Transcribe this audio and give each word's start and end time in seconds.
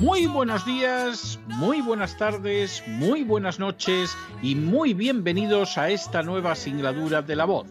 muy 0.00 0.26
buenos 0.26 0.64
días, 0.64 1.38
muy 1.46 1.82
buenas 1.82 2.16
tardes, 2.16 2.82
muy 2.86 3.22
buenas 3.22 3.58
noches 3.58 4.16
y 4.42 4.54
muy 4.54 4.94
bienvenidos 4.94 5.76
a 5.76 5.90
esta 5.90 6.22
nueva 6.22 6.54
singladura 6.54 7.20
de 7.20 7.36
la 7.36 7.44
voz. 7.44 7.66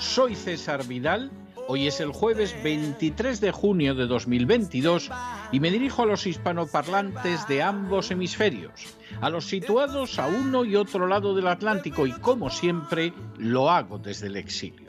Soy 0.00 0.34
César 0.34 0.84
Vidal, 0.86 1.30
hoy 1.70 1.86
es 1.86 2.00
el 2.00 2.12
jueves 2.12 2.56
23 2.64 3.42
de 3.42 3.52
junio 3.52 3.94
de 3.94 4.06
2022 4.06 5.10
y 5.52 5.60
me 5.60 5.70
dirijo 5.70 6.02
a 6.02 6.06
los 6.06 6.26
hispanoparlantes 6.26 7.46
de 7.46 7.62
ambos 7.62 8.10
hemisferios, 8.10 8.96
a 9.20 9.28
los 9.28 9.44
situados 9.44 10.18
a 10.18 10.28
uno 10.28 10.64
y 10.64 10.76
otro 10.76 11.06
lado 11.06 11.34
del 11.34 11.46
Atlántico 11.46 12.06
y 12.06 12.12
como 12.12 12.48
siempre 12.48 13.12
lo 13.36 13.68
hago 13.68 13.98
desde 13.98 14.28
el 14.28 14.36
exilio. 14.36 14.88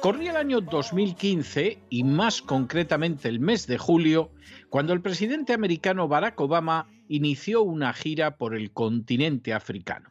Corría 0.00 0.30
el 0.30 0.36
año 0.36 0.60
2015 0.60 1.82
y 1.90 2.04
más 2.04 2.40
concretamente 2.40 3.28
el 3.28 3.40
mes 3.40 3.66
de 3.66 3.76
julio, 3.76 4.30
cuando 4.68 4.92
el 4.92 5.02
presidente 5.02 5.54
americano 5.54 6.06
Barack 6.06 6.40
Obama 6.40 6.86
inició 7.08 7.62
una 7.62 7.92
gira 7.94 8.36
por 8.36 8.54
el 8.54 8.70
continente 8.70 9.52
africano. 9.52 10.08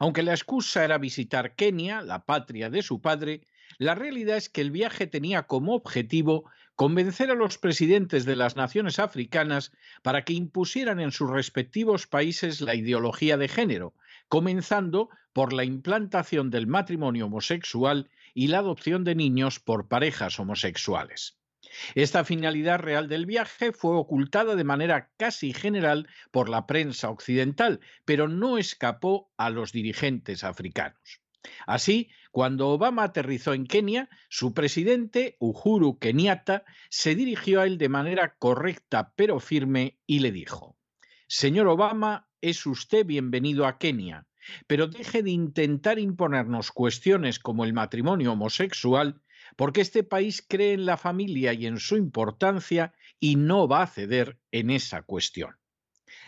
Aunque 0.00 0.24
la 0.24 0.32
excusa 0.32 0.84
era 0.84 0.98
visitar 0.98 1.54
Kenia, 1.54 2.02
la 2.02 2.24
patria 2.24 2.70
de 2.70 2.82
su 2.82 3.00
padre, 3.00 3.42
la 3.78 3.94
realidad 3.94 4.36
es 4.36 4.48
que 4.48 4.60
el 4.60 4.70
viaje 4.70 5.06
tenía 5.06 5.44
como 5.44 5.74
objetivo 5.74 6.50
convencer 6.74 7.30
a 7.30 7.34
los 7.34 7.58
presidentes 7.58 8.24
de 8.24 8.36
las 8.36 8.56
naciones 8.56 8.98
africanas 8.98 9.72
para 10.02 10.24
que 10.24 10.34
impusieran 10.34 11.00
en 11.00 11.10
sus 11.10 11.30
respectivos 11.30 12.06
países 12.06 12.60
la 12.60 12.74
ideología 12.74 13.36
de 13.36 13.48
género, 13.48 13.94
comenzando 14.28 15.08
por 15.32 15.52
la 15.52 15.64
implantación 15.64 16.50
del 16.50 16.66
matrimonio 16.66 17.26
homosexual 17.26 18.10
y 18.34 18.48
la 18.48 18.58
adopción 18.58 19.04
de 19.04 19.14
niños 19.14 19.60
por 19.60 19.88
parejas 19.88 20.38
homosexuales. 20.38 21.38
Esta 21.94 22.24
finalidad 22.24 22.78
real 22.78 23.08
del 23.08 23.26
viaje 23.26 23.72
fue 23.72 23.96
ocultada 23.96 24.54
de 24.54 24.64
manera 24.64 25.10
casi 25.16 25.52
general 25.52 26.08
por 26.30 26.48
la 26.48 26.66
prensa 26.66 27.10
occidental, 27.10 27.80
pero 28.04 28.28
no 28.28 28.58
escapó 28.58 29.30
a 29.36 29.50
los 29.50 29.72
dirigentes 29.72 30.44
africanos. 30.44 31.20
Así, 31.66 32.10
cuando 32.36 32.68
Obama 32.68 33.04
aterrizó 33.04 33.54
en 33.54 33.66
Kenia, 33.66 34.10
su 34.28 34.52
presidente, 34.52 35.38
Uhuru 35.38 35.98
Kenyatta, 35.98 36.64
se 36.90 37.14
dirigió 37.14 37.62
a 37.62 37.66
él 37.66 37.78
de 37.78 37.88
manera 37.88 38.36
correcta 38.38 39.14
pero 39.16 39.40
firme 39.40 39.98
y 40.06 40.18
le 40.18 40.32
dijo, 40.32 40.76
Señor 41.28 41.66
Obama, 41.66 42.28
es 42.42 42.66
usted 42.66 43.06
bienvenido 43.06 43.64
a 43.64 43.78
Kenia 43.78 44.26
pero 44.66 44.86
deje 44.86 45.22
de 45.22 45.30
intentar 45.30 45.98
imponernos 45.98 46.72
cuestiones 46.72 47.38
como 47.38 47.64
el 47.64 47.72
matrimonio 47.72 48.32
homosexual, 48.32 49.22
porque 49.56 49.80
este 49.80 50.04
país 50.04 50.44
cree 50.46 50.74
en 50.74 50.84
la 50.84 50.98
familia 50.98 51.54
y 51.54 51.64
en 51.64 51.80
su 51.80 51.96
importancia 51.96 52.92
y 53.18 53.36
no 53.36 53.66
va 53.66 53.80
a 53.80 53.86
ceder 53.86 54.38
en 54.52 54.68
esa 54.68 55.00
cuestión. 55.00 55.56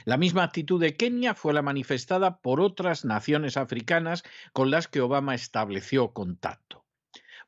La 0.05 0.17
misma 0.17 0.45
actitud 0.45 0.81
de 0.81 0.97
Kenia 0.97 1.35
fue 1.35 1.53
la 1.53 1.63
manifestada 1.63 2.41
por 2.41 2.61
otras 2.61 3.05
naciones 3.05 3.57
africanas 3.57 4.23
con 4.53 4.71
las 4.71 4.89
que 4.89 5.01
Obama 5.01 5.35
estableció 5.35 6.13
contacto. 6.13 6.85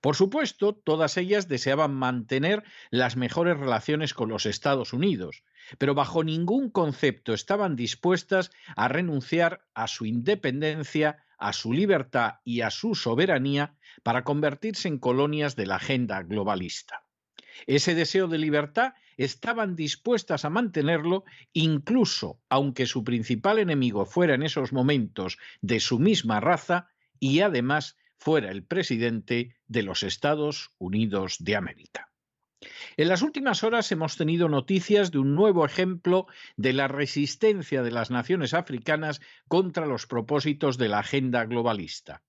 Por 0.00 0.16
supuesto, 0.16 0.74
todas 0.74 1.18
ellas 1.18 1.46
deseaban 1.46 1.94
mantener 1.94 2.64
las 2.90 3.16
mejores 3.16 3.58
relaciones 3.58 4.14
con 4.14 4.30
los 4.30 4.46
Estados 4.46 4.94
Unidos, 4.94 5.44
pero 5.78 5.94
bajo 5.94 6.24
ningún 6.24 6.70
concepto 6.70 7.34
estaban 7.34 7.76
dispuestas 7.76 8.50
a 8.76 8.88
renunciar 8.88 9.66
a 9.74 9.88
su 9.88 10.06
independencia, 10.06 11.24
a 11.38 11.52
su 11.52 11.72
libertad 11.72 12.36
y 12.44 12.62
a 12.62 12.70
su 12.70 12.94
soberanía 12.94 13.74
para 14.02 14.24
convertirse 14.24 14.88
en 14.88 14.98
colonias 14.98 15.54
de 15.54 15.66
la 15.66 15.76
agenda 15.76 16.22
globalista. 16.22 17.04
Ese 17.66 17.94
deseo 17.94 18.26
de 18.26 18.38
libertad 18.38 18.94
estaban 19.24 19.76
dispuestas 19.76 20.46
a 20.46 20.50
mantenerlo 20.50 21.24
incluso 21.52 22.40
aunque 22.48 22.86
su 22.86 23.04
principal 23.04 23.58
enemigo 23.58 24.06
fuera 24.06 24.34
en 24.34 24.42
esos 24.42 24.72
momentos 24.72 25.36
de 25.60 25.78
su 25.78 25.98
misma 25.98 26.40
raza 26.40 26.88
y 27.18 27.40
además 27.40 27.98
fuera 28.16 28.50
el 28.50 28.64
presidente 28.64 29.56
de 29.66 29.82
los 29.82 30.02
Estados 30.02 30.70
Unidos 30.78 31.36
de 31.38 31.56
América. 31.56 32.10
En 32.96 33.08
las 33.08 33.20
últimas 33.20 33.62
horas 33.62 33.92
hemos 33.92 34.16
tenido 34.16 34.48
noticias 34.48 35.10
de 35.10 35.18
un 35.18 35.34
nuevo 35.34 35.66
ejemplo 35.66 36.26
de 36.56 36.72
la 36.72 36.88
resistencia 36.88 37.82
de 37.82 37.90
las 37.90 38.10
naciones 38.10 38.54
africanas 38.54 39.20
contra 39.48 39.86
los 39.86 40.06
propósitos 40.06 40.78
de 40.78 40.88
la 40.88 41.00
agenda 41.00 41.44
globalista. 41.44 42.22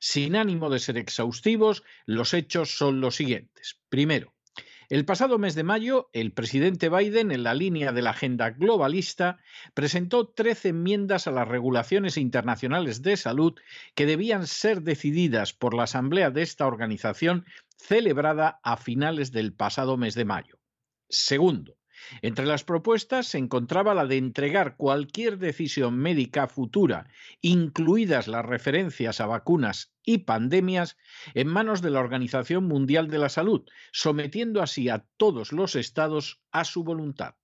Sin 0.00 0.34
ánimo 0.34 0.70
de 0.70 0.78
ser 0.78 0.96
exhaustivos, 0.96 1.82
los 2.06 2.32
hechos 2.32 2.76
son 2.76 3.00
los 3.00 3.16
siguientes. 3.16 3.80
Primero, 3.88 4.34
el 4.88 5.04
pasado 5.04 5.38
mes 5.38 5.54
de 5.54 5.64
mayo, 5.64 6.08
el 6.14 6.32
presidente 6.32 6.88
Biden, 6.88 7.30
en 7.30 7.42
la 7.42 7.52
línea 7.52 7.92
de 7.92 8.00
la 8.00 8.10
agenda 8.10 8.50
globalista, 8.50 9.38
presentó 9.74 10.28
13 10.28 10.70
enmiendas 10.70 11.26
a 11.26 11.30
las 11.30 11.46
regulaciones 11.46 12.16
internacionales 12.16 13.02
de 13.02 13.18
salud 13.18 13.54
que 13.94 14.06
debían 14.06 14.46
ser 14.46 14.82
decididas 14.82 15.52
por 15.52 15.74
la 15.74 15.82
Asamblea 15.82 16.30
de 16.30 16.40
esta 16.40 16.66
organización 16.66 17.44
celebrada 17.76 18.60
a 18.62 18.76
finales 18.78 19.30
del 19.30 19.52
pasado 19.52 19.96
mes 19.98 20.14
de 20.14 20.24
mayo. 20.24 20.58
Segundo, 21.10 21.77
entre 22.22 22.46
las 22.46 22.64
propuestas 22.64 23.26
se 23.26 23.38
encontraba 23.38 23.94
la 23.94 24.06
de 24.06 24.16
entregar 24.16 24.76
cualquier 24.76 25.38
decisión 25.38 25.98
médica 25.98 26.46
futura, 26.46 27.08
incluidas 27.40 28.28
las 28.28 28.44
referencias 28.44 29.20
a 29.20 29.26
vacunas 29.26 29.92
y 30.04 30.18
pandemias, 30.18 30.96
en 31.34 31.48
manos 31.48 31.82
de 31.82 31.90
la 31.90 32.00
Organización 32.00 32.64
Mundial 32.64 33.08
de 33.08 33.18
la 33.18 33.28
Salud, 33.28 33.64
sometiendo 33.92 34.62
así 34.62 34.88
a 34.88 35.04
todos 35.16 35.52
los 35.52 35.76
estados 35.76 36.40
a 36.50 36.64
su 36.64 36.84
voluntad. 36.84 37.34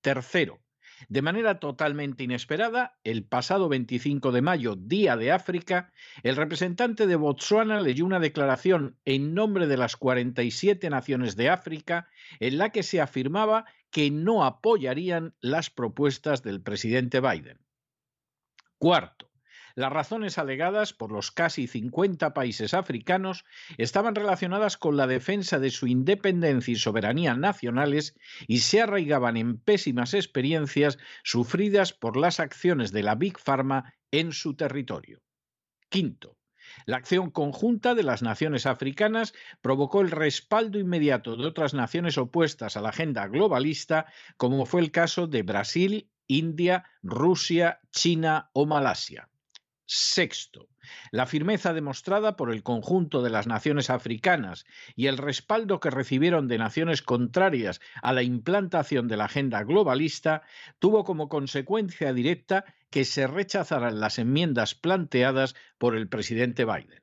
Tercero, 0.00 0.60
de 1.08 1.22
manera 1.22 1.60
totalmente 1.60 2.24
inesperada, 2.24 2.98
el 3.04 3.24
pasado 3.24 3.68
25 3.68 4.32
de 4.32 4.42
mayo, 4.42 4.76
Día 4.76 5.16
de 5.16 5.30
África, 5.30 5.92
el 6.22 6.36
representante 6.36 7.06
de 7.06 7.16
Botsuana 7.16 7.80
leyó 7.80 8.06
una 8.06 8.18
declaración 8.18 8.96
en 9.04 9.34
nombre 9.34 9.66
de 9.66 9.76
las 9.76 9.96
47 9.96 10.88
naciones 10.88 11.36
de 11.36 11.50
África 11.50 12.08
en 12.40 12.58
la 12.58 12.70
que 12.70 12.82
se 12.82 13.00
afirmaba 13.00 13.66
que 13.96 14.10
no 14.10 14.44
apoyarían 14.44 15.34
las 15.40 15.70
propuestas 15.70 16.42
del 16.42 16.60
presidente 16.60 17.18
Biden. 17.20 17.64
Cuarto, 18.76 19.32
las 19.74 19.90
razones 19.90 20.36
alegadas 20.36 20.92
por 20.92 21.10
los 21.10 21.30
casi 21.30 21.66
50 21.66 22.34
países 22.34 22.74
africanos 22.74 23.46
estaban 23.78 24.14
relacionadas 24.14 24.76
con 24.76 24.98
la 24.98 25.06
defensa 25.06 25.58
de 25.60 25.70
su 25.70 25.86
independencia 25.86 26.72
y 26.72 26.76
soberanía 26.76 27.36
nacionales 27.36 28.14
y 28.46 28.58
se 28.58 28.82
arraigaban 28.82 29.38
en 29.38 29.58
pésimas 29.58 30.12
experiencias 30.12 30.98
sufridas 31.24 31.94
por 31.94 32.18
las 32.18 32.38
acciones 32.38 32.92
de 32.92 33.02
la 33.02 33.14
Big 33.14 33.38
Pharma 33.38 33.94
en 34.10 34.32
su 34.32 34.56
territorio. 34.56 35.22
Quinto, 35.88 36.35
la 36.84 36.98
acción 36.98 37.30
conjunta 37.30 37.94
de 37.94 38.02
las 38.02 38.22
naciones 38.22 38.66
africanas 38.66 39.32
provocó 39.62 40.02
el 40.02 40.10
respaldo 40.10 40.78
inmediato 40.78 41.36
de 41.36 41.46
otras 41.46 41.74
naciones 41.74 42.18
opuestas 42.18 42.76
a 42.76 42.80
la 42.80 42.90
agenda 42.90 43.26
globalista, 43.26 44.06
como 44.36 44.66
fue 44.66 44.82
el 44.82 44.90
caso 44.90 45.26
de 45.26 45.42
Brasil, 45.42 46.10
India, 46.26 46.84
Rusia, 47.02 47.80
China 47.90 48.50
o 48.52 48.66
Malasia. 48.66 49.28
Sexto, 49.88 50.68
la 51.12 51.26
firmeza 51.26 51.72
demostrada 51.72 52.36
por 52.36 52.52
el 52.52 52.64
conjunto 52.64 53.22
de 53.22 53.30
las 53.30 53.46
naciones 53.46 53.88
africanas 53.88 54.66
y 54.96 55.06
el 55.06 55.16
respaldo 55.16 55.78
que 55.78 55.90
recibieron 55.90 56.48
de 56.48 56.58
naciones 56.58 57.02
contrarias 57.02 57.80
a 58.02 58.12
la 58.12 58.24
implantación 58.24 59.06
de 59.06 59.16
la 59.16 59.26
agenda 59.26 59.62
globalista 59.62 60.42
tuvo 60.80 61.04
como 61.04 61.28
consecuencia 61.28 62.12
directa 62.12 62.64
que 62.90 63.04
se 63.04 63.26
rechazaran 63.26 64.00
las 64.00 64.18
enmiendas 64.18 64.74
planteadas 64.74 65.54
por 65.78 65.96
el 65.96 66.08
presidente 66.08 66.64
Biden. 66.64 67.02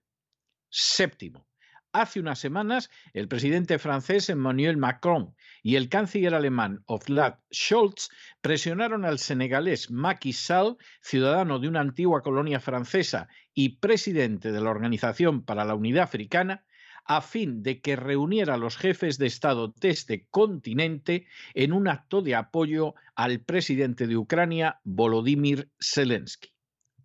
Séptimo, 0.69 1.47
Hace 1.95 2.19
unas 2.19 2.39
semanas, 2.39 2.89
el 3.13 3.27
presidente 3.27 3.77
francés 3.77 4.27
Emmanuel 4.27 4.77
Macron 4.77 5.35
y 5.61 5.75
el 5.75 5.89
canciller 5.89 6.33
alemán 6.33 6.83
Olaf 6.87 7.37
Scholz 7.53 8.09
presionaron 8.41 9.05
al 9.05 9.19
senegalés 9.19 9.91
Macky 9.91 10.33
Sall, 10.33 10.77
ciudadano 11.03 11.59
de 11.59 11.67
una 11.67 11.81
antigua 11.81 12.23
colonia 12.23 12.59
francesa 12.59 13.27
y 13.53 13.77
presidente 13.77 14.51
de 14.51 14.59
la 14.59 14.71
Organización 14.71 15.45
para 15.45 15.65
la 15.65 15.75
Unidad 15.75 16.05
Africana, 16.05 16.65
a 17.05 17.21
fin 17.21 17.63
de 17.63 17.81
que 17.81 17.95
reuniera 17.95 18.55
a 18.55 18.57
los 18.57 18.77
jefes 18.77 19.17
de 19.17 19.27
Estado 19.27 19.73
de 19.79 19.89
este 19.89 20.27
continente 20.29 21.27
en 21.53 21.73
un 21.73 21.87
acto 21.87 22.21
de 22.21 22.35
apoyo 22.35 22.95
al 23.15 23.41
presidente 23.41 24.07
de 24.07 24.17
Ucrania, 24.17 24.79
Volodymyr 24.83 25.69
Zelensky. 25.79 26.49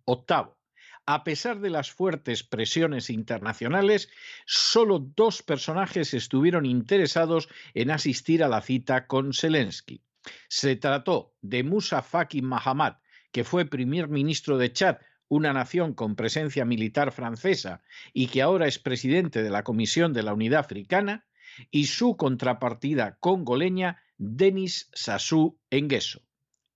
Octavo 0.05 0.59
a 1.11 1.23
pesar 1.23 1.59
de 1.59 1.71
las 1.71 1.89
fuertes 1.89 2.43
presiones 2.43 3.09
internacionales, 3.09 4.11
solo 4.45 4.99
dos 4.99 5.41
personajes 5.41 6.13
estuvieron 6.13 6.67
interesados 6.67 7.49
en 7.73 7.89
asistir 7.89 8.43
a 8.43 8.47
la 8.47 8.61
cita 8.61 9.07
con 9.07 9.33
Zelensky. 9.33 10.03
Se 10.49 10.75
trató 10.75 11.33
de 11.41 11.63
Musa 11.63 12.03
Faki 12.03 12.43
Mahamat, 12.43 13.01
que 13.31 13.43
fue 13.43 13.65
primer 13.65 14.07
ministro 14.07 14.59
de 14.59 14.71
Chad, 14.71 14.97
una 15.29 15.53
nación 15.53 15.93
con 15.93 16.15
presencia 16.15 16.65
militar 16.65 17.13
francesa 17.13 17.81
y 18.13 18.27
que 18.27 18.41
ahora 18.41 18.67
es 18.67 18.79
presidente 18.79 19.41
de 19.41 19.49
la 19.49 19.63
Comisión 19.63 20.11
de 20.11 20.23
la 20.23 20.33
Unidad 20.33 20.59
Africana, 20.59 21.25
y 21.71 21.85
su 21.85 22.17
contrapartida 22.17 23.17
congoleña, 23.19 24.01
Denis 24.17 24.89
Sassou 24.93 25.57
Nguesso. 25.71 26.21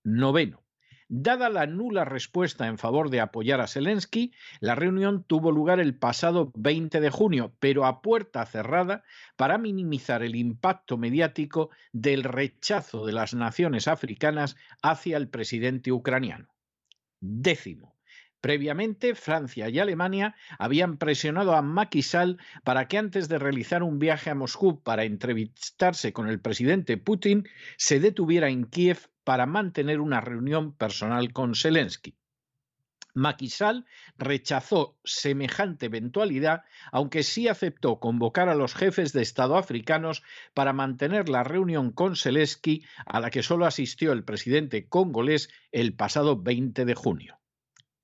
Noveno. 0.03 0.63
Dada 1.09 1.49
la 1.49 1.67
nula 1.67 2.05
respuesta 2.05 2.67
en 2.67 2.77
favor 2.77 3.09
de 3.09 3.21
apoyar 3.21 3.61
a 3.61 3.67
Zelensky, 3.67 4.33
la 4.61 4.73
reunión 4.73 5.23
tuvo 5.23 5.51
lugar 5.51 5.79
el 5.79 5.95
pasado 5.95 6.51
20 6.55 6.99
de 7.01 7.09
junio, 7.09 7.53
pero 7.59 7.85
a 7.85 8.01
puerta 8.01 8.45
cerrada 8.45 9.03
para 9.35 9.57
minimizar 9.57 10.23
el 10.23 10.35
impacto 10.35 10.97
mediático 10.97 11.69
del 11.91 12.23
rechazo 12.23 13.05
de 13.05 13.13
las 13.13 13.33
naciones 13.33 13.87
africanas 13.87 14.55
hacia 14.81 15.17
el 15.17 15.29
presidente 15.29 15.91
ucraniano. 15.91 16.47
Décimo. 17.19 17.92
Previamente, 18.43 19.15
Francia 19.15 19.69
y 19.69 19.79
Alemania 19.79 20.35
habían 20.59 20.97
presionado 20.97 21.55
a 21.55 21.61
Macky 21.61 22.01
para 22.65 22.89
que 22.89 22.97
antes 22.97 23.29
de 23.29 23.39
realizar 23.39 23.83
un 23.83 23.99
viaje 23.99 24.29
a 24.29 24.35
Moscú 24.35 24.83
para 24.83 25.05
entrevistarse 25.05 26.11
con 26.11 26.27
el 26.27 26.41
presidente 26.41 26.97
Putin, 26.97 27.47
se 27.77 28.01
detuviera 28.01 28.49
en 28.49 28.65
Kiev 28.65 29.07
para 29.23 29.45
mantener 29.45 30.01
una 30.01 30.19
reunión 30.19 30.75
personal 30.75 31.31
con 31.31 31.55
Zelensky. 31.55 32.17
Maquisal 33.13 33.85
rechazó 34.17 34.99
semejante 35.05 35.85
eventualidad, 35.85 36.63
aunque 36.91 37.23
sí 37.23 37.47
aceptó 37.47 38.01
convocar 38.01 38.49
a 38.49 38.55
los 38.55 38.75
jefes 38.75 39.13
de 39.13 39.21
Estado 39.21 39.55
africanos 39.55 40.21
para 40.53 40.73
mantener 40.73 41.29
la 41.29 41.45
reunión 41.45 41.93
con 41.93 42.17
Zelensky, 42.17 42.83
a 43.05 43.21
la 43.21 43.29
que 43.29 43.41
solo 43.41 43.65
asistió 43.65 44.11
el 44.11 44.25
presidente 44.25 44.89
congolés 44.89 45.47
el 45.71 45.95
pasado 45.95 46.41
20 46.43 46.83
de 46.83 46.93
junio. 46.93 47.39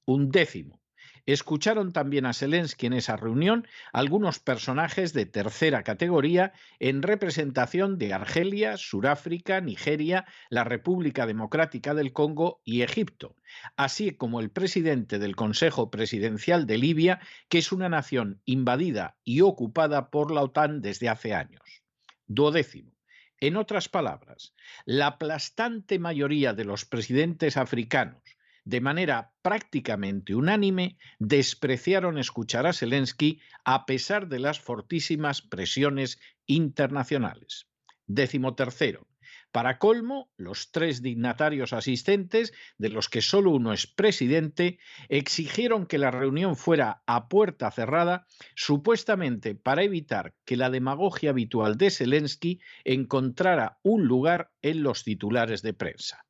Un 0.09 0.31
décimo. 0.31 0.81
Escucharon 1.27 1.93
también 1.93 2.25
a 2.25 2.33
Zelensky 2.33 2.87
en 2.87 2.93
esa 2.93 3.15
reunión 3.15 3.67
algunos 3.93 4.39
personajes 4.39 5.13
de 5.13 5.27
tercera 5.27 5.83
categoría 5.83 6.51
en 6.79 7.03
representación 7.03 7.99
de 7.99 8.15
Argelia, 8.15 8.77
Suráfrica, 8.77 9.61
Nigeria, 9.61 10.25
la 10.49 10.63
República 10.63 11.27
Democrática 11.27 11.93
del 11.93 12.11
Congo 12.11 12.59
y 12.65 12.81
Egipto, 12.81 13.35
así 13.77 14.09
como 14.15 14.39
el 14.39 14.49
presidente 14.49 15.19
del 15.19 15.35
Consejo 15.35 15.91
Presidencial 15.91 16.65
de 16.65 16.79
Libia, 16.79 17.19
que 17.47 17.59
es 17.59 17.71
una 17.71 17.87
nación 17.87 18.41
invadida 18.45 19.15
y 19.23 19.41
ocupada 19.41 20.09
por 20.09 20.31
la 20.31 20.41
OTAN 20.41 20.81
desde 20.81 21.07
hace 21.07 21.35
años. 21.35 21.83
Duodécimo. 22.25 22.97
En 23.39 23.57
otras 23.57 23.89
palabras, 23.89 24.55
la 24.85 25.05
aplastante 25.05 25.99
mayoría 25.99 26.53
de 26.53 26.65
los 26.65 26.85
presidentes 26.85 27.57
africanos, 27.57 28.23
de 28.69 28.81
manera 28.81 29.33
prácticamente 29.41 30.35
unánime, 30.35 30.99
despreciaron 31.17 32.19
escuchar 32.19 32.67
a 32.67 32.73
Zelensky 32.73 33.41
a 33.65 33.87
pesar 33.87 34.27
de 34.27 34.37
las 34.37 34.59
fortísimas 34.59 35.41
presiones 35.41 36.19
internacionales. 36.45 37.67
Décimo 38.05 38.53
tercero. 38.53 39.07
Para 39.51 39.79
colmo, 39.79 40.29
los 40.37 40.69
tres 40.69 41.01
dignatarios 41.01 41.73
asistentes, 41.73 42.53
de 42.77 42.89
los 42.89 43.09
que 43.09 43.23
solo 43.23 43.49
uno 43.49 43.73
es 43.73 43.87
presidente, 43.87 44.77
exigieron 45.07 45.87
que 45.87 45.97
la 45.97 46.11
reunión 46.11 46.55
fuera 46.55 47.01
a 47.07 47.27
puerta 47.27 47.71
cerrada, 47.71 48.27
supuestamente 48.55 49.55
para 49.55 49.81
evitar 49.81 50.35
que 50.45 50.57
la 50.57 50.69
demagogia 50.69 51.31
habitual 51.31 51.75
de 51.75 51.89
Zelensky 51.89 52.59
encontrara 52.83 53.79
un 53.81 54.05
lugar 54.05 54.51
en 54.61 54.83
los 54.83 55.03
titulares 55.03 55.63
de 55.63 55.73
prensa. 55.73 56.23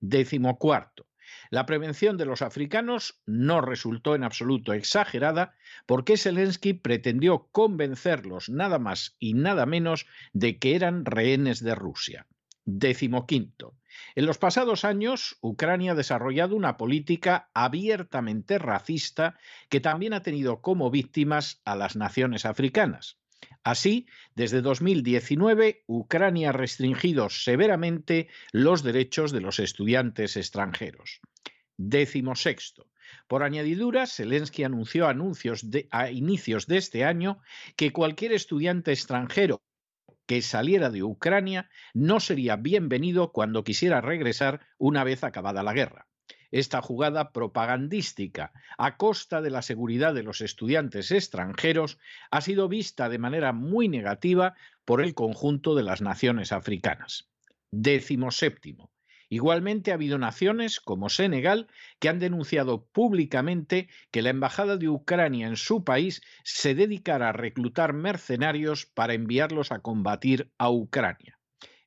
Décimo 0.00 0.58
cuarto. 0.58 1.04
La 1.50 1.66
prevención 1.66 2.16
de 2.16 2.24
los 2.24 2.42
africanos 2.42 3.20
no 3.26 3.60
resultó 3.60 4.14
en 4.14 4.24
absoluto 4.24 4.72
exagerada 4.72 5.54
porque 5.86 6.16
Zelensky 6.16 6.72
pretendió 6.72 7.48
convencerlos 7.52 8.48
nada 8.48 8.78
más 8.78 9.16
y 9.18 9.34
nada 9.34 9.66
menos 9.66 10.06
de 10.32 10.58
que 10.58 10.74
eran 10.74 11.04
rehenes 11.04 11.62
de 11.62 11.74
Rusia. 11.74 12.26
Décimo 12.64 13.26
quinto. 13.26 13.74
En 14.14 14.26
los 14.26 14.38
pasados 14.38 14.84
años, 14.84 15.36
Ucrania 15.40 15.92
ha 15.92 15.96
desarrollado 15.96 16.54
una 16.56 16.76
política 16.76 17.50
abiertamente 17.54 18.58
racista 18.58 19.36
que 19.68 19.80
también 19.80 20.14
ha 20.14 20.22
tenido 20.22 20.60
como 20.60 20.90
víctimas 20.90 21.60
a 21.64 21.76
las 21.76 21.96
naciones 21.96 22.46
africanas. 22.46 23.18
Así, 23.64 24.06
desde 24.34 24.60
2019, 24.60 25.84
Ucrania 25.86 26.50
ha 26.50 26.52
restringido 26.52 27.28
severamente 27.30 28.28
los 28.50 28.82
derechos 28.82 29.32
de 29.32 29.40
los 29.40 29.58
estudiantes 29.58 30.36
extranjeros. 30.36 31.20
Décimo 31.76 32.34
sexto. 32.34 32.88
Por 33.28 33.42
añadidura, 33.42 34.06
Zelensky 34.06 34.64
anunció 34.64 35.06
anuncios 35.06 35.66
a 35.90 36.10
inicios 36.10 36.66
de 36.66 36.78
este 36.78 37.04
año 37.04 37.40
que 37.76 37.92
cualquier 37.92 38.32
estudiante 38.32 38.92
extranjero 38.92 39.62
que 40.26 40.42
saliera 40.42 40.90
de 40.90 41.02
Ucrania 41.02 41.68
no 41.94 42.20
sería 42.20 42.56
bienvenido 42.56 43.32
cuando 43.32 43.64
quisiera 43.64 44.00
regresar 44.00 44.60
una 44.78 45.04
vez 45.04 45.24
acabada 45.24 45.62
la 45.62 45.72
guerra. 45.72 46.08
Esta 46.52 46.82
jugada 46.82 47.32
propagandística 47.32 48.52
a 48.76 48.98
costa 48.98 49.40
de 49.40 49.50
la 49.50 49.62
seguridad 49.62 50.12
de 50.14 50.22
los 50.22 50.42
estudiantes 50.42 51.10
extranjeros 51.10 51.98
ha 52.30 52.42
sido 52.42 52.68
vista 52.68 53.08
de 53.08 53.18
manera 53.18 53.52
muy 53.54 53.88
negativa 53.88 54.54
por 54.84 55.02
el 55.02 55.14
conjunto 55.14 55.74
de 55.74 55.82
las 55.82 56.02
naciones 56.02 56.52
africanas. 56.52 57.30
Décimo 57.70 58.30
séptimo. 58.30 58.90
Igualmente 59.30 59.90
ha 59.92 59.94
habido 59.94 60.18
naciones 60.18 60.78
como 60.78 61.08
Senegal 61.08 61.68
que 61.98 62.10
han 62.10 62.18
denunciado 62.18 62.84
públicamente 62.84 63.88
que 64.10 64.20
la 64.20 64.28
Embajada 64.28 64.76
de 64.76 64.90
Ucrania 64.90 65.46
en 65.46 65.56
su 65.56 65.84
país 65.84 66.20
se 66.44 66.74
dedicará 66.74 67.30
a 67.30 67.32
reclutar 67.32 67.94
mercenarios 67.94 68.84
para 68.84 69.14
enviarlos 69.14 69.72
a 69.72 69.78
combatir 69.78 70.52
a 70.58 70.68
Ucrania. 70.68 71.38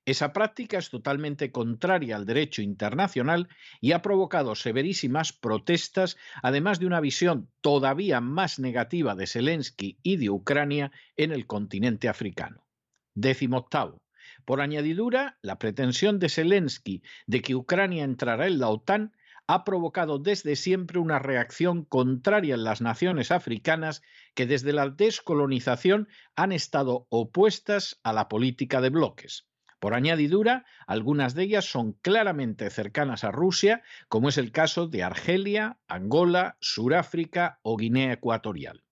Esa 0.06 0.34
práctica 0.34 0.78
es 0.78 0.92
totalmente 0.92 1.52
contraria 1.52 2.16
al 2.16 2.28
derecho 2.28 2.62
internacional 2.62 3.50
y 3.82 3.94
ha 3.94 4.04
provocado 4.04 4.54
severísimas 4.54 5.34
protestas, 5.34 6.16
además 6.44 6.80
de 6.80 6.86
una 6.86 7.00
visión 7.00 7.50
todavía 7.62 8.22
más 8.22 8.60
negativa 8.60 9.16
de 9.16 9.26
Zelensky 9.26 9.98
y 10.04 10.18
de 10.18 10.30
Ucrania 10.30 10.92
en 11.18 11.32
el 11.32 11.48
continente 11.48 12.08
africano. 12.08 12.68
Décimo 13.16 13.58
octavo. 13.58 13.98
Por 14.46 14.62
añadidura, 14.62 15.40
la 15.42 15.58
pretensión 15.58 16.20
de 16.20 16.30
Zelensky 16.30 17.02
de 17.26 17.42
que 17.42 17.56
Ucrania 17.56 18.04
entrará 18.04 18.46
en 18.46 18.60
la 18.60 18.70
OTAN 18.70 19.12
ha 19.48 19.64
provocado 19.64 20.20
desde 20.20 20.56
siempre 20.56 21.00
una 21.00 21.18
reacción 21.18 21.84
contraria 21.84 22.54
en 22.54 22.64
las 22.64 22.80
naciones 22.80 23.32
africanas 23.32 24.04
que 24.36 24.46
desde 24.46 24.72
la 24.72 24.90
descolonización 24.90 26.10
han 26.36 26.52
estado 26.52 27.08
opuestas 27.10 28.00
a 28.04 28.14
la 28.14 28.28
política 28.28 28.82
de 28.82 28.90
bloques. 28.90 29.48
Por 29.86 29.94
añadidura, 29.94 30.66
algunas 30.88 31.36
de 31.36 31.44
ellas 31.44 31.66
son 31.66 31.94
claramente 32.02 32.68
cercanas 32.72 33.24
a 33.24 33.30
Rusia, 33.30 33.84
como 34.08 34.30
es 34.30 34.40
el 34.40 34.52
caso 34.52 34.88
de 34.88 35.04
Argelia, 35.04 35.78
Angola, 35.88 36.58
Suráfrica 36.60 37.60
o 37.62 37.78
Guinea 37.78 38.14
Ecuatorial. 38.14 38.84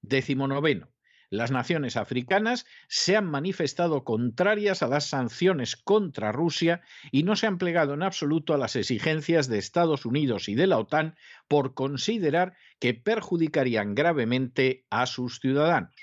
Décimo 0.00 0.48
noveno 0.48 0.88
las 1.28 1.50
naciones 1.50 1.98
africanas 1.98 2.64
se 2.88 3.18
han 3.18 3.26
manifestado 3.26 4.02
contrarias 4.02 4.82
a 4.82 4.88
las 4.88 5.04
sanciones 5.04 5.76
contra 5.76 6.32
Rusia 6.32 6.80
y 7.12 7.22
no 7.22 7.36
se 7.36 7.46
han 7.46 7.58
plegado 7.58 7.92
en 7.92 8.02
absoluto 8.02 8.54
a 8.54 8.58
las 8.58 8.76
exigencias 8.76 9.46
de 9.46 9.58
Estados 9.58 10.06
Unidos 10.06 10.48
y 10.48 10.54
de 10.54 10.66
la 10.66 10.78
OTAN 10.78 11.16
por 11.48 11.74
considerar 11.74 12.54
que 12.78 12.94
perjudicarían 12.94 13.94
gravemente 13.94 14.86
a 14.88 15.04
sus 15.04 15.38
ciudadanos. 15.38 15.94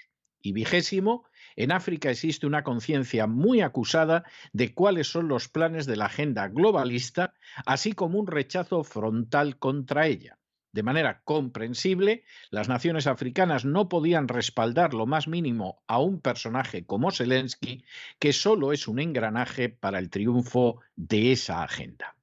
Y 0.43 0.53
vigésimo, 0.53 1.25
en 1.57 1.71
África 1.71 2.11
existe 2.11 2.45
una 2.45 2.63
conciencia 2.63 3.25
muy 3.25 3.61
acusada 3.61 4.23
de 4.53 4.73
cuáles 4.75 5.07
son 5.07 5.27
los 5.27 5.49
planes 5.49 5.87
de 5.87 5.95
la 5.95 6.05
agenda 6.05 6.47
globalista, 6.47 7.33
así 7.65 7.93
como 7.93 8.19
un 8.19 8.27
rechazo 8.27 8.83
frontal 8.83 9.57
contra 9.57 10.05
ella. 10.05 10.37
De 10.71 10.83
manera 10.83 11.23
comprensible, 11.23 12.23
las 12.51 12.69
naciones 12.69 13.07
africanas 13.07 13.65
no 13.65 13.89
podían 13.89 14.27
respaldar 14.27 14.93
lo 14.93 15.07
más 15.07 15.27
mínimo 15.27 15.81
a 15.87 15.99
un 15.99 16.21
personaje 16.21 16.85
como 16.85 17.09
Zelensky, 17.09 17.83
que 18.19 18.33
solo 18.33 18.71
es 18.71 18.87
un 18.87 18.99
engranaje 18.99 19.69
para 19.69 19.97
el 19.97 20.11
triunfo 20.11 20.81
de 20.95 21.31
esa 21.31 21.63
agenda. 21.63 22.15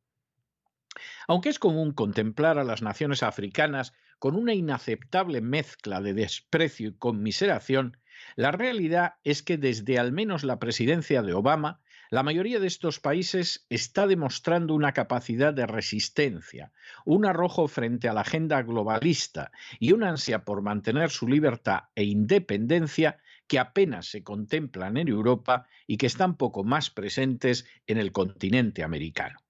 Aunque 1.26 1.48
es 1.48 1.58
común 1.58 1.92
contemplar 1.92 2.58
a 2.58 2.64
las 2.64 2.82
naciones 2.82 3.24
africanas 3.24 3.94
con 4.20 4.36
una 4.36 4.54
inaceptable 4.54 5.40
mezcla 5.40 6.00
de 6.00 6.14
desprecio 6.14 6.90
y 6.90 6.94
conmiseración, 6.94 7.96
la 8.36 8.50
realidad 8.52 9.14
es 9.24 9.42
que 9.42 9.56
desde 9.56 9.98
al 9.98 10.12
menos 10.12 10.44
la 10.44 10.58
presidencia 10.58 11.22
de 11.22 11.34
Obama 11.34 11.80
la 12.10 12.22
mayoría 12.22 12.60
de 12.60 12.66
estos 12.66 13.00
países 13.00 13.66
está 13.70 14.06
demostrando 14.06 14.74
una 14.74 14.92
capacidad 14.92 15.52
de 15.52 15.66
resistencia, 15.66 16.70
un 17.04 17.26
arrojo 17.26 17.66
frente 17.66 18.08
a 18.08 18.12
la 18.12 18.20
agenda 18.20 18.62
globalista 18.62 19.50
y 19.80 19.92
una 19.92 20.10
ansia 20.10 20.44
por 20.44 20.62
mantener 20.62 21.10
su 21.10 21.26
libertad 21.26 21.84
e 21.94 22.04
independencia 22.04 23.18
que 23.48 23.58
apenas 23.58 24.06
se 24.06 24.22
contemplan 24.22 24.96
en 24.96 25.08
Europa 25.08 25.66
y 25.86 25.96
que 25.96 26.06
están 26.06 26.36
poco 26.36 26.62
más 26.62 26.90
presentes 26.90 27.66
en 27.86 27.98
el 27.98 28.12
continente 28.12 28.84
americano. 28.84 29.43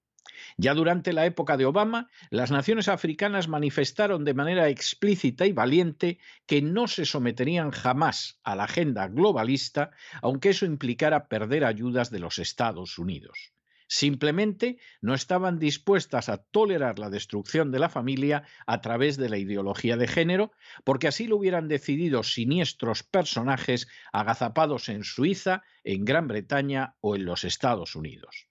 Ya 0.56 0.74
durante 0.74 1.12
la 1.12 1.26
época 1.26 1.56
de 1.56 1.66
Obama, 1.66 2.10
las 2.30 2.50
naciones 2.50 2.88
africanas 2.88 3.48
manifestaron 3.48 4.24
de 4.24 4.34
manera 4.34 4.68
explícita 4.68 5.46
y 5.46 5.52
valiente 5.52 6.18
que 6.46 6.62
no 6.62 6.88
se 6.88 7.04
someterían 7.04 7.70
jamás 7.70 8.40
a 8.44 8.56
la 8.56 8.64
agenda 8.64 9.08
globalista, 9.08 9.90
aunque 10.22 10.50
eso 10.50 10.66
implicara 10.66 11.28
perder 11.28 11.64
ayudas 11.64 12.10
de 12.10 12.20
los 12.20 12.38
Estados 12.38 12.98
Unidos. 12.98 13.54
Simplemente 13.86 14.78
no 15.02 15.14
estaban 15.14 15.58
dispuestas 15.58 16.28
a 16.28 16.38
tolerar 16.38 16.98
la 16.98 17.10
destrucción 17.10 17.70
de 17.70 17.78
la 17.78 17.88
familia 17.88 18.44
a 18.66 18.80
través 18.80 19.16
de 19.16 19.28
la 19.28 19.38
ideología 19.38 19.96
de 19.96 20.08
género, 20.08 20.52
porque 20.84 21.08
así 21.08 21.26
lo 21.26 21.36
hubieran 21.36 21.68
decidido 21.68 22.22
siniestros 22.22 23.02
personajes 23.02 23.86
agazapados 24.12 24.88
en 24.88 25.04
Suiza, 25.04 25.62
en 25.84 26.04
Gran 26.04 26.28
Bretaña 26.28 26.96
o 27.00 27.14
en 27.14 27.24
los 27.24 27.44
Estados 27.44 27.94
Unidos. 27.94 28.48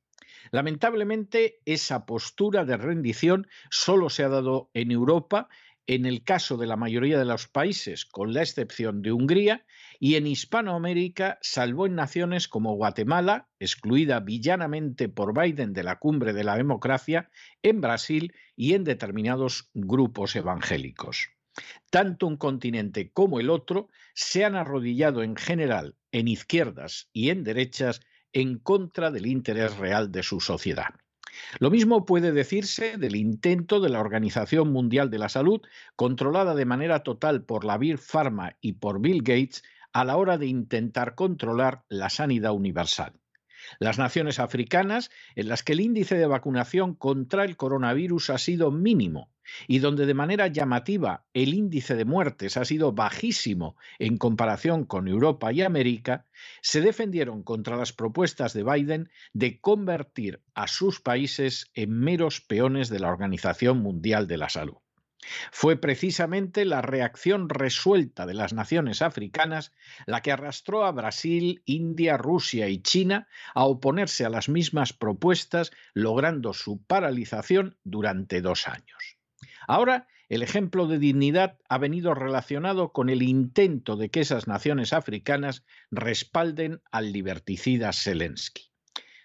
Lamentablemente, 0.52 1.60
esa 1.66 2.06
postura 2.06 2.66
de 2.66 2.78
rendición 2.78 3.48
solo 3.70 4.10
se 4.10 4.24
ha 4.24 4.30
dado 4.30 4.70
en 4.74 4.92
Europa, 4.92 5.50
en 5.86 6.06
el 6.06 6.24
caso 6.24 6.58
de 6.58 6.68
la 6.68 6.78
mayoría 6.78 7.20
de 7.20 7.26
los 7.26 7.48
países, 7.48 8.06
con 8.06 8.34
la 8.34 8.42
excepción 8.42 9.02
de 9.02 9.12
Hungría, 9.12 9.66
y 10.00 10.16
en 10.16 10.28
Hispanoamérica, 10.28 11.40
salvo 11.42 11.86
en 11.86 11.96
naciones 11.96 12.48
como 12.48 12.76
Guatemala, 12.76 13.50
excluida 13.60 14.20
villanamente 14.20 15.10
por 15.10 15.38
Biden 15.38 15.74
de 15.74 15.84
la 15.84 16.00
cumbre 16.00 16.34
de 16.34 16.44
la 16.44 16.56
democracia, 16.56 17.30
en 17.62 17.82
Brasil 17.82 18.34
y 18.56 18.74
en 18.74 18.84
determinados 18.84 19.70
grupos 19.74 20.36
evangélicos. 20.36 21.30
Tanto 21.90 22.28
un 22.28 22.38
continente 22.38 23.12
como 23.12 23.40
el 23.40 23.50
otro 23.50 23.90
se 24.16 24.44
han 24.44 24.56
arrodillado 24.56 25.22
en 25.22 25.36
general 25.36 25.96
en 26.12 26.28
izquierdas 26.28 27.10
y 27.14 27.30
en 27.30 27.44
derechas 27.44 28.02
en 28.34 28.58
contra 28.58 29.12
del 29.12 29.28
interés 29.28 29.78
real 29.78 30.12
de 30.12 30.24
su 30.24 30.40
sociedad. 30.40 30.90
Lo 31.60 31.72
mismo 31.72 32.06
puede 32.06 32.32
decirse 32.32 32.98
del 32.98 33.16
intento 33.16 33.80
de 33.80 33.90
la 33.90 34.00
Organización 34.00 34.72
Mundial 34.72 35.10
de 35.10 35.20
la 35.20 35.30
Salud, 35.30 35.62
controlada 35.96 36.54
de 36.54 36.66
manera 36.66 37.04
total 37.04 37.44
por 37.44 37.66
la 37.66 37.78
Big 37.78 37.98
Pharma 37.98 38.56
y 38.62 38.74
por 38.74 39.00
Bill 39.00 39.24
Gates, 39.24 39.64
a 39.94 40.04
la 40.04 40.18
hora 40.18 40.38
de 40.38 40.48
intentar 40.48 41.16
controlar 41.16 41.84
la 41.88 42.10
sanidad 42.10 42.54
universal. 42.54 43.14
Las 43.80 43.98
naciones 43.98 44.40
africanas, 44.40 45.12
en 45.36 45.48
las 45.48 45.64
que 45.64 45.74
el 45.74 45.80
índice 45.80 46.16
de 46.16 46.28
vacunación 46.28 46.96
contra 46.96 47.46
el 47.46 47.58
coronavirus 47.58 48.30
ha 48.30 48.38
sido 48.38 48.72
mínimo, 48.72 49.30
y 49.68 49.80
donde 49.80 50.06
de 50.06 50.14
manera 50.14 50.48
llamativa 50.48 51.26
el 51.34 51.54
índice 51.54 51.96
de 51.96 52.06
muertes 52.06 52.58
ha 52.58 52.66
sido 52.66 52.94
bajísimo 52.94 53.76
en 54.00 54.18
comparación 54.18 54.86
con 54.86 55.08
Europa 55.08 55.52
y 55.52 55.62
América, 55.62 56.26
se 56.62 56.82
defendieron 56.82 57.44
contra 57.44 57.78
las 57.78 57.94
propuestas 57.94 58.54
de 58.54 58.64
Biden 58.64 59.10
de 59.34 59.60
convertir 59.60 60.42
a 60.54 60.68
sus 60.68 61.02
países 61.02 61.72
en 61.74 61.92
meros 61.92 62.42
peones 62.42 62.90
de 62.90 63.00
la 63.00 63.10
Organización 63.10 63.80
Mundial 63.80 64.28
de 64.28 64.38
la 64.38 64.50
Salud. 64.50 64.83
Fue 65.52 65.76
precisamente 65.78 66.66
la 66.66 66.82
reacción 66.82 67.50
resuelta 67.50 68.26
de 68.26 68.34
las 68.34 68.54
naciones 68.54 69.02
africanas 69.02 69.72
la 70.06 70.22
que 70.22 70.32
arrastró 70.32 70.86
a 70.86 70.92
Brasil, 70.92 71.62
India, 71.66 72.18
Rusia 72.18 72.70
y 72.70 72.82
China 72.82 73.28
a 73.54 73.66
oponerse 73.66 74.26
a 74.26 74.30
las 74.30 74.50
mismas 74.50 74.94
propuestas, 74.94 75.72
logrando 75.94 76.54
su 76.54 76.82
paralización 76.84 77.78
durante 77.84 78.42
dos 78.42 78.68
años. 78.68 79.18
Ahora, 79.68 80.08
el 80.30 80.42
ejemplo 80.42 80.88
de 80.88 81.00
dignidad 81.00 81.60
ha 81.70 81.78
venido 81.78 82.14
relacionado 82.14 82.92
con 82.92 83.10
el 83.10 83.22
intento 83.22 83.96
de 83.98 84.10
que 84.10 84.22
esas 84.22 84.48
naciones 84.48 84.94
africanas 84.94 85.64
respalden 85.92 86.82
al 86.92 87.12
liberticida 87.12 87.94
Zelensky. 87.94 88.72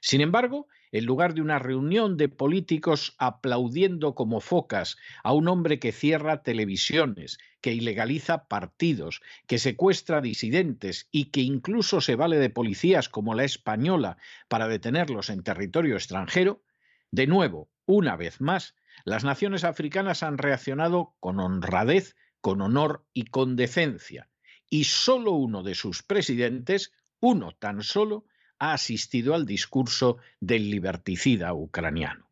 Sin 0.00 0.20
embargo, 0.20 0.68
en 0.92 1.04
lugar 1.04 1.34
de 1.34 1.42
una 1.42 1.58
reunión 1.58 2.16
de 2.16 2.28
políticos 2.28 3.14
aplaudiendo 3.18 4.14
como 4.14 4.40
focas 4.40 4.96
a 5.22 5.32
un 5.32 5.48
hombre 5.48 5.78
que 5.78 5.92
cierra 5.92 6.42
televisiones, 6.42 7.38
que 7.60 7.72
ilegaliza 7.72 8.48
partidos, 8.48 9.20
que 9.46 9.58
secuestra 9.58 10.20
disidentes 10.20 11.08
y 11.10 11.26
que 11.26 11.40
incluso 11.40 12.00
se 12.00 12.14
vale 12.14 12.38
de 12.38 12.50
policías 12.50 13.08
como 13.08 13.34
la 13.34 13.44
española 13.44 14.16
para 14.48 14.68
detenerlos 14.68 15.30
en 15.30 15.42
territorio 15.42 15.96
extranjero, 15.96 16.62
de 17.10 17.26
nuevo, 17.26 17.70
una 17.86 18.16
vez 18.16 18.40
más, 18.40 18.74
las 19.04 19.24
naciones 19.24 19.64
africanas 19.64 20.22
han 20.22 20.38
reaccionado 20.38 21.14
con 21.20 21.40
honradez, 21.40 22.16
con 22.40 22.60
honor 22.60 23.06
y 23.12 23.24
con 23.24 23.56
decencia, 23.56 24.28
y 24.68 24.84
solo 24.84 25.32
uno 25.32 25.62
de 25.62 25.74
sus 25.74 26.02
presidentes, 26.02 26.92
uno 27.20 27.56
tan 27.58 27.82
solo, 27.82 28.26
ha 28.58 28.72
asistido 28.72 29.34
al 29.34 29.46
discurso 29.46 30.18
del 30.40 30.70
liberticida 30.70 31.52
ucraniano. 31.54 32.28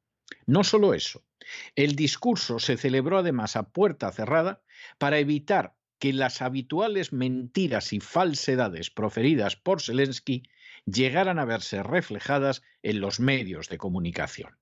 No 0.46 0.64
solo 0.64 0.94
eso, 0.94 1.22
el 1.74 1.96
discurso 1.96 2.58
se 2.58 2.76
celebró 2.76 3.18
además 3.18 3.56
a 3.56 3.70
puerta 3.70 4.10
cerrada 4.12 4.62
para 4.98 5.18
evitar 5.18 5.74
que 5.98 6.12
las 6.12 6.42
habituales 6.42 7.12
mentiras 7.12 7.92
y 7.92 8.00
falsedades 8.00 8.90
proferidas 8.90 9.56
por 9.56 9.80
Zelensky 9.80 10.42
llegaran 10.84 11.38
a 11.38 11.44
verse 11.44 11.82
reflejadas 11.82 12.62
en 12.82 13.00
los 13.00 13.18
medios 13.18 13.68
de 13.68 13.78
comunicación. 13.78 14.56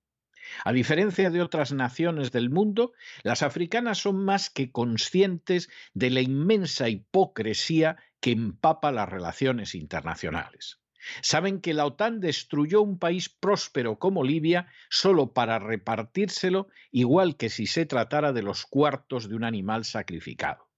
A 0.65 0.73
diferencia 0.73 1.31
de 1.31 1.43
otras 1.43 1.73
naciones 1.73 2.31
del 2.31 2.51
mundo, 2.51 2.93
las 3.23 3.43
africanas 3.43 3.99
son 3.99 4.25
más 4.25 4.51
que 4.51 4.71
conscientes 4.71 5.71
de 5.95 6.11
la 6.11 6.21
inmensa 6.21 6.89
hipocresía 6.89 7.97
que 8.21 8.33
empapa 8.33 8.93
las 8.93 9.09
relaciones 9.09 9.75
internacionales. 9.75 10.81
Saben 11.23 11.61
que 11.61 11.75
la 11.75 11.87
OTAN 11.87 12.21
destruyó 12.21 12.83
un 12.83 12.99
país 12.99 13.29
próspero 13.29 13.99
como 13.99 14.25
Libia 14.25 14.69
solo 14.89 15.33
para 15.33 15.59
repartírselo, 15.59 16.69
igual 16.91 17.37
que 17.37 17.51
si 17.51 17.67
se 17.67 17.87
tratara 17.87 18.33
de 18.33 18.43
los 18.43 18.67
cuartos 18.67 19.29
de 19.29 19.37
un 19.37 19.45
animal 19.45 19.85
sacrificado. 19.85 20.69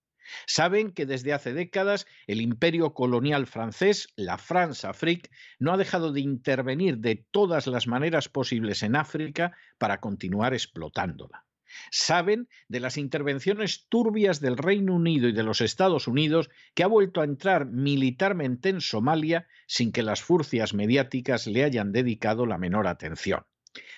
Saben 0.47 0.91
que 0.91 1.07
desde 1.07 1.33
hace 1.33 1.53
décadas 1.53 2.07
el 2.27 2.41
imperio 2.41 2.95
colonial 2.95 3.47
francés, 3.47 4.09
la 4.17 4.39
France 4.39 4.87
Afrique, 4.87 5.31
no 5.59 5.73
ha 5.73 5.77
dejado 5.77 6.13
de 6.13 6.21
intervenir 6.21 6.99
de 6.99 7.25
todas 7.31 7.67
las 7.67 7.87
maneras 7.87 8.29
posibles 8.29 8.83
en 8.83 8.97
África 8.97 9.57
para 9.79 10.01
continuar 10.01 10.53
explotándola. 10.53 11.46
Saben 11.91 12.49
de 12.69 12.81
las 12.81 12.97
intervenciones 12.97 13.87
turbias 13.89 14.41
del 14.41 14.57
Reino 14.57 14.95
Unido 14.95 15.29
y 15.29 15.33
de 15.33 15.43
los 15.43 15.61
Estados 15.61 16.09
Unidos 16.09 16.51
que 16.75 16.83
ha 16.83 16.89
vuelto 16.89 17.21
a 17.21 17.25
entrar 17.25 17.67
militarmente 17.67 18.69
en 18.69 18.81
Somalia 18.81 19.47
sin 19.67 19.93
que 19.93 20.03
las 20.03 20.23
furcias 20.23 20.75
mediáticas 20.75 21.47
le 21.47 21.65
hayan 21.65 21.93
dedicado 21.93 22.47
la 22.47 22.59
menor 22.59 22.87
atención. 22.87 23.45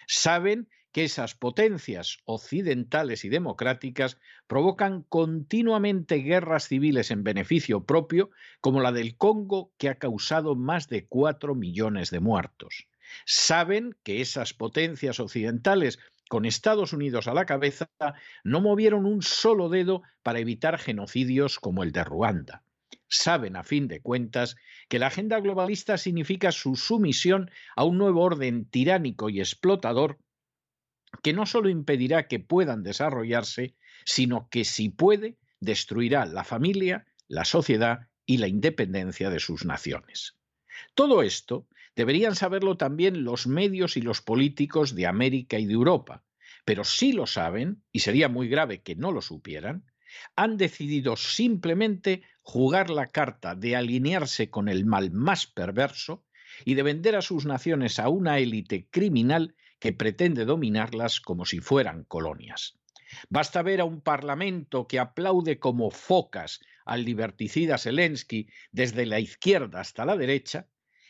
Saben 0.07 0.69
que 0.93 1.05
esas 1.05 1.35
potencias 1.35 2.19
occidentales 2.25 3.25
y 3.25 3.29
democráticas 3.29 4.19
provocan 4.47 5.03
continuamente 5.03 6.17
guerras 6.17 6.69
civiles 6.69 7.11
en 7.11 7.25
beneficio 7.25 7.85
propio, 7.85 8.31
como 8.61 8.81
la 8.81 8.93
del 8.93 9.17
Congo, 9.17 9.73
que 9.77 9.89
ha 9.89 9.99
causado 9.99 10.57
más 10.57 10.89
de 10.89 11.07
cuatro 11.07 11.55
millones 11.55 12.11
de 12.11 12.21
muertos. 12.21 12.89
Saben 13.27 13.97
que 14.03 14.21
esas 14.21 14.55
potencias 14.55 15.21
occidentales 15.21 15.99
con 16.29 16.45
Estados 16.45 16.93
Unidos 16.93 17.27
a 17.27 17.35
la 17.35 17.47
cabeza, 17.47 17.89
no 18.45 18.61
movieron 18.61 19.07
un 19.07 19.23
solo 19.23 19.69
dedo 19.69 20.03
para 20.23 20.39
evitar 20.39 20.79
genocidios 20.79 21.59
como 21.59 21.83
el 21.83 21.93
de 21.93 22.05
Ruanda. 22.05 22.63
Saben, 23.09 23.57
a 23.57 23.65
fin 23.65 23.89
de 23.89 24.01
cuentas, 24.01 24.57
que 24.89 24.99
la 24.99 25.07
agenda 25.07 25.41
globalista 25.41 25.97
significa 25.97 26.53
su 26.53 26.77
sumisión 26.77 27.51
a 27.75 27.85
un 27.85 27.97
nuevo 27.97 28.23
orden 28.23 28.67
tiránico 28.67 29.31
y 29.31 29.41
explotador 29.41 30.19
que 31.23 31.33
no 31.33 31.47
solo 31.47 31.71
impedirá 31.71 32.29
que 32.29 32.39
puedan 32.39 32.83
desarrollarse, 32.83 33.75
sino 34.05 34.49
que 34.51 34.65
si 34.65 34.91
puede, 34.91 35.37
destruirá 35.61 36.27
la 36.27 36.45
familia, 36.45 37.07
la 37.29 37.45
sociedad 37.45 38.09
y 38.27 38.39
la 38.39 38.49
independencia 38.49 39.31
de 39.31 39.41
sus 39.41 39.65
naciones. 39.65 40.37
Todo 40.95 41.23
esto 41.23 41.67
deberían 41.99 42.37
saberlo 42.37 42.77
también 42.77 43.25
los 43.25 43.49
medios 43.49 43.97
y 43.97 44.03
los 44.03 44.23
políticos 44.23 44.95
de 44.95 45.09
América 45.09 45.59
y 45.59 45.67
de 45.67 45.73
Europa, 45.73 46.23
pero 46.65 46.85
si 46.85 47.13
lo 47.13 47.27
saben, 47.27 47.83
y 47.91 47.99
sería 47.99 48.29
muy 48.29 48.47
grave 48.49 48.83
que 48.83 48.95
no 48.95 49.11
lo 49.11 49.21
supieran, 49.21 49.85
han 50.37 50.57
decidido 50.57 51.17
simplemente 51.17 52.23
jugar 52.41 52.89
la 52.89 53.09
carta 53.09 53.57
de 53.57 53.75
alinearse 53.75 54.49
con 54.49 54.69
el 54.69 54.87
mal 54.87 55.11
más 55.11 55.49
perverso 55.49 56.25
y 56.65 56.75
de 56.75 56.85
vender 56.85 57.17
a 57.17 57.21
sus 57.21 57.47
naciones 57.47 57.99
a 57.99 58.09
una 58.09 58.39
élite 58.39 58.87
criminal 58.89 59.57
que 59.81 59.93
pretende 59.93 60.45
dominarlas 60.45 61.21
como 61.21 61.47
si 61.47 61.59
fueran 61.59 62.05
colonias. 62.05 62.79
Basta 63.29 63.61
ver 63.63 63.81
a 63.81 63.85
un 63.85 64.03
parlamento 64.03 64.87
que 64.87 65.01
aplaude 65.01 65.59
como 65.59 65.91
focas 65.91 66.61
al 66.85 67.05
liberticida 67.05 67.77
Zelensky 67.77 68.49
desde 68.71 69.05
la 69.05 69.19
izquierda 69.19 69.81
hasta 69.81 70.05
la 70.05 70.17
derecha 70.17 70.69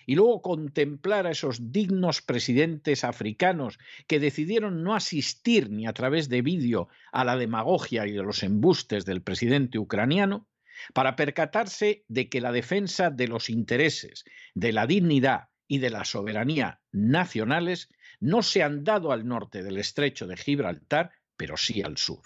y 0.09 0.15
luego 0.15 0.41
contemplar 0.41 1.27
a 1.27 1.33
esos 1.33 1.71
dignos 1.71 2.23
presidentes 2.23 3.05
africanos 3.05 3.79
que 4.07 4.19
decidieron 4.19 4.83
no 4.83 4.95
asistir 4.95 5.69
ni 5.69 5.87
a 5.87 5.93
través 5.93 6.31
de 6.31 6.41
vídeo 6.41 6.89
a 7.13 7.27
la 7.27 7.37
demagogia 7.37 8.07
y 8.07 8.17
a 8.17 8.23
los 8.23 8.43
embustes 8.43 9.05
del 9.05 9.21
presidente 9.21 9.79
ucraniano, 9.79 10.49
para 10.95 11.15
percatarse 11.15 12.07
de 12.09 12.31
que 12.31 12.41
la 12.41 12.53
defensa 12.53 13.11
de 13.11 13.29
los 13.29 13.51
intereses, 13.51 14.25
de 14.55 14.73
la 14.73 14.87
dignidad 14.87 15.51
y 15.67 15.77
de 15.77 15.91
la 15.91 16.07
soberanía 16.07 16.81
nacionales 16.91 17.91
no 18.19 18.43
se 18.43 18.63
han 18.63 18.85
dado 18.85 19.13
al 19.13 19.29
norte 19.29 19.63
del 19.63 19.77
estrecho 19.77 20.27
de 20.27 20.39
Gibraltar, 20.39 21.13
pero 21.37 21.59
sí 21.59 21.83
al 21.83 21.99
sur. 21.99 22.23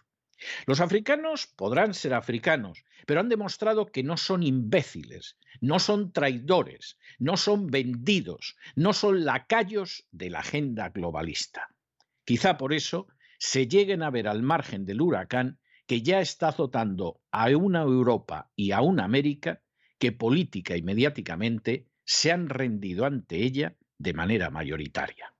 Los 0.66 0.80
africanos 0.80 1.46
podrán 1.46 1.94
ser 1.94 2.14
africanos, 2.14 2.84
pero 3.06 3.20
han 3.20 3.28
demostrado 3.28 3.86
que 3.86 4.02
no 4.02 4.16
son 4.16 4.42
imbéciles, 4.42 5.36
no 5.60 5.78
son 5.78 6.12
traidores, 6.12 6.98
no 7.18 7.36
son 7.36 7.68
vendidos, 7.68 8.56
no 8.74 8.92
son 8.92 9.24
lacayos 9.24 10.06
de 10.10 10.30
la 10.30 10.40
agenda 10.40 10.88
globalista. 10.90 11.68
Quizá 12.24 12.56
por 12.56 12.72
eso 12.72 13.08
se 13.38 13.66
lleguen 13.66 14.02
a 14.02 14.10
ver 14.10 14.28
al 14.28 14.42
margen 14.42 14.84
del 14.84 15.00
huracán 15.00 15.58
que 15.86 16.02
ya 16.02 16.20
está 16.20 16.48
azotando 16.48 17.20
a 17.30 17.48
una 17.56 17.82
Europa 17.82 18.50
y 18.54 18.70
a 18.70 18.80
una 18.80 19.04
América 19.04 19.62
que 19.98 20.12
política 20.12 20.76
y 20.76 20.82
mediáticamente 20.82 21.88
se 22.04 22.32
han 22.32 22.48
rendido 22.48 23.04
ante 23.04 23.36
ella 23.36 23.76
de 23.98 24.14
manera 24.14 24.50
mayoritaria. 24.50 25.34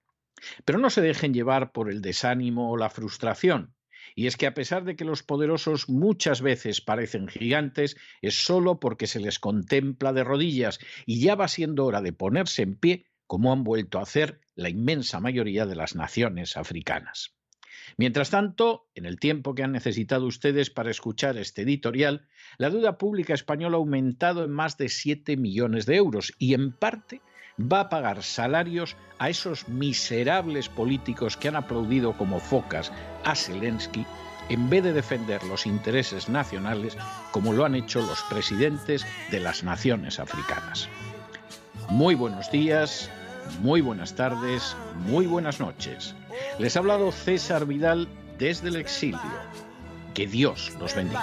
Pero 0.65 0.79
no 0.79 0.91
se 0.91 1.01
dejen 1.01 1.35
llevar 1.35 1.73
por 1.73 1.91
el 1.91 2.03
desánimo 2.03 2.71
o 2.71 2.77
la 2.77 2.91
frustración. 2.91 3.75
Y 4.15 4.27
es 4.27 4.37
que 4.37 4.47
a 4.47 4.55
pesar 4.55 4.85
de 4.85 4.97
que 4.97 5.05
los 5.05 5.23
poderosos 5.23 5.89
muchas 5.89 6.43
veces 6.43 6.81
parecen 6.81 7.29
gigantes, 7.29 7.97
es 8.21 8.45
solo 8.45 8.81
porque 8.81 9.07
se 9.07 9.21
les 9.21 9.39
contempla 9.39 10.13
de 10.13 10.25
rodillas 10.25 10.79
y 11.07 11.21
ya 11.21 11.35
va 11.35 11.49
siendo 11.49 11.87
hora 11.87 12.03
de 12.03 12.13
ponerse 12.13 12.63
en 12.63 12.77
pie, 12.77 13.07
como 13.27 13.53
han 13.53 13.65
vuelto 13.65 13.99
a 13.99 14.03
hacer 14.03 14.41
la 14.55 14.69
inmensa 14.69 15.21
mayoría 15.21 15.67
de 15.67 15.77
las 15.77 15.95
naciones 15.95 16.57
africanas. 16.57 17.35
Mientras 17.97 18.31
tanto, 18.31 18.89
en 18.95 19.07
el 19.07 19.19
tiempo 19.19 19.55
que 19.55 19.63
han 19.63 19.73
necesitado 19.73 20.27
ustedes 20.27 20.71
para 20.71 20.91
escuchar 20.91 21.37
este 21.37 21.63
editorial, 21.63 22.27
la 22.59 22.71
deuda 22.71 22.99
pública 22.99 23.35
española 23.35 23.77
ha 23.77 23.81
aumentado 23.81 24.45
en 24.45 24.51
más 24.51 24.79
de 24.79 24.89
7 24.89 25.37
millones 25.37 25.87
de 25.87 25.97
euros 25.97 26.33
y 26.39 26.55
en 26.55 26.73
parte 26.73 27.21
va 27.59 27.81
a 27.81 27.89
pagar 27.89 28.23
salarios 28.23 28.97
a 29.19 29.29
esos 29.29 29.69
miserables 29.69 30.69
políticos 30.69 31.37
que 31.37 31.49
han 31.49 31.57
aplaudido 31.57 32.17
como 32.17 32.41
focas 32.41 32.93
a 33.25 33.35
Zelensky 33.35 34.07
en 34.49 34.69
vez 34.69 34.85
de 34.85 34.93
defender 34.93 35.43
los 35.45 35.67
intereses 35.67 36.29
nacionales 36.29 36.97
como 37.31 37.53
lo 37.53 37.65
han 37.65 37.75
hecho 37.75 38.01
los 38.01 38.23
presidentes 38.23 39.07
de 39.31 39.41
las 39.41 39.63
naciones 39.63 40.19
africanas. 40.19 40.89
Muy 41.89 42.15
buenos 42.15 42.51
días, 42.51 43.11
muy 43.61 43.81
buenas 43.81 44.15
tardes, 44.15 44.77
muy 45.07 45.27
buenas 45.27 45.61
noches. 45.61 46.15
Les 46.59 46.77
ha 46.77 46.81
hablado 46.81 47.13
César 47.13 47.67
Vidal 47.67 48.09
desde 48.39 48.69
el 48.69 48.77
exilio 48.77 49.21
Que 50.15 50.27
Dios 50.27 50.73
los 50.81 50.95
bendiga. 50.95 51.23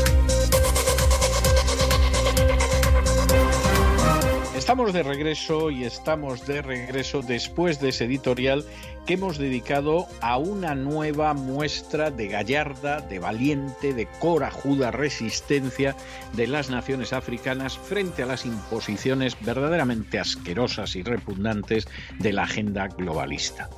Estamos 4.71 4.93
de 4.93 5.03
regreso 5.03 5.69
y 5.69 5.83
estamos 5.83 6.47
de 6.47 6.61
regreso 6.61 7.21
después 7.21 7.81
de 7.81 7.89
ese 7.89 8.05
editorial 8.05 8.63
que 9.05 9.15
hemos 9.15 9.37
dedicado 9.37 10.07
a 10.21 10.37
una 10.37 10.75
nueva 10.75 11.33
muestra 11.33 12.09
de 12.09 12.29
gallarda, 12.29 13.01
de 13.01 13.19
valiente, 13.19 13.93
de 13.93 14.07
corajuda 14.21 14.89
resistencia 14.89 15.97
de 16.37 16.47
las 16.47 16.69
naciones 16.69 17.11
africanas 17.11 17.77
frente 17.77 18.23
a 18.23 18.27
las 18.27 18.45
imposiciones 18.45 19.35
verdaderamente 19.41 20.19
asquerosas 20.19 20.95
y 20.95 21.03
repugnantes 21.03 21.89
de 22.19 22.31
la 22.31 22.43
agenda 22.43 22.87
globalista. 22.87 23.69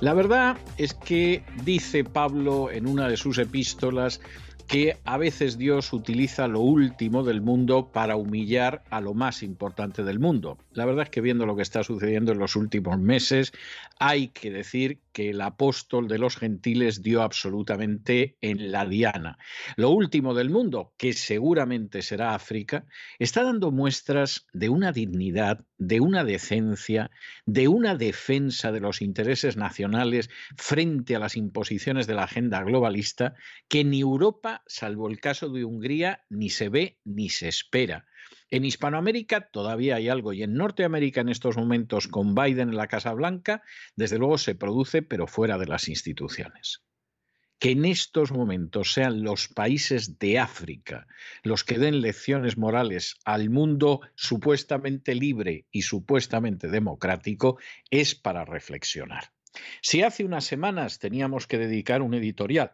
La 0.00 0.14
verdad 0.14 0.56
es 0.78 0.94
que 0.94 1.44
dice 1.64 2.02
Pablo 2.02 2.70
en 2.70 2.86
una 2.86 3.08
de 3.08 3.18
sus 3.18 3.36
epístolas 3.36 4.22
que 4.70 4.96
a 5.04 5.18
veces 5.18 5.58
Dios 5.58 5.92
utiliza 5.92 6.46
lo 6.46 6.60
último 6.60 7.24
del 7.24 7.40
mundo 7.40 7.90
para 7.92 8.14
humillar 8.14 8.84
a 8.90 9.00
lo 9.00 9.14
más 9.14 9.42
importante 9.42 10.04
del 10.04 10.20
mundo. 10.20 10.58
La 10.74 10.84
verdad 10.84 11.02
es 11.02 11.10
que 11.10 11.20
viendo 11.20 11.44
lo 11.44 11.56
que 11.56 11.62
está 11.62 11.82
sucediendo 11.82 12.30
en 12.30 12.38
los 12.38 12.54
últimos 12.54 12.96
meses, 12.96 13.52
hay 13.98 14.28
que 14.28 14.52
decir 14.52 14.98
que 15.12 15.30
el 15.30 15.40
apóstol 15.40 16.08
de 16.08 16.18
los 16.18 16.36
gentiles 16.36 17.02
dio 17.02 17.22
absolutamente 17.22 18.36
en 18.40 18.70
la 18.72 18.86
diana. 18.86 19.38
Lo 19.76 19.90
último 19.90 20.34
del 20.34 20.50
mundo, 20.50 20.94
que 20.96 21.12
seguramente 21.12 22.02
será 22.02 22.34
África, 22.34 22.86
está 23.18 23.42
dando 23.42 23.70
muestras 23.70 24.46
de 24.52 24.68
una 24.68 24.92
dignidad, 24.92 25.64
de 25.78 26.00
una 26.00 26.24
decencia, 26.24 27.10
de 27.46 27.68
una 27.68 27.94
defensa 27.94 28.72
de 28.72 28.80
los 28.80 29.02
intereses 29.02 29.56
nacionales 29.56 30.30
frente 30.56 31.16
a 31.16 31.18
las 31.18 31.36
imposiciones 31.36 32.06
de 32.06 32.14
la 32.14 32.24
agenda 32.24 32.62
globalista 32.62 33.34
que 33.68 33.84
ni 33.84 34.00
Europa, 34.00 34.62
salvo 34.66 35.08
el 35.08 35.20
caso 35.20 35.48
de 35.48 35.64
Hungría, 35.64 36.24
ni 36.28 36.50
se 36.50 36.68
ve 36.68 36.98
ni 37.04 37.28
se 37.28 37.48
espera. 37.48 38.06
En 38.50 38.64
Hispanoamérica 38.64 39.48
todavía 39.52 39.96
hay 39.96 40.08
algo 40.08 40.32
y 40.32 40.42
en 40.42 40.54
Norteamérica 40.54 41.20
en 41.20 41.28
estos 41.28 41.56
momentos 41.56 42.08
con 42.08 42.34
Biden 42.34 42.70
en 42.70 42.76
la 42.76 42.88
Casa 42.88 43.12
Blanca, 43.12 43.62
desde 43.94 44.18
luego 44.18 44.38
se 44.38 44.56
produce, 44.56 45.02
pero 45.02 45.28
fuera 45.28 45.56
de 45.56 45.66
las 45.66 45.88
instituciones. 45.88 46.82
Que 47.60 47.72
en 47.72 47.84
estos 47.84 48.32
momentos 48.32 48.92
sean 48.92 49.22
los 49.22 49.46
países 49.46 50.18
de 50.18 50.38
África 50.40 51.06
los 51.44 51.62
que 51.62 51.78
den 51.78 52.00
lecciones 52.00 52.56
morales 52.56 53.18
al 53.24 53.50
mundo 53.50 54.00
supuestamente 54.16 55.14
libre 55.14 55.66
y 55.70 55.82
supuestamente 55.82 56.68
democrático 56.68 57.58
es 57.90 58.16
para 58.16 58.44
reflexionar. 58.44 59.32
Si 59.82 60.02
hace 60.02 60.24
unas 60.24 60.44
semanas 60.44 60.98
teníamos 60.98 61.46
que 61.46 61.58
dedicar 61.58 62.02
un 62.02 62.14
editorial 62.14 62.72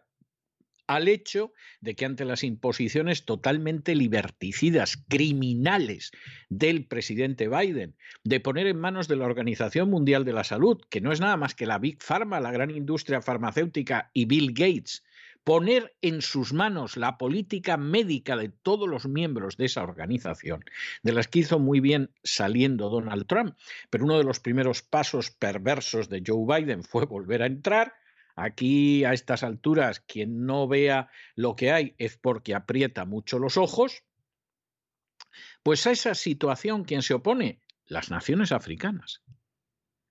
al 0.87 1.07
hecho 1.07 1.53
de 1.81 1.95
que 1.95 2.05
ante 2.05 2.25
las 2.25 2.43
imposiciones 2.43 3.25
totalmente 3.25 3.93
liberticidas, 3.93 4.97
criminales 5.07 6.11
del 6.49 6.85
presidente 6.85 7.47
Biden, 7.47 7.95
de 8.23 8.39
poner 8.39 8.67
en 8.67 8.79
manos 8.79 9.07
de 9.07 9.17
la 9.17 9.25
Organización 9.25 9.89
Mundial 9.89 10.25
de 10.25 10.33
la 10.33 10.43
Salud, 10.43 10.81
que 10.89 11.01
no 11.01 11.11
es 11.11 11.19
nada 11.19 11.37
más 11.37 11.55
que 11.55 11.65
la 11.65 11.77
Big 11.77 12.01
Pharma, 12.01 12.39
la 12.39 12.51
gran 12.51 12.71
industria 12.71 13.21
farmacéutica, 13.21 14.09
y 14.13 14.25
Bill 14.25 14.53
Gates, 14.53 15.03
poner 15.47 15.95
en 16.01 16.21
sus 16.21 16.51
manos 16.51 16.97
la 16.97 17.17
política 17.17 17.77
médica 17.77 18.35
de 18.35 18.49
todos 18.49 18.89
los 18.89 19.07
miembros 19.07 19.55
de 19.55 19.67
esa 19.67 19.81
organización, 19.81 20.65
de 21.03 21.13
las 21.13 21.29
que 21.29 21.39
hizo 21.39 21.57
muy 21.57 21.79
bien 21.79 22.11
saliendo 22.21 22.89
Donald 22.89 23.27
Trump, 23.27 23.55
pero 23.89 24.03
uno 24.03 24.17
de 24.17 24.25
los 24.25 24.41
primeros 24.41 24.81
pasos 24.81 25.31
perversos 25.31 26.09
de 26.09 26.21
Joe 26.27 26.45
Biden 26.45 26.83
fue 26.83 27.05
volver 27.05 27.43
a 27.43 27.45
entrar, 27.45 27.93
Aquí 28.39 29.03
a 29.03 29.13
estas 29.13 29.41
alturas, 29.41 29.99
quien 29.99 30.45
no 30.45 30.67
vea 30.67 31.09
lo 31.33 31.55
que 31.55 31.71
hay 31.71 31.95
es 31.97 32.17
porque 32.17 32.53
aprieta 32.53 33.03
mucho 33.03 33.39
los 33.39 33.57
ojos. 33.57 34.03
Pues 35.63 35.87
a 35.87 35.91
esa 35.91 36.13
situación, 36.13 36.83
¿quién 36.83 37.01
se 37.01 37.15
opone? 37.15 37.63
Las 37.87 38.11
naciones 38.11 38.51
africanas. 38.51 39.23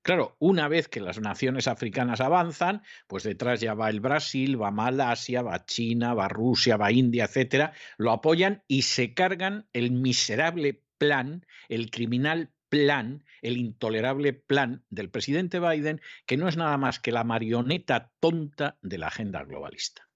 Claro, 0.02 0.36
una 0.40 0.66
vez 0.66 0.88
que 0.88 1.00
las 1.00 1.20
naciones 1.20 1.68
africanas 1.68 2.20
avanzan, 2.20 2.82
pues 3.06 3.22
detrás 3.22 3.60
ya 3.60 3.74
va 3.74 3.90
el 3.90 4.00
Brasil, 4.00 4.60
va 4.60 4.72
Malasia, 4.72 5.42
va 5.42 5.64
China, 5.64 6.12
va 6.12 6.26
Rusia, 6.28 6.76
va 6.76 6.90
India, 6.90 7.26
etcétera, 7.26 7.74
lo 7.96 8.10
apoyan 8.10 8.64
y 8.66 8.82
se 8.82 9.14
cargan 9.14 9.68
el 9.72 9.92
miserable 9.92 10.82
plan, 10.98 11.46
el 11.68 11.90
criminal 11.90 12.52
plan, 12.84 13.24
el 13.42 13.56
intolerable 13.56 14.32
plan 14.32 14.84
del 14.90 15.10
presidente 15.10 15.60
Biden, 15.60 16.00
que 16.26 16.36
no 16.36 16.48
es 16.48 16.56
nada 16.56 16.76
más 16.76 17.00
que 17.00 17.12
la 17.12 17.24
marioneta 17.24 18.12
tonta 18.20 18.78
de 18.82 18.98
la 18.98 19.08
agenda 19.08 19.44
globalista. 19.44 20.08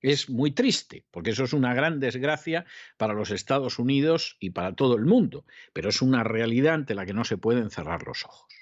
Es 0.00 0.30
muy 0.30 0.52
triste, 0.52 1.04
porque 1.10 1.30
eso 1.30 1.44
es 1.44 1.52
una 1.52 1.74
gran 1.74 2.00
desgracia 2.00 2.64
para 2.96 3.14
los 3.14 3.30
Estados 3.30 3.78
Unidos 3.78 4.36
y 4.40 4.50
para 4.50 4.74
todo 4.74 4.96
el 4.96 5.04
mundo, 5.04 5.44
pero 5.72 5.88
es 5.88 6.02
una 6.02 6.22
realidad 6.24 6.74
ante 6.74 6.94
la 6.94 7.04
que 7.04 7.14
no 7.14 7.24
se 7.24 7.36
pueden 7.36 7.70
cerrar 7.70 8.06
los 8.06 8.24
ojos. 8.24 8.52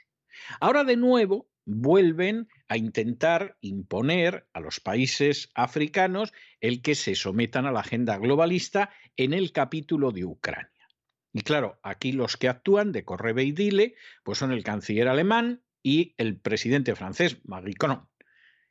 Ahora 0.60 0.84
de 0.84 0.96
nuevo 0.96 1.48
vuelven 1.64 2.48
a 2.68 2.76
intentar 2.76 3.58
imponer 3.60 4.46
a 4.52 4.60
los 4.60 4.80
países 4.80 5.50
africanos 5.54 6.32
el 6.60 6.80
que 6.80 6.94
se 6.94 7.14
sometan 7.14 7.66
a 7.66 7.72
la 7.72 7.80
agenda 7.80 8.16
globalista 8.18 8.90
en 9.16 9.34
el 9.34 9.52
capítulo 9.52 10.12
de 10.12 10.24
Ucrania. 10.24 10.70
Y 11.36 11.42
claro, 11.42 11.78
aquí 11.82 12.12
los 12.12 12.38
que 12.38 12.48
actúan 12.48 12.92
de 12.92 13.04
correve 13.04 13.44
y 13.44 13.52
dile, 13.52 13.94
pues 14.22 14.38
son 14.38 14.52
el 14.52 14.64
canciller 14.64 15.06
alemán 15.06 15.62
y 15.82 16.14
el 16.16 16.40
presidente 16.40 16.94
francés, 16.94 17.40
Macron. 17.44 18.08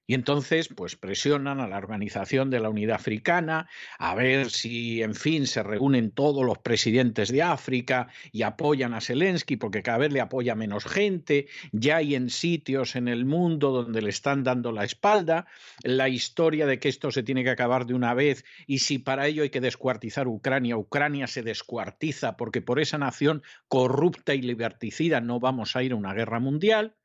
Y 0.07 0.13
entonces, 0.13 0.69
pues 0.69 0.95
presionan 0.95 1.59
a 1.59 1.67
la 1.67 1.77
Organización 1.77 2.49
de 2.49 2.59
la 2.59 2.69
Unidad 2.69 2.95
Africana 2.95 3.67
a 3.97 4.13
ver 4.13 4.51
si, 4.51 5.01
en 5.01 5.15
fin, 5.15 5.47
se 5.47 5.63
reúnen 5.63 6.11
todos 6.11 6.45
los 6.45 6.59
presidentes 6.59 7.31
de 7.31 7.41
África 7.41 8.09
y 8.31 8.43
apoyan 8.43 8.93
a 8.93 9.01
Zelensky, 9.01 9.57
porque 9.57 9.81
cada 9.81 9.97
vez 9.97 10.13
le 10.13 10.21
apoya 10.21 10.53
menos 10.53 10.85
gente. 10.85 11.47
Ya 11.71 11.97
hay 11.97 12.13
en 12.13 12.29
sitios 12.29 12.95
en 12.95 13.07
el 13.07 13.25
mundo 13.25 13.71
donde 13.71 14.01
le 14.01 14.09
están 14.09 14.43
dando 14.43 14.71
la 14.71 14.83
espalda. 14.83 15.47
La 15.83 16.07
historia 16.07 16.67
de 16.67 16.79
que 16.79 16.89
esto 16.89 17.11
se 17.11 17.23
tiene 17.23 17.43
que 17.43 17.49
acabar 17.49 17.85
de 17.85 17.95
una 17.95 18.13
vez 18.13 18.45
y 18.67 18.79
si 18.79 18.99
para 18.99 19.27
ello 19.27 19.43
hay 19.43 19.49
que 19.49 19.61
descuartizar 19.61 20.27
Ucrania, 20.27 20.77
Ucrania 20.77 21.27
se 21.27 21.41
descuartiza 21.41 22.37
porque 22.37 22.61
por 22.61 22.79
esa 22.79 22.97
nación 22.97 23.43
corrupta 23.67 24.35
y 24.35 24.41
liberticida 24.41 25.21
no 25.21 25.39
vamos 25.39 25.75
a 25.75 25.83
ir 25.83 25.93
a 25.93 25.95
una 25.95 26.13
guerra 26.13 26.39
mundial. 26.39 26.95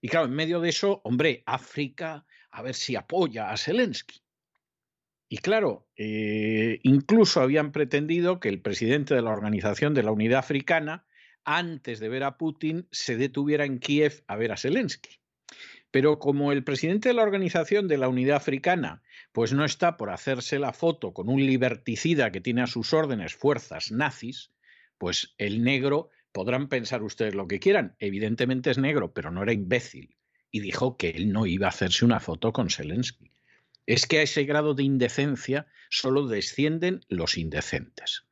Y 0.00 0.08
claro, 0.08 0.26
en 0.26 0.32
medio 0.32 0.60
de 0.60 0.68
eso, 0.68 1.00
hombre, 1.04 1.44
África, 1.46 2.26
a 2.52 2.62
ver 2.62 2.74
si 2.74 2.96
apoya 2.96 3.50
a 3.50 3.56
Zelensky. 3.56 4.22
Y 5.28 5.38
claro, 5.38 5.88
eh, 5.96 6.78
incluso 6.82 7.40
habían 7.40 7.72
pretendido 7.72 8.38
que 8.38 8.48
el 8.48 8.60
presidente 8.60 9.14
de 9.14 9.22
la 9.22 9.30
Organización 9.30 9.94
de 9.94 10.02
la 10.02 10.12
Unidad 10.12 10.40
Africana, 10.40 11.06
antes 11.44 12.00
de 12.00 12.08
ver 12.08 12.22
a 12.22 12.36
Putin, 12.36 12.86
se 12.92 13.16
detuviera 13.16 13.64
en 13.64 13.78
Kiev 13.78 14.22
a 14.26 14.36
ver 14.36 14.52
a 14.52 14.56
Zelensky. 14.56 15.20
Pero 15.90 16.18
como 16.18 16.52
el 16.52 16.64
presidente 16.64 17.08
de 17.08 17.14
la 17.14 17.22
Organización 17.22 17.88
de 17.88 17.98
la 17.98 18.08
Unidad 18.08 18.36
Africana, 18.36 19.02
pues 19.32 19.52
no 19.52 19.64
está 19.64 19.96
por 19.96 20.10
hacerse 20.10 20.58
la 20.58 20.72
foto 20.72 21.12
con 21.12 21.28
un 21.28 21.44
liberticida 21.44 22.30
que 22.30 22.40
tiene 22.40 22.62
a 22.62 22.66
sus 22.66 22.92
órdenes 22.92 23.34
fuerzas 23.34 23.90
nazis, 23.90 24.52
pues 24.98 25.34
el 25.38 25.64
negro 25.64 26.10
Podrán 26.32 26.68
pensar 26.68 27.02
ustedes 27.02 27.34
lo 27.34 27.46
que 27.46 27.60
quieran, 27.60 27.94
evidentemente 27.98 28.70
es 28.70 28.78
negro, 28.78 29.12
pero 29.12 29.30
no 29.30 29.42
era 29.42 29.52
imbécil. 29.52 30.16
Y 30.52 30.60
dijo 30.60 30.96
que 30.96 31.10
él 31.10 31.32
no 31.32 31.46
iba 31.46 31.66
a 31.66 31.70
hacerse 31.70 32.04
una 32.04 32.20
foto 32.20 32.52
con 32.52 32.70
Zelensky. 32.70 33.32
Es 33.86 34.06
que 34.06 34.20
a 34.20 34.22
ese 34.22 34.44
grado 34.44 34.74
de 34.74 34.84
indecencia 34.84 35.66
solo 35.90 36.28
descienden 36.28 37.00
los 37.08 37.36
indecentes. 37.36 38.24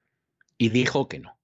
Y 0.57 0.69
dijo 0.69 1.09
que 1.09 1.19
no. 1.19 1.41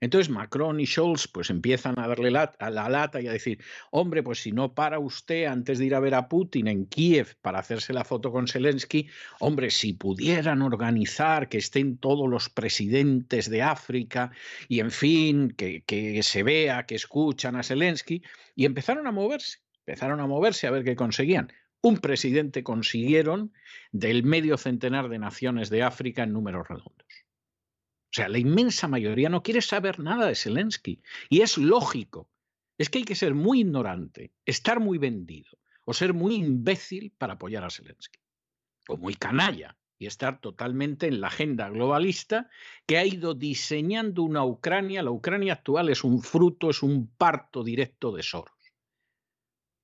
Entonces 0.00 0.30
Macron 0.30 0.78
y 0.80 0.86
Scholz 0.86 1.26
pues 1.26 1.50
empiezan 1.50 1.98
a 1.98 2.06
darle 2.06 2.36
a 2.36 2.70
la 2.70 2.88
lata 2.88 3.20
y 3.20 3.26
a 3.26 3.32
decir, 3.32 3.58
hombre, 3.90 4.22
pues 4.22 4.40
si 4.40 4.52
no 4.52 4.74
para 4.74 4.98
usted 4.98 5.46
antes 5.46 5.78
de 5.78 5.86
ir 5.86 5.94
a 5.94 6.00
ver 6.00 6.14
a 6.14 6.28
Putin 6.28 6.68
en 6.68 6.86
Kiev 6.86 7.36
para 7.40 7.58
hacerse 7.58 7.92
la 7.92 8.04
foto 8.04 8.30
con 8.30 8.46
Zelensky, 8.46 9.08
hombre, 9.40 9.70
si 9.70 9.94
pudieran 9.94 10.62
organizar 10.62 11.48
que 11.48 11.58
estén 11.58 11.98
todos 11.98 12.28
los 12.28 12.48
presidentes 12.48 13.50
de 13.50 13.62
África 13.62 14.30
y 14.68 14.80
en 14.80 14.92
fin, 14.92 15.50
que, 15.50 15.82
que 15.82 16.22
se 16.22 16.42
vea, 16.44 16.86
que 16.86 16.94
escuchan 16.94 17.56
a 17.56 17.64
Zelensky, 17.64 18.22
y 18.54 18.66
empezaron 18.66 19.06
a 19.06 19.12
moverse. 19.12 19.58
Empezaron 19.88 20.20
a 20.20 20.26
moverse 20.26 20.66
a 20.66 20.70
ver 20.70 20.84
qué 20.84 20.94
conseguían. 20.94 21.50
Un 21.80 21.96
presidente 21.96 22.62
consiguieron 22.62 23.54
del 23.90 24.22
medio 24.22 24.58
centenar 24.58 25.08
de 25.08 25.18
naciones 25.18 25.70
de 25.70 25.82
África 25.82 26.24
en 26.24 26.34
números 26.34 26.68
redondos. 26.68 27.06
O 27.08 28.12
sea, 28.12 28.28
la 28.28 28.38
inmensa 28.38 28.86
mayoría 28.86 29.30
no 29.30 29.42
quiere 29.42 29.62
saber 29.62 29.98
nada 29.98 30.26
de 30.26 30.34
Zelensky. 30.34 31.00
Y 31.30 31.40
es 31.40 31.56
lógico. 31.56 32.28
Es 32.76 32.90
que 32.90 32.98
hay 32.98 33.04
que 33.04 33.14
ser 33.14 33.34
muy 33.34 33.60
ignorante, 33.60 34.32
estar 34.44 34.78
muy 34.78 34.98
vendido 34.98 35.50
o 35.86 35.94
ser 35.94 36.12
muy 36.12 36.34
imbécil 36.34 37.14
para 37.16 37.34
apoyar 37.34 37.64
a 37.64 37.70
Zelensky. 37.70 38.18
O 38.88 38.98
muy 38.98 39.14
canalla 39.14 39.78
y 39.98 40.04
estar 40.04 40.38
totalmente 40.40 41.06
en 41.06 41.22
la 41.22 41.28
agenda 41.28 41.70
globalista 41.70 42.50
que 42.86 42.98
ha 42.98 43.06
ido 43.06 43.32
diseñando 43.32 44.22
una 44.22 44.44
Ucrania. 44.44 45.02
La 45.02 45.12
Ucrania 45.12 45.54
actual 45.54 45.88
es 45.88 46.04
un 46.04 46.20
fruto, 46.20 46.68
es 46.68 46.82
un 46.82 47.06
parto 47.06 47.64
directo 47.64 48.12
de 48.12 48.22
Soros. 48.22 48.57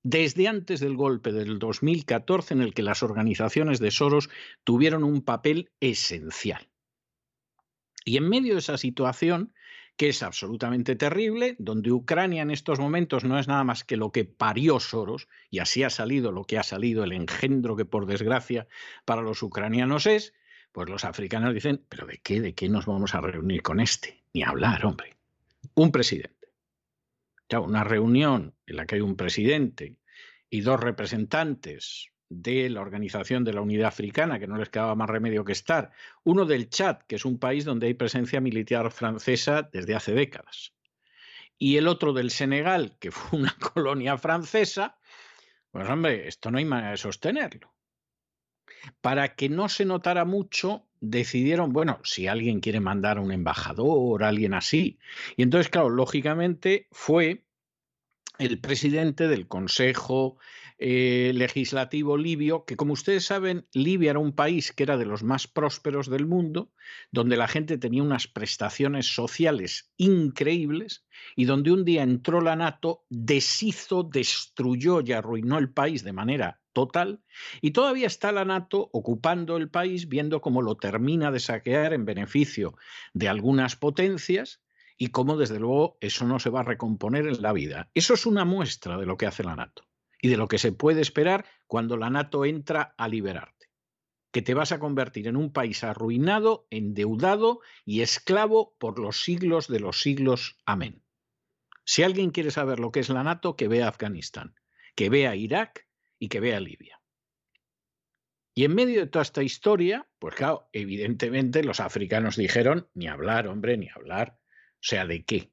Desde 0.07 0.47
antes 0.47 0.81
del 0.81 0.95
golpe 0.95 1.31
del 1.31 1.57
2014 1.57 2.53
en 2.53 2.61
el 2.61 2.75
que 2.75 2.83
las 2.83 3.01
organizaciones 3.01 3.79
de 3.79 3.89
Soros 3.89 4.29
tuvieron 4.63 5.03
un 5.03 5.23
papel 5.23 5.71
esencial. 5.79 6.69
Y 8.05 8.17
en 8.17 8.29
medio 8.29 8.53
de 8.53 8.59
esa 8.59 8.77
situación, 8.77 9.51
que 9.97 10.09
es 10.09 10.21
absolutamente 10.21 10.95
terrible, 10.95 11.55
donde 11.57 11.91
Ucrania 11.91 12.43
en 12.43 12.51
estos 12.51 12.77
momentos 12.77 13.23
no 13.23 13.39
es 13.39 13.47
nada 13.47 13.63
más 13.63 13.83
que 13.83 13.97
lo 13.97 14.11
que 14.11 14.25
parió 14.25 14.79
Soros, 14.79 15.27
y 15.49 15.57
así 15.57 15.81
ha 15.81 15.89
salido 15.89 16.31
lo 16.31 16.43
que 16.43 16.59
ha 16.59 16.63
salido, 16.63 17.03
el 17.03 17.11
engendro 17.11 17.75
que 17.75 17.85
por 17.85 18.05
desgracia 18.05 18.67
para 19.05 19.23
los 19.23 19.41
ucranianos 19.41 20.05
es, 20.05 20.35
pues 20.71 20.87
los 20.87 21.03
africanos 21.03 21.51
dicen, 21.51 21.83
pero 21.89 22.05
¿de 22.05 22.19
qué? 22.19 22.41
¿De 22.41 22.53
qué 22.53 22.69
nos 22.69 22.85
vamos 22.85 23.15
a 23.15 23.21
reunir 23.21 23.63
con 23.63 23.79
este? 23.79 24.21
Ni 24.35 24.43
hablar, 24.43 24.85
hombre. 24.85 25.17
Un 25.73 25.91
presidente. 25.91 26.49
Ya, 27.49 27.59
una 27.59 27.83
reunión 27.83 28.54
en 28.67 28.75
la 28.75 28.85
que 28.85 28.95
hay 28.95 29.01
un 29.01 29.15
presidente 29.15 29.95
y 30.49 30.61
dos 30.61 30.79
representantes 30.79 32.11
de 32.29 32.69
la 32.69 32.81
Organización 32.81 33.43
de 33.43 33.53
la 33.53 33.61
Unidad 33.61 33.87
Africana, 33.87 34.39
que 34.39 34.47
no 34.47 34.57
les 34.57 34.69
quedaba 34.69 34.95
más 34.95 35.09
remedio 35.09 35.45
que 35.45 35.51
estar, 35.51 35.91
uno 36.23 36.45
del 36.45 36.69
Chad, 36.69 36.99
que 37.07 37.15
es 37.15 37.25
un 37.25 37.39
país 37.39 37.65
donde 37.65 37.87
hay 37.87 37.93
presencia 37.93 38.41
militar 38.41 38.91
francesa 38.91 39.69
desde 39.71 39.95
hace 39.95 40.13
décadas, 40.13 40.73
y 41.57 41.77
el 41.77 41.87
otro 41.87 42.13
del 42.13 42.31
Senegal, 42.31 42.97
que 42.99 43.11
fue 43.11 43.39
una 43.39 43.55
colonia 43.73 44.17
francesa, 44.17 44.97
pues 45.71 45.89
hombre, 45.89 46.27
esto 46.27 46.51
no 46.51 46.57
hay 46.57 46.65
manera 46.65 46.91
de 46.91 46.97
sostenerlo. 46.97 47.73
Para 49.01 49.35
que 49.35 49.49
no 49.49 49.67
se 49.67 49.85
notara 49.85 50.25
mucho, 50.25 50.87
decidieron, 50.99 51.73
bueno, 51.73 51.99
si 52.03 52.27
alguien 52.27 52.59
quiere 52.59 52.79
mandar 52.79 53.17
a 53.17 53.21
un 53.21 53.31
embajador, 53.31 54.23
alguien 54.23 54.53
así. 54.53 54.99
Y 55.37 55.43
entonces, 55.43 55.69
claro, 55.69 55.89
lógicamente 55.89 56.87
fue 56.91 57.44
el 58.39 58.59
presidente 58.59 59.27
del 59.27 59.47
Consejo 59.47 60.37
eh, 60.77 61.31
legislativo 61.33 62.17
libio, 62.17 62.65
que 62.65 62.75
como 62.75 62.93
ustedes 62.93 63.25
saben, 63.25 63.65
Libia 63.73 64.11
era 64.11 64.19
un 64.19 64.33
país 64.33 64.73
que 64.73 64.83
era 64.83 64.97
de 64.97 65.05
los 65.05 65.23
más 65.23 65.47
prósperos 65.47 66.09
del 66.09 66.25
mundo, 66.25 66.73
donde 67.11 67.37
la 67.37 67.47
gente 67.47 67.77
tenía 67.77 68.03
unas 68.03 68.27
prestaciones 68.27 69.07
sociales 69.07 69.93
increíbles 69.95 71.05
y 71.35 71.45
donde 71.45 71.71
un 71.71 71.85
día 71.85 72.03
entró 72.03 72.41
la 72.41 72.57
NATO, 72.57 73.05
deshizo, 73.09 74.03
destruyó 74.03 74.99
y 74.99 75.13
arruinó 75.13 75.57
el 75.57 75.71
país 75.71 76.03
de 76.03 76.13
manera 76.13 76.61
total, 76.73 77.21
y 77.61 77.71
todavía 77.71 78.05
está 78.05 78.33
la 78.33 78.43
NATO 78.43 78.89
ocupando 78.91 79.55
el 79.55 79.69
país, 79.69 80.09
viendo 80.09 80.41
cómo 80.41 80.61
lo 80.61 80.75
termina 80.75 81.31
de 81.31 81.39
saquear 81.39 81.93
en 81.93 82.03
beneficio 82.03 82.75
de 83.13 83.29
algunas 83.29 83.77
potencias 83.77 84.61
y 84.97 85.07
cómo 85.07 85.37
desde 85.37 85.59
luego 85.59 85.97
eso 86.01 86.25
no 86.25 86.39
se 86.39 86.49
va 86.49 86.61
a 86.61 86.63
recomponer 86.63 87.27
en 87.27 87.41
la 87.41 87.53
vida. 87.53 87.89
Eso 87.93 88.13
es 88.13 88.25
una 88.25 88.45
muestra 88.45 88.97
de 88.97 89.05
lo 89.05 89.17
que 89.17 89.25
hace 89.25 89.43
la 89.43 89.55
NATO 89.55 89.87
y 90.21 90.29
de 90.29 90.37
lo 90.37 90.47
que 90.47 90.57
se 90.57 90.71
puede 90.71 91.01
esperar 91.01 91.45
cuando 91.67 91.97
la 91.97 92.09
NATO 92.09 92.45
entra 92.45 92.95
a 92.97 93.07
liberarte. 93.07 93.69
Que 94.31 94.41
te 94.41 94.53
vas 94.53 94.71
a 94.71 94.79
convertir 94.79 95.27
en 95.27 95.37
un 95.37 95.51
país 95.51 95.83
arruinado, 95.83 96.67
endeudado 96.69 97.61
y 97.85 98.01
esclavo 98.01 98.75
por 98.77 98.99
los 98.99 99.21
siglos 99.21 99.67
de 99.67 99.79
los 99.79 100.01
siglos. 100.01 100.57
Amén. 100.65 101.03
Si 101.85 102.03
alguien 102.03 102.31
quiere 102.31 102.51
saber 102.51 102.79
lo 102.79 102.91
que 102.91 102.99
es 102.99 103.09
la 103.09 103.23
NATO, 103.23 103.55
que 103.55 103.67
vea 103.67 103.87
Afganistán, 103.87 104.55
que 104.95 105.09
vea 105.09 105.35
Irak 105.35 105.87
y 106.17 106.29
que 106.29 106.39
vea 106.39 106.59
Libia. 106.59 106.99
Y 108.55 108.63
en 108.63 108.73
medio 108.73 109.01
de 109.01 109.07
toda 109.07 109.23
esta 109.23 109.43
historia, 109.43 110.07
pues 110.17 110.33
claro, 110.35 110.69
evidentemente 110.71 111.63
los 111.63 111.81
africanos 111.81 112.37
dijeron, 112.37 112.89
ni 112.93 113.07
hablar, 113.07 113.47
hombre, 113.47 113.77
ni 113.77 113.89
hablar. 113.89 114.39
Sea, 114.85 115.07
¿de 115.07 115.25
qué? 115.25 115.51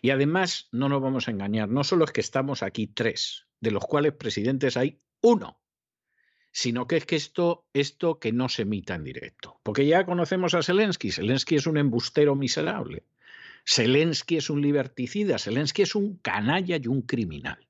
Y 0.00 0.08
además, 0.08 0.68
no 0.72 0.88
nos 0.88 1.02
vamos 1.02 1.28
a 1.28 1.32
engañar, 1.32 1.68
no 1.68 1.84
solo 1.84 2.06
es 2.06 2.12
que 2.12 2.22
estamos 2.22 2.62
aquí 2.62 2.86
tres, 2.86 3.46
de 3.60 3.70
los 3.70 3.84
cuales 3.84 4.14
presidentes 4.14 4.78
hay 4.78 5.02
uno, 5.20 5.60
sino 6.50 6.86
que 6.86 6.96
es 6.96 7.04
que 7.04 7.16
esto, 7.16 7.68
esto 7.74 8.18
que 8.18 8.32
no 8.32 8.48
se 8.48 8.62
emita 8.62 8.94
en 8.94 9.04
directo. 9.04 9.60
Porque 9.62 9.86
ya 9.86 10.06
conocemos 10.06 10.54
a 10.54 10.62
Zelensky, 10.62 11.10
Zelensky 11.10 11.56
es 11.56 11.66
un 11.66 11.76
embustero 11.76 12.36
miserable, 12.36 13.04
Zelensky 13.66 14.38
es 14.38 14.48
un 14.48 14.62
liberticida, 14.62 15.38
Zelensky 15.38 15.82
es 15.82 15.94
un 15.94 16.16
canalla 16.16 16.78
y 16.82 16.86
un 16.86 17.02
criminal. 17.02 17.63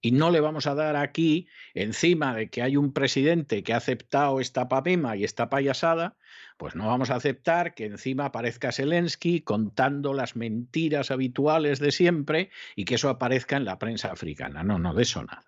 Y 0.00 0.12
no 0.12 0.30
le 0.30 0.40
vamos 0.40 0.66
a 0.66 0.74
dar 0.74 0.96
aquí, 0.96 1.48
encima 1.74 2.34
de 2.34 2.48
que 2.48 2.62
hay 2.62 2.76
un 2.76 2.92
presidente 2.92 3.62
que 3.62 3.72
ha 3.72 3.78
aceptado 3.78 4.40
esta 4.40 4.68
papema 4.68 5.16
y 5.16 5.24
esta 5.24 5.48
payasada, 5.48 6.16
pues 6.58 6.74
no 6.74 6.86
vamos 6.86 7.10
a 7.10 7.16
aceptar 7.16 7.74
que 7.74 7.86
encima 7.86 8.26
aparezca 8.26 8.72
Zelensky 8.72 9.40
contando 9.40 10.14
las 10.14 10.36
mentiras 10.36 11.10
habituales 11.10 11.78
de 11.78 11.92
siempre 11.92 12.50
y 12.74 12.84
que 12.84 12.96
eso 12.96 13.08
aparezca 13.08 13.56
en 13.56 13.64
la 13.64 13.78
prensa 13.78 14.12
africana. 14.12 14.62
No, 14.62 14.78
no, 14.78 14.94
de 14.94 15.02
eso 15.02 15.22
nada. 15.24 15.44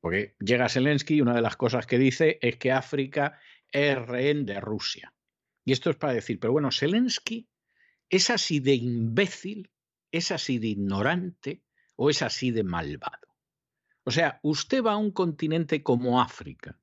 Porque 0.00 0.36
llega 0.40 0.68
Zelensky 0.68 1.16
y 1.16 1.20
una 1.20 1.34
de 1.34 1.42
las 1.42 1.56
cosas 1.56 1.86
que 1.86 1.98
dice 1.98 2.38
es 2.42 2.56
que 2.56 2.72
África 2.72 3.38
es 3.72 3.96
rehén 4.06 4.46
de 4.46 4.60
Rusia. 4.60 5.12
Y 5.64 5.72
esto 5.72 5.90
es 5.90 5.96
para 5.96 6.12
decir, 6.12 6.38
pero 6.38 6.52
bueno, 6.52 6.70
Zelensky 6.70 7.48
es 8.08 8.30
así 8.30 8.60
de 8.60 8.74
imbécil, 8.74 9.72
es 10.12 10.30
así 10.30 10.58
de 10.58 10.68
ignorante 10.68 11.64
o 11.96 12.08
es 12.10 12.22
así 12.22 12.52
de 12.52 12.62
malvado. 12.62 13.25
O 14.08 14.12
sea, 14.12 14.38
usted 14.42 14.84
va 14.84 14.92
a 14.92 14.96
un 14.96 15.10
continente 15.10 15.82
como 15.82 16.20
África, 16.20 16.78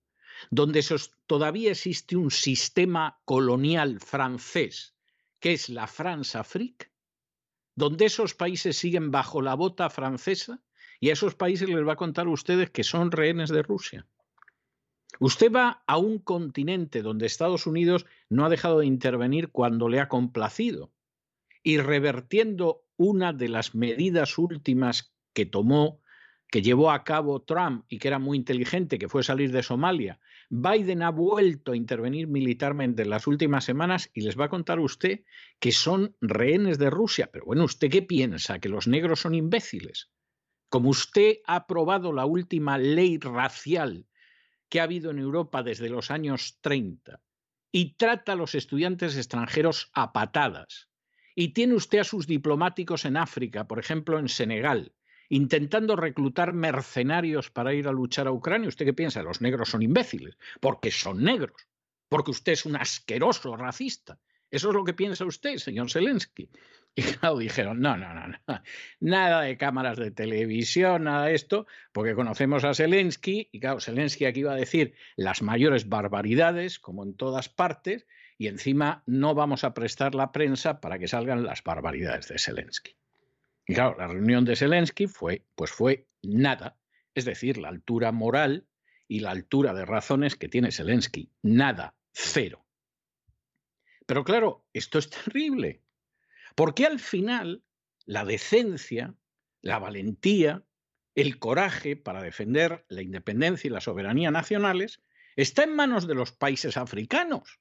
donde 0.52 0.84
todavía 1.26 1.72
existe 1.72 2.18
un 2.18 2.32
sistema 2.32 3.22
colonial 3.24 4.02
francés, 4.02 4.94
que 5.40 5.54
es 5.54 5.70
la 5.70 5.88
France-Afrique, 5.88 6.92
donde 7.76 8.06
esos 8.06 8.34
países 8.34 8.78
siguen 8.78 9.10
bajo 9.10 9.42
la 9.42 9.56
bota 9.56 9.90
francesa 9.90 10.62
y 11.00 11.10
a 11.10 11.14
esos 11.14 11.34
países 11.34 11.70
les 11.70 11.88
va 11.88 11.94
a 11.94 12.04
contar 12.04 12.28
a 12.28 12.32
ustedes 12.32 12.72
que 12.72 12.84
son 12.84 13.10
rehenes 13.10 13.50
de 13.50 13.64
Rusia. 13.64 14.06
Usted 15.22 15.50
va 15.50 15.82
a 15.88 15.98
un 15.98 16.20
continente 16.20 17.02
donde 17.02 17.26
Estados 17.26 17.68
Unidos 17.68 18.06
no 18.28 18.46
ha 18.46 18.50
dejado 18.50 18.80
de 18.80 18.86
intervenir 18.86 19.50
cuando 19.50 19.88
le 19.88 20.02
ha 20.02 20.10
complacido 20.10 20.92
y 21.64 21.78
revertiendo 21.78 22.84
una 22.98 23.32
de 23.32 23.48
las 23.48 23.76
medidas 23.76 24.38
últimas 24.38 25.16
que 25.32 25.46
tomó 25.46 26.03
que 26.54 26.62
llevó 26.62 26.92
a 26.92 27.04
cabo 27.04 27.42
Trump 27.42 27.84
y 27.90 27.98
que 27.98 28.10
era 28.10 28.20
muy 28.20 28.38
inteligente, 28.38 29.00
que 29.00 29.10
fue 29.10 29.24
salir 29.24 29.52
de 29.52 29.64
Somalia, 29.64 30.20
Biden 30.52 31.02
ha 31.02 31.10
vuelto 31.10 31.72
a 31.72 31.76
intervenir 31.76 32.28
militarmente 32.28 33.02
en 33.02 33.10
las 33.10 33.26
últimas 33.26 33.64
semanas 33.64 34.12
y 34.14 34.22
les 34.22 34.40
va 34.40 34.46
a 34.46 34.50
contar 34.50 34.80
usted 34.80 35.22
que 35.60 35.72
son 35.72 36.16
rehenes 36.22 36.78
de 36.78 36.92
Rusia. 36.92 37.32
Pero 37.34 37.46
bueno, 37.46 37.64
¿usted 37.64 37.90
qué 37.90 38.04
piensa? 38.04 38.60
¿Que 38.60 38.70
los 38.70 38.88
negros 38.88 39.22
son 39.22 39.34
imbéciles? 39.34 40.12
Como 40.70 40.90
usted 40.92 41.38
ha 41.48 41.56
aprobado 41.56 42.14
la 42.14 42.28
última 42.28 42.78
ley 42.78 43.18
racial 43.18 44.06
que 44.70 44.80
ha 44.80 44.84
habido 44.84 45.10
en 45.10 45.18
Europa 45.18 45.64
desde 45.64 45.90
los 45.90 46.12
años 46.12 46.60
30 46.62 47.20
y 47.72 47.96
trata 47.96 48.34
a 48.34 48.36
los 48.36 48.54
estudiantes 48.54 49.18
extranjeros 49.18 49.90
a 49.96 50.14
patadas, 50.14 50.88
y 51.34 51.54
tiene 51.54 51.74
usted 51.74 51.98
a 51.98 52.04
sus 52.04 52.28
diplomáticos 52.28 53.06
en 53.06 53.18
África, 53.18 53.68
por 53.68 53.80
ejemplo 53.80 54.20
en 54.20 54.30
Senegal, 54.30 54.94
intentando 55.34 55.96
reclutar 55.96 56.54
mercenarios 56.54 57.50
para 57.50 57.74
ir 57.74 57.88
a 57.88 57.92
luchar 57.92 58.28
a 58.28 58.32
Ucrania. 58.32 58.70
¿Usted 58.70 58.86
qué 58.86 58.94
piensa? 58.94 59.24
Los 59.24 59.42
negros 59.42 59.70
son 59.70 59.82
imbéciles, 59.82 60.38
porque 60.60 60.92
son 60.92 61.24
negros, 61.24 61.68
porque 62.08 62.30
usted 62.30 62.52
es 62.52 62.68
un 62.68 62.76
asqueroso 62.76 63.56
racista. 63.58 64.20
Eso 64.52 64.70
es 64.70 64.76
lo 64.76 64.84
que 64.84 64.94
piensa 64.94 65.26
usted, 65.26 65.58
señor 65.58 65.90
Zelensky. 65.90 66.50
Y 66.96 67.02
claro, 67.02 67.40
dijeron, 67.40 67.80
no, 67.80 67.98
no, 67.98 68.14
no, 68.14 68.28
no, 68.28 68.38
nada 69.00 69.42
de 69.42 69.58
cámaras 69.58 69.98
de 69.98 70.12
televisión, 70.12 71.06
nada 71.06 71.26
de 71.26 71.34
esto, 71.34 71.66
porque 71.92 72.14
conocemos 72.14 72.64
a 72.64 72.76
Zelensky, 72.76 73.50
y 73.52 73.60
claro, 73.60 73.80
Zelensky 73.80 74.26
aquí 74.26 74.42
iba 74.42 74.54
a 74.54 74.58
decir 74.58 74.94
las 75.16 75.42
mayores 75.42 75.90
barbaridades, 75.90 76.78
como 76.78 77.04
en 77.04 77.16
todas 77.16 77.50
partes, 77.50 78.06
y 78.38 78.46
encima 78.46 79.02
no 79.08 79.34
vamos 79.34 79.64
a 79.64 79.74
prestar 79.74 80.14
la 80.14 80.32
prensa 80.32 80.80
para 80.82 81.00
que 81.00 81.08
salgan 81.08 81.44
las 81.44 81.64
barbaridades 81.64 82.28
de 82.28 82.38
Zelensky. 82.38 82.96
Y 83.66 83.74
claro, 83.74 83.96
la 83.98 84.08
reunión 84.08 84.46
de 84.46 84.56
Zelensky 84.56 85.08
fue, 85.08 85.46
pues 85.56 85.72
fue 85.72 86.08
nada, 86.22 86.78
es 87.16 87.26
decir, 87.26 87.58
la 87.58 87.70
altura 87.70 88.12
moral 88.12 88.68
y 89.08 89.20
la 89.20 89.32
altura 89.32 89.74
de 89.74 89.86
razones 89.86 90.36
que 90.36 90.50
tiene 90.50 90.72
Zelensky, 90.72 91.30
nada, 91.42 91.96
cero. 92.12 92.66
Pero 94.06 94.24
claro, 94.24 94.66
esto 94.74 95.00
es 95.00 95.10
terrible, 95.26 95.82
porque 96.56 96.86
al 96.86 97.00
final 97.00 97.64
la 98.06 98.26
decencia, 98.26 99.16
la 99.62 99.80
valentía, 99.80 100.64
el 101.16 101.40
coraje 101.40 101.96
para 101.96 102.22
defender 102.22 102.86
la 102.90 103.02
independencia 103.02 103.68
y 103.68 103.72
la 103.72 103.82
soberanía 103.82 104.32
nacionales 104.32 105.02
está 105.36 105.64
en 105.64 105.76
manos 105.76 106.08
de 106.08 106.16
los 106.16 106.32
países 106.32 106.76
africanos. 106.78 107.60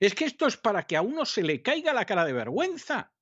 Es 0.00 0.14
que 0.14 0.24
esto 0.24 0.46
es 0.46 0.56
para 0.56 0.84
que 0.84 0.96
a 0.96 1.02
uno 1.02 1.24
se 1.24 1.42
le 1.42 1.62
caiga 1.62 1.92
la 1.92 2.04
cara 2.04 2.24
de 2.24 2.32
vergüenza. 2.32 3.12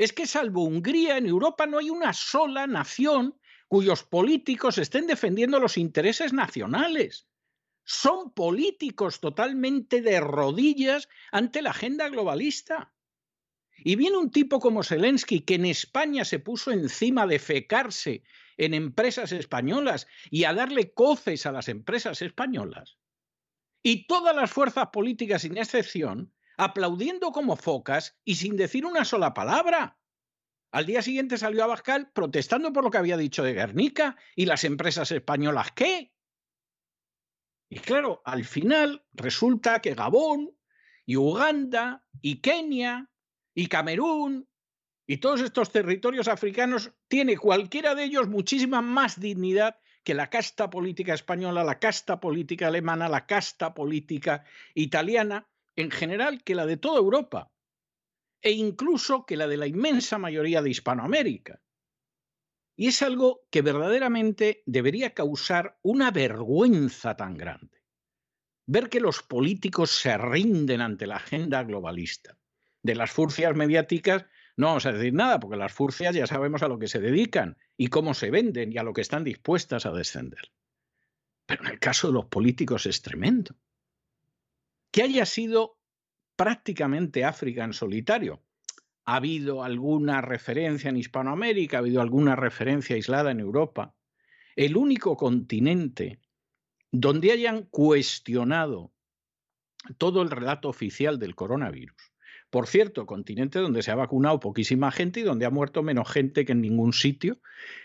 Es 0.00 0.14
que 0.14 0.26
salvo 0.26 0.64
Hungría, 0.64 1.18
en 1.18 1.26
Europa 1.26 1.66
no 1.66 1.76
hay 1.76 1.90
una 1.90 2.14
sola 2.14 2.66
nación 2.66 3.38
cuyos 3.68 4.02
políticos 4.02 4.78
estén 4.78 5.06
defendiendo 5.06 5.60
los 5.60 5.76
intereses 5.76 6.32
nacionales. 6.32 7.28
Son 7.84 8.32
políticos 8.32 9.20
totalmente 9.20 10.00
de 10.00 10.18
rodillas 10.20 11.10
ante 11.32 11.60
la 11.60 11.72
agenda 11.72 12.08
globalista. 12.08 12.94
Y 13.76 13.96
viene 13.96 14.16
un 14.16 14.30
tipo 14.30 14.58
como 14.58 14.84
Zelensky, 14.84 15.40
que 15.40 15.56
en 15.56 15.66
España 15.66 16.24
se 16.24 16.38
puso 16.38 16.70
encima 16.70 17.26
de 17.26 17.38
fecarse 17.38 18.22
en 18.56 18.72
empresas 18.72 19.32
españolas 19.32 20.06
y 20.30 20.44
a 20.44 20.54
darle 20.54 20.94
coces 20.94 21.44
a 21.44 21.52
las 21.52 21.68
empresas 21.68 22.22
españolas. 22.22 22.96
Y 23.82 24.06
todas 24.06 24.34
las 24.34 24.50
fuerzas 24.50 24.88
políticas, 24.94 25.42
sin 25.42 25.58
excepción, 25.58 26.32
aplaudiendo 26.60 27.32
como 27.32 27.56
focas 27.56 28.18
y 28.22 28.34
sin 28.34 28.56
decir 28.56 28.84
una 28.84 29.06
sola 29.06 29.32
palabra. 29.32 29.98
Al 30.70 30.84
día 30.84 31.00
siguiente 31.00 31.38
salió 31.38 31.64
Abascal 31.64 32.12
protestando 32.12 32.70
por 32.72 32.84
lo 32.84 32.90
que 32.90 32.98
había 32.98 33.16
dicho 33.16 33.42
de 33.42 33.54
Guernica 33.54 34.16
y 34.36 34.44
las 34.44 34.64
empresas 34.64 35.10
españolas, 35.10 35.72
¿qué? 35.72 36.12
Y 37.70 37.78
claro, 37.78 38.20
al 38.26 38.44
final 38.44 39.06
resulta 39.12 39.80
que 39.80 39.94
Gabón 39.94 40.54
y 41.06 41.16
Uganda 41.16 42.04
y 42.20 42.42
Kenia 42.42 43.10
y 43.54 43.68
Camerún 43.68 44.46
y 45.06 45.16
todos 45.16 45.40
estos 45.40 45.72
territorios 45.72 46.28
africanos 46.28 46.92
tiene 47.08 47.38
cualquiera 47.38 47.94
de 47.94 48.04
ellos 48.04 48.28
muchísima 48.28 48.82
más 48.82 49.18
dignidad 49.18 49.80
que 50.04 50.12
la 50.14 50.28
casta 50.28 50.68
política 50.68 51.14
española, 51.14 51.64
la 51.64 51.78
casta 51.78 52.20
política 52.20 52.66
alemana, 52.66 53.08
la 53.08 53.26
casta 53.26 53.72
política 53.72 54.44
italiana, 54.74 55.49
en 55.76 55.90
general 55.90 56.42
que 56.42 56.54
la 56.54 56.66
de 56.66 56.76
toda 56.76 56.98
Europa 56.98 57.50
e 58.42 58.52
incluso 58.52 59.26
que 59.26 59.36
la 59.36 59.46
de 59.46 59.56
la 59.56 59.66
inmensa 59.66 60.18
mayoría 60.18 60.62
de 60.62 60.70
Hispanoamérica. 60.70 61.60
Y 62.76 62.88
es 62.88 63.02
algo 63.02 63.42
que 63.50 63.60
verdaderamente 63.60 64.62
debería 64.64 65.12
causar 65.12 65.78
una 65.82 66.10
vergüenza 66.10 67.16
tan 67.16 67.36
grande. 67.36 67.82
Ver 68.66 68.88
que 68.88 69.00
los 69.00 69.22
políticos 69.22 69.90
se 69.90 70.16
rinden 70.16 70.80
ante 70.80 71.06
la 71.06 71.16
agenda 71.16 71.62
globalista. 71.64 72.38
De 72.82 72.94
las 72.94 73.10
furcias 73.10 73.54
mediáticas 73.54 74.24
no 74.56 74.68
vamos 74.68 74.86
a 74.86 74.92
decir 74.92 75.12
nada, 75.12 75.40
porque 75.40 75.56
las 75.56 75.72
furcias 75.72 76.14
ya 76.14 76.26
sabemos 76.26 76.62
a 76.62 76.68
lo 76.68 76.78
que 76.78 76.88
se 76.88 77.00
dedican 77.00 77.58
y 77.76 77.88
cómo 77.88 78.14
se 78.14 78.30
venden 78.30 78.72
y 78.72 78.78
a 78.78 78.82
lo 78.82 78.92
que 78.92 79.00
están 79.00 79.24
dispuestas 79.24 79.86
a 79.86 79.90
descender. 79.90 80.52
Pero 81.46 81.64
en 81.64 81.72
el 81.72 81.78
caso 81.78 82.08
de 82.08 82.14
los 82.14 82.26
políticos 82.26 82.86
es 82.86 83.02
tremendo. 83.02 83.56
Que 84.90 85.02
haya 85.02 85.24
sido 85.26 85.78
prácticamente 86.36 87.24
África 87.24 87.64
en 87.64 87.72
solitario. 87.72 88.42
Ha 89.04 89.16
habido 89.16 89.64
alguna 89.64 90.20
referencia 90.20 90.90
en 90.90 90.96
Hispanoamérica, 90.96 91.78
ha 91.78 91.80
habido 91.80 92.00
alguna 92.00 92.36
referencia 92.36 92.96
aislada 92.96 93.30
en 93.30 93.40
Europa. 93.40 93.94
El 94.56 94.76
único 94.76 95.16
continente 95.16 96.20
donde 96.92 97.32
hayan 97.32 97.62
cuestionado 97.64 98.92
todo 99.96 100.22
el 100.22 100.30
relato 100.30 100.68
oficial 100.68 101.18
del 101.18 101.34
coronavirus 101.34 102.10
por 102.50 102.66
cierto, 102.66 103.06
continente 103.06 103.60
donde 103.60 103.82
se 103.82 103.92
ha 103.92 103.94
vacunado 103.94 104.40
poquísima 104.40 104.90
gente 104.90 105.20
y 105.20 105.22
donde 105.22 105.46
ha 105.46 105.50
muerto 105.50 105.84
menos 105.84 106.10
gente 106.10 106.44
que 106.44 106.52
en 106.52 106.60
ningún 106.60 106.92
sitio 106.92 107.40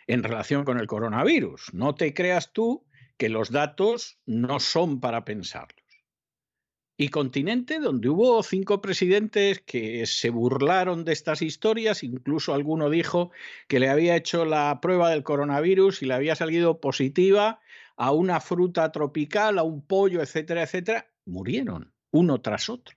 en 0.08 0.24
relación 0.24 0.66
con 0.66 0.80
el 0.80 0.88
coronavirus. 0.88 1.74
No 1.74 1.94
te 1.94 2.14
creas 2.16 2.52
tú 2.52 2.84
que 3.18 3.30
los 3.30 3.52
datos 3.52 4.20
no 4.26 4.60
son 4.60 5.00
para 5.00 5.24
pensarlos. 5.24 5.85
Y 6.98 7.10
continente 7.10 7.80
donde 7.80 8.08
hubo 8.08 8.42
cinco 8.42 8.82
presidentes 8.82 9.60
que 9.60 10.06
se 10.06 10.30
burlaron 10.30 11.04
de 11.04 11.12
estas 11.12 11.42
historias, 11.42 12.04
incluso 12.04 12.54
alguno 12.54 12.90
dijo 12.90 13.32
que 13.68 13.82
le 13.82 13.90
había 13.90 14.16
hecho 14.16 14.46
la 14.46 14.80
prueba 14.82 15.10
del 15.10 15.24
coronavirus 15.24 16.02
y 16.02 16.06
le 16.06 16.14
había 16.14 16.36
salido 16.36 16.80
positiva 16.80 17.60
a 17.98 18.12
una 18.12 18.40
fruta 18.40 18.94
tropical, 18.94 19.60
a 19.60 19.64
un 19.64 19.86
pollo, 19.86 20.22
etcétera, 20.22 20.64
etcétera, 20.64 21.12
murieron 21.26 21.94
uno 22.12 22.40
tras 22.40 22.70
otro. 22.70 22.96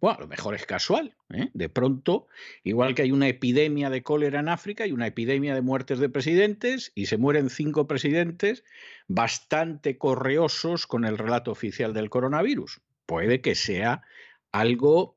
Bueno, 0.00 0.18
a 0.18 0.20
lo 0.20 0.28
mejor 0.28 0.54
es 0.54 0.64
casual. 0.64 1.16
¿eh? 1.30 1.50
De 1.52 1.68
pronto, 1.68 2.28
igual 2.62 2.94
que 2.94 3.02
hay 3.02 3.10
una 3.12 3.26
epidemia 3.26 3.90
de 3.90 4.04
cólera 4.04 4.38
en 4.38 4.48
África 4.48 4.86
y 4.86 4.92
una 4.92 5.08
epidemia 5.08 5.54
de 5.54 5.62
muertes 5.62 5.98
de 5.98 6.08
presidentes, 6.08 6.92
y 6.94 7.06
se 7.06 7.18
mueren 7.18 7.50
cinco 7.50 7.86
presidentes 7.88 8.64
bastante 9.08 9.98
correosos 9.98 10.86
con 10.86 11.04
el 11.04 11.18
relato 11.18 11.50
oficial 11.50 11.92
del 11.92 12.08
coronavirus. 12.08 12.80
Puede 13.10 13.40
que 13.40 13.56
sea 13.56 14.04
algo 14.52 15.16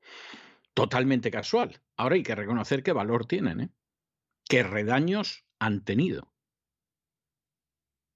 totalmente 0.73 1.29
casual. 1.29 1.79
Ahora 1.95 2.15
hay 2.15 2.23
que 2.23 2.33
reconocer 2.33 2.81
qué 2.81 2.91
valor 2.91 3.27
tienen, 3.27 3.61
¿eh? 3.61 3.69
qué 4.49 4.63
redaños 4.63 5.45
han 5.59 5.85
tenido. 5.85 6.33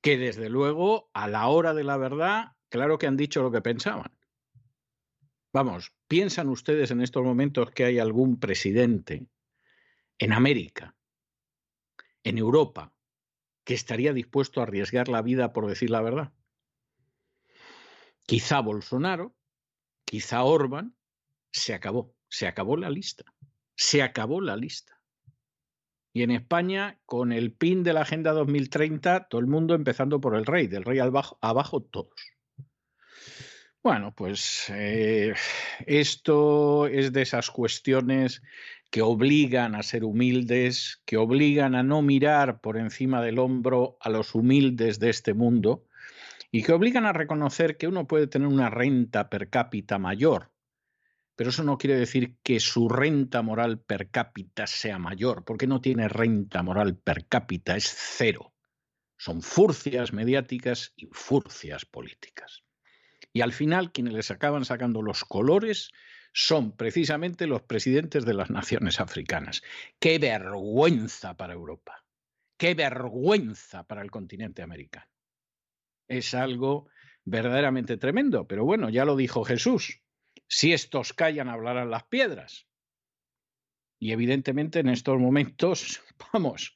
Que 0.01 0.17
desde 0.17 0.49
luego, 0.49 1.11
a 1.13 1.27
la 1.27 1.47
hora 1.49 1.75
de 1.75 1.83
la 1.83 1.95
verdad, 1.95 2.55
claro 2.69 2.97
que 2.97 3.05
han 3.05 3.17
dicho 3.17 3.43
lo 3.43 3.51
que 3.51 3.61
pensaban. 3.61 4.17
Vamos, 5.53 5.93
¿piensan 6.07 6.49
ustedes 6.49 6.89
en 6.89 7.01
estos 7.01 7.23
momentos 7.23 7.69
que 7.69 7.85
hay 7.85 7.99
algún 7.99 8.39
presidente 8.39 9.27
en 10.17 10.33
América, 10.33 10.95
en 12.23 12.39
Europa, 12.39 12.95
que 13.63 13.75
estaría 13.75 14.11
dispuesto 14.11 14.59
a 14.59 14.63
arriesgar 14.63 15.07
la 15.07 15.21
vida 15.21 15.53
por 15.53 15.67
decir 15.67 15.91
la 15.91 16.01
verdad? 16.01 16.33
Quizá 18.25 18.59
Bolsonaro, 18.61 19.36
quizá 20.07 20.43
Orban, 20.43 20.95
se 21.51 21.73
acabó, 21.73 22.15
se 22.29 22.47
acabó 22.47 22.77
la 22.77 22.89
lista, 22.89 23.25
se 23.75 24.01
acabó 24.01 24.39
la 24.39 24.55
lista. 24.55 24.99
Y 26.13 26.23
en 26.23 26.31
España, 26.31 26.99
con 27.05 27.31
el 27.31 27.51
PIN 27.51 27.83
de 27.83 27.93
la 27.93 28.01
Agenda 28.01 28.31
2030, 28.31 29.27
todo 29.27 29.41
el 29.41 29.47
mundo 29.47 29.75
empezando 29.75 30.19
por 30.21 30.35
el 30.35 30.45
rey, 30.45 30.67
del 30.67 30.85
rey 30.85 30.99
abajo, 30.99 31.81
todos. 31.83 32.15
Bueno, 33.83 34.13
pues 34.15 34.69
eh, 34.69 35.35
esto 35.85 36.87
es 36.87 37.11
de 37.11 37.21
esas 37.21 37.51
cuestiones 37.51 38.41
que 38.89 39.01
obligan 39.01 39.75
a 39.75 39.83
ser 39.83 40.05
humildes, 40.05 41.01
que 41.05 41.17
obligan 41.17 41.75
a 41.75 41.83
no 41.83 42.01
mirar 42.01 42.61
por 42.61 42.77
encima 42.77 43.21
del 43.21 43.39
hombro 43.39 43.97
a 43.99 44.09
los 44.09 44.33
humildes 44.33 44.99
de 44.99 45.09
este 45.09 45.33
mundo 45.33 45.83
y 46.51 46.63
que 46.63 46.73
obligan 46.73 47.05
a 47.05 47.13
reconocer 47.13 47.77
que 47.77 47.87
uno 47.87 48.07
puede 48.07 48.27
tener 48.27 48.47
una 48.47 48.69
renta 48.69 49.29
per 49.29 49.49
cápita 49.49 49.99
mayor, 49.99 50.51
pero 51.37 51.51
eso 51.51 51.63
no 51.63 51.77
quiere 51.77 51.95
decir 51.95 52.35
que 52.41 52.59
su 52.59 52.89
renta 52.89 53.43
moral 53.43 53.79
per 53.79 54.09
cápita 54.09 54.65
sea 54.65 54.97
mayor, 54.97 55.45
porque 55.45 55.67
no 55.67 55.81
tiene 55.81 56.07
renta 56.07 56.63
moral 56.63 56.97
per 56.97 57.27
cápita, 57.27 57.75
es 57.75 57.93
cero. 57.95 58.55
Son 59.17 59.43
furcias 59.43 60.13
mediáticas 60.13 60.93
y 60.95 61.07
furcias 61.11 61.85
políticas. 61.85 62.63
Y 63.33 63.41
al 63.41 63.53
final 63.53 63.91
quienes 63.91 64.13
les 64.13 64.31
acaban 64.31 64.65
sacando 64.65 65.03
los 65.03 65.23
colores 65.23 65.91
son 66.33 66.75
precisamente 66.75 67.45
los 67.45 67.61
presidentes 67.61 68.25
de 68.25 68.33
las 68.33 68.49
naciones 68.49 68.99
africanas. 68.99 69.61
¡Qué 69.99 70.17
vergüenza 70.17 71.37
para 71.37 71.53
Europa! 71.53 72.03
¡Qué 72.57 72.73
vergüenza 72.73 73.83
para 73.83 74.01
el 74.01 74.09
continente 74.09 74.63
americano! 74.63 75.16
Es 76.07 76.33
algo 76.33 76.87
verdaderamente 77.25 77.97
tremendo, 77.97 78.47
pero 78.47 78.63
bueno, 78.63 78.89
ya 78.89 79.05
lo 79.05 79.15
dijo 79.15 79.43
Jesús. 79.43 80.01
Si 80.47 80.71
estos 80.73 81.13
callan, 81.13 81.49
hablarán 81.49 81.89
las 81.89 82.05
piedras. 82.05 82.67
Y 83.99 84.11
evidentemente 84.11 84.79
en 84.79 84.89
estos 84.89 85.19
momentos, 85.19 86.01
vamos, 86.33 86.75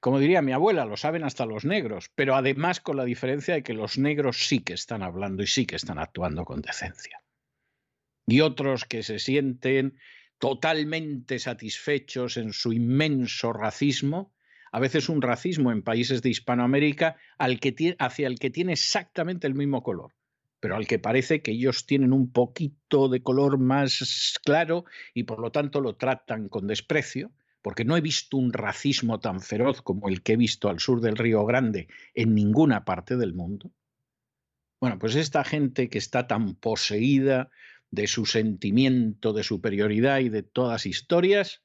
como 0.00 0.18
diría 0.18 0.42
mi 0.42 0.52
abuela, 0.52 0.84
lo 0.84 0.96
saben 0.96 1.22
hasta 1.22 1.46
los 1.46 1.64
negros, 1.64 2.10
pero 2.14 2.34
además 2.34 2.80
con 2.80 2.96
la 2.96 3.04
diferencia 3.04 3.54
de 3.54 3.62
que 3.62 3.74
los 3.74 3.98
negros 3.98 4.48
sí 4.48 4.60
que 4.60 4.72
están 4.72 5.02
hablando 5.02 5.42
y 5.42 5.46
sí 5.46 5.66
que 5.66 5.76
están 5.76 5.98
actuando 5.98 6.44
con 6.44 6.62
decencia. 6.62 7.22
Y 8.26 8.40
otros 8.40 8.84
que 8.84 9.02
se 9.02 9.18
sienten 9.18 9.98
totalmente 10.38 11.38
satisfechos 11.38 12.36
en 12.36 12.52
su 12.52 12.72
inmenso 12.72 13.52
racismo, 13.52 14.34
a 14.72 14.80
veces 14.80 15.08
un 15.08 15.22
racismo 15.22 15.70
en 15.70 15.82
países 15.82 16.22
de 16.22 16.30
Hispanoamérica 16.30 17.16
al 17.38 17.60
que 17.60 17.94
hacia 17.98 18.26
el 18.26 18.38
que 18.38 18.50
tiene 18.50 18.72
exactamente 18.72 19.46
el 19.46 19.54
mismo 19.54 19.82
color, 19.82 20.14
pero 20.60 20.76
al 20.76 20.86
que 20.86 20.98
parece 20.98 21.42
que 21.42 21.52
ellos 21.52 21.86
tienen 21.86 22.12
un 22.12 22.32
poquito 22.32 23.08
de 23.08 23.22
color 23.22 23.58
más 23.58 24.38
claro 24.44 24.86
y 25.12 25.24
por 25.24 25.40
lo 25.40 25.52
tanto 25.52 25.80
lo 25.80 25.96
tratan 25.96 26.48
con 26.48 26.66
desprecio, 26.66 27.32
porque 27.60 27.84
no 27.84 27.96
he 27.96 28.00
visto 28.00 28.38
un 28.38 28.52
racismo 28.52 29.20
tan 29.20 29.40
feroz 29.40 29.82
como 29.82 30.08
el 30.08 30.22
que 30.22 30.32
he 30.32 30.36
visto 30.36 30.68
al 30.68 30.80
sur 30.80 31.00
del 31.00 31.16
Río 31.16 31.44
Grande 31.44 31.88
en 32.14 32.34
ninguna 32.34 32.84
parte 32.84 33.16
del 33.16 33.34
mundo. 33.34 33.70
Bueno, 34.80 34.98
pues 34.98 35.14
esta 35.14 35.44
gente 35.44 35.88
que 35.88 35.98
está 35.98 36.26
tan 36.26 36.56
poseída 36.56 37.50
de 37.90 38.06
su 38.06 38.24
sentimiento 38.24 39.32
de 39.32 39.44
superioridad 39.44 40.20
y 40.20 40.30
de 40.30 40.42
todas 40.42 40.86
historias, 40.86 41.62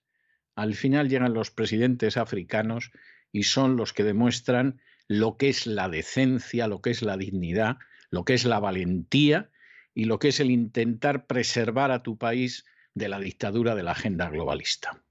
al 0.58 0.74
final 0.74 1.08
llegan 1.08 1.36
los 1.36 1.52
presidentes 1.52 2.18
africanos 2.18 2.92
y 3.32 3.44
son 3.44 3.78
los 3.78 3.94
que 3.94 4.04
demuestran 4.04 4.82
lo 5.08 5.38
que 5.38 5.50
es 5.50 5.68
la 5.68 5.88
decencia, 5.88 6.68
lo 6.68 6.82
que 6.82 6.90
es 6.90 7.04
la 7.04 7.16
dignidad, 7.16 7.78
lo 8.10 8.26
que 8.26 8.34
es 8.34 8.44
la 8.44 8.60
valentía 8.60 9.52
y 9.94 10.06
lo 10.06 10.18
que 10.18 10.30
es 10.30 10.40
el 10.40 10.50
intentar 10.50 11.28
preservar 11.28 11.92
a 11.92 12.02
tu 12.02 12.18
país 12.18 12.66
de 12.96 13.08
la 13.08 13.20
dictadura 13.20 13.76
de 13.76 13.84
la 13.84 13.92
agenda 13.92 14.30
globalista 14.30 15.04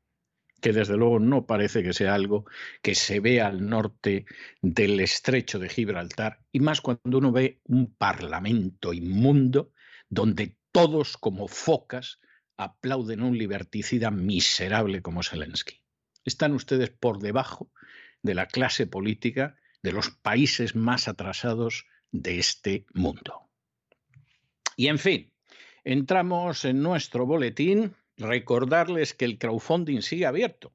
que 0.60 0.72
desde 0.72 0.96
luego 0.96 1.20
no 1.20 1.46
parece 1.46 1.82
que 1.82 1.92
sea 1.92 2.14
algo 2.14 2.46
que 2.82 2.94
se 2.94 3.20
vea 3.20 3.46
al 3.46 3.68
norte 3.68 4.24
del 4.62 4.98
estrecho 5.00 5.58
de 5.58 5.68
Gibraltar, 5.68 6.40
y 6.50 6.60
más 6.60 6.80
cuando 6.80 7.18
uno 7.18 7.30
ve 7.30 7.60
un 7.64 7.94
parlamento 7.94 8.92
inmundo 8.92 9.70
donde 10.08 10.56
todos 10.72 11.18
como 11.18 11.46
focas 11.46 12.20
aplauden 12.56 13.20
a 13.20 13.26
un 13.26 13.38
liberticida 13.38 14.10
miserable 14.10 15.02
como 15.02 15.22
Zelensky. 15.22 15.82
Están 16.24 16.52
ustedes 16.52 16.90
por 16.90 17.18
debajo 17.18 17.70
de 18.22 18.34
la 18.34 18.46
clase 18.46 18.86
política 18.86 19.56
de 19.82 19.92
los 19.92 20.10
países 20.10 20.74
más 20.74 21.08
atrasados 21.08 21.86
de 22.10 22.38
este 22.38 22.86
mundo. 22.92 23.48
Y 24.76 24.88
en 24.88 24.98
fin, 24.98 25.32
entramos 25.84 26.64
en 26.64 26.82
nuestro 26.82 27.26
boletín 27.26 27.94
recordarles 28.16 29.14
que 29.14 29.24
el 29.24 29.38
crowdfunding 29.38 30.00
sigue 30.00 30.26
abierto. 30.26 30.72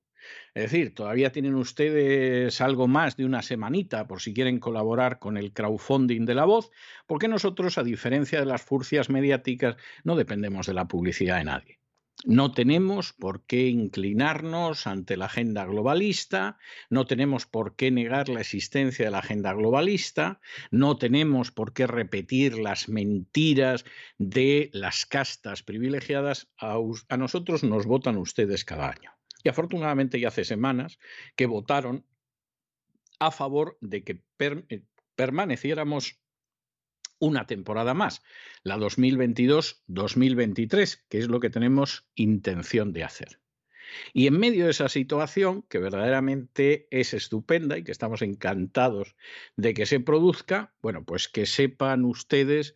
Es 0.54 0.64
decir, 0.64 0.94
todavía 0.94 1.32
tienen 1.32 1.56
ustedes 1.56 2.62
algo 2.62 2.88
más 2.88 3.18
de 3.18 3.26
una 3.26 3.42
semanita 3.42 4.08
por 4.08 4.22
si 4.22 4.34
quieren 4.34 4.60
colaborar 4.60 5.20
con 5.20 5.38
el 5.38 5.54
crowdfunding 5.54 6.26
de 6.26 6.36
la 6.36 6.46
voz, 6.46 6.72
porque 7.08 7.28
nosotros, 7.28 7.78
a 7.78 7.84
diferencia 7.84 8.40
de 8.40 8.46
las 8.46 8.62
furcias 8.62 9.10
mediáticas, 9.10 9.78
no 10.04 10.16
dependemos 10.16 10.68
de 10.68 10.74
la 10.74 10.88
publicidad 10.88 11.38
de 11.38 11.46
nadie. 11.46 11.82
No 12.26 12.52
tenemos 12.52 13.14
por 13.14 13.46
qué 13.48 13.68
inclinarnos 13.70 14.86
ante 14.86 15.18
la 15.18 15.26
agenda 15.26 15.66
globalista, 15.66 16.60
no 16.90 17.08
tenemos 17.08 17.48
por 17.48 17.76
qué 17.76 17.90
negar 17.90 18.30
la 18.30 18.42
existencia 18.42 19.06
de 19.06 19.12
la 19.12 19.20
agenda 19.20 19.54
globalista, 19.54 20.40
no 20.70 20.98
tenemos 20.98 21.52
por 21.52 21.74
qué 21.74 21.88
repetir 21.88 22.60
las 22.60 22.90
mentiras 22.90 23.86
de 24.20 24.70
las 24.72 25.08
castas 25.08 25.64
privilegiadas. 25.64 26.52
A, 26.60 26.78
nosotros 27.18 27.64
nos 27.64 27.88
votan 27.88 28.18
ustedes 28.18 28.66
cada 28.66 28.90
año. 28.90 29.12
Y 29.44 29.50
afortunadamente 29.50 30.20
ya 30.20 30.30
hace 30.30 30.46
semanas 30.46 30.98
que 31.36 31.46
votaron 31.46 32.08
a 33.20 33.30
favor 33.32 33.78
de 33.82 34.04
que 34.04 34.24
eh, 34.39 34.84
permaneciéramos 35.16 36.20
una 37.20 37.46
temporada 37.46 37.94
más, 37.94 38.24
la 38.64 38.78
2022-2023, 38.78 41.04
que 41.08 41.20
es 41.20 41.28
lo 41.28 41.39
que 41.39 41.52
tenemos 41.52 42.08
intención 42.16 42.94
de 42.94 43.04
hacer. 43.04 43.42
Y 44.14 44.28
en 44.28 44.39
medio 44.39 44.66
de 44.66 44.72
esa 44.72 44.89
situación, 44.89 45.64
que 45.64 45.80
verdaderamente 45.80 46.88
es 46.92 47.14
estupenda 47.14 47.78
y 47.78 47.84
que 47.84 47.92
estamos 47.92 48.22
encantados 48.22 49.16
de 49.56 49.74
que 49.74 49.86
se 49.86 50.00
produzca, 50.00 50.74
bueno, 50.82 51.04
pues 51.06 51.28
que 51.28 51.46
sepan 51.46 52.06
ustedes 52.06 52.76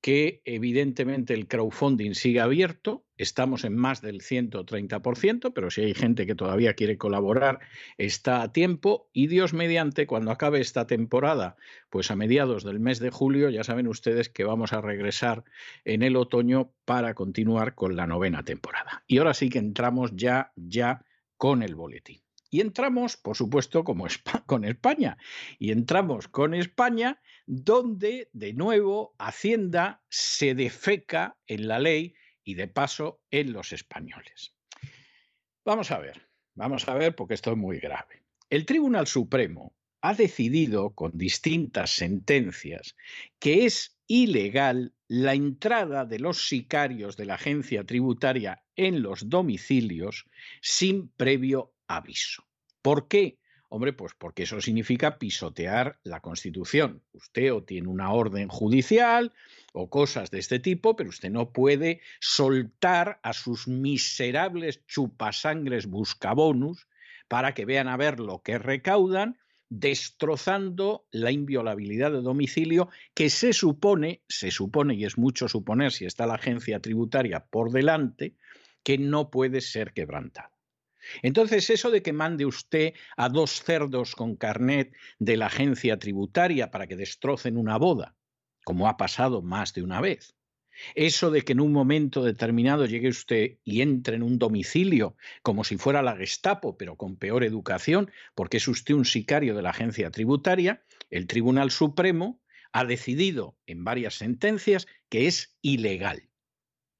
que 0.00 0.40
evidentemente 0.44 1.34
el 1.34 1.46
crowdfunding 1.46 2.14
sigue 2.14 2.40
abierto, 2.40 3.04
estamos 3.16 3.64
en 3.64 3.76
más 3.76 4.00
del 4.00 4.22
130%, 4.22 5.52
pero 5.54 5.70
si 5.70 5.82
hay 5.82 5.94
gente 5.94 6.26
que 6.26 6.34
todavía 6.34 6.74
quiere 6.74 6.96
colaborar, 6.96 7.60
está 7.98 8.40
a 8.42 8.52
tiempo 8.52 9.10
y 9.12 9.26
Dios 9.26 9.52
mediante, 9.52 10.06
cuando 10.06 10.30
acabe 10.30 10.60
esta 10.60 10.86
temporada, 10.86 11.56
pues 11.90 12.10
a 12.10 12.16
mediados 12.16 12.64
del 12.64 12.80
mes 12.80 12.98
de 12.98 13.10
julio, 13.10 13.50
ya 13.50 13.62
saben 13.62 13.88
ustedes 13.88 14.30
que 14.30 14.44
vamos 14.44 14.72
a 14.72 14.80
regresar 14.80 15.44
en 15.84 16.02
el 16.02 16.16
otoño 16.16 16.72
para 16.86 17.14
continuar 17.14 17.74
con 17.74 17.94
la 17.94 18.06
novena 18.06 18.42
temporada. 18.42 19.04
Y 19.06 19.18
ahora 19.18 19.34
sí 19.34 19.50
que 19.50 19.58
entramos 19.58 20.12
ya, 20.14 20.52
ya 20.56 21.04
con 21.36 21.62
el 21.62 21.74
boletín. 21.74 22.22
Y 22.50 22.60
entramos, 22.60 23.16
por 23.16 23.36
supuesto, 23.36 23.84
como 23.84 24.06
con 24.46 24.64
España. 24.64 25.16
Y 25.58 25.70
entramos 25.70 26.26
con 26.26 26.52
España, 26.52 27.20
donde, 27.52 28.28
de 28.32 28.52
nuevo, 28.52 29.16
Hacienda 29.18 30.04
se 30.08 30.54
defeca 30.54 31.36
en 31.48 31.66
la 31.66 31.80
ley 31.80 32.14
y, 32.44 32.54
de 32.54 32.68
paso, 32.68 33.22
en 33.32 33.52
los 33.52 33.72
españoles. 33.72 34.54
Vamos 35.64 35.90
a 35.90 35.98
ver, 35.98 36.28
vamos 36.54 36.86
a 36.86 36.94
ver, 36.94 37.16
porque 37.16 37.34
esto 37.34 37.50
es 37.50 37.56
muy 37.56 37.80
grave. 37.80 38.22
El 38.50 38.64
Tribunal 38.66 39.08
Supremo 39.08 39.74
ha 40.00 40.14
decidido, 40.14 40.94
con 40.94 41.18
distintas 41.18 41.90
sentencias, 41.90 42.94
que 43.40 43.66
es 43.66 43.98
ilegal 44.06 44.94
la 45.08 45.34
entrada 45.34 46.04
de 46.04 46.20
los 46.20 46.46
sicarios 46.46 47.16
de 47.16 47.24
la 47.24 47.34
agencia 47.34 47.82
tributaria 47.82 48.62
en 48.76 49.02
los 49.02 49.28
domicilios 49.28 50.24
sin 50.62 51.08
previo 51.08 51.74
aviso. 51.88 52.44
¿Por 52.80 53.08
qué? 53.08 53.39
Hombre, 53.72 53.92
pues 53.92 54.14
porque 54.18 54.42
eso 54.42 54.60
significa 54.60 55.16
pisotear 55.16 56.00
la 56.02 56.18
Constitución. 56.20 57.02
Usted 57.12 57.52
o 57.52 57.62
tiene 57.62 57.86
una 57.86 58.12
orden 58.12 58.48
judicial 58.48 59.32
o 59.72 59.88
cosas 59.88 60.32
de 60.32 60.40
este 60.40 60.58
tipo, 60.58 60.96
pero 60.96 61.10
usted 61.10 61.30
no 61.30 61.52
puede 61.52 62.00
soltar 62.18 63.20
a 63.22 63.32
sus 63.32 63.68
miserables 63.68 64.84
chupasangres 64.88 65.86
buscabonus 65.86 66.88
para 67.28 67.54
que 67.54 67.64
vean 67.64 67.86
a 67.86 67.96
ver 67.96 68.18
lo 68.18 68.42
que 68.42 68.58
recaudan, 68.58 69.38
destrozando 69.68 71.06
la 71.12 71.30
inviolabilidad 71.30 72.10
de 72.10 72.22
domicilio 72.22 72.88
que 73.14 73.30
se 73.30 73.52
supone, 73.52 74.20
se 74.28 74.50
supone, 74.50 74.94
y 74.94 75.04
es 75.04 75.16
mucho 75.16 75.48
suponer 75.48 75.92
si 75.92 76.06
está 76.06 76.26
la 76.26 76.34
agencia 76.34 76.80
tributaria 76.80 77.46
por 77.48 77.70
delante, 77.70 78.34
que 78.82 78.98
no 78.98 79.30
puede 79.30 79.60
ser 79.60 79.92
quebrantada. 79.92 80.49
Entonces, 81.22 81.70
eso 81.70 81.90
de 81.90 82.02
que 82.02 82.12
mande 82.12 82.46
usted 82.46 82.94
a 83.16 83.28
dos 83.28 83.62
cerdos 83.62 84.14
con 84.14 84.36
carnet 84.36 84.94
de 85.18 85.36
la 85.36 85.46
agencia 85.46 85.98
tributaria 85.98 86.70
para 86.70 86.86
que 86.86 86.96
destrocen 86.96 87.56
una 87.56 87.76
boda, 87.76 88.16
como 88.64 88.88
ha 88.88 88.96
pasado 88.96 89.42
más 89.42 89.74
de 89.74 89.82
una 89.82 90.00
vez, 90.00 90.34
eso 90.94 91.30
de 91.30 91.42
que 91.42 91.52
en 91.52 91.60
un 91.60 91.72
momento 91.72 92.24
determinado 92.24 92.86
llegue 92.86 93.08
usted 93.08 93.58
y 93.64 93.82
entre 93.82 94.16
en 94.16 94.22
un 94.22 94.38
domicilio 94.38 95.16
como 95.42 95.64
si 95.64 95.76
fuera 95.76 96.02
la 96.02 96.16
Gestapo, 96.16 96.76
pero 96.76 96.96
con 96.96 97.16
peor 97.16 97.44
educación, 97.44 98.10
porque 98.34 98.58
es 98.58 98.68
usted 98.68 98.94
un 98.94 99.04
sicario 99.04 99.54
de 99.54 99.62
la 99.62 99.70
agencia 99.70 100.10
tributaria, 100.10 100.82
el 101.10 101.26
Tribunal 101.26 101.70
Supremo 101.70 102.40
ha 102.72 102.84
decidido 102.84 103.58
en 103.66 103.84
varias 103.84 104.14
sentencias 104.14 104.86
que 105.08 105.26
es 105.26 105.58
ilegal 105.60 106.29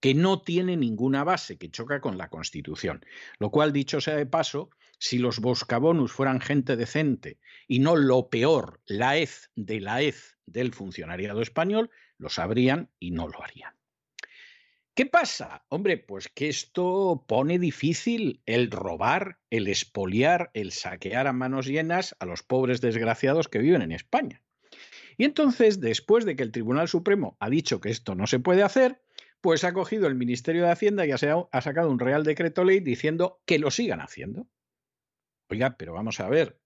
que 0.01 0.14
no 0.14 0.42
tiene 0.42 0.76
ninguna 0.76 1.24
base, 1.24 1.59
que 1.59 1.70
choca 1.70 2.01
con 2.01 2.18
la 2.18 2.28
Constitución. 2.28 3.05
Lo 3.38 3.51
cual, 3.51 3.72
dicho 3.72 4.01
sea 4.01 4.16
de 4.16 4.26
paso, 4.26 4.70
si 4.98 5.18
los 5.18 5.40
boscabonus 5.40 6.12
fueran 6.12 6.40
gente 6.40 6.76
decente 6.76 7.38
y 7.68 7.78
no 7.78 7.96
lo 7.96 8.28
peor, 8.28 8.80
la 8.86 9.16
hez 9.16 9.51
de 9.55 9.80
la 9.80 10.03
hez 10.03 10.36
del 10.46 10.72
funcionariado 10.72 11.40
español, 11.42 11.90
lo 12.18 12.28
sabrían 12.28 12.90
y 12.98 13.12
no 13.12 13.28
lo 13.28 13.42
harían. 13.42 13.74
¿Qué 14.94 15.07
pasa? 15.07 15.64
Hombre, 15.68 15.96
pues 15.96 16.28
que 16.28 16.48
esto 16.48 17.24
pone 17.26 17.59
difícil 17.59 18.42
el 18.44 18.70
robar, 18.70 19.38
el 19.48 19.68
expoliar, 19.68 20.51
el 20.53 20.72
saquear 20.72 21.26
a 21.26 21.32
manos 21.32 21.66
llenas 21.66 22.16
a 22.18 22.26
los 22.26 22.42
pobres 22.42 22.80
desgraciados 22.80 23.48
que 23.48 23.61
viven 23.61 23.82
en 23.82 23.92
España. 23.92 24.42
Y 25.16 25.24
entonces, 25.24 25.80
después 25.80 26.24
de 26.24 26.36
que 26.36 26.42
el 26.42 26.53
Tribunal 26.53 26.88
Supremo 26.88 27.36
ha 27.40 27.48
dicho 27.48 27.80
que 27.80 27.90
esto 27.90 28.14
no 28.14 28.26
se 28.26 28.40
puede 28.40 28.62
hacer, 28.62 29.01
pues 29.41 29.64
ha 29.64 29.72
cogido 29.72 30.07
el 30.07 30.14
Ministerio 30.14 30.64
de 30.64 30.70
Hacienda 30.70 31.07
y 31.07 31.12
ha 31.12 31.61
sacado 31.61 31.91
un 31.91 31.99
Real 31.99 32.24
Decreto 32.24 32.64
Ley 32.64 32.80
diciendo 32.80 33.41
que 33.47 33.59
lo 33.59 33.70
sigan 33.70 34.01
haciendo. 34.01 34.47
Oiga, 35.49 35.76
pero 35.76 35.93
vamos 35.93 36.20
a 36.20 36.28
ver, 36.28 36.61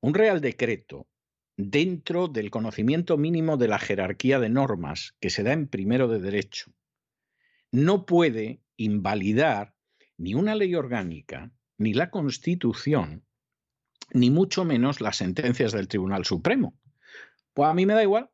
un 0.00 0.14
Real 0.14 0.40
Decreto 0.40 1.08
dentro 1.56 2.28
del 2.28 2.50
conocimiento 2.50 3.16
mínimo 3.18 3.56
de 3.56 3.68
la 3.68 3.78
jerarquía 3.78 4.38
de 4.38 4.48
normas 4.48 5.16
que 5.20 5.30
se 5.30 5.42
da 5.42 5.52
en 5.52 5.68
primero 5.68 6.08
de 6.08 6.20
derecho 6.20 6.72
no 7.72 8.04
puede 8.04 8.62
invalidar 8.76 9.74
ni 10.16 10.34
una 10.34 10.54
ley 10.54 10.74
orgánica, 10.74 11.52
ni 11.78 11.94
la 11.94 12.10
Constitución, 12.10 13.24
ni 14.12 14.30
mucho 14.30 14.64
menos 14.64 15.00
las 15.00 15.16
sentencias 15.16 15.72
del 15.72 15.88
Tribunal 15.88 16.24
Supremo. 16.24 16.78
Pues 17.54 17.68
a 17.68 17.74
mí 17.74 17.86
me 17.86 17.94
da 17.94 18.02
igual, 18.02 18.30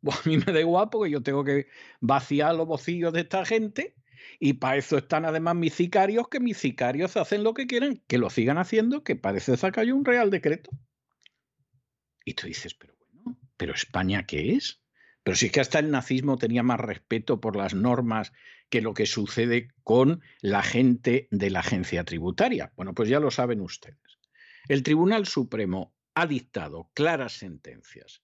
pues 0.02 0.18
a 0.18 0.28
mí 0.28 0.38
me 0.38 0.52
da 0.52 0.60
igual 0.60 0.88
porque 0.90 1.10
yo 1.10 1.22
tengo 1.22 1.44
que 1.44 1.68
vaciar 2.00 2.54
los 2.54 2.66
bocillos 2.66 3.12
de 3.12 3.20
esta 3.20 3.44
gente 3.44 3.94
y 4.38 4.54
para 4.54 4.76
eso 4.76 4.98
están 4.98 5.24
además 5.24 5.56
mis 5.56 5.74
sicarios, 5.74 6.28
que 6.28 6.40
mis 6.40 6.58
sicarios 6.58 7.16
hacen 7.16 7.44
lo 7.44 7.54
que 7.54 7.66
quieren, 7.66 8.02
que 8.06 8.18
lo 8.18 8.30
sigan 8.30 8.58
haciendo, 8.58 9.02
que 9.02 9.16
parece 9.16 9.56
sacar 9.56 9.84
yo 9.84 9.96
un 9.96 10.04
real 10.04 10.30
decreto. 10.30 10.70
Y 12.24 12.34
tú 12.34 12.46
dices, 12.46 12.74
pero 12.74 12.94
bueno, 12.98 13.38
¿pero 13.56 13.74
España 13.74 14.26
qué 14.26 14.54
es? 14.54 14.80
Pero 15.22 15.36
si 15.36 15.46
es 15.46 15.52
que 15.52 15.60
hasta 15.60 15.78
el 15.78 15.90
nazismo 15.90 16.38
tenía 16.38 16.62
más 16.62 16.80
respeto 16.80 17.40
por 17.40 17.56
las 17.56 17.74
normas 17.74 18.32
que 18.70 18.80
lo 18.80 18.94
que 18.94 19.06
sucede 19.06 19.68
con 19.82 20.22
la 20.40 20.62
gente 20.62 21.28
de 21.30 21.50
la 21.50 21.60
agencia 21.60 22.04
tributaria. 22.04 22.72
Bueno, 22.76 22.94
pues 22.94 23.08
ya 23.08 23.20
lo 23.20 23.30
saben 23.30 23.60
ustedes. 23.60 23.98
El 24.68 24.82
Tribunal 24.82 25.26
Supremo 25.26 25.94
ha 26.14 26.26
dictado 26.26 26.90
claras 26.94 27.32
sentencias 27.32 28.22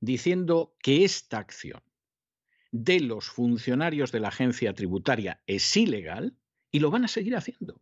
diciendo 0.00 0.74
que 0.82 1.04
esta 1.04 1.38
acción 1.38 1.82
de 2.70 3.00
los 3.00 3.28
funcionarios 3.28 4.12
de 4.12 4.20
la 4.20 4.28
agencia 4.28 4.74
tributaria 4.74 5.42
es 5.46 5.76
ilegal 5.76 6.36
y 6.70 6.80
lo 6.80 6.90
van 6.90 7.04
a 7.04 7.08
seguir 7.08 7.36
haciendo. 7.36 7.80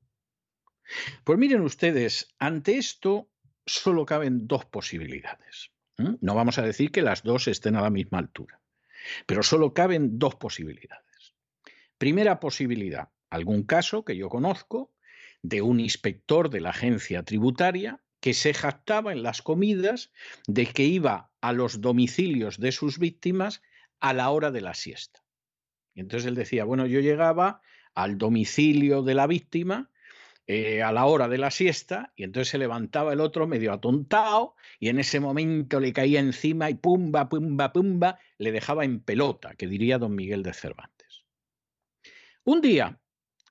Pues 1.24 1.38
miren 1.38 1.62
ustedes, 1.62 2.34
ante 2.38 2.78
esto 2.78 3.30
solo 3.66 4.06
caben 4.06 4.46
dos 4.46 4.64
posibilidades. 4.64 5.72
No 6.20 6.34
vamos 6.34 6.58
a 6.58 6.62
decir 6.62 6.90
que 6.90 7.00
las 7.00 7.22
dos 7.22 7.48
estén 7.48 7.74
a 7.74 7.80
la 7.80 7.90
misma 7.90 8.18
altura, 8.18 8.60
pero 9.24 9.42
solo 9.42 9.72
caben 9.72 10.18
dos 10.18 10.34
posibilidades. 10.36 11.34
Primera 11.96 12.38
posibilidad, 12.38 13.08
algún 13.30 13.62
caso 13.62 14.04
que 14.04 14.16
yo 14.16 14.28
conozco 14.28 14.92
de 15.42 15.62
un 15.62 15.80
inspector 15.80 16.50
de 16.50 16.60
la 16.60 16.70
agencia 16.70 17.22
tributaria 17.22 18.02
que 18.26 18.34
se 18.34 18.54
jactaba 18.54 19.12
en 19.12 19.22
las 19.22 19.40
comidas 19.40 20.10
de 20.48 20.66
que 20.66 20.82
iba 20.82 21.30
a 21.40 21.52
los 21.52 21.80
domicilios 21.80 22.58
de 22.58 22.72
sus 22.72 22.98
víctimas 22.98 23.62
a 24.00 24.14
la 24.14 24.30
hora 24.30 24.50
de 24.50 24.62
la 24.62 24.74
siesta. 24.74 25.22
Y 25.94 26.00
entonces 26.00 26.26
él 26.26 26.34
decía, 26.34 26.64
bueno, 26.64 26.86
yo 26.86 26.98
llegaba 26.98 27.60
al 27.94 28.18
domicilio 28.18 29.04
de 29.04 29.14
la 29.14 29.28
víctima 29.28 29.92
eh, 30.48 30.82
a 30.82 30.90
la 30.90 31.04
hora 31.04 31.28
de 31.28 31.38
la 31.38 31.52
siesta 31.52 32.12
y 32.16 32.24
entonces 32.24 32.48
se 32.48 32.58
levantaba 32.58 33.12
el 33.12 33.20
otro 33.20 33.46
medio 33.46 33.72
atontado 33.72 34.56
y 34.80 34.88
en 34.88 34.98
ese 34.98 35.20
momento 35.20 35.78
le 35.78 35.92
caía 35.92 36.18
encima 36.18 36.68
y 36.68 36.74
pumba, 36.74 37.28
pumba, 37.28 37.72
pumba, 37.72 38.18
le 38.38 38.50
dejaba 38.50 38.84
en 38.84 38.98
pelota, 38.98 39.54
que 39.54 39.68
diría 39.68 39.98
don 39.98 40.16
Miguel 40.16 40.42
de 40.42 40.52
Cervantes. 40.52 41.26
Un 42.42 42.60
día, 42.60 42.98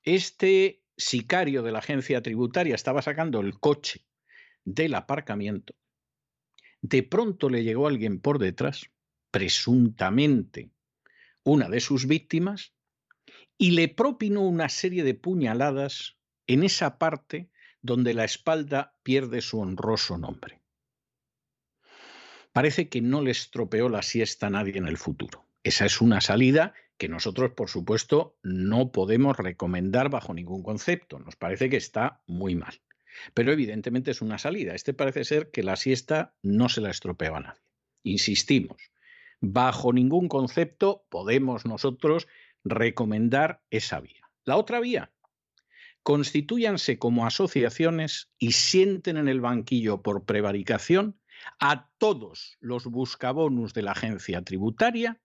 este 0.04 0.84
sicario 0.98 1.64
de 1.64 1.72
la 1.72 1.80
agencia 1.80 2.22
tributaria 2.22 2.76
estaba 2.76 3.02
sacando 3.02 3.40
el 3.40 3.58
coche 3.58 4.06
del 4.66 4.96
aparcamiento. 4.96 5.76
De 6.82 7.04
pronto 7.04 7.50
le 7.50 7.64
llegó 7.64 7.88
alguien 7.88 8.20
por 8.20 8.40
detrás, 8.40 8.92
presuntamente 9.32 10.72
una 11.44 11.70
de 11.70 11.80
sus 11.80 12.08
víctimas, 12.08 12.74
y 13.58 13.72
le 13.72 13.88
propinó 13.88 14.42
una 14.42 14.68
serie 14.68 15.04
de 15.04 15.14
puñaladas 15.14 16.18
en 16.48 16.64
esa 16.64 16.98
parte 16.98 17.50
donde 17.82 18.14
la 18.14 18.26
espalda 18.26 18.98
pierde 19.04 19.42
su 19.42 19.60
honroso 19.60 20.18
nombre. 20.18 20.62
Parece 22.52 22.90
que 22.90 23.02
no 23.02 23.22
le 23.22 23.32
estropeó 23.32 23.90
la 23.90 24.02
siesta 24.02 24.48
a 24.48 24.50
nadie 24.50 24.78
en 24.78 24.88
el 24.88 24.98
futuro. 24.98 25.46
Esa 25.64 25.86
es 25.86 26.02
una 26.02 26.22
salida 26.22 26.74
que 26.98 27.10
nosotros, 27.10 27.52
por 27.52 27.70
supuesto, 27.70 28.38
no 28.44 28.92
podemos 28.92 29.36
recomendar 29.38 30.10
bajo 30.10 30.34
ningún 30.34 30.64
concepto. 30.64 31.20
Nos 31.20 31.36
parece 31.36 31.70
que 31.70 31.78
está 31.78 32.22
muy 32.28 32.56
mal. 32.56 32.82
Pero 33.34 33.52
evidentemente 33.52 34.12
es 34.12 34.22
una 34.22 34.38
salida. 34.38 34.76
Este 34.76 34.94
parece 34.94 35.24
ser 35.24 35.52
que 35.52 35.64
la 35.64 35.76
siesta 35.76 36.36
no 36.42 36.70
se 36.70 36.82
la 36.82 36.90
estropeó 36.90 37.36
a 37.36 37.40
nadie. 37.40 37.62
Insistimos, 38.04 38.78
bajo 39.42 39.94
ningún 39.94 40.28
concepto 40.28 41.06
podemos 41.10 41.66
nosotros 41.66 42.28
recomendar 42.64 43.62
esa 43.70 44.00
vía. 44.00 44.30
La 44.44 44.58
otra 44.58 44.80
vía, 44.80 45.12
constituyanse 46.04 47.00
como 47.00 47.26
asociaciones 47.26 48.30
y 48.38 48.52
sienten 48.52 49.18
en 49.18 49.28
el 49.28 49.42
banquillo 49.42 50.02
por 50.02 50.26
prevaricación 50.26 51.20
a 51.60 51.90
todos 51.98 52.58
los 52.60 52.86
buscabonus 52.86 53.74
de 53.74 53.82
la 53.82 53.92
agencia 53.92 54.44
tributaria 54.44 55.20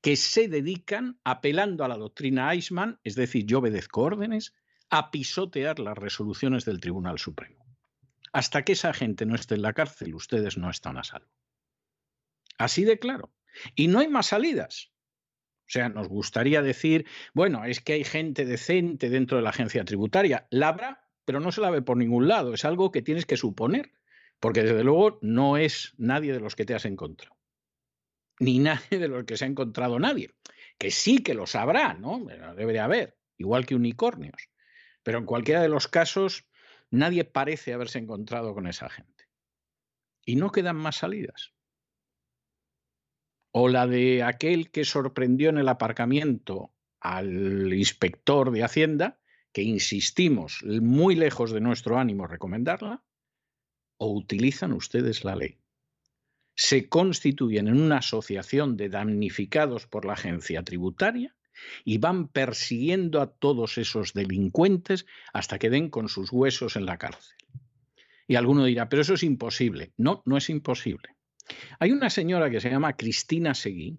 que 0.00 0.16
se 0.16 0.48
dedican, 0.48 1.18
apelando 1.24 1.84
a 1.84 1.88
la 1.88 1.96
doctrina 1.96 2.52
Eichmann, 2.52 3.00
es 3.02 3.14
decir, 3.14 3.46
yo 3.46 3.58
obedezco 3.58 4.02
órdenes, 4.02 4.54
a 4.90 5.10
pisotear 5.10 5.78
las 5.78 5.96
resoluciones 5.96 6.64
del 6.64 6.80
Tribunal 6.80 7.18
Supremo. 7.18 7.64
Hasta 8.32 8.64
que 8.64 8.72
esa 8.72 8.92
gente 8.92 9.26
no 9.26 9.34
esté 9.34 9.54
en 9.54 9.62
la 9.62 9.72
cárcel, 9.72 10.14
ustedes 10.14 10.58
no 10.58 10.70
están 10.70 10.98
a 10.98 11.04
salvo. 11.04 11.30
Así 12.58 12.84
de 12.84 12.98
claro. 12.98 13.32
Y 13.74 13.88
no 13.88 14.00
hay 14.00 14.08
más 14.08 14.26
salidas. 14.26 14.92
O 15.66 15.72
sea, 15.72 15.88
nos 15.88 16.08
gustaría 16.08 16.62
decir, 16.62 17.06
bueno, 17.32 17.64
es 17.64 17.80
que 17.80 17.94
hay 17.94 18.04
gente 18.04 18.44
decente 18.44 19.08
dentro 19.08 19.36
de 19.36 19.44
la 19.44 19.50
agencia 19.50 19.84
tributaria. 19.84 20.46
La 20.50 20.68
habrá, 20.68 21.08
pero 21.24 21.38
no 21.38 21.52
se 21.52 21.60
la 21.60 21.70
ve 21.70 21.80
por 21.80 21.96
ningún 21.96 22.26
lado. 22.26 22.52
Es 22.54 22.64
algo 22.64 22.90
que 22.90 23.02
tienes 23.02 23.24
que 23.24 23.36
suponer, 23.36 23.92
porque 24.40 24.62
desde 24.62 24.82
luego 24.82 25.20
no 25.22 25.56
es 25.56 25.94
nadie 25.96 26.32
de 26.32 26.40
los 26.40 26.56
que 26.56 26.64
te 26.64 26.74
has 26.74 26.84
encontrado. 26.86 27.36
Ni 28.40 28.58
nadie 28.58 28.98
de 28.98 29.08
los 29.08 29.24
que 29.24 29.36
se 29.36 29.44
ha 29.44 29.48
encontrado 29.48 30.00
nadie. 30.00 30.34
Que 30.76 30.90
sí 30.90 31.22
que 31.22 31.34
lo 31.34 31.46
sabrá, 31.46 31.94
¿no? 31.94 32.24
Debe 32.56 32.72
de 32.72 32.80
haber, 32.80 33.18
igual 33.36 33.64
que 33.64 33.76
unicornios. 33.76 34.48
Pero 35.02 35.18
en 35.18 35.26
cualquiera 35.26 35.62
de 35.62 35.68
los 35.68 35.88
casos, 35.88 36.46
nadie 36.90 37.24
parece 37.24 37.72
haberse 37.72 37.98
encontrado 37.98 38.54
con 38.54 38.66
esa 38.66 38.88
gente. 38.88 39.28
Y 40.24 40.36
no 40.36 40.52
quedan 40.52 40.76
más 40.76 40.96
salidas 40.96 41.52
o 43.52 43.68
la 43.68 43.86
de 43.86 44.22
aquel 44.22 44.70
que 44.70 44.84
sorprendió 44.84 45.50
en 45.50 45.58
el 45.58 45.68
aparcamiento 45.68 46.72
al 47.00 47.72
inspector 47.72 48.50
de 48.50 48.62
Hacienda, 48.62 49.18
que 49.52 49.62
insistimos, 49.62 50.62
muy 50.64 51.16
lejos 51.16 51.50
de 51.50 51.60
nuestro 51.60 51.98
ánimo 51.98 52.26
recomendarla, 52.26 53.02
o 53.96 54.12
utilizan 54.12 54.72
ustedes 54.72 55.24
la 55.24 55.34
ley. 55.34 55.58
Se 56.54 56.88
constituyen 56.88 57.68
en 57.68 57.80
una 57.80 57.98
asociación 57.98 58.76
de 58.76 58.88
damnificados 58.88 59.86
por 59.86 60.04
la 60.04 60.12
agencia 60.12 60.62
tributaria 60.62 61.34
y 61.84 61.98
van 61.98 62.28
persiguiendo 62.28 63.20
a 63.20 63.30
todos 63.30 63.78
esos 63.78 64.12
delincuentes 64.12 65.06
hasta 65.32 65.58
que 65.58 65.70
den 65.70 65.90
con 65.90 66.08
sus 66.08 66.32
huesos 66.32 66.76
en 66.76 66.86
la 66.86 66.98
cárcel. 66.98 67.36
Y 68.26 68.36
alguno 68.36 68.64
dirá, 68.64 68.88
pero 68.88 69.02
eso 69.02 69.14
es 69.14 69.22
imposible. 69.22 69.92
No, 69.96 70.22
no 70.24 70.36
es 70.36 70.50
imposible. 70.50 71.16
Hay 71.78 71.90
una 71.90 72.10
señora 72.10 72.50
que 72.50 72.60
se 72.60 72.70
llama 72.70 72.96
Cristina 72.96 73.54
Seguí, 73.54 73.98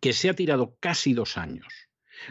que 0.00 0.12
se 0.12 0.28
ha 0.28 0.34
tirado 0.34 0.76
casi 0.80 1.14
dos 1.14 1.38
años 1.38 1.72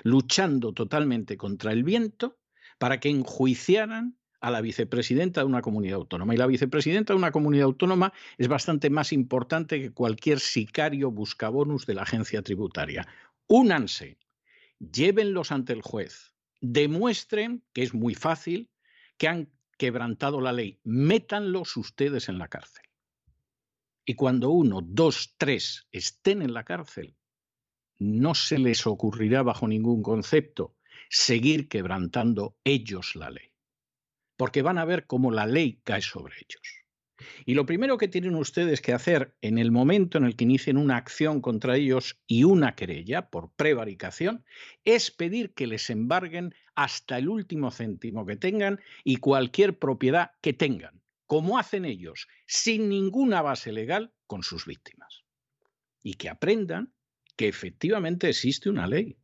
luchando 0.04 0.74
totalmente 0.74 1.38
contra 1.38 1.72
el 1.72 1.84
viento 1.84 2.38
para 2.78 3.00
que 3.00 3.10
enjuiciaran 3.10 4.18
a 4.40 4.52
la 4.52 4.62
vicepresidenta 4.62 5.42
de 5.42 5.48
una 5.48 5.62
comunidad 5.62 5.96
autónoma. 5.96 6.34
Y 6.34 6.38
la 6.38 6.48
vicepresidenta 6.48 7.14
de 7.14 7.18
una 7.18 7.32
comunidad 7.32 7.66
autónoma 7.66 8.12
es 8.38 8.50
bastante 8.50 8.90
más 8.90 9.14
importante 9.14 9.80
que 9.80 9.92
cualquier 9.92 10.40
sicario 10.40 11.12
buscabonus 11.12 11.86
de 11.86 11.94
la 11.94 12.02
agencia 12.02 12.42
tributaria. 12.42 13.08
Únanse, 13.48 14.18
llévenlos 14.80 15.52
ante 15.52 15.74
el 15.74 15.82
juez, 15.82 16.34
demuestren 16.62 17.64
que 17.74 17.84
es 17.84 17.94
muy 17.94 18.16
fácil, 18.16 18.72
que 19.18 19.28
han 19.28 19.52
quebrantado 19.78 20.42
la 20.42 20.54
ley, 20.54 20.80
métanlos 20.84 21.78
ustedes 21.78 22.30
en 22.30 22.38
la 22.38 22.48
cárcel. 22.48 22.86
Y 24.06 24.16
cuando 24.16 24.50
uno, 24.50 24.82
dos, 24.82 25.36
tres 25.38 25.88
estén 25.92 26.42
en 26.42 26.54
la 26.54 26.64
cárcel, 26.64 27.16
no 28.00 28.36
se 28.36 28.60
les 28.60 28.86
ocurrirá 28.86 29.44
bajo 29.44 29.68
ningún 29.68 30.04
concepto 30.04 30.76
seguir 31.10 31.70
quebrantando 31.70 32.58
ellos 32.64 33.16
la 33.16 33.30
ley, 33.30 33.52
porque 34.36 34.62
van 34.62 34.78
a 34.78 34.86
ver 34.86 35.06
cómo 35.06 35.32
la 35.32 35.46
ley 35.46 35.82
cae 35.84 36.02
sobre 36.02 36.36
ellos. 36.38 36.83
Y 37.46 37.54
lo 37.54 37.66
primero 37.66 37.98
que 37.98 38.08
tienen 38.08 38.36
ustedes 38.36 38.82
que 38.82 38.94
hacer 38.94 39.36
en 39.42 39.58
el 39.58 39.72
momento 39.72 40.18
en 40.18 40.26
el 40.26 40.36
que 40.36 40.46
inicien 40.46 40.78
una 40.78 40.98
acción 40.98 41.42
contra 41.42 41.78
ellos 41.78 42.20
y 42.28 42.44
una 42.44 42.76
querella 42.76 43.30
por 43.30 43.52
prevaricación 43.54 44.44
es 44.84 45.12
pedir 45.12 45.54
que 45.54 45.68
les 45.68 45.90
embarguen 45.90 46.54
hasta 46.76 47.18
el 47.18 47.30
último 47.30 47.72
céntimo 47.72 48.26
que 48.26 48.36
tengan 48.36 48.80
y 49.04 49.18
cualquier 49.18 49.78
propiedad 49.78 50.32
que 50.42 50.54
tengan 50.54 51.04
como 51.34 51.58
hacen 51.58 51.86
ellos, 51.86 52.28
sin 52.46 52.90
ninguna 52.90 53.42
base 53.42 53.72
legal 53.72 54.14
con 54.28 54.44
sus 54.44 54.68
víctimas. 54.68 55.24
Y 56.04 56.14
que 56.14 56.30
aprendan 56.30 56.94
que 57.36 57.48
efectivamente 57.48 58.30
existe 58.30 58.70
una 58.70 58.86
ley 58.86 59.18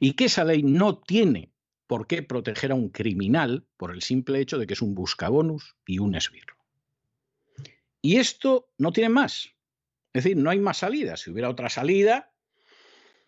y 0.00 0.14
que 0.14 0.24
esa 0.24 0.42
ley 0.42 0.64
no 0.64 0.98
tiene 0.98 1.52
por 1.86 2.08
qué 2.08 2.24
proteger 2.24 2.72
a 2.72 2.74
un 2.74 2.88
criminal 2.88 3.68
por 3.76 3.92
el 3.92 4.02
simple 4.02 4.40
hecho 4.40 4.58
de 4.58 4.66
que 4.66 4.74
es 4.74 4.82
un 4.82 4.96
buscabonus 4.96 5.76
y 5.86 6.00
un 6.00 6.16
esbirro. 6.16 6.57
Y 8.08 8.16
esto 8.16 8.70
no 8.78 8.90
tiene 8.90 9.10
más. 9.10 9.50
Es 10.14 10.24
decir, 10.24 10.38
no 10.38 10.48
hay 10.48 10.58
más 10.58 10.78
salida. 10.78 11.18
Si 11.18 11.30
hubiera 11.30 11.50
otra 11.50 11.68
salida, 11.68 12.32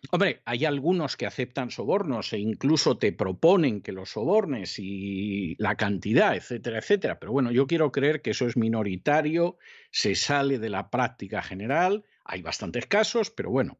Hombre, 0.09 0.41
hay 0.45 0.65
algunos 0.65 1.15
que 1.17 1.27
aceptan 1.27 1.69
sobornos 1.69 2.33
e 2.33 2.39
incluso 2.39 2.97
te 2.97 3.11
proponen 3.11 3.83
que 3.83 3.91
los 3.91 4.09
sobornes 4.09 4.79
y 4.79 5.53
la 5.59 5.75
cantidad, 5.75 6.35
etcétera, 6.35 6.79
etcétera. 6.79 7.19
Pero 7.19 7.31
bueno, 7.31 7.51
yo 7.51 7.67
quiero 7.67 7.91
creer 7.91 8.23
que 8.23 8.31
eso 8.31 8.47
es 8.47 8.57
minoritario, 8.57 9.59
se 9.91 10.15
sale 10.15 10.57
de 10.57 10.71
la 10.71 10.89
práctica 10.89 11.43
general. 11.43 12.03
Hay 12.25 12.41
bastantes 12.41 12.87
casos, 12.87 13.29
pero 13.29 13.51
bueno, 13.51 13.77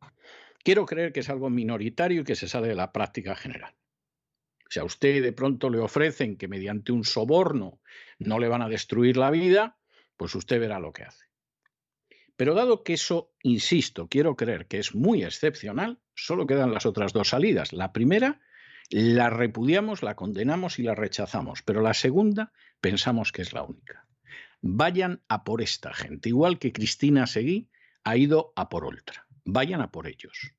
quiero 0.64 0.86
creer 0.86 1.14
que 1.14 1.22
es 1.22 1.30
algo 1.32 1.50
minoritario 1.50 2.22
y 2.22 2.26
que 2.26 2.36
se 2.36 2.48
sale 2.48 2.68
de 2.68 2.76
la 2.76 2.92
práctica 2.92 3.36
general. 3.36 3.74
Si 4.70 4.80
a 4.80 4.84
usted 4.84 5.24
de 5.24 5.34
pronto 5.34 5.72
le 5.72 5.80
ofrecen 5.80 6.38
que 6.38 6.48
mediante 6.48 6.92
un 6.92 7.06
soborno 7.06 7.82
no 8.20 8.38
le 8.38 8.48
van 8.48 8.62
a 8.62 8.70
destruir 8.70 9.18
la 9.18 9.32
vida, 9.32 9.81
pues 10.22 10.36
usted 10.36 10.60
verá 10.60 10.78
lo 10.78 10.94
que 10.94 11.02
hace. 11.02 11.26
Pero 12.36 12.54
dado 12.54 12.84
que 12.84 12.94
eso, 12.94 13.34
insisto, 13.42 14.08
quiero 14.08 14.36
creer 14.36 14.68
que 14.68 14.78
es 14.78 14.94
muy 14.94 15.24
excepcional, 15.24 16.00
solo 16.14 16.46
quedan 16.46 16.72
las 16.72 16.86
otras 16.86 17.12
dos 17.12 17.30
salidas. 17.30 17.74
La 17.74 17.92
primera 17.92 18.40
la 18.92 19.32
repudiamos, 19.32 20.04
la 20.04 20.16
condenamos 20.16 20.78
y 20.78 20.84
la 20.84 20.94
rechazamos, 20.94 21.64
pero 21.64 21.82
la 21.82 21.96
segunda 21.96 22.54
pensamos 22.82 23.32
que 23.32 23.42
es 23.42 23.52
la 23.52 23.64
única. 23.64 24.06
Vayan 24.62 25.24
a 25.28 25.44
por 25.44 25.60
esta 25.60 25.92
gente, 25.92 26.30
igual 26.30 26.60
que 26.60 26.72
Cristina 26.72 27.26
Seguí 27.26 27.72
ha 28.04 28.16
ido 28.16 28.54
a 28.56 28.70
por 28.70 28.86
otra. 28.86 29.26
Vayan 29.44 29.82
a 29.82 29.90
por 29.90 30.06
ellos, 30.06 30.54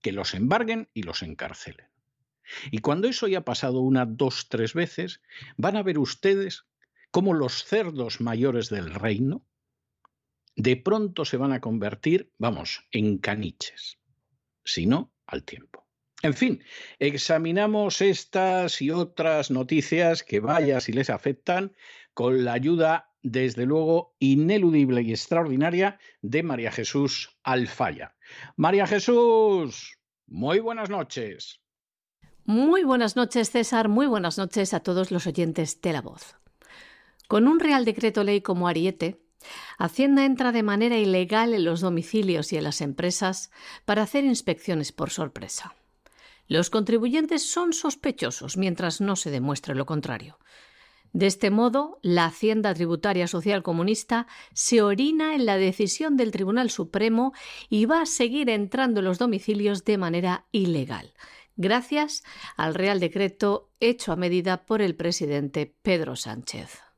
que 0.00 0.12
los 0.12 0.32
embarguen 0.32 0.88
y 0.94 1.02
los 1.02 1.20
encarcelen. 1.22 1.88
Y 2.70 2.78
cuando 2.78 3.08
eso 3.08 3.26
haya 3.26 3.44
pasado 3.44 3.80
una, 3.80 4.06
dos, 4.06 4.48
tres 4.48 4.72
veces, 4.72 5.20
van 5.58 5.76
a 5.76 5.82
ver 5.82 5.98
ustedes 5.98 6.64
cómo 7.12 7.34
los 7.34 7.64
cerdos 7.64 8.20
mayores 8.20 8.70
del 8.70 8.92
reino, 8.92 9.44
de 10.56 10.76
pronto 10.76 11.24
se 11.24 11.36
van 11.36 11.52
a 11.52 11.60
convertir, 11.60 12.32
vamos, 12.38 12.88
en 12.90 13.18
caniches, 13.18 13.98
si 14.64 14.86
no, 14.86 15.12
al 15.26 15.44
tiempo. 15.44 15.86
En 16.22 16.34
fin, 16.34 16.62
examinamos 16.98 18.00
estas 18.00 18.80
y 18.80 18.90
otras 18.90 19.50
noticias 19.50 20.22
que 20.22 20.40
vaya 20.40 20.80
si 20.80 20.92
les 20.92 21.10
afectan 21.10 21.74
con 22.14 22.44
la 22.44 22.54
ayuda, 22.54 23.10
desde 23.22 23.66
luego, 23.66 24.14
ineludible 24.18 25.02
y 25.02 25.10
extraordinaria 25.10 25.98
de 26.22 26.42
María 26.42 26.72
Jesús 26.72 27.36
Alfaya. 27.42 28.16
María 28.56 28.86
Jesús, 28.86 29.98
muy 30.26 30.60
buenas 30.60 30.90
noches. 30.90 31.60
Muy 32.44 32.84
buenas 32.84 33.16
noches, 33.16 33.50
César. 33.50 33.88
Muy 33.88 34.06
buenas 34.06 34.38
noches 34.38 34.74
a 34.74 34.80
todos 34.80 35.10
los 35.10 35.26
oyentes 35.26 35.80
de 35.80 35.92
la 35.92 36.00
voz. 36.00 36.41
Con 37.28 37.48
un 37.48 37.60
Real 37.60 37.84
Decreto 37.84 38.24
Ley 38.24 38.40
como 38.40 38.68
Ariete, 38.68 39.22
Hacienda 39.78 40.24
entra 40.24 40.52
de 40.52 40.62
manera 40.62 40.98
ilegal 40.98 41.54
en 41.54 41.64
los 41.64 41.80
domicilios 41.80 42.52
y 42.52 42.56
en 42.56 42.64
las 42.64 42.80
empresas 42.80 43.50
para 43.84 44.02
hacer 44.02 44.24
inspecciones 44.24 44.92
por 44.92 45.10
sorpresa. 45.10 45.74
Los 46.48 46.70
contribuyentes 46.70 47.48
son 47.50 47.72
sospechosos 47.72 48.56
mientras 48.56 49.00
no 49.00 49.16
se 49.16 49.30
demuestre 49.30 49.74
lo 49.74 49.86
contrario. 49.86 50.38
De 51.12 51.26
este 51.26 51.50
modo, 51.50 51.98
la 52.02 52.24
Hacienda 52.24 52.72
Tributaria 52.72 53.26
Social 53.26 53.62
Comunista 53.62 54.26
se 54.54 54.80
orina 54.80 55.34
en 55.34 55.44
la 55.44 55.58
decisión 55.58 56.16
del 56.16 56.30
Tribunal 56.30 56.70
Supremo 56.70 57.34
y 57.68 57.84
va 57.84 58.00
a 58.00 58.06
seguir 58.06 58.48
entrando 58.48 59.00
en 59.00 59.04
los 59.04 59.18
domicilios 59.18 59.84
de 59.84 59.98
manera 59.98 60.46
ilegal, 60.52 61.12
gracias 61.56 62.24
al 62.56 62.74
Real 62.74 62.98
Decreto 62.98 63.70
hecho 63.78 64.12
a 64.12 64.16
medida 64.16 64.64
por 64.64 64.80
el 64.80 64.94
presidente 64.94 65.74
Pedro 65.82 66.16
Sánchez. 66.16 66.91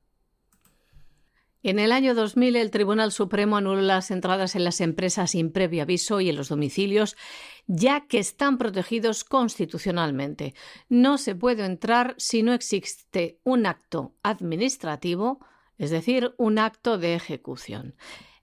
En 1.64 1.78
el 1.78 1.92
año 1.92 2.14
2000, 2.14 2.56
el 2.56 2.70
Tribunal 2.70 3.10
Supremo 3.10 3.56
anuló 3.56 3.80
las 3.80 4.10
entradas 4.10 4.54
en 4.54 4.64
las 4.64 4.82
empresas 4.82 5.30
sin 5.30 5.50
previo 5.50 5.82
aviso 5.82 6.20
y 6.20 6.28
en 6.28 6.36
los 6.36 6.50
domicilios, 6.50 7.16
ya 7.66 8.06
que 8.06 8.18
están 8.18 8.58
protegidos 8.58 9.24
constitucionalmente. 9.24 10.54
No 10.90 11.16
se 11.16 11.34
puede 11.34 11.64
entrar 11.64 12.16
si 12.18 12.42
no 12.42 12.52
existe 12.52 13.40
un 13.44 13.64
acto 13.64 14.12
administrativo, 14.22 15.40
es 15.78 15.88
decir, 15.88 16.34
un 16.36 16.58
acto 16.58 16.98
de 16.98 17.14
ejecución. 17.14 17.94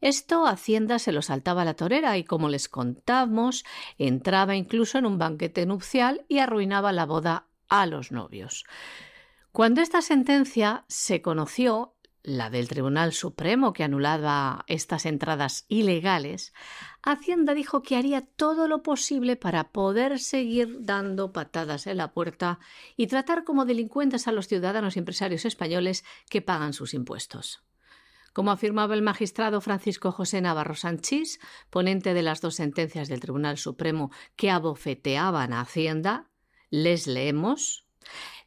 Esto 0.01 0.47
Hacienda 0.47 0.97
se 0.97 1.11
lo 1.11 1.21
saltaba 1.21 1.61
a 1.61 1.65
la 1.65 1.75
torera 1.75 2.17
y, 2.17 2.23
como 2.23 2.49
les 2.49 2.69
contamos, 2.69 3.65
entraba 3.99 4.55
incluso 4.55 4.97
en 4.97 5.05
un 5.05 5.19
banquete 5.19 5.67
nupcial 5.67 6.25
y 6.27 6.39
arruinaba 6.39 6.91
la 6.91 7.05
boda 7.05 7.45
a 7.69 7.85
los 7.85 8.11
novios. 8.11 8.65
Cuando 9.51 9.81
esta 9.81 10.01
sentencia 10.01 10.85
se 10.87 11.21
conoció, 11.21 11.93
la 12.23 12.49
del 12.49 12.67
Tribunal 12.67 13.13
Supremo 13.13 13.73
que 13.73 13.83
anulaba 13.83 14.63
estas 14.67 15.05
entradas 15.05 15.65
ilegales, 15.67 16.53
Hacienda 17.01 17.53
dijo 17.53 17.81
que 17.81 17.95
haría 17.95 18.21
todo 18.21 18.67
lo 18.67 18.83
posible 18.83 19.35
para 19.35 19.71
poder 19.71 20.19
seguir 20.19 20.77
dando 20.81 21.31
patadas 21.33 21.87
en 21.87 21.97
la 21.97 22.13
puerta 22.13 22.59
y 22.95 23.07
tratar 23.07 23.43
como 23.43 23.65
delincuentes 23.65 24.27
a 24.27 24.31
los 24.31 24.47
ciudadanos 24.47 24.95
y 24.95 24.99
empresarios 24.99 25.45
españoles 25.45 26.03
que 26.29 26.41
pagan 26.41 26.73
sus 26.73 26.93
impuestos. 26.93 27.63
Como 28.33 28.51
afirmaba 28.51 28.93
el 28.93 29.01
magistrado 29.01 29.59
Francisco 29.59 30.11
José 30.11 30.39
Navarro 30.41 30.75
Sanchís, 30.75 31.39
ponente 31.69 32.13
de 32.13 32.21
las 32.21 32.39
dos 32.39 32.55
sentencias 32.55 33.09
del 33.09 33.19
Tribunal 33.19 33.57
Supremo 33.57 34.11
que 34.37 34.49
abofeteaban 34.49 35.51
a 35.51 35.61
Hacienda, 35.61 36.29
les 36.69 37.07
leemos 37.07 37.85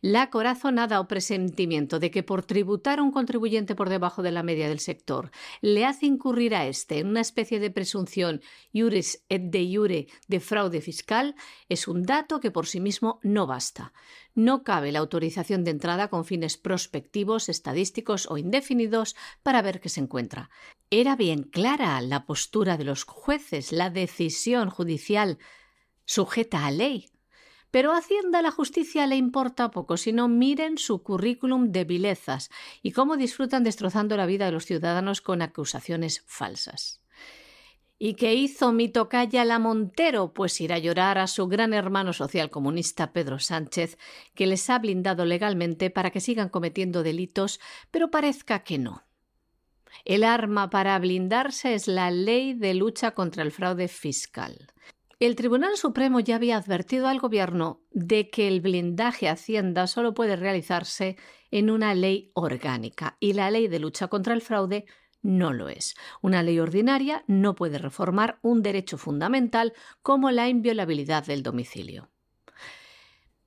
la 0.04 0.28
corazonada 0.28 1.00
o 1.00 1.08
presentimiento 1.08 1.98
de 1.98 2.10
que 2.10 2.22
por 2.22 2.44
tributar 2.44 2.98
a 2.98 3.02
un 3.02 3.10
contribuyente 3.10 3.74
por 3.74 3.88
debajo 3.88 4.22
de 4.22 4.32
la 4.32 4.42
media 4.42 4.68
del 4.68 4.78
sector 4.78 5.30
le 5.62 5.86
hace 5.86 6.04
incurrir 6.04 6.54
a 6.54 6.66
éste 6.66 6.98
en 6.98 7.06
una 7.06 7.22
especie 7.22 7.58
de 7.58 7.70
presunción 7.70 8.42
iuris 8.70 9.24
et 9.30 9.48
de 9.48 9.62
iure 9.64 10.08
de 10.28 10.40
fraude 10.40 10.82
fiscal 10.82 11.34
es 11.70 11.88
un 11.88 12.02
dato 12.02 12.38
que 12.38 12.50
por 12.50 12.66
sí 12.66 12.80
mismo 12.80 13.18
no 13.22 13.46
basta. 13.46 13.94
No 14.34 14.62
cabe 14.62 14.92
la 14.92 14.98
autorización 14.98 15.64
de 15.64 15.70
entrada 15.70 16.08
con 16.08 16.26
fines 16.26 16.58
prospectivos, 16.58 17.48
estadísticos 17.48 18.30
o 18.30 18.36
indefinidos 18.36 19.16
para 19.42 19.62
ver 19.62 19.80
qué 19.80 19.88
se 19.88 20.00
encuentra. 20.00 20.50
Era 20.90 21.16
bien 21.16 21.44
clara 21.44 21.98
la 22.02 22.26
postura 22.26 22.76
de 22.76 22.84
los 22.84 23.04
jueces, 23.04 23.72
la 23.72 23.88
decisión 23.88 24.68
judicial 24.68 25.38
sujeta 26.04 26.66
a 26.66 26.70
ley 26.70 27.08
pero 27.74 27.90
a 27.90 27.96
Hacienda 27.96 28.40
la 28.40 28.52
justicia 28.52 29.04
le 29.08 29.16
importa 29.16 29.72
poco, 29.72 29.96
sino 29.96 30.28
miren 30.28 30.78
su 30.78 31.02
currículum 31.02 31.72
de 31.72 31.82
vilezas 31.82 32.48
y 32.82 32.92
cómo 32.92 33.16
disfrutan 33.16 33.64
destrozando 33.64 34.16
la 34.16 34.26
vida 34.26 34.44
de 34.44 34.52
los 34.52 34.64
ciudadanos 34.64 35.20
con 35.20 35.42
acusaciones 35.42 36.22
falsas. 36.24 37.00
¿Y 37.98 38.14
qué 38.14 38.32
hizo 38.34 38.70
mi 38.70 38.88
tocaya 38.90 39.44
la 39.44 39.58
Montero? 39.58 40.34
Pues 40.34 40.60
ir 40.60 40.72
a 40.72 40.78
llorar 40.78 41.18
a 41.18 41.26
su 41.26 41.48
gran 41.48 41.74
hermano 41.74 42.12
social 42.12 42.48
comunista 42.48 43.12
Pedro 43.12 43.40
Sánchez, 43.40 43.98
que 44.36 44.46
les 44.46 44.70
ha 44.70 44.78
blindado 44.78 45.24
legalmente 45.24 45.90
para 45.90 46.12
que 46.12 46.20
sigan 46.20 46.50
cometiendo 46.50 47.02
delitos, 47.02 47.58
pero 47.90 48.08
parezca 48.08 48.60
que 48.60 48.78
no. 48.78 49.02
El 50.04 50.22
arma 50.22 50.70
para 50.70 50.96
blindarse 51.00 51.74
es 51.74 51.88
la 51.88 52.12
ley 52.12 52.54
de 52.54 52.72
lucha 52.74 53.14
contra 53.14 53.42
el 53.42 53.50
fraude 53.50 53.88
fiscal. 53.88 54.68
El 55.20 55.36
Tribunal 55.36 55.76
Supremo 55.76 56.20
ya 56.20 56.36
había 56.36 56.56
advertido 56.56 57.06
al 57.08 57.20
Gobierno 57.20 57.82
de 57.92 58.30
que 58.30 58.48
el 58.48 58.60
blindaje 58.60 59.28
Hacienda 59.28 59.86
solo 59.86 60.12
puede 60.12 60.36
realizarse 60.36 61.16
en 61.50 61.70
una 61.70 61.94
ley 61.94 62.30
orgánica 62.34 63.16
y 63.20 63.32
la 63.32 63.50
ley 63.50 63.68
de 63.68 63.78
lucha 63.78 64.08
contra 64.08 64.34
el 64.34 64.42
fraude 64.42 64.86
no 65.22 65.52
lo 65.52 65.68
es. 65.68 65.94
Una 66.20 66.42
ley 66.42 66.58
ordinaria 66.58 67.24
no 67.26 67.54
puede 67.54 67.78
reformar 67.78 68.38
un 68.42 68.62
derecho 68.62 68.98
fundamental 68.98 69.72
como 70.02 70.30
la 70.30 70.48
inviolabilidad 70.48 71.24
del 71.24 71.42
domicilio. 71.42 72.10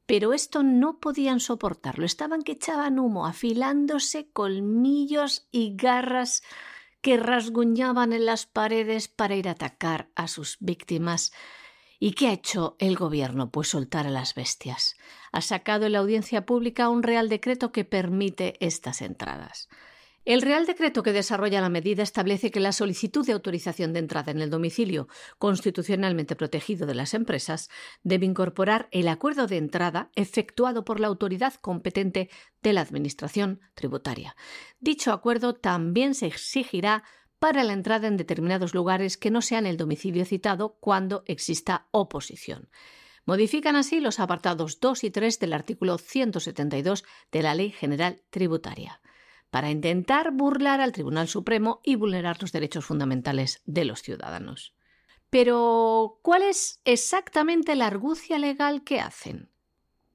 Pero 0.08 0.32
esto 0.32 0.64
no 0.64 1.00
podían 1.00 1.42
soportarlo. 1.42 2.06
Estaban 2.06 2.42
que 2.42 2.54
echaban 2.54 2.98
humo, 2.98 3.28
afilándose 3.28 4.32
colmillos 4.32 5.50
y 5.52 5.76
garras 5.76 6.42
que 7.02 7.18
rasguñaban 7.18 8.14
en 8.14 8.26
las 8.26 8.46
paredes 8.46 9.08
para 9.08 9.36
ir 9.36 9.48
a 9.48 9.52
atacar 9.52 10.10
a 10.16 10.28
sus 10.28 10.58
víctimas. 10.60 11.32
¿Y 12.00 12.12
qué 12.12 12.28
ha 12.28 12.34
hecho 12.34 12.76
el 12.80 12.96
gobierno? 12.96 13.50
Pues 13.50 13.70
soltar 13.70 14.08
a 14.08 14.12
las 14.12 14.36
bestias. 14.36 14.96
Ha 15.32 15.42
sacado 15.42 15.86
en 15.86 15.94
la 15.94 16.00
audiencia 16.00 16.46
pública 16.46 16.90
un 16.90 17.04
real 17.04 17.30
decreto 17.30 17.72
que 17.72 17.86
permite 17.86 18.56
estas 18.66 19.02
entradas. 19.02 19.68
El 20.28 20.42
Real 20.42 20.66
Decreto 20.66 21.04
que 21.04 21.14
desarrolla 21.14 21.62
la 21.62 21.70
medida 21.70 22.04
establece 22.04 22.52
que 22.52 22.60
la 22.60 22.74
solicitud 22.74 23.26
de 23.26 23.32
autorización 23.32 23.94
de 23.94 24.00
entrada 24.00 24.30
en 24.30 24.42
el 24.42 24.50
domicilio 24.50 25.08
constitucionalmente 25.38 26.36
protegido 26.36 26.86
de 26.86 26.96
las 26.96 27.14
empresas 27.14 27.70
debe 28.04 28.26
incorporar 28.26 28.90
el 28.92 29.08
acuerdo 29.08 29.48
de 29.48 29.56
entrada 29.56 30.12
efectuado 30.16 30.84
por 30.84 31.00
la 31.00 31.08
autoridad 31.08 31.54
competente 31.54 32.30
de 32.62 32.74
la 32.74 32.82
Administración 32.82 33.62
tributaria. 33.74 34.36
Dicho 34.82 35.14
acuerdo 35.14 35.56
también 35.56 36.14
se 36.14 36.28
exigirá 36.28 37.06
para 37.40 37.64
la 37.64 37.72
entrada 37.72 38.10
en 38.10 38.18
determinados 38.18 38.74
lugares 38.74 39.16
que 39.16 39.32
no 39.32 39.42
sean 39.42 39.66
el 39.66 39.78
domicilio 39.78 40.26
citado 40.26 40.76
cuando 40.82 41.24
exista 41.26 41.88
oposición. 41.92 42.68
Modifican 43.24 43.78
así 43.78 44.02
los 44.02 44.20
apartados 44.20 44.82
2 44.82 45.06
y 45.06 45.10
3 45.10 45.40
del 45.40 45.54
artículo 45.54 45.98
172 45.98 47.06
de 47.32 47.42
la 47.42 47.56
Ley 47.56 47.72
General 47.72 48.22
Tributaria 48.30 49.00
para 49.50 49.72
intentar 49.72 50.32
burlar 50.32 50.82
al 50.82 50.92
Tribunal 50.92 51.28
Supremo 51.28 51.82
y 51.84 51.96
vulnerar 51.96 52.42
los 52.42 52.52
derechos 52.52 52.86
fundamentales 52.86 53.62
de 53.66 53.86
los 53.86 54.02
ciudadanos. 54.02 54.74
Pero, 55.30 56.20
¿cuál 56.22 56.44
es 56.44 56.80
exactamente 56.86 57.76
la 57.76 57.88
argucia 57.88 58.40
legal 58.40 58.84
que 58.84 59.00
hacen? 59.00 59.50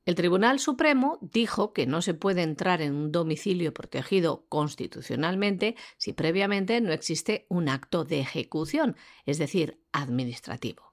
El 0.05 0.17
Tribunal 0.17 0.59
Supremo 0.59 1.19
dijo 1.21 1.73
que 1.73 1.87
no 1.87 2.03
se 2.03 2.15
puede 2.15 2.43
entrar 2.43 2.83
en 2.83 2.95
un 2.95 3.13
domicilio 3.13 3.73
protegido 3.73 4.47
constitucionalmente 4.49 5.77
si 5.97 6.13
previamente 6.13 6.81
no 6.81 6.93
existe 6.93 7.47
un 7.49 7.69
acto 7.69 8.05
de 8.05 8.19
ejecución, 8.19 8.97
es 9.27 9.39
decir, 9.39 9.81
administrativo. 9.93 10.93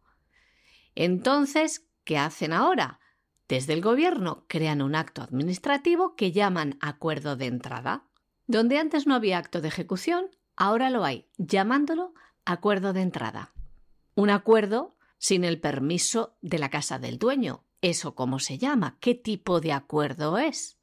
Entonces, 0.93 1.87
¿qué 2.03 2.19
hacen 2.19 2.53
ahora? 2.53 2.99
Desde 3.47 3.73
el 3.73 3.81
Gobierno 3.81 4.45
crean 4.47 4.83
un 4.83 4.93
acto 4.93 5.23
administrativo 5.23 6.15
que 6.15 6.31
llaman 6.31 6.77
acuerdo 6.79 7.35
de 7.35 7.47
entrada. 7.47 8.05
Donde 8.49 8.79
antes 8.79 9.05
no 9.05 9.13
había 9.13 9.37
acto 9.37 9.61
de 9.61 9.67
ejecución, 9.67 10.31
ahora 10.55 10.89
lo 10.89 11.05
hay, 11.05 11.27
llamándolo 11.37 12.15
acuerdo 12.45 12.93
de 12.93 13.01
entrada. 13.01 13.53
Un 14.15 14.31
acuerdo 14.31 14.97
sin 15.19 15.43
el 15.43 15.61
permiso 15.61 16.35
de 16.41 16.57
la 16.57 16.71
casa 16.71 16.97
del 16.97 17.19
dueño. 17.19 17.63
¿Eso 17.79 18.15
cómo 18.15 18.39
se 18.39 18.57
llama? 18.57 18.97
¿Qué 19.01 19.13
tipo 19.13 19.61
de 19.61 19.71
acuerdo 19.71 20.39
es? 20.39 20.79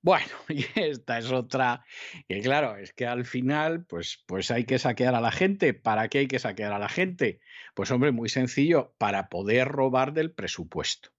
Bueno, 0.00 0.32
y 0.48 0.64
esta 0.76 1.18
es 1.18 1.30
otra, 1.30 1.84
y 2.26 2.40
claro, 2.40 2.78
es 2.78 2.94
que 2.94 3.06
al 3.06 3.26
final, 3.26 3.84
pues, 3.84 4.24
pues 4.26 4.50
hay 4.50 4.64
que 4.64 4.78
saquear 4.78 5.14
a 5.14 5.20
la 5.20 5.30
gente. 5.30 5.74
¿Para 5.74 6.08
qué 6.08 6.20
hay 6.20 6.26
que 6.26 6.38
saquear 6.38 6.72
a 6.72 6.78
la 6.78 6.88
gente? 6.88 7.38
Pues 7.74 7.90
hombre, 7.90 8.12
muy 8.12 8.30
sencillo, 8.30 8.94
para 8.96 9.28
poder 9.28 9.68
robar 9.68 10.14
del 10.14 10.32
presupuesto. 10.32 11.10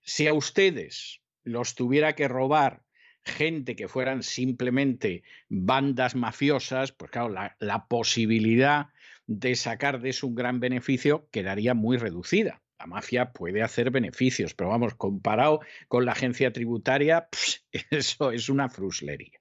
Si 0.00 0.26
a 0.26 0.34
ustedes 0.34 1.22
los 1.44 1.76
tuviera 1.76 2.16
que 2.16 2.26
robar 2.26 2.82
gente 3.24 3.76
que 3.76 3.88
fueran 3.88 4.22
simplemente 4.22 5.22
bandas 5.48 6.14
mafiosas, 6.14 6.92
pues 6.92 7.10
claro, 7.10 7.28
la, 7.28 7.86
posibilidad 7.88 8.88
de 9.26 9.54
sacar 9.54 10.00
de 10.00 10.10
eso 10.10 10.26
un 10.26 10.34
gran 10.34 10.60
beneficio 10.60 11.28
quedaría 11.30 11.74
muy 11.74 11.96
reducida. 11.96 12.62
La 12.78 12.86
mafia 12.86 13.32
puede 13.32 13.62
hacer 13.62 13.90
beneficios, 13.90 14.54
pero 14.54 14.70
vamos, 14.70 14.94
comparado 14.94 15.60
con 15.88 16.04
la 16.04 16.12
agencia 16.12 16.52
tributaria, 16.52 17.28
eso 17.90 18.32
es 18.32 18.48
una 18.48 18.68
fruslería. 18.68 19.40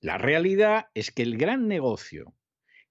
La 0.00 0.16
realidad 0.16 0.90
es 0.94 1.10
que 1.10 1.22
el 1.22 1.36
gran 1.36 1.66
negocio 1.66 2.34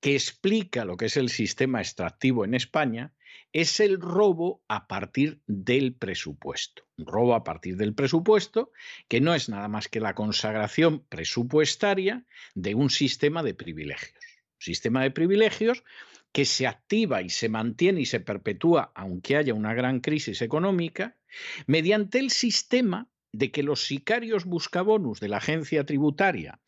que 0.01 0.13
explica 0.13 0.83
lo 0.83 0.97
que 0.97 1.05
es 1.05 1.15
el 1.15 1.29
sistema 1.29 1.79
extractivo 1.79 2.43
en 2.43 2.53
España 2.53 3.13
es 3.53 3.79
el 3.79 3.99
robo 3.99 4.63
a 4.67 4.87
partir 4.87 5.41
del 5.47 5.95
presupuesto. 5.95 6.83
Un 6.97 7.05
robo 7.05 7.35
a 7.35 7.43
partir 7.43 7.77
del 7.77 7.93
presupuesto 7.93 8.71
que 9.07 9.21
no 9.21 9.33
es 9.33 9.49
nada 9.49 9.67
más 9.67 9.87
que 9.87 9.99
la 9.99 10.15
consagración 10.15 11.05
presupuestaria 11.07 12.25
de 12.55 12.75
un 12.75 12.89
sistema 12.89 13.43
de 13.43 13.53
privilegios. 13.53 14.13
Un 14.59 14.61
sistema 14.61 15.03
de 15.03 15.11
privilegios 15.11 15.83
que 16.31 16.45
se 16.45 16.67
activa 16.67 17.21
y 17.21 17.29
se 17.29 17.49
mantiene 17.49 18.01
y 18.01 18.05
se 18.05 18.19
perpetúa, 18.19 18.91
aunque 18.95 19.37
haya 19.37 19.53
una 19.53 19.73
gran 19.73 20.01
crisis 20.01 20.41
económica, 20.41 21.17
mediante 21.65 22.19
el 22.19 22.29
sistema 22.29 23.09
de 23.31 23.51
que 23.51 23.63
los 23.63 23.85
sicarios 23.85 24.45
buscabonus 24.45 25.19
de 25.19 25.29
la 25.29 25.37
agencia 25.37 25.85
tributaria 25.85 26.59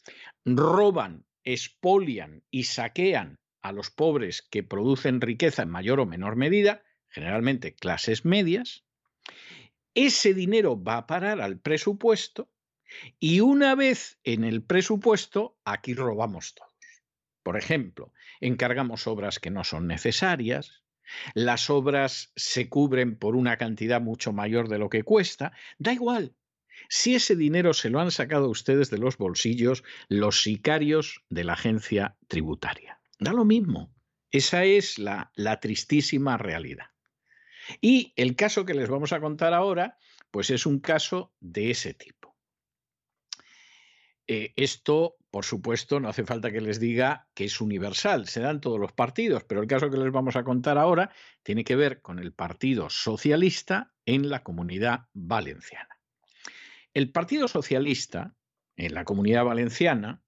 roban, 0.46 1.26
expolian 1.44 2.44
y 2.52 2.64
saquean 2.64 3.40
a 3.62 3.72
los 3.72 3.90
pobres 3.90 4.42
que 4.42 4.64
producen 4.64 5.22
riqueza 5.22 5.64
en 5.64 5.70
mayor 5.70 6.00
o 6.00 6.06
menor 6.06 6.36
medida, 6.36 6.84
generalmente 7.10 7.76
clases 7.76 8.26
medias, 8.26 8.86
ese 9.96 10.34
dinero 10.34 10.82
va 10.82 10.98
a 10.98 11.08
parar 11.08 11.42
al 11.42 11.60
presupuesto 11.60 12.50
y 13.20 13.42
una 13.42 13.76
vez 13.76 14.20
en 14.24 14.44
el 14.44 14.64
presupuesto, 14.64 15.58
aquí 15.66 15.94
robamos 15.94 16.56
todos. 16.56 16.70
Por 17.44 17.58
ejemplo, 17.58 18.14
encargamos 18.42 19.08
obras 19.08 19.40
que 19.40 19.52
no 19.52 19.64
son 19.64 19.88
necesarias, 19.88 20.84
las 21.34 21.70
obras 21.70 22.32
se 22.36 22.70
cubren 22.70 23.18
por 23.18 23.36
una 23.36 23.58
cantidad 23.58 24.02
mucho 24.02 24.32
mayor 24.34 24.70
de 24.70 24.78
lo 24.78 24.90
que 24.90 25.04
cuesta, 25.04 25.52
da 25.78 25.94
igual. 25.94 26.36
Si 26.88 27.16
ese 27.16 27.36
dinero 27.36 27.74
se 27.74 27.90
lo 27.90 28.00
han 28.00 28.12
sacado 28.12 28.50
ustedes 28.50 28.90
de 28.90 29.00
los 29.00 29.18
bolsillos 29.18 29.84
los 30.08 30.42
sicarios 30.42 31.24
de 31.30 31.44
la 31.44 31.54
agencia 31.54 32.16
tributaria. 32.28 32.99
Da 33.20 33.34
lo 33.34 33.46
mismo. 33.46 33.94
Esa 34.32 34.64
es 34.64 34.98
la, 34.98 35.32
la 35.36 35.60
tristísima 35.60 36.38
realidad. 36.38 36.88
Y 37.82 38.14
el 38.16 38.36
caso 38.36 38.66
que 38.66 38.74
les 38.74 38.90
vamos 38.90 39.14
a 39.14 39.20
contar 39.20 39.54
ahora, 39.54 39.98
pues 40.32 40.50
es 40.50 40.66
un 40.66 40.80
caso 40.80 41.34
de 41.40 41.72
ese 41.72 41.94
tipo. 41.94 42.36
Eh, 44.32 44.54
esto, 44.56 45.18
por 45.32 45.44
supuesto, 45.44 46.00
no 46.00 46.08
hace 46.08 46.24
falta 46.24 46.52
que 46.52 46.62
les 46.62 46.80
diga 46.80 47.28
que 47.34 47.46
es 47.46 47.62
universal, 47.62 48.28
se 48.28 48.42
dan 48.42 48.62
todos 48.62 48.80
los 48.80 48.94
partidos, 48.94 49.44
pero 49.44 49.60
el 49.60 49.68
caso 49.68 49.90
que 49.90 49.98
les 49.98 50.12
vamos 50.12 50.36
a 50.36 50.44
contar 50.44 50.78
ahora 50.78 51.12
tiene 51.42 51.64
que 51.64 51.76
ver 51.76 52.02
con 52.02 52.20
el 52.20 52.32
Partido 52.32 52.92
Socialista 52.92 53.92
en 54.06 54.30
la 54.30 54.44
comunidad 54.44 55.08
valenciana. 55.14 56.00
El 56.94 57.12
Partido 57.12 57.48
Socialista 57.48 58.36
en 58.76 58.94
la 58.94 59.04
comunidad 59.04 59.46
valenciana 59.46 60.22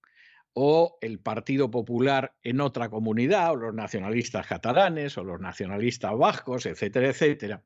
o 0.53 0.97
el 1.01 1.19
Partido 1.19 1.71
Popular 1.71 2.35
en 2.43 2.61
otra 2.61 2.89
comunidad, 2.89 3.51
o 3.51 3.55
los 3.55 3.73
nacionalistas 3.73 4.47
catalanes, 4.47 5.17
o 5.17 5.23
los 5.23 5.39
nacionalistas 5.39 6.17
vascos, 6.17 6.65
etcétera, 6.65 7.09
etcétera, 7.09 7.63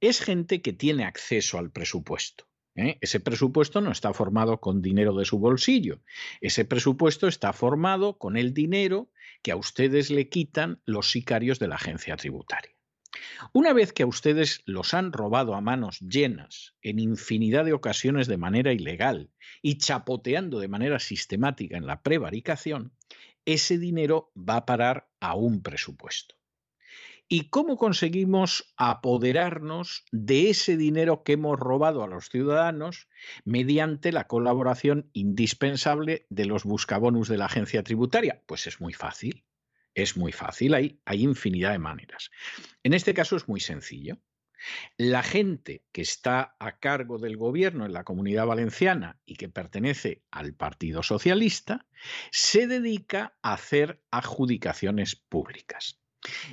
es 0.00 0.20
gente 0.20 0.62
que 0.62 0.72
tiene 0.72 1.04
acceso 1.04 1.58
al 1.58 1.70
presupuesto. 1.70 2.44
¿eh? 2.74 2.98
Ese 3.00 3.20
presupuesto 3.20 3.80
no 3.80 3.90
está 3.90 4.12
formado 4.14 4.60
con 4.60 4.82
dinero 4.82 5.14
de 5.14 5.24
su 5.24 5.38
bolsillo. 5.38 6.00
Ese 6.40 6.64
presupuesto 6.64 7.28
está 7.28 7.52
formado 7.52 8.18
con 8.18 8.36
el 8.36 8.54
dinero 8.54 9.10
que 9.42 9.52
a 9.52 9.56
ustedes 9.56 10.10
le 10.10 10.28
quitan 10.28 10.80
los 10.84 11.10
sicarios 11.10 11.58
de 11.58 11.68
la 11.68 11.76
agencia 11.76 12.16
tributaria. 12.16 12.77
Una 13.52 13.72
vez 13.72 13.92
que 13.92 14.02
a 14.02 14.06
ustedes 14.06 14.62
los 14.66 14.94
han 14.94 15.12
robado 15.12 15.54
a 15.54 15.60
manos 15.60 16.00
llenas, 16.00 16.74
en 16.82 16.98
infinidad 16.98 17.64
de 17.64 17.72
ocasiones 17.72 18.26
de 18.26 18.36
manera 18.36 18.72
ilegal 18.72 19.30
y 19.62 19.78
chapoteando 19.78 20.58
de 20.58 20.68
manera 20.68 20.98
sistemática 20.98 21.76
en 21.76 21.86
la 21.86 22.02
prevaricación, 22.02 22.92
ese 23.44 23.78
dinero 23.78 24.32
va 24.36 24.56
a 24.56 24.66
parar 24.66 25.08
a 25.20 25.34
un 25.34 25.62
presupuesto. 25.62 26.34
¿Y 27.30 27.50
cómo 27.50 27.76
conseguimos 27.76 28.72
apoderarnos 28.78 30.04
de 30.12 30.48
ese 30.48 30.78
dinero 30.78 31.24
que 31.24 31.32
hemos 31.32 31.58
robado 31.58 32.02
a 32.02 32.06
los 32.06 32.30
ciudadanos 32.30 33.06
mediante 33.44 34.12
la 34.12 34.26
colaboración 34.26 35.10
indispensable 35.12 36.26
de 36.30 36.46
los 36.46 36.64
buscabonus 36.64 37.28
de 37.28 37.36
la 37.36 37.44
agencia 37.44 37.82
tributaria? 37.82 38.42
Pues 38.46 38.66
es 38.66 38.80
muy 38.80 38.94
fácil. 38.94 39.44
Es 39.98 40.16
muy 40.16 40.30
fácil, 40.30 40.74
hay, 40.74 41.00
infinidad 41.08 41.72
de 41.72 41.80
maneras. 41.80 42.30
En 42.84 42.94
este 42.94 43.14
caso 43.14 43.34
es 43.34 43.48
muy 43.48 43.58
sencillo. 43.58 44.18
La 44.96 45.24
gente 45.24 45.82
que 45.90 46.02
está 46.02 46.54
a 46.60 46.78
cargo 46.78 47.18
del 47.18 47.36
gobierno 47.36 47.84
en 47.84 47.92
la 47.92 48.04
comunidad 48.04 48.46
valenciana 48.46 49.18
y 49.26 49.34
que 49.34 49.48
pertenece 49.48 50.22
al 50.30 50.54
Partido 50.54 51.02
Socialista 51.02 51.88
se 52.30 52.68
dedica 52.68 53.36
a 53.42 53.54
hacer 53.54 54.00
adjudicaciones 54.12 55.16
públicas. 55.16 56.00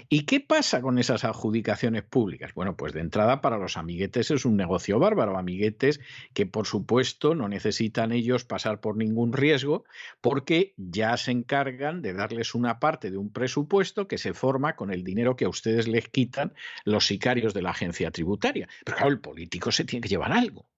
¿Y 0.09 0.25
qué 0.25 0.39
pasa 0.39 0.81
con 0.81 0.99
esas 0.99 1.23
adjudicaciones 1.23 2.03
públicas? 2.03 2.53
Bueno, 2.53 2.77
pues 2.77 2.93
de 2.93 2.99
entrada 2.99 3.41
para 3.41 3.57
los 3.57 3.77
amiguetes 3.77 4.29
es 4.29 4.45
un 4.45 4.55
negocio 4.55 4.99
bárbaro, 4.99 5.37
amiguetes 5.37 5.99
que 6.33 6.45
por 6.45 6.67
supuesto 6.67 7.33
no 7.33 7.49
necesitan 7.49 8.11
ellos 8.11 8.45
pasar 8.45 8.79
por 8.79 8.95
ningún 8.95 9.33
riesgo 9.33 9.85
porque 10.21 10.73
ya 10.77 11.17
se 11.17 11.31
encargan 11.31 12.01
de 12.01 12.13
darles 12.13 12.53
una 12.53 12.79
parte 12.79 13.09
de 13.09 13.17
un 13.17 13.31
presupuesto 13.31 14.07
que 14.07 14.17
se 14.17 14.33
forma 14.33 14.75
con 14.75 14.91
el 14.91 15.03
dinero 15.03 15.35
que 15.35 15.45
a 15.45 15.49
ustedes 15.49 15.87
les 15.87 16.09
quitan 16.09 16.53
los 16.83 17.07
sicarios 17.07 17.53
de 17.53 17.63
la 17.63 17.71
agencia 17.71 18.11
tributaria. 18.11 18.67
Pero 18.85 18.97
claro, 18.97 19.11
el 19.11 19.19
político 19.19 19.71
se 19.71 19.85
tiene 19.85 20.01
que 20.01 20.09
llevar 20.09 20.31
algo. 20.31 20.69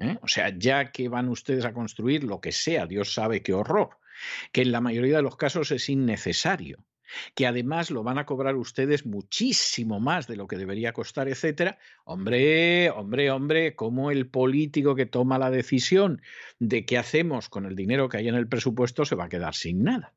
¿eh? 0.00 0.18
O 0.22 0.28
sea, 0.28 0.52
ya 0.56 0.92
que 0.92 1.08
van 1.08 1.28
ustedes 1.28 1.64
a 1.64 1.72
construir 1.72 2.24
lo 2.24 2.40
que 2.40 2.52
sea, 2.52 2.86
Dios 2.86 3.14
sabe 3.14 3.42
qué 3.42 3.54
horror, 3.54 3.98
que 4.52 4.62
en 4.62 4.72
la 4.72 4.80
mayoría 4.80 5.16
de 5.16 5.22
los 5.22 5.36
casos 5.36 5.70
es 5.70 5.88
innecesario 5.88 6.84
que 7.34 7.46
además 7.46 7.90
lo 7.90 8.02
van 8.02 8.18
a 8.18 8.26
cobrar 8.26 8.56
ustedes 8.56 9.06
muchísimo 9.06 10.00
más 10.00 10.26
de 10.26 10.36
lo 10.36 10.46
que 10.46 10.56
debería 10.56 10.92
costar, 10.92 11.28
etcétera. 11.28 11.78
Hombre, 12.04 12.90
hombre, 12.90 13.30
hombre, 13.30 13.76
como 13.76 14.10
el 14.10 14.28
político 14.28 14.94
que 14.94 15.06
toma 15.06 15.38
la 15.38 15.50
decisión 15.50 16.22
de 16.58 16.84
qué 16.84 16.98
hacemos 16.98 17.48
con 17.48 17.66
el 17.66 17.76
dinero 17.76 18.08
que 18.08 18.18
hay 18.18 18.28
en 18.28 18.34
el 18.34 18.48
presupuesto 18.48 19.04
se 19.04 19.14
va 19.14 19.24
a 19.24 19.28
quedar 19.28 19.54
sin 19.54 19.82
nada. 19.82 20.14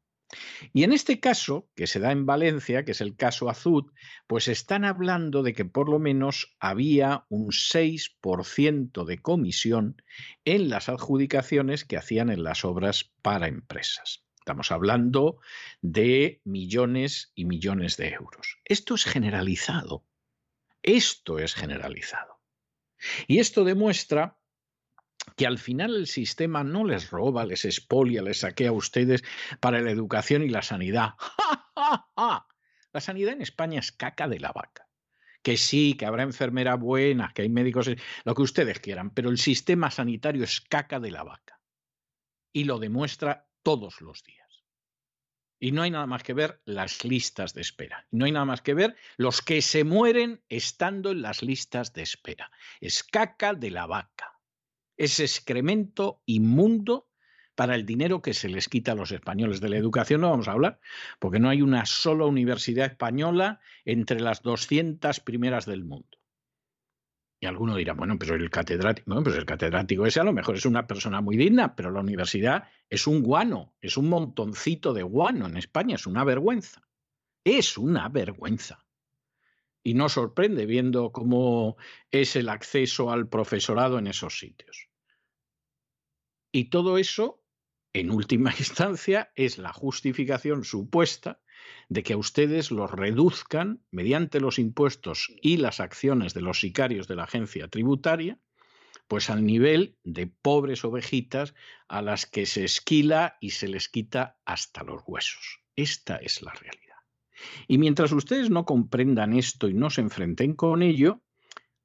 Y 0.74 0.84
en 0.84 0.94
este 0.94 1.20
caso, 1.20 1.68
que 1.76 1.88
se 1.88 2.00
da 2.00 2.12
en 2.12 2.26
Valencia, 2.26 2.86
que 2.86 2.92
es 2.92 3.02
el 3.02 3.16
caso 3.16 3.50
Azud, 3.50 3.92
pues 4.28 4.48
están 4.48 4.86
hablando 4.86 5.44
de 5.44 5.54
que 5.54 5.66
por 5.66 5.90
lo 5.90 6.00
menos 6.00 6.56
había 6.60 7.26
un 7.30 7.48
6% 7.48 9.06
de 9.06 9.18
comisión 9.18 10.02
en 10.46 10.70
las 10.70 10.90
adjudicaciones 10.90 11.86
que 11.86 11.98
hacían 11.98 12.30
en 12.30 12.44
las 12.44 12.64
obras 12.64 13.12
para 13.22 13.48
empresas. 13.48 14.24
Estamos 14.42 14.72
hablando 14.72 15.40
de 15.82 16.42
millones 16.46 17.32
y 17.36 17.46
millones 17.46 17.96
de 17.98 18.10
euros. 18.10 18.58
Esto 18.66 18.96
es 18.96 19.06
generalizado. 19.06 20.04
Esto 20.82 21.38
es 21.38 21.54
generalizado. 21.54 22.42
Y 23.28 23.38
esto 23.38 23.64
demuestra 23.64 24.40
que 25.38 25.46
al 25.46 25.60
final 25.60 25.96
el 25.96 26.08
sistema 26.08 26.64
no 26.64 26.86
les 26.86 27.12
roba, 27.12 27.46
les 27.46 27.66
expolia, 27.66 28.24
les 28.24 28.40
saquea 28.40 28.70
a 28.70 28.74
ustedes 28.74 29.24
para 29.60 29.80
la 29.80 29.92
educación 29.92 30.42
y 30.42 30.50
la 30.50 30.64
sanidad. 30.64 31.14
La 32.94 33.00
sanidad 33.00 33.34
en 33.34 33.42
España 33.42 33.80
es 33.80 33.94
caca 33.94 34.28
de 34.28 34.40
la 34.40 34.52
vaca. 34.52 34.90
Que 35.44 35.56
sí, 35.56 35.94
que 35.94 36.06
habrá 36.06 36.24
enfermeras 36.24 36.78
buenas, 36.78 37.32
que 37.34 37.44
hay 37.44 37.50
médicos, 37.50 37.90
lo 38.26 38.36
que 38.36 38.42
ustedes 38.42 38.82
quieran, 38.82 39.12
pero 39.12 39.30
el 39.30 39.38
sistema 39.38 39.90
sanitario 39.92 40.44
es 40.44 40.60
caca 40.60 41.00
de 41.00 41.12
la 41.12 41.24
vaca. 41.24 41.62
Y 42.52 42.66
lo 42.66 42.80
demuestra 42.80 43.48
todos 43.64 44.02
los 44.02 44.24
días. 44.24 44.42
Y 45.60 45.72
no 45.72 45.84
hay 45.84 45.92
nada 45.92 46.08
más 46.08 46.24
que 46.24 46.34
ver 46.34 46.60
las 46.66 47.06
listas 47.06 47.54
de 47.54 47.62
espera. 47.62 48.08
No 48.10 48.26
hay 48.26 48.32
nada 48.32 48.46
más 48.46 48.62
que 48.62 48.74
ver 48.74 48.96
los 49.18 49.44
que 49.44 49.62
se 49.62 49.84
mueren 49.84 50.44
estando 50.50 51.12
en 51.12 51.22
las 51.22 51.44
listas 51.44 51.94
de 51.94 52.02
espera. 52.02 52.52
Es 52.80 53.04
caca 53.04 53.54
de 53.54 53.70
la 53.70 53.86
vaca. 53.86 54.40
Es 54.98 55.20
excremento 55.20 56.24
inmundo 56.26 57.12
para 57.54 57.76
el 57.76 57.86
dinero 57.86 58.24
que 58.24 58.34
se 58.34 58.50
les 58.50 58.68
quita 58.70 58.94
a 58.94 58.96
los 58.96 59.12
españoles. 59.12 59.62
De 59.62 59.70
la 59.70 59.78
educación 59.78 60.22
no 60.22 60.32
vamos 60.32 60.48
a 60.48 60.54
hablar, 60.54 60.80
porque 61.20 61.40
no 61.40 61.50
hay 61.50 61.62
una 61.62 61.86
sola 61.86 62.26
universidad 62.26 62.88
española 62.88 63.60
entre 63.86 64.20
las 64.20 64.42
200 64.42 65.20
primeras 65.20 65.68
del 65.68 65.84
mundo. 65.84 66.18
Y 67.44 67.48
alguno 67.48 67.76
dirá, 67.76 67.94
bueno, 67.94 68.20
pero 68.20 68.36
el 68.36 68.52
catedrático, 68.52 69.10
bueno, 69.10 69.24
pues 69.24 69.36
el 69.36 69.48
catedrático 69.48 70.06
ese 70.06 70.20
a 70.20 70.24
lo 70.24 70.32
mejor 70.32 70.58
es 70.58 70.66
una 70.68 70.86
persona 70.86 71.22
muy 71.22 71.38
digna, 71.38 71.76
pero 71.76 71.90
la 71.90 72.00
universidad 72.00 72.70
es 72.88 73.08
un 73.08 73.24
guano, 73.24 73.74
es 73.82 73.98
un 73.98 74.10
montoncito 74.10 74.94
de 74.94 75.02
guano 75.02 75.48
en 75.48 75.58
España, 75.58 75.96
es 75.96 76.06
una 76.06 76.24
vergüenza. 76.24 76.88
Es 77.44 77.80
una 77.80 78.10
vergüenza. 78.10 78.86
Y 79.82 79.96
no 79.96 80.08
sorprende 80.08 80.68
viendo 80.68 81.12
cómo 81.12 81.78
es 82.12 82.36
el 82.36 82.48
acceso 82.48 83.10
al 83.10 83.28
profesorado 83.28 83.98
en 83.98 84.06
esos 84.06 84.38
sitios. 84.38 84.90
Y 86.52 86.66
todo 86.66 87.00
eso, 87.00 87.44
en 87.92 88.12
última 88.12 88.52
instancia, 88.60 89.32
es 89.36 89.58
la 89.58 89.74
justificación 89.74 90.64
supuesta 90.64 91.42
de 91.90 92.04
que 92.04 92.14
a 92.14 92.18
ustedes 92.18 92.72
los 92.72 92.92
reduzcan 92.92 93.82
mediante 93.92 94.40
los 94.40 94.60
impuestos 94.60 95.32
y 95.42 95.58
las 95.58 95.80
acciones 95.80 96.34
de 96.34 96.42
los 96.42 96.60
sicarios 96.60 97.08
de 97.08 97.16
la 97.16 97.24
agencia 97.24 97.68
tributaria, 97.68 98.40
pues 99.08 99.30
al 99.30 99.46
nivel 99.46 99.98
de 100.04 100.28
pobres 100.28 100.86
ovejitas 100.86 101.54
a 101.90 102.02
las 102.02 102.26
que 102.26 102.46
se 102.46 102.64
esquila 102.64 103.38
y 103.42 103.50
se 103.50 103.68
les 103.68 103.90
quita 103.90 104.38
hasta 104.46 104.84
los 104.84 105.02
huesos. 105.06 105.60
Esta 105.76 106.16
es 106.16 106.42
la 106.42 106.54
realidad. 106.54 106.96
Y 107.68 107.78
mientras 107.78 108.12
ustedes 108.12 108.50
no 108.50 108.66
comprendan 108.66 109.34
esto 109.34 109.68
y 109.68 109.74
no 109.74 109.90
se 109.90 110.02
enfrenten 110.02 110.54
con 110.54 110.82
ello, 110.82 111.22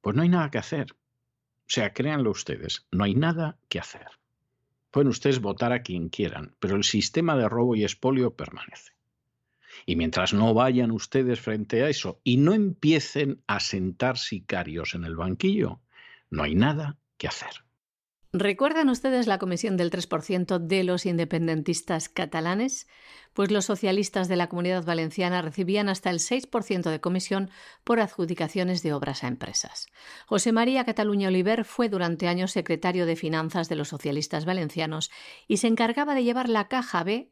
pues 0.01 0.15
no 0.15 0.21
hay 0.21 0.29
nada 0.29 0.51
que 0.51 0.57
hacer. 0.57 0.93
O 0.93 1.69
sea, 1.69 1.91
créanlo 1.91 2.31
ustedes, 2.31 2.87
no 2.91 3.03
hay 3.03 3.13
nada 3.13 3.57
que 3.67 3.79
hacer. 3.79 4.07
Pueden 4.91 5.09
ustedes 5.09 5.41
votar 5.41 5.73
a 5.73 5.81
quien 5.81 6.07
quieran, 6.07 6.55
pero 6.59 6.77
el 6.77 6.85
sistema 6.85 7.35
de 7.35 7.49
robo 7.49 7.75
y 7.75 7.83
expolio 7.83 8.35
permanece. 8.35 8.96
Y 9.85 9.95
mientras 9.95 10.33
no 10.33 10.53
vayan 10.53 10.91
ustedes 10.91 11.39
frente 11.39 11.83
a 11.83 11.89
eso 11.89 12.19
y 12.23 12.37
no 12.37 12.53
empiecen 12.53 13.41
a 13.47 13.59
sentar 13.59 14.17
sicarios 14.17 14.95
en 14.95 15.03
el 15.05 15.15
banquillo, 15.15 15.81
no 16.29 16.43
hay 16.43 16.55
nada 16.55 16.97
que 17.17 17.27
hacer. 17.27 17.67
¿Recuerdan 18.33 18.89
ustedes 18.89 19.25
la 19.25 19.39
comisión 19.39 19.77
del 19.77 19.89
3% 19.89 20.59
de 20.59 20.83
los 20.83 21.05
independentistas 21.05 22.09
catalanes? 22.09 22.87
Pues 23.33 23.51
los 23.51 23.65
socialistas 23.65 24.27
de 24.27 24.35
la 24.35 24.47
comunidad 24.47 24.83
valenciana 24.83 25.41
recibían 25.41 25.87
hasta 25.87 26.09
el 26.09 26.19
6% 26.19 26.89
de 26.89 26.99
comisión 26.99 27.49
por 27.85 28.01
adjudicaciones 28.01 28.83
de 28.83 28.93
obras 28.93 29.23
a 29.23 29.27
empresas. 29.27 29.87
José 30.25 30.51
María 30.51 30.83
Cataluña 30.83 31.29
Oliver 31.29 31.63
fue 31.63 31.87
durante 31.87 32.27
años 32.27 32.51
secretario 32.51 33.05
de 33.05 33.15
Finanzas 33.15 33.69
de 33.69 33.77
los 33.77 33.87
socialistas 33.87 34.43
valencianos 34.43 35.09
y 35.47 35.57
se 35.57 35.67
encargaba 35.67 36.13
de 36.13 36.25
llevar 36.25 36.49
la 36.49 36.67
caja 36.67 37.03
B 37.05 37.31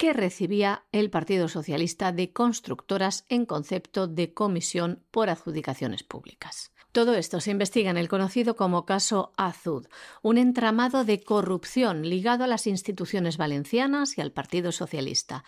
que 0.00 0.14
recibía 0.14 0.86
el 0.92 1.10
Partido 1.10 1.46
Socialista 1.46 2.10
de 2.10 2.32
constructoras 2.32 3.26
en 3.28 3.44
concepto 3.44 4.06
de 4.06 4.32
comisión 4.32 5.04
por 5.10 5.28
adjudicaciones 5.28 6.04
públicas. 6.04 6.72
Todo 6.90 7.14
esto 7.14 7.38
se 7.38 7.50
investiga 7.50 7.90
en 7.90 7.98
el 7.98 8.08
conocido 8.08 8.56
como 8.56 8.86
caso 8.86 9.34
Azud, 9.36 9.88
un 10.22 10.38
entramado 10.38 11.04
de 11.04 11.22
corrupción 11.22 12.08
ligado 12.08 12.44
a 12.44 12.46
las 12.46 12.66
instituciones 12.66 13.36
valencianas 13.36 14.16
y 14.16 14.22
al 14.22 14.32
Partido 14.32 14.72
Socialista. 14.72 15.44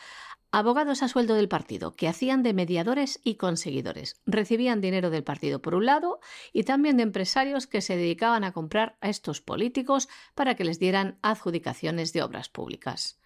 Abogados 0.50 1.02
a 1.02 1.08
sueldo 1.08 1.34
del 1.34 1.48
partido, 1.48 1.94
que 1.94 2.06
hacían 2.06 2.42
de 2.42 2.52
mediadores 2.52 3.20
y 3.24 3.36
conseguidores. 3.36 4.20
Recibían 4.26 4.82
dinero 4.82 5.08
del 5.08 5.24
partido 5.24 5.62
por 5.62 5.74
un 5.74 5.86
lado 5.86 6.20
y 6.52 6.64
también 6.64 6.98
de 6.98 7.04
empresarios 7.04 7.66
que 7.66 7.80
se 7.80 7.96
dedicaban 7.96 8.44
a 8.44 8.52
comprar 8.52 8.98
a 9.00 9.08
estos 9.08 9.40
políticos 9.40 10.10
para 10.34 10.56
que 10.56 10.64
les 10.64 10.78
dieran 10.78 11.18
adjudicaciones 11.22 12.12
de 12.12 12.22
obras 12.22 12.50
públicas. 12.50 13.21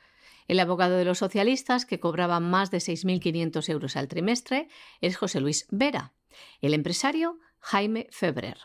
El 0.49 0.61
abogado 0.61 0.97
de 0.97 1.05
los 1.05 1.19
socialistas, 1.19 1.87
que 1.87 2.01
cobraba 2.01 2.41
más 2.41 2.71
de 2.71 2.79
6.500 2.79 3.69
euros 3.69 3.97
al 3.97 4.09
trimestre, 4.09 4.69
es 5.01 5.17
José 5.17 5.41
Luis 5.41 5.67
Vera. 5.71 6.13
El 6.61 6.75
empresario, 6.75 7.39
Jaime 7.59 8.07
Febrer. 8.11 8.59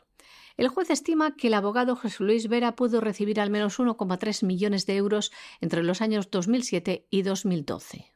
El 0.58 0.68
juez 0.68 0.90
estima 0.90 1.36
que 1.36 1.48
el 1.48 1.54
abogado 1.54 1.96
José 1.96 2.24
Luis 2.24 2.48
Vera 2.48 2.76
pudo 2.76 3.02
recibir 3.02 3.40
al 3.40 3.50
menos 3.50 3.80
1,3 3.80 4.46
millones 4.46 4.86
de 4.86 4.96
euros 4.96 5.32
entre 5.60 5.82
los 5.84 6.02
años 6.02 6.30
2007 6.30 7.08
y 7.10 7.22
2012. 7.24 8.12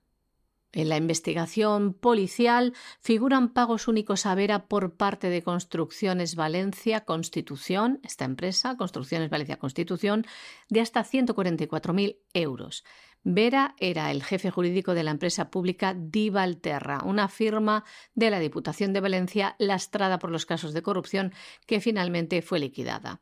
En 0.76 0.90
la 0.90 0.98
investigación 0.98 1.94
policial 1.94 2.74
figuran 3.00 3.54
pagos 3.54 3.88
únicos 3.88 4.26
a 4.26 4.36
Vera 4.36 4.68
por 4.68 4.96
parte 4.96 5.30
de 5.30 5.42
Construcciones 5.42 6.36
Valencia 6.36 7.06
Constitución, 7.06 8.02
esta 8.04 8.26
empresa, 8.26 8.76
Construcciones 8.76 9.30
Valencia 9.30 9.58
Constitución, 9.58 10.26
de 10.68 10.82
hasta 10.82 11.06
144.000 11.06 12.18
euros. 12.34 12.84
Vera 13.28 13.74
era 13.80 14.12
el 14.12 14.24
jefe 14.24 14.52
jurídico 14.52 14.94
de 14.94 15.02
la 15.02 15.10
empresa 15.10 15.50
pública 15.50 15.96
Divalterra, 15.98 17.02
una 17.04 17.28
firma 17.28 17.84
de 18.14 18.30
la 18.30 18.38
Diputación 18.38 18.94
de 18.94 19.02
Valencia 19.02 19.56
lastrada 19.58 20.20
por 20.20 20.30
los 20.30 20.46
casos 20.46 20.74
de 20.74 20.84
corrupción 20.84 21.34
que 21.66 21.82
finalmente 21.82 22.44
fue 22.44 22.60
liquidada. 22.60 23.22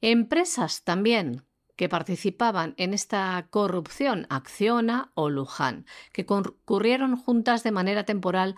Empresas 0.00 0.82
también 0.82 1.44
que 1.76 1.90
participaban 1.90 2.72
en 2.78 2.94
esta 2.94 3.46
corrupción, 3.50 4.26
Acciona 4.30 5.12
o 5.12 5.28
Luján, 5.28 5.84
que 6.12 6.24
concurrieron 6.24 7.14
juntas 7.16 7.62
de 7.62 7.72
manera 7.72 8.04
temporal 8.04 8.56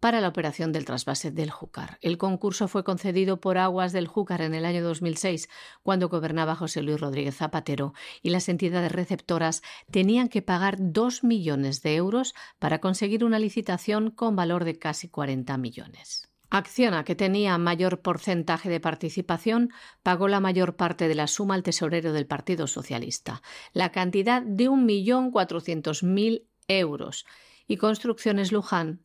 para 0.00 0.20
la 0.20 0.28
operación 0.28 0.72
del 0.72 0.86
trasvase 0.86 1.30
del 1.30 1.50
Júcar. 1.50 1.98
El 2.00 2.18
concurso 2.18 2.66
fue 2.68 2.82
concedido 2.82 3.40
por 3.40 3.58
Aguas 3.58 3.92
del 3.92 4.08
Júcar 4.08 4.40
en 4.40 4.54
el 4.54 4.64
año 4.64 4.82
2006, 4.82 5.48
cuando 5.82 6.08
gobernaba 6.08 6.56
José 6.56 6.82
Luis 6.82 6.98
Rodríguez 6.98 7.36
Zapatero, 7.36 7.92
y 8.22 8.30
las 8.30 8.48
entidades 8.48 8.90
receptoras 8.90 9.62
tenían 9.90 10.28
que 10.28 10.42
pagar 10.42 10.76
dos 10.78 11.22
millones 11.22 11.82
de 11.82 11.94
euros 11.94 12.34
para 12.58 12.80
conseguir 12.80 13.24
una 13.24 13.38
licitación 13.38 14.10
con 14.10 14.34
valor 14.34 14.64
de 14.64 14.78
casi 14.78 15.08
40 15.08 15.56
millones. 15.58 16.30
Acciona, 16.52 17.04
que 17.04 17.14
tenía 17.14 17.56
mayor 17.58 18.00
porcentaje 18.00 18.68
de 18.68 18.80
participación, 18.80 19.70
pagó 20.02 20.26
la 20.26 20.40
mayor 20.40 20.74
parte 20.74 21.06
de 21.06 21.14
la 21.14 21.28
suma 21.28 21.54
al 21.54 21.62
tesorero 21.62 22.12
del 22.12 22.26
Partido 22.26 22.66
Socialista, 22.66 23.40
la 23.72 23.92
cantidad 23.92 24.42
de 24.42 24.68
1.400.000 24.68 26.46
euros, 26.66 27.24
y 27.68 27.76
Construcciones 27.76 28.50
Luján 28.50 29.04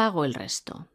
pago 0.00 0.24
el 0.24 0.32
resto. 0.32 0.86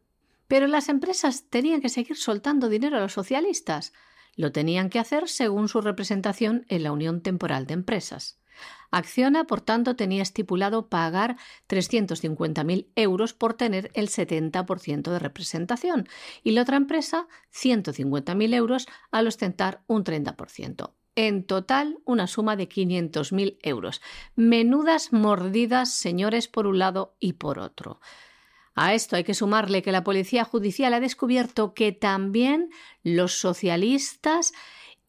Pero 0.47 0.65
las 0.65 0.89
empresas 0.89 1.43
tenían 1.51 1.79
que 1.79 1.89
seguir 1.89 2.17
soltando 2.17 2.69
dinero 2.69 2.97
a 2.97 3.01
los 3.01 3.13
socialistas. 3.13 3.93
Lo 4.35 4.51
tenían 4.51 4.89
que 4.89 4.97
hacer 4.97 5.29
según 5.29 5.67
su 5.67 5.79
representación 5.81 6.65
en 6.69 6.81
la 6.81 6.91
Unión 6.91 7.21
Temporal 7.21 7.67
de 7.67 7.75
Empresas. 7.75 8.39
Acciona, 8.89 9.43
por 9.43 9.61
tanto, 9.61 9.95
tenía 9.95 10.23
estipulado 10.23 10.89
pagar 10.89 11.37
350.000 11.69 12.87
euros 12.95 13.35
por 13.35 13.53
tener 13.53 13.91
el 13.93 14.09
70% 14.09 15.11
de 15.11 15.19
representación 15.19 16.09
y 16.41 16.53
la 16.53 16.63
otra 16.63 16.77
empresa 16.77 17.27
150.000 17.53 18.55
euros 18.55 18.87
al 19.11 19.27
ostentar 19.27 19.83
un 19.85 20.03
30%. 20.03 20.93
En 21.13 21.43
total, 21.43 21.99
una 22.05 22.25
suma 22.25 22.55
de 22.55 22.67
500.000 22.67 23.59
euros. 23.61 24.01
Menudas 24.35 25.13
mordidas, 25.13 25.93
señores, 25.93 26.47
por 26.47 26.65
un 26.65 26.79
lado 26.79 27.15
y 27.19 27.33
por 27.33 27.59
otro. 27.59 27.99
A 28.75 28.93
esto 28.93 29.15
hay 29.15 29.23
que 29.23 29.33
sumarle 29.33 29.81
que 29.81 29.93
la 29.93 30.03
Policía 30.03 30.43
Judicial 30.43 30.93
ha 30.93 30.99
descubierto 30.99 31.73
que 31.73 31.93
también 31.93 32.69
los 33.03 33.39
socialistas 33.39 34.53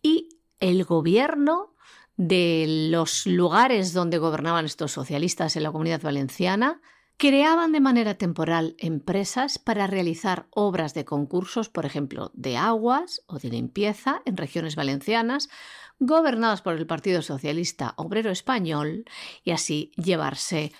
y 0.03 0.29
el 0.61 0.85
gobierno 0.85 1.75
de 2.17 2.89
los 2.91 3.27
lugares 3.27 3.93
donde 3.93 4.19
gobernaban 4.19 4.64
estos 4.64 4.93
socialistas 4.93 5.57
en 5.57 5.64
la 5.64 5.73
comunidad 5.73 6.01
valenciana 6.01 6.81
creaban 7.19 7.73
de 7.73 7.81
manera 7.81 8.14
temporal 8.14 8.77
empresas 8.79 9.59
para 9.59 9.87
realizar 9.87 10.47
obras 10.51 10.95
de 10.95 11.05
concursos, 11.05 11.69
por 11.69 11.87
ejemplo, 11.87 12.31
de 12.35 12.57
aguas 12.57 13.23
o 13.27 13.39
de 13.39 13.49
limpieza 13.49 14.23
en 14.27 14.37
regiones 14.37 14.77
valencianas, 14.77 15.49
gobernadas 15.99 16.61
por 16.61 16.75
el 16.75 16.87
Partido 16.87 17.23
Socialista 17.23 17.95
Obrero 17.97 18.31
Español, 18.31 19.07
y 19.43 19.53
así 19.53 19.93
llevarse 19.97 20.73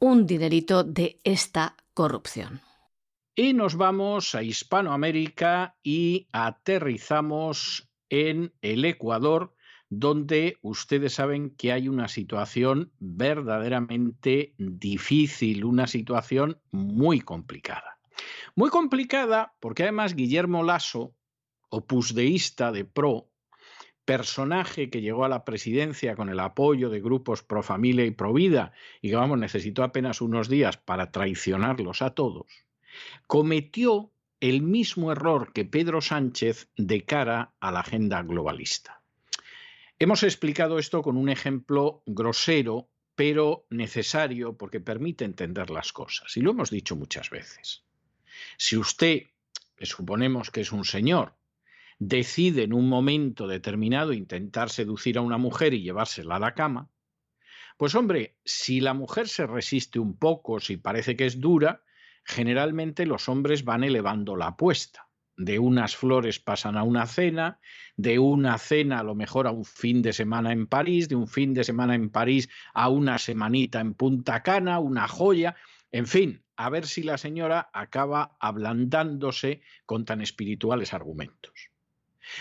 un 0.00 0.26
dinerito 0.26 0.82
de 0.82 1.20
esta 1.24 1.76
corrupción. 1.92 2.60
Y 3.36 3.52
nos 3.52 3.76
vamos 3.76 4.34
a 4.34 4.42
Hispanoamérica 4.42 5.76
y 5.82 6.26
aterrizamos 6.32 7.88
en 8.08 8.52
el 8.62 8.84
Ecuador, 8.86 9.54
donde 9.90 10.56
ustedes 10.62 11.14
saben 11.14 11.50
que 11.50 11.72
hay 11.72 11.88
una 11.88 12.08
situación 12.08 12.92
verdaderamente 12.98 14.54
difícil, 14.56 15.64
una 15.64 15.86
situación 15.86 16.60
muy 16.70 17.20
complicada. 17.20 17.98
Muy 18.54 18.70
complicada 18.70 19.54
porque 19.60 19.82
además 19.82 20.14
Guillermo 20.14 20.62
Lasso, 20.62 21.14
opusdeísta 21.68 22.72
de 22.72 22.84
PRO, 22.84 23.29
personaje 24.04 24.90
que 24.90 25.00
llegó 25.00 25.24
a 25.24 25.28
la 25.28 25.44
presidencia 25.44 26.16
con 26.16 26.28
el 26.28 26.40
apoyo 26.40 26.90
de 26.90 27.00
grupos 27.00 27.42
pro 27.42 27.62
familia 27.62 28.04
y 28.04 28.10
pro 28.10 28.32
vida 28.32 28.72
y 29.00 29.10
que 29.10 29.16
vamos, 29.16 29.38
necesitó 29.38 29.82
apenas 29.82 30.20
unos 30.20 30.48
días 30.48 30.76
para 30.76 31.10
traicionarlos 31.10 32.02
a 32.02 32.10
todos, 32.10 32.46
cometió 33.26 34.12
el 34.40 34.62
mismo 34.62 35.12
error 35.12 35.52
que 35.52 35.64
Pedro 35.64 36.00
Sánchez 36.00 36.70
de 36.76 37.04
cara 37.04 37.52
a 37.60 37.70
la 37.70 37.80
agenda 37.80 38.22
globalista. 38.22 39.02
Hemos 39.98 40.22
explicado 40.22 40.78
esto 40.78 41.02
con 41.02 41.18
un 41.18 41.28
ejemplo 41.28 42.02
grosero, 42.06 42.88
pero 43.14 43.66
necesario 43.68 44.56
porque 44.56 44.80
permite 44.80 45.26
entender 45.26 45.68
las 45.68 45.92
cosas. 45.92 46.38
Y 46.38 46.40
lo 46.40 46.52
hemos 46.52 46.70
dicho 46.70 46.96
muchas 46.96 47.28
veces. 47.28 47.84
Si 48.56 48.78
usted, 48.78 49.24
suponemos 49.82 50.50
que 50.50 50.62
es 50.62 50.72
un 50.72 50.86
señor, 50.86 51.34
decide 52.00 52.64
en 52.64 52.72
un 52.72 52.88
momento 52.88 53.46
determinado 53.46 54.14
intentar 54.14 54.70
seducir 54.70 55.18
a 55.18 55.20
una 55.20 55.36
mujer 55.36 55.74
y 55.74 55.82
llevársela 55.82 56.36
a 56.36 56.40
la 56.40 56.54
cama, 56.54 56.90
pues 57.76 57.94
hombre, 57.94 58.38
si 58.44 58.80
la 58.80 58.94
mujer 58.94 59.28
se 59.28 59.46
resiste 59.46 59.98
un 59.98 60.18
poco, 60.18 60.60
si 60.60 60.78
parece 60.78 61.14
que 61.14 61.26
es 61.26 61.40
dura, 61.40 61.84
generalmente 62.24 63.06
los 63.06 63.28
hombres 63.28 63.64
van 63.64 63.84
elevando 63.84 64.34
la 64.34 64.48
apuesta. 64.48 65.06
de 65.36 65.58
unas 65.58 65.96
flores 65.96 66.38
pasan 66.38 66.76
a 66.76 66.82
una 66.82 67.06
cena, 67.06 67.60
de 67.96 68.18
una 68.18 68.58
cena 68.58 68.98
a 68.98 69.02
lo 69.02 69.14
mejor 69.14 69.46
a 69.46 69.50
un 69.50 69.64
fin 69.64 70.02
de 70.02 70.12
semana 70.12 70.52
en 70.52 70.66
París, 70.66 71.08
de 71.08 71.16
un 71.16 71.28
fin 71.28 71.54
de 71.54 71.64
semana 71.64 71.94
en 71.94 72.10
París 72.10 72.50
a 72.74 72.90
una 72.90 73.16
semanita 73.16 73.80
en 73.80 73.94
Punta 73.94 74.42
Cana, 74.42 74.78
una 74.80 75.08
joya, 75.08 75.56
en 75.92 76.06
fin, 76.06 76.44
a 76.56 76.68
ver 76.68 76.86
si 76.86 77.02
la 77.02 77.16
señora 77.16 77.70
acaba 77.72 78.36
ablandándose 78.38 79.62
con 79.86 80.04
tan 80.04 80.20
espirituales 80.20 80.92
argumentos. 80.92 81.69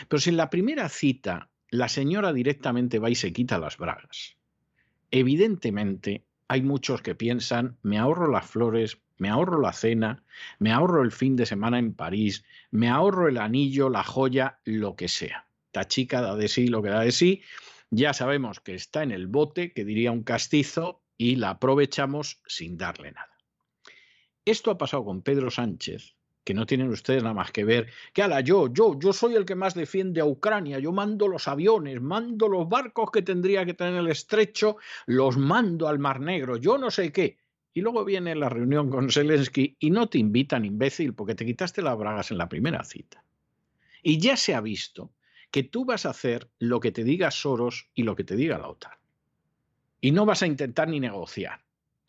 Pero 0.08 0.20
si 0.20 0.30
en 0.30 0.38
la 0.38 0.50
primera 0.50 0.90
cita 0.90 1.50
la 1.70 1.90
señora 1.90 2.34
directamente 2.34 3.00
va 3.00 3.10
y 3.10 3.16
se 3.16 3.34
quita 3.34 3.58
las 3.58 3.78
bragas, 3.78 4.36
evidentemente 5.12 6.24
hay 6.48 6.62
muchos 6.62 7.02
que 7.02 7.16
piensan, 7.16 7.78
me 7.84 8.00
ahorro 8.00 8.32
las 8.32 8.46
flores, 8.46 9.00
me 9.18 9.30
ahorro 9.30 9.62
la 9.62 9.74
cena, 9.74 10.24
me 10.58 10.72
ahorro 10.72 11.04
el 11.04 11.12
fin 11.12 11.36
de 11.36 11.46
semana 11.46 11.78
en 11.78 11.94
París, 11.94 12.44
me 12.72 12.90
ahorro 12.90 13.28
el 13.28 13.38
anillo, 13.38 13.90
la 13.90 14.04
joya, 14.04 14.60
lo 14.64 14.96
que 14.96 15.08
sea. 15.08 15.46
Esta 15.68 15.88
chica 15.88 16.22
da 16.22 16.36
de 16.36 16.48
sí 16.48 16.68
lo 16.68 16.82
que 16.82 16.90
da 16.90 17.02
de 17.02 17.12
sí. 17.12 17.44
Ya 17.92 18.14
sabemos 18.14 18.60
que 18.60 18.74
está 18.74 19.04
en 19.04 19.12
el 19.12 19.28
bote, 19.28 19.74
que 19.74 19.86
diría 19.86 20.12
un 20.12 20.24
castizo, 20.24 21.02
y 21.18 21.36
la 21.36 21.52
aprovechamos 21.52 22.42
sin 22.48 22.78
darle 22.78 23.12
nada. 23.12 23.38
Esto 24.46 24.72
ha 24.72 24.78
pasado 24.78 25.04
con 25.04 25.22
Pedro 25.22 25.52
Sánchez, 25.52 26.16
que 26.44 26.54
no 26.54 26.66
tienen 26.66 26.90
ustedes 26.90 27.24
nada 27.24 27.36
más 27.36 27.52
que 27.52 27.64
ver, 27.64 27.92
que 28.14 28.24
ala, 28.24 28.42
yo, 28.42 28.72
yo, 28.74 28.98
yo 29.00 29.14
soy 29.14 29.36
el 29.36 29.46
que 29.46 29.56
más 29.56 29.76
defiende 29.76 30.22
a 30.22 30.26
Ucrania, 30.26 30.80
yo 30.80 30.92
mando 30.92 31.28
los 31.28 31.48
aviones, 31.48 32.02
mando 32.02 32.48
los 32.48 32.68
barcos 32.68 33.12
que 33.12 33.22
tendría 33.22 33.66
que 33.66 33.74
tener 33.74 33.96
el 33.96 34.08
estrecho, 34.08 34.78
los 35.06 35.38
mando 35.38 35.88
al 35.88 36.00
Mar 36.00 36.20
Negro, 36.20 36.58
yo 36.58 36.78
no 36.78 36.90
sé 36.92 37.12
qué. 37.12 37.38
Y 37.74 37.82
luego 37.82 38.04
viene 38.04 38.36
la 38.36 38.50
reunión 38.50 38.90
con 38.90 39.12
Zelensky 39.12 39.78
y 39.80 39.92
no 39.92 40.10
te 40.10 40.18
invitan, 40.18 40.66
imbécil, 40.66 41.14
porque 41.14 41.36
te 41.36 41.46
quitaste 41.46 41.82
las 41.82 41.98
bragas 41.98 42.32
en 42.32 42.38
la 42.40 42.50
primera 42.50 42.84
cita. 42.84 43.24
Y 44.02 44.18
ya 44.20 44.36
se 44.36 44.56
ha 44.56 44.62
visto 44.62 45.12
que 45.52 45.64
tú 45.64 45.86
vas 45.86 46.06
a 46.06 46.12
hacer 46.12 46.50
lo 46.60 46.80
que 46.80 46.92
te 46.92 47.04
diga 47.04 47.32
Soros 47.32 47.90
y 47.94 48.04
lo 48.04 48.16
que 48.16 48.24
te 48.24 48.36
diga 48.36 48.58
la 48.58 48.70
OTAN. 48.70 48.94
Y 50.02 50.12
no 50.12 50.26
vas 50.26 50.42
a 50.42 50.48
intentar 50.48 50.88
ni 50.88 51.00
negociar. 51.00 51.62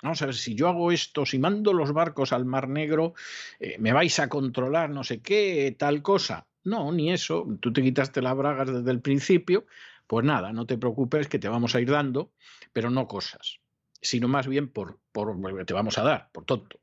Vamos 0.03 0.23
a 0.23 0.27
ver, 0.27 0.35
si 0.35 0.55
yo 0.55 0.69
hago 0.69 0.93
esto, 0.93 1.27
si 1.27 1.39
mando 1.39 1.73
los 1.73 1.93
barcos 1.93 2.33
al 2.33 2.45
Mar 2.45 2.69
Negro, 2.69 3.15
eh, 3.59 3.77
me 3.79 3.93
vais 3.93 4.19
a 4.19 4.29
controlar 4.29 4.91
no 4.91 5.05
sé 5.05 5.21
qué, 5.21 5.75
tal 5.79 6.03
cosa. 6.03 6.47
No, 6.65 6.93
ni 6.93 7.13
eso. 7.13 7.47
Tú 7.61 7.73
te 7.73 7.83
quitaste 7.83 8.23
las 8.23 8.37
bragas 8.37 8.73
desde 8.73 8.91
el 8.91 9.01
principio. 9.01 9.67
Pues 10.07 10.25
nada, 10.25 10.53
no 10.53 10.67
te 10.67 10.79
preocupes 10.79 11.29
que 11.29 11.39
te 11.39 11.49
vamos 11.49 11.75
a 11.75 11.81
ir 11.81 11.91
dando, 11.91 12.33
pero 12.73 12.91
no 12.91 13.07
cosas 13.07 13.61
sino 14.01 14.29
más 14.29 14.47
bien 14.47 14.69
por, 14.69 14.99
por 15.13 15.37
te 15.65 15.75
vamos 15.75 15.99
a 15.99 16.03
dar, 16.03 16.31
por 16.33 16.45
tonto. 16.45 16.81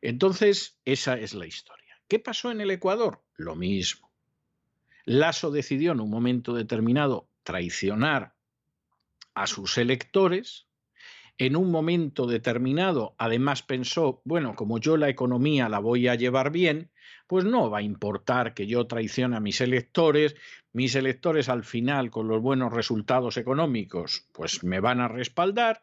Entonces, 0.00 0.78
esa 0.84 1.18
es 1.18 1.34
la 1.34 1.46
historia. 1.46 2.00
¿Qué 2.08 2.18
pasó 2.18 2.50
en 2.50 2.60
el 2.60 2.70
Ecuador? 2.70 3.22
Lo 3.36 3.56
mismo. 3.56 4.10
Lasso 5.04 5.50
decidió 5.50 5.92
en 5.92 6.00
un 6.00 6.10
momento 6.10 6.54
determinado 6.54 7.28
traicionar 7.42 8.34
a 9.34 9.46
sus 9.46 9.78
electores. 9.78 10.65
En 11.38 11.54
un 11.54 11.70
momento 11.70 12.26
determinado, 12.26 13.14
además 13.18 13.62
pensó, 13.62 14.22
bueno, 14.24 14.54
como 14.54 14.78
yo 14.78 14.96
la 14.96 15.10
economía 15.10 15.68
la 15.68 15.80
voy 15.80 16.08
a 16.08 16.14
llevar 16.14 16.50
bien, 16.50 16.90
pues 17.26 17.44
no 17.44 17.68
va 17.68 17.78
a 17.78 17.82
importar 17.82 18.54
que 18.54 18.66
yo 18.66 18.86
traicione 18.86 19.36
a 19.36 19.40
mis 19.40 19.60
electores, 19.60 20.34
mis 20.72 20.94
electores 20.94 21.48
al 21.48 21.64
final 21.64 22.10
con 22.10 22.28
los 22.28 22.40
buenos 22.40 22.72
resultados 22.72 23.36
económicos, 23.36 24.26
pues 24.32 24.64
me 24.64 24.80
van 24.80 25.00
a 25.00 25.08
respaldar 25.08 25.82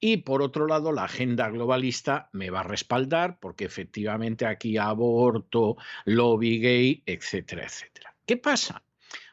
y 0.00 0.18
por 0.18 0.42
otro 0.42 0.66
lado, 0.66 0.92
la 0.92 1.04
agenda 1.04 1.48
globalista 1.48 2.30
me 2.32 2.50
va 2.50 2.60
a 2.60 2.64
respaldar 2.64 3.38
porque 3.40 3.64
efectivamente 3.64 4.46
aquí 4.46 4.76
aborto, 4.76 5.76
lobby 6.04 6.58
gay, 6.60 7.02
etcétera, 7.06 7.64
etcétera. 7.64 8.14
¿Qué 8.24 8.36
pasa? 8.36 8.82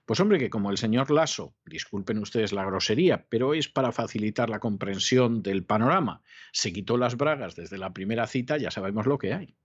Pues 0.05 0.19
hombre, 0.19 0.37
que 0.37 0.51
como 0.51 0.69
el 0.69 0.77
señor 0.77 1.09
Lasso, 1.09 1.55
disculpen 1.65 2.19
ustedes 2.19 2.53
la 2.53 2.65
grosería, 2.65 3.25
pero 3.27 3.53
es 3.53 3.67
para 3.67 3.91
facilitar 3.91 4.49
la 4.49 4.59
comprensión 4.59 5.41
del 5.41 5.65
panorama, 5.65 6.21
se 6.51 6.71
quitó 6.71 6.97
las 6.97 7.17
bragas 7.17 7.55
desde 7.55 7.79
la 7.79 7.93
primera 7.93 8.27
cita, 8.27 8.57
ya 8.57 8.69
sabemos 8.69 9.07
lo 9.07 9.17
que 9.17 9.33
hay. 9.33 9.55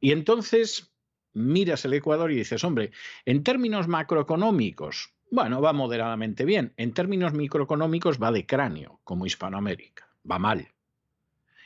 Y 0.00 0.12
entonces 0.12 0.94
miras 1.34 1.84
el 1.84 1.92
Ecuador 1.92 2.30
y 2.32 2.36
dices, 2.36 2.64
hombre, 2.64 2.92
en 3.26 3.42
términos 3.42 3.86
macroeconómicos, 3.86 5.14
bueno, 5.30 5.60
va 5.60 5.72
moderadamente 5.72 6.44
bien. 6.44 6.72
En 6.76 6.92
términos 6.92 7.32
microeconómicos 7.32 8.22
va 8.22 8.30
de 8.30 8.46
cráneo, 8.46 9.00
como 9.04 9.26
Hispanoamérica. 9.26 10.08
Va 10.30 10.38
mal. 10.38 10.68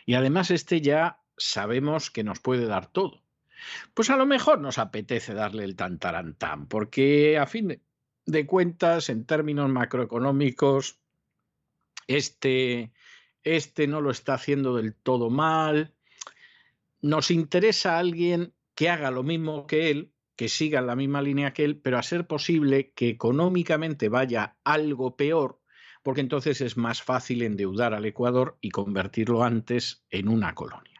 Y 0.06 0.14
además 0.14 0.50
este 0.50 0.80
ya 0.80 1.20
sabemos 1.36 2.10
que 2.10 2.24
nos 2.24 2.40
puede 2.40 2.66
dar 2.66 2.86
todo. 2.86 3.22
Pues 3.94 4.10
a 4.10 4.16
lo 4.16 4.26
mejor 4.26 4.60
nos 4.60 4.78
apetece 4.78 5.34
darle 5.34 5.64
el 5.64 5.76
tantarantán, 5.76 6.66
porque 6.66 7.38
a 7.38 7.46
fin 7.46 7.80
de, 8.26 8.46
cuentas, 8.46 9.08
en 9.08 9.24
términos 9.24 9.68
macroeconómicos, 9.70 10.98
este, 12.06 12.92
este 13.42 13.86
no 13.86 14.00
lo 14.00 14.10
está 14.10 14.34
haciendo 14.34 14.76
del 14.76 14.94
todo 14.94 15.30
mal. 15.30 15.94
Nos 17.00 17.30
interesa 17.30 17.98
alguien 17.98 18.54
que 18.74 18.88
haga 18.88 19.10
lo 19.10 19.22
mismo 19.22 19.66
que 19.66 19.90
él, 19.90 20.12
que 20.36 20.48
siga 20.48 20.80
la 20.80 20.94
misma 20.94 21.20
línea 21.20 21.52
que 21.52 21.64
él, 21.64 21.80
pero 21.80 21.98
a 21.98 22.02
ser 22.02 22.26
posible 22.26 22.92
que 22.92 23.08
económicamente 23.08 24.08
vaya 24.08 24.56
algo 24.62 25.16
peor, 25.16 25.60
porque 26.04 26.20
entonces 26.20 26.60
es 26.60 26.76
más 26.76 27.02
fácil 27.02 27.42
endeudar 27.42 27.92
al 27.92 28.06
Ecuador 28.06 28.56
y 28.60 28.70
convertirlo 28.70 29.42
antes 29.42 30.04
en 30.10 30.28
una 30.28 30.54
colonia. 30.54 30.97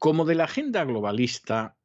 Como 0.00 0.24
de 0.24 0.34
la 0.34 0.44
agenda 0.44 0.82
globalista 0.86 1.76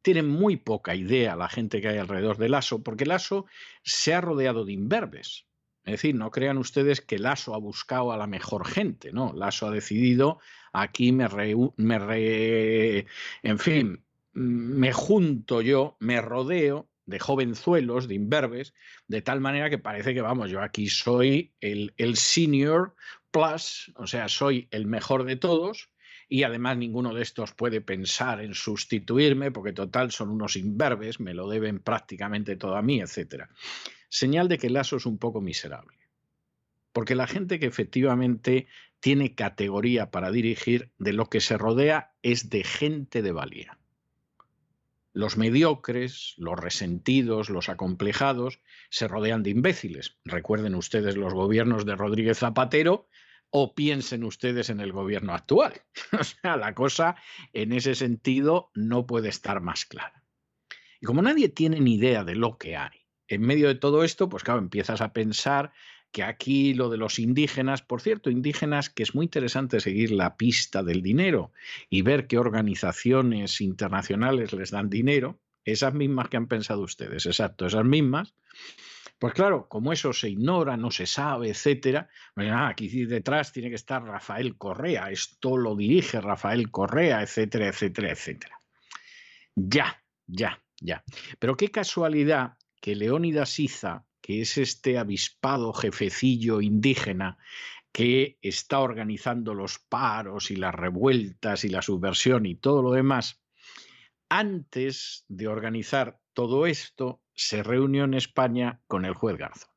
tiene 0.00 0.22
muy 0.22 0.56
poca 0.56 0.94
idea 0.94 1.34
la 1.34 1.48
gente 1.48 1.80
que 1.80 1.88
hay 1.88 1.98
alrededor 1.98 2.38
del 2.38 2.54
ASO, 2.54 2.84
porque 2.84 3.02
el 3.02 3.10
ASO 3.10 3.46
se 3.82 4.14
ha 4.14 4.20
rodeado 4.20 4.64
de 4.64 4.74
imberbes. 4.74 5.48
Es 5.84 5.94
decir, 5.94 6.14
no 6.14 6.30
crean 6.30 6.56
ustedes 6.56 7.00
que 7.00 7.16
el 7.16 7.26
ASO 7.26 7.56
ha 7.56 7.58
buscado 7.58 8.12
a 8.12 8.16
la 8.16 8.28
mejor 8.28 8.64
gente, 8.64 9.12
¿no? 9.12 9.32
El 9.34 9.42
ASO 9.42 9.66
ha 9.66 9.70
decidido, 9.72 10.38
aquí 10.72 11.10
me, 11.10 11.28
me 11.76 13.06
en 13.42 13.58
fin, 13.58 14.04
me 14.34 14.92
junto 14.92 15.62
yo, 15.62 15.96
me 15.98 16.20
rodeo 16.20 16.88
de 17.06 17.18
jovenzuelos, 17.18 18.06
de 18.06 18.14
imberbes, 18.14 18.72
de 19.08 19.20
tal 19.20 19.40
manera 19.40 19.68
que 19.68 19.78
parece 19.78 20.14
que, 20.14 20.20
vamos, 20.20 20.48
yo 20.48 20.62
aquí 20.62 20.88
soy 20.88 21.52
el, 21.60 21.92
el 21.96 22.16
senior 22.16 22.94
plus, 23.32 23.92
o 23.96 24.06
sea, 24.06 24.28
soy 24.28 24.68
el 24.70 24.86
mejor 24.86 25.24
de 25.24 25.34
todos, 25.34 25.91
y 26.32 26.44
además 26.44 26.78
ninguno 26.78 27.12
de 27.12 27.20
estos 27.20 27.52
puede 27.52 27.82
pensar 27.82 28.40
en 28.40 28.54
sustituirme 28.54 29.50
porque 29.50 29.74
total 29.74 30.12
son 30.12 30.30
unos 30.30 30.56
imberbes, 30.56 31.20
me 31.20 31.34
lo 31.34 31.46
deben 31.46 31.78
prácticamente 31.78 32.56
todo 32.56 32.76
a 32.76 32.80
mí, 32.80 33.02
etc. 33.02 33.50
Señal 34.08 34.48
de 34.48 34.56
que 34.56 34.68
el 34.68 34.78
ASO 34.78 34.96
es 34.96 35.04
un 35.04 35.18
poco 35.18 35.42
miserable. 35.42 35.98
Porque 36.90 37.14
la 37.16 37.26
gente 37.26 37.60
que 37.60 37.66
efectivamente 37.66 38.66
tiene 38.98 39.34
categoría 39.34 40.10
para 40.10 40.30
dirigir, 40.30 40.90
de 40.98 41.12
lo 41.12 41.26
que 41.26 41.42
se 41.42 41.58
rodea 41.58 42.14
es 42.22 42.48
de 42.48 42.64
gente 42.64 43.20
de 43.20 43.32
valía. 43.32 43.78
Los 45.12 45.36
mediocres, 45.36 46.32
los 46.38 46.58
resentidos, 46.58 47.50
los 47.50 47.68
acomplejados 47.68 48.60
se 48.88 49.06
rodean 49.06 49.42
de 49.42 49.50
imbéciles. 49.50 50.16
Recuerden 50.24 50.76
ustedes 50.76 51.14
los 51.14 51.34
gobiernos 51.34 51.84
de 51.84 51.94
Rodríguez 51.94 52.38
Zapatero 52.38 53.06
o 53.54 53.74
piensen 53.74 54.24
ustedes 54.24 54.70
en 54.70 54.80
el 54.80 54.92
gobierno 54.92 55.34
actual. 55.34 55.82
O 56.18 56.24
sea, 56.24 56.56
la 56.56 56.74
cosa 56.74 57.16
en 57.52 57.72
ese 57.72 57.94
sentido 57.94 58.70
no 58.74 59.06
puede 59.06 59.28
estar 59.28 59.60
más 59.60 59.84
clara. 59.84 60.24
Y 61.00 61.06
como 61.06 61.22
nadie 61.22 61.48
tiene 61.48 61.78
ni 61.78 61.94
idea 61.94 62.24
de 62.24 62.34
lo 62.34 62.58
que 62.58 62.76
hay, 62.76 63.06
en 63.28 63.42
medio 63.42 63.68
de 63.68 63.74
todo 63.74 64.04
esto, 64.04 64.28
pues 64.28 64.42
claro, 64.42 64.60
empiezas 64.60 65.00
a 65.00 65.12
pensar 65.12 65.72
que 66.12 66.22
aquí 66.22 66.74
lo 66.74 66.90
de 66.90 66.98
los 66.98 67.18
indígenas, 67.18 67.82
por 67.82 68.00
cierto, 68.00 68.30
indígenas, 68.30 68.90
que 68.90 69.02
es 69.02 69.14
muy 69.14 69.24
interesante 69.24 69.80
seguir 69.80 70.12
la 70.12 70.36
pista 70.36 70.82
del 70.82 71.02
dinero 71.02 71.52
y 71.88 72.02
ver 72.02 72.26
qué 72.26 72.38
organizaciones 72.38 73.60
internacionales 73.60 74.52
les 74.52 74.70
dan 74.70 74.90
dinero, 74.90 75.40
esas 75.64 75.94
mismas 75.94 76.28
que 76.28 76.36
han 76.36 76.48
pensado 76.48 76.82
ustedes, 76.82 77.26
exacto, 77.26 77.66
esas 77.66 77.84
mismas. 77.84 78.34
Pues 79.22 79.34
claro, 79.34 79.68
como 79.68 79.92
eso 79.92 80.12
se 80.12 80.30
ignora, 80.30 80.76
no 80.76 80.90
se 80.90 81.06
sabe, 81.06 81.50
etcétera, 81.50 82.08
ah, 82.34 82.66
aquí 82.66 82.88
detrás 83.06 83.52
tiene 83.52 83.68
que 83.68 83.76
estar 83.76 84.02
Rafael 84.02 84.58
Correa, 84.58 85.12
esto 85.12 85.56
lo 85.56 85.76
dirige 85.76 86.20
Rafael 86.20 86.72
Correa, 86.72 87.22
etcétera, 87.22 87.68
etcétera, 87.68 88.10
etcétera. 88.10 88.58
Ya, 89.54 90.02
ya, 90.26 90.60
ya. 90.80 91.04
Pero 91.38 91.56
qué 91.56 91.68
casualidad 91.68 92.54
que 92.80 92.96
Leónidas 92.96 93.50
Siza 93.50 94.04
que 94.20 94.40
es 94.40 94.58
este 94.58 94.98
avispado 94.98 95.72
jefecillo 95.72 96.60
indígena 96.60 97.38
que 97.92 98.38
está 98.42 98.80
organizando 98.80 99.54
los 99.54 99.78
paros 99.78 100.50
y 100.50 100.56
las 100.56 100.74
revueltas 100.74 101.64
y 101.64 101.68
la 101.68 101.82
subversión 101.82 102.44
y 102.44 102.56
todo 102.56 102.82
lo 102.82 102.90
demás, 102.90 103.40
antes 104.28 105.24
de 105.28 105.46
organizar 105.46 106.18
todo 106.32 106.66
esto, 106.66 107.21
se 107.34 107.62
reunió 107.62 108.04
en 108.04 108.14
España 108.14 108.80
con 108.86 109.04
el 109.04 109.14
juez 109.14 109.36
Garzo. 109.36 109.68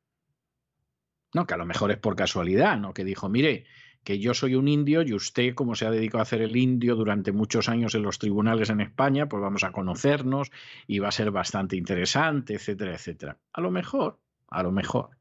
No, 1.34 1.46
que 1.46 1.54
a 1.54 1.58
lo 1.58 1.66
mejor 1.66 1.92
es 1.92 1.98
por 1.98 2.16
casualidad, 2.16 2.78
¿no? 2.78 2.94
Que 2.94 3.04
dijo, 3.04 3.28
mire, 3.28 3.66
que 4.06 4.20
yo 4.20 4.34
soy 4.34 4.56
un 4.56 4.68
indio 4.68 5.02
y 5.02 5.14
usted, 5.14 5.54
como 5.56 5.76
se 5.76 5.86
ha 5.86 5.92
dedicado 5.92 6.20
a 6.20 6.22
hacer 6.22 6.42
el 6.42 6.56
indio 6.56 6.96
durante 6.96 7.32
muchos 7.32 7.68
años 7.68 7.96
en 7.96 8.04
los 8.04 8.20
tribunales 8.20 8.70
en 8.70 8.80
España, 8.80 9.28
pues 9.28 9.42
vamos 9.42 9.64
a 9.64 9.72
conocernos 9.72 10.52
y 10.88 11.00
va 11.00 11.10
a 11.10 11.12
ser 11.12 11.32
bastante 11.32 11.76
interesante, 11.76 12.54
etcétera, 12.54 12.94
etcétera. 12.94 13.40
A 13.52 13.62
lo 13.62 13.72
mejor, 13.72 14.20
a 14.48 14.64
lo 14.64 14.72
mejor. 14.72 15.18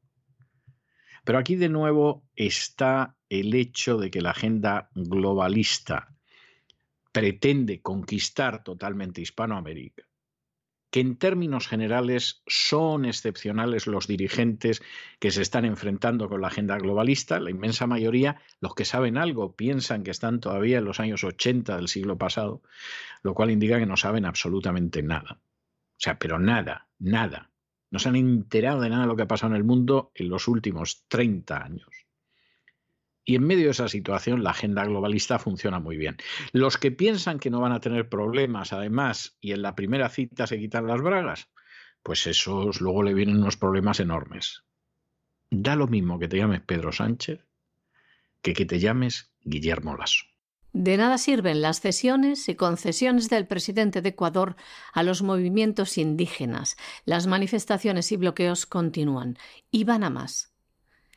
Pero 1.25 1.39
aquí 1.39 1.57
de 1.57 1.71
nuevo 1.71 2.23
está 2.37 3.17
el 3.31 3.55
hecho 3.55 3.97
de 3.97 4.11
que 4.11 4.21
la 4.21 4.31
agenda 4.31 4.91
globalista 4.95 6.15
pretende 7.11 7.81
conquistar 7.81 8.63
totalmente 8.63 9.23
Hispanoamérica 9.23 10.05
que 10.95 11.01
en 11.01 11.17
términos 11.17 11.67
generales 11.67 12.45
son 12.47 13.05
excepcionales 13.05 13.89
los 13.89 14.07
dirigentes 14.07 14.81
que 15.19 15.33
se 15.33 15.43
están 15.43 15.65
enfrentando 15.65 16.29
con 16.29 16.41
la 16.41 16.47
agenda 16.47 16.79
globalista. 16.79 17.41
La 17.41 17.51
inmensa 17.51 17.89
mayoría, 17.89 18.41
los 18.61 18.77
que 18.77 18.85
saben 18.85 19.19
algo, 19.19 19.57
piensan 19.57 20.05
que 20.05 20.13
están 20.13 20.39
todavía 20.39 20.79
en 20.79 20.85
los 20.85 21.01
años 21.01 21.25
80 21.25 21.75
del 21.75 21.89
siglo 21.89 22.17
pasado, 22.17 22.63
lo 23.25 23.35
cual 23.35 23.51
indica 23.51 23.81
que 23.81 23.87
no 23.87 23.97
saben 23.97 24.25
absolutamente 24.25 25.03
nada. 25.03 25.41
O 25.41 25.97
sea, 25.99 26.17
pero 26.21 26.39
nada, 26.39 26.87
nada. 27.01 27.51
No 27.91 27.99
se 27.99 28.11
han 28.11 28.15
enterado 28.15 28.81
de 28.81 28.91
nada 28.91 29.03
de 29.03 29.09
lo 29.09 29.17
que 29.17 29.23
ha 29.23 29.27
pasado 29.27 29.53
en 29.53 29.57
el 29.57 29.65
mundo 29.65 30.13
en 30.15 30.29
los 30.29 30.47
últimos 30.47 31.07
30 31.09 31.61
años. 31.61 32.04
Y 33.25 33.37
en 33.37 33.45
medio 33.45 33.65
de 33.65 33.71
esa 33.71 33.89
situación 33.89 34.45
la 34.45 34.51
agenda 34.51 34.85
globalista 34.85 35.39
funciona 35.39 35.81
muy 35.81 35.97
bien. 35.97 36.17
Los 36.53 36.77
que 36.77 36.91
piensan 36.91 37.39
que 37.39 37.51
no 37.51 37.61
van 37.61 37.73
a 37.73 37.81
tener 37.81 38.09
problemas, 38.09 38.73
además, 38.73 39.37
y 39.41 39.53
en 39.53 39.63
la 39.63 39.75
primera 39.75 40.09
cita 40.09 40.47
se 40.47 40.59
quitan 40.59 40.87
las 40.87 41.01
bragas, 41.01 41.49
pues 42.03 42.27
esos 42.27 42.81
luego 42.81 43.03
le 43.03 43.15
vienen 43.15 43.39
unos 43.39 43.57
problemas 43.57 44.01
enormes. 44.01 44.65
Da 45.51 45.77
lo 45.77 45.87
mismo 45.87 46.19
que 46.19 46.29
te 46.29 46.37
llames 46.37 46.61
Pedro 46.61 46.93
Sánchez 46.93 47.41
que 48.45 48.53
que 48.53 48.67
te 48.67 48.79
llames 48.79 49.33
Guillermo 49.43 49.97
Lasso. 49.97 50.27
De 50.75 50.97
nada 50.97 51.19
sirven 51.19 51.63
las 51.63 51.81
cesiones 51.81 52.49
y 52.49 52.57
concesiones 52.57 53.31
del 53.31 53.47
presidente 53.47 54.03
de 54.03 54.11
Ecuador 54.11 54.57
a 54.93 55.03
los 55.03 55.23
movimientos 55.23 55.99
indígenas. 55.99 56.77
Las 57.05 57.27
manifestaciones 57.27 58.13
y 58.13 58.17
bloqueos 58.17 58.67
continúan 58.67 59.39
y 59.71 59.85
van 59.85 60.05
a 60.05 60.11
más. 60.11 60.54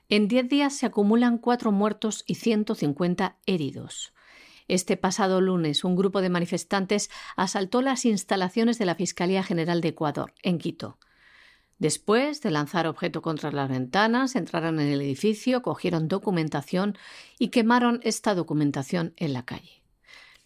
En 0.10 0.30
10 0.30 0.48
días 0.48 0.74
se 0.74 0.86
acumulan 0.86 1.38
cuatro 1.38 1.74
muertos 1.74 2.24
y 2.28 2.36
150 2.36 3.38
heridos. 3.46 4.14
Este 4.70 4.96
pasado 4.96 5.42
lunes, 5.42 5.84
un 5.84 5.96
grupo 5.98 6.22
de 6.22 6.30
manifestantes 6.30 7.10
asaltó 7.36 7.82
las 7.82 8.06
instalaciones 8.06 8.78
de 8.78 8.86
la 8.86 8.96
Fiscalía 8.96 9.44
General 9.44 9.82
de 9.82 9.90
Ecuador, 9.90 10.34
en 10.44 10.60
Quito. 10.60 10.98
Después 11.78 12.42
de 12.42 12.52
lanzar 12.52 12.88
objeto 12.88 13.22
contra 13.22 13.52
las 13.52 13.70
ventanas, 13.70 14.36
entraron 14.36 14.80
en 14.80 14.88
el 14.88 15.02
edificio, 15.02 15.62
cogieron 15.62 16.08
documentación 16.08 16.98
y 17.38 17.50
quemaron 17.50 18.00
esta 18.04 18.34
documentación 18.34 19.14
en 19.18 19.34
la 19.34 19.44
calle. 19.46 19.84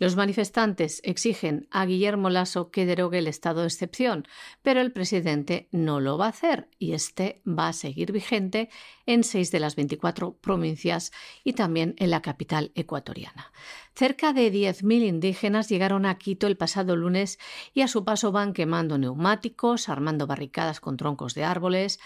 Los 0.01 0.15
manifestantes 0.15 0.99
exigen 1.03 1.67
a 1.69 1.85
Guillermo 1.85 2.31
Lasso 2.31 2.71
que 2.71 2.87
derogue 2.87 3.19
el 3.19 3.27
estado 3.27 3.61
de 3.61 3.67
excepción, 3.67 4.27
pero 4.63 4.81
el 4.81 4.91
presidente 4.91 5.69
no 5.71 5.99
lo 5.99 6.17
va 6.17 6.25
a 6.25 6.29
hacer 6.29 6.69
y 6.79 6.93
este 6.93 7.43
va 7.47 7.67
a 7.67 7.73
seguir 7.73 8.11
vigente 8.11 8.71
en 9.05 9.23
seis 9.23 9.51
de 9.51 9.59
las 9.59 9.75
24 9.75 10.37
provincias 10.37 11.11
y 11.43 11.53
también 11.53 11.93
en 11.99 12.09
la 12.09 12.23
capital 12.23 12.71
ecuatoriana. 12.73 13.51
Cerca 13.93 14.33
de 14.33 14.51
10.000 14.51 15.07
indígenas 15.07 15.69
llegaron 15.69 16.07
a 16.07 16.17
Quito 16.17 16.47
el 16.47 16.57
pasado 16.57 16.95
lunes 16.95 17.37
y 17.75 17.81
a 17.81 17.87
su 17.87 18.03
paso 18.03 18.31
van 18.31 18.53
quemando 18.53 18.97
neumáticos, 18.97 19.87
armando 19.87 20.25
barricadas 20.25 20.79
con 20.79 20.97
troncos 20.97 21.35
de 21.35 21.43
árboles 21.43 21.99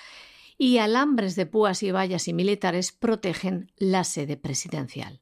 y 0.57 0.79
alambres 0.79 1.37
de 1.37 1.45
púas 1.45 1.81
y 1.81 1.91
vallas 1.91 2.27
y 2.27 2.33
militares 2.33 2.91
protegen 2.91 3.71
la 3.77 4.03
sede 4.03 4.35
presidencial. 4.35 5.21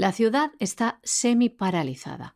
La 0.00 0.12
ciudad 0.12 0.52
está 0.60 0.98
semi-paralizada. 1.02 2.34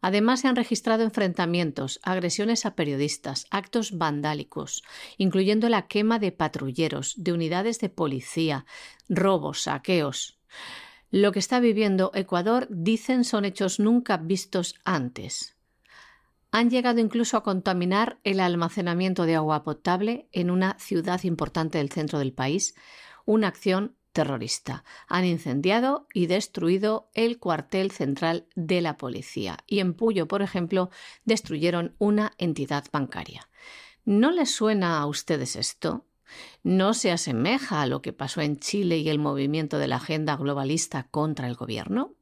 Además, 0.00 0.40
se 0.40 0.48
han 0.48 0.56
registrado 0.56 1.02
enfrentamientos, 1.02 2.00
agresiones 2.02 2.64
a 2.64 2.74
periodistas, 2.74 3.46
actos 3.50 3.98
vandálicos, 3.98 4.82
incluyendo 5.18 5.68
la 5.68 5.88
quema 5.88 6.18
de 6.18 6.32
patrulleros, 6.32 7.12
de 7.18 7.34
unidades 7.34 7.80
de 7.80 7.90
policía, 7.90 8.64
robos, 9.10 9.64
saqueos. 9.64 10.38
Lo 11.10 11.32
que 11.32 11.38
está 11.38 11.60
viviendo 11.60 12.12
Ecuador, 12.14 12.66
dicen, 12.70 13.24
son 13.24 13.44
hechos 13.44 13.78
nunca 13.78 14.16
vistos 14.16 14.76
antes. 14.82 15.54
Han 16.50 16.70
llegado 16.70 16.98
incluso 16.98 17.36
a 17.36 17.42
contaminar 17.42 18.20
el 18.24 18.40
almacenamiento 18.40 19.26
de 19.26 19.34
agua 19.36 19.64
potable 19.64 20.28
en 20.32 20.50
una 20.50 20.78
ciudad 20.78 21.22
importante 21.24 21.76
del 21.76 21.92
centro 21.92 22.18
del 22.18 22.32
país, 22.32 22.74
una 23.26 23.48
acción 23.48 23.96
terrorista. 24.12 24.84
Han 25.08 25.24
incendiado 25.24 26.06
y 26.12 26.26
destruido 26.26 27.10
el 27.14 27.38
cuartel 27.38 27.90
central 27.90 28.46
de 28.54 28.80
la 28.80 28.96
policía 28.96 29.58
y 29.66 29.80
en 29.80 29.94
Puyo, 29.94 30.28
por 30.28 30.42
ejemplo, 30.42 30.90
destruyeron 31.24 31.94
una 31.98 32.32
entidad 32.38 32.84
bancaria. 32.92 33.48
¿No 34.04 34.30
les 34.30 34.54
suena 34.54 34.98
a 34.98 35.06
ustedes 35.06 35.56
esto? 35.56 36.06
¿No 36.62 36.94
se 36.94 37.10
asemeja 37.10 37.82
a 37.82 37.86
lo 37.86 38.02
que 38.02 38.12
pasó 38.12 38.40
en 38.40 38.58
Chile 38.58 38.98
y 38.98 39.08
el 39.08 39.18
movimiento 39.18 39.78
de 39.78 39.88
la 39.88 39.96
agenda 39.96 40.36
globalista 40.36 41.04
contra 41.04 41.46
el 41.46 41.54
gobierno? 41.54 42.14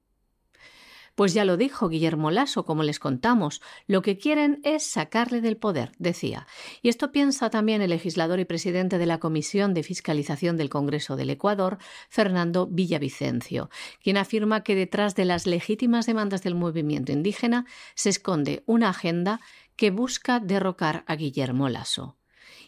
Pues 1.14 1.34
ya 1.34 1.44
lo 1.44 1.56
dijo 1.56 1.88
Guillermo 1.88 2.30
Lasso, 2.30 2.64
como 2.64 2.82
les 2.82 2.98
contamos, 2.98 3.60
lo 3.86 4.02
que 4.02 4.18
quieren 4.18 4.60
es 4.64 4.84
sacarle 4.84 5.40
del 5.40 5.56
poder, 5.56 5.92
decía. 5.98 6.46
Y 6.82 6.88
esto 6.88 7.12
piensa 7.12 7.50
también 7.50 7.82
el 7.82 7.90
legislador 7.90 8.40
y 8.40 8.44
presidente 8.44 8.98
de 8.98 9.06
la 9.06 9.18
Comisión 9.18 9.74
de 9.74 9.82
Fiscalización 9.82 10.56
del 10.56 10.70
Congreso 10.70 11.16
del 11.16 11.30
Ecuador, 11.30 11.78
Fernando 12.08 12.66
Villavicencio, 12.66 13.70
quien 14.02 14.16
afirma 14.16 14.62
que 14.62 14.74
detrás 14.74 15.14
de 15.14 15.24
las 15.24 15.46
legítimas 15.46 16.06
demandas 16.06 16.42
del 16.42 16.54
movimiento 16.54 17.12
indígena 17.12 17.66
se 17.94 18.10
esconde 18.10 18.62
una 18.66 18.90
agenda 18.90 19.40
que 19.76 19.90
busca 19.90 20.40
derrocar 20.40 21.04
a 21.06 21.16
Guillermo 21.16 21.68
Lasso. 21.68 22.16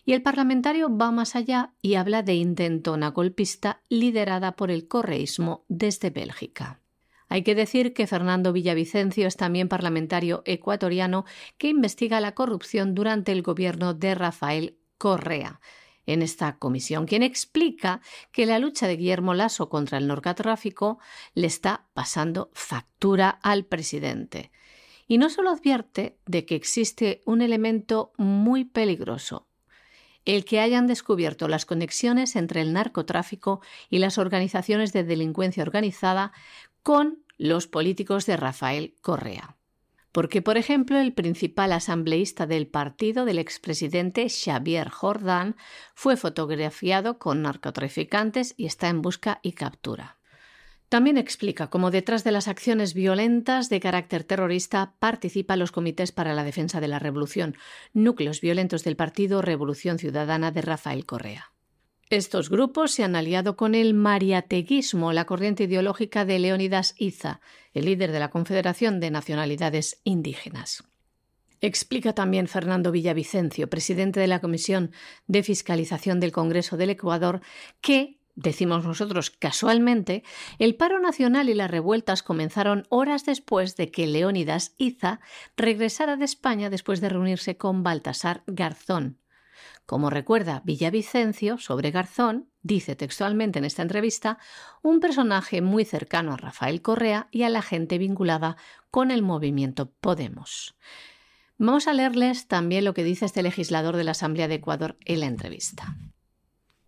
Y 0.05 0.15
el 0.15 0.23
parlamentario 0.23 0.95
va 0.95 1.11
más 1.11 1.37
allá 1.37 1.75
y 1.81 1.95
habla 1.95 2.23
de 2.23 2.35
intentona 2.35 3.11
golpista 3.11 3.83
liderada 3.89 4.57
por 4.57 4.71
el 4.71 4.89
correísmo 4.89 5.65
desde 5.69 6.11
Bélgica. 6.11 6.82
Hay 7.33 7.45
que 7.45 7.55
decir 7.55 7.95
que 7.95 8.07
Fernando 8.07 8.53
Villavicencio 8.53 9.27
es 9.27 9.39
también 9.39 9.67
parlamentario 9.67 10.43
ecuatoriano 10.45 11.25
que 11.57 11.69
investiga 11.69 12.21
la 12.21 12.35
corrupción 12.35 12.95
durante 12.95 13.33
el 13.33 13.41
gobierno 13.41 13.95
de 13.95 14.15
Rafael 14.15 14.77
Correa 14.99 15.63
en 16.05 16.21
esta 16.21 16.59
comisión, 16.59 17.07
quien 17.07 17.23
explica 17.23 18.03
que 18.33 18.45
la 18.45 18.59
lucha 18.59 18.87
de 18.87 18.99
Guillermo 18.99 19.33
Lasso 19.33 19.71
contra 19.71 19.97
el 19.97 20.09
narcotráfico 20.09 20.99
le 21.33 21.47
está 21.47 21.87
pasando 21.95 22.51
factura 22.53 23.31
al 23.31 23.65
presidente. 23.65 24.53
Y 25.09 25.17
no 25.17 25.31
solo 25.31 25.49
advierte 25.49 26.19
de 26.27 26.45
que 26.45 26.55
existe 26.55 27.23
un 27.25 27.41
elemento 27.41 28.13
muy 28.19 28.67
peligroso, 28.67 29.49
el 30.25 30.45
que 30.45 30.61
hayan 30.61 30.87
descubierto 30.87 31.49
las 31.49 31.67
conexiones 31.67 32.37
entre 32.37 32.61
el 32.61 32.73
narcotráfico 32.73 33.61
y 33.91 33.99
las 33.99 34.19
organizaciones 34.19 34.93
de 34.93 35.05
delincuencia 35.05 35.63
organizada 35.63 36.33
con 36.83 37.25
los 37.39 37.67
políticos 37.67 38.27
de 38.27 38.37
Rafael 38.37 38.95
Correa. 39.01 39.57
Porque, 40.13 40.43
por 40.43 40.59
ejemplo, 40.59 40.99
el 40.99 41.15
principal 41.15 41.73
asambleísta 41.73 42.47
del 42.47 42.67
partido 42.67 43.25
del 43.25 43.39
expresidente 43.39 44.29
Xavier 44.29 44.91
Jordán 44.91 45.57
fue 45.95 46.17
fotografiado 46.17 47.19
con 47.19 47.43
narcotraficantes 47.43 48.55
y 48.59 48.67
está 48.67 48.89
en 48.89 49.01
busca 49.01 49.41
y 49.43 49.53
captura. 49.53 50.19
También 50.91 51.17
explica 51.17 51.71
cómo 51.71 51.91
detrás 51.91 52.23
de 52.23 52.33
las 52.33 52.49
acciones 52.49 52.93
violentas 52.93 53.71
de 53.71 53.81
carácter 53.81 54.25
terrorista 54.25 54.93
participan 54.99 55.59
los 55.59 55.73
comités 55.73 56.13
para 56.13 56.35
la 56.35 56.45
defensa 56.45 56.83
de 56.83 56.89
la 56.89 56.99
revolución, 56.99 57.57
núcleos 57.95 58.43
violentos 58.43 58.85
del 58.85 58.97
partido 58.97 59.41
Revolución 59.41 59.99
Ciudadana 59.99 60.51
de 60.51 60.61
Rafael 60.61 61.07
Correa. 61.07 61.52
Estos 62.13 62.51
grupos 62.51 62.91
se 62.91 63.05
han 63.05 63.17
aliado 63.17 63.57
con 63.57 63.75
el 63.75 63.95
mariateguismo, 63.95 65.15
la 65.15 65.25
corriente 65.25 65.65
ideológica 65.65 66.27
de 66.27 66.39
Leónidas 66.39 66.95
Iza, 66.99 67.41
el 67.73 67.87
líder 67.87 68.13
de 68.13 68.21
la 68.21 68.29
Confederación 68.29 69.01
de 69.01 69.11
Nacionalidades 69.11 69.99
Indígenas. 70.05 70.85
Explica 71.63 72.13
también 72.13 72.49
Fernando 72.49 72.93
Villavicencio, 72.93 73.71
presidente 73.71 74.21
de 74.21 74.27
la 74.27 74.43
Comisión 74.43 74.93
de 75.27 75.43
Fiscalización 75.43 76.21
del 76.21 76.33
Congreso 76.33 76.77
del 76.77 76.91
Ecuador, 76.91 77.41
que, 77.81 78.21
decimos 78.35 78.85
nosotros 78.85 79.31
casualmente, 79.31 80.23
el 80.59 80.75
paro 80.75 81.01
nacional 81.01 81.49
y 81.49 81.55
las 81.55 81.71
revueltas 81.71 82.23
comenzaron 82.23 82.85
horas 82.91 83.25
después 83.25 83.75
de 83.77 83.91
que 83.91 84.07
Leónidas 84.07 84.75
Iza 84.77 85.21
regresara 85.57 86.19
de 86.19 86.27
España 86.27 86.69
después 86.69 87.01
de 87.01 87.09
reunirse 87.09 87.57
con 87.57 87.83
Baltasar 87.83 88.43
Garzón, 88.47 89.22
como 89.87 90.11
recuerda 90.11 90.63
Villavicencio 90.65 91.59
sobre 91.59 91.91
Garzón, 91.91 92.49
dice 92.63 92.97
textualmente 92.97 93.59
en 93.59 93.65
esta 93.65 93.83
entrevista, 93.83 94.39
un 94.83 95.01
personaje 95.01 95.61
muy 95.61 95.85
cercano 95.85 96.33
a 96.33 96.37
Rafael 96.37 96.83
Correa 96.83 97.29
y 97.31 97.43
a 97.43 97.49
la 97.49 97.63
gente 97.63 97.99
vinculada 97.99 98.57
con 98.91 99.11
el 99.11 99.23
movimiento 99.23 99.91
Podemos. 99.91 100.77
Vamos 101.59 101.87
a 101.87 101.93
leerles 101.93 102.49
también 102.49 102.85
lo 102.85 102.95
que 102.95 103.05
dice 103.05 103.25
este 103.25 103.43
legislador 103.43 103.97
de 103.97 104.05
la 104.05 104.13
Asamblea 104.13 104.49
de 104.49 104.55
Ecuador 104.55 104.97
en 105.05 105.21
la 105.21 105.27
entrevista. 105.27 105.97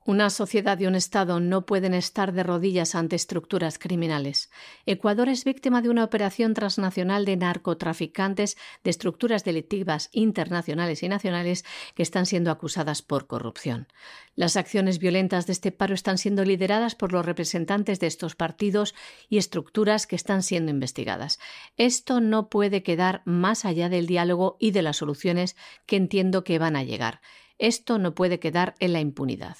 Una 0.06 0.28
sociedad 0.28 0.78
y 0.78 0.86
un 0.86 0.96
Estado 0.96 1.40
no 1.40 1.64
pueden 1.64 1.94
estar 1.94 2.34
de 2.34 2.42
rodillas 2.42 2.94
ante 2.94 3.16
estructuras 3.16 3.78
criminales. 3.78 4.50
Ecuador 4.84 5.30
es 5.30 5.44
víctima 5.44 5.80
de 5.80 5.88
una 5.88 6.04
operación 6.04 6.52
transnacional 6.52 7.24
de 7.24 7.38
narcotraficantes 7.38 8.58
de 8.82 8.90
estructuras 8.90 9.44
delictivas 9.44 10.10
internacionales 10.12 11.02
y 11.02 11.08
nacionales 11.08 11.64
que 11.94 12.02
están 12.02 12.26
siendo 12.26 12.50
acusadas 12.50 13.00
por 13.00 13.26
corrupción. 13.26 13.88
Las 14.36 14.58
acciones 14.58 14.98
violentas 14.98 15.46
de 15.46 15.54
este 15.54 15.72
paro 15.72 15.94
están 15.94 16.18
siendo 16.18 16.44
lideradas 16.44 16.94
por 16.94 17.14
los 17.14 17.24
representantes 17.24 17.98
de 17.98 18.06
estos 18.06 18.36
partidos 18.36 18.94
y 19.30 19.38
estructuras 19.38 20.06
que 20.06 20.16
están 20.16 20.42
siendo 20.42 20.70
investigadas. 20.70 21.38
Esto 21.78 22.20
no 22.20 22.50
puede 22.50 22.82
quedar 22.82 23.22
más 23.24 23.64
allá 23.64 23.88
del 23.88 24.06
diálogo 24.06 24.58
y 24.60 24.72
de 24.72 24.82
las 24.82 24.98
soluciones 24.98 25.56
que 25.86 25.96
entiendo 25.96 26.44
que 26.44 26.58
van 26.58 26.76
a 26.76 26.84
llegar. 26.84 27.22
Esto 27.58 27.96
no 27.98 28.14
puede 28.14 28.38
quedar 28.38 28.74
en 28.80 28.92
la 28.92 29.00
impunidad. 29.00 29.56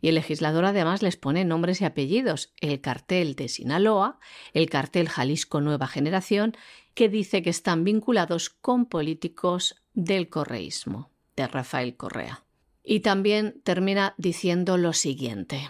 Y 0.00 0.08
el 0.08 0.14
legislador 0.14 0.64
además 0.64 1.02
les 1.02 1.16
pone 1.16 1.44
nombres 1.44 1.80
y 1.80 1.84
apellidos. 1.84 2.52
El 2.60 2.80
cartel 2.80 3.34
de 3.34 3.48
Sinaloa, 3.48 4.18
el 4.52 4.70
cartel 4.70 5.08
Jalisco 5.08 5.60
Nueva 5.60 5.86
Generación, 5.88 6.56
que 6.94 7.08
dice 7.08 7.42
que 7.42 7.50
están 7.50 7.84
vinculados 7.84 8.50
con 8.50 8.86
políticos 8.86 9.76
del 9.94 10.28
correísmo, 10.28 11.10
de 11.36 11.48
Rafael 11.48 11.96
Correa. 11.96 12.44
Y 12.82 13.00
también 13.00 13.60
termina 13.64 14.14
diciendo 14.16 14.78
lo 14.78 14.92
siguiente. 14.92 15.68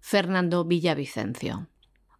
Fernando 0.00 0.64
Villavicencio. 0.64 1.68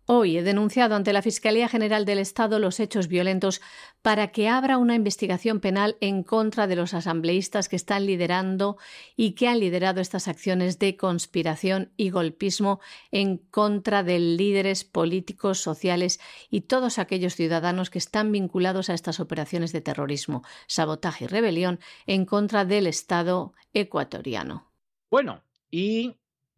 Hoy 0.09 0.39
he 0.39 0.45
denunciado 0.45 0.95
ante 0.95 1.13
la 1.13 1.21
Fiscalía 1.21 1.69
General 1.69 2.05
del 2.05 2.21
Estado 2.21 2.61
los 2.61 2.79
hechos 2.79 3.09
violentos 3.09 3.61
para 4.03 4.29
que 4.29 4.49
abra 4.49 4.79
una 4.79 4.95
investigación 4.95 5.59
penal 5.59 5.97
en 6.01 6.23
contra 6.23 6.69
de 6.69 6.77
los 6.77 6.95
asambleístas 6.95 7.69
que 7.69 7.75
están 7.75 8.07
liderando 8.07 8.77
y 9.17 9.33
que 9.33 9.49
han 9.49 9.59
liderado 9.59 10.01
estas 10.01 10.29
acciones 10.29 10.79
de 10.79 10.97
conspiración 10.97 11.91
y 11.97 12.11
golpismo 12.11 12.79
en 13.11 13.39
contra 13.39 14.05
de 14.05 14.21
líderes 14.21 14.85
políticos, 14.85 15.59
sociales 15.59 16.21
y 16.51 16.61
todos 16.61 17.01
aquellos 17.01 17.35
ciudadanos 17.35 17.91
que 17.91 17.99
están 17.99 18.31
vinculados 18.31 18.91
a 18.91 18.95
estas 18.95 19.19
operaciones 19.19 19.73
de 19.73 19.81
terrorismo, 19.81 20.45
sabotaje 20.69 21.25
y 21.25 21.27
rebelión 21.27 21.81
en 22.07 22.27
contra 22.27 22.65
del 22.65 22.87
Estado 22.87 23.55
ecuatoriano. 23.73 24.71
Bueno, 25.11 25.43
y 25.69 26.15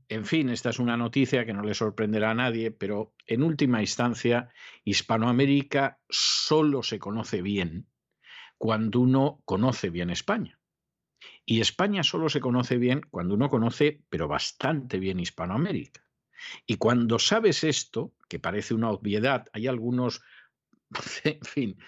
en 0.09 0.25
fin, 0.25 0.49
esta 0.49 0.71
es 0.71 0.79
una 0.79 0.97
noticia 0.97 1.45
que 1.45 1.53
no 1.53 1.63
le 1.63 1.75
sorprenderá 1.75 2.31
a 2.31 2.35
nadie, 2.35 2.71
pero 2.71 3.15
en 3.27 3.43
última 3.43 3.83
instancia, 3.83 4.51
Hispanoamérica 4.85 6.01
solo 6.09 6.83
se 6.83 6.99
conoce 6.99 7.43
bien 7.43 7.87
cuando 8.57 9.01
uno 9.01 9.43
conoce 9.45 9.91
bien 9.91 10.11
España. 10.11 10.59
Y 11.45 11.61
España 11.61 12.03
solo 12.03 12.29
se 12.29 12.41
conoce 12.41 12.79
bien 12.79 13.03
cuando 13.11 13.35
uno 13.35 13.51
conoce, 13.51 14.03
pero 14.09 14.29
bastante 14.29 14.99
bien 14.99 15.21
Hispanoamérica. 15.21 16.03
Y 16.67 16.77
cuando 16.77 17.19
sabes 17.19 17.65
esto, 17.65 18.15
que 18.29 18.39
parece 18.39 18.73
una 18.73 18.91
obviedad, 18.91 19.47
hay 19.53 19.67
algunos, 19.67 20.23
en 21.25 21.41
fin, 21.43 21.79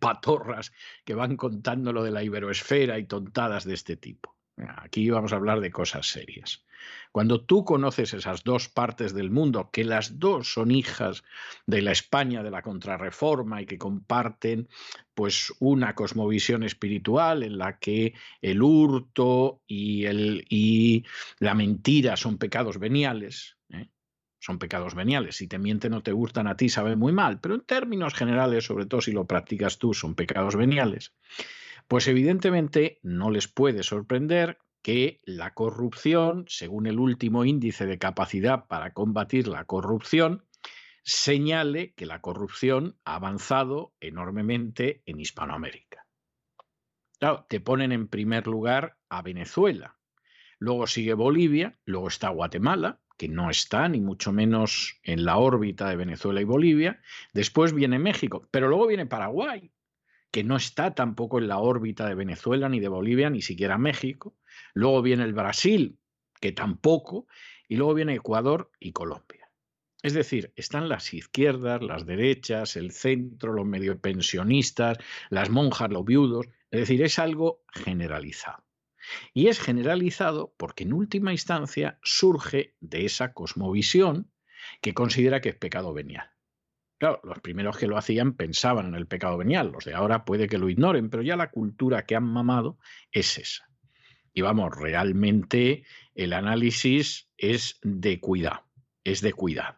patorras 0.00 0.72
que 1.04 1.14
van 1.14 1.36
contando 1.36 1.92
lo 1.92 2.02
de 2.02 2.10
la 2.10 2.24
iberoesfera 2.24 2.98
y 2.98 3.04
tontadas 3.04 3.64
de 3.64 3.74
este 3.74 3.96
tipo. 3.96 4.36
Aquí 4.56 5.10
vamos 5.10 5.32
a 5.32 5.36
hablar 5.36 5.60
de 5.60 5.72
cosas 5.72 6.06
serias. 6.06 6.64
Cuando 7.10 7.44
tú 7.44 7.64
conoces 7.64 8.12
esas 8.14 8.44
dos 8.44 8.68
partes 8.68 9.14
del 9.14 9.30
mundo, 9.30 9.70
que 9.72 9.84
las 9.84 10.18
dos 10.18 10.52
son 10.52 10.70
hijas 10.70 11.24
de 11.66 11.82
la 11.82 11.92
España 11.92 12.42
de 12.42 12.50
la 12.50 12.62
contrarreforma 12.62 13.62
y 13.62 13.66
que 13.66 13.78
comparten 13.78 14.68
pues 15.14 15.52
una 15.60 15.94
cosmovisión 15.94 16.62
espiritual 16.62 17.42
en 17.42 17.58
la 17.58 17.78
que 17.78 18.14
el 18.40 18.62
hurto 18.62 19.62
y, 19.66 20.04
el, 20.04 20.44
y 20.48 21.04
la 21.38 21.54
mentira 21.54 22.16
son 22.16 22.38
pecados 22.38 22.78
veniales, 22.78 23.56
¿eh? 23.70 23.88
son 24.38 24.58
pecados 24.58 24.94
veniales. 24.94 25.36
Si 25.36 25.46
te 25.48 25.58
mienten 25.58 25.94
o 25.94 26.02
te 26.02 26.12
hurtan 26.12 26.46
a 26.46 26.56
ti, 26.56 26.68
sabe 26.68 26.96
muy 26.96 27.12
mal, 27.12 27.40
pero 27.40 27.54
en 27.54 27.62
términos 27.62 28.14
generales, 28.14 28.64
sobre 28.64 28.86
todo 28.86 29.00
si 29.00 29.12
lo 29.12 29.26
practicas 29.26 29.78
tú, 29.78 29.94
son 29.94 30.14
pecados 30.14 30.54
veniales. 30.54 31.12
Pues 31.88 32.08
evidentemente 32.08 32.98
no 33.02 33.30
les 33.30 33.48
puede 33.48 33.82
sorprender 33.82 34.58
que 34.82 35.20
la 35.24 35.54
corrupción, 35.54 36.44
según 36.48 36.86
el 36.86 36.98
último 36.98 37.44
índice 37.44 37.86
de 37.86 37.98
capacidad 37.98 38.66
para 38.66 38.92
combatir 38.92 39.48
la 39.48 39.64
corrupción, 39.64 40.44
señale 41.02 41.94
que 41.94 42.06
la 42.06 42.20
corrupción 42.20 42.98
ha 43.04 43.16
avanzado 43.16 43.94
enormemente 44.00 45.02
en 45.06 45.20
Hispanoamérica. 45.20 46.06
Claro, 47.18 47.46
te 47.48 47.60
ponen 47.60 47.92
en 47.92 48.08
primer 48.08 48.46
lugar 48.46 48.98
a 49.08 49.22
Venezuela, 49.22 49.96
luego 50.58 50.86
sigue 50.86 51.14
Bolivia, 51.14 51.78
luego 51.84 52.08
está 52.08 52.28
Guatemala, 52.30 53.00
que 53.16 53.28
no 53.28 53.50
está 53.50 53.88
ni 53.88 54.00
mucho 54.00 54.32
menos 54.32 54.98
en 55.02 55.24
la 55.24 55.36
órbita 55.36 55.88
de 55.88 55.96
Venezuela 55.96 56.40
y 56.40 56.44
Bolivia, 56.44 57.00
después 57.32 57.72
viene 57.72 57.98
México, 57.98 58.48
pero 58.50 58.68
luego 58.68 58.86
viene 58.86 59.06
Paraguay, 59.06 59.70
que 60.34 60.42
no 60.42 60.56
está 60.56 60.96
tampoco 60.96 61.38
en 61.38 61.46
la 61.46 61.58
órbita 61.58 62.08
de 62.08 62.16
Venezuela, 62.16 62.68
ni 62.68 62.80
de 62.80 62.88
Bolivia, 62.88 63.30
ni 63.30 63.40
siquiera 63.40 63.78
México. 63.78 64.34
Luego 64.72 65.00
viene 65.00 65.22
el 65.22 65.32
Brasil, 65.32 66.00
que 66.40 66.50
tampoco, 66.50 67.28
y 67.68 67.76
luego 67.76 67.94
viene 67.94 68.16
Ecuador 68.16 68.72
y 68.80 68.90
Colombia. 68.90 69.48
Es 70.02 70.12
decir, 70.12 70.52
están 70.56 70.88
las 70.88 71.14
izquierdas, 71.14 71.82
las 71.82 72.04
derechas, 72.04 72.74
el 72.74 72.90
centro, 72.90 73.52
los 73.52 73.64
medio 73.64 74.00
pensionistas, 74.00 74.98
las 75.30 75.50
monjas, 75.50 75.90
los 75.90 76.04
viudos. 76.04 76.46
Es 76.72 76.80
decir, 76.80 77.00
es 77.02 77.20
algo 77.20 77.62
generalizado. 77.72 78.64
Y 79.34 79.46
es 79.46 79.60
generalizado 79.60 80.52
porque 80.56 80.82
en 80.82 80.94
última 80.94 81.30
instancia 81.30 82.00
surge 82.02 82.74
de 82.80 83.04
esa 83.04 83.34
cosmovisión 83.34 84.32
que 84.80 84.94
considera 84.94 85.40
que 85.40 85.50
es 85.50 85.56
pecado 85.56 85.94
venial. 85.94 86.33
Claro, 86.98 87.20
los 87.24 87.40
primeros 87.40 87.76
que 87.76 87.86
lo 87.86 87.96
hacían 87.96 88.34
pensaban 88.34 88.86
en 88.86 88.94
el 88.94 89.06
pecado 89.06 89.36
venial, 89.36 89.72
los 89.72 89.84
de 89.84 89.94
ahora 89.94 90.24
puede 90.24 90.48
que 90.48 90.58
lo 90.58 90.68
ignoren, 90.68 91.10
pero 91.10 91.22
ya 91.22 91.36
la 91.36 91.50
cultura 91.50 92.06
que 92.06 92.16
han 92.16 92.24
mamado 92.24 92.78
es 93.10 93.38
esa. 93.38 93.68
Y 94.32 94.42
vamos, 94.42 94.76
realmente 94.76 95.84
el 96.14 96.32
análisis 96.32 97.28
es 97.36 97.78
de 97.82 98.20
cuidado, 98.20 98.64
es 99.02 99.20
de 99.20 99.32
cuidado. 99.32 99.76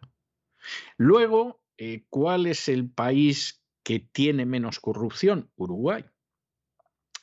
Luego, 0.96 1.62
eh, 1.78 2.04
¿cuál 2.08 2.46
es 2.46 2.68
el 2.68 2.90
país 2.90 3.62
que 3.82 3.98
tiene 4.00 4.46
menos 4.46 4.80
corrupción? 4.80 5.50
Uruguay. 5.56 6.04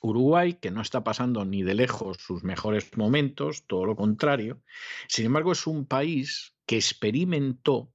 Uruguay, 0.02 0.53
que 0.56 0.70
no 0.70 0.82
está 0.82 1.03
pasando 1.03 1.45
ni 1.45 1.64
de 1.64 1.76
lejos 1.76 2.18
sus 2.18 2.44
mejores 2.44 2.95
momentos, 2.98 3.65
todo 3.68 3.86
lo 3.86 3.95
contrario. 3.95 4.61
Sin 5.07 5.26
embargo, 5.26 5.53
es 5.53 5.65
un 5.65 5.86
país 5.86 6.56
que 6.65 6.76
experimentó 6.76 7.93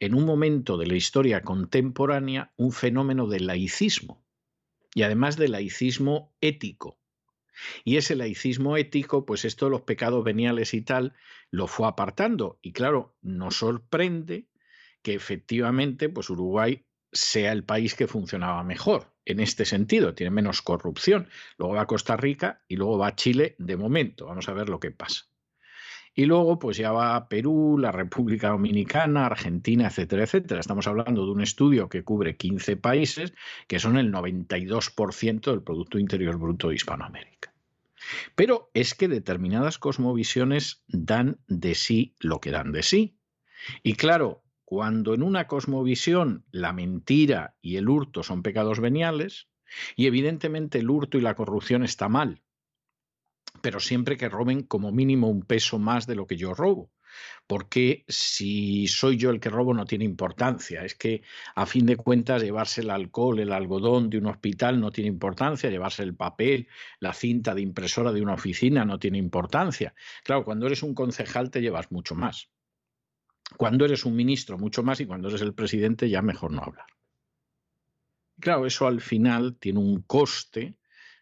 en 0.00 0.14
un 0.14 0.24
momento 0.24 0.76
de 0.76 0.86
la 0.86 0.94
historia 0.94 1.42
contemporánea 1.42 2.52
un 2.56 2.72
fenómeno 2.72 3.26
de 3.26 3.40
laicismo 3.40 4.24
y 4.94 5.02
además 5.02 5.36
de 5.36 5.48
laicismo 5.48 6.34
ético. 6.40 6.98
Y 7.84 7.96
ese 7.96 8.14
laicismo 8.14 8.76
ético, 8.76 9.26
pues 9.26 9.44
esto 9.44 9.66
de 9.66 9.72
los 9.72 9.82
pecados 9.82 10.22
veniales 10.24 10.74
y 10.74 10.82
tal, 10.82 11.14
lo 11.50 11.66
fue 11.66 11.88
apartando. 11.88 12.58
Y 12.62 12.72
claro, 12.72 13.16
nos 13.20 13.56
sorprende 13.56 14.48
que 15.02 15.14
efectivamente, 15.14 16.08
pues 16.08 16.30
Uruguay 16.30 16.84
sea 17.12 17.52
el 17.52 17.64
país 17.64 17.94
que 17.94 18.06
funcionaba 18.06 18.62
mejor 18.64 19.14
en 19.24 19.40
este 19.40 19.64
sentido, 19.64 20.14
tiene 20.14 20.30
menos 20.30 20.62
corrupción. 20.62 21.28
Luego 21.56 21.74
va 21.74 21.82
a 21.82 21.86
Costa 21.86 22.16
Rica 22.16 22.62
y 22.68 22.76
luego 22.76 22.98
va 22.98 23.08
a 23.08 23.16
Chile 23.16 23.56
de 23.58 23.76
momento. 23.76 24.26
Vamos 24.26 24.48
a 24.48 24.52
ver 24.52 24.68
lo 24.68 24.80
que 24.80 24.90
pasa. 24.90 25.27
Y 26.18 26.26
luego, 26.26 26.58
pues 26.58 26.76
ya 26.76 26.90
va 26.90 27.28
Perú, 27.28 27.78
la 27.78 27.92
República 27.92 28.48
Dominicana, 28.48 29.26
Argentina, 29.26 29.86
etcétera, 29.86 30.24
etcétera. 30.24 30.58
Estamos 30.58 30.88
hablando 30.88 31.24
de 31.24 31.30
un 31.30 31.40
estudio 31.40 31.88
que 31.88 32.02
cubre 32.02 32.36
15 32.36 32.76
países, 32.76 33.34
que 33.68 33.78
son 33.78 33.96
el 33.96 34.12
92% 34.12 35.48
del 35.52 35.62
Producto 35.62 35.96
Interior 35.96 36.36
Bruto 36.36 36.70
de 36.70 36.74
Hispanoamérica. 36.74 37.54
Pero 38.34 38.68
es 38.74 38.96
que 38.96 39.06
determinadas 39.06 39.78
cosmovisiones 39.78 40.82
dan 40.88 41.38
de 41.46 41.76
sí 41.76 42.16
lo 42.18 42.40
que 42.40 42.50
dan 42.50 42.72
de 42.72 42.82
sí. 42.82 43.16
Y 43.84 43.92
claro, 43.92 44.42
cuando 44.64 45.14
en 45.14 45.22
una 45.22 45.46
cosmovisión 45.46 46.44
la 46.50 46.72
mentira 46.72 47.54
y 47.62 47.76
el 47.76 47.88
hurto 47.88 48.24
son 48.24 48.42
pecados 48.42 48.80
veniales, 48.80 49.46
y 49.94 50.06
evidentemente 50.08 50.80
el 50.80 50.90
hurto 50.90 51.16
y 51.16 51.20
la 51.20 51.36
corrupción 51.36 51.84
está 51.84 52.08
mal, 52.08 52.42
pero 53.62 53.80
siempre 53.80 54.16
que 54.16 54.28
roben 54.28 54.62
como 54.62 54.92
mínimo 54.92 55.28
un 55.28 55.42
peso 55.42 55.78
más 55.78 56.06
de 56.06 56.14
lo 56.14 56.26
que 56.26 56.36
yo 56.36 56.54
robo. 56.54 56.90
Porque 57.46 58.04
si 58.08 58.86
soy 58.86 59.16
yo 59.16 59.30
el 59.30 59.40
que 59.40 59.50
robo 59.50 59.74
no 59.74 59.86
tiene 59.86 60.04
importancia. 60.04 60.84
Es 60.84 60.94
que 60.94 61.22
a 61.54 61.66
fin 61.66 61.86
de 61.86 61.96
cuentas 61.96 62.42
llevarse 62.42 62.82
el 62.82 62.90
alcohol, 62.90 63.40
el 63.40 63.52
algodón 63.52 64.10
de 64.10 64.18
un 64.18 64.26
hospital 64.26 64.80
no 64.80 64.90
tiene 64.90 65.08
importancia, 65.08 65.70
llevarse 65.70 66.02
el 66.02 66.14
papel, 66.14 66.68
la 67.00 67.12
cinta 67.12 67.54
de 67.54 67.62
impresora 67.62 68.12
de 68.12 68.22
una 68.22 68.34
oficina 68.34 68.84
no 68.84 68.98
tiene 68.98 69.18
importancia. 69.18 69.94
Claro, 70.24 70.44
cuando 70.44 70.66
eres 70.66 70.82
un 70.82 70.94
concejal 70.94 71.50
te 71.50 71.60
llevas 71.60 71.90
mucho 71.90 72.14
más. 72.14 72.50
Cuando 73.56 73.86
eres 73.86 74.04
un 74.04 74.14
ministro 74.14 74.58
mucho 74.58 74.82
más 74.82 75.00
y 75.00 75.06
cuando 75.06 75.28
eres 75.28 75.40
el 75.40 75.54
presidente 75.54 76.10
ya 76.10 76.20
mejor 76.20 76.52
no 76.52 76.62
hablar. 76.62 76.86
Claro, 78.38 78.66
eso 78.66 78.86
al 78.86 79.00
final 79.00 79.56
tiene 79.56 79.80
un 79.80 80.02
coste 80.02 80.76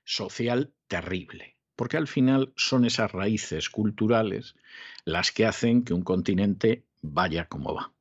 social 0.04 0.74
terrible 0.88 1.55
porque 1.76 1.96
al 1.96 2.08
final 2.08 2.52
son 2.56 2.84
esas 2.84 3.12
raíces 3.12 3.70
culturales 3.70 4.56
las 5.04 5.30
que 5.30 5.46
hacen 5.46 5.84
que 5.84 5.94
un 5.94 6.02
continente 6.02 6.84
vaya 7.02 7.46
como 7.46 7.74
va. 7.74 7.92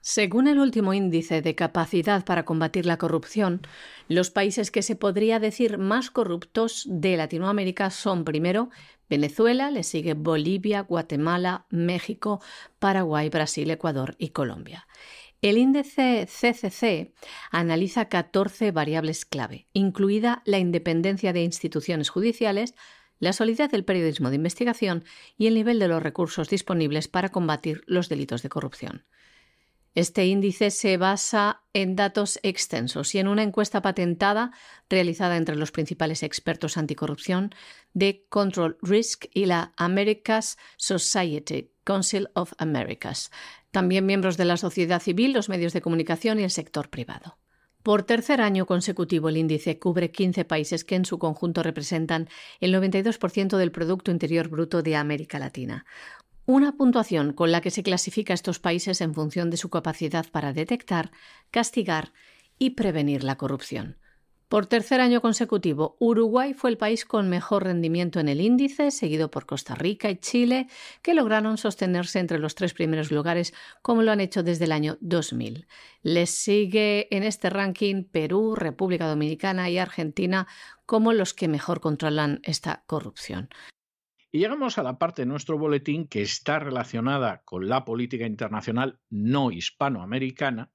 Según 0.00 0.48
el 0.48 0.58
último 0.58 0.92
índice 0.92 1.40
de 1.40 1.54
capacidad 1.54 2.26
para 2.26 2.44
combatir 2.44 2.84
la 2.84 2.98
corrupción, 2.98 3.62
los 4.06 4.30
países 4.30 4.70
que 4.70 4.82
se 4.82 4.96
podría 4.96 5.38
decir 5.40 5.78
más 5.78 6.10
corruptos 6.10 6.86
de 6.90 7.16
Latinoamérica 7.16 7.88
son 7.88 8.26
primero 8.26 8.68
Venezuela, 9.08 9.70
le 9.70 9.82
sigue 9.82 10.12
Bolivia, 10.12 10.82
Guatemala, 10.82 11.64
México, 11.70 12.42
Paraguay, 12.78 13.30
Brasil, 13.30 13.70
Ecuador 13.70 14.14
y 14.18 14.28
Colombia. 14.30 14.86
El 15.40 15.58
índice 15.58 16.26
CCC 16.26 17.12
analiza 17.50 18.08
14 18.08 18.72
variables 18.72 19.24
clave, 19.24 19.68
incluida 19.72 20.42
la 20.46 20.58
independencia 20.58 21.32
de 21.32 21.42
instituciones 21.42 22.08
judiciales, 22.08 22.74
la 23.18 23.32
solidez 23.32 23.70
del 23.70 23.84
periodismo 23.84 24.30
de 24.30 24.36
investigación 24.36 25.04
y 25.36 25.46
el 25.46 25.54
nivel 25.54 25.78
de 25.78 25.88
los 25.88 26.02
recursos 26.02 26.48
disponibles 26.48 27.08
para 27.08 27.30
combatir 27.30 27.82
los 27.86 28.08
delitos 28.08 28.42
de 28.42 28.48
corrupción. 28.48 29.04
Este 29.94 30.26
índice 30.26 30.72
se 30.72 30.96
basa 30.96 31.62
en 31.72 31.94
datos 31.94 32.40
extensos 32.42 33.14
y 33.14 33.20
en 33.20 33.28
una 33.28 33.44
encuesta 33.44 33.80
patentada 33.80 34.50
realizada 34.90 35.36
entre 35.36 35.54
los 35.54 35.70
principales 35.70 36.24
expertos 36.24 36.76
anticorrupción 36.76 37.54
de 37.92 38.26
Control 38.28 38.76
Risk 38.82 39.26
y 39.32 39.46
la 39.46 39.72
America's 39.76 40.58
Society 40.76 41.70
Council 41.84 42.28
of 42.34 42.54
Americas, 42.58 43.30
también 43.70 44.04
miembros 44.04 44.36
de 44.36 44.46
la 44.46 44.56
sociedad 44.56 45.00
civil, 45.00 45.32
los 45.32 45.48
medios 45.48 45.72
de 45.72 45.80
comunicación 45.80 46.40
y 46.40 46.42
el 46.42 46.50
sector 46.50 46.90
privado. 46.90 47.38
Por 47.84 48.02
tercer 48.02 48.40
año 48.40 48.64
consecutivo, 48.64 49.28
el 49.28 49.36
índice 49.36 49.78
cubre 49.78 50.10
15 50.10 50.46
países 50.46 50.84
que 50.84 50.94
en 50.94 51.04
su 51.04 51.18
conjunto 51.18 51.62
representan 51.62 52.30
el 52.58 52.72
92% 52.72 53.58
del 53.58 53.72
Producto 53.72 54.10
Interior 54.10 54.48
Bruto 54.48 54.80
de 54.82 54.96
América 54.96 55.38
Latina, 55.38 55.84
una 56.46 56.78
puntuación 56.78 57.34
con 57.34 57.52
la 57.52 57.60
que 57.60 57.70
se 57.70 57.82
clasifica 57.82 58.32
a 58.32 58.40
estos 58.40 58.58
países 58.58 59.02
en 59.02 59.12
función 59.12 59.50
de 59.50 59.58
su 59.58 59.68
capacidad 59.68 60.24
para 60.30 60.54
detectar, 60.54 61.10
castigar 61.50 62.14
y 62.58 62.70
prevenir 62.70 63.22
la 63.22 63.36
corrupción. 63.36 63.98
Por 64.54 64.66
tercer 64.66 65.00
año 65.00 65.20
consecutivo, 65.20 65.96
Uruguay 65.98 66.54
fue 66.54 66.70
el 66.70 66.78
país 66.78 67.04
con 67.04 67.28
mejor 67.28 67.64
rendimiento 67.64 68.20
en 68.20 68.28
el 68.28 68.40
índice, 68.40 68.92
seguido 68.92 69.28
por 69.28 69.46
Costa 69.46 69.74
Rica 69.74 70.08
y 70.10 70.16
Chile, 70.18 70.68
que 71.02 71.12
lograron 71.12 71.58
sostenerse 71.58 72.20
entre 72.20 72.38
los 72.38 72.54
tres 72.54 72.72
primeros 72.72 73.10
lugares, 73.10 73.52
como 73.82 74.02
lo 74.02 74.12
han 74.12 74.20
hecho 74.20 74.44
desde 74.44 74.66
el 74.66 74.70
año 74.70 74.96
2000. 75.00 75.66
Les 76.04 76.30
sigue 76.30 77.08
en 77.10 77.24
este 77.24 77.50
ranking 77.50 78.04
Perú, 78.04 78.54
República 78.54 79.08
Dominicana 79.08 79.70
y 79.70 79.78
Argentina 79.78 80.46
como 80.86 81.12
los 81.12 81.34
que 81.34 81.48
mejor 81.48 81.80
controlan 81.80 82.38
esta 82.44 82.84
corrupción. 82.86 83.48
Y 84.30 84.38
llegamos 84.38 84.78
a 84.78 84.84
la 84.84 85.00
parte 85.00 85.22
de 85.22 85.26
nuestro 85.26 85.58
boletín 85.58 86.06
que 86.06 86.22
está 86.22 86.60
relacionada 86.60 87.42
con 87.44 87.68
la 87.68 87.84
política 87.84 88.24
internacional 88.24 89.00
no 89.10 89.50
hispanoamericana 89.50 90.70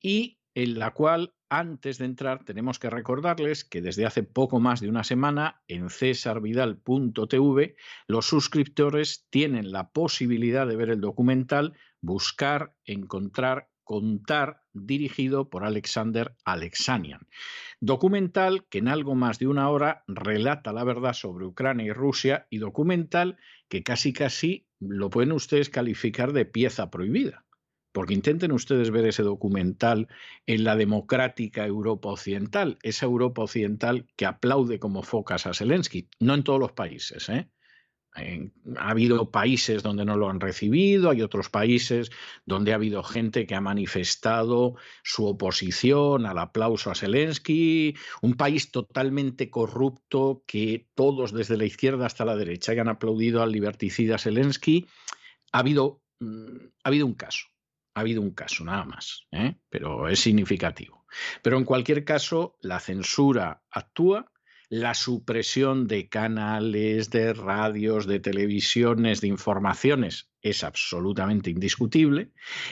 y 0.00 0.39
en 0.62 0.78
la 0.78 0.90
cual 0.90 1.32
antes 1.48 1.96
de 1.96 2.04
entrar 2.04 2.44
tenemos 2.44 2.78
que 2.78 2.90
recordarles 2.90 3.64
que 3.64 3.80
desde 3.80 4.04
hace 4.04 4.22
poco 4.22 4.60
más 4.60 4.80
de 4.80 4.90
una 4.90 5.04
semana 5.04 5.62
en 5.68 5.88
cesarvidal.tv 5.88 7.76
los 8.06 8.26
suscriptores 8.26 9.26
tienen 9.30 9.72
la 9.72 9.90
posibilidad 9.90 10.66
de 10.66 10.76
ver 10.76 10.90
el 10.90 11.00
documental, 11.00 11.72
buscar, 12.02 12.74
encontrar, 12.84 13.70
contar 13.84 14.62
dirigido 14.74 15.48
por 15.48 15.64
Alexander 15.64 16.36
Alexanian. 16.44 17.26
Documental 17.80 18.66
que 18.68 18.78
en 18.78 18.88
algo 18.88 19.14
más 19.14 19.38
de 19.38 19.46
una 19.46 19.70
hora 19.70 20.04
relata 20.08 20.74
la 20.74 20.84
verdad 20.84 21.14
sobre 21.14 21.46
Ucrania 21.46 21.86
y 21.86 21.92
Rusia 21.92 22.46
y 22.50 22.58
documental 22.58 23.38
que 23.70 23.82
casi 23.82 24.12
casi 24.12 24.68
lo 24.78 25.08
pueden 25.08 25.32
ustedes 25.32 25.70
calificar 25.70 26.34
de 26.34 26.44
pieza 26.44 26.90
prohibida. 26.90 27.46
Porque 27.92 28.14
intenten 28.14 28.52
ustedes 28.52 28.90
ver 28.90 29.06
ese 29.06 29.22
documental 29.22 30.08
en 30.46 30.64
la 30.64 30.76
democrática 30.76 31.66
Europa 31.66 32.10
Occidental, 32.10 32.78
esa 32.82 33.06
Europa 33.06 33.42
Occidental 33.42 34.06
que 34.16 34.26
aplaude 34.26 34.78
como 34.78 35.02
focas 35.02 35.46
a 35.46 35.54
Zelensky, 35.54 36.08
no 36.20 36.34
en 36.34 36.44
todos 36.44 36.60
los 36.60 36.72
países, 36.72 37.28
¿eh? 37.28 37.48
ha 38.76 38.90
habido 38.90 39.30
países 39.30 39.82
donde 39.82 40.04
no 40.04 40.16
lo 40.16 40.28
han 40.28 40.40
recibido, 40.40 41.10
hay 41.10 41.22
otros 41.22 41.48
países 41.48 42.10
donde 42.44 42.72
ha 42.72 42.76
habido 42.76 43.02
gente 43.02 43.46
que 43.46 43.54
ha 43.54 43.60
manifestado 43.60 44.74
su 45.04 45.26
oposición 45.26 46.26
al 46.26 46.38
aplauso 46.38 46.90
a 46.90 46.94
Zelensky, 46.94 47.94
un 48.20 48.34
país 48.34 48.72
totalmente 48.72 49.48
corrupto 49.48 50.42
que 50.46 50.88
todos 50.94 51.32
desde 51.32 51.56
la 51.56 51.64
izquierda 51.64 52.06
hasta 52.06 52.24
la 52.24 52.36
derecha 52.36 52.72
hayan 52.72 52.88
aplaudido 52.88 53.42
al 53.42 53.52
liberticida 53.52 54.18
Zelensky. 54.18 54.86
Ha 55.52 55.60
habido, 55.60 56.02
mm, 56.18 56.56
ha 56.82 56.88
habido 56.88 57.06
un 57.06 57.14
caso, 57.14 57.46
ha 57.94 58.00
habido 58.00 58.22
un 58.22 58.30
caso 58.30 58.64
nada 58.64 58.84
más, 58.84 59.26
¿eh? 59.32 59.56
pero 59.68 60.08
es 60.08 60.20
significativo. 60.20 61.06
Pero 61.42 61.58
en 61.58 61.64
cualquier 61.64 62.04
caso, 62.04 62.56
la 62.60 62.80
censura 62.80 63.62
actúa 63.70 64.30
la 64.68 64.94
supresión 64.94 65.88
de 65.88 66.08
canales, 66.08 67.10
de 67.10 67.32
radios, 67.32 68.06
de 68.06 68.20
televisiones, 68.20 69.20
de 69.20 69.26
informaciones 69.26 70.30
es 70.42 70.64
absolutamente 70.64 71.50
indiscutible. 71.50 72.30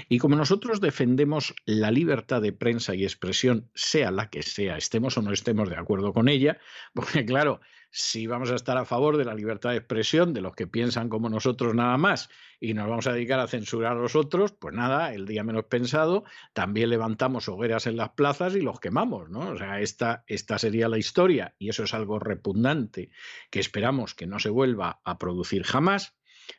Y 0.09 0.19
como 0.19 0.36
nosotros 0.36 0.81
defendemos 0.81 1.55
la 1.66 1.90
libertad 1.90 2.40
de 2.40 2.53
prensa 2.53 2.95
y 2.95 3.05
expresión, 3.05 3.69
sea 3.74 4.11
la 4.11 4.31
que 4.31 4.43
sea, 4.43 4.77
estemos 4.77 5.19
o 5.19 5.23
no 5.23 5.32
estemos 5.32 5.69
de 5.69 5.77
acuerdo 5.77 6.12
con 6.12 6.28
ella, 6.28 6.59
porque 6.95 7.24
claro, 7.24 7.61
si 7.99 8.29
vamos 8.29 8.53
a 8.53 8.55
estar 8.55 8.79
a 8.79 8.85
favor 8.85 9.16
de 9.16 9.25
la 9.25 9.35
libertad 9.35 9.70
de 9.70 9.79
expresión 9.79 10.33
de 10.33 10.41
los 10.41 10.55
que 10.55 10.69
piensan 10.69 11.09
como 11.09 11.29
nosotros 11.29 11.75
nada 11.75 11.97
más 11.97 12.29
y 12.61 12.73
nos 12.73 12.89
vamos 12.89 13.09
a 13.09 13.12
dedicar 13.12 13.41
a 13.41 13.49
censurar 13.49 13.97
a 13.97 14.01
los 14.01 14.15
otros, 14.15 14.53
pues 14.53 14.73
nada, 14.73 15.12
el 15.12 15.27
día 15.27 15.43
menos 15.43 15.65
pensado, 15.65 16.23
también 16.53 16.91
levantamos 16.91 17.49
hogueras 17.49 17.89
en 17.89 17.97
las 17.97 18.11
plazas 18.11 18.55
y 18.55 18.61
los 18.61 18.79
quemamos, 18.79 19.31
¿no? 19.31 19.51
O 19.51 19.59
sea, 19.59 19.81
esta, 19.81 20.23
esta 20.29 20.61
sería 20.61 20.89
la 20.89 20.99
historia 20.99 21.57
y 21.59 21.70
eso 21.70 21.83
es 21.83 21.93
algo 21.93 22.20
repugnante 22.20 23.11
que 23.51 23.59
esperamos 23.59 24.15
que 24.15 24.29
no 24.29 24.39
se 24.39 24.51
vuelva 24.51 25.01
a 25.05 25.19
producir 25.19 25.65
jamás, 25.65 26.16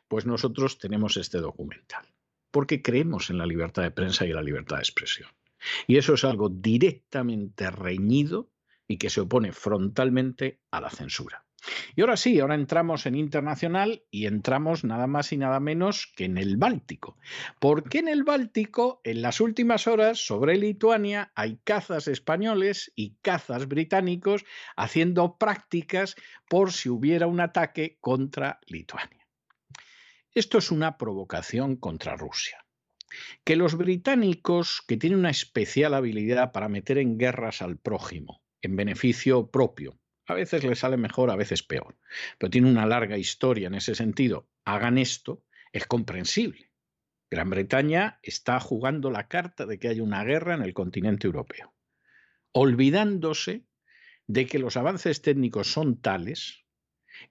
pues 0.08 0.26
nosotros 0.26 0.78
tenemos 0.78 1.16
este 1.16 1.38
documental, 1.38 2.06
porque 2.50 2.82
creemos 2.82 3.30
en 3.30 3.38
la 3.38 3.46
libertad 3.46 3.82
de 3.82 3.92
prensa 3.92 4.26
y 4.26 4.34
la 4.34 4.42
libertad 4.42 4.76
de 4.76 4.82
expresión. 4.82 5.30
Y 5.86 5.96
eso 5.96 6.12
es 6.12 6.24
algo 6.24 6.50
directamente 6.50 7.70
reñido 7.70 8.50
y 8.90 8.98
que 8.98 9.08
se 9.08 9.20
opone 9.20 9.52
frontalmente 9.52 10.58
a 10.72 10.80
la 10.80 10.90
censura. 10.90 11.44
Y 11.94 12.00
ahora 12.00 12.16
sí, 12.16 12.40
ahora 12.40 12.56
entramos 12.56 13.06
en 13.06 13.14
internacional 13.14 14.02
y 14.10 14.26
entramos 14.26 14.82
nada 14.82 15.06
más 15.06 15.32
y 15.32 15.36
nada 15.36 15.60
menos 15.60 16.12
que 16.16 16.24
en 16.24 16.38
el 16.38 16.56
Báltico. 16.56 17.16
Porque 17.60 18.00
en 18.00 18.08
el 18.08 18.24
Báltico, 18.24 19.00
en 19.04 19.22
las 19.22 19.40
últimas 19.40 19.86
horas, 19.86 20.18
sobre 20.18 20.56
Lituania, 20.56 21.30
hay 21.36 21.60
cazas 21.62 22.08
españoles 22.08 22.90
y 22.96 23.14
cazas 23.22 23.68
británicos 23.68 24.44
haciendo 24.74 25.38
prácticas 25.38 26.16
por 26.48 26.72
si 26.72 26.88
hubiera 26.88 27.28
un 27.28 27.38
ataque 27.38 27.96
contra 28.00 28.58
Lituania. 28.66 29.24
Esto 30.34 30.58
es 30.58 30.72
una 30.72 30.98
provocación 30.98 31.76
contra 31.76 32.16
Rusia. 32.16 32.64
Que 33.44 33.54
los 33.54 33.76
británicos, 33.76 34.82
que 34.86 34.96
tienen 34.96 35.20
una 35.20 35.30
especial 35.30 35.94
habilidad 35.94 36.50
para 36.50 36.68
meter 36.68 36.98
en 36.98 37.18
guerras 37.18 37.62
al 37.62 37.76
prójimo, 37.76 38.39
en 38.62 38.76
beneficio 38.76 39.50
propio. 39.50 39.98
A 40.26 40.34
veces 40.34 40.62
le 40.64 40.76
sale 40.76 40.96
mejor, 40.96 41.30
a 41.30 41.36
veces 41.36 41.62
peor, 41.62 41.98
pero 42.38 42.50
tiene 42.50 42.70
una 42.70 42.86
larga 42.86 43.18
historia 43.18 43.66
en 43.66 43.74
ese 43.74 43.94
sentido. 43.94 44.48
Hagan 44.64 44.98
esto, 44.98 45.44
es 45.72 45.86
comprensible. 45.86 46.70
Gran 47.30 47.50
Bretaña 47.50 48.18
está 48.22 48.58
jugando 48.60 49.10
la 49.10 49.28
carta 49.28 49.66
de 49.66 49.78
que 49.78 49.88
haya 49.88 50.02
una 50.02 50.24
guerra 50.24 50.54
en 50.54 50.62
el 50.62 50.74
continente 50.74 51.26
europeo, 51.26 51.74
olvidándose 52.52 53.66
de 54.26 54.46
que 54.46 54.58
los 54.58 54.76
avances 54.76 55.22
técnicos 55.22 55.72
son 55.72 56.00
tales 56.00 56.64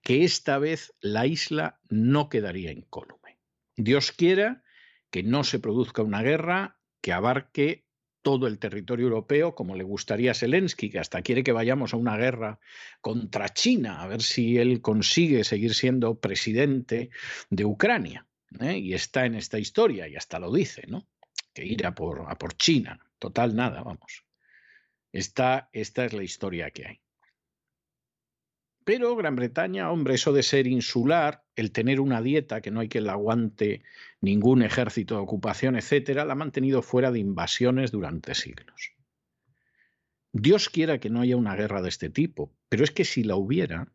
que 0.02 0.24
esta 0.24 0.58
vez 0.58 0.94
la 1.00 1.26
isla 1.26 1.80
no 1.90 2.30
quedaría 2.30 2.72
incólume. 2.72 3.40
Dios 3.76 4.12
quiera 4.12 4.64
que 5.10 5.24
no 5.24 5.44
se 5.44 5.60
produzca 5.60 6.02
una 6.02 6.22
guerra 6.22 6.80
que 7.02 7.14
abarque 7.14 7.88
todo 8.22 8.48
el 8.48 8.60
territorio 8.60 9.06
europeo, 9.06 9.56
como 9.56 9.76
le 9.76 9.84
gustaría 9.84 10.32
a 10.32 10.34
Zelensky, 10.34 10.90
que 10.90 11.00
hasta 11.00 11.22
quiere 11.22 11.44
que 11.44 11.52
vayamos 11.52 11.94
a 11.94 11.98
una 11.98 12.18
guerra 12.18 12.60
contra 13.02 13.50
China, 13.50 14.02
a 14.02 14.08
ver 14.08 14.22
si 14.22 14.58
él 14.58 14.82
consigue 14.82 15.44
seguir 15.44 15.74
siendo 15.74 16.20
presidente 16.20 17.10
de 17.50 17.66
Ucrania. 17.66 18.28
¿eh? 18.60 18.78
Y 18.78 18.94
está 18.94 19.26
en 19.26 19.36
esta 19.36 19.60
historia, 19.60 20.08
y 20.08 20.16
hasta 20.16 20.40
lo 20.40 20.52
dice, 20.52 20.84
¿no? 20.88 21.08
Que 21.54 21.66
ir 21.66 21.86
a 21.86 21.96
por, 21.96 22.26
a 22.28 22.38
por 22.38 22.56
China. 22.56 23.00
Total, 23.20 23.56
nada, 23.56 23.84
vamos. 23.84 24.26
Esta, 25.12 25.70
esta 25.74 26.06
es 26.06 26.14
la 26.14 26.24
historia 26.24 26.72
que 26.72 26.86
hay. 26.86 27.02
Pero 28.90 29.16
Gran 29.16 29.36
Bretaña, 29.36 29.92
hombre, 29.92 30.16
eso 30.16 30.34
de 30.34 30.42
ser 30.42 30.66
insular, 30.66 31.44
el 31.56 31.72
tener 31.72 32.00
una 32.00 32.24
dieta 32.24 32.60
que 32.60 32.72
no 32.72 32.80
hay 32.80 32.90
que 32.90 33.02
la 33.02 33.12
aguante 33.12 33.84
ningún 34.20 34.64
ejército 34.64 35.14
de 35.14 35.22
ocupación, 35.22 35.76
etcétera, 35.76 36.26
la 36.26 36.34
ha 36.34 36.36
mantenido 36.36 36.82
fuera 36.82 37.12
de 37.12 37.20
invasiones 37.20 37.92
durante 37.92 38.34
siglos. 38.34 38.96
Dios 40.32 40.70
quiera 40.70 41.00
que 41.00 41.12
no 41.12 41.22
haya 41.22 41.38
una 41.38 41.56
guerra 41.56 41.84
de 41.84 41.90
este 41.90 42.10
tipo, 42.10 42.58
pero 42.68 42.84
es 42.84 42.90
que 42.90 43.06
si 43.06 43.24
la 43.24 43.36
hubiera, 43.36 43.94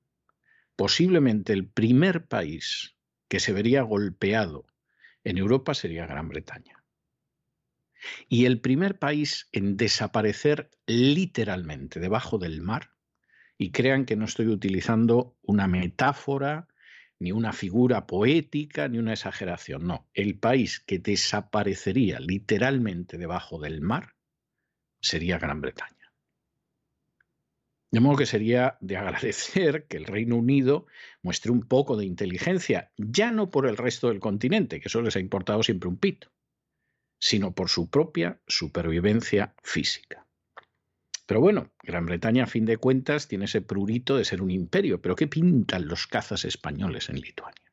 posiblemente 0.76 1.52
el 1.52 1.66
primer 1.66 2.28
país 2.28 2.94
que 3.26 3.40
se 3.40 3.52
vería 3.52 3.82
golpeado 3.82 4.64
en 5.24 5.38
Europa 5.38 5.74
sería 5.74 6.06
Gran 6.06 6.28
Bretaña. 6.28 6.84
Y 8.28 8.44
el 8.44 8.60
primer 8.60 9.00
país 9.00 9.48
en 9.50 9.76
desaparecer 9.76 10.70
literalmente 10.86 11.98
debajo 11.98 12.38
del 12.38 12.62
mar, 12.62 12.93
y 13.64 13.70
crean 13.70 14.04
que 14.04 14.14
no 14.14 14.26
estoy 14.26 14.48
utilizando 14.48 15.38
una 15.40 15.66
metáfora, 15.66 16.68
ni 17.18 17.32
una 17.32 17.54
figura 17.54 18.06
poética, 18.06 18.88
ni 18.88 18.98
una 18.98 19.14
exageración, 19.14 19.86
no, 19.86 20.06
el 20.12 20.38
país 20.38 20.80
que 20.80 20.98
desaparecería 20.98 22.20
literalmente 22.20 23.16
debajo 23.16 23.58
del 23.58 23.80
mar 23.80 24.16
sería 25.00 25.38
Gran 25.38 25.62
Bretaña. 25.62 26.12
De 27.90 28.00
modo 28.00 28.18
que 28.18 28.26
sería 28.26 28.76
de 28.82 28.98
agradecer 28.98 29.86
que 29.86 29.96
el 29.96 30.04
Reino 30.04 30.36
Unido 30.36 30.86
muestre 31.22 31.50
un 31.50 31.62
poco 31.62 31.96
de 31.96 32.04
inteligencia, 32.04 32.92
ya 32.98 33.30
no 33.30 33.50
por 33.50 33.66
el 33.66 33.78
resto 33.78 34.08
del 34.08 34.20
continente, 34.20 34.78
que 34.78 34.88
eso 34.88 35.00
les 35.00 35.16
ha 35.16 35.20
importado 35.20 35.62
siempre 35.62 35.88
un 35.88 35.96
pito, 35.96 36.30
sino 37.18 37.54
por 37.54 37.70
su 37.70 37.88
propia 37.88 38.42
supervivencia 38.46 39.54
física. 39.62 40.23
Pero 41.26 41.40
bueno, 41.40 41.72
Gran 41.82 42.06
Bretaña 42.06 42.44
a 42.44 42.46
fin 42.46 42.66
de 42.66 42.76
cuentas 42.76 43.28
tiene 43.28 43.46
ese 43.46 43.62
prurito 43.62 44.16
de 44.16 44.24
ser 44.24 44.42
un 44.42 44.50
imperio, 44.50 45.00
pero 45.00 45.16
¿qué 45.16 45.26
pintan 45.26 45.88
los 45.88 46.06
cazas 46.06 46.44
españoles 46.44 47.08
en 47.08 47.20
Lituania? 47.20 47.72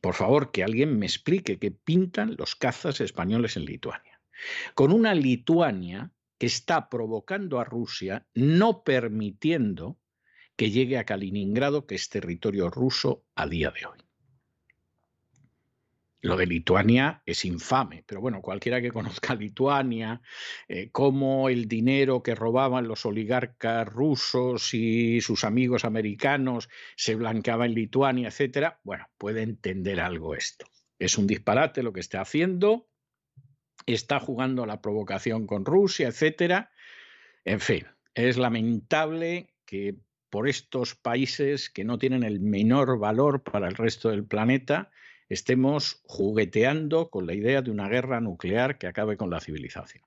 Por 0.00 0.14
favor, 0.14 0.50
que 0.50 0.64
alguien 0.64 0.98
me 0.98 1.06
explique 1.06 1.58
qué 1.58 1.70
pintan 1.70 2.34
los 2.36 2.56
cazas 2.56 3.00
españoles 3.00 3.56
en 3.56 3.66
Lituania. 3.66 4.20
Con 4.74 4.92
una 4.92 5.14
Lituania 5.14 6.12
que 6.38 6.46
está 6.46 6.88
provocando 6.88 7.60
a 7.60 7.64
Rusia, 7.64 8.26
no 8.34 8.82
permitiendo 8.82 9.98
que 10.56 10.70
llegue 10.70 10.98
a 10.98 11.04
Kaliningrado, 11.04 11.86
que 11.86 11.94
es 11.94 12.08
territorio 12.08 12.70
ruso 12.70 13.24
a 13.34 13.46
día 13.46 13.70
de 13.70 13.86
hoy. 13.86 13.98
Lo 16.22 16.36
de 16.36 16.46
Lituania 16.46 17.22
es 17.24 17.46
infame, 17.46 18.04
pero 18.06 18.20
bueno, 18.20 18.42
cualquiera 18.42 18.82
que 18.82 18.90
conozca 18.92 19.34
Lituania, 19.34 20.20
eh, 20.68 20.90
cómo 20.90 21.48
el 21.48 21.66
dinero 21.66 22.22
que 22.22 22.34
robaban 22.34 22.88
los 22.88 23.06
oligarcas 23.06 23.88
rusos 23.88 24.74
y 24.74 25.22
sus 25.22 25.44
amigos 25.44 25.84
americanos 25.84 26.68
se 26.96 27.14
blanqueaba 27.14 27.64
en 27.64 27.74
Lituania, 27.74 28.28
etcétera, 28.28 28.80
bueno, 28.84 29.06
puede 29.16 29.42
entender 29.42 30.00
algo 30.00 30.34
esto. 30.34 30.66
Es 30.98 31.16
un 31.16 31.26
disparate 31.26 31.82
lo 31.82 31.94
que 31.94 32.00
está 32.00 32.20
haciendo, 32.20 32.90
está 33.86 34.20
jugando 34.20 34.66
la 34.66 34.82
provocación 34.82 35.46
con 35.46 35.64
Rusia, 35.64 36.08
etcétera. 36.08 36.70
En 37.46 37.60
fin, 37.60 37.86
es 38.14 38.36
lamentable 38.36 39.54
que 39.64 39.96
por 40.28 40.48
estos 40.48 40.94
países 40.94 41.70
que 41.70 41.84
no 41.84 41.98
tienen 41.98 42.22
el 42.22 42.40
menor 42.40 42.98
valor 42.98 43.42
para 43.42 43.68
el 43.68 43.74
resto 43.74 44.10
del 44.10 44.26
planeta 44.26 44.90
estemos 45.30 46.02
jugueteando 46.04 47.08
con 47.08 47.26
la 47.26 47.34
idea 47.34 47.62
de 47.62 47.70
una 47.70 47.88
guerra 47.88 48.20
nuclear 48.20 48.76
que 48.76 48.88
acabe 48.88 49.16
con 49.16 49.30
la 49.30 49.40
civilización. 49.40 50.04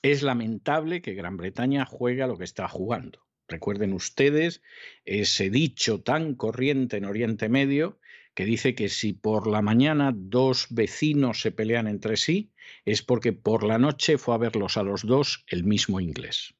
Es 0.00 0.22
lamentable 0.22 1.02
que 1.02 1.14
Gran 1.14 1.36
Bretaña 1.36 1.84
juegue 1.84 2.22
a 2.22 2.28
lo 2.28 2.38
que 2.38 2.44
está 2.44 2.68
jugando. 2.68 3.26
Recuerden 3.48 3.92
ustedes 3.92 4.62
ese 5.04 5.50
dicho 5.50 6.02
tan 6.02 6.34
corriente 6.34 6.98
en 6.98 7.04
Oriente 7.04 7.48
Medio 7.48 7.98
que 8.34 8.44
dice 8.44 8.76
que 8.76 8.88
si 8.88 9.12
por 9.12 9.48
la 9.48 9.62
mañana 9.62 10.12
dos 10.14 10.68
vecinos 10.70 11.40
se 11.40 11.50
pelean 11.50 11.88
entre 11.88 12.16
sí, 12.16 12.52
es 12.84 13.02
porque 13.02 13.32
por 13.32 13.64
la 13.64 13.78
noche 13.78 14.18
fue 14.18 14.36
a 14.36 14.38
verlos 14.38 14.76
a 14.76 14.84
los 14.84 15.04
dos 15.04 15.44
el 15.48 15.64
mismo 15.64 15.98
inglés. 15.98 16.54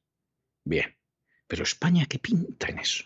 Bien, 0.65 0.97
pero 1.47 1.63
España, 1.63 2.05
¿qué 2.09 2.19
pinta 2.19 2.67
en 2.67 2.79
eso? 2.79 3.05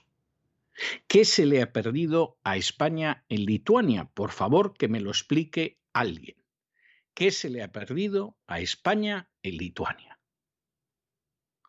¿Qué 1.08 1.26
se 1.26 1.46
le 1.46 1.62
ha 1.62 1.72
perdido 1.72 2.40
a 2.44 2.58
España 2.58 3.26
en 3.30 3.46
Lituania? 3.46 4.06
Por 4.06 4.32
favor, 4.32 4.74
que 4.76 4.88
me 4.88 5.00
lo 5.00 5.12
explique 5.12 5.80
alguien. 5.94 6.44
¿Qué 7.14 7.32
se 7.32 7.50
le 7.50 7.62
ha 7.62 7.72
perdido 7.72 8.38
a 8.48 8.60
España 8.60 9.30
en 9.44 9.58
Lituania? 9.58 10.20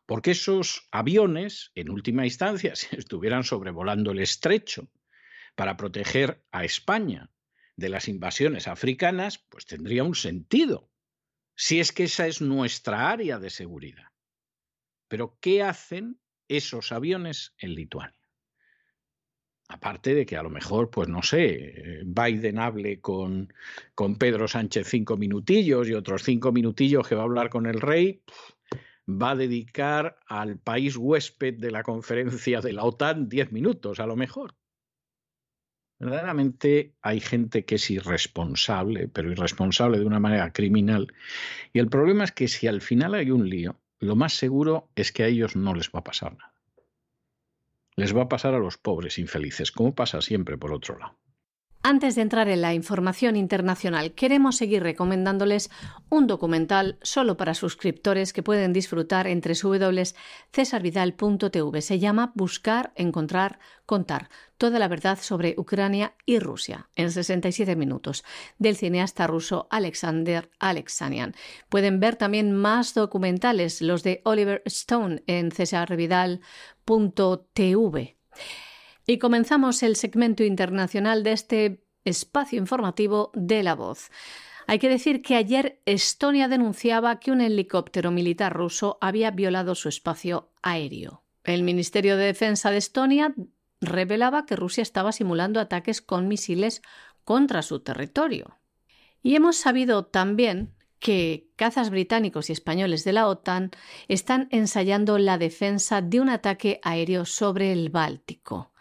Porque 0.06 0.32
esos 0.32 0.88
aviones, 0.90 1.70
en 1.74 1.90
última 1.90 2.24
instancia, 2.24 2.74
si 2.76 2.96
estuvieran 2.96 3.44
sobrevolando 3.44 4.12
el 4.12 4.20
estrecho 4.20 4.90
para 5.54 5.76
proteger 5.76 6.44
a 6.50 6.64
España 6.64 7.30
de 7.76 7.88
las 7.88 8.08
invasiones 8.08 8.68
africanas, 8.68 9.38
pues 9.48 9.66
tendría 9.66 10.04
un 10.04 10.14
sentido, 10.14 10.90
si 11.56 11.80
es 11.80 11.92
que 11.92 12.04
esa 12.04 12.26
es 12.26 12.40
nuestra 12.40 13.10
área 13.10 13.38
de 13.38 13.50
seguridad. 13.50 14.08
Pero 15.08 15.38
¿qué 15.40 15.62
hacen 15.62 16.20
esos 16.48 16.92
aviones 16.92 17.54
en 17.58 17.74
Lituania? 17.74 18.23
Aparte 19.74 20.14
de 20.14 20.24
que 20.24 20.36
a 20.36 20.42
lo 20.44 20.50
mejor, 20.50 20.88
pues 20.88 21.08
no 21.08 21.20
sé, 21.20 22.00
Biden 22.04 22.60
hable 22.60 23.00
con, 23.00 23.52
con 23.96 24.14
Pedro 24.14 24.46
Sánchez 24.46 24.86
cinco 24.86 25.16
minutillos 25.16 25.88
y 25.88 25.94
otros 25.94 26.22
cinco 26.22 26.52
minutillos 26.52 27.08
que 27.08 27.16
va 27.16 27.22
a 27.22 27.24
hablar 27.24 27.50
con 27.50 27.66
el 27.66 27.80
rey, 27.80 28.22
va 29.08 29.32
a 29.32 29.34
dedicar 29.34 30.20
al 30.28 30.58
país 30.58 30.96
huésped 30.96 31.54
de 31.54 31.72
la 31.72 31.82
conferencia 31.82 32.60
de 32.60 32.72
la 32.72 32.84
OTAN 32.84 33.28
diez 33.28 33.50
minutos, 33.50 33.98
a 33.98 34.06
lo 34.06 34.14
mejor. 34.14 34.54
Verdaderamente 35.98 36.94
hay 37.02 37.18
gente 37.18 37.64
que 37.64 37.74
es 37.74 37.90
irresponsable, 37.90 39.08
pero 39.08 39.32
irresponsable 39.32 39.98
de 39.98 40.06
una 40.06 40.20
manera 40.20 40.52
criminal. 40.52 41.12
Y 41.72 41.80
el 41.80 41.88
problema 41.88 42.22
es 42.22 42.30
que 42.30 42.46
si 42.46 42.68
al 42.68 42.80
final 42.80 43.14
hay 43.14 43.32
un 43.32 43.50
lío, 43.50 43.80
lo 43.98 44.14
más 44.14 44.34
seguro 44.34 44.88
es 44.94 45.10
que 45.10 45.24
a 45.24 45.26
ellos 45.26 45.56
no 45.56 45.74
les 45.74 45.88
va 45.88 45.98
a 45.98 46.04
pasar 46.04 46.36
nada. 46.38 46.53
Les 47.96 48.12
va 48.16 48.22
a 48.22 48.28
pasar 48.28 48.54
a 48.54 48.58
los 48.58 48.78
pobres 48.78 49.18
infelices, 49.18 49.72
como 49.72 49.94
pasa 49.94 50.20
siempre 50.20 50.58
por 50.58 50.72
otro 50.72 50.98
lado. 50.98 51.16
Antes 51.86 52.14
de 52.14 52.22
entrar 52.22 52.48
en 52.48 52.62
la 52.62 52.72
información 52.72 53.36
internacional, 53.36 54.14
queremos 54.14 54.56
seguir 54.56 54.82
recomendándoles 54.82 55.68
un 56.08 56.26
documental 56.26 56.96
solo 57.02 57.36
para 57.36 57.52
suscriptores 57.52 58.32
que 58.32 58.42
pueden 58.42 58.72
disfrutar 58.72 59.26
entre 59.26 59.52
www.cesarvidal.tv. 59.52 61.82
Se 61.82 61.98
llama 61.98 62.32
Buscar, 62.34 62.94
Encontrar, 62.96 63.58
Contar. 63.84 64.30
Toda 64.56 64.78
la 64.78 64.88
verdad 64.88 65.18
sobre 65.20 65.56
Ucrania 65.58 66.14
y 66.24 66.38
Rusia 66.38 66.88
en 66.96 67.12
67 67.12 67.76
minutos 67.76 68.24
del 68.58 68.76
cineasta 68.76 69.26
ruso 69.26 69.68
Alexander 69.70 70.50
Alexanian. 70.58 71.34
Pueden 71.68 72.00
ver 72.00 72.16
también 72.16 72.54
más 72.54 72.94
documentales, 72.94 73.82
los 73.82 74.02
de 74.02 74.22
Oliver 74.24 74.62
Stone 74.64 75.22
en 75.26 75.50
cesarvidal.tv. 75.50 78.16
Y 79.06 79.18
comenzamos 79.18 79.82
el 79.82 79.96
segmento 79.96 80.44
internacional 80.44 81.22
de 81.22 81.32
este 81.32 81.84
espacio 82.04 82.58
informativo 82.58 83.30
de 83.34 83.62
la 83.62 83.74
voz. 83.74 84.10
Hay 84.66 84.78
que 84.78 84.88
decir 84.88 85.20
que 85.20 85.36
ayer 85.36 85.82
Estonia 85.84 86.48
denunciaba 86.48 87.20
que 87.20 87.30
un 87.30 87.40
helicóptero 87.40 88.10
militar 88.10 88.54
ruso 88.54 88.96
había 89.00 89.30
violado 89.30 89.74
su 89.74 89.88
espacio 89.88 90.50
aéreo. 90.62 91.22
El 91.44 91.62
Ministerio 91.62 92.16
de 92.16 92.24
Defensa 92.24 92.70
de 92.70 92.78
Estonia 92.78 93.34
revelaba 93.80 94.46
que 94.46 94.56
Rusia 94.56 94.82
estaba 94.82 95.12
simulando 95.12 95.60
ataques 95.60 96.00
con 96.00 96.28
misiles 96.28 96.80
contra 97.24 97.60
su 97.60 97.80
territorio. 97.80 98.58
Y 99.22 99.36
hemos 99.36 99.56
sabido 99.56 100.06
también 100.06 100.74
que 100.98 101.50
cazas 101.56 101.90
británicos 101.90 102.48
y 102.48 102.54
españoles 102.54 103.04
de 103.04 103.12
la 103.12 103.28
OTAN 103.28 103.70
están 104.08 104.48
ensayando 104.50 105.18
la 105.18 105.36
defensa 105.36 106.00
de 106.00 106.20
un 106.20 106.30
ataque 106.30 106.80
aéreo 106.82 107.26
sobre 107.26 107.72
el 107.72 107.90
Báltico. 107.90 108.72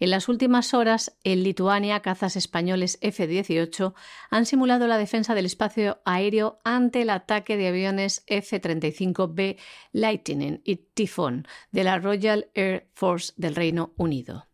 En 0.00 0.08
las 0.08 0.30
últimas 0.30 0.72
horas, 0.72 1.14
en 1.24 1.42
Lituania, 1.42 2.00
cazas 2.00 2.34
españoles 2.34 2.98
F-18 3.02 3.92
han 4.30 4.46
simulado 4.46 4.86
la 4.86 4.96
defensa 4.96 5.34
del 5.34 5.44
espacio 5.44 6.00
aéreo 6.06 6.58
ante 6.64 7.02
el 7.02 7.10
ataque 7.10 7.58
de 7.58 7.68
aviones 7.68 8.24
F-35B 8.26 9.58
Lightning 9.92 10.62
y 10.64 10.76
Typhoon 10.76 11.46
de 11.70 11.84
la 11.84 11.98
Royal 11.98 12.50
Air 12.54 12.88
Force 12.94 13.34
del 13.36 13.54
Reino 13.54 13.92
Unido. 13.98 14.46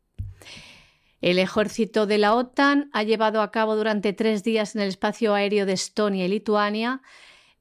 El 1.21 1.39
ejército 1.39 2.07
de 2.07 2.19
la 2.19 2.35
OTAN 2.35 2.91
ha 2.93 3.05
llevado 3.05 3.41
a 3.41 3.53
cabo 3.53 3.77
durante 3.77 4.13
tres 4.13 4.43
días 4.43 4.75
en 4.75 4.83
el 4.83 4.89
espacio 4.89 5.33
aéreo 5.33 5.65
de 5.65 5.75
Estonia 5.75 6.25
y 6.25 6.29
Lituania 6.29 7.03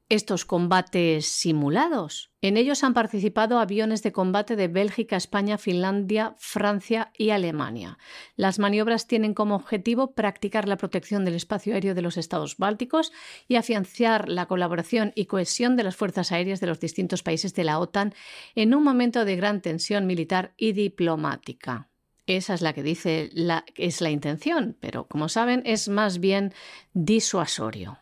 estos 0.09 0.45
combates 0.45 1.27
simulados. 1.27 2.31
En 2.45 2.57
ellos 2.57 2.84
han 2.84 2.93
participado 2.93 3.57
aviones 3.57 4.03
de 4.03 4.11
combate 4.11 4.55
de 4.55 4.67
Bélgica, 4.67 5.15
España, 5.15 5.57
Finlandia, 5.57 6.35
Francia 6.38 7.11
y 7.17 7.31
Alemania. 7.31 7.97
Las 8.35 8.59
maniobras 8.59 9.07
tienen 9.07 9.34
como 9.34 9.55
objetivo 9.55 10.13
practicar 10.13 10.67
la 10.67 10.77
protección 10.77 11.26
del 11.26 11.34
espacio 11.34 11.73
aéreo 11.73 11.95
de 11.95 12.03
los 12.03 12.17
estados 12.17 12.57
bálticos 12.57 13.11
y 13.47 13.55
afianzar 13.55 14.30
la 14.30 14.45
colaboración 14.45 15.11
y 15.15 15.26
cohesión 15.26 15.76
de 15.76 15.85
las 15.85 15.95
fuerzas 15.95 16.31
aéreas 16.31 16.59
de 16.59 16.67
los 16.67 16.80
distintos 16.80 17.23
países 17.23 17.55
de 17.55 17.63
la 17.63 17.80
OTAN 17.80 18.13
en 18.53 18.76
un 18.76 18.84
momento 18.84 19.26
de 19.26 19.38
gran 19.38 19.61
tensión 19.61 20.05
militar 20.05 20.53
y 20.55 20.73
diplomática. 20.73 21.89
Esa 22.27 22.53
es 22.53 22.61
la 22.61 22.73
que 22.73 22.84
dice 22.84 23.31
la, 23.34 23.65
es 23.73 24.01
la 24.01 24.11
intención, 24.11 24.77
pero 24.80 25.07
como 25.07 25.30
saben 25.30 25.63
es 25.65 25.89
más 25.89 26.19
bien 26.19 26.53
disuasorio 26.93 27.97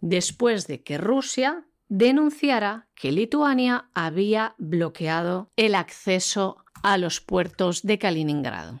después 0.00 0.66
de 0.66 0.82
que 0.82 0.98
Rusia 0.98 1.67
denunciara 1.88 2.88
que 2.94 3.12
Lituania 3.12 3.90
había 3.94 4.54
bloqueado 4.58 5.50
el 5.56 5.74
acceso 5.74 6.64
a 6.82 6.98
los 6.98 7.20
puertos 7.20 7.82
de 7.82 7.98
Kaliningrado. 7.98 8.80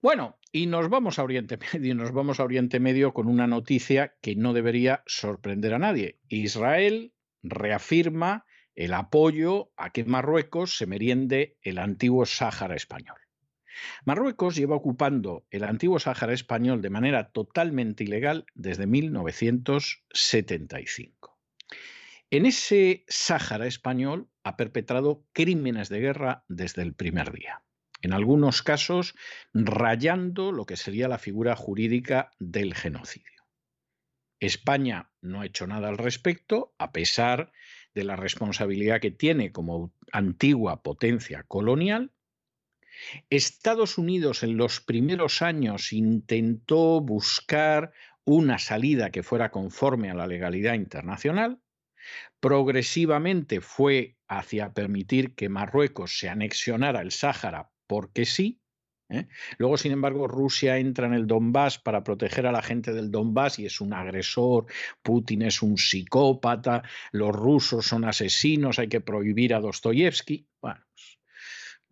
Bueno, 0.00 0.36
y 0.52 0.66
nos 0.66 0.88
vamos 0.88 1.18
a 1.18 1.24
Oriente 1.24 1.58
Medio, 1.72 1.94
Medio 2.80 3.14
con 3.14 3.28
una 3.28 3.46
noticia 3.46 4.14
que 4.20 4.36
no 4.36 4.52
debería 4.52 5.02
sorprender 5.06 5.72
a 5.74 5.78
nadie. 5.78 6.18
Israel 6.28 7.14
reafirma 7.42 8.44
el 8.74 8.94
apoyo 8.94 9.70
a 9.76 9.90
que 9.90 10.04
Marruecos 10.04 10.76
se 10.76 10.86
meriende 10.86 11.56
el 11.62 11.78
antiguo 11.78 12.26
Sáhara 12.26 12.76
español. 12.76 13.16
Marruecos 14.04 14.56
lleva 14.56 14.76
ocupando 14.76 15.46
el 15.50 15.64
antiguo 15.64 15.98
Sáhara 15.98 16.32
español 16.32 16.80
de 16.82 16.90
manera 16.90 17.30
totalmente 17.30 18.04
ilegal 18.04 18.46
desde 18.54 18.86
1975. 18.86 21.33
En 22.34 22.46
ese 22.46 23.04
Sáhara 23.06 23.68
español 23.68 24.28
ha 24.42 24.56
perpetrado 24.56 25.24
crímenes 25.32 25.88
de 25.88 26.00
guerra 26.00 26.44
desde 26.48 26.82
el 26.82 26.92
primer 26.92 27.30
día, 27.30 27.62
en 28.02 28.12
algunos 28.12 28.64
casos 28.64 29.14
rayando 29.52 30.50
lo 30.50 30.66
que 30.66 30.76
sería 30.76 31.06
la 31.06 31.18
figura 31.18 31.54
jurídica 31.54 32.32
del 32.40 32.74
genocidio. 32.74 33.44
España 34.40 35.12
no 35.20 35.42
ha 35.42 35.46
hecho 35.46 35.68
nada 35.68 35.88
al 35.88 35.96
respecto, 35.96 36.74
a 36.76 36.90
pesar 36.90 37.52
de 37.94 38.02
la 38.02 38.16
responsabilidad 38.16 39.00
que 39.00 39.12
tiene 39.12 39.52
como 39.52 39.94
antigua 40.10 40.82
potencia 40.82 41.44
colonial. 41.44 42.10
Estados 43.30 43.96
Unidos 43.96 44.42
en 44.42 44.56
los 44.56 44.80
primeros 44.80 45.40
años 45.40 45.92
intentó 45.92 47.00
buscar 47.00 47.92
una 48.24 48.58
salida 48.58 49.10
que 49.10 49.22
fuera 49.22 49.52
conforme 49.52 50.10
a 50.10 50.14
la 50.14 50.26
legalidad 50.26 50.74
internacional. 50.74 51.60
Progresivamente 52.40 53.60
fue 53.60 54.16
hacia 54.28 54.72
permitir 54.72 55.34
que 55.34 55.48
Marruecos 55.48 56.18
se 56.18 56.28
anexionara 56.28 57.00
el 57.00 57.10
Sáhara 57.10 57.70
porque 57.86 58.24
sí, 58.24 58.60
¿eh? 59.10 59.28
Luego, 59.58 59.76
sin 59.76 59.92
embargo, 59.92 60.28
Rusia 60.28 60.78
entra 60.78 61.06
en 61.06 61.14
el 61.14 61.26
Donbass 61.26 61.78
para 61.78 62.02
proteger 62.04 62.46
a 62.46 62.52
la 62.52 62.62
gente 62.62 62.92
del 62.92 63.10
Donbass 63.10 63.58
y 63.58 63.66
es 63.66 63.80
un 63.80 63.92
agresor, 63.92 64.66
Putin 65.02 65.42
es 65.42 65.62
un 65.62 65.76
psicópata, 65.76 66.82
los 67.12 67.34
rusos 67.34 67.86
son 67.86 68.04
asesinos, 68.04 68.78
hay 68.78 68.88
que 68.88 69.00
prohibir 69.00 69.54
a 69.54 69.60
Dostoyevsky. 69.60 70.46
Bueno, 70.60 70.80
pues, 70.94 71.18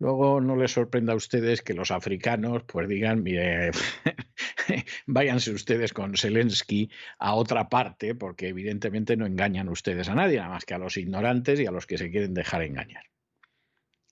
luego 0.03 0.41
no 0.41 0.57
les 0.57 0.73
sorprenda 0.73 1.13
a 1.13 1.15
ustedes 1.15 1.61
que 1.61 1.73
los 1.73 1.89
africanos 1.89 2.63
pues 2.67 2.89
digan, 2.89 3.23
mire, 3.23 3.71
váyanse 5.07 5.51
ustedes 5.51 5.93
con 5.93 6.17
Zelensky 6.17 6.91
a 7.19 7.35
otra 7.35 7.69
parte, 7.69 8.13
porque 8.13 8.49
evidentemente 8.49 9.15
no 9.15 9.25
engañan 9.25 9.69
ustedes 9.69 10.09
a 10.09 10.15
nadie, 10.15 10.39
nada 10.39 10.49
más 10.49 10.65
que 10.65 10.73
a 10.73 10.77
los 10.77 10.97
ignorantes 10.97 11.57
y 11.61 11.67
a 11.67 11.71
los 11.71 11.87
que 11.87 11.97
se 11.97 12.11
quieren 12.11 12.33
dejar 12.33 12.63
engañar. 12.63 13.05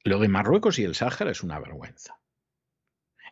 Lo 0.05 0.19
de 0.19 0.30
Marruecos 0.30 0.80
y 0.80 0.85
el 0.85 0.95
Sáhara 0.95 1.31
es 1.31 1.43
una 1.43 1.59
vergüenza. 1.59 2.20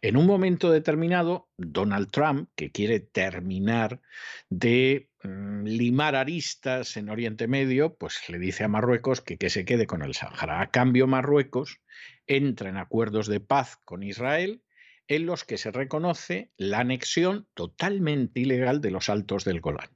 En 0.02 0.16
un 0.16 0.26
momento 0.26 0.72
determinado, 0.72 1.50
Donald 1.58 2.10
Trump, 2.10 2.50
que 2.56 2.72
quiere 2.72 3.02
terminar 3.02 4.02
de 4.50 5.10
mm, 5.24 5.66
limar 5.66 6.16
aristas 6.16 6.96
en 6.96 7.10
Oriente 7.10 7.48
Medio, 7.48 7.96
pues 7.96 8.30
le 8.30 8.40
dice 8.40 8.64
a 8.64 8.70
Marruecos 8.70 9.20
que, 9.20 9.38
que 9.38 9.50
se 9.50 9.66
quede 9.66 9.88
con 9.88 10.02
el 10.02 10.14
Sáhara. 10.14 10.62
A 10.62 10.72
cambio, 10.72 11.06
Marruecos 11.06 11.82
entra 12.28 12.70
en 12.70 12.78
acuerdos 12.78 13.28
de 13.28 13.42
paz 13.42 13.78
con 13.84 14.04
Israel 14.04 14.64
en 15.10 15.26
los 15.26 15.44
que 15.44 15.58
se 15.58 15.72
reconoce 15.72 16.52
la 16.56 16.80
anexión 16.80 17.48
totalmente 17.54 18.40
ilegal 18.40 18.80
de 18.80 18.92
los 18.92 19.10
Altos 19.10 19.44
del 19.44 19.60
Golán, 19.60 19.90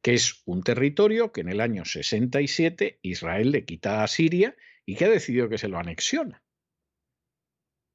que 0.00 0.14
es 0.14 0.42
un 0.46 0.62
territorio 0.62 1.32
que 1.32 1.42
en 1.42 1.50
el 1.50 1.60
año 1.60 1.84
67 1.84 3.00
Israel 3.02 3.50
le 3.50 3.64
quita 3.64 4.02
a 4.02 4.08
Siria 4.08 4.56
y 4.86 4.94
que 4.94 5.04
ha 5.04 5.10
decidido 5.10 5.50
que 5.50 5.58
se 5.58 5.68
lo 5.68 5.78
anexiona. 5.78 6.42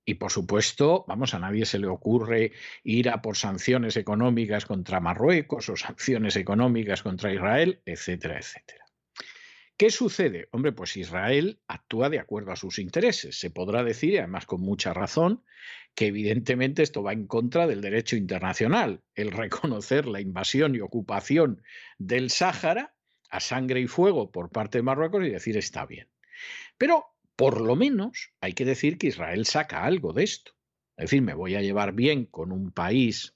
Y 0.05 0.15
por 0.15 0.31
supuesto, 0.31 1.05
vamos, 1.07 1.33
a 1.33 1.39
nadie 1.39 1.65
se 1.65 1.79
le 1.79 1.87
ocurre 1.87 2.51
ir 2.83 3.09
a 3.09 3.21
por 3.21 3.37
sanciones 3.37 3.95
económicas 3.95 4.65
contra 4.65 4.99
Marruecos 4.99 5.69
o 5.69 5.75
sanciones 5.77 6.35
económicas 6.35 7.03
contra 7.03 7.33
Israel, 7.33 7.81
etcétera, 7.85 8.37
etcétera. 8.37 8.83
¿Qué 9.77 9.89
sucede? 9.89 10.49
Hombre, 10.51 10.71
pues 10.71 10.95
Israel 10.97 11.59
actúa 11.67 12.09
de 12.09 12.19
acuerdo 12.19 12.51
a 12.51 12.55
sus 12.55 12.79
intereses. 12.79 13.39
Se 13.39 13.49
podrá 13.49 13.83
decir, 13.83 14.13
y 14.13 14.17
además 14.17 14.45
con 14.45 14.61
mucha 14.61 14.93
razón, 14.93 15.43
que 15.95 16.07
evidentemente 16.07 16.83
esto 16.83 17.01
va 17.01 17.13
en 17.13 17.25
contra 17.25 17.65
del 17.65 17.81
derecho 17.81 18.15
internacional, 18.15 19.01
el 19.15 19.31
reconocer 19.31 20.05
la 20.05 20.21
invasión 20.21 20.75
y 20.75 20.79
ocupación 20.79 21.63
del 21.97 22.29
Sáhara 22.29 22.93
a 23.29 23.39
sangre 23.39 23.79
y 23.79 23.87
fuego 23.87 24.31
por 24.31 24.51
parte 24.51 24.77
de 24.77 24.83
Marruecos 24.83 25.25
y 25.25 25.29
decir 25.29 25.57
está 25.57 25.85
bien. 25.87 26.07
Pero 26.77 27.12
por 27.35 27.61
lo 27.61 27.75
menos 27.75 28.31
hay 28.41 28.53
que 28.53 28.65
decir 28.65 28.97
que 28.97 29.07
Israel 29.07 29.45
saca 29.45 29.83
algo 29.83 30.13
de 30.13 30.23
esto. 30.23 30.53
Es 30.97 31.05
decir, 31.05 31.21
me 31.21 31.33
voy 31.33 31.55
a 31.55 31.61
llevar 31.61 31.93
bien 31.93 32.25
con 32.25 32.51
un 32.51 32.71
país 32.71 33.35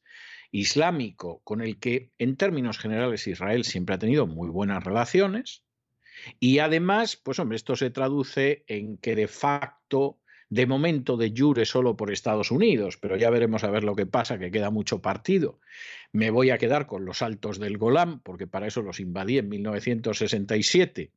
islámico 0.51 1.41
con 1.43 1.61
el 1.61 1.79
que 1.79 2.11
en 2.17 2.37
términos 2.37 2.77
generales 2.77 3.27
Israel 3.27 3.63
siempre 3.65 3.95
ha 3.95 3.99
tenido 3.99 4.27
muy 4.27 4.49
buenas 4.49 4.83
relaciones 4.83 5.63
y 6.39 6.59
además, 6.59 7.15
pues 7.15 7.39
hombre, 7.39 7.57
esto 7.57 7.75
se 7.75 7.89
traduce 7.89 8.63
en 8.67 8.97
que 8.97 9.15
de 9.15 9.27
facto, 9.27 10.19
de 10.49 10.65
momento 10.65 11.17
de 11.17 11.33
jure 11.35 11.65
solo 11.65 11.95
por 11.95 12.11
Estados 12.11 12.51
Unidos, 12.51 12.97
pero 12.97 13.17
ya 13.17 13.29
veremos 13.29 13.63
a 13.63 13.71
ver 13.71 13.83
lo 13.83 13.95
que 13.95 14.05
pasa, 14.05 14.39
que 14.39 14.51
queda 14.51 14.69
mucho 14.69 15.01
partido. 15.01 15.59
Me 16.11 16.31
voy 16.31 16.49
a 16.49 16.57
quedar 16.57 16.87
con 16.87 17.05
los 17.05 17.21
altos 17.21 17.59
del 17.59 17.77
Golán, 17.77 18.19
porque 18.21 18.47
para 18.47 18.67
eso 18.67 18.81
los 18.81 18.99
invadí 18.99 19.37
en 19.37 19.49
1967 19.49 21.11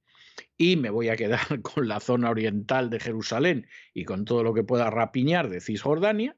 y 0.56 0.76
me 0.76 0.90
voy 0.90 1.08
a 1.08 1.16
quedar 1.16 1.40
con 1.62 1.88
la 1.88 2.00
zona 2.00 2.30
oriental 2.30 2.90
de 2.90 3.00
Jerusalén 3.00 3.66
y 3.94 4.04
con 4.04 4.24
todo 4.24 4.42
lo 4.42 4.54
que 4.54 4.64
pueda 4.64 4.90
rapiñar 4.90 5.48
de 5.48 5.60
Cisjordania, 5.60 6.36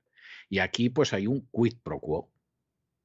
y 0.48 0.58
aquí 0.58 0.90
pues 0.90 1.12
hay 1.12 1.26
un 1.26 1.48
quid 1.50 1.74
pro 1.82 2.00
quo. 2.00 2.32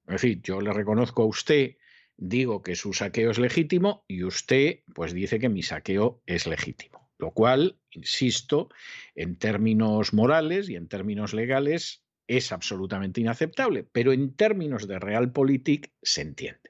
Es 0.07 0.21
decir, 0.21 0.41
yo 0.41 0.61
le 0.61 0.71
reconozco 0.73 1.23
a 1.23 1.27
usted, 1.27 1.77
digo 2.15 2.61
que 2.61 2.75
su 2.75 2.93
saqueo 2.93 3.31
es 3.31 3.39
legítimo 3.39 4.05
y 4.07 4.23
usted 4.23 4.79
pues 4.93 5.13
dice 5.13 5.39
que 5.39 5.49
mi 5.49 5.63
saqueo 5.63 6.21
es 6.25 6.47
legítimo. 6.47 7.09
Lo 7.17 7.31
cual, 7.31 7.79
insisto, 7.89 8.69
en 9.15 9.37
términos 9.37 10.13
morales 10.13 10.69
y 10.69 10.75
en 10.75 10.87
términos 10.87 11.33
legales 11.33 12.03
es 12.27 12.51
absolutamente 12.51 13.21
inaceptable, 13.21 13.83
pero 13.83 14.11
en 14.11 14.35
términos 14.35 14.87
de 14.87 14.99
realpolitik 14.99 15.93
se 16.01 16.21
entiende. 16.21 16.66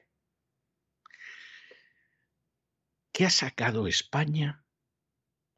¿Qué 3.18 3.26
ha 3.26 3.30
sacado 3.30 3.88
España 3.88 4.62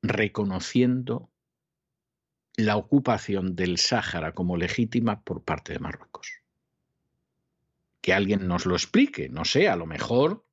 reconociendo 0.01 1.31
la 2.57 2.79
ocupación 2.79 3.55
del 3.55 3.77
Sáhara 3.77 4.33
como 4.33 4.57
legítima 4.57 5.21
por 5.25 5.45
parte 5.45 5.75
de 5.75 5.79
Marruecos? 5.79 6.41
Que 8.01 8.15
alguien 8.15 8.49
nos 8.49 8.65
lo 8.65 8.75
explique, 8.77 9.29
no 9.29 9.45
sé, 9.45 9.69
a 9.69 9.77
lo 9.77 9.85
mejor 9.85 10.47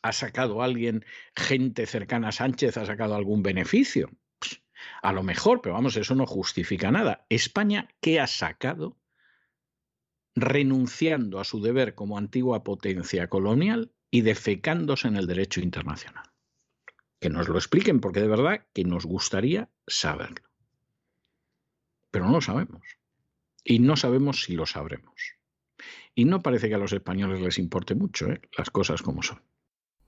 ha 0.00 0.12
sacado 0.12 0.62
alguien, 0.62 1.04
gente 1.34 1.84
cercana 1.84 2.28
a 2.28 2.32
Sánchez, 2.32 2.78
ha 2.78 2.86
sacado 2.86 3.14
algún 3.14 3.42
beneficio. 3.42 4.08
A 5.02 5.12
lo 5.12 5.22
mejor, 5.22 5.60
pero 5.60 5.74
vamos, 5.74 5.98
eso 5.98 6.14
no 6.14 6.24
justifica 6.24 6.90
nada. 6.90 7.26
España, 7.28 7.90
¿qué 8.00 8.20
ha 8.20 8.26
sacado 8.26 8.96
renunciando 10.34 11.40
a 11.40 11.44
su 11.44 11.60
deber 11.60 11.94
como 11.94 12.16
antigua 12.16 12.64
potencia 12.64 13.28
colonial 13.28 13.92
y 14.10 14.22
defecándose 14.22 15.08
en 15.08 15.16
el 15.16 15.26
derecho 15.26 15.60
internacional. 15.60 16.24
Que 17.20 17.30
nos 17.30 17.48
lo 17.48 17.56
expliquen 17.56 18.00
porque 18.00 18.20
de 18.20 18.28
verdad 18.28 18.66
que 18.72 18.84
nos 18.84 19.06
gustaría 19.06 19.68
saberlo. 19.86 20.48
Pero 22.10 22.26
no 22.26 22.32
lo 22.32 22.40
sabemos. 22.40 22.82
Y 23.64 23.78
no 23.78 23.96
sabemos 23.96 24.42
si 24.42 24.54
lo 24.54 24.66
sabremos. 24.66 25.36
Y 26.14 26.24
no 26.24 26.42
parece 26.42 26.68
que 26.68 26.74
a 26.74 26.78
los 26.78 26.92
españoles 26.92 27.40
les 27.40 27.58
importe 27.58 27.94
mucho 27.94 28.30
¿eh? 28.30 28.40
las 28.56 28.70
cosas 28.70 29.02
como 29.02 29.22
son. 29.22 29.42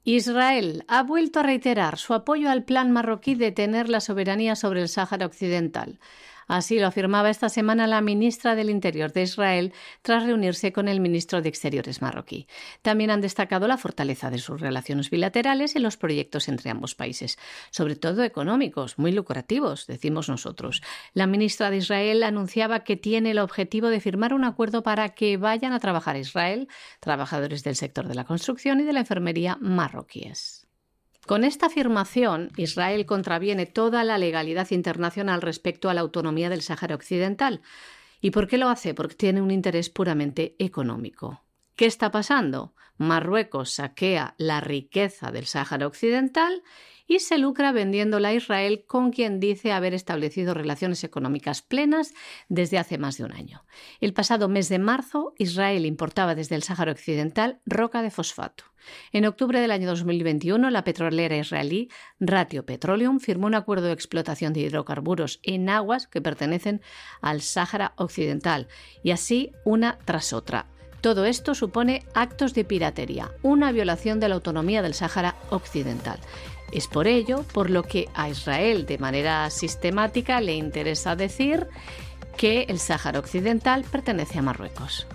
Israel 0.05 0.85
ha 0.89 1.03
vuelto 1.03 1.41
a 1.41 1.43
reiterar 1.43 1.99
su 1.99 2.15
apoyo 2.15 2.51
al 2.51 2.65
plan 2.65 2.93
marroquí 2.93 3.35
de 3.35 3.53
tener 3.53 3.91
la 3.91 4.01
soberanía 4.01 4.57
sobre 4.57 4.81
el 4.81 4.89
Sáhara 4.89 5.27
Occidental. 5.27 6.01
Así 6.49 6.79
lo 6.79 6.87
afirmaba 6.87 7.29
esta 7.29 7.51
semana 7.51 7.87
la 7.87 8.01
ministra 8.01 8.55
del 8.55 8.71
Interior 8.71 9.13
de 9.13 9.23
Israel 9.23 9.73
tras 10.03 10.25
reunirse 10.25 10.73
con 10.73 10.89
el 10.89 10.99
ministro 10.99 11.43
de 11.43 11.51
Exteriores 11.51 12.01
marroquí. 12.01 12.49
También 12.81 13.11
han 13.11 13.21
destacado 13.21 13.69
la 13.69 13.77
fortaleza 13.77 14.31
de 14.31 14.39
sus 14.39 14.61
relaciones 14.61 15.11
bilaterales 15.11 15.77
y 15.77 15.79
los 15.79 15.99
proyectos 15.99 16.49
entre 16.49 16.71
ambos 16.71 16.95
países, 16.95 17.39
sobre 17.71 17.97
todo 17.97 18.25
económicos, 18.25 18.99
muy 18.99 19.13
lucrativos, 19.13 19.87
decimos 19.87 20.31
nosotros. 20.31 20.83
La 21.13 21.27
ministra 21.27 21.71
de 21.71 21.77
Israel 21.77 22.23
anunciaba 22.23 22.81
que 22.81 22.97
tiene 22.97 23.33
el 23.33 23.39
objetivo 23.39 23.89
de 23.89 24.01
firmar 24.01 24.33
un 24.33 24.45
acuerdo 24.45 24.83
para 24.83 25.11
que 25.11 25.37
vayan 25.37 25.75
a 25.75 25.81
trabajar 25.81 26.17
a 26.17 26.21
Israel 26.21 26.69
trabajadores 27.01 27.63
del 27.63 27.77
sector 27.77 28.09
de 28.09 28.15
la 28.15 28.25
construcción 28.25 28.81
y 28.81 28.85
de 28.85 28.95
la 28.95 29.01
enfermería 29.01 29.59
marroquíes. 29.61 30.58
Con 31.29 31.45
esta 31.45 31.67
afirmación, 31.67 32.53
Israel 32.57 33.05
contraviene 33.05 33.67
toda 33.67 34.03
la 34.03 34.17
legalidad 34.17 34.71
internacional 34.71 35.43
respecto 35.43 35.91
a 35.91 35.95
la 35.95 36.01
autonomía 36.01 36.49
del 36.49 36.63
Sáhara 36.63 36.95
Occidental. 36.95 37.61
¿Y 38.23 38.31
por 38.31 38.49
qué 38.49 38.57
lo 38.57 38.71
hace? 38.71 38.95
Porque 38.95 39.15
tiene 39.15 39.43
un 39.43 39.51
interés 39.51 39.91
puramente 39.91 40.57
económico. 40.59 41.43
¿Qué 41.77 41.85
está 41.85 42.11
pasando? 42.11 42.73
Marruecos 42.97 43.73
saquea 43.73 44.37
la 44.39 44.63
riqueza 44.63 45.31
del 45.31 45.45
Sáhara 45.45 45.87
Occidental 45.87 46.63
y 47.09 47.19
se 47.21 47.39
lucra 47.39 47.73
vendiéndola 47.73 48.29
a 48.29 48.35
Israel 48.35 48.85
con 48.87 49.11
quien 49.11 49.41
dice 49.41 49.73
haber 49.73 49.95
establecido 49.95 50.55
relaciones 50.55 51.03
económicas 51.03 51.63
plenas 51.63 52.15
desde 52.49 52.79
hace 52.79 52.99
más 52.99 53.17
de 53.17 53.25
un 53.25 53.33
año. 53.33 53.65
El 54.01 54.13
pasado 54.13 54.49
mes 54.49 54.69
de 54.69 54.79
marzo, 54.79 55.35
Israel 55.39 55.87
importaba 55.87 56.35
desde 56.35 56.55
el 56.55 56.63
Sáhara 56.63 56.93
Occidental 56.93 57.59
roca 57.67 58.03
de 58.03 58.11
fosfato. 58.11 58.65
En 59.13 59.25
octubre 59.25 59.61
del 59.61 59.71
año 59.71 59.89
2021, 59.89 60.71
la 60.71 60.85
petrolera 60.85 61.37
israelí 61.37 61.91
Ratio 62.21 62.65
Petroleum 62.65 63.21
firmó 63.21 63.47
un 63.47 63.55
acuerdo 63.55 63.87
de 63.87 63.93
explotación 63.93 64.53
de 64.53 64.61
hidrocarburos 64.61 65.41
en 65.43 65.69
aguas 65.69 66.07
que 66.07 66.21
pertenecen 66.21 66.81
al 67.21 67.41
Sáhara 67.41 67.95
Occidental, 67.97 68.69
y 69.03 69.11
así 69.11 69.53
una 69.65 69.99
tras 70.05 70.33
otra. 70.33 70.67
Todo 71.01 71.27
esto 71.27 71.55
supone 71.55 72.05
actos 72.15 72.55
de 72.55 72.65
piratería, 72.65 73.31
una 73.43 73.73
violación 73.73 74.21
de 74.21 74.29
la 74.29 74.35
autonomía 74.35 74.83
del 74.83 74.95
Sáhara 74.95 75.37
Occidental. 75.51 76.19
Es 76.73 76.87
por 76.87 77.07
ello 77.07 77.45
por 77.53 77.71
lo 77.71 77.83
que 77.83 78.09
a 78.15 78.29
Israel 78.29 78.87
de 78.87 78.99
manera 78.99 79.49
sistemática 79.51 80.41
le 80.41 80.55
interesa 80.55 81.17
decir 81.17 81.67
que 82.37 82.63
el 82.69 82.79
Sáhara 82.79 83.19
Occidental 83.19 83.85
pertenece 83.91 84.39
a 84.39 84.43
Marruecos. 84.43 85.07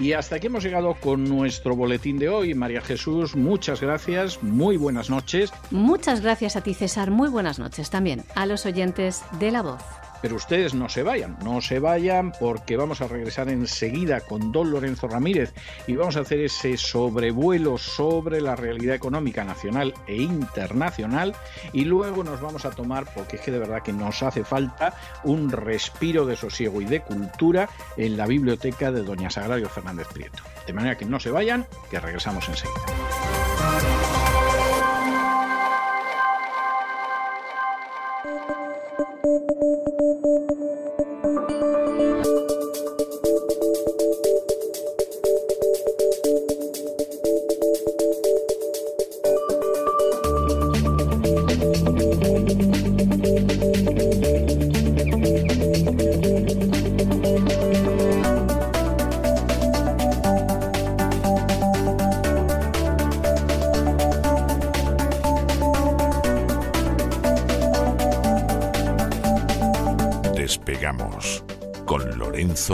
Y 0.00 0.14
hasta 0.14 0.36
aquí 0.36 0.46
hemos 0.46 0.64
llegado 0.64 0.94
con 0.94 1.24
nuestro 1.24 1.76
boletín 1.76 2.18
de 2.18 2.30
hoy. 2.30 2.54
María 2.54 2.80
Jesús, 2.80 3.36
muchas 3.36 3.82
gracias, 3.82 4.42
muy 4.42 4.78
buenas 4.78 5.10
noches. 5.10 5.52
Muchas 5.70 6.22
gracias 6.22 6.56
a 6.56 6.62
ti, 6.62 6.72
César, 6.72 7.10
muy 7.10 7.28
buenas 7.28 7.58
noches 7.58 7.90
también 7.90 8.24
a 8.34 8.46
los 8.46 8.64
oyentes 8.64 9.22
de 9.38 9.50
La 9.50 9.60
Voz. 9.62 9.82
Pero 10.22 10.36
ustedes 10.36 10.74
no 10.74 10.88
se 10.88 11.02
vayan, 11.02 11.36
no 11.44 11.60
se 11.60 11.78
vayan 11.78 12.32
porque 12.38 12.76
vamos 12.76 13.00
a 13.00 13.08
regresar 13.08 13.48
enseguida 13.48 14.20
con 14.20 14.52
Don 14.52 14.70
Lorenzo 14.70 15.08
Ramírez 15.08 15.52
y 15.86 15.96
vamos 15.96 16.16
a 16.16 16.20
hacer 16.20 16.40
ese 16.40 16.76
sobrevuelo 16.76 17.78
sobre 17.78 18.40
la 18.40 18.56
realidad 18.56 18.94
económica 18.94 19.44
nacional 19.44 19.94
e 20.06 20.16
internacional 20.16 21.34
y 21.72 21.84
luego 21.84 22.24
nos 22.24 22.40
vamos 22.40 22.64
a 22.64 22.70
tomar, 22.70 23.06
porque 23.14 23.36
es 23.36 23.42
que 23.42 23.50
de 23.50 23.58
verdad 23.58 23.82
que 23.82 23.92
nos 23.92 24.22
hace 24.22 24.44
falta, 24.44 24.94
un 25.24 25.50
respiro 25.50 26.26
de 26.26 26.36
sosiego 26.36 26.80
y 26.80 26.84
de 26.84 27.00
cultura 27.00 27.68
en 27.96 28.16
la 28.16 28.26
biblioteca 28.26 28.92
de 28.92 29.02
Doña 29.02 29.30
Sagrario 29.30 29.68
Fernández 29.68 30.08
Prieto. 30.12 30.42
De 30.66 30.72
manera 30.72 30.96
que 30.96 31.04
no 31.04 31.20
se 31.20 31.30
vayan, 31.30 31.66
que 31.90 32.00
regresamos 32.00 32.48
enseguida. 32.48 33.49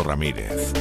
Ramírez. 0.02 0.72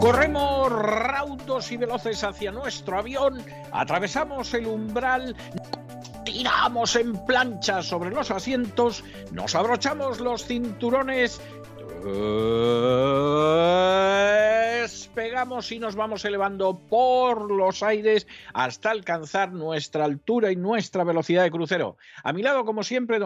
Corremos 0.00 0.72
raudos 0.72 1.70
y 1.72 1.76
veloces 1.76 2.24
hacia 2.24 2.50
nuestro 2.50 2.98
avión, 2.98 3.42
atravesamos 3.70 4.54
el 4.54 4.66
umbral, 4.66 5.36
tiramos 6.24 6.96
en 6.96 7.24
plancha 7.26 7.82
sobre 7.82 8.10
los 8.10 8.30
asientos, 8.30 9.04
nos 9.32 9.54
abrochamos 9.54 10.20
los 10.20 10.46
cinturones, 10.46 11.40
despegamos 14.80 15.70
y 15.72 15.78
nos 15.78 15.96
vamos 15.96 16.24
elevando 16.24 16.78
por 16.78 17.50
los 17.50 17.82
aires 17.82 18.26
hasta 18.54 18.90
alcanzar 18.90 19.52
nuestra 19.52 20.04
altura 20.04 20.50
y 20.50 20.56
nuestra 20.56 21.04
velocidad 21.04 21.42
de 21.42 21.50
crucero. 21.50 21.98
A 22.24 22.32
mi 22.32 22.42
lado, 22.42 22.64
como 22.64 22.82
siempre, 22.82 23.18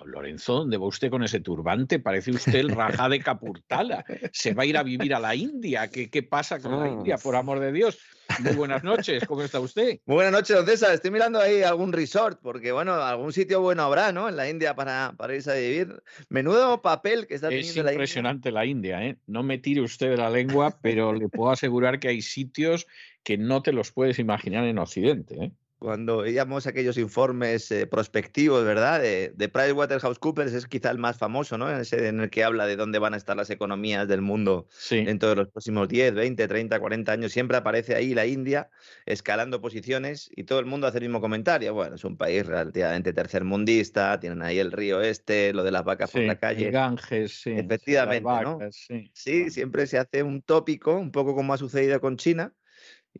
Don 0.00 0.12
Lorenzo, 0.12 0.54
¿dónde 0.54 0.78
va 0.78 0.86
usted 0.86 1.10
con 1.10 1.22
ese 1.22 1.40
turbante? 1.40 1.98
Parece 1.98 2.30
usted 2.30 2.54
el 2.54 2.70
Rajá 2.70 3.08
de 3.10 3.20
Capurtala. 3.20 4.04
Se 4.32 4.54
va 4.54 4.62
a 4.62 4.66
ir 4.66 4.78
a 4.78 4.82
vivir 4.82 5.14
a 5.14 5.20
la 5.20 5.34
India. 5.34 5.88
¿Qué, 5.88 6.08
qué 6.08 6.22
pasa 6.22 6.58
con 6.58 6.80
la 6.80 6.88
India, 6.88 7.18
por 7.18 7.36
amor 7.36 7.60
de 7.60 7.70
Dios? 7.70 7.98
Muy 8.38 8.54
buenas 8.54 8.82
noches, 8.82 9.24
¿cómo 9.26 9.42
está 9.42 9.60
usted? 9.60 9.98
Muy 10.06 10.14
buenas 10.14 10.32
noches, 10.32 10.56
don 10.56 10.64
César. 10.64 10.94
Estoy 10.94 11.10
mirando 11.10 11.38
ahí 11.38 11.62
algún 11.62 11.92
resort, 11.92 12.40
porque 12.40 12.72
bueno, 12.72 12.94
algún 12.94 13.32
sitio 13.32 13.60
bueno 13.60 13.82
habrá, 13.82 14.10
¿no? 14.10 14.28
En 14.28 14.36
la 14.36 14.48
India 14.48 14.74
para, 14.74 15.12
para 15.18 15.34
irse 15.34 15.50
a 15.50 15.54
vivir. 15.54 16.02
Menudo 16.30 16.80
papel 16.80 17.26
que 17.26 17.34
está 17.34 17.50
teniendo 17.50 17.82
la 17.82 17.92
impresionante 17.92 18.52
la 18.52 18.64
India, 18.64 19.04
¿eh? 19.04 19.18
No 19.26 19.42
me 19.42 19.58
tire 19.58 19.82
usted 19.82 20.10
de 20.10 20.16
la 20.16 20.30
lengua, 20.30 20.78
pero 20.80 21.12
le 21.12 21.28
puedo 21.28 21.50
asegurar 21.50 22.00
que 22.00 22.08
hay 22.08 22.22
sitios 22.22 22.86
que 23.22 23.36
no 23.36 23.62
te 23.62 23.72
los 23.72 23.92
puedes 23.92 24.18
imaginar 24.18 24.64
en 24.64 24.78
Occidente, 24.78 25.34
¿eh? 25.44 25.52
Cuando 25.80 26.18
veíamos 26.18 26.66
aquellos 26.66 26.98
informes 26.98 27.70
eh, 27.70 27.86
prospectivos, 27.86 28.64
¿verdad? 28.66 29.00
De, 29.00 29.32
de 29.34 29.48
PricewaterhouseCoopers 29.48 30.52
es 30.52 30.66
quizá 30.66 30.90
el 30.90 30.98
más 30.98 31.16
famoso, 31.16 31.56
¿no? 31.56 31.70
Ese 31.70 32.06
en 32.06 32.20
el 32.20 32.28
que 32.28 32.44
habla 32.44 32.66
de 32.66 32.76
dónde 32.76 32.98
van 32.98 33.14
a 33.14 33.16
estar 33.16 33.34
las 33.34 33.48
economías 33.48 34.06
del 34.06 34.20
mundo 34.20 34.68
en 34.90 35.18
todos 35.18 35.38
los 35.38 35.48
próximos 35.48 35.88
10, 35.88 36.14
20, 36.14 36.46
30, 36.46 36.78
40 36.78 37.12
años. 37.12 37.32
Siempre 37.32 37.56
aparece 37.56 37.94
ahí 37.94 38.12
la 38.12 38.26
India 38.26 38.68
escalando 39.06 39.62
posiciones 39.62 40.30
y 40.36 40.44
todo 40.44 40.60
el 40.60 40.66
mundo 40.66 40.86
hace 40.86 40.98
el 40.98 41.04
mismo 41.04 41.22
comentario. 41.22 41.72
Bueno, 41.72 41.96
es 41.96 42.04
un 42.04 42.18
país 42.18 42.44
relativamente 42.44 43.14
tercermundista, 43.14 44.20
tienen 44.20 44.42
ahí 44.42 44.58
el 44.58 44.72
río 44.72 45.00
este, 45.00 45.54
lo 45.54 45.64
de 45.64 45.70
las 45.70 45.84
vacas 45.84 46.10
por 46.10 46.20
la 46.20 46.38
calle. 46.38 46.66
El 46.66 46.72
Ganges, 46.72 47.40
sí. 47.40 47.52
Efectivamente, 47.52 48.28
¿no? 48.42 48.58
sí, 48.70 49.48
siempre 49.48 49.86
se 49.86 49.96
hace 49.96 50.22
un 50.22 50.42
tópico, 50.42 50.98
un 50.98 51.10
poco 51.10 51.34
como 51.34 51.54
ha 51.54 51.56
sucedido 51.56 52.02
con 52.02 52.18
China 52.18 52.52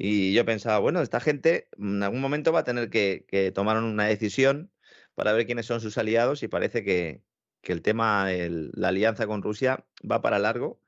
y 0.02 0.32
yo 0.32 0.46
pensaba, 0.46 0.78
bueno, 0.78 1.02
esta 1.02 1.20
gente 1.20 1.68
en 1.76 2.02
algún 2.02 2.22
momento 2.22 2.52
va 2.52 2.60
a 2.60 2.64
tener 2.64 2.88
que, 2.88 3.52
tomar 3.54 3.76
una 3.76 4.06
decisión 4.06 4.70
para 5.14 5.34
ver 5.34 5.44
quiénes 5.44 5.66
son 5.66 5.82
sus 5.82 5.98
aliados 5.98 6.42
y 6.42 6.48
parece 6.48 6.82
que, 6.82 7.20
el 7.64 7.82
tema, 7.82 8.28
la 8.30 8.88
alianza 8.88 9.26
con 9.26 9.42
Rusia 9.42 9.84
va 10.10 10.22
para 10.22 10.38
largo 10.38 10.80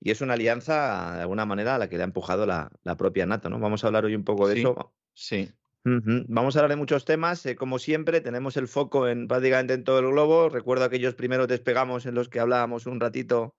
y 0.00 0.12
es 0.12 0.22
una 0.22 0.32
alianza 0.32 1.12
de 1.16 1.20
alguna 1.20 1.44
manera 1.44 1.74
a 1.74 1.78
la 1.78 1.90
que 1.90 1.98
le 1.98 2.04
ha 2.04 2.06
empujado 2.06 2.46
la, 2.46 2.72
la 2.84 2.96
propia 2.96 3.26
NATO, 3.26 3.50
¿no? 3.50 3.60
Vamos 3.60 3.84
a 3.84 3.88
hablar 3.88 4.06
hoy 4.06 4.14
un 4.14 4.24
poco 4.24 4.48
de 4.48 4.60
eso. 4.60 4.94
Sí. 5.12 5.52
Vamos 5.86 6.56
a 6.56 6.60
hablar 6.60 6.70
de 6.70 6.76
muchos 6.76 7.04
temas. 7.04 7.44
Eh, 7.44 7.56
como 7.56 7.78
siempre, 7.78 8.22
tenemos 8.22 8.56
el 8.56 8.68
foco 8.68 9.06
en 9.06 9.28
prácticamente 9.28 9.74
en 9.74 9.84
todo 9.84 9.98
el 9.98 10.06
globo. 10.06 10.48
Recuerdo 10.48 10.84
aquellos 10.84 11.14
primeros 11.14 11.46
despegamos 11.46 12.06
en 12.06 12.14
los 12.14 12.30
que 12.30 12.40
hablábamos 12.40 12.86
un 12.86 13.00
ratito 13.00 13.54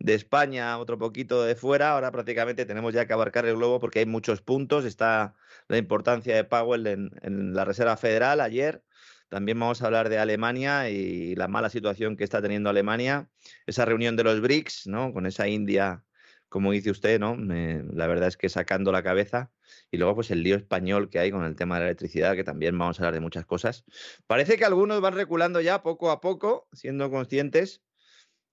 de 0.00 0.14
España, 0.14 0.76
otro 0.78 0.98
poquito 0.98 1.44
de 1.44 1.54
fuera. 1.54 1.92
Ahora 1.92 2.10
prácticamente 2.10 2.66
tenemos 2.66 2.94
ya 2.94 3.06
que 3.06 3.12
abarcar 3.12 3.46
el 3.46 3.54
globo 3.54 3.78
porque 3.78 4.00
hay 4.00 4.06
muchos 4.06 4.42
puntos. 4.42 4.84
Está 4.84 5.36
la 5.68 5.78
importancia 5.78 6.34
de 6.34 6.42
Powell 6.42 6.86
en, 6.88 7.10
en 7.22 7.54
la 7.54 7.64
Reserva 7.64 7.96
Federal 7.96 8.40
ayer. 8.40 8.82
También 9.28 9.60
vamos 9.60 9.80
a 9.80 9.86
hablar 9.86 10.08
de 10.08 10.18
Alemania 10.18 10.90
y 10.90 11.36
la 11.36 11.46
mala 11.46 11.70
situación 11.70 12.16
que 12.16 12.24
está 12.24 12.42
teniendo 12.42 12.70
Alemania. 12.70 13.30
Esa 13.66 13.84
reunión 13.84 14.16
de 14.16 14.24
los 14.24 14.40
BRICS, 14.40 14.88
¿no? 14.88 15.12
Con 15.12 15.26
esa 15.26 15.46
India, 15.46 16.02
como 16.48 16.72
dice 16.72 16.90
usted, 16.90 17.20
¿no? 17.20 17.36
la 17.36 18.06
verdad 18.06 18.28
es 18.28 18.36
que 18.36 18.48
sacando 18.48 18.92
la 18.92 19.02
cabeza. 19.02 19.50
Y 19.90 19.98
luego, 19.98 20.16
pues 20.16 20.30
el 20.30 20.42
lío 20.42 20.56
español 20.56 21.10
que 21.10 21.18
hay 21.18 21.30
con 21.30 21.44
el 21.44 21.56
tema 21.56 21.76
de 21.76 21.80
la 21.80 21.86
electricidad, 21.88 22.34
que 22.34 22.44
también 22.44 22.78
vamos 22.78 22.98
a 22.98 23.02
hablar 23.02 23.14
de 23.14 23.20
muchas 23.20 23.44
cosas. 23.44 23.84
Parece 24.26 24.56
que 24.56 24.64
algunos 24.64 25.00
van 25.00 25.14
reculando 25.14 25.60
ya 25.60 25.82
poco 25.82 26.10
a 26.10 26.20
poco, 26.20 26.68
siendo 26.72 27.10
conscientes 27.10 27.82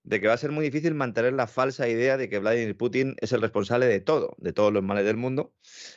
de 0.06 0.22
que 0.22 0.28
va 0.28 0.34
a 0.34 0.38
ser 0.38 0.52
muy 0.52 0.66
difícil 0.66 0.94
mantener 0.94 1.34
la 1.34 1.48
falsa 1.48 1.88
idea 1.90 2.16
de 2.16 2.30
que 2.30 2.40
Vladimir 2.40 2.78
Putin 2.78 3.16
es 3.20 3.32
el 3.32 3.42
responsable 3.42 3.88
de 3.88 4.00
todo, 4.00 4.36
de 4.38 4.54
todos 4.54 4.72
los 4.72 4.84
males 4.84 5.04
del 5.04 5.18
mundo. 5.18 5.54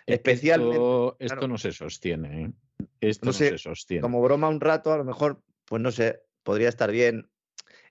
Especialmente. 0.06 0.76
Esto, 1.18 1.46
no 1.46 1.58
se 1.58 1.72
sostiene. 1.72 2.44
¿eh? 2.44 2.52
Esto 3.00 3.26
no, 3.26 3.32
se 3.32 3.58
sostiene. 3.58 4.00
Como 4.00 4.22
broma 4.22 4.48
un 4.48 4.60
rato, 4.60 4.92
a 4.92 4.96
lo 4.96 5.04
mejor, 5.04 5.42
pues 5.66 5.82
no 5.82 5.92
sé, 5.92 6.22
podría 6.42 6.70
estar 6.70 6.90
bien 6.90 7.28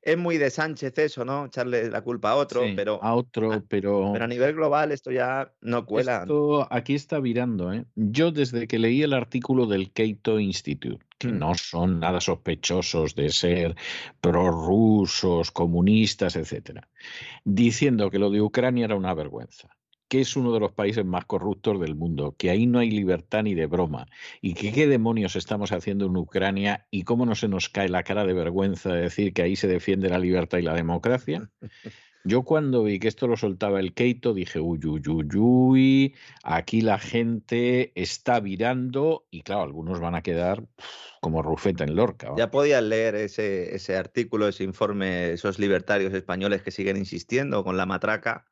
es 0.07 0.17
muy 0.17 0.37
de 0.37 0.49
Sánchez 0.49 0.97
eso, 0.99 1.25
¿no? 1.25 1.47
Echarle 1.47 1.89
la 1.89 2.01
culpa 2.01 2.31
a 2.31 2.35
otro, 2.35 2.61
pero. 2.77 3.03
A 3.03 3.13
otro, 3.13 3.61
pero. 3.67 4.11
Pero 4.13 4.23
a 4.23 4.27
nivel 4.27 4.55
global 4.55 4.93
esto 4.93 5.11
ya 5.11 5.51
no 5.59 5.85
cuela. 5.85 6.21
Esto 6.21 6.65
aquí 6.71 6.95
está 6.95 7.19
virando, 7.19 7.73
¿eh? 7.73 7.83
Yo 7.95 8.31
desde 8.31 8.67
que 8.67 8.79
leí 8.79 9.03
el 9.03 9.11
artículo 9.11 9.65
del 9.65 9.91
Cato 9.91 10.39
Institute, 10.39 11.05
que 11.17 11.27
mm. 11.27 11.37
no 11.37 11.55
son 11.55 11.99
nada 11.99 12.21
sospechosos 12.21 13.15
de 13.15 13.29
ser 13.29 13.75
prorrusos, 14.21 15.51
comunistas, 15.51 16.37
etcétera, 16.37 16.87
diciendo 17.43 18.09
que 18.09 18.19
lo 18.19 18.29
de 18.29 18.41
Ucrania 18.41 18.85
era 18.85 18.95
una 18.95 19.13
vergüenza 19.13 19.67
que 20.07 20.21
es 20.21 20.35
uno 20.35 20.53
de 20.53 20.59
los 20.59 20.71
países 20.71 21.05
más 21.05 21.25
corruptos 21.25 21.79
del 21.79 21.95
mundo, 21.95 22.35
que 22.37 22.49
ahí 22.49 22.65
no 22.65 22.79
hay 22.79 22.91
libertad 22.91 23.43
ni 23.43 23.55
de 23.55 23.65
broma, 23.65 24.07
y 24.41 24.53
que 24.53 24.71
qué 24.71 24.87
demonios 24.87 25.35
estamos 25.35 25.71
haciendo 25.71 26.05
en 26.05 26.17
Ucrania 26.17 26.87
y 26.91 27.03
cómo 27.03 27.25
no 27.25 27.35
se 27.35 27.47
nos 27.47 27.69
cae 27.69 27.89
la 27.89 28.03
cara 28.03 28.25
de 28.25 28.33
vergüenza 28.33 28.93
de 28.93 29.01
decir 29.01 29.33
que 29.33 29.41
ahí 29.41 29.55
se 29.55 29.67
defiende 29.67 30.09
la 30.09 30.19
libertad 30.19 30.57
y 30.59 30.63
la 30.63 30.73
democracia. 30.73 31.49
Yo 32.23 32.43
cuando 32.43 32.83
vi 32.83 32.99
que 32.99 33.07
esto 33.07 33.27
lo 33.27 33.37
soltaba 33.37 33.79
el 33.79 33.93
Keito 33.93 34.33
dije, 34.33 34.59
uy, 34.59 34.79
uy, 34.85 35.01
uy, 35.07 35.29
uy, 35.37 36.15
aquí 36.43 36.81
la 36.81 36.99
gente 36.99 37.93
está 37.95 38.41
virando 38.41 39.25
y 39.31 39.43
claro, 39.43 39.61
algunos 39.61 40.01
van 40.01 40.15
a 40.15 40.21
quedar 40.21 40.65
como 41.21 41.41
rufeta 41.41 41.85
en 41.85 41.95
Lorca. 41.95 42.33
Ya 42.37 42.51
podían 42.51 42.89
leer 42.89 43.15
ese, 43.15 43.73
ese 43.73 43.95
artículo, 43.95 44.49
ese 44.49 44.65
informe, 44.65 45.31
esos 45.31 45.57
libertarios 45.57 46.13
españoles 46.13 46.61
que 46.63 46.71
siguen 46.71 46.97
insistiendo 46.97 47.63
con 47.63 47.77
la 47.77 47.85
matraca 47.85 48.45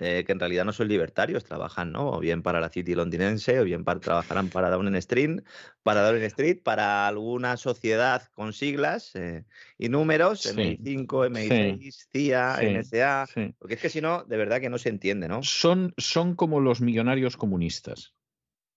eh, 0.00 0.24
que 0.24 0.32
en 0.32 0.38
realidad 0.38 0.64
no 0.64 0.72
son 0.72 0.88
libertarios, 0.88 1.44
trabajan, 1.44 1.90
¿no? 1.92 2.10
O 2.10 2.20
bien 2.20 2.42
para 2.42 2.60
la 2.60 2.68
City 2.68 2.94
londinense, 2.94 3.58
o 3.58 3.64
bien 3.64 3.84
para, 3.84 4.00
trabajarán 4.00 4.48
para 4.48 4.70
Downing 4.70 4.94
Street, 4.96 5.40
para 5.82 6.02
Downing 6.02 6.24
Street, 6.24 6.62
para 6.62 7.08
alguna 7.08 7.56
sociedad 7.56 8.22
con 8.32 8.52
siglas 8.52 9.14
eh, 9.16 9.44
y 9.76 9.88
números, 9.88 10.54
MI5, 10.54 11.06
MI6, 11.06 12.06
CIA, 12.12 12.58
NSA, 12.62 13.26
porque 13.58 13.74
es 13.74 13.80
que 13.80 13.88
si 13.88 14.00
no, 14.00 14.24
de 14.24 14.36
verdad 14.36 14.60
que 14.60 14.70
no 14.70 14.78
se 14.78 14.88
entiende, 14.88 15.28
¿no? 15.28 15.42
Son, 15.42 15.94
son 15.96 16.36
como 16.36 16.60
los 16.60 16.80
millonarios 16.80 17.36
comunistas. 17.36 18.14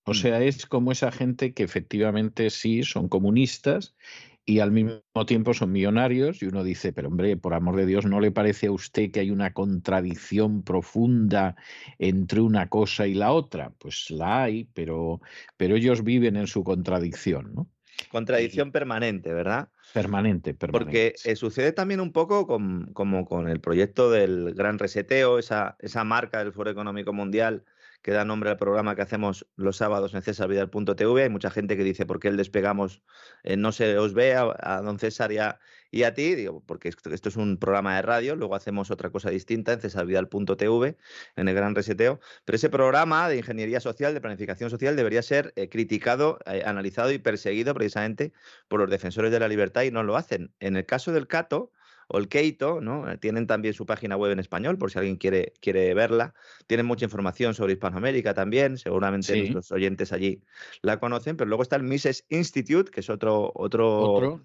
O 0.05 0.11
mm. 0.11 0.15
sea, 0.15 0.41
es 0.41 0.65
como 0.65 0.91
esa 0.91 1.11
gente 1.11 1.53
que 1.53 1.63
efectivamente 1.63 2.49
sí 2.49 2.83
son 2.83 3.07
comunistas 3.09 3.95
y 4.45 4.59
al 4.59 4.71
mismo 4.71 5.25
tiempo 5.27 5.53
son 5.53 5.71
millonarios 5.71 6.41
y 6.41 6.47
uno 6.47 6.63
dice, 6.63 6.93
pero 6.93 7.09
hombre, 7.09 7.37
por 7.37 7.53
amor 7.53 7.75
de 7.75 7.85
Dios, 7.85 8.05
¿no 8.05 8.19
le 8.19 8.31
parece 8.31 8.67
a 8.67 8.71
usted 8.71 9.11
que 9.11 9.19
hay 9.19 9.31
una 9.31 9.53
contradicción 9.53 10.63
profunda 10.63 11.55
entre 11.99 12.41
una 12.41 12.67
cosa 12.67 13.07
y 13.07 13.13
la 13.13 13.31
otra? 13.31 13.71
Pues 13.77 14.09
la 14.09 14.43
hay, 14.43 14.65
pero, 14.73 15.21
pero 15.57 15.75
ellos 15.75 16.03
viven 16.03 16.35
en 16.35 16.47
su 16.47 16.63
contradicción, 16.63 17.53
¿no? 17.53 17.69
Contradicción 18.09 18.71
permanente, 18.71 19.31
¿verdad? 19.31 19.69
Permanente, 19.93 20.53
permanente. 20.53 20.85
Porque 20.85 21.13
eh, 21.23 21.35
sucede 21.35 21.71
también 21.71 21.99
un 21.99 22.11
poco 22.11 22.47
como 22.47 23.25
con 23.25 23.47
el 23.47 23.59
proyecto 23.59 24.09
del 24.09 24.55
Gran 24.55 24.79
Reseteo, 24.79 25.37
esa, 25.37 25.75
esa 25.79 26.03
marca 26.03 26.39
del 26.39 26.51
Foro 26.51 26.71
Económico 26.71 27.13
Mundial 27.13 27.63
que 28.01 28.11
da 28.11 28.25
nombre 28.25 28.49
al 28.49 28.57
programa 28.57 28.95
que 28.95 29.01
hacemos 29.01 29.47
los 29.55 29.77
sábados 29.77 30.13
en 30.13 30.21
cesarvidal.tv. 30.21 31.23
Hay 31.23 31.29
mucha 31.29 31.51
gente 31.51 31.77
que 31.77 31.83
dice 31.83 32.05
por 32.05 32.19
qué 32.19 32.29
el 32.29 32.37
despegamos 32.37 33.03
eh, 33.43 33.57
no 33.57 33.71
se 33.71 33.97
os 33.97 34.13
ve 34.13 34.35
a, 34.35 34.81
don 34.81 34.99
César 34.99 35.31
y 35.31 36.03
a, 36.03 36.13
ti, 36.13 36.35
digo, 36.35 36.63
porque 36.65 36.89
esto, 36.89 37.09
es 37.11 37.35
un 37.35 37.57
programa 37.57 37.95
de 37.95 38.01
radio, 38.01 38.35
luego 38.35 38.55
hacemos 38.55 38.91
otra 38.91 39.09
cosa 39.09 39.29
distinta 39.29 39.73
en 39.73 39.81
cesarvidal.tv, 39.81 40.97
en 41.35 41.47
el 41.47 41.55
gran 41.55 41.75
reseteo, 41.75 42.19
pero 42.45 42.55
ese 42.55 42.69
programa 42.69 43.29
de 43.29 43.37
ingeniería 43.37 43.79
social, 43.79 44.13
de 44.13 44.21
planificación 44.21 44.69
social, 44.69 44.95
debería 44.95 45.21
ser 45.21 45.53
eh, 45.55 45.69
criticado, 45.69 46.39
eh, 46.45 46.63
analizado 46.65 47.11
y 47.11 47.19
perseguido 47.19 47.73
precisamente 47.73 48.33
por 48.67 48.79
los 48.79 48.89
defensores 48.89 49.31
de 49.31 49.39
la 49.39 49.47
libertad 49.47 49.83
y 49.83 49.91
no 49.91 50.03
lo 50.03 50.15
hacen. 50.15 50.53
En 50.59 50.75
el 50.75 50.85
caso 50.85 51.11
del 51.11 51.27
Cato, 51.27 51.71
o 52.13 52.17
el 52.17 52.27
Keito, 52.27 52.81
¿no? 52.81 53.09
Eh, 53.09 53.17
tienen 53.17 53.47
también 53.47 53.73
su 53.73 53.85
página 53.85 54.17
web 54.17 54.33
en 54.33 54.39
español, 54.39 54.77
por 54.77 54.91
si 54.91 54.99
alguien 54.99 55.15
quiere, 55.15 55.53
quiere 55.61 55.93
verla. 55.93 56.33
Tienen 56.67 56.85
mucha 56.85 57.05
información 57.05 57.53
sobre 57.53 57.73
Hispanoamérica 57.73 58.33
también, 58.33 58.77
seguramente 58.77 59.33
nuestros 59.37 59.71
oyentes 59.71 60.11
allí 60.11 60.43
la 60.81 60.99
conocen, 60.99 61.37
pero 61.37 61.47
luego 61.47 61.63
está 61.63 61.77
el 61.77 61.83
Mises 61.83 62.25
Institute, 62.29 62.91
que 62.91 62.99
es 62.99 63.09
otro, 63.09 63.51
otro, 63.55 64.41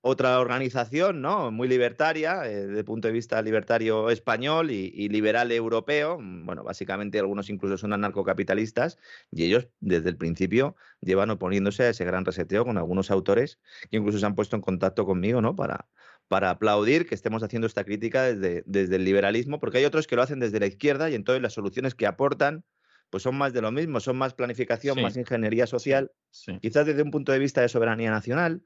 otra 0.00 0.40
organización, 0.40 1.20
¿no? 1.20 1.50
Muy 1.50 1.68
libertaria, 1.68 2.46
eh, 2.46 2.66
desde 2.66 2.78
el 2.78 2.84
punto 2.84 3.08
de 3.08 3.12
vista 3.12 3.42
libertario 3.42 4.08
español 4.08 4.70
y, 4.70 5.08
liberal 5.10 5.52
europeo. 5.52 6.18
Mm, 6.18 6.46
bueno, 6.46 6.64
básicamente 6.64 7.18
algunos 7.18 7.50
incluso 7.50 7.76
son 7.76 7.92
anarcocapitalistas 7.92 8.98
y 9.30 9.44
ellos 9.44 9.68
desde 9.80 10.08
el 10.08 10.16
principio 10.16 10.74
llevan 11.02 11.30
oponiéndose 11.30 11.82
a 11.82 11.90
ese 11.90 12.04
gran 12.04 12.24
reseteo 12.24 12.64
con 12.64 12.78
algunos 12.78 13.10
autores 13.10 13.58
que 13.90 13.98
incluso 13.98 14.18
se 14.18 14.26
han 14.26 14.34
puesto 14.34 14.56
en 14.56 14.62
contacto 14.62 15.04
conmigo, 15.04 15.42
¿no? 15.42 15.54
Para, 15.54 15.86
para 16.30 16.50
aplaudir 16.50 17.08
que 17.08 17.16
estemos 17.16 17.42
haciendo 17.42 17.66
esta 17.66 17.82
crítica 17.82 18.22
desde, 18.22 18.62
desde 18.64 18.94
el 18.94 19.04
liberalismo, 19.04 19.58
porque 19.58 19.78
hay 19.78 19.84
otros 19.84 20.06
que 20.06 20.14
lo 20.14 20.22
hacen 20.22 20.38
desde 20.38 20.60
la 20.60 20.66
izquierda 20.66 21.10
y 21.10 21.16
entonces 21.16 21.42
las 21.42 21.54
soluciones 21.54 21.96
que 21.96 22.06
aportan 22.06 22.64
pues 23.10 23.24
son 23.24 23.36
más 23.36 23.52
de 23.52 23.60
lo 23.60 23.72
mismo, 23.72 23.98
son 23.98 24.16
más 24.16 24.32
planificación, 24.32 25.02
más 25.02 25.16
ingeniería 25.16 25.66
social, 25.66 26.12
quizás 26.60 26.86
desde 26.86 27.02
un 27.02 27.10
punto 27.10 27.32
de 27.32 27.40
vista 27.40 27.62
de 27.62 27.68
soberanía 27.68 28.12
nacional, 28.12 28.62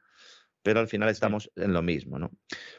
pero 0.62 0.78
al 0.78 0.88
final 0.88 1.08
estamos 1.08 1.50
en 1.56 1.72
lo 1.72 1.80
mismo, 1.80 2.18
¿no? 2.18 2.32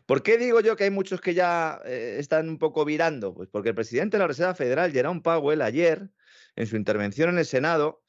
¿Por 0.06 0.22
qué 0.22 0.38
digo 0.38 0.62
yo 0.62 0.76
que 0.76 0.84
hay 0.84 0.92
muchos 0.92 1.20
que 1.20 1.34
ya 1.34 1.82
eh, 1.84 2.18
están 2.20 2.48
un 2.48 2.60
poco 2.60 2.86
virando? 2.86 3.34
Pues 3.34 3.50
porque 3.50 3.70
el 3.70 3.76
presidente 3.76 4.18
de 4.18 4.22
la 4.22 4.28
Reserva 4.28 4.54
Federal, 4.54 4.92
Jerome 4.92 5.22
Powell, 5.22 5.64
ayer, 5.64 6.12
en 6.56 6.68
su 6.68 6.76
intervención 6.76 7.30
en 7.30 7.40
el 7.40 7.46
Senado, 7.48 8.04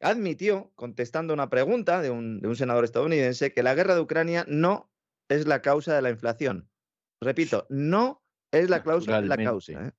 admitió, 0.00 0.70
contestando 0.76 1.34
una 1.34 1.50
pregunta 1.50 2.00
de 2.00 2.10
un, 2.10 2.40
de 2.40 2.46
un 2.46 2.54
senador 2.54 2.84
estadounidense, 2.84 3.52
que 3.52 3.64
la 3.64 3.74
guerra 3.74 3.96
de 3.96 4.00
Ucrania 4.00 4.44
no 4.46 4.89
es 5.30 5.46
la 5.46 5.62
causa 5.62 5.94
de 5.94 6.02
la 6.02 6.10
inflación. 6.10 6.68
Repito, 7.20 7.66
no 7.70 8.22
es 8.50 8.68
la 8.68 8.82
causa, 8.82 9.20
la 9.20 9.36
causa. 9.36 9.72
¿eh? 9.72 9.92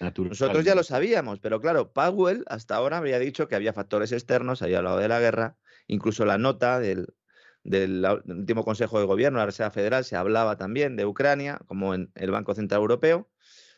Nosotros 0.00 0.64
ya 0.64 0.74
lo 0.74 0.82
sabíamos, 0.82 1.38
pero 1.38 1.60
claro, 1.60 1.92
Powell 1.92 2.44
hasta 2.48 2.74
ahora 2.74 2.98
había 2.98 3.18
dicho 3.18 3.48
que 3.48 3.54
había 3.54 3.72
factores 3.72 4.12
externos, 4.12 4.62
había 4.62 4.78
hablado 4.78 4.98
de 4.98 5.08
la 5.08 5.20
guerra, 5.20 5.56
incluso 5.86 6.24
la 6.24 6.38
nota 6.38 6.80
del, 6.80 7.14
último 7.64 8.64
Consejo 8.64 8.98
de 8.98 9.06
Gobierno, 9.06 9.38
la 9.38 9.46
Reserva 9.46 9.70
Federal, 9.70 10.04
se 10.04 10.16
hablaba 10.16 10.56
también 10.56 10.96
de 10.96 11.06
Ucrania, 11.06 11.60
como 11.66 11.94
en 11.94 12.10
el 12.16 12.30
Banco 12.30 12.54
Central 12.54 12.80
Europeo, 12.80 13.30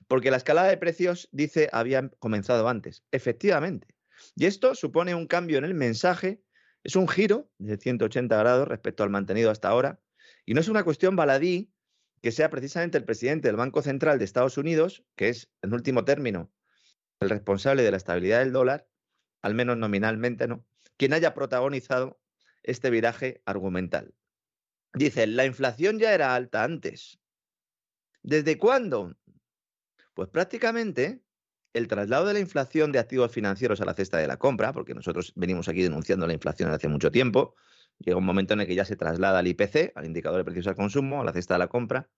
porque 0.08 0.30
la 0.30 0.38
escalada 0.38 0.68
de 0.68 0.78
precios, 0.78 1.28
dice, 1.32 1.68
había 1.72 2.08
comenzado 2.18 2.68
antes. 2.68 3.04
Efectivamente. 3.10 3.88
Y 4.36 4.46
esto 4.46 4.74
supone 4.74 5.14
un 5.14 5.26
cambio 5.26 5.58
en 5.58 5.64
el 5.64 5.74
mensaje, 5.74 6.42
es 6.82 6.96
un 6.96 7.08
giro 7.08 7.50
de 7.58 7.76
180 7.76 8.36
grados 8.36 8.68
respecto 8.68 9.02
al 9.02 9.10
mantenido 9.10 9.50
hasta 9.50 9.68
ahora, 9.68 10.00
y 10.44 10.54
no 10.54 10.60
es 10.60 10.68
una 10.68 10.84
cuestión 10.84 11.16
baladí 11.16 11.72
que 12.22 12.32
sea 12.32 12.50
precisamente 12.50 12.96
el 12.96 13.04
presidente 13.04 13.48
del 13.48 13.56
Banco 13.56 13.82
Central 13.82 14.18
de 14.18 14.24
Estados 14.24 14.56
Unidos, 14.56 15.04
que 15.14 15.28
es, 15.28 15.50
en 15.62 15.74
último 15.74 16.04
término, 16.04 16.50
el 17.20 17.30
responsable 17.30 17.82
de 17.82 17.90
la 17.90 17.98
estabilidad 17.98 18.38
del 18.38 18.52
dólar, 18.52 18.88
al 19.42 19.54
menos 19.54 19.76
nominalmente, 19.76 20.48
¿no? 20.48 20.64
Quien 20.96 21.12
haya 21.12 21.34
protagonizado 21.34 22.18
este 22.62 22.88
viraje 22.88 23.42
argumental. 23.44 24.14
Dice, 24.94 25.26
la 25.26 25.44
inflación 25.44 25.98
ya 25.98 26.14
era 26.14 26.34
alta 26.34 26.64
antes. 26.64 27.18
¿Desde 28.22 28.58
cuándo? 28.58 29.14
Pues 30.14 30.30
prácticamente 30.30 31.20
el 31.74 31.88
traslado 31.88 32.26
de 32.26 32.34
la 32.34 32.38
inflación 32.38 32.92
de 32.92 33.00
activos 33.00 33.32
financieros 33.32 33.80
a 33.80 33.84
la 33.84 33.94
cesta 33.94 34.18
de 34.18 34.28
la 34.28 34.38
compra, 34.38 34.72
porque 34.72 34.94
nosotros 34.94 35.32
venimos 35.34 35.68
aquí 35.68 35.82
denunciando 35.82 36.26
la 36.26 36.32
inflación 36.32 36.70
hace 36.70 36.88
mucho 36.88 37.10
tiempo, 37.10 37.54
Llega 37.98 38.16
un 38.16 38.24
momento 38.24 38.54
en 38.54 38.60
el 38.60 38.66
que 38.66 38.74
ya 38.74 38.84
se 38.84 38.96
traslada 38.96 39.38
al 39.38 39.46
IPC, 39.46 39.92
al 39.94 40.06
indicador 40.06 40.38
de 40.38 40.44
precios 40.44 40.66
al 40.66 40.74
consumo, 40.74 41.20
a 41.20 41.24
la 41.24 41.32
cesta 41.32 41.54
de 41.54 41.58
la 41.58 41.68
compra. 41.68 42.10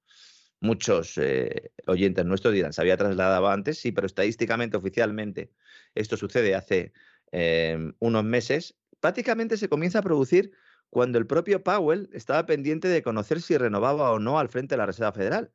Muchos 0.60 1.18
eh, 1.18 1.72
oyentes 1.86 2.24
nuestros 2.24 2.54
dirán, 2.54 2.72
se 2.72 2.80
había 2.80 2.96
trasladado 2.96 3.48
antes, 3.48 3.78
sí, 3.78 3.92
pero 3.92 4.06
estadísticamente, 4.06 4.76
oficialmente, 4.76 5.52
esto 5.94 6.16
sucede 6.16 6.54
hace 6.54 6.92
em, 7.30 7.94
unos 7.98 8.24
meses. 8.24 8.76
Prácticamente 9.00 9.58
se 9.58 9.68
comienza 9.68 9.98
a 9.98 10.02
producir 10.02 10.52
cuando 10.88 11.18
el 11.18 11.26
propio 11.26 11.62
Powell 11.62 12.08
estaba 12.12 12.46
pendiente 12.46 12.88
de 12.88 13.02
conocer 13.02 13.42
si 13.42 13.58
renovaba 13.58 14.12
o 14.12 14.18
no 14.18 14.38
al 14.38 14.48
frente 14.48 14.74
de 14.74 14.78
la 14.78 14.86
Reserva 14.86 15.12
Federal. 15.12 15.52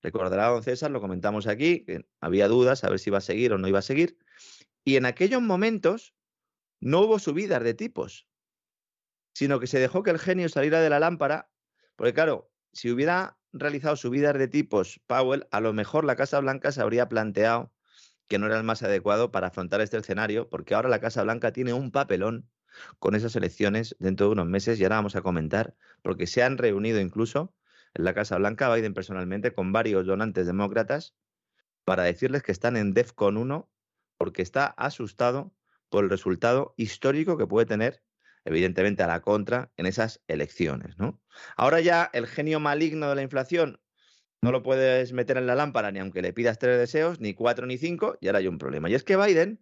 Recordará 0.00 0.46
don 0.46 0.62
César, 0.62 0.90
lo 0.90 1.00
comentamos 1.00 1.46
aquí, 1.46 1.84
que 1.84 2.06
había 2.20 2.48
dudas 2.48 2.84
a 2.84 2.88
ver 2.88 2.98
si 2.98 3.10
iba 3.10 3.18
a 3.18 3.22
seguir 3.22 3.52
o 3.52 3.58
no 3.58 3.68
iba 3.68 3.80
a 3.80 3.82
seguir. 3.82 4.16
Y 4.84 4.96
en 4.96 5.04
aquellos 5.04 5.42
momentos 5.42 6.14
no 6.80 7.00
hubo 7.00 7.18
subidas 7.18 7.62
de 7.62 7.74
tipos 7.74 8.27
sino 9.38 9.60
que 9.60 9.68
se 9.68 9.78
dejó 9.78 10.02
que 10.02 10.10
el 10.10 10.18
genio 10.18 10.48
saliera 10.48 10.80
de 10.80 10.90
la 10.90 10.98
lámpara, 10.98 11.48
porque 11.94 12.12
claro, 12.12 12.50
si 12.72 12.90
hubiera 12.90 13.38
realizado 13.52 13.94
subidas 13.94 14.36
de 14.36 14.48
tipos 14.48 15.00
Powell, 15.06 15.46
a 15.52 15.60
lo 15.60 15.72
mejor 15.72 16.04
la 16.04 16.16
Casa 16.16 16.40
Blanca 16.40 16.72
se 16.72 16.80
habría 16.80 17.08
planteado 17.08 17.72
que 18.26 18.40
no 18.40 18.46
era 18.46 18.56
el 18.56 18.64
más 18.64 18.82
adecuado 18.82 19.30
para 19.30 19.46
afrontar 19.46 19.80
este 19.80 19.96
escenario, 19.96 20.48
porque 20.48 20.74
ahora 20.74 20.88
la 20.88 20.98
Casa 20.98 21.22
Blanca 21.22 21.52
tiene 21.52 21.72
un 21.72 21.92
papelón 21.92 22.50
con 22.98 23.14
esas 23.14 23.36
elecciones 23.36 23.94
dentro 24.00 24.26
de 24.26 24.32
unos 24.32 24.48
meses 24.48 24.80
y 24.80 24.82
ahora 24.82 24.96
vamos 24.96 25.14
a 25.14 25.22
comentar, 25.22 25.76
porque 26.02 26.26
se 26.26 26.42
han 26.42 26.58
reunido 26.58 26.98
incluso 26.98 27.54
en 27.94 28.02
la 28.02 28.14
Casa 28.14 28.38
Blanca 28.38 28.74
Biden 28.74 28.92
personalmente 28.92 29.52
con 29.52 29.70
varios 29.70 30.04
donantes 30.04 30.48
demócratas 30.48 31.14
para 31.84 32.02
decirles 32.02 32.42
que 32.42 32.50
están 32.50 32.76
en 32.76 32.92
DEFCON 32.92 33.36
1 33.36 33.70
porque 34.16 34.42
está 34.42 34.66
asustado 34.66 35.54
por 35.90 36.02
el 36.02 36.10
resultado 36.10 36.74
histórico 36.76 37.38
que 37.38 37.46
puede 37.46 37.66
tener 37.66 38.02
evidentemente 38.48 39.02
a 39.02 39.06
la 39.06 39.20
contra 39.20 39.70
en 39.76 39.86
esas 39.86 40.22
elecciones. 40.26 40.98
¿no? 40.98 41.20
Ahora 41.56 41.80
ya 41.80 42.10
el 42.12 42.26
genio 42.26 42.60
maligno 42.60 43.08
de 43.08 43.14
la 43.14 43.22
inflación 43.22 43.80
no 44.40 44.52
lo 44.52 44.62
puedes 44.62 45.12
meter 45.12 45.36
en 45.36 45.46
la 45.46 45.54
lámpara 45.54 45.90
ni 45.90 45.98
aunque 45.98 46.22
le 46.22 46.32
pidas 46.32 46.58
tres 46.58 46.78
deseos, 46.78 47.20
ni 47.20 47.34
cuatro 47.34 47.66
ni 47.66 47.76
cinco, 47.76 48.16
y 48.20 48.28
ahora 48.28 48.38
hay 48.38 48.46
un 48.46 48.58
problema. 48.58 48.88
Y 48.88 48.94
es 48.94 49.04
que 49.04 49.16
Biden 49.16 49.60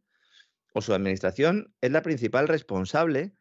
o 0.72 0.82
su 0.82 0.94
administración 0.94 1.74
es 1.80 1.90
la 1.90 2.02
principal 2.02 2.48
responsable 2.48 3.32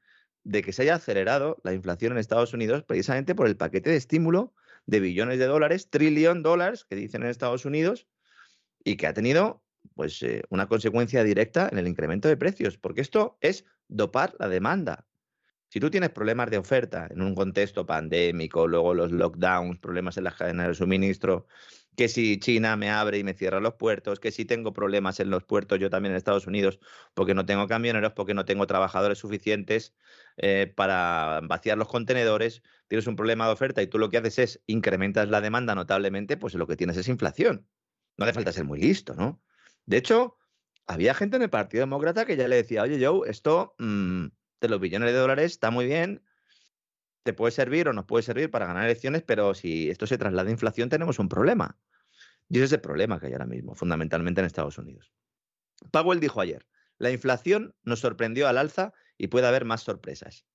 de 0.44 0.62
que 0.62 0.72
se 0.74 0.84
haya 0.84 0.96
acelerado 0.96 1.58
la 1.64 1.74
inflación 1.74 2.14
en 2.14 2.20
Estados 2.20 2.54
Unidos 2.54 2.84
precisamente 2.84 3.36
por 3.36 3.48
el 3.48 3.58
paquete 3.58 3.90
de 3.90 3.98
estímulo 3.98 4.54
de 4.86 5.00
billones 5.00 5.40
de 5.40 5.46
dólares, 5.46 5.90
trillón 5.90 6.44
dólares, 6.44 6.86
que 6.86 6.96
dicen 6.96 7.24
en 7.24 7.30
Estados 7.30 7.66
Unidos, 7.66 8.08
y 8.84 8.98
que 8.98 9.08
ha 9.08 9.14
tenido 9.14 9.64
pues 9.96 10.22
eh, 10.24 10.44
una 10.50 10.68
consecuencia 10.68 11.24
directa 11.24 11.68
en 11.72 11.78
el 11.78 11.88
incremento 11.88 12.28
de 12.28 12.38
precios, 12.38 12.78
porque 12.78 13.02
esto 13.02 13.38
es 13.42 13.66
dopar 13.88 14.36
la 14.40 14.48
demanda. 14.48 15.06
Si 15.76 15.82
tú 15.82 15.92
tienes 15.92 16.12
problemas 16.12 16.50
de 16.50 16.58
oferta 16.58 17.10
en 17.12 17.22
un 17.22 17.36
contexto 17.36 17.86
pandémico, 17.86 18.66
luego 18.66 18.94
los 18.94 19.12
lockdowns, 19.12 19.78
problemas 19.80 20.16
en 20.16 20.24
las 20.24 20.36
cadenas 20.36 20.70
de 20.70 20.74
suministro, 20.74 21.48
que 21.98 22.08
si 22.08 22.40
China 22.40 22.78
me 22.78 22.90
abre 22.90 23.18
y 23.18 23.26
me 23.26 23.34
cierra 23.34 23.60
los 23.60 23.74
puertos, 23.74 24.22
que 24.22 24.32
si 24.32 24.46
tengo 24.46 24.72
problemas 24.72 25.20
en 25.20 25.30
los 25.30 25.44
puertos, 25.44 25.78
yo 25.78 25.90
también 25.90 26.14
en 26.14 26.16
Estados 26.16 26.48
Unidos, 26.48 26.80
porque 27.14 27.34
no 27.34 27.46
tengo 27.46 27.68
camioneros, 27.68 28.14
porque 28.14 28.34
no 28.34 28.46
tengo 28.46 28.66
trabajadores 28.68 29.18
suficientes 29.18 29.94
eh, 30.38 30.72
para 30.74 31.42
vaciar 31.44 31.78
los 31.78 31.90
contenedores, 31.90 32.64
tienes 32.88 33.06
un 33.08 33.18
problema 33.18 33.46
de 33.48 33.52
oferta 33.52 33.82
y 33.82 33.88
tú 33.88 34.00
lo 34.00 34.10
que 34.10 34.20
haces 34.20 34.40
es 34.40 34.64
incrementas 34.68 35.28
la 35.28 35.42
demanda 35.42 35.76
notablemente, 35.76 36.38
pues 36.38 36.54
lo 36.54 36.68
que 36.68 36.78
tienes 36.78 36.96
es 36.96 37.10
inflación. 37.10 37.68
No 38.16 38.24
hace 38.24 38.34
falta 38.34 38.54
ser 38.54 38.64
muy 38.64 38.80
listo, 38.80 39.14
¿no? 39.14 39.42
De 39.86 39.98
hecho, 39.98 40.38
había 40.88 41.14
gente 41.14 41.36
en 41.36 41.42
el 41.44 41.50
Partido 41.50 41.82
Demócrata 41.82 42.26
que 42.26 42.38
ya 42.38 42.48
le 42.48 42.56
decía, 42.56 42.84
oye, 42.84 43.06
Joe, 43.06 43.30
esto 43.30 43.76
mm, 43.78 44.28
de 44.62 44.70
los 44.70 44.80
billones 44.80 45.12
de 45.12 45.18
dólares 45.18 45.52
está 45.52 45.72
muy 45.72 45.86
bien, 45.86 46.24
te 47.24 47.34
puede 47.34 47.52
servir 47.52 47.88
o 47.88 47.94
nos 47.94 48.06
puede 48.06 48.24
servir 48.24 48.52
para 48.52 48.68
ganar 48.68 48.86
elecciones, 48.86 49.24
pero 49.24 49.54
si 49.54 49.90
esto 49.90 50.08
se 50.08 50.18
traslada 50.18 50.50
a 50.50 50.52
inflación 50.52 50.90
tenemos 50.90 51.20
un 51.20 51.30
problema. 51.30 51.78
Y 52.50 52.58
ese 52.58 52.66
es 52.66 52.74
el 52.74 52.82
problema 52.82 53.20
que 53.20 53.28
hay 53.28 53.34
ahora 53.34 53.48
mismo, 53.48 53.74
fundamentalmente 53.74 54.42
en 54.42 54.46
Estados 54.46 54.78
Unidos. 54.78 55.12
Powell 55.92 56.20
dijo 56.20 56.40
ayer, 56.42 56.68
la 56.98 57.12
inflación 57.12 57.76
nos 57.84 58.00
sorprendió 58.00 58.48
al 58.48 58.58
alza 58.58 58.94
y 59.18 59.28
puede 59.28 59.48
haber 59.48 59.66
más 59.66 59.82
sorpresas. 59.82 60.46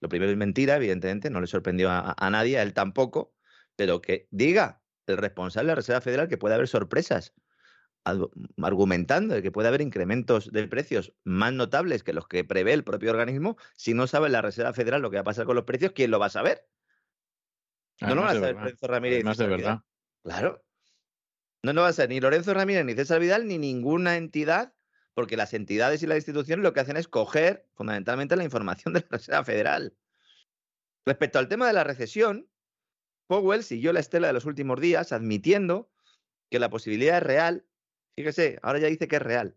Lo 0.00 0.08
primero 0.08 0.30
es 0.30 0.38
mentira, 0.38 0.76
evidentemente, 0.76 1.28
no 1.30 1.40
le 1.40 1.48
sorprendió 1.48 1.90
a, 1.90 2.14
a 2.16 2.30
nadie, 2.30 2.58
a 2.58 2.62
él 2.62 2.72
tampoco, 2.72 3.34
pero 3.74 4.00
que 4.00 4.28
diga 4.30 4.80
el 5.06 5.16
responsable 5.16 5.66
de 5.66 5.72
la 5.72 5.76
Reserva 5.76 6.00
Federal 6.00 6.28
que 6.28 6.38
puede 6.38 6.54
haber 6.54 6.68
sorpresas 6.68 7.34
argumentando 8.62 9.34
de 9.34 9.42
que 9.42 9.50
puede 9.50 9.68
haber 9.68 9.80
incrementos 9.80 10.52
de 10.52 10.66
precios 10.68 11.12
más 11.24 11.52
notables 11.52 12.02
que 12.02 12.12
los 12.12 12.26
que 12.26 12.44
prevé 12.44 12.72
el 12.72 12.84
propio 12.84 13.10
organismo, 13.10 13.56
si 13.76 13.94
no 13.94 14.06
sabe 14.06 14.28
la 14.28 14.42
Reserva 14.42 14.72
Federal 14.72 15.02
lo 15.02 15.10
que 15.10 15.16
va 15.16 15.22
a 15.22 15.24
pasar 15.24 15.46
con 15.46 15.56
los 15.56 15.64
precios, 15.64 15.92
¿quién 15.94 16.10
lo 16.10 16.18
va 16.18 16.26
a 16.26 16.30
saber? 16.30 16.66
no 18.00 18.14
lo 18.14 18.22
va 18.22 18.30
a 18.30 18.34
saber 18.34 18.54
Lorenzo 18.54 18.86
Ramírez. 18.86 19.24
Más 19.24 19.38
de 19.38 19.46
verdad. 19.46 19.80
Claro. 20.22 20.64
No 21.62 21.72
lo 21.72 21.82
va 21.82 21.88
a 21.88 21.92
ser 21.92 22.08
ni 22.08 22.20
Lorenzo 22.20 22.54
Ramírez, 22.54 22.84
ni 22.84 22.94
César 22.94 23.20
Vidal, 23.20 23.48
ni 23.48 23.58
ninguna 23.58 24.16
entidad, 24.16 24.74
porque 25.14 25.36
las 25.36 25.52
entidades 25.54 26.02
y 26.02 26.06
las 26.06 26.18
instituciones 26.18 26.62
lo 26.62 26.72
que 26.72 26.80
hacen 26.80 26.96
es 26.96 27.08
coger 27.08 27.66
fundamentalmente 27.74 28.36
la 28.36 28.44
información 28.44 28.94
de 28.94 29.00
la 29.00 29.08
Reserva 29.10 29.44
Federal. 29.44 29.96
Respecto 31.04 31.38
al 31.38 31.48
tema 31.48 31.66
de 31.66 31.72
la 31.72 31.84
recesión, 31.84 32.48
Powell 33.26 33.62
siguió 33.62 33.92
la 33.92 34.00
estela 34.00 34.28
de 34.28 34.32
los 34.32 34.44
últimos 34.44 34.80
días 34.80 35.12
admitiendo 35.12 35.90
que 36.50 36.58
la 36.58 36.70
posibilidad 36.70 37.18
es 37.18 37.22
real 37.22 37.66
Fíjese, 38.18 38.58
ahora 38.62 38.80
ya 38.80 38.88
dice 38.88 39.06
que 39.06 39.14
es 39.14 39.22
real 39.22 39.56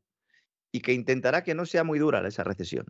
y 0.71 0.81
que 0.81 0.93
intentará 0.93 1.43
que 1.43 1.55
no 1.55 1.65
sea 1.65 1.83
muy 1.83 1.97
dura 1.97 2.27
esa 2.27 2.43
recesión. 2.43 2.85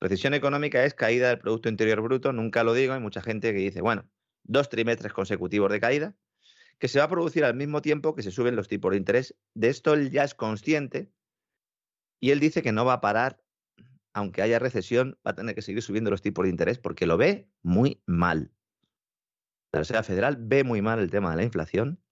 Recesión 0.00 0.34
económica 0.34 0.84
es 0.84 0.94
caída 0.94 1.28
del 1.28 1.38
Producto 1.38 1.68
Interior 1.68 2.00
Bruto, 2.00 2.32
nunca 2.32 2.64
lo 2.64 2.74
digo, 2.74 2.92
hay 2.92 2.98
mucha 2.98 3.22
gente 3.22 3.52
que 3.52 3.60
dice, 3.60 3.82
bueno, 3.82 4.10
dos 4.42 4.68
trimestres 4.68 5.12
consecutivos 5.12 5.70
de 5.70 5.78
caída, 5.78 6.16
que 6.80 6.88
se 6.88 6.98
va 6.98 7.04
a 7.04 7.08
producir 7.08 7.44
al 7.44 7.54
mismo 7.54 7.82
tiempo 7.82 8.16
que 8.16 8.24
se 8.24 8.32
suben 8.32 8.56
los 8.56 8.66
tipos 8.66 8.90
de 8.90 8.96
interés. 8.96 9.36
De 9.54 9.68
esto 9.68 9.94
él 9.94 10.10
ya 10.10 10.24
es 10.24 10.34
consciente 10.34 11.12
y 12.18 12.32
él 12.32 12.40
dice 12.40 12.60
que 12.60 12.72
no 12.72 12.84
va 12.84 12.94
a 12.94 13.00
parar, 13.00 13.40
aunque 14.12 14.42
haya 14.42 14.58
recesión, 14.58 15.20
va 15.24 15.30
a 15.30 15.36
tener 15.36 15.54
que 15.54 15.62
seguir 15.62 15.82
subiendo 15.82 16.10
los 16.10 16.20
tipos 16.20 16.42
de 16.42 16.50
interés 16.50 16.80
porque 16.80 17.06
lo 17.06 17.16
ve 17.16 17.48
muy 17.62 18.02
mal. 18.06 18.50
La 19.70 19.78
Reserva 19.78 20.02
Federal 20.02 20.36
ve 20.36 20.64
muy 20.64 20.82
mal 20.82 20.98
el 20.98 21.12
tema 21.12 21.30
de 21.30 21.36
la 21.36 21.44
inflación 21.44 22.02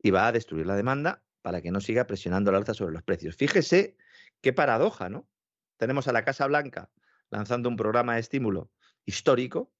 y 0.00 0.12
va 0.12 0.28
a 0.28 0.32
destruir 0.32 0.64
la 0.66 0.76
demanda 0.76 1.24
para 1.42 1.62
que 1.62 1.70
no 1.70 1.80
siga 1.80 2.06
presionando 2.06 2.50
el 2.50 2.56
alza 2.56 2.74
sobre 2.74 2.92
los 2.92 3.02
precios. 3.02 3.36
Fíjese 3.36 3.96
qué 4.40 4.52
paradoja, 4.52 5.08
¿no? 5.08 5.28
Tenemos 5.76 6.08
a 6.08 6.12
la 6.12 6.24
Casa 6.24 6.46
Blanca 6.46 6.90
lanzando 7.30 7.68
un 7.68 7.76
programa 7.76 8.14
de 8.14 8.20
estímulo 8.20 8.70
histórico, 9.04 9.72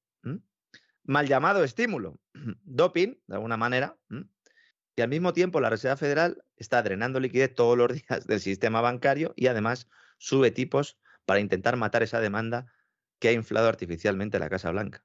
mal 1.05 1.27
llamado 1.27 1.65
estímulo, 1.65 2.21
doping, 2.65 3.17
de 3.27 3.35
alguna 3.35 3.57
manera, 3.57 3.99
y 4.97 5.03
al 5.03 5.09
mismo 5.09 5.33
tiempo 5.33 5.61
la 5.61 5.71
Reserva 5.71 5.97
Federal 5.97 6.45
está 6.57 6.83
drenando 6.83 7.21
liquidez 7.21 7.55
todos 7.55 7.77
los 7.77 7.89
días 7.93 8.27
del 8.27 8.41
sistema 8.41 8.81
bancario 8.81 9.33
y 9.37 9.47
además 9.47 9.89
sube 10.19 10.51
tipos 10.51 10.99
para 11.25 11.41
intentar 11.41 11.77
matar 11.77 12.03
esa 12.03 12.21
demanda 12.21 12.73
que 13.19 13.29
ha 13.29 13.33
inflado 13.33 13.69
artificialmente 13.69 14.39
la 14.39 14.49
Casa 14.49 14.71
Blanca. 14.71 15.05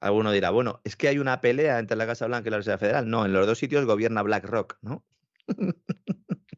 Alguno 0.00 0.30
dirá, 0.30 0.50
bueno, 0.50 0.80
es 0.84 0.94
que 0.94 1.08
hay 1.08 1.18
una 1.18 1.40
pelea 1.40 1.78
entre 1.78 1.96
la 1.96 2.06
Casa 2.06 2.26
Blanca 2.26 2.48
y 2.48 2.50
la 2.50 2.58
Reserva 2.58 2.78
Federal. 2.78 3.08
No, 3.08 3.24
en 3.24 3.32
los 3.32 3.46
dos 3.46 3.58
sitios 3.58 3.86
gobierna 3.86 4.22
BlackRock, 4.22 4.78
¿no? 4.82 5.04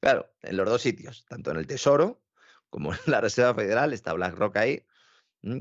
claro, 0.00 0.30
en 0.42 0.56
los 0.56 0.68
dos 0.68 0.82
sitios, 0.82 1.24
tanto 1.26 1.50
en 1.50 1.58
el 1.58 1.66
Tesoro 1.66 2.22
como 2.70 2.92
en 2.92 3.00
la 3.06 3.20
Reserva 3.20 3.54
Federal, 3.54 3.92
está 3.92 4.12
BlackRock 4.12 4.56
ahí, 4.56 4.86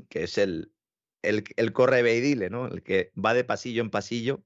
que 0.10 0.24
es 0.24 0.38
el, 0.38 0.74
el, 1.22 1.44
el 1.56 1.74
correveidile, 1.74 2.50
¿no? 2.50 2.68
El 2.68 2.84
que 2.84 3.12
va 3.24 3.34
de 3.34 3.44
pasillo 3.44 3.82
en 3.82 3.90
pasillo 3.90 4.44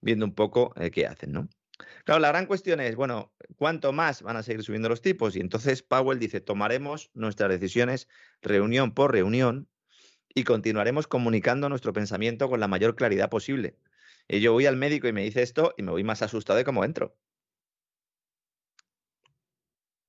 viendo 0.00 0.24
un 0.24 0.34
poco 0.34 0.72
eh, 0.76 0.90
qué 0.90 1.06
hacen, 1.06 1.32
¿no? 1.32 1.48
Claro, 2.04 2.20
la 2.20 2.28
gran 2.28 2.46
cuestión 2.46 2.80
es, 2.80 2.96
bueno, 2.96 3.32
¿cuánto 3.56 3.92
más 3.92 4.22
van 4.22 4.36
a 4.36 4.42
seguir 4.42 4.64
subiendo 4.64 4.88
los 4.88 5.00
tipos? 5.00 5.36
Y 5.36 5.40
entonces 5.40 5.82
Powell 5.82 6.18
dice, 6.18 6.40
tomaremos 6.40 7.10
nuestras 7.14 7.50
decisiones 7.50 8.08
reunión 8.42 8.94
por 8.94 9.12
reunión 9.12 9.68
y 10.34 10.44
continuaremos 10.44 11.06
comunicando 11.06 11.68
nuestro 11.68 11.92
pensamiento 11.92 12.48
con 12.48 12.60
la 12.60 12.68
mayor 12.68 12.96
claridad 12.96 13.30
posible. 13.30 13.78
Y 14.28 14.40
yo 14.40 14.52
voy 14.52 14.66
al 14.66 14.76
médico 14.76 15.08
y 15.08 15.12
me 15.12 15.22
dice 15.24 15.42
esto 15.42 15.74
y 15.76 15.82
me 15.82 15.92
voy 15.92 16.04
más 16.04 16.22
asustado 16.22 16.58
de 16.58 16.64
cómo 16.64 16.84
entro. 16.84 17.16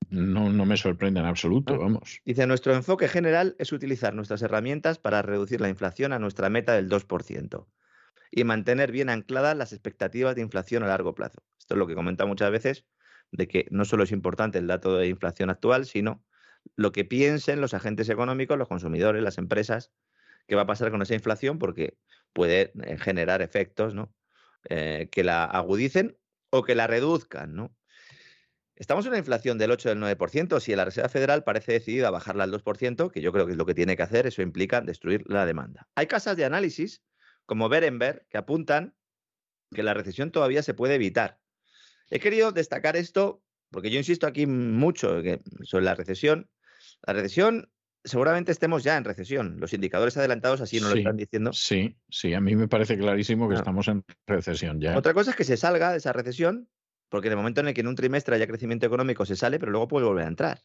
No, 0.09 0.49
no 0.49 0.65
me 0.65 0.77
sorprende 0.77 1.19
en 1.19 1.27
absoluto, 1.27 1.77
vamos. 1.77 2.21
Dice, 2.25 2.47
nuestro 2.47 2.73
enfoque 2.73 3.07
general 3.07 3.55
es 3.59 3.71
utilizar 3.71 4.15
nuestras 4.15 4.41
herramientas 4.41 4.97
para 4.97 5.21
reducir 5.21 5.61
la 5.61 5.69
inflación 5.69 6.13
a 6.13 6.19
nuestra 6.19 6.49
meta 6.49 6.73
del 6.73 6.89
2% 6.89 7.67
y 8.31 8.43
mantener 8.43 8.91
bien 8.91 9.09
ancladas 9.09 9.55
las 9.55 9.73
expectativas 9.73 10.35
de 10.35 10.41
inflación 10.41 10.83
a 10.83 10.87
largo 10.87 11.13
plazo. 11.15 11.43
Esto 11.59 11.75
es 11.75 11.77
lo 11.77 11.87
que 11.87 11.95
comenta 11.95 12.25
muchas 12.25 12.51
veces, 12.51 12.85
de 13.31 13.47
que 13.47 13.67
no 13.71 13.85
solo 13.85 14.03
es 14.03 14.11
importante 14.11 14.57
el 14.57 14.67
dato 14.67 14.97
de 14.97 15.07
inflación 15.07 15.49
actual, 15.49 15.85
sino 15.85 16.23
lo 16.75 16.91
que 16.91 17.05
piensen 17.05 17.61
los 17.61 17.73
agentes 17.73 18.09
económicos, 18.09 18.57
los 18.57 18.67
consumidores, 18.67 19.23
las 19.23 19.37
empresas, 19.37 19.91
qué 20.47 20.55
va 20.55 20.63
a 20.63 20.67
pasar 20.67 20.91
con 20.91 21.01
esa 21.01 21.13
inflación, 21.13 21.59
porque 21.59 21.97
puede 22.33 22.71
eh, 22.83 22.97
generar 22.97 23.41
efectos 23.41 23.93
¿no? 23.93 24.13
Eh, 24.69 25.09
que 25.11 25.23
la 25.23 25.45
agudicen 25.45 26.17
o 26.49 26.63
que 26.63 26.75
la 26.75 26.87
reduzcan. 26.87 27.55
¿no? 27.55 27.75
Estamos 28.79 29.05
en 29.05 29.09
una 29.09 29.19
inflación 29.19 29.57
del 29.57 29.71
8 29.71 29.89
del 29.89 29.99
9%. 29.99 30.61
Si 30.61 30.73
la 30.73 30.85
Reserva 30.85 31.09
Federal 31.09 31.43
parece 31.43 31.73
decidida 31.73 32.07
a 32.07 32.11
bajarla 32.11 32.45
al 32.45 32.51
2%, 32.51 33.11
que 33.11 33.19
yo 33.19 33.33
creo 33.33 33.45
que 33.45 33.51
es 33.51 33.57
lo 33.57 33.65
que 33.65 33.73
tiene 33.75 33.97
que 33.97 34.03
hacer, 34.03 34.25
eso 34.25 34.41
implica 34.41 34.79
destruir 34.79 35.25
la 35.27 35.45
demanda. 35.45 35.89
Hay 35.95 36.07
casas 36.07 36.37
de 36.37 36.45
análisis 36.45 37.03
como 37.45 37.67
Berenberg 37.67 38.25
que 38.29 38.37
apuntan 38.37 38.95
que 39.71 39.83
la 39.83 39.93
recesión 39.93 40.31
todavía 40.31 40.63
se 40.63 40.73
puede 40.73 40.95
evitar. 40.95 41.39
He 42.09 42.19
querido 42.19 42.53
destacar 42.53 42.95
esto 42.95 43.43
porque 43.69 43.91
yo 43.91 43.97
insisto 43.97 44.25
aquí 44.25 44.47
mucho 44.47 45.21
sobre 45.63 45.83
la 45.83 45.95
recesión. 45.95 46.49
La 47.05 47.13
recesión 47.13 47.69
seguramente 48.05 48.53
estemos 48.53 48.83
ya 48.85 48.95
en 48.95 49.03
recesión. 49.03 49.59
Los 49.59 49.73
indicadores 49.73 50.15
adelantados 50.15 50.61
así 50.61 50.79
nos 50.79 50.91
lo 50.91 50.97
están 50.97 51.17
diciendo. 51.17 51.51
Sí, 51.51 51.97
sí, 52.09 52.33
a 52.33 52.39
mí 52.39 52.55
me 52.55 52.69
parece 52.69 52.97
clarísimo 52.97 53.49
que 53.49 53.55
estamos 53.55 53.89
en 53.89 54.05
recesión 54.25 54.79
ya. 54.79 54.97
Otra 54.97 55.13
cosa 55.13 55.31
es 55.31 55.35
que 55.35 55.43
se 55.43 55.57
salga 55.57 55.91
de 55.91 55.97
esa 55.97 56.13
recesión 56.13 56.69
porque 57.09 57.27
en 57.27 57.33
el 57.33 57.37
momento 57.37 57.61
en 57.61 57.67
el 57.67 57.73
que 57.73 57.81
en 57.81 57.87
un 57.87 57.95
trimestre 57.95 58.35
haya 58.35 58.47
crecimiento 58.47 58.85
económico 58.85 59.25
se 59.25 59.35
sale, 59.35 59.59
pero 59.59 59.71
luego 59.71 59.87
puede 59.87 60.05
volver 60.05 60.25
a 60.25 60.29
entrar. 60.29 60.63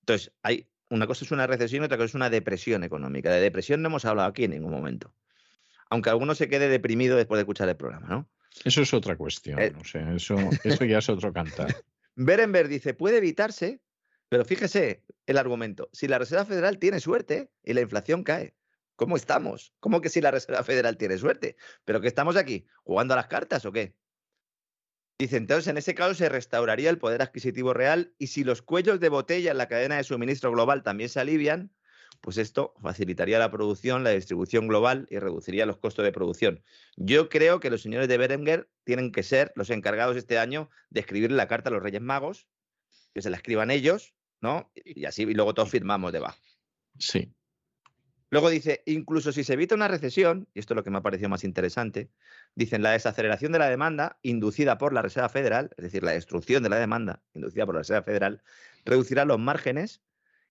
Entonces, 0.00 0.32
hay 0.42 0.68
una 0.88 1.06
cosa 1.06 1.24
es 1.24 1.32
una 1.32 1.46
recesión 1.46 1.82
y 1.82 1.86
otra 1.86 1.96
cosa 1.96 2.06
es 2.06 2.14
una 2.14 2.30
depresión 2.30 2.84
económica. 2.84 3.30
De 3.30 3.40
depresión 3.40 3.82
no 3.82 3.88
hemos 3.88 4.04
hablado 4.04 4.28
aquí 4.28 4.44
en 4.44 4.52
ningún 4.52 4.70
momento. 4.70 5.12
Aunque 5.90 6.10
alguno 6.10 6.34
se 6.34 6.48
quede 6.48 6.68
deprimido 6.68 7.16
después 7.16 7.38
de 7.38 7.42
escuchar 7.42 7.68
el 7.68 7.76
programa, 7.76 8.06
¿no? 8.08 8.30
Eso 8.64 8.82
es 8.82 8.94
otra 8.94 9.16
cuestión. 9.16 9.58
Eh, 9.58 9.74
eso, 10.14 10.36
eso 10.64 10.84
ya 10.84 10.98
es 10.98 11.08
otro 11.08 11.32
cantar. 11.32 11.74
Berenberg 12.14 12.68
dice, 12.68 12.94
puede 12.94 13.18
evitarse, 13.18 13.80
pero 14.28 14.44
fíjese 14.44 15.04
el 15.26 15.38
argumento. 15.38 15.90
Si 15.92 16.08
la 16.08 16.18
Reserva 16.18 16.44
Federal 16.44 16.78
tiene 16.78 17.00
suerte 17.00 17.50
y 17.62 17.74
la 17.74 17.82
inflación 17.82 18.24
cae, 18.24 18.54
¿cómo 18.96 19.16
estamos? 19.16 19.74
¿Cómo 19.80 20.00
que 20.00 20.08
si 20.08 20.20
la 20.20 20.30
Reserva 20.30 20.64
Federal 20.64 20.96
tiene 20.96 21.18
suerte? 21.18 21.56
¿Pero 21.84 22.00
que 22.00 22.08
estamos 22.08 22.36
aquí? 22.36 22.66
¿Jugando 22.84 23.14
a 23.14 23.18
las 23.18 23.26
cartas 23.26 23.64
o 23.66 23.72
qué? 23.72 23.94
Dice, 25.18 25.38
entonces 25.38 25.68
en 25.68 25.78
ese 25.78 25.94
caso 25.94 26.14
se 26.14 26.28
restauraría 26.28 26.90
el 26.90 26.98
poder 26.98 27.22
adquisitivo 27.22 27.72
real 27.72 28.14
y 28.18 28.26
si 28.26 28.44
los 28.44 28.60
cuellos 28.60 29.00
de 29.00 29.08
botella 29.08 29.50
en 29.50 29.58
la 29.58 29.68
cadena 29.68 29.96
de 29.96 30.04
suministro 30.04 30.52
global 30.52 30.82
también 30.82 31.08
se 31.08 31.20
alivian, 31.20 31.72
pues 32.20 32.36
esto 32.36 32.74
facilitaría 32.82 33.38
la 33.38 33.50
producción, 33.50 34.04
la 34.04 34.10
distribución 34.10 34.68
global 34.68 35.06
y 35.10 35.18
reduciría 35.18 35.64
los 35.64 35.78
costos 35.78 36.04
de 36.04 36.12
producción. 36.12 36.62
Yo 36.96 37.28
creo 37.28 37.60
que 37.60 37.70
los 37.70 37.82
señores 37.82 38.08
de 38.08 38.18
Berenguer 38.18 38.68
tienen 38.84 39.10
que 39.10 39.22
ser 39.22 39.52
los 39.54 39.70
encargados 39.70 40.16
este 40.16 40.38
año 40.38 40.68
de 40.90 41.00
escribirle 41.00 41.36
la 41.36 41.48
carta 41.48 41.70
a 41.70 41.72
los 41.72 41.82
Reyes 41.82 42.02
Magos, 42.02 42.46
que 43.14 43.22
se 43.22 43.30
la 43.30 43.36
escriban 43.36 43.70
ellos, 43.70 44.14
¿no? 44.42 44.70
Y 44.74 45.06
así 45.06 45.22
y 45.22 45.34
luego 45.34 45.54
todos 45.54 45.70
firmamos 45.70 46.12
debajo. 46.12 46.38
Sí. 46.98 47.35
Luego 48.30 48.50
dice, 48.50 48.82
incluso 48.86 49.32
si 49.32 49.44
se 49.44 49.52
evita 49.52 49.74
una 49.74 49.88
recesión, 49.88 50.48
y 50.52 50.58
esto 50.58 50.74
es 50.74 50.76
lo 50.76 50.84
que 50.84 50.90
me 50.90 50.98
ha 50.98 51.02
parecido 51.02 51.28
más 51.28 51.44
interesante, 51.44 52.10
dicen 52.54 52.82
la 52.82 52.90
desaceleración 52.90 53.52
de 53.52 53.60
la 53.60 53.68
demanda 53.68 54.18
inducida 54.22 54.78
por 54.78 54.92
la 54.92 55.02
Reserva 55.02 55.28
Federal, 55.28 55.70
es 55.76 55.84
decir, 55.84 56.02
la 56.02 56.12
destrucción 56.12 56.62
de 56.62 56.68
la 56.68 56.78
demanda 56.78 57.22
inducida 57.34 57.66
por 57.66 57.76
la 57.76 57.80
Reserva 57.80 58.02
Federal, 58.02 58.42
reducirá 58.84 59.24
los 59.24 59.38
márgenes 59.38 60.02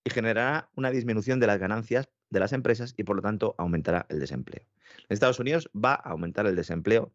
y 0.04 0.10
generará 0.10 0.70
una 0.74 0.90
disminución 0.90 1.38
de 1.38 1.48
las 1.48 1.58
ganancias 1.58 2.08
de 2.30 2.40
las 2.40 2.52
empresas 2.52 2.94
y 2.96 3.04
por 3.04 3.16
lo 3.16 3.22
tanto 3.22 3.54
aumentará 3.58 4.06
el 4.08 4.20
desempleo. 4.20 4.62
En 5.00 5.14
Estados 5.14 5.38
Unidos 5.38 5.70
va 5.74 5.92
a 5.94 6.10
aumentar 6.10 6.46
el 6.46 6.56
desempleo 6.56 7.12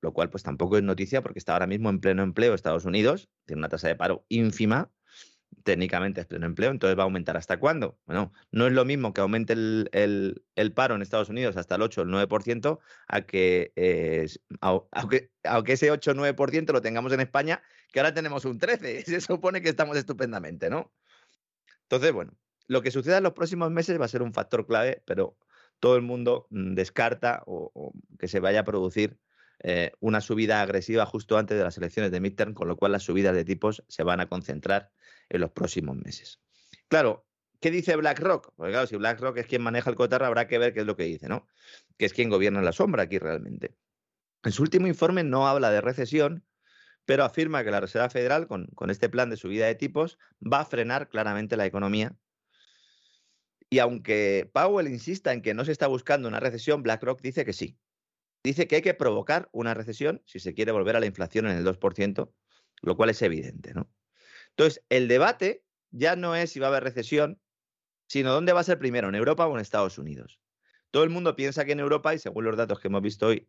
lo 0.00 0.12
cual 0.12 0.30
pues 0.30 0.42
tampoco 0.42 0.76
es 0.76 0.82
noticia 0.82 1.22
porque 1.22 1.38
está 1.38 1.54
ahora 1.54 1.66
mismo 1.66 1.90
en 1.90 2.00
pleno 2.00 2.22
empleo 2.22 2.54
Estados 2.54 2.84
Unidos, 2.84 3.28
tiene 3.46 3.60
una 3.60 3.68
tasa 3.68 3.88
de 3.88 3.96
paro 3.96 4.24
ínfima, 4.28 4.90
técnicamente 5.64 6.20
es 6.20 6.26
pleno 6.26 6.46
empleo, 6.46 6.70
entonces 6.70 6.98
va 6.98 7.02
a 7.02 7.04
aumentar 7.04 7.36
hasta 7.36 7.58
cuándo? 7.58 7.98
Bueno, 8.06 8.32
no 8.50 8.66
es 8.66 8.72
lo 8.72 8.84
mismo 8.84 9.12
que 9.12 9.20
aumente 9.20 9.52
el, 9.52 10.72
paro 10.74 10.94
en 10.94 11.02
Estados 11.02 11.28
Unidos 11.28 11.56
hasta 11.56 11.74
el 11.74 11.82
8 11.82 12.00
o 12.00 12.04
el 12.04 12.10
9% 12.10 12.78
a 13.06 13.20
que, 13.22 13.72
eh, 13.76 14.26
ese 15.66 15.90
8 15.90 16.10
o 16.10 16.14
9% 16.14 16.72
lo 16.72 16.80
tengamos 16.80 17.12
en 17.12 17.20
España, 17.20 17.62
que 17.92 18.00
ahora 18.00 18.14
tenemos 18.14 18.44
un 18.44 18.58
13, 18.58 19.02
se 19.06 19.20
supone 19.20 19.60
que 19.60 19.68
estamos 19.68 19.96
estupendamente, 19.96 20.70
¿no? 20.70 20.92
Entonces, 21.82 22.12
bueno, 22.12 22.32
lo 22.66 22.82
que 22.82 22.90
suceda 22.90 23.18
en 23.18 23.24
los 23.24 23.32
próximos 23.32 23.70
meses 23.70 24.00
va 24.00 24.04
a 24.04 24.08
ser 24.08 24.22
un 24.22 24.32
factor 24.32 24.66
clave, 24.66 25.02
pero 25.06 25.36
todo 25.80 25.96
el 25.96 26.02
mundo 26.02 26.46
mm, 26.50 26.74
descarta 26.74 27.42
o, 27.46 27.92
que 28.18 28.28
se 28.28 28.40
vaya 28.40 28.60
a 28.60 28.64
producir 28.64 29.18
eh, 29.60 29.92
una 30.00 30.20
subida 30.20 30.62
agresiva 30.62 31.04
justo 31.06 31.36
antes 31.36 31.58
de 31.58 31.64
las 31.64 31.76
elecciones 31.78 32.12
de 32.12 32.20
midterm, 32.20 32.54
con 32.54 32.68
lo 32.68 32.76
cual 32.76 32.92
las 32.92 33.02
subidas 33.02 33.34
de 33.34 33.44
tipos 33.44 33.82
se 33.88 34.02
van 34.02 34.20
a 34.20 34.28
concentrar 34.28 34.90
en 35.28 35.40
los 35.40 35.50
próximos 35.50 35.96
meses. 35.96 36.40
Claro, 36.88 37.26
¿qué 37.60 37.70
dice 37.70 37.96
BlackRock? 37.96 38.52
Porque 38.56 38.72
claro, 38.72 38.86
si 38.86 38.96
BlackRock 38.96 39.38
es 39.38 39.46
quien 39.46 39.62
maneja 39.62 39.90
el 39.90 39.96
cotarro, 39.96 40.26
habrá 40.26 40.46
que 40.46 40.58
ver 40.58 40.72
qué 40.72 40.80
es 40.80 40.86
lo 40.86 40.96
que 40.96 41.04
dice, 41.04 41.28
¿no? 41.28 41.46
Que 41.96 42.06
es 42.06 42.12
quien 42.12 42.30
gobierna 42.30 42.62
la 42.62 42.72
sombra 42.72 43.04
aquí 43.04 43.18
realmente. 43.18 43.76
En 44.44 44.52
su 44.52 44.62
último 44.62 44.86
informe 44.86 45.24
no 45.24 45.48
habla 45.48 45.70
de 45.70 45.80
recesión, 45.80 46.44
pero 47.04 47.24
afirma 47.24 47.64
que 47.64 47.70
la 47.70 47.80
Reserva 47.80 48.10
Federal, 48.10 48.46
con, 48.46 48.66
con 48.74 48.90
este 48.90 49.08
plan 49.08 49.30
de 49.30 49.36
subida 49.36 49.66
de 49.66 49.74
tipos, 49.74 50.18
va 50.40 50.60
a 50.60 50.64
frenar 50.64 51.08
claramente 51.08 51.56
la 51.56 51.66
economía 51.66 52.16
y 53.70 53.78
aunque 53.80 54.50
Powell 54.52 54.88
insista 54.88 55.32
en 55.32 55.42
que 55.42 55.54
no 55.54 55.64
se 55.64 55.72
está 55.72 55.86
buscando 55.86 56.28
una 56.28 56.40
recesión, 56.40 56.82
BlackRock 56.82 57.20
dice 57.20 57.44
que 57.44 57.52
sí. 57.52 57.78
Dice 58.42 58.66
que 58.66 58.76
hay 58.76 58.82
que 58.82 58.94
provocar 58.94 59.48
una 59.52 59.74
recesión 59.74 60.22
si 60.24 60.38
se 60.38 60.54
quiere 60.54 60.72
volver 60.72 60.96
a 60.96 61.00
la 61.00 61.06
inflación 61.06 61.46
en 61.46 61.56
el 61.58 61.64
2%, 61.66 62.32
lo 62.82 62.96
cual 62.96 63.10
es 63.10 63.20
evidente. 63.20 63.74
¿no? 63.74 63.90
Entonces, 64.58 64.84
el 64.88 65.08
debate 65.08 65.64
ya 65.90 66.16
no 66.16 66.34
es 66.34 66.50
si 66.50 66.60
va 66.60 66.66
a 66.66 66.70
haber 66.70 66.82
recesión, 66.82 67.40
sino 68.08 68.32
dónde 68.32 68.52
va 68.52 68.60
a 68.60 68.64
ser 68.64 68.78
primero, 68.78 69.08
en 69.08 69.14
Europa 69.14 69.46
o 69.46 69.54
en 69.54 69.60
Estados 69.60 69.98
Unidos. 69.98 70.40
Todo 70.90 71.04
el 71.04 71.10
mundo 71.10 71.36
piensa 71.36 71.64
que 71.64 71.72
en 71.72 71.80
Europa, 71.80 72.12
y 72.14 72.18
según 72.18 72.44
los 72.44 72.56
datos 72.56 72.80
que 72.80 72.88
hemos 72.88 73.02
visto 73.02 73.28
hoy 73.28 73.48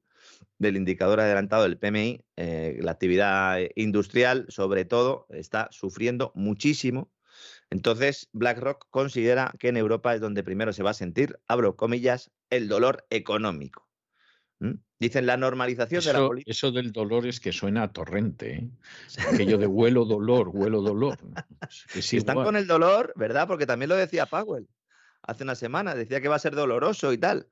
del 0.58 0.78
indicador 0.78 1.20
adelantado 1.20 1.64
del 1.64 1.80
PMI, 1.80 2.24
eh, 2.38 2.78
la 2.82 2.92
actividad 2.92 3.60
industrial, 3.76 4.46
sobre 4.50 4.86
todo, 4.86 5.26
está 5.30 5.68
sufriendo 5.72 6.32
muchísimo 6.36 7.12
entonces, 7.70 8.30
BlackRock 8.34 8.88
considera 8.90 9.54
que 9.60 9.70
en 9.70 9.78
Europa 9.78 10.16
es 10.16 10.22
donde 10.22 10.44
primero 10.44 10.74
se 10.74 10.84
va 10.84 10.92
a 10.92 10.96
sentir, 10.96 11.40
abro 11.48 11.76
comillas, 11.76 12.32
el 12.50 12.68
dolor 12.68 13.06
económico. 13.10 13.89
Dicen 15.00 15.26
la 15.26 15.38
normalización 15.38 16.04
de 16.04 16.14
la 16.14 16.28
política. 16.28 16.52
Eso 16.52 16.72
del 16.72 16.92
dolor 16.92 17.26
es 17.26 17.40
que 17.40 17.54
suena 17.54 17.84
a 17.84 17.94
torrente. 17.94 18.56
¿eh? 18.56 18.70
Aquello 19.34 19.58
de 19.58 19.68
huelo 19.68 20.04
dolor, 20.04 20.50
huelo 20.50 20.82
dolor. 20.82 21.18
Están 21.96 22.36
con 22.36 22.58
el 22.58 22.68
dolor, 22.68 23.14
¿verdad? 23.16 23.48
Porque 23.48 23.66
también 23.66 23.90
lo 23.90 23.96
decía 23.96 24.26
Powell 24.26 24.68
hace 25.22 25.44
una 25.44 25.56
semana, 25.56 25.96
decía 25.96 26.22
que 26.22 26.28
va 26.28 26.36
a 26.36 26.40
ser 26.40 26.56
doloroso 26.56 27.14
y 27.14 27.18
tal 27.18 27.48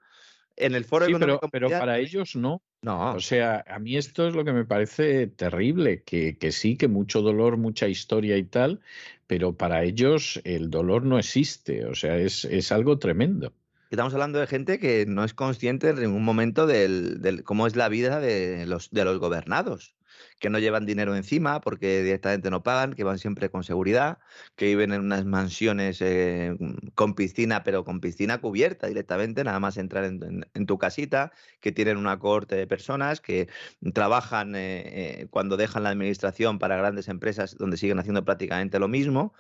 en 0.58 0.74
el 0.74 0.84
foro 0.84 1.06
sí, 1.06 1.14
pero, 1.18 1.40
pero, 1.52 1.70
para 1.70 2.00
ellos 2.00 2.36
no. 2.36 2.62
No. 2.82 3.14
O 3.14 3.20
sea, 3.20 3.64
a 3.68 3.80
mí 3.80 3.96
esto 3.96 4.28
es 4.28 4.36
lo 4.36 4.44
que 4.44 4.54
me 4.54 4.66
parece 4.66 5.28
terrible, 5.28 6.04
que, 6.04 6.38
que, 6.38 6.52
sí, 6.52 6.78
que 6.78 6.88
mucho 6.88 7.22
dolor, 7.22 7.58
mucha 7.58 7.88
historia 7.88 8.38
y 8.38 8.44
tal, 8.44 8.82
pero 9.28 9.56
para 9.56 9.84
ellos 9.84 10.42
el 10.44 10.70
dolor 10.70 11.04
no 11.04 11.20
existe, 11.20 11.86
o 11.86 11.96
sea, 11.96 12.18
es, 12.18 12.46
es 12.46 12.72
algo 12.72 12.98
tremendo. 12.98 13.54
Estamos 13.90 14.14
hablando 14.14 14.40
de 14.40 14.48
gente 14.48 14.80
que 14.80 15.06
no 15.08 15.24
es 15.24 15.34
consciente 15.34 15.90
en 15.90 16.02
ningún 16.02 16.24
momento 16.24 16.68
del, 16.68 17.44
cómo 17.46 17.68
es 17.68 17.76
la 17.76 17.90
vida 17.90 18.20
de 18.20 18.66
los, 18.66 18.90
de 18.92 19.06
los 19.06 19.20
gobernados 19.20 19.96
que 20.40 20.50
no 20.50 20.60
llevan 20.60 20.86
dinero 20.86 21.16
encima 21.16 21.62
porque 21.62 22.04
directamente 22.04 22.50
no 22.50 22.64
pagan, 22.64 22.94
que 22.94 23.04
van 23.04 23.20
siempre 23.20 23.50
con 23.50 23.64
seguridad, 23.64 24.20
que 24.56 24.66
viven 24.66 24.94
en 24.94 25.02
unas 25.02 25.26
mansiones 25.26 26.02
eh, 26.02 26.56
con 26.96 27.16
piscina, 27.16 27.64
pero 27.64 27.84
con 27.84 28.00
piscina 28.00 28.40
cubierta 28.40 28.88
directamente, 28.88 29.44
nada 29.44 29.60
más 29.60 29.78
entrar 29.78 30.06
en, 30.06 30.66
tu 30.66 30.78
casita, 30.78 31.32
que 31.60 31.72
tienen 31.72 31.98
una 31.98 32.20
corte 32.20 32.56
de 32.56 32.68
personas, 32.68 33.22
que 33.22 33.48
trabajan 33.94 34.56
eh, 34.56 35.22
eh, 35.22 35.28
cuando 35.30 35.58
dejan 35.58 35.84
la 35.84 35.90
administración 35.90 36.60
para 36.60 36.78
grandes 36.78 37.08
empresas 37.08 37.56
donde 37.58 37.78
siguen 37.78 38.00
haciendo 38.00 38.26
prácticamente 38.26 38.80
lo 38.80 38.88
mismo. 38.88 39.34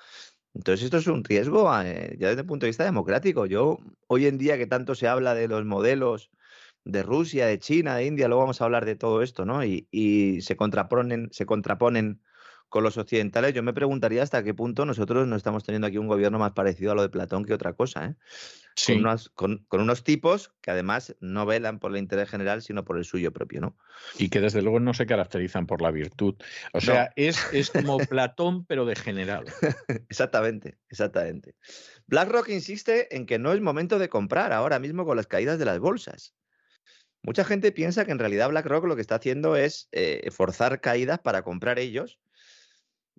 Entonces 0.58 0.86
esto 0.86 0.98
es 0.98 1.06
un 1.06 1.24
riesgo 1.24 1.72
ya 1.72 2.30
desde 2.30 2.42
el 2.42 2.46
punto 2.48 2.66
de 2.66 2.72
vista 2.72 2.84
democrático. 2.84 3.46
Yo 3.46 3.78
hoy 4.08 4.26
en 4.26 4.40
día 4.40 4.58
que 4.58 4.66
tanto 4.66 4.96
se 4.96 5.08
habla 5.08 5.36
de 5.36 5.48
los 5.48 5.66
modelos 5.66 6.32
de 6.84 7.04
Rusia, 7.04 7.46
de 7.46 7.60
China, 7.60 7.96
de 7.96 8.06
India, 8.06 8.28
luego 8.28 8.42
vamos 8.42 8.60
a 8.60 8.66
hablar 8.66 8.86
de 8.86 8.96
todo 8.96 9.22
esto, 9.22 9.46
¿no? 9.46 9.64
Y, 9.64 10.42
se 10.42 10.56
contraponen, 10.56 11.30
se 11.32 11.46
contraponen 11.46 12.22
con 12.70 12.84
los 12.84 12.98
occidentales. 12.98 13.54
Yo 13.54 13.64
me 13.64 13.74
preguntaría 13.74 14.24
hasta 14.24 14.44
qué 14.44 14.54
punto 14.54 14.86
nosotros 14.86 15.28
no 15.28 15.36
estamos 15.36 15.64
teniendo 15.64 15.88
aquí 15.88 15.98
un 15.98 16.08
gobierno 16.08 16.40
más 16.40 16.52
parecido 16.52 16.92
a 16.92 16.96
lo 16.96 17.02
de 17.02 17.10
Platón 17.10 17.46
que 17.46 17.54
otra 17.54 17.74
cosa, 17.74 18.06
¿eh? 18.06 18.16
Sí. 18.76 19.02
Con, 19.34 19.66
unos 19.72 20.04
tipos 20.04 20.54
que 20.62 20.70
además 20.70 21.16
no 21.20 21.48
velan 21.48 21.80
por 21.80 21.92
el 21.92 21.98
interés 21.98 22.30
general, 22.30 22.62
sino 22.62 22.86
por 22.86 23.00
el 23.00 23.06
suyo 23.06 23.34
propio, 23.34 23.60
¿no? 23.60 23.76
Y 24.20 24.30
que 24.30 24.40
desde 24.40 24.62
luego 24.62 24.80
no 24.80 24.94
se 24.94 25.08
caracterizan 25.08 25.66
por 25.66 25.82
la 25.82 25.90
virtud. 25.90 26.36
O 26.74 26.80
sea, 26.80 27.12
es, 27.16 27.44
es 27.54 27.72
como 27.72 27.98
Platón, 27.98 28.66
pero 28.66 28.86
de 28.86 28.96
general. 28.96 29.46
exactamente, 30.10 30.78
exactamente. 30.90 31.56
BlackRock 32.06 32.50
insiste 32.50 33.16
en 33.16 33.26
que 33.26 33.40
no 33.40 33.52
es 33.52 33.62
momento 33.62 33.98
de 33.98 34.10
comprar 34.10 34.54
ahora 34.54 34.78
mismo 34.78 35.06
con 35.06 35.18
las 35.18 35.26
caídas 35.26 35.58
de 35.58 35.66
las 35.66 35.80
bolsas. 35.80 36.36
Mucha 37.24 37.44
gente 37.44 37.72
piensa 37.72 38.06
que 38.06 38.12
en 38.12 38.20
realidad 38.20 38.50
BlackRock 38.50 38.86
lo 38.86 38.96
que 38.96 39.02
está 39.02 39.16
haciendo 39.16 39.56
es 39.56 39.90
eh, 39.92 40.30
forzar 40.32 40.82
caídas 40.82 41.18
para 41.20 41.42
comprar 41.42 41.80
ellos. 41.80 42.20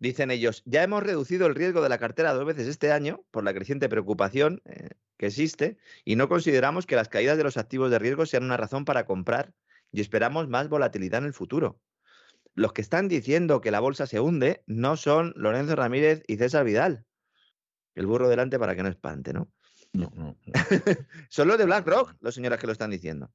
Dicen 0.01 0.31
ellos, 0.31 0.63
ya 0.65 0.85
hemos 0.85 1.03
reducido 1.03 1.47
el 1.47 1.57
riesgo 1.57 1.83
de 1.83 1.89
la 1.89 1.99
cartera 1.99 2.33
dos 2.33 2.47
veces 2.47 2.69
este 2.69 2.93
año 2.93 3.25
por 3.33 3.43
la 3.43 3.53
creciente 3.53 3.89
preocupación 3.89 4.63
eh, 4.65 4.91
que 5.17 5.27
existe 5.27 5.77
y 6.05 6.15
no 6.15 6.29
consideramos 6.29 6.87
que 6.87 6.95
las 6.95 7.09
caídas 7.09 7.37
de 7.37 7.43
los 7.43 7.57
activos 7.57 7.91
de 7.91 7.99
riesgo 7.99 8.25
sean 8.25 8.45
una 8.45 8.57
razón 8.57 8.85
para 8.85 9.07
comprar 9.07 9.53
y 9.91 10.01
esperamos 10.01 10.49
más 10.49 10.69
volatilidad 10.69 11.19
en 11.19 11.27
el 11.27 11.35
futuro. 11.35 11.81
Los 12.55 12.73
que 12.73 12.81
están 12.81 13.09
diciendo 13.09 13.61
que 13.61 13.73
la 13.73 13.81
bolsa 13.81 14.07
se 14.07 14.21
hunde 14.21 14.63
no 14.67 14.97
son 14.97 15.33
Lorenzo 15.37 15.75
Ramírez 15.75 16.23
y 16.29 16.37
César 16.37 16.65
Vidal. 16.65 17.05
El 17.97 18.07
burro 18.07 18.29
delante 18.29 18.59
para 18.59 18.77
que 18.77 18.85
no 18.85 18.89
espante, 18.89 19.33
¿no? 19.33 19.51
No, 19.93 20.13
no. 20.15 20.39
son 21.29 21.49
los 21.49 21.59
de 21.59 21.65
BlackRock, 21.65 22.15
los 22.21 22.35
señores 22.35 22.61
que 22.61 22.67
lo 22.67 22.73
están 22.73 22.91
diciendo. 22.91 23.33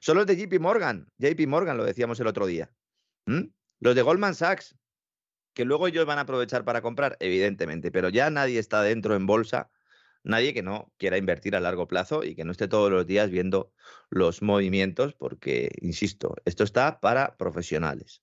Son 0.00 0.16
los 0.16 0.26
de 0.26 0.36
JP 0.36 0.60
Morgan. 0.60 1.08
JP 1.18 1.46
Morgan 1.46 1.76
lo 1.78 1.84
decíamos 1.84 2.20
el 2.20 2.26
otro 2.26 2.46
día. 2.46 2.70
Los 3.80 3.94
de 3.94 4.02
Goldman 4.02 4.34
Sachs, 4.34 4.76
que 5.54 5.64
luego 5.64 5.86
ellos 5.86 6.06
van 6.06 6.18
a 6.18 6.22
aprovechar 6.22 6.64
para 6.64 6.82
comprar, 6.82 7.16
evidentemente, 7.20 7.90
pero 7.90 8.08
ya 8.08 8.30
nadie 8.30 8.58
está 8.58 8.82
dentro 8.82 9.14
en 9.14 9.26
bolsa, 9.26 9.70
nadie 10.24 10.54
que 10.54 10.62
no 10.62 10.92
quiera 10.98 11.18
invertir 11.18 11.56
a 11.56 11.60
largo 11.60 11.88
plazo 11.88 12.24
y 12.24 12.34
que 12.34 12.44
no 12.44 12.52
esté 12.52 12.68
todos 12.68 12.90
los 12.90 13.06
días 13.06 13.30
viendo 13.30 13.72
los 14.10 14.42
movimientos, 14.42 15.14
porque, 15.14 15.70
insisto, 15.80 16.36
esto 16.44 16.64
está 16.64 17.00
para 17.00 17.36
profesionales. 17.36 18.22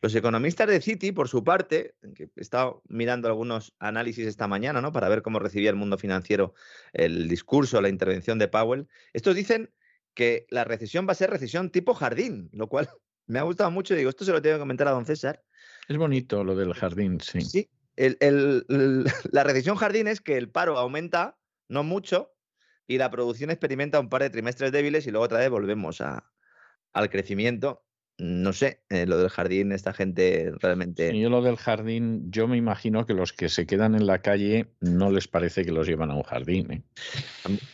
Los 0.00 0.14
economistas 0.14 0.68
de 0.68 0.80
Citi, 0.80 1.12
por 1.12 1.28
su 1.28 1.42
parte, 1.42 1.94
que 2.14 2.24
he 2.24 2.40
estado 2.40 2.82
mirando 2.88 3.28
algunos 3.28 3.74
análisis 3.78 4.26
esta 4.26 4.46
mañana, 4.46 4.80
¿no? 4.80 4.92
Para 4.92 5.08
ver 5.08 5.22
cómo 5.22 5.38
recibía 5.38 5.70
el 5.70 5.76
mundo 5.76 5.98
financiero 5.98 6.54
el 6.92 7.28
discurso, 7.28 7.80
la 7.80 7.88
intervención 7.88 8.38
de 8.38 8.48
Powell, 8.48 8.88
estos 9.12 9.34
dicen 9.34 9.72
que 10.14 10.46
la 10.50 10.64
recesión 10.64 11.06
va 11.06 11.12
a 11.12 11.16
ser 11.16 11.30
recesión 11.30 11.70
tipo 11.70 11.94
jardín, 11.94 12.50
lo 12.52 12.68
cual 12.68 12.88
me 13.26 13.38
ha 13.38 13.42
gustado 13.42 13.70
mucho. 13.70 13.94
Digo, 13.94 14.10
esto 14.10 14.24
se 14.24 14.32
lo 14.32 14.42
tengo 14.42 14.56
que 14.56 14.60
comentar 14.60 14.88
a 14.88 14.92
don 14.92 15.06
César. 15.06 15.42
Es 15.88 15.96
bonito 15.96 16.44
lo 16.44 16.54
del 16.54 16.74
jardín, 16.74 17.20
sí. 17.20 17.40
Sí, 17.40 17.70
la 17.96 19.44
recesión 19.44 19.76
jardín 19.76 20.06
es 20.06 20.20
que 20.20 20.36
el 20.36 20.50
paro 20.50 20.78
aumenta, 20.78 21.38
no 21.68 21.82
mucho, 21.82 22.34
y 22.86 22.98
la 22.98 23.10
producción 23.10 23.50
experimenta 23.50 23.98
un 23.98 24.08
par 24.08 24.22
de 24.22 24.30
trimestres 24.30 24.70
débiles 24.70 25.06
y 25.06 25.10
luego 25.10 25.24
otra 25.24 25.38
vez 25.38 25.50
volvemos 25.50 26.00
al 26.00 27.10
crecimiento 27.10 27.84
no 28.18 28.52
sé, 28.52 28.82
eh, 28.88 29.06
lo 29.06 29.16
del 29.16 29.28
jardín, 29.28 29.70
esta 29.70 29.92
gente 29.92 30.52
realmente. 30.60 31.16
yo 31.16 31.30
lo 31.30 31.40
del 31.40 31.56
jardín, 31.56 32.32
yo 32.32 32.48
me 32.48 32.56
imagino 32.56 33.06
que 33.06 33.14
los 33.14 33.32
que 33.32 33.48
se 33.48 33.64
quedan 33.64 33.94
en 33.94 34.06
la 34.06 34.22
calle 34.22 34.66
no 34.80 35.12
les 35.12 35.28
parece 35.28 35.64
que 35.64 35.70
los 35.70 35.86
llevan 35.86 36.10
a 36.10 36.16
un 36.16 36.24
jardín. 36.24 36.72
¿eh? 36.72 36.82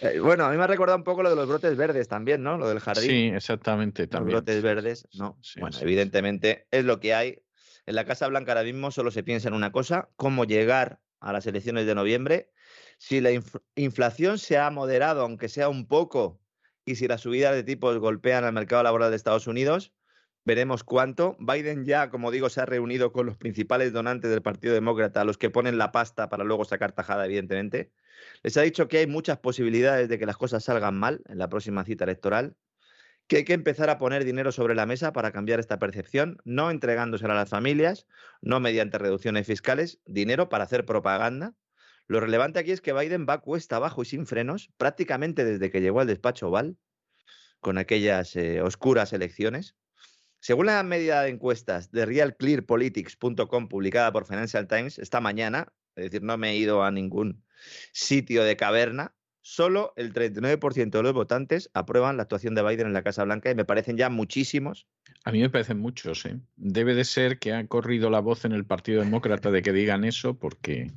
Eh, 0.02 0.20
bueno, 0.20 0.44
a 0.44 0.50
mí 0.50 0.58
me 0.58 0.64
ha 0.64 0.66
recordado 0.66 0.98
un 0.98 1.04
poco 1.04 1.22
lo 1.22 1.30
de 1.30 1.36
los 1.36 1.48
brotes 1.48 1.74
verdes 1.78 2.08
también, 2.08 2.42
¿no? 2.42 2.58
Lo 2.58 2.68
del 2.68 2.80
jardín. 2.80 3.08
Sí, 3.08 3.26
exactamente. 3.34 4.06
También. 4.06 4.34
Los 4.34 4.44
brotes 4.44 4.62
verdes, 4.62 5.08
¿no? 5.14 5.38
bueno, 5.58 5.78
evidentemente 5.80 6.66
es 6.70 6.84
lo 6.84 7.00
que 7.00 7.14
hay. 7.14 7.38
En 7.86 7.94
la 7.94 8.04
Casa 8.04 8.28
Blanca 8.28 8.52
ahora 8.52 8.64
mismo 8.64 8.90
solo 8.90 9.10
se 9.10 9.22
piensa 9.22 9.48
en 9.48 9.54
una 9.54 9.72
cosa: 9.72 10.10
cómo 10.16 10.44
llegar 10.44 11.00
a 11.20 11.32
las 11.32 11.46
elecciones 11.46 11.86
de 11.86 11.94
noviembre. 11.94 12.50
Si 12.98 13.20
la 13.20 13.30
inflación 13.74 14.38
se 14.38 14.58
ha 14.58 14.70
moderado, 14.70 15.22
aunque 15.22 15.48
sea 15.48 15.68
un 15.68 15.86
poco, 15.86 16.40
y 16.84 16.96
si 16.96 17.08
las 17.08 17.22
subidas 17.22 17.54
de 17.54 17.64
tipos 17.64 17.98
golpean 17.98 18.44
al 18.44 18.52
mercado 18.52 18.82
laboral 18.82 19.10
de 19.10 19.16
Estados 19.16 19.46
Unidos 19.46 19.92
Veremos 20.46 20.84
cuánto. 20.84 21.36
Biden 21.40 21.86
ya, 21.86 22.10
como 22.10 22.30
digo, 22.30 22.50
se 22.50 22.60
ha 22.60 22.66
reunido 22.66 23.12
con 23.12 23.24
los 23.24 23.38
principales 23.38 23.94
donantes 23.94 24.30
del 24.30 24.42
Partido 24.42 24.74
Demócrata, 24.74 25.24
los 25.24 25.38
que 25.38 25.48
ponen 25.48 25.78
la 25.78 25.90
pasta 25.90 26.28
para 26.28 26.44
luego 26.44 26.66
sacar 26.66 26.92
tajada, 26.92 27.24
evidentemente. 27.24 27.92
Les 28.42 28.56
ha 28.58 28.62
dicho 28.62 28.86
que 28.86 28.98
hay 28.98 29.06
muchas 29.06 29.38
posibilidades 29.38 30.08
de 30.10 30.18
que 30.18 30.26
las 30.26 30.36
cosas 30.36 30.62
salgan 30.62 30.98
mal 30.98 31.22
en 31.28 31.38
la 31.38 31.48
próxima 31.48 31.84
cita 31.84 32.04
electoral, 32.04 32.56
que 33.26 33.38
hay 33.38 33.44
que 33.44 33.54
empezar 33.54 33.90
a 33.90 33.98
poner 33.98 34.24
dinero 34.24 34.52
sobre 34.52 34.74
la 34.74 34.86
mesa 34.86 35.12
para 35.12 35.32
cambiar 35.32 35.60
esta 35.60 35.78
percepción, 35.78 36.38
no 36.44 36.70
entregándosela 36.70 37.32
a 37.32 37.36
las 37.36 37.48
familias, 37.48 38.06
no 38.42 38.60
mediante 38.60 38.98
reducciones 38.98 39.46
fiscales, 39.46 40.00
dinero 40.04 40.48
para 40.48 40.64
hacer 40.64 40.84
propaganda. 40.84 41.54
Lo 42.06 42.20
relevante 42.20 42.58
aquí 42.58 42.70
es 42.70 42.82
que 42.82 42.92
Biden 42.92 43.26
va 43.28 43.40
cuesta 43.40 43.76
abajo 43.76 44.02
y 44.02 44.04
sin 44.04 44.26
frenos, 44.26 44.70
prácticamente 44.76 45.44
desde 45.44 45.70
que 45.70 45.80
llegó 45.80 46.00
al 46.00 46.06
despacho 46.06 46.48
Oval, 46.48 46.76
con 47.60 47.78
aquellas 47.78 48.36
eh, 48.36 48.60
oscuras 48.60 49.14
elecciones. 49.14 49.74
Según 50.40 50.66
la 50.66 50.82
medida 50.82 51.22
de 51.22 51.30
encuestas 51.30 51.90
de 51.90 52.04
realclearpolitics.com 52.04 53.68
publicada 53.68 54.12
por 54.12 54.26
Financial 54.26 54.68
Times 54.68 54.98
esta 54.98 55.22
mañana, 55.22 55.72
es 55.96 56.04
decir, 56.04 56.22
no 56.22 56.36
me 56.36 56.50
he 56.50 56.56
ido 56.56 56.82
a 56.82 56.90
ningún 56.90 57.42
sitio 57.92 58.44
de 58.44 58.56
caverna, 58.58 59.14
solo 59.44 59.92
el 59.96 60.14
39% 60.14 60.90
de 60.90 61.02
los 61.02 61.12
votantes 61.12 61.70
aprueban 61.74 62.16
la 62.16 62.22
actuación 62.22 62.54
de 62.54 62.62
Biden 62.62 62.86
en 62.86 62.94
la 62.94 63.02
Casa 63.02 63.24
Blanca 63.24 63.50
y 63.50 63.54
me 63.54 63.66
parecen 63.66 63.98
ya 63.98 64.08
muchísimos. 64.08 64.86
A 65.22 65.32
mí 65.32 65.40
me 65.40 65.50
parecen 65.50 65.78
muchos. 65.78 66.24
¿eh? 66.24 66.40
Debe 66.56 66.94
de 66.94 67.04
ser 67.04 67.38
que 67.38 67.52
ha 67.52 67.66
corrido 67.66 68.08
la 68.08 68.20
voz 68.20 68.46
en 68.46 68.52
el 68.52 68.64
Partido 68.64 69.02
Demócrata 69.02 69.50
de 69.50 69.62
que 69.62 69.72
digan 69.72 70.04
eso 70.04 70.38
porque... 70.38 70.90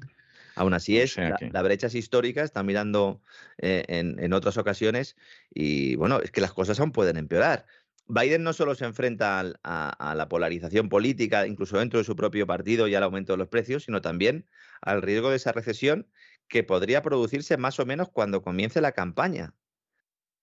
Aún 0.56 0.74
así 0.74 0.98
es, 0.98 1.18
la, 1.18 1.61
brecha 1.61 1.86
es 1.86 1.94
histórica, 1.94 2.41
está 2.41 2.64
mirando 2.64 3.22
eh, 3.60 3.84
en, 3.90 4.34
otras 4.34 4.57
ocasiones 4.57 5.15
y 5.53 5.95
bueno, 5.98 6.19
es 6.19 6.32
que 6.32 6.41
las 6.41 6.52
cosas 6.52 6.80
aún 6.80 6.91
pueden 6.91 7.15
empeorar. 7.18 7.68
Biden 8.07 8.41
no 8.41 8.53
solo 8.53 8.74
se 8.74 8.86
enfrenta 8.86 9.40
a, 9.64 10.15
la 10.15 10.28
polarización 10.30 10.90
política, 10.90 11.45
incluso 11.45 11.78
dentro 11.78 11.99
de 11.99 12.06
su 12.06 12.15
propio 12.15 12.48
partido 12.48 12.88
y 12.88 12.95
al 12.95 13.03
aumento 13.03 13.34
de 13.34 13.38
los 13.38 13.49
precios, 13.49 13.84
sino 13.84 14.02
también 14.02 14.48
al 14.82 15.03
riesgo 15.03 15.30
de 15.30 15.36
esa 15.36 15.52
recesión 15.52 16.07
que 16.48 16.64
podría 16.64 17.02
producirse 17.02 17.57
más 17.57 17.80
o 17.80 17.86
menos 17.86 18.10
cuando 18.10 18.41
comience 18.41 18.82
la 18.82 18.91
campaña. 18.91 19.53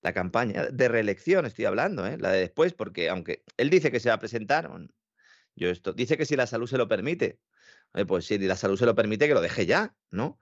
La 0.02 0.12
campaña 0.12 0.66
de 0.66 0.88
reelección, 0.88 1.46
estoy 1.46 1.64
hablando, 1.64 2.06
¿eh? 2.06 2.18
la 2.18 2.30
de 2.30 2.40
después, 2.40 2.74
porque 2.74 3.08
aunque 3.08 3.42
él 3.56 3.70
dice 3.70 3.90
que 3.90 4.00
se 4.00 4.10
va 4.10 4.16
a 4.16 4.18
presentar, 4.18 4.70
yo 5.56 5.70
esto, 5.70 5.92
dice 5.92 6.18
que 6.18 6.26
si 6.26 6.36
la 6.36 6.46
salud 6.46 6.66
se 6.66 6.76
lo 6.76 6.88
permite, 6.88 7.40
pues 8.06 8.26
si 8.26 8.38
la 8.38 8.56
salud 8.56 8.78
se 8.78 8.86
lo 8.86 8.94
permite, 8.94 9.28
que 9.28 9.34
lo 9.34 9.40
deje 9.40 9.64
ya, 9.64 9.94
¿no? 10.10 10.38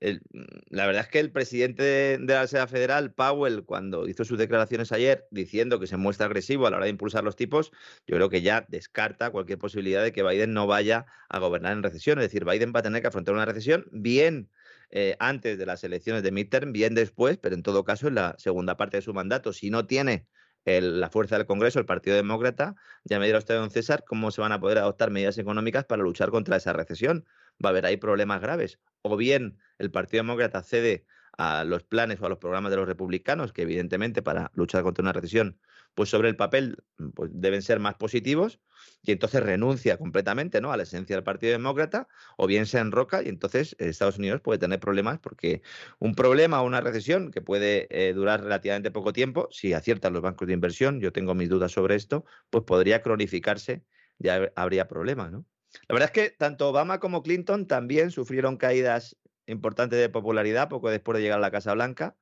la 0.00 0.86
verdad 0.86 1.02
es 1.02 1.08
que 1.08 1.20
el 1.20 1.30
presidente 1.30 1.82
de, 1.82 2.18
la 2.20 2.42
Reserva 2.42 2.66
Federal, 2.66 3.12
Powell, 3.12 3.64
cuando 3.64 4.08
hizo 4.08 4.24
sus 4.24 4.38
declaraciones 4.38 4.92
ayer 4.92 5.26
diciendo 5.30 5.78
que 5.78 5.86
se 5.86 5.98
muestra 5.98 6.26
agresivo 6.26 6.66
a 6.66 6.70
la 6.70 6.78
hora 6.78 6.86
de 6.86 6.90
impulsar 6.90 7.22
los 7.22 7.36
tipos, 7.36 7.70
yo 8.06 8.16
creo 8.16 8.30
que 8.30 8.40
ya 8.40 8.64
descarta 8.68 9.30
cualquier 9.30 9.58
posibilidad 9.58 10.02
de 10.02 10.12
que 10.12 10.22
Biden 10.22 10.54
no 10.54 10.66
vaya 10.66 11.04
a 11.28 11.38
gobernar 11.38 11.72
en 11.72 11.82
recesión. 11.82 12.18
Es 12.18 12.24
decir, 12.24 12.46
Biden 12.46 12.72
va 12.74 12.80
a 12.80 12.82
tener 12.82 13.02
que 13.02 13.08
afrontar 13.08 13.34
una 13.34 13.44
recesión 13.44 13.86
bien 13.92 14.48
eh, 14.90 15.16
antes 15.20 15.58
de 15.58 15.66
las 15.66 15.84
elecciones 15.84 16.22
de 16.22 16.32
midterm, 16.32 16.72
bien 16.72 16.94
después, 16.94 17.38
pero 17.38 17.54
en 17.54 17.62
todo 17.62 17.84
caso 17.84 18.08
en 18.08 18.16
la 18.16 18.34
segunda 18.38 18.76
parte 18.76 18.98
de 18.98 19.02
su 19.02 19.14
mandato. 19.14 19.52
Si 19.52 19.70
no 19.70 19.86
tiene 19.86 20.26
la 20.64 21.10
fuerza 21.10 21.36
del 21.36 21.46
Congreso, 21.46 21.78
el 21.78 21.86
Partido 21.86 22.16
Demócrata, 22.16 22.74
ya 23.04 23.18
me 23.18 23.26
dirá 23.26 23.38
usted, 23.38 23.54
don 23.54 23.70
César, 23.70 24.04
cómo 24.06 24.30
se 24.30 24.40
van 24.40 24.52
a 24.52 24.60
poder 24.60 24.78
adoptar 24.78 25.10
medidas 25.10 25.38
económicas 25.38 25.84
para 25.84 26.02
luchar 26.02 26.30
contra 26.30 26.56
esa 26.56 26.72
recesión. 26.72 27.24
Va 27.64 27.68
a 27.68 27.72
haber 27.72 27.86
ahí 27.86 27.96
problemas 27.96 28.40
graves. 28.40 28.78
O 29.02 29.16
bien 29.16 29.58
el 29.78 29.90
Partido 29.90 30.22
Demócrata 30.22 30.62
cede 30.62 31.06
a 31.40 31.64
los 31.64 31.82
planes 31.84 32.20
o 32.20 32.26
a 32.26 32.28
los 32.28 32.36
programas 32.36 32.70
de 32.70 32.76
los 32.76 32.86
republicanos, 32.86 33.54
que 33.54 33.62
evidentemente 33.62 34.20
para 34.20 34.50
luchar 34.54 34.82
contra 34.82 35.00
una 35.00 35.14
recesión, 35.14 35.58
pues 35.94 36.10
sobre 36.10 36.28
el 36.28 36.36
papel 36.36 36.76
pues 37.14 37.30
deben 37.32 37.62
ser 37.62 37.80
más 37.80 37.94
positivos, 37.94 38.60
y 39.02 39.12
entonces 39.12 39.42
renuncia 39.42 39.96
completamente 39.96 40.60
¿no? 40.60 40.70
a 40.70 40.76
la 40.76 40.82
esencia 40.82 41.16
del 41.16 41.24
Partido 41.24 41.52
Demócrata, 41.52 42.08
o 42.36 42.46
bien 42.46 42.66
se 42.66 42.78
enroca 42.78 43.22
y 43.22 43.28
entonces 43.28 43.74
Estados 43.78 44.18
Unidos 44.18 44.42
puede 44.42 44.58
tener 44.58 44.80
problemas 44.80 45.18
porque 45.18 45.62
un 45.98 46.14
problema 46.14 46.60
o 46.60 46.66
una 46.66 46.82
recesión 46.82 47.30
que 47.30 47.40
puede 47.40 47.88
eh, 47.88 48.12
durar 48.12 48.42
relativamente 48.42 48.90
poco 48.90 49.14
tiempo, 49.14 49.48
si 49.50 49.72
aciertan 49.72 50.12
los 50.12 50.20
bancos 50.20 50.46
de 50.46 50.52
inversión, 50.52 51.00
yo 51.00 51.10
tengo 51.10 51.34
mis 51.34 51.48
dudas 51.48 51.72
sobre 51.72 51.94
esto, 51.94 52.26
pues 52.50 52.64
podría 52.64 53.00
cronificarse, 53.00 53.82
ya 54.18 54.52
habría 54.56 54.88
problemas. 54.88 55.32
¿no? 55.32 55.46
La 55.88 55.94
verdad 55.94 56.10
es 56.14 56.22
que 56.22 56.36
tanto 56.36 56.68
Obama 56.68 57.00
como 57.00 57.22
Clinton 57.22 57.66
también 57.66 58.10
sufrieron 58.10 58.58
caídas 58.58 59.16
importantes 59.46 59.98
de 59.98 60.08
popularidad 60.08 60.68
poco 60.68 60.90
después 60.90 61.16
de 61.16 61.22
llegar 61.22 61.38
a 61.38 61.42
la 61.42 61.50
Casa 61.50 61.74
Blanca. 61.74 62.16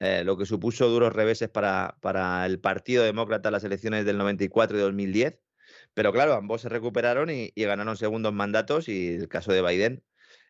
Eh, 0.00 0.24
lo 0.24 0.36
que 0.36 0.46
supuso 0.46 0.88
duros 0.88 1.12
reveses 1.12 1.48
para, 1.48 1.96
para, 2.00 2.44
el 2.46 2.58
Partido 2.58 3.04
Demócrata 3.04 3.50
en 3.50 3.52
las 3.52 3.64
elecciones 3.64 4.04
del 4.04 4.18
94 4.18 4.76
y 4.76 4.80
2010. 4.80 5.38
Pero 5.94 6.12
claro, 6.12 6.34
ambos 6.34 6.62
se 6.62 6.68
recuperaron 6.68 7.30
y, 7.30 7.52
ganaron 7.56 7.96
segundos 7.96 8.32
mandatos 8.32 8.88
y 8.88 9.14
el 9.14 9.28
caso 9.28 9.52
de 9.52 9.62
Biden 9.62 10.02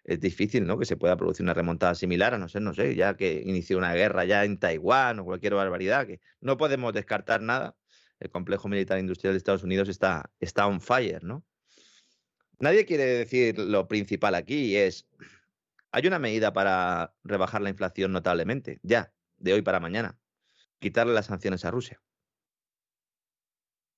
es 0.05 0.21
difícil, 0.21 0.67
¿no? 0.67 0.79
Que 0.79 0.85
se 0.87 0.97
pueda 0.97 1.17
producir 1.17 1.45
una 1.45 1.55
remontada 1.55 1.95
similar, 1.95 2.35
a 2.35 2.39
no 2.39 2.49
ser, 2.49 2.63
no 2.63 2.75
sé, 2.75 2.95
ya 2.95 3.17
que 3.17 3.43
inició 3.45 3.79
una 3.79 3.95
guerra 3.95 4.25
ya 4.25 4.45
en 4.45 4.59
Taiwán 4.59 5.21
o 5.21 5.25
cualquier 5.25 5.55
barbaridad, 5.55 6.07
que 6.07 6.21
no 6.41 6.57
podemos 6.57 6.93
descartar 6.93 7.41
nada. 7.43 7.77
El 8.21 8.31
complejo 8.31 8.69
militar 8.69 8.99
industrial 8.99 9.35
de 9.35 9.39
Estados 9.39 9.65
Unidos 9.65 9.89
está, 9.89 10.31
está 10.41 10.67
on 10.67 10.81
fire, 10.81 11.25
¿no? 11.25 11.45
Nadie 12.59 12.87
quiere 12.87 13.05
decir 13.05 13.59
lo 13.59 13.89
principal 13.89 14.37
aquí, 14.37 14.77
es, 14.77 15.09
hay 15.93 16.07
una 16.07 16.19
medida 16.19 16.53
para 16.53 17.15
rebajar 17.23 17.61
la 17.61 17.71
inflación 17.71 18.13
notablemente, 18.13 18.81
ya, 18.83 19.13
de 19.37 19.53
hoy 19.53 19.63
para 19.63 19.79
mañana, 19.79 20.19
quitarle 20.79 21.13
las 21.13 21.27
sanciones 21.27 21.65
a 21.65 21.71
Rusia. 21.71 22.03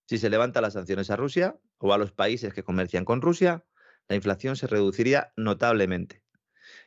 Si 0.07 0.19
se 0.19 0.29
levantan 0.29 0.63
las 0.63 0.75
sanciones 0.75 1.11
a 1.11 1.17
Rusia 1.17 1.59
o 1.79 1.95
a 1.95 1.99
los 1.99 2.13
países 2.13 2.53
que 2.53 2.65
comercian 2.65 3.05
con 3.05 3.23
Rusia, 3.23 3.65
la 4.09 4.17
inflación 4.17 4.57
se 4.57 4.67
reduciría 4.67 5.33
notablemente. 5.37 6.23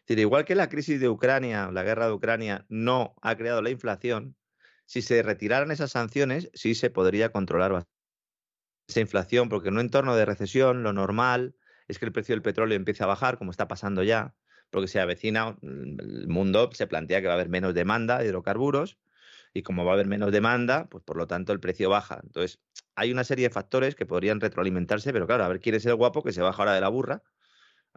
Es 0.05 0.17
igual 0.17 0.45
que 0.45 0.55
la 0.55 0.69
crisis 0.69 0.99
de 0.99 1.09
Ucrania, 1.09 1.71
la 1.71 1.83
guerra 1.83 2.07
de 2.07 2.13
Ucrania, 2.13 2.65
no 2.69 3.15
ha 3.21 3.35
creado 3.37 3.61
la 3.61 3.69
inflación, 3.69 4.35
si 4.85 5.01
se 5.01 5.21
retiraran 5.23 5.71
esas 5.71 5.91
sanciones, 5.91 6.49
sí 6.53 6.75
se 6.75 6.89
podría 6.89 7.31
controlar 7.31 7.85
esa 8.87 8.99
inflación, 8.99 9.49
porque 9.49 9.69
en 9.69 9.75
un 9.75 9.81
entorno 9.81 10.15
de 10.15 10.25
recesión 10.25 10.83
lo 10.83 10.93
normal 10.93 11.55
es 11.87 11.99
que 11.99 12.05
el 12.05 12.11
precio 12.11 12.33
del 12.35 12.41
petróleo 12.41 12.75
empiece 12.75 13.03
a 13.03 13.07
bajar, 13.07 13.37
como 13.37 13.51
está 13.51 13.67
pasando 13.67 14.03
ya, 14.03 14.35
porque 14.69 14.87
se 14.87 14.99
avecina, 14.99 15.57
el 15.61 16.27
mundo 16.27 16.69
se 16.73 16.87
plantea 16.87 17.21
que 17.21 17.27
va 17.27 17.33
a 17.33 17.35
haber 17.35 17.49
menos 17.49 17.73
demanda 17.73 18.19
de 18.19 18.27
hidrocarburos, 18.27 18.97
y 19.53 19.63
como 19.63 19.85
va 19.85 19.91
a 19.91 19.93
haber 19.95 20.07
menos 20.07 20.31
demanda, 20.31 20.87
pues 20.89 21.03
por 21.03 21.17
lo 21.17 21.27
tanto 21.27 21.51
el 21.53 21.59
precio 21.59 21.89
baja. 21.89 22.19
Entonces, 22.23 22.59
hay 22.95 23.11
una 23.11 23.23
serie 23.23 23.47
de 23.47 23.53
factores 23.53 23.95
que 23.95 24.05
podrían 24.05 24.39
retroalimentarse, 24.39 25.11
pero 25.11 25.25
claro, 25.25 25.43
a 25.43 25.47
ver 25.47 25.59
quién 25.59 25.75
es 25.75 25.85
el 25.85 25.95
guapo 25.95 26.23
que 26.23 26.31
se 26.31 26.41
baja 26.41 26.61
ahora 26.61 26.75
de 26.75 26.81
la 26.81 26.89
burra. 26.89 27.23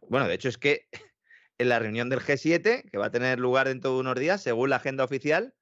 Bueno, 0.08 0.26
de 0.26 0.34
hecho 0.34 0.48
es 0.48 0.58
que 0.58 0.88
en 1.58 1.68
la 1.68 1.78
reunión 1.78 2.08
del 2.08 2.20
G7, 2.20 2.90
que 2.90 2.98
va 2.98 3.06
a 3.06 3.10
tener 3.10 3.38
lugar 3.38 3.68
dentro 3.68 3.92
de 3.92 4.00
unos 4.00 4.14
días, 4.14 4.42
según 4.42 4.70
la 4.70 4.76
agenda 4.76 5.04
oficial, 5.04 5.54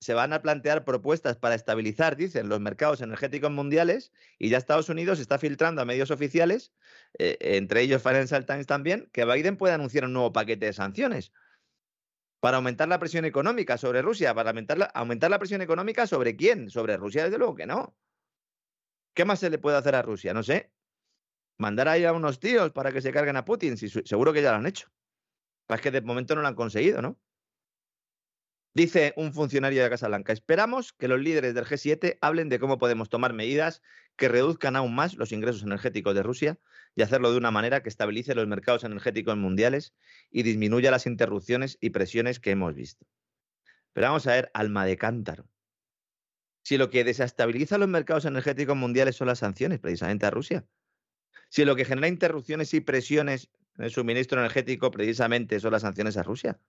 se 0.00 0.14
van 0.14 0.32
a 0.32 0.42
plantear 0.42 0.84
propuestas 0.84 1.36
para 1.36 1.54
estabilizar, 1.54 2.16
dicen, 2.16 2.48
los 2.48 2.60
mercados 2.60 3.00
energéticos 3.00 3.50
mundiales 3.50 4.12
y 4.38 4.50
ya 4.50 4.58
Estados 4.58 4.88
Unidos 4.88 5.18
está 5.20 5.38
filtrando 5.38 5.80
a 5.80 5.84
medios 5.84 6.10
oficiales, 6.10 6.72
eh, 7.18 7.36
entre 7.40 7.82
ellos 7.82 8.02
Financial 8.02 8.44
Times 8.44 8.66
también, 8.66 9.08
que 9.12 9.24
Biden 9.24 9.56
puede 9.56 9.74
anunciar 9.74 10.04
un 10.04 10.12
nuevo 10.12 10.32
paquete 10.32 10.66
de 10.66 10.72
sanciones 10.72 11.32
para 12.40 12.58
aumentar 12.58 12.88
la 12.88 12.98
presión 12.98 13.24
económica 13.24 13.78
sobre 13.78 14.02
Rusia, 14.02 14.34
para 14.34 14.50
aumentar 14.50 14.78
la, 14.78 14.84
aumentar 14.86 15.30
la 15.30 15.38
presión 15.38 15.62
económica 15.62 16.06
sobre 16.06 16.36
quién, 16.36 16.70
sobre 16.70 16.96
Rusia, 16.96 17.24
desde 17.24 17.38
luego 17.38 17.54
que 17.54 17.66
no. 17.66 17.96
¿Qué 19.14 19.24
más 19.24 19.40
se 19.40 19.50
le 19.50 19.58
puede 19.58 19.78
hacer 19.78 19.94
a 19.94 20.02
Rusia? 20.02 20.34
No 20.34 20.42
sé. 20.42 20.70
Mandar 21.58 21.88
ahí 21.88 22.04
a 22.04 22.12
unos 22.12 22.38
tíos 22.38 22.70
para 22.72 22.92
que 22.92 23.00
se 23.00 23.12
carguen 23.12 23.36
a 23.36 23.46
Putin, 23.46 23.78
si, 23.78 23.88
seguro 23.88 24.32
que 24.32 24.42
ya 24.42 24.50
lo 24.50 24.58
han 24.58 24.66
hecho. 24.66 24.88
Es 25.68 25.80
que 25.80 25.90
de 25.90 26.02
momento 26.02 26.34
no 26.34 26.42
lo 26.42 26.48
han 26.48 26.54
conseguido, 26.54 27.00
¿no? 27.00 27.18
Dice 28.76 29.14
un 29.16 29.32
funcionario 29.32 29.82
de 29.82 29.88
Casa 29.88 30.06
Blanca, 30.06 30.34
esperamos 30.34 30.92
que 30.92 31.08
los 31.08 31.18
líderes 31.18 31.54
del 31.54 31.64
G7 31.64 32.18
hablen 32.20 32.50
de 32.50 32.58
cómo 32.58 32.76
podemos 32.76 33.08
tomar 33.08 33.32
medidas 33.32 33.80
que 34.16 34.28
reduzcan 34.28 34.76
aún 34.76 34.94
más 34.94 35.14
los 35.14 35.32
ingresos 35.32 35.62
energéticos 35.62 36.14
de 36.14 36.22
Rusia 36.22 36.58
y 36.94 37.00
hacerlo 37.00 37.32
de 37.32 37.38
una 37.38 37.50
manera 37.50 37.82
que 37.82 37.88
estabilice 37.88 38.34
los 38.34 38.46
mercados 38.46 38.84
energéticos 38.84 39.34
mundiales 39.38 39.94
y 40.30 40.42
disminuya 40.42 40.90
las 40.90 41.06
interrupciones 41.06 41.78
y 41.80 41.88
presiones 41.88 42.38
que 42.38 42.50
hemos 42.50 42.74
visto. 42.74 43.06
Pero 43.94 44.08
vamos 44.08 44.26
a 44.26 44.32
ver, 44.32 44.50
alma 44.52 44.84
de 44.84 44.98
cántaro. 44.98 45.48
Si 46.62 46.76
lo 46.76 46.90
que 46.90 47.02
desestabiliza 47.02 47.78
los 47.78 47.88
mercados 47.88 48.26
energéticos 48.26 48.76
mundiales 48.76 49.16
son 49.16 49.28
las 49.28 49.38
sanciones 49.38 49.78
precisamente 49.78 50.26
a 50.26 50.30
Rusia, 50.30 50.66
si 51.48 51.64
lo 51.64 51.76
que 51.76 51.86
genera 51.86 52.08
interrupciones 52.08 52.74
y 52.74 52.82
presiones 52.82 53.48
en 53.78 53.86
el 53.86 53.90
suministro 53.90 54.38
energético 54.38 54.90
precisamente 54.90 55.60
son 55.60 55.72
las 55.72 55.80
sanciones 55.80 56.18
a 56.18 56.22
Rusia, 56.22 56.60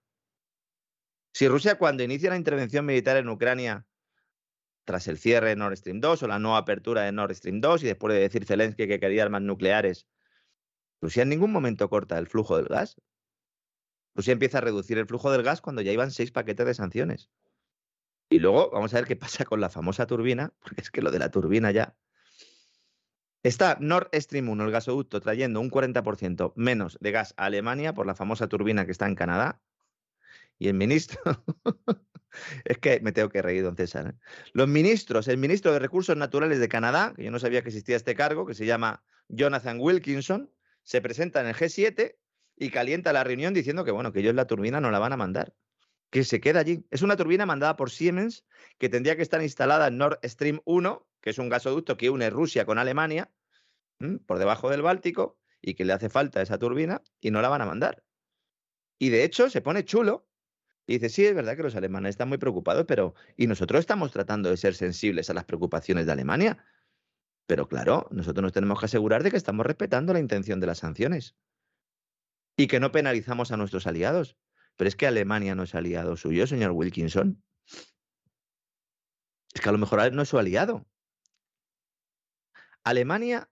si 1.37 1.47
Rusia 1.47 1.77
cuando 1.77 2.01
inicia 2.01 2.31
la 2.31 2.35
intervención 2.35 2.83
militar 2.83 3.15
en 3.15 3.29
Ucrania, 3.29 3.85
tras 4.85 5.07
el 5.07 5.19
cierre 5.19 5.49
de 5.49 5.55
Nord 5.55 5.77
Stream 5.77 5.99
2 5.99 6.23
o 6.23 6.27
la 6.27 6.39
no 6.39 6.57
apertura 6.57 7.03
de 7.03 7.11
Nord 7.11 7.35
Stream 7.35 7.61
2 7.61 7.83
y 7.83 7.85
después 7.85 8.11
de 8.15 8.21
decir 8.21 8.43
Zelensky 8.43 8.87
que 8.87 8.99
quería 8.99 9.21
armas 9.21 9.43
nucleares, 9.43 10.07
Rusia 10.99 11.21
en 11.21 11.29
ningún 11.29 11.51
momento 11.51 11.91
corta 11.91 12.17
el 12.17 12.25
flujo 12.25 12.57
del 12.57 12.65
gas. 12.65 12.99
Rusia 14.15 14.33
empieza 14.33 14.57
a 14.57 14.61
reducir 14.61 14.97
el 14.97 15.05
flujo 15.05 15.31
del 15.31 15.43
gas 15.43 15.61
cuando 15.61 15.83
ya 15.83 15.91
iban 15.91 16.09
seis 16.09 16.31
paquetes 16.31 16.65
de 16.65 16.73
sanciones. 16.73 17.29
Y 18.31 18.39
luego 18.39 18.71
vamos 18.71 18.95
a 18.95 18.97
ver 18.97 19.05
qué 19.05 19.15
pasa 19.15 19.45
con 19.45 19.61
la 19.61 19.69
famosa 19.69 20.07
turbina, 20.07 20.55
porque 20.59 20.81
es 20.81 20.89
que 20.89 21.03
lo 21.03 21.11
de 21.11 21.19
la 21.19 21.29
turbina 21.29 21.69
ya. 21.69 21.95
Está 23.43 23.77
Nord 23.79 24.09
Stream 24.11 24.49
1, 24.49 24.65
el 24.65 24.71
gasoducto, 24.71 25.21
trayendo 25.21 25.61
un 25.61 25.69
40% 25.69 26.53
menos 26.55 26.97
de 26.99 27.11
gas 27.11 27.35
a 27.37 27.45
Alemania 27.45 27.93
por 27.93 28.07
la 28.07 28.15
famosa 28.15 28.47
turbina 28.47 28.87
que 28.87 28.91
está 28.91 29.05
en 29.05 29.13
Canadá, 29.13 29.61
y 30.59 30.67
el 30.67 30.73
ministro... 30.73 31.19
es 32.65 32.77
que 32.77 32.99
me 33.01 33.11
tengo 33.11 33.29
que 33.29 33.41
reír, 33.41 33.63
don 33.63 33.75
César. 33.75 34.07
¿eh? 34.07 34.13
Los 34.53 34.67
ministros, 34.67 35.27
el 35.27 35.37
ministro 35.37 35.73
de 35.73 35.79
Recursos 35.79 36.15
Naturales 36.15 36.59
de 36.59 36.69
Canadá, 36.69 37.13
que 37.15 37.23
yo 37.23 37.31
no 37.31 37.39
sabía 37.39 37.61
que 37.61 37.69
existía 37.69 37.95
este 37.95 38.15
cargo, 38.15 38.45
que 38.45 38.53
se 38.53 38.65
llama 38.65 39.03
Jonathan 39.27 39.77
Wilkinson, 39.79 40.51
se 40.83 41.01
presenta 41.01 41.41
en 41.41 41.47
el 41.47 41.55
G7 41.55 42.15
y 42.55 42.69
calienta 42.69 43.13
la 43.13 43.23
reunión 43.23 43.53
diciendo 43.53 43.83
que, 43.83 43.91
bueno, 43.91 44.11
que 44.11 44.19
ellos 44.19 44.35
la 44.35 44.47
turbina 44.47 44.81
no 44.81 44.91
la 44.91 44.99
van 44.99 45.13
a 45.13 45.17
mandar, 45.17 45.53
que 46.09 46.23
se 46.23 46.39
queda 46.39 46.61
allí. 46.61 46.85
Es 46.91 47.01
una 47.01 47.17
turbina 47.17 47.45
mandada 47.45 47.75
por 47.75 47.91
Siemens 47.91 48.45
que 48.77 48.89
tendría 48.89 49.15
que 49.15 49.21
estar 49.21 49.41
instalada 49.41 49.87
en 49.87 49.97
Nord 49.97 50.19
Stream 50.23 50.61
1, 50.65 51.07
que 51.21 51.29
es 51.31 51.37
un 51.37 51.49
gasoducto 51.49 51.97
que 51.97 52.09
une 52.09 52.29
Rusia 52.29 52.65
con 52.65 52.77
Alemania, 52.77 53.31
por 54.25 54.39
debajo 54.39 54.69
del 54.69 54.81
Báltico, 54.81 55.39
y 55.61 55.73
que 55.73 55.85
le 55.85 55.93
hace 55.93 56.09
falta 56.09 56.41
esa 56.41 56.57
turbina 56.57 57.01
y 57.19 57.31
no 57.31 57.41
la 57.41 57.49
van 57.49 57.61
a 57.61 57.65
mandar. 57.65 58.03
Y 58.99 59.09
de 59.09 59.23
hecho 59.23 59.49
se 59.49 59.61
pone 59.61 59.85
chulo 59.85 60.26
y 60.87 60.93
dice, 60.93 61.09
sí, 61.09 61.25
es 61.25 61.35
verdad 61.35 61.57
que 61.57 61.63
los 61.63 61.75
alemanes 61.75 62.11
están 62.11 62.29
muy 62.29 62.37
preocupados, 62.37 62.85
pero 62.87 63.13
y 63.35 63.47
nosotros 63.47 63.81
estamos 63.81 64.13
tratando 64.13 64.49
de 64.49 64.55
ser 64.55 64.73
sensibles 64.73 65.29
a 65.29 65.33
las 65.33 65.43
preocupaciones 65.43 66.05
de 66.05 66.13
Alemania. 66.13 66.65
Pero 67.45 67.67
claro, 67.67 68.07
nosotros 68.09 68.41
nos 68.41 68.53
tenemos 68.53 68.79
que 68.79 68.85
asegurar 68.85 69.21
de 69.21 69.31
que 69.31 69.37
estamos 69.37 69.65
respetando 69.65 70.13
la 70.13 70.19
intención 70.19 70.61
de 70.61 70.67
las 70.67 70.79
sanciones 70.79 71.35
y 72.55 72.67
que 72.67 72.79
no 72.79 72.93
penalizamos 72.93 73.51
a 73.51 73.57
nuestros 73.57 73.85
aliados. 73.85 74.37
Pero 74.77 74.87
es 74.87 74.95
que 74.95 75.07
Alemania 75.07 75.55
no 75.55 75.63
es 75.63 75.75
aliado 75.75 76.15
suyo, 76.15 76.47
señor 76.47 76.71
Wilkinson. 76.71 77.43
Es 79.53 79.59
que 79.61 79.67
a 79.67 79.73
lo 79.73 79.77
mejor 79.77 80.13
no 80.13 80.21
es 80.21 80.29
su 80.29 80.39
aliado. 80.39 80.87
Alemania 82.83 83.49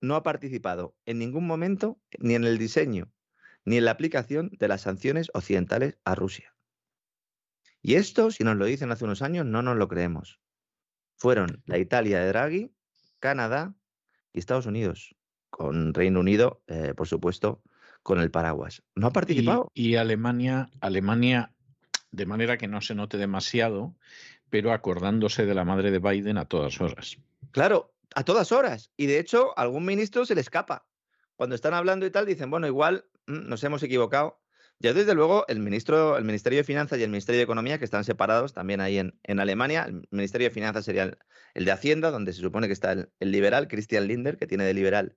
no 0.00 0.16
ha 0.16 0.22
participado 0.22 0.96
en 1.04 1.18
ningún 1.18 1.46
momento 1.46 2.00
ni 2.18 2.34
en 2.34 2.44
el 2.44 2.56
diseño 2.56 3.10
ni 3.66 3.78
en 3.78 3.84
la 3.86 3.92
aplicación 3.92 4.50
de 4.58 4.68
las 4.68 4.82
sanciones 4.82 5.30
occidentales 5.32 5.98
a 6.04 6.14
Rusia. 6.14 6.53
Y 7.86 7.96
esto, 7.96 8.30
si 8.30 8.44
nos 8.44 8.56
lo 8.56 8.64
dicen 8.64 8.90
hace 8.90 9.04
unos 9.04 9.20
años, 9.20 9.44
no 9.44 9.60
nos 9.60 9.76
lo 9.76 9.88
creemos. 9.88 10.40
Fueron 11.16 11.62
la 11.66 11.76
Italia 11.76 12.18
de 12.18 12.28
Draghi, 12.28 12.72
Canadá 13.20 13.74
y 14.32 14.38
Estados 14.38 14.64
Unidos, 14.64 15.14
con 15.50 15.92
Reino 15.92 16.20
Unido, 16.20 16.62
eh, 16.66 16.94
por 16.96 17.06
supuesto, 17.06 17.62
con 18.02 18.20
el 18.20 18.30
paraguas. 18.30 18.82
¿No 18.94 19.08
ha 19.08 19.12
participado? 19.12 19.70
Y, 19.74 19.90
y, 19.90 19.96
Alemania, 19.96 20.70
Alemania, 20.80 21.52
de 22.10 22.24
manera 22.24 22.56
que 22.56 22.68
no 22.68 22.80
se 22.80 22.94
note 22.94 23.18
demasiado, 23.18 23.94
pero 24.48 24.72
acordándose 24.72 25.44
de 25.44 25.54
la 25.54 25.66
madre 25.66 25.90
de 25.90 25.98
Biden 25.98 26.38
a 26.38 26.46
todas 26.46 26.80
horas. 26.80 27.18
Claro, 27.50 27.94
a 28.14 28.24
todas 28.24 28.50
horas. 28.50 28.92
Y 28.96 29.04
de 29.04 29.18
hecho, 29.18 29.56
algún 29.58 29.84
ministro 29.84 30.24
se 30.24 30.34
le 30.34 30.40
escapa. 30.40 30.86
Cuando 31.36 31.54
están 31.54 31.74
hablando 31.74 32.06
y 32.06 32.10
tal, 32.10 32.24
dicen, 32.24 32.50
bueno, 32.50 32.66
igual 32.66 33.04
mm, 33.26 33.46
nos 33.46 33.62
hemos 33.62 33.82
equivocado. 33.82 34.40
Ya 34.84 34.92
desde 34.92 35.14
luego, 35.14 35.46
el, 35.48 35.60
ministro, 35.60 36.18
el 36.18 36.24
Ministerio 36.24 36.58
de 36.58 36.64
Finanzas 36.64 36.98
y 36.98 37.02
el 37.02 37.08
Ministerio 37.08 37.38
de 37.38 37.44
Economía, 37.44 37.78
que 37.78 37.86
están 37.86 38.04
separados 38.04 38.52
también 38.52 38.82
ahí 38.82 38.98
en, 38.98 39.18
en 39.22 39.40
Alemania, 39.40 39.86
el 39.88 40.06
Ministerio 40.10 40.48
de 40.48 40.50
Finanzas 40.52 40.84
sería 40.84 41.16
el, 41.54 41.64
de 41.64 41.72
Hacienda, 41.72 42.10
donde 42.10 42.34
se 42.34 42.42
supone 42.42 42.66
que 42.66 42.74
está 42.74 42.92
el, 42.92 43.08
el, 43.18 43.30
liberal, 43.30 43.66
Christian 43.66 44.06
Linder, 44.06 44.36
que 44.36 44.46
tiene 44.46 44.64
de 44.64 44.74
liberal, 44.74 45.16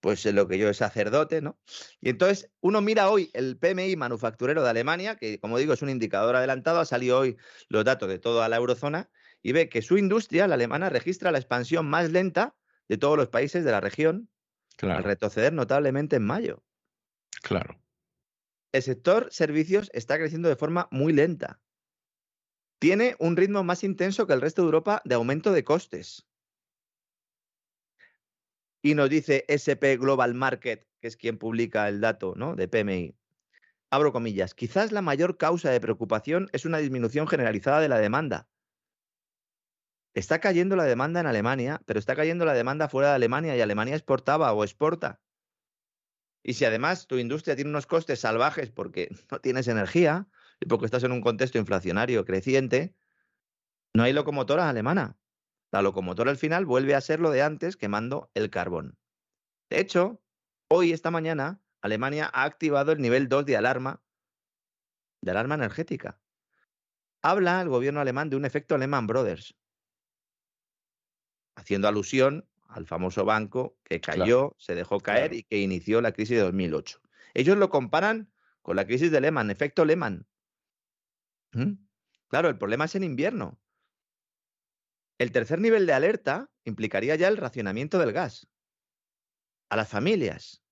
pues 0.00 0.26
lo 0.26 0.48
que 0.48 0.58
yo 0.58 0.68
es 0.68 0.78
sacerdote, 0.78 1.40
¿no? 1.40 1.56
Y 2.00 2.08
entonces 2.08 2.50
uno 2.58 2.80
mira 2.80 3.08
hoy 3.08 3.30
el 3.32 3.56
PMI 3.56 3.94
manufacturero 3.94 4.64
de 4.64 4.70
Alemania, 4.70 5.14
que 5.14 5.38
como 5.38 5.56
digo 5.58 5.72
es 5.72 5.82
un 5.82 5.90
indicador 5.90 6.34
adelantado, 6.34 6.80
ha 6.80 6.84
salido 6.84 7.20
hoy 7.20 7.36
los 7.68 7.84
datos 7.84 8.08
de 8.08 8.18
toda 8.18 8.48
la 8.48 8.56
eurozona, 8.56 9.08
y 9.40 9.52
ve 9.52 9.68
que 9.68 9.82
su 9.82 9.98
industria, 9.98 10.48
la 10.48 10.56
alemana, 10.56 10.90
registra 10.90 11.30
la 11.30 11.38
expansión 11.38 11.86
más 11.86 12.10
lenta 12.10 12.56
de 12.88 12.98
todos 12.98 13.16
los 13.16 13.28
países 13.28 13.64
de 13.64 13.70
la 13.70 13.80
región, 13.80 14.28
claro. 14.76 14.98
al 14.98 15.04
retroceder 15.04 15.52
notablemente 15.52 16.16
en 16.16 16.24
mayo. 16.24 16.64
Claro. 17.40 17.78
El 18.72 18.82
sector 18.82 19.28
servicios 19.30 19.90
está 19.92 20.18
creciendo 20.18 20.48
de 20.48 20.56
forma 20.56 20.88
muy 20.90 21.12
lenta. 21.12 21.60
Tiene 22.78 23.16
un 23.18 23.36
ritmo 23.36 23.64
más 23.64 23.84
intenso 23.84 24.26
que 24.26 24.34
el 24.34 24.40
resto 24.40 24.62
de 24.62 24.66
Europa 24.66 25.02
de 25.04 25.14
aumento 25.14 25.52
de 25.52 25.64
costes. 25.64 26.26
Y 28.82 28.94
nos 28.94 29.08
dice 29.08 29.44
SP 29.48 29.96
Global 29.96 30.34
Market, 30.34 30.86
que 31.00 31.08
es 31.08 31.16
quien 31.16 31.38
publica 31.38 31.88
el 31.88 32.00
dato 32.00 32.34
¿no? 32.36 32.54
de 32.54 32.68
PMI. 32.68 33.16
Abro 33.90 34.12
comillas. 34.12 34.54
Quizás 34.54 34.92
la 34.92 35.02
mayor 35.02 35.38
causa 35.38 35.70
de 35.70 35.80
preocupación 35.80 36.48
es 36.52 36.64
una 36.64 36.78
disminución 36.78 37.26
generalizada 37.26 37.80
de 37.80 37.88
la 37.88 37.98
demanda, 37.98 38.48
Está 40.16 40.40
cayendo 40.40 40.76
la 40.76 40.84
demanda 40.84 41.20
en 41.20 41.26
Alemania, 41.26 41.82
pero 41.84 41.98
está 41.98 42.16
cayendo 42.16 42.46
la 42.46 42.54
demanda 42.54 42.88
fuera 42.88 43.10
de 43.10 43.16
Alemania 43.16 43.54
y 43.54 43.60
Alemania 43.60 43.94
exportaba 43.94 44.50
o 44.54 44.64
exporta. 44.64 45.20
Y 46.48 46.54
si 46.54 46.64
además 46.64 47.08
tu 47.08 47.18
industria 47.18 47.56
tiene 47.56 47.70
unos 47.70 47.88
costes 47.88 48.20
salvajes 48.20 48.70
porque 48.70 49.08
no 49.32 49.40
tienes 49.40 49.66
energía 49.66 50.28
y 50.60 50.66
porque 50.66 50.84
estás 50.86 51.02
en 51.02 51.10
un 51.10 51.20
contexto 51.20 51.58
inflacionario 51.58 52.24
creciente, 52.24 52.94
no 53.92 54.04
hay 54.04 54.12
locomotora 54.12 54.68
alemana. 54.68 55.18
La 55.72 55.82
locomotora 55.82 56.30
al 56.30 56.36
final 56.36 56.64
vuelve 56.64 56.94
a 56.94 57.00
ser 57.00 57.18
lo 57.18 57.30
de 57.30 57.42
antes 57.42 57.76
quemando 57.76 58.30
el 58.34 58.48
carbón. 58.48 58.96
De 59.70 59.80
hecho, 59.80 60.22
hoy, 60.68 60.92
esta 60.92 61.10
mañana, 61.10 61.60
Alemania 61.80 62.30
ha 62.32 62.44
activado 62.44 62.92
el 62.92 63.00
nivel 63.00 63.28
2 63.28 63.44
de 63.44 63.56
alarma, 63.56 64.04
de 65.22 65.32
alarma 65.32 65.56
energética. 65.56 66.20
Habla 67.22 67.60
el 67.60 67.68
gobierno 67.68 67.98
alemán 67.98 68.30
de 68.30 68.36
un 68.36 68.44
efecto 68.44 68.78
Lehman 68.78 69.08
Brothers 69.08 69.56
haciendo 71.56 71.88
alusión 71.88 72.48
al 72.76 72.86
famoso 72.86 73.24
banco 73.24 73.78
que 73.84 74.02
cayó, 74.02 74.50
claro, 74.50 74.56
se 74.58 74.74
dejó 74.74 75.00
caer 75.00 75.30
claro. 75.30 75.36
y 75.36 75.42
que 75.44 75.58
inició 75.60 76.02
la 76.02 76.12
crisis 76.12 76.36
de 76.36 76.42
2008. 76.42 77.00
Ellos 77.32 77.56
lo 77.56 77.70
comparan 77.70 78.30
con 78.60 78.76
la 78.76 78.86
crisis 78.86 79.10
de 79.10 79.20
Lehman, 79.22 79.50
efecto 79.50 79.86
Lehman. 79.86 80.26
¿Mm? 81.52 81.72
Claro, 82.28 82.50
el 82.50 82.58
problema 82.58 82.84
es 82.84 82.94
en 82.94 83.02
invierno. 83.04 83.58
El 85.18 85.32
tercer 85.32 85.58
nivel 85.58 85.86
de 85.86 85.94
alerta 85.94 86.50
implicaría 86.64 87.16
ya 87.16 87.28
el 87.28 87.38
racionamiento 87.38 87.98
del 87.98 88.12
gas 88.12 88.46
a 89.70 89.76
las 89.76 89.88
familias. 89.88 90.62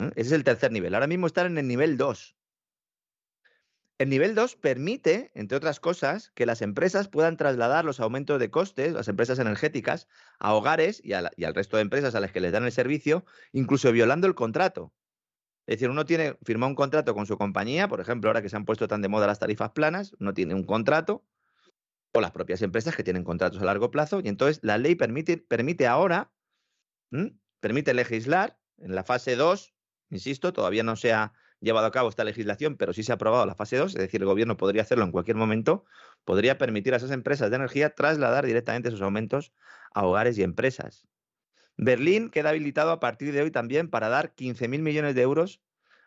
¿Mm? 0.00 0.08
Ese 0.08 0.20
es 0.20 0.32
el 0.32 0.44
tercer 0.44 0.70
nivel. 0.70 0.92
Ahora 0.92 1.06
mismo 1.06 1.26
están 1.26 1.46
en 1.46 1.56
el 1.56 1.66
nivel 1.66 1.96
2. 1.96 2.36
El 4.00 4.08
nivel 4.08 4.34
2 4.34 4.56
permite, 4.56 5.30
entre 5.34 5.58
otras 5.58 5.78
cosas, 5.78 6.30
que 6.34 6.46
las 6.46 6.62
empresas 6.62 7.08
puedan 7.08 7.36
trasladar 7.36 7.84
los 7.84 8.00
aumentos 8.00 8.40
de 8.40 8.50
costes, 8.50 8.94
las 8.94 9.08
empresas 9.08 9.38
energéticas, 9.38 10.08
a 10.38 10.54
hogares 10.54 11.02
y, 11.04 11.12
al 11.12 11.54
resto 11.54 11.76
de 11.76 11.82
empresas 11.82 12.14
a 12.14 12.20
las 12.20 12.32
que 12.32 12.40
les 12.40 12.50
dan 12.50 12.64
el 12.64 12.72
servicio, 12.72 13.26
incluso 13.52 13.92
violando 13.92 14.26
el 14.26 14.34
contrato. 14.34 14.94
Es 15.66 15.74
decir, 15.76 15.90
uno 15.90 16.06
tiene 16.06 16.38
firmado 16.42 16.70
un 16.70 16.76
contrato 16.76 17.12
con 17.14 17.26
su 17.26 17.36
compañía, 17.36 17.88
por 17.88 18.00
ejemplo, 18.00 18.30
ahora 18.30 18.40
que 18.40 18.48
se 18.48 18.56
han 18.56 18.64
puesto 18.64 18.88
tan 18.88 19.02
de 19.02 19.08
moda 19.08 19.26
las 19.26 19.38
tarifas 19.38 19.72
planas, 19.72 20.16
uno 20.18 20.32
tiene 20.32 20.54
un 20.54 20.64
contrato, 20.64 21.26
o 22.14 22.22
las 22.22 22.30
propias 22.30 22.62
empresas 22.62 22.96
que 22.96 23.04
tienen 23.04 23.22
contratos 23.22 23.60
a 23.60 23.66
largo 23.66 23.90
plazo, 23.90 24.22
y 24.24 24.28
entonces 24.28 24.60
la 24.62 24.78
ley 24.78 24.94
permite, 24.94 25.86
ahora, 25.86 26.32
permite 27.60 27.92
legislar 27.92 28.58
en 28.78 28.94
la 28.94 29.04
fase 29.04 29.36
2, 29.36 29.74
insisto, 30.08 30.54
todavía 30.54 30.84
no 30.84 30.96
se 30.96 31.12
ha 31.12 31.34
llevado 31.60 31.86
a 31.86 31.90
cabo 31.90 32.08
esta 32.08 32.24
legislación, 32.24 32.76
pero 32.76 32.92
sí 32.92 33.02
se 33.02 33.12
ha 33.12 33.16
aprobado 33.16 33.46
la 33.46 33.54
fase 33.54 33.76
2, 33.76 33.94
es 33.94 34.00
decir, 34.00 34.20
el 34.20 34.26
gobierno 34.26 34.56
podría 34.56 34.82
hacerlo 34.82 35.04
en 35.04 35.12
cualquier 35.12 35.36
momento, 35.36 35.84
podría 36.24 36.58
permitir 36.58 36.94
a 36.94 36.96
esas 36.96 37.10
empresas 37.10 37.50
de 37.50 37.56
energía 37.56 37.94
trasladar 37.94 38.46
directamente 38.46 38.88
esos 38.88 39.02
aumentos 39.02 39.52
a 39.92 40.06
hogares 40.06 40.38
y 40.38 40.42
empresas. 40.42 41.06
Berlín 41.76 42.30
queda 42.30 42.50
habilitado 42.50 42.90
a 42.90 43.00
partir 43.00 43.32
de 43.32 43.42
hoy 43.42 43.50
también 43.50 43.88
para 43.88 44.08
dar 44.08 44.34
15.000 44.34 44.80
millones 44.80 45.14
de 45.14 45.22
euros 45.22 45.62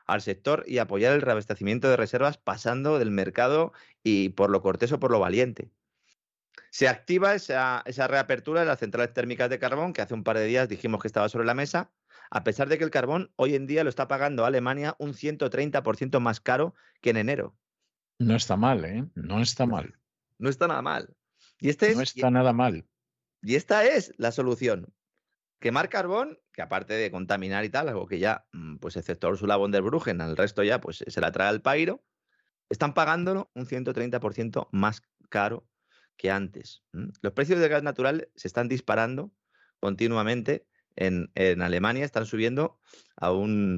al 0.05 0.21
sector 0.21 0.63
y 0.67 0.79
apoyar 0.79 1.13
el 1.13 1.21
reabastecimiento 1.21 1.89
de 1.89 1.97
reservas 1.97 2.37
pasando 2.37 2.99
del 2.99 3.11
mercado 3.11 3.73
y 4.03 4.29
por 4.29 4.49
lo 4.49 4.61
cortés 4.61 4.91
o 4.91 4.99
por 4.99 5.11
lo 5.11 5.19
valiente. 5.19 5.71
Se 6.69 6.87
activa 6.87 7.35
esa 7.35 8.07
reapertura 8.07 8.61
de 8.61 8.67
las 8.67 8.79
centrales 8.79 9.13
térmicas 9.13 9.49
de 9.49 9.59
carbón 9.59 9.93
que 9.93 10.01
hace 10.01 10.13
un 10.13 10.23
par 10.23 10.37
de 10.37 10.45
días 10.45 10.67
dijimos 10.67 11.01
que 11.01 11.07
estaba 11.07 11.29
sobre 11.29 11.45
la 11.45 11.53
mesa 11.53 11.91
a 12.31 12.43
pesar 12.43 12.69
de 12.69 12.77
que 12.77 12.83
el 12.83 12.91
carbón 12.91 13.31
hoy 13.35 13.55
en 13.55 13.67
día 13.67 13.83
lo 13.83 13.89
está 13.89 14.07
pagando 14.07 14.45
Alemania 14.45 14.95
un 14.99 15.13
130% 15.13 16.19
más 16.19 16.39
caro 16.39 16.75
que 17.01 17.11
en 17.11 17.17
enero. 17.17 17.55
No 18.19 18.35
está 18.35 18.55
mal, 18.55 18.85
¿eh? 18.85 19.05
No 19.15 19.41
está 19.41 19.65
mal. 19.65 19.97
No 20.39 20.49
está 20.49 20.67
nada 20.67 20.81
mal. 20.81 21.15
Y 21.59 21.69
este 21.69 21.91
es, 21.91 21.95
no 21.95 22.01
está 22.01 22.29
nada 22.29 22.51
mal. 22.51 22.85
Y 23.43 23.55
esta 23.55 23.85
es 23.85 24.13
la 24.17 24.31
solución. 24.31 24.93
Quemar 25.59 25.87
carbón, 25.87 26.39
que 26.51 26.61
aparte 26.61 26.95
de 26.95 27.11
contaminar 27.11 27.63
y 27.63 27.69
tal, 27.69 27.87
algo 27.87 28.07
que 28.07 28.19
ya, 28.19 28.45
mm, 28.51 28.77
pues 28.77 28.97
excepto 28.97 29.29
Ursula 29.29 29.55
von 29.55 29.71
der 29.71 29.83
Bruggen, 29.83 30.19
al 30.19 30.35
resto 30.35 30.63
ya 30.63 30.81
pues 30.81 31.03
se 31.07 31.21
la 31.21 31.31
trae 31.31 31.47
al 31.47 31.61
pairo, 31.61 32.03
están 32.69 32.93
pagándolo 32.93 33.51
un 33.53 33.65
130% 33.65 34.67
más 34.71 35.03
caro 35.29 35.65
que 36.17 36.31
antes. 36.31 36.83
Los 37.21 37.33
precios 37.33 37.59
del 37.59 37.69
gas 37.69 37.83
natural 37.83 38.29
se 38.35 38.47
están 38.47 38.67
disparando 38.67 39.31
continuamente 39.79 40.67
en, 40.95 41.61
Alemania 41.61 42.05
están 42.05 42.25
subiendo 42.25 42.79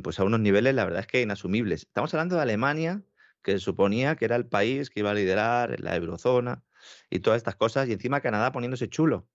pues 0.03 0.19
a 0.19 0.23
unos 0.23 0.39
niveles, 0.39 0.75
la 0.75 0.85
verdad 0.85 1.01
es 1.01 1.07
que 1.07 1.21
inasumibles. 1.21 1.83
Estamos 1.83 2.13
hablando 2.13 2.35
de 2.35 2.41
Alemania, 2.41 3.03
que 3.41 3.53
se 3.53 3.59
suponía 3.59 4.15
que 4.15 4.25
era 4.25 4.35
el 4.35 4.47
país 4.47 4.89
que 4.89 5.01
iba 5.01 5.11
a 5.11 5.13
liderar 5.13 5.79
la 5.79 5.95
eurozona 5.95 6.63
y 7.09 7.19
todas 7.19 7.37
estas 7.37 7.55
cosas, 7.55 7.87
y 7.87 7.93
encima 7.93 8.21
Canadá 8.21 8.51
poniéndose 8.51 8.89
chulo. 8.89 9.27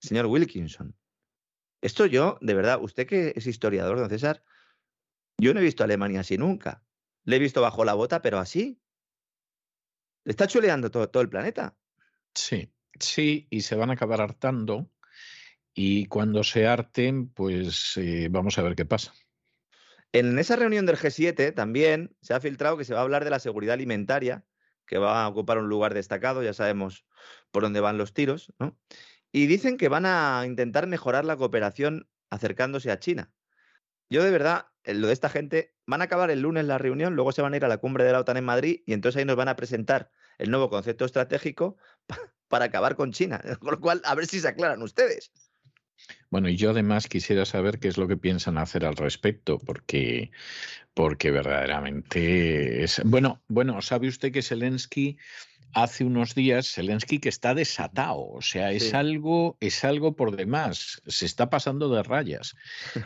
Señor 0.00 0.26
Wilkinson, 0.26 0.94
esto 1.80 2.06
yo, 2.06 2.38
de 2.40 2.54
verdad, 2.54 2.78
usted 2.82 3.06
que 3.06 3.32
es 3.36 3.46
historiador, 3.46 3.98
don 3.98 4.08
César, 4.08 4.42
yo 5.38 5.52
no 5.52 5.60
he 5.60 5.62
visto 5.62 5.82
a 5.82 5.86
Alemania 5.86 6.20
así 6.20 6.38
nunca. 6.38 6.82
Le 7.24 7.36
he 7.36 7.38
visto 7.38 7.60
bajo 7.60 7.84
la 7.84 7.94
bota, 7.94 8.22
pero 8.22 8.38
así. 8.38 8.80
está 10.24 10.46
chuleando 10.46 10.90
todo, 10.90 11.08
todo 11.08 11.22
el 11.22 11.28
planeta. 11.28 11.76
Sí, 12.34 12.72
sí, 12.98 13.46
y 13.50 13.60
se 13.62 13.76
van 13.76 13.90
a 13.90 13.94
acabar 13.94 14.20
hartando. 14.20 14.90
Y 15.78 16.06
cuando 16.06 16.42
se 16.42 16.66
harten, 16.66 17.28
pues 17.28 17.98
eh, 17.98 18.28
vamos 18.30 18.56
a 18.56 18.62
ver 18.62 18.74
qué 18.74 18.86
pasa. 18.86 19.12
En 20.10 20.38
esa 20.38 20.56
reunión 20.56 20.86
del 20.86 20.96
G7 20.96 21.54
también 21.54 22.16
se 22.22 22.32
ha 22.32 22.40
filtrado 22.40 22.78
que 22.78 22.86
se 22.86 22.94
va 22.94 23.00
a 23.00 23.02
hablar 23.02 23.24
de 23.24 23.30
la 23.30 23.38
seguridad 23.38 23.74
alimentaria, 23.74 24.42
que 24.86 24.96
va 24.96 25.22
a 25.22 25.28
ocupar 25.28 25.58
un 25.58 25.68
lugar 25.68 25.92
destacado, 25.92 26.42
ya 26.42 26.54
sabemos 26.54 27.04
por 27.50 27.62
dónde 27.62 27.80
van 27.80 27.98
los 27.98 28.14
tiros, 28.14 28.54
¿no? 28.58 28.78
Y 29.32 29.48
dicen 29.48 29.76
que 29.76 29.90
van 29.90 30.06
a 30.06 30.44
intentar 30.46 30.86
mejorar 30.86 31.26
la 31.26 31.36
cooperación 31.36 32.08
acercándose 32.30 32.90
a 32.90 32.98
China. 32.98 33.30
Yo 34.08 34.24
de 34.24 34.30
verdad, 34.30 34.68
lo 34.84 35.08
de 35.08 35.12
esta 35.12 35.28
gente, 35.28 35.74
van 35.84 36.00
a 36.00 36.04
acabar 36.04 36.30
el 36.30 36.40
lunes 36.40 36.64
la 36.64 36.78
reunión, 36.78 37.16
luego 37.16 37.32
se 37.32 37.42
van 37.42 37.52
a 37.52 37.56
ir 37.58 37.66
a 37.66 37.68
la 37.68 37.76
cumbre 37.76 38.04
de 38.04 38.12
la 38.12 38.20
OTAN 38.20 38.38
en 38.38 38.44
Madrid 38.44 38.82
y 38.86 38.94
entonces 38.94 39.18
ahí 39.18 39.26
nos 39.26 39.36
van 39.36 39.48
a 39.48 39.56
presentar 39.56 40.10
el 40.38 40.50
nuevo 40.50 40.70
concepto 40.70 41.04
estratégico 41.04 41.76
para 42.48 42.64
acabar 42.64 42.96
con 42.96 43.12
China. 43.12 43.42
Con 43.60 43.72
lo 43.72 43.80
cual, 43.80 44.00
a 44.04 44.14
ver 44.14 44.24
si 44.24 44.40
se 44.40 44.48
aclaran 44.48 44.80
ustedes. 44.80 45.32
Bueno, 46.30 46.48
y 46.48 46.56
yo 46.56 46.70
además 46.70 47.08
quisiera 47.08 47.44
saber 47.44 47.78
qué 47.78 47.88
es 47.88 47.98
lo 47.98 48.08
que 48.08 48.16
piensan 48.16 48.58
hacer 48.58 48.84
al 48.84 48.96
respecto, 48.96 49.58
porque, 49.58 50.30
porque 50.94 51.30
verdaderamente 51.30 52.82
es. 52.82 53.00
Bueno, 53.04 53.42
bueno, 53.48 53.80
sabe 53.82 54.08
usted 54.08 54.32
que 54.32 54.42
Zelensky 54.42 55.16
hace 55.72 56.04
unos 56.04 56.34
días, 56.34 56.72
Zelensky 56.72 57.18
que 57.18 57.28
está 57.28 57.54
desatado, 57.54 58.26
o 58.28 58.40
sea, 58.40 58.72
es 58.72 58.94
algo, 58.94 59.58
es 59.60 59.84
algo 59.84 60.16
por 60.16 60.34
demás, 60.34 61.02
se 61.06 61.26
está 61.26 61.50
pasando 61.50 61.88
de 61.90 62.02
rayas, 62.02 62.54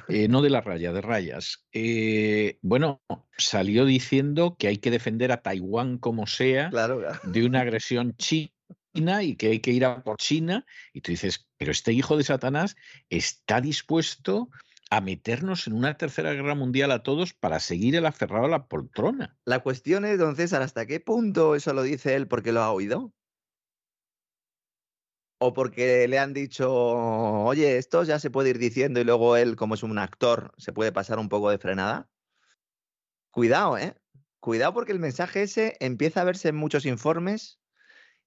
eh, 0.09 0.29
no 0.29 0.41
de 0.41 0.51
la 0.51 0.61
raya, 0.61 0.93
de 0.93 1.01
rayas. 1.01 1.65
Eh, 1.73 2.59
bueno, 2.63 3.03
salió 3.37 3.85
diciendo 3.85 4.57
que 4.57 4.69
hay 4.69 4.79
que 4.79 4.91
defender 4.91 5.33
a 5.33 5.43
Taiwán 5.43 5.99
como 5.99 6.27
sea 6.27 6.71
de 7.25 7.45
una 7.45 7.61
agresión 7.61 8.15
china 8.17 8.53
y 8.93 9.37
que 9.37 9.49
hay 9.49 9.61
que 9.61 9.71
ir 9.71 9.85
a 9.85 10.03
por 10.03 10.17
China, 10.17 10.67
y 10.93 11.01
tú 11.01 11.13
dices, 11.13 11.49
pero 11.57 11.73
este 11.73 11.93
hijo 11.93 12.17
de 12.17 12.25
Satanás 12.25 12.77
está 13.09 13.61
dispuesto 13.61 14.51
a 14.91 15.01
meternos 15.01 15.69
en 15.69 15.75
una 15.75 15.97
tercera 15.97 16.33
guerra 16.33 16.57
mundial 16.57 16.91
a 16.91 17.03
todos 17.03 17.33
para 17.33 17.61
seguir 17.61 17.95
el 17.95 18.07
aferrado 18.07 18.47
a 18.47 18.49
la 18.49 18.67
poltrona. 18.67 19.39
La 19.45 19.61
cuestión 19.61 20.05
es, 20.05 20.19
don 20.19 20.35
César, 20.35 20.63
¿hasta 20.63 20.87
qué 20.87 20.99
punto 20.99 21.55
eso 21.55 21.73
lo 21.73 21.83
dice 21.83 22.17
él 22.17 22.27
porque 22.27 22.53
lo 22.53 22.61
ha 22.61 22.73
oído? 22.73 23.13
¿O 25.39 25.55
porque 25.55 26.07
le 26.09 26.19
han 26.19 26.35
dicho, 26.35 26.71
oye, 26.71 27.79
esto 27.79 28.03
ya 28.03 28.19
se 28.19 28.31
puede 28.31 28.51
ir 28.51 28.59
diciendo 28.59 29.01
y 29.01 29.05
luego 29.05 29.37
él, 29.37 29.55
como 29.57 29.75
es 29.75 29.83
un 29.85 29.97
actor, 29.97 30.53
se 30.59 30.73
puede 30.73 30.93
pasar 30.93 31.19
un 31.19 31.29
poco 31.29 31.51
de 31.51 31.59
frenada? 31.59 32.11
Cuidado, 33.31 33.79
¿eh? 33.79 33.95
Cuidado 34.41 34.75
porque 34.75 34.93
el 34.93 34.99
mensaje 34.99 35.43
ese 35.43 35.77
empieza 35.79 36.21
a 36.21 36.25
verse 36.25 36.49
en 36.49 36.57
muchos 36.57 36.85
informes 36.85 37.60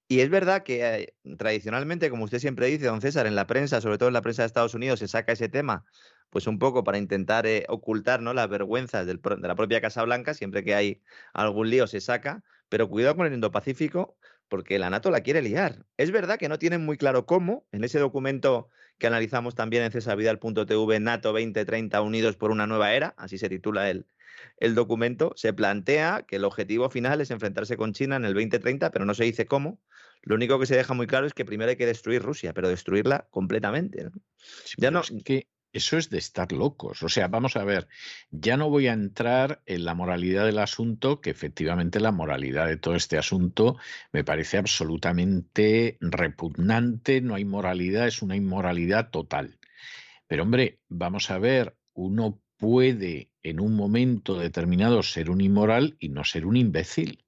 y 0.08 0.20
es 0.20 0.30
verdad 0.30 0.62
que 0.62 0.84
eh, 0.84 1.14
tradicionalmente, 1.38 2.10
como 2.10 2.24
usted 2.24 2.38
siempre 2.38 2.66
dice, 2.66 2.86
don 2.86 3.00
César, 3.00 3.26
en 3.26 3.34
la 3.34 3.46
prensa, 3.46 3.80
sobre 3.80 3.98
todo 3.98 4.08
en 4.08 4.14
la 4.14 4.22
prensa 4.22 4.42
de 4.42 4.46
Estados 4.46 4.74
Unidos, 4.74 4.98
se 4.98 5.08
saca 5.08 5.32
ese 5.32 5.48
tema, 5.48 5.84
pues 6.30 6.46
un 6.46 6.58
poco 6.58 6.84
para 6.84 6.98
intentar 6.98 7.46
eh, 7.46 7.64
ocultar 7.68 8.20
¿no? 8.20 8.34
las 8.34 8.48
vergüenzas 8.48 9.06
de 9.06 9.18
la 9.40 9.54
propia 9.54 9.80
Casa 9.80 10.02
Blanca, 10.04 10.34
siempre 10.34 10.64
que 10.64 10.74
hay 10.74 11.02
algún 11.32 11.70
lío 11.70 11.86
se 11.86 12.00
saca, 12.00 12.44
pero 12.68 12.88
cuidado 12.88 13.16
con 13.16 13.26
el 13.26 13.34
Indo-Pacífico, 13.34 14.16
porque 14.48 14.78
la 14.78 14.90
NATO 14.90 15.10
la 15.10 15.22
quiere 15.22 15.42
liar. 15.42 15.86
Es 15.96 16.10
verdad 16.10 16.38
que 16.38 16.48
no 16.48 16.58
tienen 16.58 16.84
muy 16.84 16.96
claro 16.96 17.26
cómo, 17.26 17.66
en 17.72 17.84
ese 17.84 17.98
documento 17.98 18.68
que 18.98 19.06
analizamos 19.06 19.54
también 19.54 19.82
en 19.84 19.92
cesavidal.tv, 19.92 21.00
NATO 21.00 21.32
2030 21.32 22.00
Unidos 22.02 22.36
por 22.36 22.50
una 22.50 22.66
nueva 22.66 22.92
era, 22.92 23.14
así 23.16 23.38
se 23.38 23.48
titula 23.48 23.90
el, 23.90 24.06
el 24.56 24.74
documento, 24.74 25.32
se 25.36 25.52
plantea 25.52 26.24
que 26.26 26.36
el 26.36 26.44
objetivo 26.44 26.90
final 26.90 27.20
es 27.20 27.30
enfrentarse 27.30 27.76
con 27.76 27.92
China 27.92 28.16
en 28.16 28.24
el 28.24 28.34
2030, 28.34 28.90
pero 28.90 29.04
no 29.04 29.14
se 29.14 29.24
dice 29.24 29.46
cómo. 29.46 29.80
Lo 30.22 30.34
único 30.34 30.58
que 30.58 30.66
se 30.66 30.76
deja 30.76 30.94
muy 30.94 31.06
claro 31.06 31.26
es 31.26 31.34
que 31.34 31.44
primero 31.44 31.70
hay 31.70 31.76
que 31.76 31.86
destruir 31.86 32.22
Rusia, 32.22 32.54
pero 32.54 32.68
destruirla 32.68 33.26
completamente. 33.30 34.08
ya 34.78 34.90
no. 34.90 35.02
que 35.24 35.48
eso 35.74 35.98
es 35.98 36.08
de 36.08 36.18
estar 36.18 36.52
locos. 36.52 37.02
O 37.02 37.08
sea, 37.08 37.28
vamos 37.28 37.56
a 37.56 37.64
ver, 37.64 37.88
ya 38.30 38.56
no 38.56 38.70
voy 38.70 38.86
a 38.86 38.92
entrar 38.92 39.60
en 39.66 39.84
la 39.84 39.94
moralidad 39.94 40.46
del 40.46 40.60
asunto, 40.60 41.20
que 41.20 41.30
efectivamente 41.30 41.98
la 41.98 42.12
moralidad 42.12 42.68
de 42.68 42.76
todo 42.76 42.94
este 42.94 43.18
asunto 43.18 43.76
me 44.12 44.22
parece 44.24 44.56
absolutamente 44.56 45.98
repugnante, 46.00 47.20
no 47.20 47.34
hay 47.34 47.44
moralidad, 47.44 48.06
es 48.06 48.22
una 48.22 48.36
inmoralidad 48.36 49.10
total. 49.10 49.58
Pero 50.28 50.44
hombre, 50.44 50.78
vamos 50.88 51.30
a 51.30 51.38
ver, 51.38 51.76
uno 51.92 52.40
puede 52.56 53.30
en 53.42 53.60
un 53.60 53.74
momento 53.76 54.38
determinado 54.38 55.02
ser 55.02 55.30
un 55.30 55.40
inmoral 55.40 55.96
y 55.98 56.08
no 56.08 56.24
ser 56.24 56.46
un 56.46 56.56
imbécil. 56.56 57.24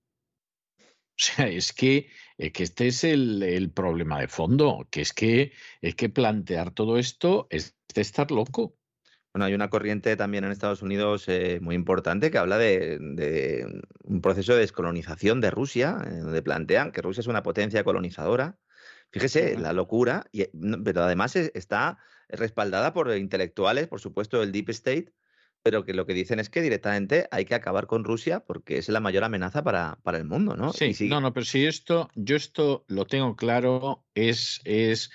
O 1.19 1.19
sea, 1.19 1.49
es 1.49 1.73
que, 1.73 2.11
eh, 2.37 2.53
que 2.53 2.63
este 2.63 2.89
es 2.89 3.03
el, 3.03 3.71
problema 3.75 4.21
de 4.21 4.29
fondo, 4.29 4.87
que 4.91 5.01
es 5.01 5.15
que, 5.15 5.53
es 5.81 5.95
que 5.95 6.11
plantear 6.11 6.73
todo 6.73 6.99
esto 6.99 7.47
es 7.51 7.75
de 7.95 8.03
estar 8.03 8.31
loco. 8.31 8.77
Bueno, 9.33 9.47
hay 9.47 9.55
una 9.55 9.71
corriente 9.71 10.15
también 10.17 10.45
en 10.45 10.53
Estados 10.53 10.83
Unidos 10.83 11.25
eh, 11.29 11.59
muy 11.63 11.75
importante 11.75 12.31
que 12.31 12.39
habla 12.39 12.59
de, 12.59 13.67
un 14.05 14.21
proceso 14.21 14.55
de 14.55 14.61
descolonización 14.61 15.41
de 15.41 15.51
Rusia, 15.51 15.99
eh, 16.07 16.19
donde 16.19 16.43
plantean 16.43 16.93
que 16.93 17.03
Rusia 17.03 17.23
es 17.23 17.27
una 17.27 17.43
potencia 17.43 17.83
colonizadora. 17.83 18.59
Fíjese, 19.11 19.57
la 19.57 19.73
locura, 19.73 20.27
y, 20.33 20.45
pero 20.85 21.03
además 21.03 21.37
está 21.37 21.99
respaldada 22.29 22.93
por 22.93 23.15
intelectuales, 23.17 23.89
por 23.89 24.01
supuesto, 24.01 24.41
del 24.41 24.53
Deep 24.53 24.71
State, 24.71 25.13
pero 25.63 25.85
que 25.85 25.95
lo 25.95 26.07
que 26.07 26.15
dicen 26.15 26.39
es 26.39 26.49
que 26.49 26.63
directamente 26.63 27.27
hay 27.31 27.45
que 27.45 27.55
acabar 27.55 27.87
con 27.87 28.05
Rusia 28.05 28.41
porque 28.41 28.79
es 28.79 28.89
la 28.89 29.01
mayor 29.01 29.25
amenaza 29.25 29.65
para, 29.65 29.99
para 30.03 30.19
el 30.19 30.25
mundo, 30.25 30.57
¿no? 30.57 30.73
Sí, 30.73 30.95
no, 31.09 31.21
no, 31.21 31.33
pero 31.33 31.45
si 31.45 31.67
esto, 31.67 32.09
yo 32.15 32.37
esto 32.37 32.85
lo 32.89 33.07
tengo 33.07 33.35
claro, 33.35 34.05
es, 34.15 34.61
es 34.65 35.11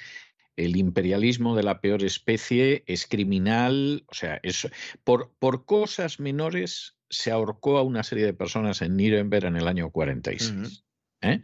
el 0.57 0.75
imperialismo 0.75 1.55
de 1.55 1.63
la 1.63 1.79
peor 1.79 2.03
especie, 2.03 2.83
es 2.87 3.07
criminal, 3.07 4.03
o 4.07 4.13
sea, 4.13 4.39
es, 4.43 4.69
por, 5.03 5.31
por 5.39 5.65
cosas 5.65 6.19
menores 6.19 6.97
se 7.09 7.31
ahorcó 7.31 7.77
a 7.77 7.83
una 7.83 8.03
serie 8.03 8.25
de 8.25 8.33
personas 8.33 8.81
en 8.81 8.97
Nuremberg 8.97 9.45
en 9.45 9.57
el 9.57 9.67
año 9.67 9.89
46. 9.91 10.83
¿eh? 11.21 11.41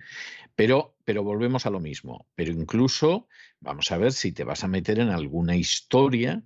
Pero, 0.55 0.95
pero 1.03 1.23
volvemos 1.23 1.65
a 1.65 1.69
lo 1.69 1.79
mismo. 1.79 2.27
Pero 2.35 2.51
incluso, 2.51 3.27
vamos 3.59 3.91
a 3.91 3.97
ver 3.97 4.11
si 4.11 4.31
te 4.31 4.43
vas 4.43 4.63
a 4.63 4.67
meter 4.67 4.99
en 4.99 5.09
alguna 5.09 5.55
historia 5.55 6.43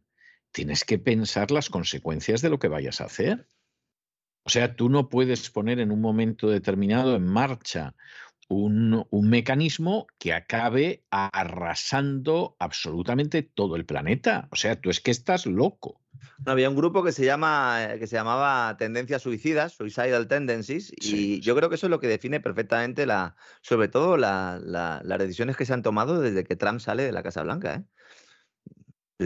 tienes 0.51 0.83
que 0.83 0.99
pensar 0.99 1.51
las 1.51 1.69
consecuencias 1.69 2.41
de 2.41 2.49
lo 2.49 2.59
que 2.59 2.67
vayas 2.67 3.01
a 3.01 3.05
hacer. 3.05 3.47
O 4.43 4.49
sea, 4.49 4.75
tú 4.75 4.89
no 4.89 5.07
puedes 5.09 5.49
poner 5.49 5.79
en 5.79 5.91
un 5.91 6.01
momento 6.01 6.49
determinado 6.49 7.15
en 7.15 7.25
marcha 7.25 7.95
un, 8.51 9.29
mecanismo 9.29 10.07
que 10.17 10.33
acabe 10.33 11.03
arrasando 11.09 12.55
absolutamente 12.59 13.43
todo 13.43 13.75
el 13.75 13.85
planeta. 13.85 14.47
O 14.51 14.55
sea, 14.55 14.79
tú 14.79 14.89
es 14.89 14.99
que 14.99 15.11
estás 15.11 15.45
loco. 15.45 16.01
había 16.45 16.69
un 16.69 16.75
grupo 16.75 17.03
que 17.03 17.11
se, 17.11 17.25
llama, 17.25 17.95
que 17.97 18.07
se 18.07 18.15
llamaba 18.15 18.75
Tendencias 18.77 19.21
Suicidas, 19.21 19.73
Suicidal 19.73 20.27
Tendencies, 20.27 20.91
y 20.97 21.39
yo 21.39 21.55
creo 21.55 21.69
que 21.69 21.75
eso 21.75 21.87
es 21.87 21.91
lo 21.91 21.99
que 21.99 22.07
define 22.07 22.39
perfectamente, 22.39 23.05
la, 23.05 23.35
sobre 23.61 23.87
todo 23.87 24.17
las 24.17 25.19
decisiones 25.19 25.55
que 25.55 25.65
se 25.65 25.73
han 25.73 25.83
tomado 25.83 26.19
desde 26.19 26.43
que 26.43 26.55
Trump 26.55 26.79
sale 26.79 27.03
de 27.03 27.11
la 27.11 27.23
Casa 27.23 27.43
Blanca. 27.43 27.75
¿eh? 27.75 27.83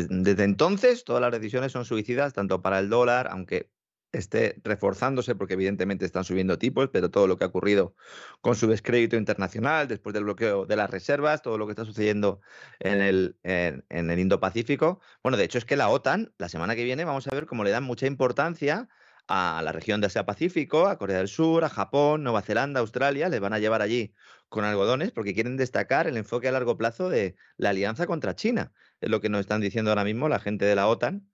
Desde 0.10 0.44
entonces, 0.44 1.04
todas 1.04 1.22
las 1.22 1.32
decisiones 1.32 1.72
son 1.72 1.86
suicidas, 1.86 2.34
tanto 2.34 2.62
para 2.62 2.80
el 2.80 2.90
dólar, 2.90 3.28
aunque 3.32 3.72
esté 4.18 4.60
reforzándose, 4.64 5.36
porque 5.36 5.54
evidentemente 5.54 6.06
están 6.06 6.24
subiendo 6.24 6.58
tipos, 6.58 6.90
pero 6.92 7.10
todo 7.12 7.28
lo 7.28 7.38
que 7.38 7.44
ha 7.44 7.48
ocurrido 7.48 7.96
con 8.42 8.56
su 8.56 8.68
descrédito 8.68 9.16
internacional, 9.16 9.88
después 9.88 10.14
del 10.14 10.24
bloqueo 10.24 10.66
de 10.66 10.76
las 10.76 10.90
reservas, 10.90 11.42
todo 11.42 11.58
lo 11.58 11.66
que 11.66 11.72
está 11.72 11.86
sucediendo 11.86 12.42
en 12.80 13.02
el, 13.02 13.38
en, 13.44 14.10
el 14.10 14.20
Indo-Pacífico. 14.20 15.00
Bueno, 15.24 15.38
de 15.38 15.46
hecho 15.46 15.58
es 15.58 15.66
que 15.66 15.76
la 15.76 15.90
OTAN, 15.90 16.34
la 16.38 16.50
semana 16.50 16.76
que 16.76 16.84
viene, 16.84 17.06
vamos 17.06 17.28
a 17.28 17.36
ver 17.36 17.46
cómo 17.46 17.64
le 17.64 17.72
dan 17.72 17.84
mucha 17.84 18.08
importancia 18.08 18.88
a 19.28 19.62
la 19.64 19.72
región 19.72 20.02
de 20.02 20.08
Asia-Pacífico, 20.08 20.88
a 20.88 20.98
Corea 20.98 21.18
del 21.18 21.28
Sur, 21.28 21.64
a 21.64 21.70
Japón, 21.70 22.24
Nueva 22.24 22.42
Zelanda, 22.42 22.80
Australia, 22.80 23.30
les 23.30 23.40
van 23.40 23.54
a 23.54 23.60
llevar 23.60 23.82
allí 23.82 24.14
con 24.50 24.64
algodones 24.64 25.12
porque 25.12 25.34
quieren 25.34 25.58
destacar 25.58 26.08
el 26.08 26.18
enfoque 26.18 26.48
a 26.48 26.52
largo 26.52 26.78
plazo 26.78 27.10
de 27.10 27.36
la 27.58 27.70
alianza 27.70 28.06
contra 28.06 28.36
China. 28.36 28.72
Es 29.02 29.10
lo 29.10 29.22
que 29.22 29.30
nos 29.30 29.42
están 29.42 29.62
diciendo 29.62 29.92
ahora 29.92 30.04
mismo 30.04 30.30
la 30.30 30.40
gente 30.40 30.66
de 30.66 30.76
la 30.76 30.88
OTAN, 30.88 31.28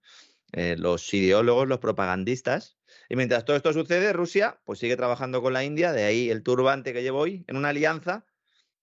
eh, 0.52 0.76
los 0.78 1.12
ideólogos, 1.14 1.66
los 1.66 1.78
propagandistas. 1.78 2.76
Y 3.08 3.16
mientras 3.16 3.44
todo 3.44 3.56
esto 3.56 3.72
sucede, 3.72 4.12
Rusia 4.12 4.60
pues 4.64 4.78
sigue 4.78 4.96
trabajando 4.96 5.42
con 5.42 5.52
la 5.52 5.64
India, 5.64 5.92
de 5.92 6.04
ahí 6.04 6.30
el 6.30 6.42
turbante 6.42 6.92
que 6.92 7.02
llevo 7.02 7.20
hoy, 7.20 7.44
en 7.48 7.56
una 7.56 7.70
alianza 7.70 8.26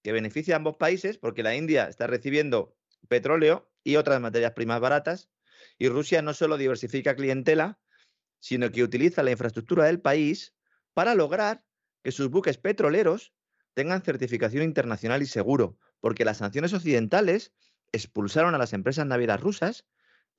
que 0.01 0.11
beneficia 0.11 0.55
a 0.55 0.57
ambos 0.57 0.77
países 0.77 1.17
porque 1.17 1.43
la 1.43 1.55
India 1.55 1.85
está 1.85 2.07
recibiendo 2.07 2.75
petróleo 3.07 3.71
y 3.83 3.97
otras 3.97 4.19
materias 4.19 4.53
primas 4.53 4.79
baratas 4.79 5.29
y 5.77 5.89
Rusia 5.89 6.21
no 6.21 6.33
solo 6.33 6.57
diversifica 6.57 7.15
clientela, 7.15 7.79
sino 8.39 8.71
que 8.71 8.83
utiliza 8.83 9.23
la 9.23 9.31
infraestructura 9.31 9.85
del 9.85 10.01
país 10.01 10.55
para 10.93 11.15
lograr 11.15 11.63
que 12.03 12.11
sus 12.11 12.29
buques 12.29 12.57
petroleros 12.57 13.33
tengan 13.73 14.01
certificación 14.01 14.63
internacional 14.63 15.21
y 15.21 15.25
seguro, 15.25 15.77
porque 15.99 16.25
las 16.25 16.37
sanciones 16.37 16.73
occidentales 16.73 17.53
expulsaron 17.91 18.55
a 18.55 18.57
las 18.57 18.73
empresas 18.73 19.05
navieras 19.05 19.41
rusas 19.41 19.85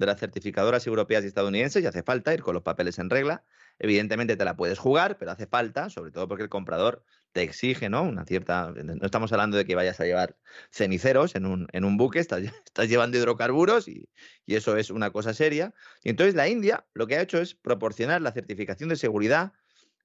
de 0.00 0.06
las 0.06 0.18
certificadoras 0.18 0.86
europeas 0.86 1.22
y 1.22 1.28
estadounidenses 1.28 1.82
y 1.82 1.86
hace 1.86 2.02
falta 2.02 2.34
ir 2.34 2.42
con 2.42 2.54
los 2.54 2.64
papeles 2.64 2.98
en 2.98 3.10
regla. 3.10 3.44
Evidentemente 3.78 4.36
te 4.36 4.44
la 4.44 4.56
puedes 4.56 4.78
jugar, 4.78 5.16
pero 5.18 5.30
hace 5.30 5.46
falta, 5.46 5.88
sobre 5.90 6.10
todo 6.10 6.26
porque 6.26 6.42
el 6.42 6.48
comprador 6.48 7.04
te 7.32 7.42
exige, 7.42 7.88
¿no? 7.88 8.02
Una 8.02 8.24
cierta. 8.24 8.72
No 8.72 9.04
estamos 9.04 9.32
hablando 9.32 9.56
de 9.56 9.64
que 9.64 9.74
vayas 9.74 10.00
a 10.00 10.04
llevar 10.04 10.36
ceniceros 10.70 11.36
en 11.36 11.46
un, 11.46 11.68
en 11.72 11.84
un 11.84 11.96
buque, 11.96 12.18
estás, 12.18 12.42
estás 12.66 12.88
llevando 12.88 13.16
hidrocarburos 13.16 13.86
y, 13.88 14.08
y, 14.46 14.56
eso 14.56 14.76
es 14.76 14.90
una 14.90 15.10
cosa 15.12 15.32
seria. 15.32 15.72
Y 16.02 16.10
entonces 16.10 16.34
la 16.34 16.48
India 16.48 16.86
lo 16.94 17.06
que 17.06 17.16
ha 17.16 17.22
hecho 17.22 17.38
es 17.38 17.54
proporcionar 17.54 18.20
la 18.20 18.32
certificación 18.32 18.88
de 18.88 18.96
seguridad 18.96 19.52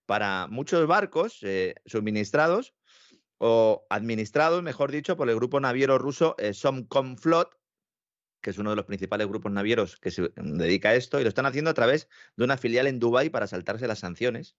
para 0.06 0.48
muchos 0.48 0.86
barcos 0.88 1.40
eh, 1.42 1.76
suministrados 1.86 2.76
o 3.38 3.86
administrados, 3.90 4.64
mejor 4.64 4.92
dicho, 4.92 5.18
por 5.18 5.30
el 5.30 5.36
grupo 5.36 5.60
naviero 5.60 5.98
ruso 5.98 6.36
eh, 6.38 6.54
Somcomflot, 6.54 7.50
que 8.46 8.52
es 8.52 8.60
uno 8.60 8.70
de 8.70 8.76
los 8.76 8.86
principales 8.86 9.26
grupos 9.26 9.52
navieros 9.52 9.96
que 9.96 10.12
se 10.12 10.30
dedica 10.36 10.90
a 10.90 10.94
esto, 10.94 11.20
y 11.20 11.24
lo 11.24 11.30
están 11.30 11.48
haciendo 11.48 11.72
a 11.72 11.74
través 11.74 12.08
de 12.38 12.44
una 12.44 12.58
filial 12.58 12.86
en 12.86 13.00
Dubái 13.00 13.32
para 13.32 13.48
saltarse 13.48 13.88
las 13.88 13.98
sanciones. 13.98 14.56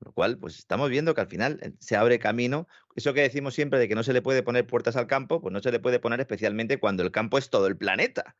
Lo 0.00 0.12
cual, 0.12 0.36
pues 0.36 0.58
estamos 0.58 0.90
viendo 0.90 1.14
que 1.14 1.22
al 1.22 1.28
final 1.28 1.58
eh, 1.62 1.72
se 1.78 1.96
abre 1.96 2.18
camino. 2.18 2.68
Eso 2.94 3.14
que 3.14 3.22
decimos 3.22 3.54
siempre 3.54 3.78
de 3.78 3.88
que 3.88 3.94
no 3.94 4.02
se 4.02 4.12
le 4.12 4.20
puede 4.20 4.42
poner 4.42 4.66
puertas 4.66 4.96
al 4.96 5.06
campo, 5.06 5.40
pues 5.40 5.50
no 5.50 5.60
se 5.60 5.72
le 5.72 5.80
puede 5.80 5.98
poner 5.98 6.20
especialmente 6.20 6.78
cuando 6.78 7.02
el 7.02 7.10
campo 7.10 7.38
es 7.38 7.48
todo 7.48 7.68
el 7.68 7.78
planeta. 7.78 8.36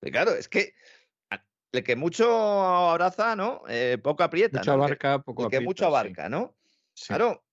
Claro, 0.00 0.30
es 0.30 0.48
que 0.48 0.74
el 1.72 1.82
que 1.82 1.96
mucho 1.96 2.30
abraza, 2.30 3.34
¿no? 3.34 3.64
Eh, 3.68 3.98
poco 4.00 4.22
aprieta. 4.22 4.60
Mucho 4.60 4.72
abarca, 4.72 5.20
poco 5.20 5.46
el 5.46 5.50
que 5.50 5.58
mucho 5.58 5.84
abarca, 5.84 6.28
¿no? 6.28 6.56
Claro. 7.08 7.44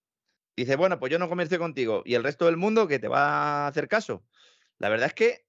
Dice, 0.55 0.75
bueno, 0.75 0.99
pues 0.99 1.11
yo 1.11 1.17
no 1.17 1.29
comercio 1.29 1.57
contigo. 1.57 2.03
¿Y 2.05 2.13
el 2.13 2.23
resto 2.23 2.45
del 2.45 2.57
mundo 2.57 2.87
que 2.87 2.99
te 2.99 3.07
va 3.07 3.65
a 3.65 3.67
hacer 3.69 3.87
caso? 3.87 4.23
La 4.77 4.89
verdad 4.89 5.07
es 5.07 5.15
que 5.15 5.44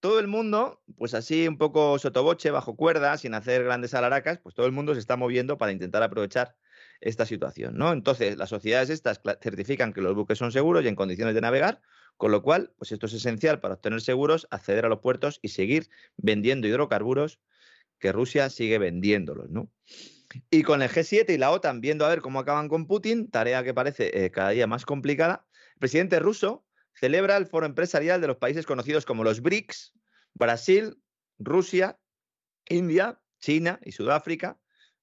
todo 0.00 0.20
el 0.20 0.28
mundo, 0.28 0.82
pues 0.96 1.14
así 1.14 1.48
un 1.48 1.58
poco 1.58 1.98
sotoboche, 1.98 2.50
bajo 2.50 2.76
cuerda, 2.76 3.16
sin 3.18 3.34
hacer 3.34 3.64
grandes 3.64 3.94
alaracas, 3.94 4.38
pues 4.38 4.54
todo 4.54 4.66
el 4.66 4.72
mundo 4.72 4.94
se 4.94 5.00
está 5.00 5.16
moviendo 5.16 5.58
para 5.58 5.72
intentar 5.72 6.02
aprovechar 6.02 6.56
esta 7.00 7.26
situación, 7.26 7.76
¿no? 7.76 7.92
Entonces, 7.92 8.36
las 8.36 8.48
sociedades 8.48 8.90
estas 8.90 9.20
certifican 9.40 9.92
que 9.92 10.00
los 10.00 10.14
buques 10.14 10.38
son 10.38 10.52
seguros 10.52 10.84
y 10.84 10.88
en 10.88 10.96
condiciones 10.96 11.34
de 11.34 11.40
navegar, 11.40 11.80
con 12.16 12.32
lo 12.32 12.42
cual, 12.42 12.72
pues 12.78 12.92
esto 12.92 13.06
es 13.06 13.14
esencial 13.14 13.60
para 13.60 13.74
obtener 13.74 14.00
seguros, 14.00 14.48
acceder 14.50 14.84
a 14.84 14.88
los 14.88 15.00
puertos 15.00 15.38
y 15.42 15.48
seguir 15.48 15.88
vendiendo 16.16 16.66
hidrocarburos 16.66 17.40
que 17.98 18.12
Rusia 18.12 18.50
sigue 18.50 18.78
vendiéndolos, 18.78 19.50
¿no? 19.50 19.70
Y 20.50 20.62
con 20.62 20.82
el 20.82 20.90
G7 20.90 21.30
y 21.30 21.38
la 21.38 21.50
OTAN 21.50 21.80
viendo 21.80 22.04
a 22.04 22.08
ver 22.08 22.20
cómo 22.20 22.38
acaban 22.38 22.68
con 22.68 22.86
Putin, 22.86 23.30
tarea 23.30 23.64
que 23.64 23.74
parece 23.74 24.24
eh, 24.24 24.30
cada 24.30 24.50
día 24.50 24.66
más 24.66 24.84
complicada, 24.84 25.46
el 25.74 25.78
presidente 25.78 26.18
ruso 26.18 26.64
celebra 26.98 27.36
el 27.36 27.46
foro 27.46 27.66
empresarial 27.66 28.20
de 28.20 28.26
los 28.26 28.36
países 28.36 28.66
conocidos 28.66 29.06
como 29.06 29.24
los 29.24 29.40
BRICS, 29.40 29.92
Brasil, 30.34 30.96
Rusia, 31.38 31.98
India, 32.68 33.20
China 33.40 33.78
y 33.84 33.92
Sudáfrica. 33.92 34.58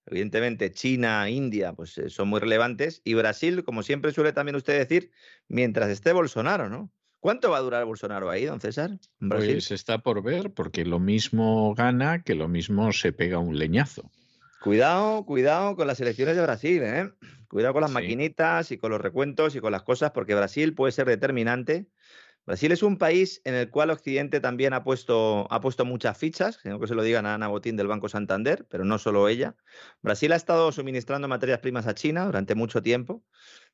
Evidentemente, 0.06 0.72
China, 0.72 1.30
India, 1.30 1.74
pues 1.74 1.98
eh, 1.98 2.10
son 2.10 2.28
muy 2.28 2.40
relevantes. 2.40 3.02
Y 3.04 3.16
Brasil, 3.16 3.64
como 3.64 3.82
siempre 3.82 4.12
suele 4.12 4.34
también 4.34 4.56
usted 4.56 4.78
decir, 4.78 5.12
mientras 5.48 5.90
esté 5.90 6.14
Bolsonaro, 6.14 6.70
¿no? 6.70 6.92
¿Cuánto 7.20 7.50
va 7.50 7.58
a 7.58 7.62
durar 7.62 7.86
Bolsonaro 7.86 8.30
ahí, 8.30 8.46
don 8.46 8.62
César? 8.62 9.00
Pues 9.20 9.72
está 9.72 9.98
por 9.98 10.22
ver, 10.22 10.54
porque 10.54 10.86
lo 10.86 11.00
mismo 11.00 11.74
gana 11.74 12.22
que 12.22 12.36
lo 12.36 12.48
mismo 12.48 12.92
se 12.92 13.14
pega 13.14 13.40
un 13.40 13.58
leñazo. 13.58 14.12
Cuidado, 14.62 15.26
cuidado 15.26 15.76
con 15.76 15.88
las 15.88 16.00
elecciones 16.00 16.36
de 16.36 16.42
Brasil, 16.42 16.82
¿eh? 16.84 17.12
Cuidado 17.48 17.74
con 17.74 17.82
las 17.82 17.92
maquinitas 17.92 18.72
y 18.72 18.78
con 18.78 18.92
los 18.92 19.00
recuentos 19.00 19.56
y 19.56 19.60
con 19.60 19.72
las 19.72 19.84
cosas, 19.84 20.12
porque 20.12 20.36
Brasil 20.36 20.74
puede 20.74 20.92
ser 20.92 21.08
determinante. 21.08 21.88
Brasil 22.46 22.72
es 22.72 22.84
un 22.84 22.98
país 22.98 23.42
en 23.44 23.56
el 23.56 23.72
cual 23.72 23.90
Occidente 23.90 24.40
también 24.40 24.74
ha 24.74 24.84
puesto, 24.84 25.48
ha 25.52 25.62
puesto 25.62 25.84
muchas 25.84 26.16
fichas, 26.16 26.60
sino 26.62 26.80
que 26.80 26.88
se 26.88 26.94
lo 26.94 27.02
digan 27.02 27.26
a 27.26 27.34
Ana 27.34 27.48
Botín 27.48 27.76
del 27.76 27.88
Banco 27.88 28.08
Santander, 28.08 28.68
pero 28.70 28.86
no 28.86 29.00
solo 29.00 29.28
ella. 29.28 29.56
Brasil 30.04 30.32
ha 30.32 30.36
estado 30.36 30.72
suministrando 30.72 31.28
materias 31.28 31.60
primas 31.60 31.88
a 31.88 31.96
China 31.96 32.26
durante 32.26 32.54
mucho 32.54 32.84
tiempo. 32.84 33.24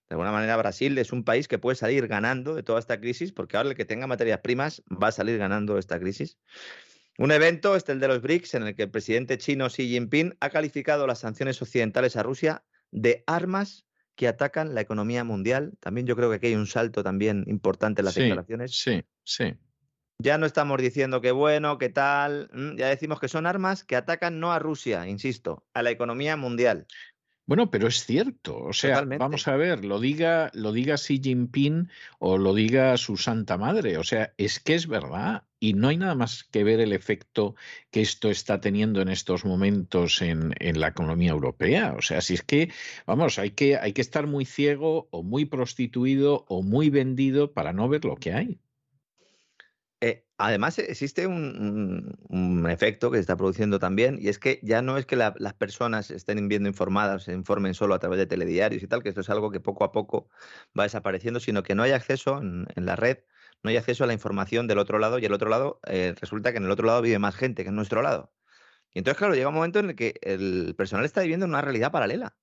De 0.07 0.15
alguna 0.15 0.31
manera, 0.31 0.55
Brasil 0.55 0.97
es 0.97 1.11
un 1.11 1.25
país 1.25 1.47
que 1.49 1.57
puede 1.57 1.75
salir 1.75 2.07
ganando 2.07 2.55
de 2.55 2.63
toda 2.63 2.79
esta 2.79 2.99
crisis, 2.99 3.33
porque 3.33 3.57
ahora 3.57 3.69
el 3.69 3.75
que 3.75 3.85
tenga 3.85 4.07
materias 4.07 4.39
primas 4.39 4.83
va 4.89 5.07
a 5.07 5.11
salir 5.11 5.37
ganando 5.37 5.77
esta 5.77 5.99
crisis. 5.99 6.37
Un 7.17 7.31
evento, 7.31 7.75
este 7.75 7.91
el 7.91 7.99
de 7.99 8.07
los 8.07 8.21
BRICS, 8.21 8.55
en 8.55 8.63
el 8.67 8.75
que 8.75 8.83
el 8.83 8.91
presidente 8.91 9.37
chino 9.37 9.67
Xi 9.67 9.87
Jinping 9.87 10.37
ha 10.39 10.49
calificado 10.49 11.05
las 11.05 11.19
sanciones 11.19 11.61
occidentales 11.61 12.15
a 12.15 12.23
Rusia 12.23 12.63
de 12.91 13.23
armas 13.27 13.85
que 14.15 14.27
atacan 14.27 14.75
la 14.75 14.81
economía 14.81 15.23
mundial. 15.23 15.73
También 15.79 16.07
yo 16.07 16.15
creo 16.15 16.29
que 16.29 16.37
aquí 16.37 16.47
hay 16.47 16.55
un 16.55 16.67
salto 16.67 17.03
también 17.03 17.43
importante 17.47 18.01
en 18.01 18.05
las 18.05 18.15
declaraciones. 18.15 18.77
Sí, 18.77 19.03
sí. 19.23 19.55
Ya 20.19 20.37
no 20.37 20.45
estamos 20.45 20.79
diciendo 20.79 21.21
que 21.21 21.31
bueno, 21.31 21.77
que 21.77 21.89
tal, 21.89 22.49
ya 22.77 22.87
decimos 22.87 23.19
que 23.19 23.27
son 23.27 23.47
armas 23.47 23.83
que 23.83 23.95
atacan 23.95 24.39
no 24.39 24.51
a 24.51 24.59
Rusia, 24.59 25.07
insisto, 25.07 25.65
a 25.73 25.81
la 25.81 25.89
economía 25.89 26.37
mundial. 26.37 26.85
Bueno, 27.47 27.71
pero 27.71 27.87
es 27.87 28.05
cierto. 28.05 28.57
O 28.57 28.73
sea, 28.73 29.01
vamos 29.01 29.47
a 29.47 29.55
ver, 29.55 29.83
lo 29.83 29.99
diga, 29.99 30.51
lo 30.53 30.71
diga 30.71 30.95
Xi 30.95 31.19
Jinping 31.21 31.89
o 32.19 32.37
lo 32.37 32.53
diga 32.53 32.95
su 32.97 33.17
Santa 33.17 33.57
Madre. 33.57 33.97
O 33.97 34.03
sea, 34.03 34.33
es 34.37 34.59
que 34.59 34.75
es 34.75 34.87
verdad. 34.87 35.43
Y 35.63 35.73
no 35.73 35.89
hay 35.89 35.97
nada 35.97 36.15
más 36.15 36.43
que 36.43 36.63
ver 36.63 36.79
el 36.79 36.91
efecto 36.91 37.55
que 37.91 38.01
esto 38.01 38.31
está 38.31 38.59
teniendo 38.59 38.99
en 39.01 39.09
estos 39.09 39.45
momentos 39.45 40.21
en, 40.23 40.55
en 40.59 40.79
la 40.79 40.87
economía 40.87 41.31
europea. 41.31 41.93
O 41.97 42.01
sea, 42.01 42.21
si 42.21 42.33
es 42.33 42.41
que, 42.43 42.71
vamos, 43.05 43.37
hay 43.37 43.51
que, 43.51 43.77
hay 43.77 43.93
que 43.93 44.01
estar 44.01 44.25
muy 44.25 44.45
ciego 44.45 45.07
o 45.11 45.21
muy 45.23 45.45
prostituido 45.45 46.45
o 46.49 46.63
muy 46.63 46.89
vendido 46.89 47.53
para 47.53 47.73
no 47.73 47.87
ver 47.87 48.05
lo 48.05 48.15
que 48.15 48.33
hay. 48.33 48.59
Eh, 50.03 50.25
además, 50.39 50.79
existe 50.79 51.27
un, 51.27 52.65
efecto 52.67 53.11
que 53.11 53.17
se 53.17 53.21
está 53.21 53.37
produciendo 53.37 53.77
también, 53.77 54.17
y 54.19 54.29
es 54.29 54.39
que 54.39 54.59
ya 54.63 54.81
no 54.81 54.97
es 54.97 55.05
que 55.05 55.15
las 55.15 55.53
personas 55.53 56.09
estén 56.09 56.47
viendo 56.47 56.67
informadas, 56.67 57.23
se 57.23 57.33
informen 57.33 57.75
solo 57.75 57.93
a 57.93 57.99
través 57.99 58.17
de 58.17 58.25
telediarios 58.25 58.81
y 58.81 58.87
tal, 58.87 59.03
que 59.03 59.09
esto 59.09 59.21
es 59.21 59.29
algo 59.29 59.51
que 59.51 59.59
poco 59.59 59.83
a 59.83 59.91
poco 59.91 60.27
va 60.77 60.83
desapareciendo, 60.83 61.39
sino 61.39 61.61
que 61.61 61.75
no 61.75 61.83
hay 61.83 61.91
acceso 61.91 62.39
en, 62.41 62.65
la 62.75 62.95
red, 62.95 63.19
no 63.63 63.69
hay 63.69 63.77
acceso 63.77 64.03
a 64.03 64.07
la 64.07 64.13
información 64.13 64.67
del 64.67 64.79
otro 64.79 64.99
lado, 64.99 65.19
y 65.19 65.25
el 65.25 65.33
otro 65.33 65.49
lado 65.49 65.79
eh, 65.87 66.13
resulta 66.19 66.51
que 66.51 66.57
en 66.57 66.65
el 66.65 66.71
otro 66.71 66.87
lado 66.87 67.01
vive 67.01 67.19
más 67.19 67.35
gente 67.35 67.63
que 67.63 67.69
en 67.69 67.75
nuestro 67.75 68.01
lado. 68.01 68.33
Y 68.93 68.99
entonces, 68.99 69.17
claro, 69.17 69.33
llega 69.33 69.47
un 69.47 69.55
momento 69.55 69.79
en 69.79 69.91
el 69.91 69.95
que 69.95 70.15
el 70.21 70.75
personal 70.75 71.05
está 71.05 71.21
viviendo 71.21 71.45
en 71.45 71.51
una 71.51 71.61
realidad 71.61 71.91
paralela. 71.91 72.35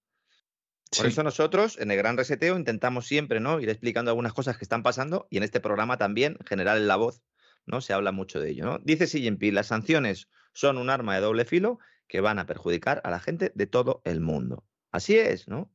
Por 0.97 1.07
eso 1.07 1.23
nosotros 1.23 1.79
en 1.79 1.91
el 1.91 1.99
Gran 1.99 2.17
Reseteo 2.17 2.57
intentamos 2.57 3.07
siempre 3.07 3.41
¿no? 3.41 3.61
ir 3.61 3.69
explicando 3.69 4.11
algunas 4.11 4.33
cosas 4.33 4.57
que 4.57 4.65
están 4.65 4.83
pasando 4.83 5.27
y 5.29 5.37
en 5.37 5.43
este 5.43 5.61
programa 5.61 5.99
también 5.99 6.39
generar 6.47 6.79
la 6.79 6.97
voz 6.97 7.23
¿no? 7.69 7.81
Se 7.81 7.93
habla 7.93 8.13
mucho 8.13 8.41
de 8.41 8.51
ello, 8.51 8.65
¿no? 8.65 8.79
Dice 8.79 9.07
Xi 9.07 9.21
Jinping, 9.21 9.55
las 9.55 9.69
sanciones 9.69 10.29
son 10.53 10.79
un 10.79 10.91
arma 10.91 11.15
de 11.15 11.21
doble 11.21 11.45
filo 11.45 11.79
que 12.09 12.21
van 12.21 12.39
a 12.39 12.47
perjudicar 12.47 13.01
a 13.05 13.11
la 13.11 13.21
gente 13.21 13.53
de 13.55 13.67
todo 13.67 14.01
el 14.05 14.21
mundo. 14.21 14.65
Así 14.91 15.17
es, 15.19 15.47
¿no? 15.47 15.71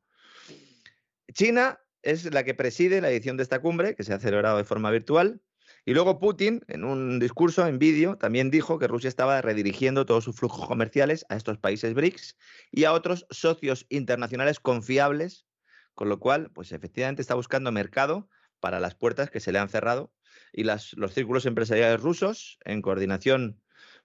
China 1.32 1.80
es 2.04 2.32
la 2.34 2.44
que 2.44 2.54
preside 2.54 3.02
la 3.02 3.10
edición 3.10 3.38
de 3.38 3.44
esta 3.44 3.60
cumbre, 3.60 3.96
que 3.96 4.04
se 4.04 4.14
ha 4.14 4.20
celebrado 4.20 4.58
de 4.58 4.64
forma 4.64 4.92
virtual. 4.92 5.42
Y 5.86 5.94
luego 5.94 6.20
Putin, 6.20 6.64
en 6.68 6.84
un 6.84 7.20
discurso 7.20 7.66
en 7.66 7.80
vídeo, 7.80 8.18
también 8.18 8.52
dijo 8.52 8.80
que 8.80 8.88
Rusia 8.88 9.08
estaba 9.08 9.42
redirigiendo 9.42 10.06
todos 10.06 10.24
sus 10.24 10.36
flujos 10.36 10.68
comerciales 10.68 11.26
a 11.30 11.36
estos 11.36 11.58
países 11.58 11.94
BRICS 11.94 12.38
y 12.72 12.84
a 12.84 12.94
otros 12.94 13.26
socios 13.32 13.86
internacionales 13.90 14.60
confiables, 14.60 15.46
con 15.94 16.10
lo 16.10 16.20
cual, 16.20 16.52
pues 16.52 16.72
efectivamente 16.72 17.22
está 17.22 17.36
buscando 17.36 17.72
mercado 17.72 18.30
para 18.60 18.80
las 18.80 18.96
puertas 18.96 19.30
que 19.30 19.40
se 19.40 19.52
le 19.52 19.60
han 19.60 19.70
cerrado 19.70 20.14
y 20.52 20.64
los 20.64 21.14
círculos 21.14 21.46
empresariales 21.46 22.02
rusos, 22.02 22.60
en 22.64 22.82
coordinación 22.82 23.62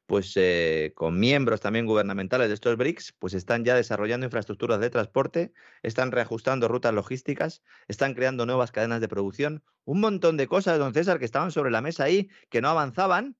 pues, 0.08 0.32
eh, 0.36 0.92
con 0.94 1.20
miembros 1.20 1.60
también 1.60 1.84
gubernamentales 1.84 2.48
de 2.48 2.54
estos 2.54 2.78
BRICS, 2.78 3.12
pues 3.18 3.34
están 3.34 3.66
ya 3.66 3.74
desarrollando 3.74 4.24
infraestructuras 4.24 4.80
de 4.80 4.88
transporte, 4.88 5.52
están 5.82 6.12
reajustando 6.12 6.66
rutas 6.66 6.94
logísticas, 6.94 7.62
están 7.88 8.14
creando 8.14 8.46
nuevas 8.46 8.72
cadenas 8.72 9.02
de 9.02 9.08
producción, 9.08 9.62
un 9.84 10.00
montón 10.00 10.38
de 10.38 10.46
cosas, 10.46 10.78
don 10.78 10.94
César, 10.94 11.18
que 11.18 11.26
estaban 11.26 11.52
sobre 11.52 11.70
la 11.70 11.82
mesa 11.82 12.04
ahí, 12.04 12.30
que 12.48 12.62
no 12.62 12.70
avanzaban, 12.70 13.36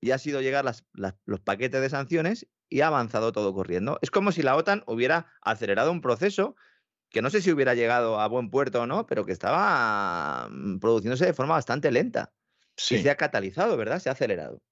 y 0.00 0.12
ha 0.12 0.18
sido 0.18 0.40
llegar 0.40 0.64
las, 0.64 0.86
los 0.92 1.40
paquetes 1.40 1.80
de 1.80 1.90
sanciones 1.90 2.46
y 2.68 2.82
ha 2.82 2.86
avanzado 2.86 3.32
todo 3.32 3.52
corriendo. 3.52 3.98
Es 4.02 4.12
como 4.12 4.30
si 4.30 4.44
la 4.44 4.54
OTAN 4.54 4.84
hubiera 4.86 5.32
acelerado 5.40 5.90
un 5.90 6.00
proceso 6.00 6.54
que 7.10 7.22
no 7.22 7.30
sé 7.30 7.42
si 7.42 7.50
hubiera 7.50 7.74
llegado 7.74 8.20
a 8.20 8.28
buen 8.28 8.50
puerto 8.50 8.82
o 8.82 8.86
no, 8.86 9.04
pero 9.08 9.26
que 9.26 9.32
estaba 9.32 10.48
mm, 10.48 10.78
produciéndose 10.78 11.26
de 11.26 11.34
forma 11.34 11.54
bastante 11.54 11.90
lenta. 11.90 12.32
Sí. 12.76 13.02
se 13.02 13.10
ha 13.10 13.16
catalizado, 13.16 13.76
¿verdad? 13.76 13.98
Se 13.98 14.10
ha 14.10 14.12
acelerado. 14.12 14.62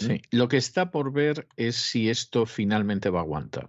Sí, 0.00 0.14
mm. 0.14 0.36
lo 0.36 0.48
que 0.48 0.56
está 0.56 0.90
por 0.90 1.12
ver 1.12 1.46
es 1.56 1.76
si 1.76 2.10
esto 2.10 2.46
finalmente 2.46 3.10
va 3.10 3.20
a 3.20 3.22
aguantar. 3.22 3.68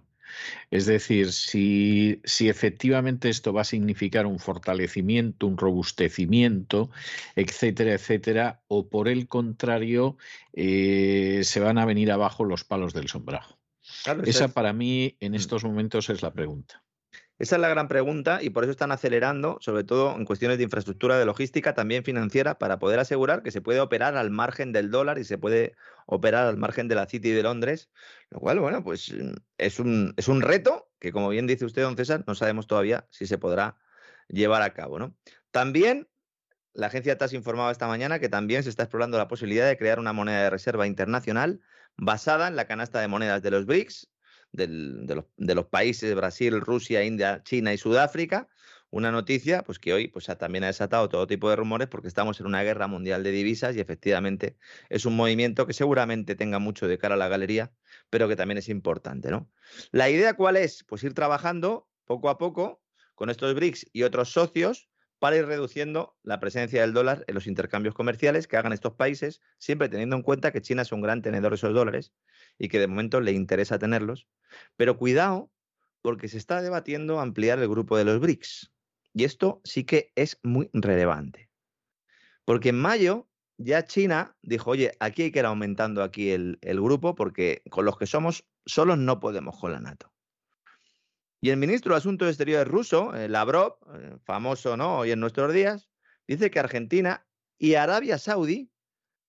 Es 0.70 0.86
decir, 0.86 1.30
si, 1.30 2.20
si, 2.24 2.48
efectivamente 2.48 3.28
esto 3.28 3.52
va 3.52 3.60
a 3.60 3.64
significar 3.64 4.24
un 4.24 4.38
fortalecimiento, 4.38 5.46
un 5.46 5.58
robustecimiento, 5.58 6.90
etcétera, 7.36 7.92
etcétera, 7.92 8.62
o 8.66 8.88
por 8.88 9.08
el 9.08 9.28
contrario, 9.28 10.16
eh, 10.54 11.42
se 11.44 11.60
van 11.60 11.76
a 11.76 11.84
venir 11.84 12.10
abajo 12.10 12.44
los 12.44 12.64
palos 12.64 12.94
del 12.94 13.08
sombrajo. 13.08 13.58
Esa 14.24 14.48
para 14.48 14.72
mí 14.72 15.16
en 15.20 15.32
mm. 15.32 15.36
estos 15.36 15.64
momentos 15.64 16.08
es 16.08 16.22
la 16.22 16.32
pregunta. 16.32 16.82
Esa 17.38 17.56
es 17.56 17.62
la 17.62 17.68
gran 17.68 17.88
pregunta 17.88 18.40
y 18.42 18.50
por 18.50 18.62
eso 18.62 18.70
están 18.70 18.92
acelerando, 18.92 19.58
sobre 19.60 19.84
todo 19.84 20.14
en 20.14 20.24
cuestiones 20.24 20.58
de 20.58 20.64
infraestructura 20.64 21.18
de 21.18 21.24
logística, 21.24 21.74
también 21.74 22.04
financiera, 22.04 22.58
para 22.58 22.78
poder 22.78 23.00
asegurar 23.00 23.42
que 23.42 23.50
se 23.50 23.60
puede 23.60 23.80
operar 23.80 24.16
al 24.16 24.30
margen 24.30 24.72
del 24.72 24.90
dólar 24.90 25.18
y 25.18 25.24
se 25.24 25.38
puede 25.38 25.74
operar 26.06 26.46
al 26.46 26.56
margen 26.56 26.88
de 26.88 26.94
la 26.94 27.06
City 27.06 27.32
de 27.32 27.42
Londres, 27.42 27.90
lo 28.30 28.38
cual, 28.38 28.60
bueno, 28.60 28.84
pues 28.84 29.12
es 29.58 29.80
un, 29.80 30.14
es 30.16 30.28
un 30.28 30.40
reto 30.42 30.90
que, 31.00 31.10
como 31.10 31.30
bien 31.30 31.46
dice 31.46 31.64
usted, 31.64 31.82
don 31.82 31.96
César, 31.96 32.22
no 32.26 32.34
sabemos 32.34 32.66
todavía 32.66 33.06
si 33.10 33.26
se 33.26 33.38
podrá 33.38 33.76
llevar 34.28 34.62
a 34.62 34.72
cabo. 34.72 34.98
¿no? 34.98 35.16
También 35.50 36.08
la 36.74 36.86
agencia 36.86 37.18
TAS 37.18 37.32
informaba 37.32 37.70
esta 37.70 37.86
mañana 37.86 38.18
que 38.18 38.28
también 38.28 38.62
se 38.62 38.70
está 38.70 38.84
explorando 38.84 39.18
la 39.18 39.28
posibilidad 39.28 39.66
de 39.66 39.76
crear 39.76 39.98
una 39.98 40.12
moneda 40.12 40.44
de 40.44 40.50
reserva 40.50 40.86
internacional 40.86 41.60
basada 41.96 42.48
en 42.48 42.56
la 42.56 42.66
canasta 42.66 43.00
de 43.00 43.08
monedas 43.08 43.42
de 43.42 43.50
los 43.50 43.66
BRICS, 43.66 44.11
de, 44.52 44.68
los, 44.68 45.24
de, 45.36 45.54
los, 45.54 45.66
países 45.66 46.14
Brasil, 46.14 46.60
Rusia, 46.60 47.02
India, 47.04 47.42
China 47.44 47.72
y 47.72 47.78
Sudáfrica. 47.78 48.48
Una 48.90 49.10
noticia 49.10 49.62
pues, 49.62 49.78
que 49.78 49.94
hoy 49.94 50.08
pues, 50.08 50.26
también 50.38 50.64
ha 50.64 50.66
desatado 50.66 51.08
todo 51.08 51.26
tipo 51.26 51.48
de 51.48 51.56
rumores 51.56 51.88
porque 51.88 52.08
estamos 52.08 52.38
en 52.40 52.46
una 52.46 52.62
guerra 52.62 52.86
mundial 52.86 53.22
de 53.22 53.30
divisas 53.30 53.74
y 53.74 53.80
efectivamente 53.80 54.58
es 54.90 55.06
un 55.06 55.16
movimiento 55.16 55.66
que 55.66 55.72
seguramente 55.72 56.34
tenga 56.34 56.58
mucho 56.58 56.86
de 56.86 56.98
cara 56.98 57.14
a 57.14 57.18
la 57.18 57.28
galería, 57.28 57.72
pero 58.10 58.28
que 58.28 58.36
también 58.36 58.58
es 58.58 58.68
importante. 58.68 59.30
¿no? 59.30 59.50
La 59.92 60.10
idea 60.10 60.34
cuál 60.34 60.58
es? 60.58 60.84
Pues 60.84 61.02
ir 61.04 61.14
trabajando 61.14 61.88
poco 62.04 62.28
a 62.28 62.36
poco 62.36 62.82
con 63.14 63.30
estos 63.30 63.54
BRICS 63.54 63.86
y 63.94 64.02
otros 64.02 64.32
socios 64.32 64.90
para 65.22 65.36
ir 65.36 65.46
reduciendo 65.46 66.16
la 66.24 66.40
presencia 66.40 66.80
del 66.80 66.92
dólar 66.92 67.24
en 67.28 67.36
los 67.36 67.46
intercambios 67.46 67.94
comerciales 67.94 68.48
que 68.48 68.56
hagan 68.56 68.72
estos 68.72 68.94
países, 68.94 69.40
siempre 69.56 69.88
teniendo 69.88 70.16
en 70.16 70.22
cuenta 70.22 70.50
que 70.50 70.60
China 70.60 70.82
es 70.82 70.90
un 70.90 71.00
gran 71.00 71.22
tenedor 71.22 71.52
de 71.52 71.54
esos 71.54 71.72
dólares 71.72 72.12
y 72.58 72.66
que 72.66 72.80
de 72.80 72.88
momento 72.88 73.20
le 73.20 73.30
interesa 73.30 73.78
tenerlos. 73.78 74.26
Pero 74.74 74.98
cuidado, 74.98 75.52
porque 76.02 76.26
se 76.26 76.38
está 76.38 76.60
debatiendo 76.60 77.20
ampliar 77.20 77.60
el 77.60 77.68
grupo 77.68 77.96
de 77.96 78.04
los 78.04 78.18
BRICS. 78.18 78.72
Y 79.14 79.22
esto 79.22 79.60
sí 79.62 79.84
que 79.84 80.10
es 80.16 80.40
muy 80.42 80.68
relevante. 80.72 81.48
Porque 82.44 82.70
en 82.70 82.80
mayo 82.80 83.28
ya 83.58 83.84
China 83.84 84.36
dijo, 84.42 84.72
oye, 84.72 84.90
aquí 84.98 85.22
hay 85.22 85.30
que 85.30 85.38
ir 85.38 85.46
aumentando 85.46 86.02
aquí 86.02 86.32
el, 86.32 86.58
el 86.62 86.80
grupo 86.80 87.14
porque 87.14 87.62
con 87.70 87.84
los 87.84 87.96
que 87.96 88.06
somos 88.06 88.44
solos 88.66 88.98
no 88.98 89.20
podemos 89.20 89.56
con 89.56 89.70
la 89.70 89.78
NATO. 89.78 90.11
Y 91.44 91.50
el 91.50 91.56
ministro 91.56 91.92
de 91.92 91.98
Asuntos 91.98 92.28
Exteriores 92.28 92.68
ruso, 92.68 93.12
eh, 93.16 93.28
Lavrov, 93.28 93.76
eh, 93.94 94.16
famoso 94.22 94.76
¿no? 94.76 94.98
hoy 94.98 95.10
en 95.10 95.18
nuestros 95.18 95.52
días, 95.52 95.90
dice 96.28 96.52
que 96.52 96.60
Argentina 96.60 97.26
y 97.58 97.74
Arabia 97.74 98.16
Saudí 98.16 98.70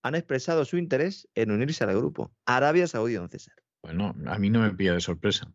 han 0.04 0.14
expresado 0.14 0.64
su 0.64 0.78
interés 0.78 1.28
en 1.34 1.50
unirse 1.50 1.84
al 1.84 1.98
grupo. 1.98 2.32
Arabia 2.46 2.86
Saudí, 2.86 3.16
don 3.16 3.30
César. 3.30 3.56
Bueno, 3.82 4.14
a 4.28 4.38
mí 4.38 4.52
no 4.52 4.60
me 4.60 4.70
pilla 4.70 4.94
de 4.94 5.02
sorpresa. 5.02 5.52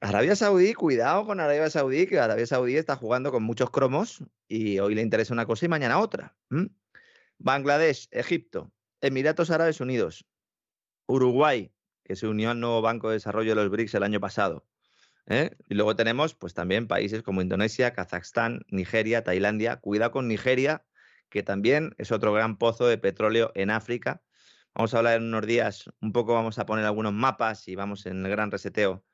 Arabia 0.00 0.36
Saudí, 0.36 0.72
cuidado 0.72 1.26
con 1.26 1.40
Arabia 1.40 1.68
Saudí, 1.68 2.06
que 2.06 2.20
Arabia 2.20 2.46
Saudí 2.46 2.76
está 2.76 2.94
jugando 2.94 3.32
con 3.32 3.42
muchos 3.42 3.70
cromos 3.70 4.22
y 4.46 4.78
hoy 4.78 4.94
le 4.94 5.02
interesa 5.02 5.34
una 5.34 5.46
cosa 5.46 5.66
y 5.66 5.68
mañana 5.68 5.98
otra. 5.98 6.36
Bangladesh, 7.38 8.06
Egipto, 8.12 8.70
Emiratos 9.00 9.50
Árabes 9.50 9.80
Unidos, 9.80 10.24
Uruguay, 11.08 11.72
que 12.04 12.14
se 12.14 12.28
unió 12.28 12.50
al 12.50 12.60
nuevo 12.60 12.82
Banco 12.82 13.08
de 13.08 13.14
Desarrollo 13.14 13.50
de 13.50 13.56
los 13.56 13.70
BRICS 13.70 13.94
el 13.94 14.04
año 14.04 14.20
pasado, 14.20 14.64
¿eh? 15.28 15.56
Y 15.68 15.74
luego 15.74 15.94
tenemos 15.94 16.34
pues 16.34 16.54
también 16.54 16.88
países 16.88 17.22
como 17.22 17.42
Indonesia, 17.42 17.92
Kazajstán, 17.92 18.62
Nigeria, 18.68 19.22
Tailandia. 19.22 19.76
Cuidado 19.76 20.10
con 20.10 20.28
Nigeria, 20.28 20.84
que 21.28 21.42
también 21.42 21.94
es 21.98 22.10
otro 22.12 22.32
gran 22.32 22.56
pozo 22.58 22.86
de 22.86 22.98
petróleo 22.98 23.52
en 23.54 23.70
África. 23.70 24.22
Vamos 24.74 24.94
a 24.94 24.98
hablar 24.98 25.16
en 25.16 25.24
unos 25.24 25.46
días, 25.46 25.90
un 26.00 26.12
poco 26.12 26.34
vamos 26.34 26.58
a 26.58 26.66
poner 26.66 26.84
algunos 26.84 27.12
mapas 27.12 27.68
y 27.68 27.74
vamos 27.74 28.06
en 28.06 28.24
el 28.24 28.30
gran 28.30 28.50
reseteo 28.50 29.04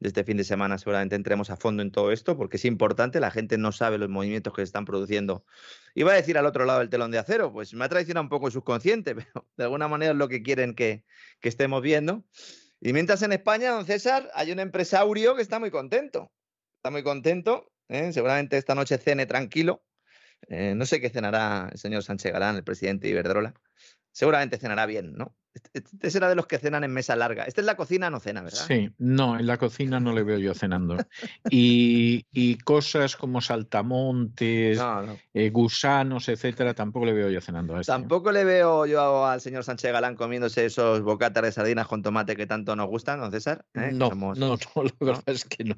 de 0.00 0.08
este 0.08 0.24
fin 0.24 0.36
de 0.36 0.44
semana. 0.44 0.78
Seguramente 0.78 1.14
entremos 1.16 1.50
a 1.50 1.56
fondo 1.56 1.82
en 1.82 1.92
todo 1.92 2.12
esto 2.12 2.36
porque 2.36 2.56
es 2.56 2.64
importante, 2.64 3.20
la 3.20 3.30
gente 3.30 3.56
no 3.56 3.72
sabe 3.72 3.98
los 3.98 4.08
movimientos 4.08 4.52
que 4.52 4.62
se 4.62 4.64
están 4.64 4.84
produciendo. 4.84 5.44
Iba 5.94 6.12
a 6.12 6.16
decir 6.16 6.38
al 6.38 6.46
otro 6.46 6.64
lado 6.64 6.80
del 6.80 6.90
telón 6.90 7.10
de 7.10 7.18
acero, 7.18 7.52
pues 7.52 7.72
me 7.74 7.84
ha 7.84 7.88
traicionado 7.88 8.24
un 8.24 8.30
poco 8.30 8.46
el 8.46 8.52
subconsciente, 8.52 9.14
pero 9.14 9.46
de 9.56 9.64
alguna 9.64 9.88
manera 9.88 10.12
es 10.12 10.18
lo 10.18 10.28
que 10.28 10.42
quieren 10.42 10.74
que, 10.74 11.04
que 11.40 11.48
estemos 11.48 11.82
viendo. 11.82 12.24
Y 12.84 12.92
mientras 12.92 13.22
en 13.22 13.30
España, 13.30 13.70
don 13.70 13.86
César, 13.86 14.28
hay 14.34 14.50
un 14.50 14.58
empresario 14.58 15.36
que 15.36 15.42
está 15.42 15.60
muy 15.60 15.70
contento. 15.70 16.32
Está 16.78 16.90
muy 16.90 17.04
contento. 17.04 17.70
¿eh? 17.88 18.12
Seguramente 18.12 18.56
esta 18.56 18.74
noche 18.74 18.98
cene 18.98 19.24
tranquilo. 19.24 19.84
Eh, 20.48 20.74
no 20.74 20.84
sé 20.84 21.00
qué 21.00 21.08
cenará 21.08 21.68
el 21.70 21.78
señor 21.78 22.02
Sánchez 22.02 22.32
Galán, 22.32 22.56
el 22.56 22.64
presidente 22.64 23.06
de 23.06 23.12
Iberdrola. 23.12 23.54
Seguramente 24.10 24.58
cenará 24.58 24.86
bien, 24.86 25.12
¿no? 25.12 25.36
Este, 25.54 26.10
será 26.10 26.28
de 26.28 26.34
los 26.34 26.46
que 26.46 26.58
cenan 26.58 26.84
en 26.84 26.92
mesa 26.92 27.14
larga. 27.14 27.44
Este 27.44 27.60
es 27.60 27.66
la 27.66 27.76
cocina, 27.76 28.08
no 28.08 28.20
cena, 28.20 28.42
¿verdad? 28.42 28.64
Sí, 28.66 28.90
no, 28.98 29.38
en 29.38 29.46
la 29.46 29.58
cocina 29.58 30.00
no 30.00 30.12
le 30.12 30.22
veo 30.22 30.38
yo 30.38 30.54
cenando. 30.54 30.96
Y, 31.50 32.56
cosas 32.64 33.16
como 33.16 33.40
saltamontes, 33.40 34.80
eh, 35.34 35.50
gusanos, 35.50 36.28
etcétera, 36.28 36.74
tampoco 36.74 37.06
le 37.06 37.12
veo 37.12 37.30
yo 37.30 37.40
cenando. 37.40 37.76
A 37.76 37.80
este. 37.80 37.92
Tampoco 37.92 38.32
le 38.32 38.44
veo 38.44 38.86
yo 38.86 39.26
al 39.26 39.40
señor 39.40 39.64
Sánchez 39.64 39.92
Galán 39.92 40.16
comiéndose 40.16 40.64
esos 40.64 41.02
bocatas 41.02 41.42
de 41.42 41.52
sardinas 41.52 41.86
con 41.86 42.02
tomate 42.02 42.36
que 42.36 42.46
tanto 42.46 42.74
nos 42.76 42.88
gustan, 42.88 43.20
¿no, 43.20 43.30
César? 43.30 43.64
¿Eh? 43.74 43.90
No, 43.92 44.10
no, 44.10 44.34
no, 44.34 44.56
la 44.56 44.92
verdad 45.00 45.22
es 45.26 45.44
que 45.44 45.64
no. 45.64 45.76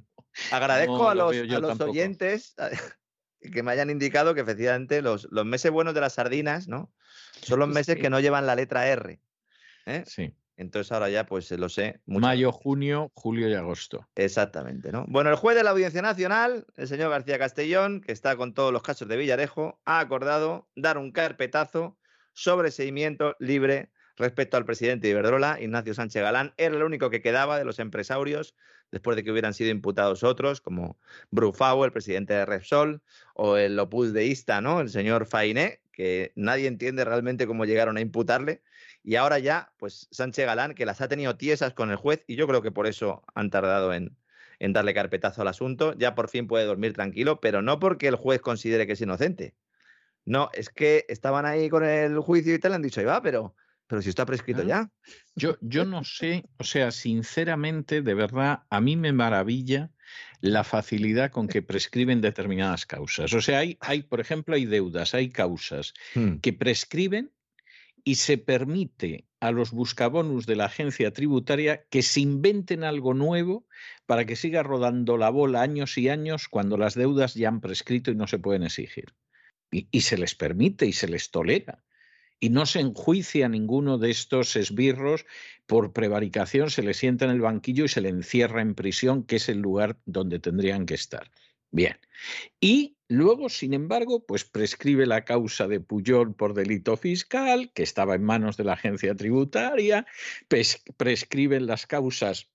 Agradezco 0.50 1.08
a 1.08 1.14
los, 1.14 1.34
oyentes 1.80 2.54
que 3.52 3.62
me 3.62 3.72
hayan 3.72 3.90
indicado 3.90 4.34
que 4.34 4.40
efectivamente 4.40 5.02
los, 5.02 5.26
los 5.30 5.44
meses 5.44 5.70
buenos 5.70 5.94
de 5.94 6.00
las 6.00 6.14
sardinas, 6.14 6.68
¿no? 6.68 6.92
Son 7.42 7.58
los 7.58 7.68
meses 7.68 7.96
que 7.96 8.10
no 8.10 8.20
llevan 8.20 8.46
la 8.46 8.54
letra 8.54 8.86
R. 8.88 9.20
¿eh? 9.86 10.04
Sí. 10.06 10.34
Entonces 10.56 10.92
ahora 10.92 11.08
ya 11.10 11.26
pues 11.26 11.50
lo 11.50 11.68
sé. 11.68 12.00
Mayo, 12.06 12.52
junio, 12.52 13.10
julio 13.14 13.48
y 13.48 13.54
agosto. 13.54 14.06
Exactamente, 14.14 14.92
¿no? 14.92 15.04
Bueno, 15.08 15.30
el 15.30 15.36
juez 15.36 15.56
de 15.56 15.64
la 15.64 15.70
Audiencia 15.70 16.00
Nacional, 16.00 16.66
el 16.76 16.86
señor 16.86 17.10
García 17.10 17.38
Castellón, 17.38 18.00
que 18.00 18.12
está 18.12 18.36
con 18.36 18.54
todos 18.54 18.72
los 18.72 18.82
casos 18.82 19.08
de 19.08 19.16
Villarejo, 19.16 19.80
ha 19.84 19.98
acordado 19.98 20.68
dar 20.76 20.96
un 20.96 21.10
carpetazo 21.10 21.98
sobre 22.32 22.70
seguimiento 22.70 23.34
libre 23.40 23.90
respecto 24.16 24.56
al 24.56 24.64
presidente 24.64 25.08
de 25.08 25.12
Iberdrola, 25.12 25.60
Ignacio 25.60 25.94
Sánchez 25.94 26.22
Galán. 26.22 26.54
Era 26.56 26.76
el 26.76 26.82
único 26.84 27.10
que 27.10 27.20
quedaba 27.20 27.58
de 27.58 27.64
los 27.64 27.80
empresarios 27.80 28.54
después 28.92 29.16
de 29.16 29.24
que 29.24 29.32
hubieran 29.32 29.54
sido 29.54 29.70
imputados 29.70 30.22
otros, 30.22 30.60
como 30.60 30.98
Brufau, 31.30 31.84
el 31.84 31.90
presidente 31.90 32.32
de 32.32 32.46
Repsol, 32.46 33.02
o 33.34 33.56
el 33.56 33.76
Opus 33.78 34.12
deísta, 34.12 34.60
¿no? 34.60 34.80
El 34.80 34.88
señor 34.88 35.26
Fainé, 35.26 35.80
que 35.90 36.32
nadie 36.36 36.68
entiende 36.68 37.04
realmente 37.04 37.48
cómo 37.48 37.64
llegaron 37.64 37.96
a 37.96 38.00
imputarle. 38.00 38.62
Y 39.04 39.16
ahora 39.16 39.38
ya, 39.38 39.70
pues 39.76 40.08
Sánchez 40.10 40.46
Galán, 40.46 40.74
que 40.74 40.86
las 40.86 41.02
ha 41.02 41.08
tenido 41.08 41.36
tiesas 41.36 41.74
con 41.74 41.90
el 41.90 41.96
juez, 41.96 42.24
y 42.26 42.36
yo 42.36 42.48
creo 42.48 42.62
que 42.62 42.72
por 42.72 42.86
eso 42.86 43.22
han 43.34 43.50
tardado 43.50 43.92
en, 43.92 44.16
en 44.58 44.72
darle 44.72 44.94
carpetazo 44.94 45.42
al 45.42 45.48
asunto, 45.48 45.94
ya 45.98 46.14
por 46.14 46.30
fin 46.30 46.46
puede 46.46 46.64
dormir 46.64 46.94
tranquilo, 46.94 47.38
pero 47.38 47.60
no 47.60 47.78
porque 47.78 48.08
el 48.08 48.16
juez 48.16 48.40
considere 48.40 48.86
que 48.86 48.94
es 48.94 49.00
inocente. 49.02 49.54
No, 50.24 50.48
es 50.54 50.70
que 50.70 51.04
estaban 51.08 51.44
ahí 51.44 51.68
con 51.68 51.84
el 51.84 52.18
juicio 52.20 52.54
y 52.54 52.58
tal, 52.58 52.72
han 52.72 52.80
dicho, 52.80 53.00
ahí 53.00 53.06
va, 53.06 53.20
pero, 53.20 53.54
pero 53.86 54.00
si 54.00 54.08
está 54.08 54.24
prescrito 54.24 54.62
ya. 54.62 54.90
Yo, 55.36 55.58
yo 55.60 55.84
no 55.84 56.02
sé, 56.02 56.46
o 56.56 56.64
sea, 56.64 56.90
sinceramente, 56.90 58.00
de 58.00 58.14
verdad, 58.14 58.62
a 58.70 58.80
mí 58.80 58.96
me 58.96 59.12
maravilla 59.12 59.90
la 60.40 60.64
facilidad 60.64 61.30
con 61.30 61.46
que 61.46 61.60
prescriben 61.60 62.22
determinadas 62.22 62.86
causas. 62.86 63.34
O 63.34 63.42
sea, 63.42 63.58
hay, 63.58 63.76
hay 63.80 64.02
por 64.02 64.20
ejemplo, 64.20 64.54
hay 64.54 64.64
deudas, 64.64 65.14
hay 65.14 65.28
causas 65.28 65.92
hmm. 66.14 66.36
que 66.36 66.54
prescriben 66.54 67.30
y 68.04 68.16
se 68.16 68.36
permite 68.36 69.26
a 69.40 69.50
los 69.50 69.72
buscabonus 69.72 70.46
de 70.46 70.56
la 70.56 70.66
agencia 70.66 71.12
tributaria 71.12 71.84
que 71.88 72.02
se 72.02 72.20
inventen 72.20 72.84
algo 72.84 73.14
nuevo 73.14 73.66
para 74.06 74.26
que 74.26 74.36
siga 74.36 74.62
rodando 74.62 75.16
la 75.16 75.30
bola 75.30 75.62
años 75.62 75.96
y 75.96 76.10
años 76.10 76.48
cuando 76.48 76.76
las 76.76 76.94
deudas 76.94 77.34
ya 77.34 77.48
han 77.48 77.60
prescrito 77.60 78.10
y 78.10 78.14
no 78.14 78.26
se 78.26 78.38
pueden 78.38 78.62
exigir. 78.62 79.06
Y, 79.70 80.02
se 80.02 80.18
les 80.18 80.36
permite 80.36 80.86
y 80.86 80.92
se 80.92 81.08
les 81.08 81.30
tolera. 81.30 81.82
Y 82.38 82.50
no 82.50 82.64
se 82.64 82.78
enjuicia 82.78 83.46
a 83.46 83.48
ninguno 83.48 83.98
de 83.98 84.10
estos 84.10 84.54
esbirros 84.54 85.26
por 85.66 85.92
prevaricación, 85.92 86.70
se 86.70 86.82
le 86.82 86.94
sienta 86.94 87.24
en 87.24 87.32
el 87.32 87.40
banquillo 87.40 87.86
y 87.86 87.88
se 87.88 88.00
le 88.00 88.10
encierra 88.10 88.62
en 88.62 88.74
prisión, 88.74 89.24
que 89.24 89.36
es 89.36 89.48
el 89.48 89.58
lugar 89.58 89.98
donde 90.04 90.38
tendrían 90.38 90.86
que 90.86 90.94
estar. 90.94 91.30
Bien. 91.74 91.98
Y 92.60 92.98
luego, 93.08 93.48
sin 93.48 93.74
embargo, 93.74 94.24
pues 94.24 94.44
prescribe 94.44 95.06
la 95.06 95.24
causa 95.24 95.66
de 95.66 95.80
Puyol 95.80 96.32
por 96.32 96.54
delito 96.54 96.96
fiscal, 96.96 97.72
que 97.74 97.82
estaba 97.82 98.14
en 98.14 98.22
manos 98.22 98.56
de 98.56 98.62
la 98.62 98.74
agencia 98.74 99.16
tributaria, 99.16 100.06
prescriben 100.96 101.66
las 101.66 101.88
causas 101.88 102.48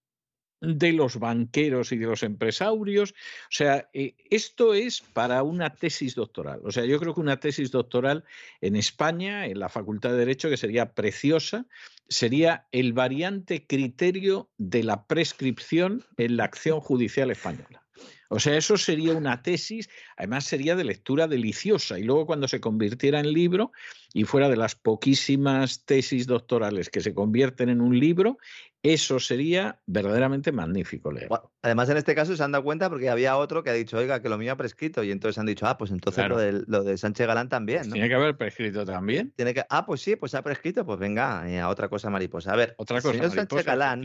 de 0.61 0.93
los 0.93 1.19
banqueros 1.19 1.91
y 1.91 1.97
de 1.97 2.05
los 2.05 2.23
empresarios. 2.23 3.11
O 3.11 3.51
sea, 3.51 3.89
eh, 3.91 4.15
esto 4.29 4.73
es 4.73 5.01
para 5.01 5.43
una 5.43 5.75
tesis 5.75 6.15
doctoral. 6.15 6.61
O 6.63 6.71
sea, 6.71 6.85
yo 6.85 6.97
creo 6.97 7.13
que 7.13 7.19
una 7.19 7.41
tesis 7.41 7.71
doctoral 7.71 8.23
en 8.61 8.77
España, 8.77 9.47
en 9.47 9.59
la 9.59 9.67
Facultad 9.67 10.11
de 10.11 10.19
Derecho, 10.19 10.49
que 10.49 10.55
sería 10.55 10.93
preciosa, 10.93 11.65
sería 12.07 12.67
el 12.71 12.93
variante 12.93 13.67
criterio 13.67 14.49
de 14.57 14.83
la 14.83 15.07
prescripción 15.07 16.05
en 16.15 16.37
la 16.37 16.45
acción 16.45 16.79
judicial 16.79 17.31
española. 17.31 17.83
O 18.29 18.39
sea, 18.39 18.55
eso 18.55 18.77
sería 18.77 19.13
una 19.13 19.41
tesis, 19.41 19.89
además 20.15 20.45
sería 20.45 20.75
de 20.75 20.83
lectura 20.83 21.27
deliciosa. 21.27 21.97
Y 21.97 22.03
luego 22.03 22.27
cuando 22.27 22.47
se 22.47 22.61
convirtiera 22.61 23.19
en 23.19 23.33
libro 23.33 23.71
y 24.13 24.23
fuera 24.23 24.49
de 24.49 24.55
las 24.55 24.75
poquísimas 24.75 25.83
tesis 25.85 26.27
doctorales 26.27 26.89
que 26.89 27.01
se 27.01 27.13
convierten 27.13 27.69
en 27.69 27.81
un 27.81 27.99
libro, 27.99 28.37
eso 28.83 29.19
sería 29.19 29.79
verdaderamente 29.87 30.51
magnífico 30.51 31.11
leer. 31.11 31.27
además, 31.61 31.89
en 31.89 31.97
este 31.97 32.15
caso 32.15 32.35
se 32.35 32.43
han 32.43 32.51
dado 32.51 32.63
cuenta 32.63 32.89
porque 32.89 33.09
había 33.09 33.35
otro 33.35 33.63
que 33.63 33.71
ha 33.71 33.73
dicho, 33.73 33.97
oiga, 33.97 34.21
que 34.21 34.29
lo 34.29 34.37
mío 34.37 34.53
ha 34.53 34.57
prescrito. 34.57 35.03
Y 35.03 35.11
entonces 35.11 35.37
han 35.39 35.47
dicho, 35.47 35.65
ah, 35.65 35.77
pues 35.77 35.89
entonces 35.91 36.29
lo, 36.29 36.37
de, 36.37 36.63
lo, 36.67 36.83
de, 36.83 36.97
Sánchez 36.97 37.27
Galán 37.27 37.49
también. 37.49 37.79
Pues 37.79 37.93
tiene 37.93 38.07
que 38.07 38.15
haber 38.15 38.37
prescrito 38.37 38.85
también. 38.85 39.33
Tiene 39.35 39.55
que, 39.55 39.63
ah, 39.69 39.85
pues 39.85 40.01
sí, 40.01 40.15
pues 40.15 40.35
ha 40.35 40.43
prescrito, 40.43 40.85
pues 40.85 40.99
venga, 40.99 41.49
eh, 41.49 41.59
a 41.59 41.67
otra 41.67 41.89
cosa 41.89 42.09
mariposa. 42.09 42.53
A 42.53 42.55
ver, 42.55 42.75
otra 42.77 43.01
cosa 43.01 43.13
señor 43.13 43.31
Sánchez 43.31 43.65
Galán, 43.65 44.03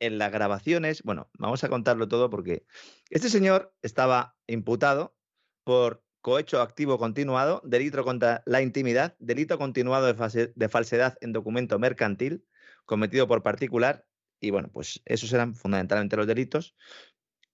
en 0.00 0.18
las 0.18 0.32
grabaciones, 0.32 1.02
bueno, 1.02 1.30
vamos 1.38 1.64
a 1.64 1.68
contarlo 1.68 2.08
todo 2.08 2.30
porque 2.30 2.66
este 3.10 3.28
señor 3.28 3.74
estaba 3.82 4.36
imputado 4.46 5.16
por 5.64 6.04
cohecho 6.20 6.62
activo 6.62 6.98
continuado, 6.98 7.60
delito 7.64 8.02
contra 8.02 8.42
la 8.46 8.62
intimidad, 8.62 9.14
delito 9.18 9.58
continuado 9.58 10.06
de, 10.06 10.68
falsedad 10.68 11.18
en 11.20 11.32
documento 11.32 11.78
mercantil 11.78 12.46
cometido 12.86 13.28
por 13.28 13.42
particular. 13.42 14.06
Y 14.40 14.50
bueno, 14.50 14.70
pues 14.72 15.02
esos 15.04 15.32
eran 15.32 15.54
fundamentalmente 15.54 16.16
los 16.16 16.26
delitos, 16.26 16.74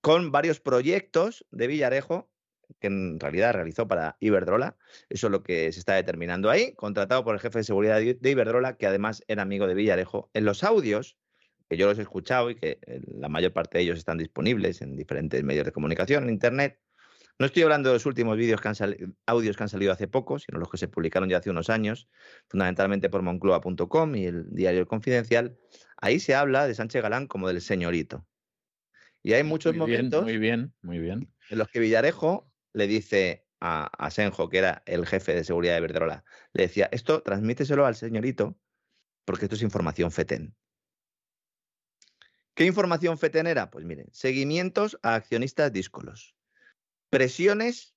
con 0.00 0.30
varios 0.30 0.60
proyectos 0.60 1.44
de 1.50 1.66
Villarejo 1.66 2.30
que 2.78 2.86
en 2.86 3.18
realidad 3.18 3.54
realizó 3.54 3.88
para 3.88 4.16
Iberdrola. 4.20 4.76
Eso 5.08 5.26
es 5.26 5.30
lo 5.32 5.42
que 5.42 5.72
se 5.72 5.80
está 5.80 5.94
determinando 5.94 6.50
ahí, 6.50 6.72
contratado 6.74 7.24
por 7.24 7.34
el 7.34 7.40
jefe 7.40 7.58
de 7.58 7.64
seguridad 7.64 7.98
de 7.98 8.30
Iberdrola, 8.30 8.76
que 8.76 8.86
además 8.86 9.24
era 9.26 9.42
amigo 9.42 9.66
de 9.66 9.74
Villarejo. 9.74 10.30
En 10.32 10.44
los 10.44 10.62
audios, 10.62 11.16
que 11.70 11.76
yo 11.76 11.86
los 11.86 11.98
he 12.01 12.02
escuchado 12.02 12.51
y 12.51 12.56
que 12.56 12.80
eh, 12.84 13.01
la 13.06 13.28
mayor 13.28 13.52
parte 13.52 13.78
de 13.78 13.84
ellos 13.84 13.97
están 13.97 14.18
disponibles 14.18 14.82
en 14.82 14.97
diferentes 14.97 15.42
medios 15.44 15.64
de 15.64 15.70
comunicación, 15.70 16.24
en 16.24 16.30
Internet, 16.30 16.80
no 17.38 17.47
estoy 17.47 17.62
hablando 17.62 17.88
de 17.88 17.94
los 17.94 18.05
últimos 18.05 18.36
vídeos 18.36 18.60
que 18.60 18.68
han 18.68 18.74
audios 19.24 19.56
que 19.56 19.62
han 19.62 19.68
salido 19.68 19.92
hace 19.92 20.09
poco, 20.09 20.38
sino 20.38 20.59
los 20.59 20.68
que 20.68 20.76
se 20.76 20.88
publicaron 20.88 21.28
ya 21.28 21.38
hace 21.38 21.48
unos 21.48 21.70
años, 21.70 22.09
fundamentalmente 22.48 23.09
por 23.09 23.22
moncloa.com 23.22 24.14
y 24.16 24.26
el 24.26 24.55
diario 24.55 24.86
Confidencial. 24.86 25.56
Ahí 25.97 26.20
se 26.20 26.34
habla 26.34 26.66
de 26.66 26.74
Sánchez 26.74 27.02
Galán 27.02 27.28
como 27.28 27.48
del 27.48 27.62
señorito. 27.62 28.26
Y 29.22 29.32
hay 29.32 29.44
muchos 29.44 29.74
momentos 29.74 30.24
muy 30.24 30.36
bien, 30.36 30.74
muy 30.82 30.98
bien. 30.98 31.32
en 31.48 31.59
los 31.59 31.68
que 31.68 31.80
Villarejo 31.80 32.52
le 32.74 32.86
dice 32.86 33.47
a, 33.60 33.86
a, 33.86 34.10
Senjo, 34.10 34.51
que 34.51 34.59
era 34.59 34.82
el 34.84 35.06
jefe 35.06 35.34
de 35.34 35.44
seguridad 35.44 35.76
de 35.76 35.80
Verdrola, 35.80 36.24
le 36.52 36.64
decía, 36.64 36.90
esto 36.92 37.22
transmíteselo 37.22 37.86
al 37.86 37.94
señorito 37.94 38.59
porque 39.24 39.47
esto 39.47 39.55
es 39.55 39.62
información 39.62 40.10
FETEN. 40.10 40.55
¿Qué 42.61 42.66
información 42.66 43.16
FETEN 43.16 43.47
era? 43.47 43.70
Pues 43.70 43.87
miren, 43.87 44.09
seguimientos 44.12 44.99
a 45.03 45.15
accionistas 45.15 45.73
díscolos 45.73 46.37
presiones 47.09 47.95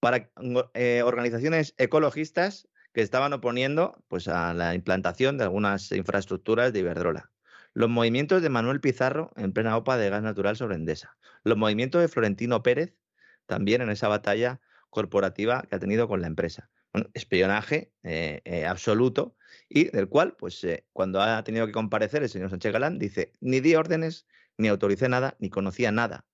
para 0.00 0.30
eh, 0.72 1.02
organizaciones 1.04 1.74
ecologistas 1.76 2.66
que 2.94 3.02
estaban 3.02 3.34
oponiendo 3.34 4.02
pues, 4.08 4.26
a 4.28 4.54
la 4.54 4.74
implantación 4.74 5.36
de 5.36 5.44
algunas 5.44 5.92
infraestructuras 5.92 6.72
de 6.72 6.78
Iberdrola. 6.78 7.30
Los 7.74 7.90
movimientos 7.90 8.40
de 8.40 8.48
Manuel 8.48 8.80
Pizarro 8.80 9.32
en 9.36 9.52
plena 9.52 9.76
OPA 9.76 9.98
de 9.98 10.08
gas 10.08 10.22
natural 10.22 10.56
sobre 10.56 10.76
Endesa. 10.76 11.18
Los 11.44 11.58
movimientos 11.58 12.00
de 12.00 12.08
Florentino 12.08 12.62
Pérez 12.62 12.96
también 13.44 13.82
en 13.82 13.90
esa 13.90 14.08
batalla 14.08 14.62
corporativa 14.88 15.60
que 15.68 15.76
ha 15.76 15.78
tenido 15.78 16.08
con 16.08 16.22
la 16.22 16.26
empresa. 16.26 16.70
Espionaje 17.14 17.92
eh, 18.02 18.40
eh, 18.44 18.66
absoluto 18.66 19.36
y 19.68 19.84
del 19.90 20.08
cual, 20.08 20.36
pues 20.36 20.66
cuando 20.92 21.20
ha 21.20 21.42
tenido 21.44 21.66
que 21.66 21.72
comparecer 21.72 22.22
el 22.22 22.28
señor 22.28 22.50
Sánchez 22.50 22.72
Galán, 22.72 22.98
dice, 22.98 23.32
ni 23.40 23.60
di 23.60 23.74
órdenes, 23.74 24.26
ni 24.58 24.68
autoricé 24.68 25.08
nada, 25.08 25.36
ni 25.38 25.50
conocía 25.50 25.92
nada 25.92 26.26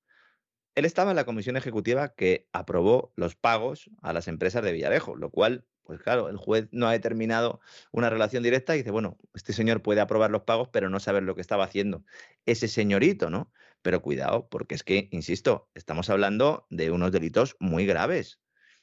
él 0.74 0.84
estaba 0.84 1.10
en 1.10 1.16
la 1.16 1.24
comisión 1.24 1.56
ejecutiva 1.56 2.14
que 2.14 2.48
aprobó 2.52 3.12
los 3.16 3.34
pagos 3.34 3.90
a 4.01 4.12
las 4.12 4.28
empresas 4.28 4.64
de 4.64 4.72
Villarejo, 4.72 5.16
lo 5.16 5.30
cual, 5.30 5.66
pues 5.82 6.01
claro, 6.01 6.28
el 6.28 6.36
juez 6.36 6.68
no 6.72 6.89
ha 6.89 6.93
determinado 6.93 7.60
una 7.90 8.09
relación 8.09 8.43
directa 8.43 8.74
y 8.74 8.78
dice, 8.78 8.90
bueno, 8.90 9.18
este 9.34 9.52
señor 9.52 9.82
puede 9.82 10.01
aprobar 10.01 10.30
los 10.30 10.43
pagos, 10.43 10.68
pero 10.72 10.89
no 10.89 11.01
saber 11.01 11.24
lo 11.24 11.34
que 11.34 11.43
estaba 11.43 11.64
haciendo 11.64 12.05
ese 12.47 12.68
señorito, 12.68 13.28
¿no? 13.28 13.52
Pero 13.82 14.01
cuidado, 14.01 14.48
porque 14.48 14.74
es 14.74 14.84
que, 14.84 15.09
insisto, 15.10 15.68
estamos 15.74 16.09
hablando 16.09 16.66
de 16.70 16.90
unos 16.90 17.12
delitos 17.12 17.56
muy 17.59 17.84
graves. 17.84 18.40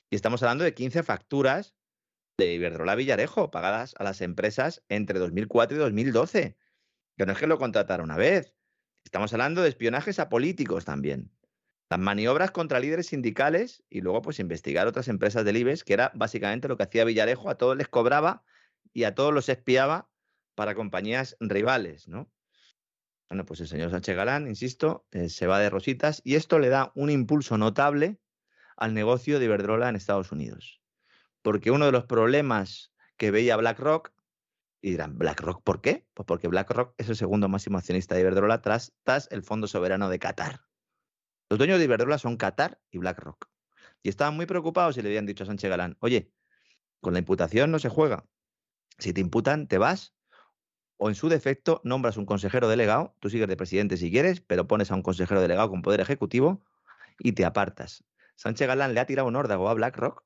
Y 0.10 0.15
estamos 0.15 0.41
hablando 0.44 0.64
de 0.64 0.73
15 0.73 1.03
facturas 1.03 1.76
de 2.38 2.53
Iberdrola 2.53 2.95
Villarejo 2.95 3.52
pagadas 3.52 3.95
a 3.99 4.03
las 4.03 4.22
empresas 4.22 4.84
entre 4.90 5.19
2004 5.19 5.77
y 5.77 5.80
2012. 5.80 6.57
Que 7.18 7.26
no 7.26 7.31
es 7.34 7.38
que 7.38 7.48
lo 7.48 7.57
contratara 7.57 8.03
una 8.03 8.18
vez. 8.18 8.56
Estamos 9.03 9.34
hablando 9.34 9.61
de 9.61 9.69
espionajes 9.69 10.19
a 10.19 10.30
políticos 10.30 10.86
también 10.86 11.31
las 11.90 11.99
maniobras 11.99 12.52
contra 12.52 12.80
líderes 12.80 13.07
sindicales 13.07 13.84
y 13.90 14.02
luego 14.02 14.22
pues 14.22 14.40
investigar 14.40 14.88
otras 14.88 15.07
empresas 15.07 15.44
del 15.44 15.57
IBEX, 15.57 15.84
que 15.84 15.94
era 15.94 16.11
básicamente 16.14 16.68
lo 16.68 16.77
que 16.77 16.84
hacía 16.84 17.03
Villarejo, 17.03 17.49
a 17.49 17.57
todos 17.57 17.76
les 17.76 17.88
cobraba 17.88 18.44
y 18.94 19.06
a 19.06 19.15
todos 19.15 19.34
los 19.34 19.49
espiaba 19.49 20.07
para 20.56 20.76
compañías 20.76 21.36
rivales, 21.40 22.07
¿no? 22.07 22.31
Bueno, 23.27 23.45
pues 23.45 23.60
el 23.61 23.68
señor 23.68 23.91
Sánchez 23.91 24.15
Galán, 24.15 24.48
insisto, 24.48 25.06
eh, 25.11 25.30
se 25.30 25.48
va 25.48 25.60
de 25.60 25.69
rositas 25.69 26.22
y 26.23 26.36
esto 26.36 26.60
le 26.60 26.69
da 26.69 26.91
un 26.95 27.10
impulso 27.10 27.57
notable 27.57 28.19
al 28.80 28.93
negocio 28.93 29.39
de 29.39 29.45
Iberdrola 29.45 29.89
en 29.89 29.95
Estados 29.95 30.31
Unidos. 30.31 30.81
Porque 31.41 31.72
uno 31.72 31.85
de 31.85 31.91
los 31.91 32.06
problemas 32.06 32.93
que 33.18 33.31
veía 33.31 33.57
BlackRock, 33.57 34.11
y 34.81 34.91
dirán, 34.91 35.18
¿BlackRock 35.18 35.61
por 35.64 35.81
qué? 35.81 36.07
Pues 36.14 36.26
porque 36.26 36.47
BlackRock 36.47 36.95
es 36.97 37.10
el 37.10 37.15
segundo 37.15 37.49
máximo 37.49 37.77
accionista 37.77 38.15
de 38.15 38.22
Iberdrola 38.22 38.61
tras, 38.61 38.93
tras 39.03 39.27
el 39.31 39.43
Fondo 39.43 39.68
Soberano 39.68 40.10
de 40.10 40.19
Qatar. 40.19 40.61
Los 41.49 41.60
dueños 41.60 41.80
de 41.80 41.85
Iberdrola 41.85 42.18
son 42.18 42.38
Qatar 42.38 42.80
y 42.89 42.97
BlackRock. 42.97 43.49
Y 44.01 44.10
estaban 44.10 44.35
muy 44.35 44.45
preocupados 44.45 44.97
y 44.97 45.01
le 45.01 45.10
habían 45.10 45.26
dicho 45.26 45.43
a 45.43 45.47
Sánchez 45.47 45.69
Galán, 45.69 45.97
oye, 45.99 46.31
con 47.01 47.14
la 47.14 47.19
imputación 47.19 47.72
no 47.72 47.80
se 47.80 47.89
juega. 47.89 48.26
Si 48.97 49.14
te 49.14 49.22
imputan, 49.22 49.68
te 49.68 49.77
vas 49.77 50.14
o 51.01 51.07
en 51.07 51.15
su 51.15 51.30
defecto 51.30 51.81
nombras 51.85 52.18
un 52.18 52.26
consejero 52.26 52.68
delegado, 52.68 53.15
tú 53.19 53.30
sigues 53.30 53.47
de 53.47 53.56
presidente 53.56 53.95
si 53.95 54.11
quieres, 54.11 54.41
pero 54.41 54.67
pones 54.67 54.91
a 54.91 54.95
un 54.95 55.01
consejero 55.01 55.41
delegado 55.41 55.69
con 55.69 55.82
poder 55.82 56.01
ejecutivo 56.01 56.61
y 57.19 57.32
te 57.32 57.45
apartas. 57.45 58.03
Sánchez 58.40 58.69
Galán 58.69 58.93
le 58.93 59.01
ha 59.01 59.06
tirado 59.06 59.27
un 59.27 59.35
órdago 59.35 59.68
a 59.68 59.74
BlackRock. 59.74 60.24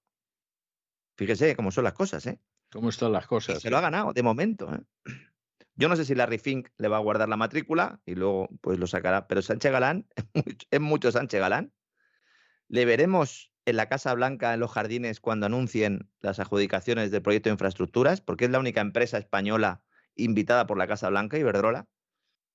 Fíjese 1.18 1.56
cómo 1.56 1.72
son 1.72 1.86
las 1.86 1.94
cosas, 1.94 2.24
¿eh? 2.28 2.40
¿Cómo 2.72 2.90
están 2.90 3.12
las 3.12 3.26
cosas? 3.26 3.60
se 3.60 3.72
lo 3.72 3.78
ha 3.78 3.82
ganado 3.82 4.14
de 4.14 4.22
momento, 4.22 4.72
¿eh? 4.72 4.82
Yo 5.76 5.90
no 5.90 5.96
sé 5.96 6.06
si 6.06 6.14
Larry 6.14 6.38
Fink 6.38 6.70
le 6.78 6.90
va 6.90 6.98
a 6.98 7.00
guardar 7.00 7.28
la 7.28 7.38
matrícula 7.38 8.02
y 8.06 8.14
luego 8.14 8.50
pues 8.62 8.78
lo 8.78 8.86
sacará, 8.86 9.28
pero 9.28 9.42
Sánchez 9.42 9.72
Galán 9.72 10.06
es 10.70 10.80
mucho 10.80 11.12
Sánchez 11.12 11.40
Galán. 11.40 11.74
Le 12.68 12.86
veremos 12.86 13.52
en 13.66 13.78
la 13.78 13.90
Casa 13.90 14.14
Blanca, 14.14 14.54
en 14.54 14.60
los 14.60 14.70
jardines, 14.70 15.20
cuando 15.20 15.48
anuncien 15.48 16.08
las 16.20 16.40
adjudicaciones 16.40 17.10
del 17.10 17.24
proyecto 17.24 17.50
de 17.50 17.54
infraestructuras, 17.54 18.22
porque 18.22 18.46
es 18.46 18.52
la 18.52 18.60
única 18.60 18.82
empresa 18.82 19.18
española 19.18 19.84
invitada 20.16 20.68
por 20.68 20.78
la 20.78 20.86
Casa 20.86 21.10
Blanca, 21.10 21.40
Iberdrola, 21.40 21.88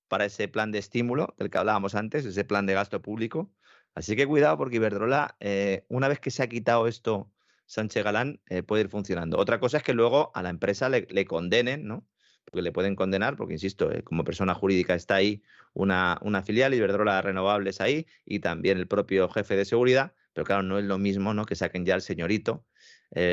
para 0.07 0.23
ese 0.23 0.47
plan 0.47 0.71
de 0.71 0.79
estímulo 0.79 1.35
del 1.37 1.49
que 1.49 1.57
hablábamos 1.57 1.95
antes, 1.95 2.23
ese 2.23 2.45
plan 2.45 2.65
de 2.65 2.75
gasto 2.75 3.01
público. 3.01 3.51
Así 3.99 4.15
que 4.15 4.25
cuidado 4.25 4.57
porque 4.57 4.77
Iberdrola, 4.77 5.35
eh, 5.41 5.83
una 5.89 6.07
vez 6.07 6.21
que 6.21 6.31
se 6.31 6.41
ha 6.41 6.47
quitado 6.47 6.87
esto 6.87 7.29
Sánchez 7.65 8.01
Galán, 8.01 8.39
eh, 8.47 8.63
puede 8.63 8.83
ir 8.83 8.89
funcionando. 8.89 9.37
Otra 9.37 9.59
cosa 9.59 9.75
es 9.75 9.83
que 9.83 9.93
luego 9.93 10.31
a 10.35 10.41
la 10.41 10.49
empresa 10.49 10.87
le, 10.87 11.25
condenen, 11.25 11.85
¿no? 11.85 12.07
porque 12.45 12.61
le 12.61 12.71
pueden 12.71 12.95
condenar, 12.95 13.35
porque 13.35 13.55
insisto, 13.55 13.91
eh, 13.91 14.01
como 14.01 14.23
persona 14.23 14.53
jurídica 14.53 14.95
está 14.95 15.15
ahí 15.15 15.43
una, 15.73 16.17
filial, 16.45 16.73
Iberdrola 16.73 17.21
Renovables 17.21 17.81
ahí, 17.81 18.07
y 18.23 18.39
también 18.39 18.77
el 18.77 18.87
propio 18.87 19.27
jefe 19.27 19.57
de 19.57 19.65
seguridad, 19.65 20.13
pero 20.31 20.45
claro, 20.45 20.63
no 20.63 20.79
es 20.79 20.85
lo 20.85 20.97
mismo 20.97 21.33
¿no? 21.33 21.45
que 21.45 21.55
saquen 21.55 21.85
ya 21.85 21.95
al 21.95 22.01
señorito 22.01 22.65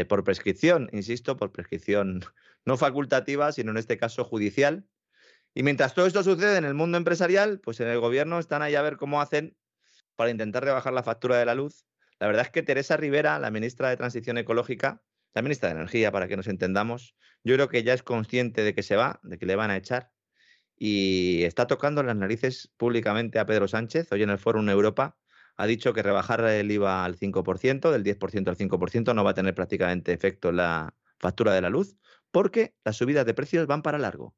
por 0.09 0.25
prescripción, 0.25 0.91
insisto, 0.93 1.37
por 1.37 1.53
prescripción 1.53 2.25
no 2.65 2.77
facultativa, 2.77 3.53
sino 3.53 3.71
en 3.71 3.77
este 3.77 3.99
caso 3.99 4.25
judicial. 4.25 4.85
Y 5.55 5.63
mientras 5.63 5.95
todo 5.95 6.07
esto 6.09 6.25
sucede 6.25 6.59
en 6.59 6.65
el 6.65 6.75
mundo 6.75 6.99
empresarial, 6.99 7.61
pues 7.61 7.79
en 7.79 7.87
el 7.87 8.01
gobierno 8.01 8.41
están 8.41 8.63
ahí 8.63 8.75
a 8.75 8.83
ver 8.83 8.97
cómo 8.97 9.21
hacen 9.21 9.57
para 10.17 10.31
intentar 10.31 10.65
rebajar 10.65 10.93
la 10.93 11.03
factura 11.03 11.39
de 11.39 11.47
la 11.47 11.55
luz. 11.55 11.87
La 12.19 12.27
verdad 12.27 12.47
es 12.47 12.51
que 12.51 12.63
Teresa 12.63 12.97
Rivera, 12.97 13.39
la 13.39 13.51
ministra 13.51 13.91
de 13.91 13.97
Transición 13.97 14.39
Ecológica, 14.39 15.03
la 15.35 15.43
ministra 15.43 15.69
de 15.69 15.77
Energía, 15.77 16.11
para 16.11 16.29
que 16.29 16.37
nos 16.37 16.49
entendamos, 16.49 17.15
yo 17.45 17.55
creo 17.55 17.69
que 17.69 17.83
ya 17.83 17.93
es 17.93 18.03
consciente 18.03 18.65
de 18.65 18.75
que 18.75 18.83
se 18.83 18.97
va, 18.97 19.21
de 19.23 19.39
que 19.39 19.47
le 19.47 19.55
van 19.55 19.71
a 19.71 19.77
echar, 19.77 20.11
y 20.79 21.45
está 21.45 21.67
tocando 21.67 22.03
las 22.03 22.17
narices 22.17 22.73
públicamente 22.77 23.39
a 23.39 23.47
Pedro 23.47 23.69
Sánchez. 23.69 24.11
Hoy 24.13 24.23
en 24.23 24.31
el 24.31 24.39
Fórum 24.39 24.69
Europa 24.69 25.17
ha 25.57 25.67
dicho 25.67 25.93
que 25.95 26.03
rebajar 26.03 26.45
el 26.45 26.71
IVA 26.71 27.05
al 27.05 27.17
5%, 27.17 27.91
del 27.91 28.05
10% 28.05 28.49
al 28.49 28.57
5%, 28.57 29.15
no 29.15 29.25
va 29.25 29.31
a 29.31 29.35
tener 29.35 29.55
prácticamente 29.55 30.13
efecto 30.13 30.51
en 30.51 30.57
la 30.57 30.95
factura 31.19 31.55
de 31.55 31.63
la 31.63 31.71
luz, 31.71 31.97
porque 32.31 32.75
las 32.85 32.97
subidas 32.97 33.25
de 33.25 33.35
precios 33.35 33.67
van 33.67 33.83
para 33.83 33.99
largo. 33.99 34.35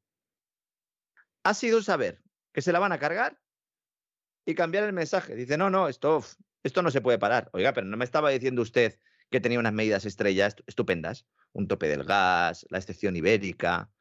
Ha 1.43 1.53
sido 1.53 1.81
saber 1.81 2.21
que 2.53 2.61
se 2.61 2.71
la 2.71 2.79
van 2.79 2.91
a 2.91 2.99
cargar 2.99 3.39
y 4.49 4.55
cambiar 4.55 4.83
el 4.83 4.93
mensaje. 4.93 5.35
Dice, 5.35 5.57
no, 5.57 5.69
no, 5.69 5.87
esto, 5.87 6.23
esto 6.63 6.81
no 6.81 6.89
se 6.89 7.01
puede 7.01 7.19
parar. 7.19 7.51
Oiga, 7.53 7.71
pero 7.71 7.85
no 7.85 7.97
me 7.97 8.05
estaba 8.05 8.31
diciendo 8.31 8.63
usted 8.63 8.99
que 9.29 9.39
tenía 9.39 9.59
unas 9.59 9.73
medidas 9.73 10.05
estrellas 10.05 10.55
estupendas, 10.65 11.27
un 11.53 11.67
tope 11.67 11.87
del 11.87 12.03
gas, 12.03 12.65
la 12.69 12.79
excepción 12.79 13.15
ibérica, 13.15 13.91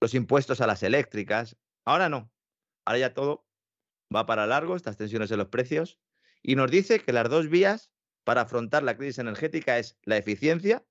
los 0.00 0.14
impuestos 0.14 0.60
a 0.60 0.68
las 0.68 0.84
eléctricas. 0.84 1.56
Ahora 1.84 2.08
no, 2.08 2.30
ahora 2.84 2.98
ya 3.00 3.12
todo 3.12 3.44
va 4.14 4.24
para 4.24 4.46
largo, 4.46 4.76
estas 4.76 4.96
tensiones 4.96 5.32
en 5.32 5.38
los 5.38 5.48
precios, 5.48 5.98
y 6.42 6.54
nos 6.54 6.70
dice 6.70 7.00
que 7.00 7.12
las 7.12 7.28
dos 7.28 7.48
vías 7.48 7.90
para 8.22 8.42
afrontar 8.42 8.84
la 8.84 8.96
crisis 8.96 9.18
energética 9.18 9.78
es 9.78 9.98
la 10.04 10.16
eficiencia, 10.16 10.84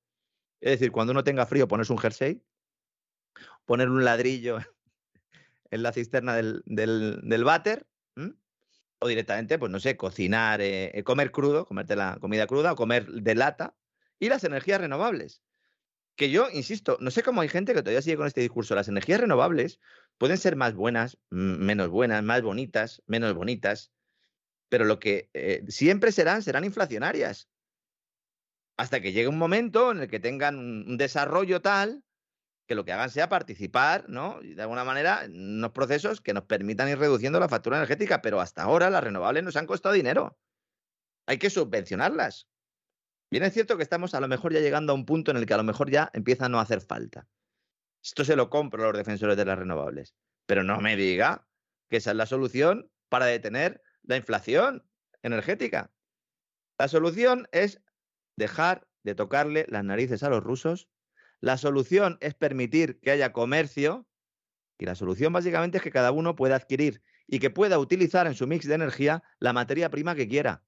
es 0.59 0.71
decir, 0.71 0.91
cuando 0.91 1.11
uno 1.11 1.23
tenga 1.23 1.45
frío 1.45 1.69
ponerse 1.69 1.93
un 1.93 1.99
jersey, 1.99 2.43
poner 3.63 3.87
un 3.87 4.03
ladrillo 4.03 4.57
en 5.71 5.81
la 5.81 5.93
cisterna 5.93 6.35
del, 6.35 6.61
del, 6.65 7.21
del 7.23 7.43
váter, 7.45 7.87
o 8.99 9.07
directamente, 9.07 9.57
pues 9.57 9.71
no 9.71 9.79
sé, 9.79 9.97
cocinar, 9.97 10.61
eh, 10.61 10.91
eh, 10.93 11.03
comer 11.03 11.31
crudo, 11.31 11.65
comerte 11.65 11.95
la 11.95 12.17
comida 12.19 12.47
cruda 12.47 12.73
o 12.73 12.75
comer 12.75 13.07
de 13.07 13.35
lata, 13.35 13.75
y 14.19 14.29
las 14.29 14.43
energías 14.43 14.81
renovables. 14.81 15.41
Que 16.15 16.29
yo, 16.29 16.49
insisto, 16.51 16.97
no 16.99 17.11
sé 17.11 17.23
cómo 17.23 17.41
hay 17.41 17.47
gente 17.47 17.73
que 17.73 17.81
todavía 17.81 18.01
sigue 18.01 18.17
con 18.17 18.27
este 18.27 18.41
discurso. 18.41 18.75
Las 18.75 18.89
energías 18.89 19.21
renovables 19.21 19.79
pueden 20.17 20.37
ser 20.37 20.57
más 20.57 20.73
buenas, 20.75 21.17
menos 21.29 21.89
buenas, 21.89 22.23
más 22.23 22.41
bonitas, 22.41 23.01
menos 23.07 23.33
bonitas, 23.33 23.93
pero 24.67 24.85
lo 24.85 24.99
que 24.99 25.29
eh, 25.33 25.63
siempre 25.69 26.11
serán, 26.11 26.43
serán 26.43 26.65
inflacionarias. 26.65 27.49
hasta 28.77 29.01
que 29.01 29.11
llegue 29.11 29.27
un 29.27 29.37
momento 29.37 29.91
en 29.91 29.99
el 30.01 30.09
que 30.09 30.19
tengan 30.19 30.57
un, 30.57 30.97
desarrollo 30.97 31.61
tal 31.61 32.03
que 32.69 32.75
lo 32.75 32.85
que 32.85 32.93
hagan 32.93 33.09
sea 33.09 33.29
participar, 33.29 34.07
¿no? 34.09 34.39
Y 34.43 34.53
de 34.53 34.61
alguna 34.61 34.83
manera, 34.83 35.25
en 35.25 35.57
unos 35.57 35.71
procesos 35.71 36.21
que 36.21 36.35
nos 36.35 36.43
permitan 36.43 36.87
ir 36.87 36.99
reduciendo 36.99 37.39
la 37.39 37.49
factura 37.49 37.77
energética, 37.77 38.21
pero 38.21 38.39
hasta 38.39 38.61
ahora 38.61 38.91
las 38.91 39.03
renovables 39.03 39.43
nos 39.43 39.55
han 39.55 39.65
costado 39.65 39.95
dinero. 39.95 40.37
Hay 41.25 41.39
que 41.39 41.49
subvencionarlas. 41.49 42.47
Bien 43.31 43.43
es 43.43 43.53
cierto 43.53 43.75
que 43.75 43.81
estamos 43.81 44.13
a 44.13 44.19
lo 44.19 44.27
mejor 44.27 44.53
ya 44.53 44.59
llegando 44.59 44.93
a 44.93 44.95
un 44.95 45.07
punto 45.07 45.31
en 45.31 45.37
el 45.37 45.47
que 45.47 45.55
a 45.55 45.57
lo 45.57 45.63
mejor 45.63 45.89
ya 45.89 46.11
empieza 46.13 46.45
a 46.45 46.49
no 46.49 46.59
hacer 46.59 46.81
falta. 46.81 47.27
Esto 48.03 48.23
se 48.23 48.35
lo 48.35 48.51
compro 48.51 48.83
a 48.83 48.87
los 48.89 48.97
defensores 48.97 49.35
de 49.35 49.45
las 49.45 49.57
renovables. 49.57 50.13
Pero 50.45 50.61
no 50.61 50.79
me 50.79 50.95
diga 50.95 51.47
que 51.89 51.97
esa 51.97 52.11
es 52.11 52.17
la 52.17 52.27
solución 52.27 52.91
para 53.09 53.25
detener 53.25 53.81
la 54.03 54.15
inflación 54.15 54.87
energética. 55.23 55.91
La 56.77 56.87
solución 56.87 57.47
es 57.51 57.81
dejar 58.37 58.87
de 59.01 59.15
tocarle 59.15 59.65
las 59.69 59.83
narices 59.83 60.21
a 60.21 60.29
los 60.29 60.43
rusos. 60.43 60.87
La 61.41 61.57
solución 61.57 62.17
es 62.21 62.33
permitir 62.33 62.99
que 62.99 63.11
haya 63.11 63.31
comercio. 63.31 64.07
Y 64.77 64.85
la 64.85 64.95
solución 64.95 65.33
básicamente 65.33 65.77
es 65.77 65.83
que 65.83 65.91
cada 65.91 66.11
uno 66.11 66.35
pueda 66.35 66.55
adquirir 66.55 67.01
y 67.27 67.39
que 67.39 67.49
pueda 67.49 67.79
utilizar 67.79 68.27
en 68.27 68.33
su 68.33 68.47
mix 68.47 68.67
de 68.67 68.75
energía 68.75 69.23
la 69.39 69.53
materia 69.53 69.89
prima 69.89 70.15
que 70.15 70.27
quiera. 70.27 70.63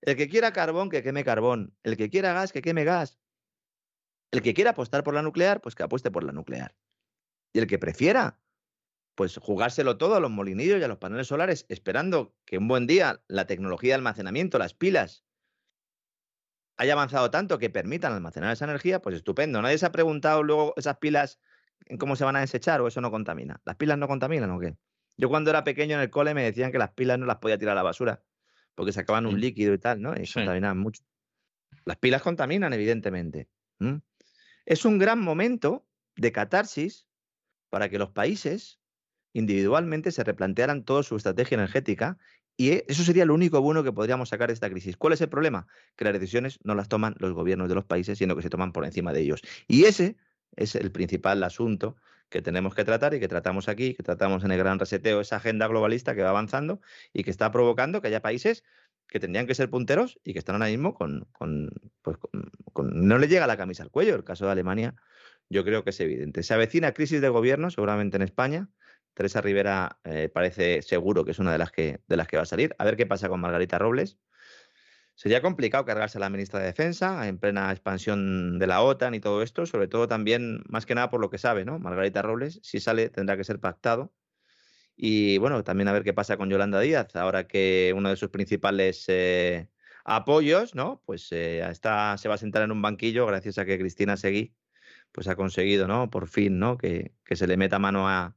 El 0.00 0.16
que 0.16 0.28
quiera 0.28 0.52
carbón, 0.52 0.90
que 0.90 1.02
queme 1.02 1.24
carbón. 1.24 1.76
El 1.82 1.96
que 1.96 2.08
quiera 2.08 2.32
gas, 2.32 2.52
que 2.52 2.62
queme 2.62 2.84
gas. 2.84 3.18
El 4.30 4.42
que 4.42 4.54
quiera 4.54 4.70
apostar 4.70 5.04
por 5.04 5.14
la 5.14 5.22
nuclear, 5.22 5.60
pues 5.60 5.74
que 5.74 5.82
apueste 5.82 6.10
por 6.10 6.24
la 6.24 6.32
nuclear. 6.32 6.74
Y 7.52 7.58
el 7.58 7.66
que 7.66 7.78
prefiera, 7.78 8.40
pues 9.14 9.36
jugárselo 9.36 9.98
todo 9.98 10.14
a 10.14 10.20
los 10.20 10.30
molinillos 10.30 10.80
y 10.80 10.84
a 10.84 10.88
los 10.88 10.98
paneles 10.98 11.26
solares, 11.26 11.66
esperando 11.68 12.34
que 12.46 12.58
un 12.58 12.68
buen 12.68 12.86
día 12.86 13.22
la 13.26 13.46
tecnología 13.46 13.90
de 13.90 13.96
almacenamiento, 13.96 14.58
las 14.58 14.72
pilas, 14.72 15.24
haya 16.80 16.94
avanzado 16.94 17.30
tanto 17.30 17.58
que 17.58 17.68
permitan 17.68 18.14
almacenar 18.14 18.54
esa 18.54 18.64
energía, 18.64 19.02
pues 19.02 19.14
estupendo. 19.14 19.60
Nadie 19.60 19.76
se 19.76 19.84
ha 19.84 19.92
preguntado 19.92 20.42
luego 20.42 20.72
esas 20.78 20.96
pilas 20.96 21.38
en 21.84 21.98
cómo 21.98 22.16
se 22.16 22.24
van 22.24 22.36
a 22.36 22.40
desechar 22.40 22.80
o 22.80 22.88
eso 22.88 23.02
no 23.02 23.10
contamina. 23.10 23.60
¿Las 23.66 23.76
pilas 23.76 23.98
no 23.98 24.08
contaminan 24.08 24.50
o 24.50 24.58
qué? 24.58 24.78
Yo 25.18 25.28
cuando 25.28 25.50
era 25.50 25.62
pequeño 25.62 25.96
en 25.96 26.00
el 26.00 26.08
cole 26.08 26.32
me 26.32 26.42
decían 26.42 26.72
que 26.72 26.78
las 26.78 26.92
pilas 26.94 27.18
no 27.18 27.26
las 27.26 27.36
podía 27.36 27.58
tirar 27.58 27.72
a 27.72 27.74
la 27.74 27.82
basura 27.82 28.22
porque 28.74 28.92
sacaban 28.92 29.26
un 29.26 29.38
líquido 29.38 29.74
y 29.74 29.78
tal, 29.78 30.00
¿no? 30.00 30.14
Y 30.14 30.26
contaminaban 30.26 30.78
mucho. 30.78 31.02
Las 31.84 31.98
pilas 31.98 32.22
contaminan, 32.22 32.72
evidentemente. 32.72 33.50
Es 34.64 34.86
un 34.86 34.98
gran 34.98 35.20
momento 35.20 35.86
de 36.16 36.32
catarsis 36.32 37.06
para 37.68 37.90
que 37.90 37.98
los 37.98 38.08
países 38.08 38.80
individualmente 39.34 40.12
se 40.12 40.24
replantearan 40.24 40.84
toda 40.84 41.02
su 41.02 41.16
estrategia 41.16 41.56
energética 41.56 42.16
y 42.60 42.72
e, 42.72 42.84
eso 42.88 43.04
sería 43.04 43.24
lo 43.24 43.32
único 43.32 43.62
bueno 43.62 43.82
que 43.82 43.90
podríamos 43.90 44.28
sacar 44.28 44.48
de 44.48 44.52
esta 44.52 44.68
crisis. 44.68 44.94
¿Cuál 44.98 45.14
es 45.14 45.22
el 45.22 45.30
problema? 45.30 45.66
Que 45.96 46.04
las 46.04 46.12
decisiones 46.12 46.58
no 46.62 46.74
las 46.74 46.90
toman 46.90 47.14
los 47.18 47.32
gobiernos 47.32 47.70
de 47.70 47.74
los 47.74 47.86
países, 47.86 48.18
sino 48.18 48.36
que 48.36 48.42
se 48.42 48.50
toman 48.50 48.72
por 48.72 48.84
encima 48.84 49.14
de 49.14 49.20
ellos. 49.20 49.40
Y 49.66 49.84
ese 49.84 50.18
es 50.56 50.74
el 50.74 50.92
principal 50.92 51.42
asunto 51.42 51.96
que 52.28 52.42
tenemos 52.42 52.74
que 52.74 52.84
tratar 52.84 53.14
y 53.14 53.18
que 53.18 53.28
tratamos 53.28 53.70
aquí, 53.70 53.94
que 53.94 54.02
tratamos 54.02 54.44
en 54.44 54.50
el 54.52 54.58
gran 54.58 54.78
reseteo, 54.78 55.22
esa 55.22 55.36
agenda 55.36 55.68
globalista 55.68 56.14
que 56.14 56.22
va 56.22 56.28
avanzando 56.28 56.82
y 57.14 57.24
que 57.24 57.30
está 57.30 57.50
provocando 57.50 58.02
que 58.02 58.08
haya 58.08 58.20
países 58.20 58.62
que 59.08 59.20
tendrían 59.20 59.46
que 59.46 59.54
ser 59.54 59.70
punteros 59.70 60.20
y 60.22 60.34
que 60.34 60.38
están 60.38 60.56
ahora 60.56 60.68
mismo 60.68 60.92
con, 60.92 61.28
pues 62.02 62.18
con, 62.74 62.90
no 62.92 63.16
le 63.16 63.26
llega 63.26 63.46
la 63.46 63.56
camisa 63.56 63.84
al 63.84 63.90
cuello. 63.90 64.16
El 64.16 64.24
caso 64.24 64.44
de 64.44 64.52
Alemania 64.52 64.96
yo 65.48 65.64
creo 65.64 65.82
que 65.82 65.90
es 65.90 66.00
evidente. 66.00 66.42
Se 66.42 66.52
avecina 66.52 66.92
crisis 66.92 67.22
de 67.22 67.30
gobierno, 67.30 67.70
seguramente 67.70 68.16
en 68.16 68.22
España. 68.22 68.68
Teresa 69.14 69.40
Rivera 69.40 69.98
eh, 70.04 70.28
parece 70.32 70.82
seguro 70.82 71.24
que 71.24 71.32
es 71.32 71.38
una 71.38 71.52
de 71.52 71.58
las 71.58 71.70
que, 71.70 72.00
de 72.06 72.16
las 72.16 72.28
que 72.28 72.36
va 72.36 72.44
a 72.44 72.46
salir. 72.46 72.74
A 72.78 72.84
ver 72.84 72.96
qué 72.96 73.06
pasa 73.06 73.28
con 73.28 73.40
Margarita 73.40 73.78
Robles. 73.78 74.18
Sería 75.14 75.42
complicado 75.42 75.84
cargarse 75.84 76.16
a 76.16 76.20
la 76.20 76.30
ministra 76.30 76.60
de 76.60 76.66
Defensa 76.66 77.28
en 77.28 77.38
plena 77.38 77.70
expansión 77.70 78.58
de 78.58 78.66
la 78.66 78.80
OTAN 78.80 79.14
y 79.14 79.20
todo 79.20 79.42
esto, 79.42 79.66
sobre 79.66 79.86
todo 79.86 80.08
también, 80.08 80.62
más 80.66 80.86
que 80.86 80.94
nada 80.94 81.10
por 81.10 81.20
lo 81.20 81.28
que 81.28 81.36
sabe, 81.36 81.66
¿no? 81.66 81.78
Margarita 81.78 82.22
Robles, 82.22 82.58
si 82.62 82.80
sale, 82.80 83.10
tendrá 83.10 83.36
que 83.36 83.44
ser 83.44 83.60
pactado. 83.60 84.14
Y 84.96 85.38
bueno, 85.38 85.62
también 85.64 85.88
a 85.88 85.92
ver 85.92 86.04
qué 86.04 86.14
pasa 86.14 86.36
con 86.38 86.48
Yolanda 86.50 86.80
Díaz, 86.80 87.14
ahora 87.16 87.46
que 87.46 87.92
uno 87.96 88.08
de 88.10 88.16
sus 88.16 88.30
principales 88.30 89.04
eh, 89.08 89.68
apoyos, 90.04 90.74
¿no? 90.74 91.02
Pues 91.04 91.28
eh, 91.32 91.62
se 91.74 91.88
va 91.88 92.14
a 92.14 92.38
sentar 92.38 92.62
en 92.62 92.72
un 92.72 92.82
banquillo 92.82 93.26
gracias 93.26 93.58
a 93.58 93.66
que 93.66 93.78
Cristina 93.78 94.16
Seguí 94.16 94.54
pues 95.12 95.28
ha 95.28 95.36
conseguido, 95.36 95.86
¿no? 95.88 96.10
Por 96.10 96.28
fin, 96.28 96.58
¿no? 96.58 96.78
Que, 96.78 97.12
que 97.24 97.36
se 97.36 97.46
le 97.46 97.56
meta 97.56 97.78
mano 97.78 98.08
a, 98.08 98.36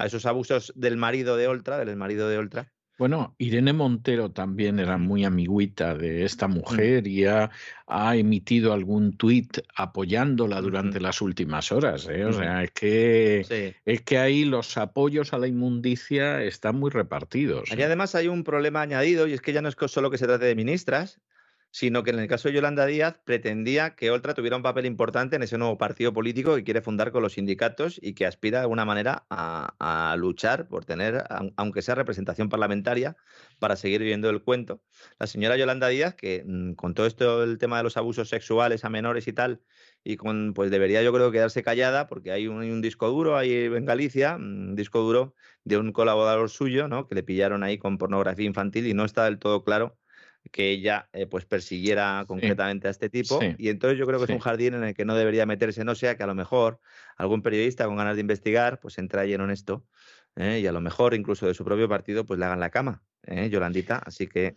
a 0.00 0.06
esos 0.06 0.26
abusos 0.26 0.72
del 0.74 0.96
marido 0.96 1.36
de 1.36 1.46
Oltra, 1.46 1.78
del 1.78 1.96
marido 1.96 2.28
de 2.28 2.38
Oltra, 2.38 2.72
bueno, 3.00 3.34
Irene 3.38 3.72
Montero 3.72 4.30
también 4.30 4.78
era 4.78 4.98
muy 4.98 5.24
amiguita 5.24 5.94
de 5.94 6.26
esta 6.26 6.48
mujer 6.48 7.06
y 7.06 7.24
ha, 7.24 7.50
emitido 8.14 8.74
algún 8.74 9.16
tuit 9.16 9.56
apoyándola 9.74 10.60
durante 10.60 11.00
las 11.00 11.22
últimas 11.22 11.72
horas. 11.72 12.06
¿eh? 12.10 12.26
O 12.26 12.34
sea, 12.34 12.62
es 12.62 12.72
que, 12.72 13.74
es 13.86 14.02
que 14.02 14.18
ahí 14.18 14.44
los 14.44 14.76
apoyos 14.76 15.32
a 15.32 15.38
la 15.38 15.46
inmundicia 15.46 16.42
están 16.42 16.76
muy 16.76 16.90
repartidos. 16.90 17.70
Y 17.70 17.80
¿eh? 17.80 17.84
además 17.84 18.14
hay 18.14 18.28
un 18.28 18.44
problema 18.44 18.82
añadido 18.82 19.26
y 19.26 19.32
es 19.32 19.40
que 19.40 19.54
ya 19.54 19.62
no 19.62 19.70
es 19.70 19.76
solo 19.86 20.10
que 20.10 20.18
se 20.18 20.26
trate 20.26 20.44
de 20.44 20.54
ministras, 20.54 21.22
sino 21.70 22.02
que 22.02 22.10
en 22.10 22.18
el 22.18 22.26
caso 22.28 22.48
de 22.48 22.54
Yolanda 22.54 22.86
Díaz 22.86 23.20
pretendía 23.24 23.94
que 23.94 24.10
Oltra 24.10 24.34
tuviera 24.34 24.56
un 24.56 24.62
papel 24.62 24.86
importante 24.86 25.36
en 25.36 25.42
ese 25.42 25.56
nuevo 25.56 25.78
partido 25.78 26.12
político 26.12 26.56
que 26.56 26.64
quiere 26.64 26.82
fundar 26.82 27.12
con 27.12 27.22
los 27.22 27.34
sindicatos 27.34 27.98
y 28.02 28.14
que 28.14 28.26
aspira 28.26 28.58
de 28.58 28.62
alguna 28.62 28.84
manera 28.84 29.26
a, 29.30 30.16
luchar 30.18 30.68
por 30.68 30.84
tener, 30.84 31.24
aunque 31.56 31.82
sea 31.82 31.94
representación 31.94 32.48
parlamentaria, 32.48 33.16
para 33.58 33.76
seguir 33.76 34.00
viviendo 34.00 34.28
el 34.30 34.42
cuento. 34.42 34.82
La 35.18 35.26
señora 35.26 35.56
Yolanda 35.56 35.88
Díaz, 35.88 36.14
que 36.14 36.44
mm, 36.44 36.72
con 36.74 36.94
todo 36.94 37.06
esto 37.06 37.44
el 37.44 37.58
tema 37.58 37.78
de 37.78 37.84
los 37.84 37.96
abusos 37.96 38.28
sexuales 38.28 38.84
a 38.84 38.90
menores 38.90 39.28
y 39.28 39.32
tal, 39.32 39.62
y 40.02 40.16
con 40.16 40.54
pues 40.54 40.70
debería 40.70 41.02
yo 41.02 41.12
creo 41.12 41.30
quedarse 41.30 41.62
callada 41.62 42.08
porque 42.08 42.32
hay 42.32 42.48
un, 42.48 42.56
un, 42.58 42.80
disco 42.80 43.08
duro 43.08 43.36
ahí 43.36 43.52
en 43.52 43.84
Galicia, 43.84 44.36
un 44.36 44.74
disco 44.74 45.00
duro 45.00 45.34
de 45.64 45.76
un 45.78 45.92
colaborador 45.92 46.50
suyo, 46.50 46.88
¿no? 46.88 47.06
que 47.06 47.14
le 47.14 47.22
pillaron 47.22 47.62
ahí 47.62 47.78
con 47.78 47.98
pornografía 47.98 48.46
infantil 48.46 48.86
y 48.86 48.94
no 48.94 49.04
está 49.04 49.24
del 49.24 49.38
todo 49.38 49.62
claro 49.64 49.99
que 50.50 50.70
ella 50.70 51.08
eh, 51.12 51.26
pues 51.26 51.44
persiguiera 51.44 52.24
concretamente 52.26 52.88
a 52.88 52.90
este 52.90 53.08
tipo. 53.08 53.38
Y 53.58 53.68
entonces 53.68 53.98
yo 53.98 54.06
creo 54.06 54.18
que 54.18 54.24
es 54.24 54.30
un 54.30 54.40
jardín 54.40 54.74
en 54.74 54.84
el 54.84 54.94
que 54.94 55.04
no 55.04 55.14
debería 55.14 55.46
meterse, 55.46 55.84
no 55.84 55.94
sea 55.94 56.16
que 56.16 56.22
a 56.22 56.26
lo 56.26 56.34
mejor 56.34 56.80
algún 57.16 57.42
periodista 57.42 57.86
con 57.86 57.96
ganas 57.96 58.16
de 58.16 58.22
investigar 58.22 58.80
pues 58.80 58.98
entra 58.98 59.24
lleno 59.26 59.44
en 59.44 59.50
esto 59.50 59.86
¿eh? 60.36 60.60
y 60.60 60.66
a 60.66 60.72
lo 60.72 60.80
mejor 60.80 61.14
incluso 61.14 61.46
de 61.46 61.54
su 61.54 61.64
propio 61.64 61.88
partido 61.88 62.24
pues 62.24 62.38
le 62.38 62.46
hagan 62.46 62.60
la 62.60 62.70
cama, 62.70 63.02
¿eh? 63.24 63.48
Yolandita. 63.50 63.96
Así 63.96 64.26
que 64.26 64.56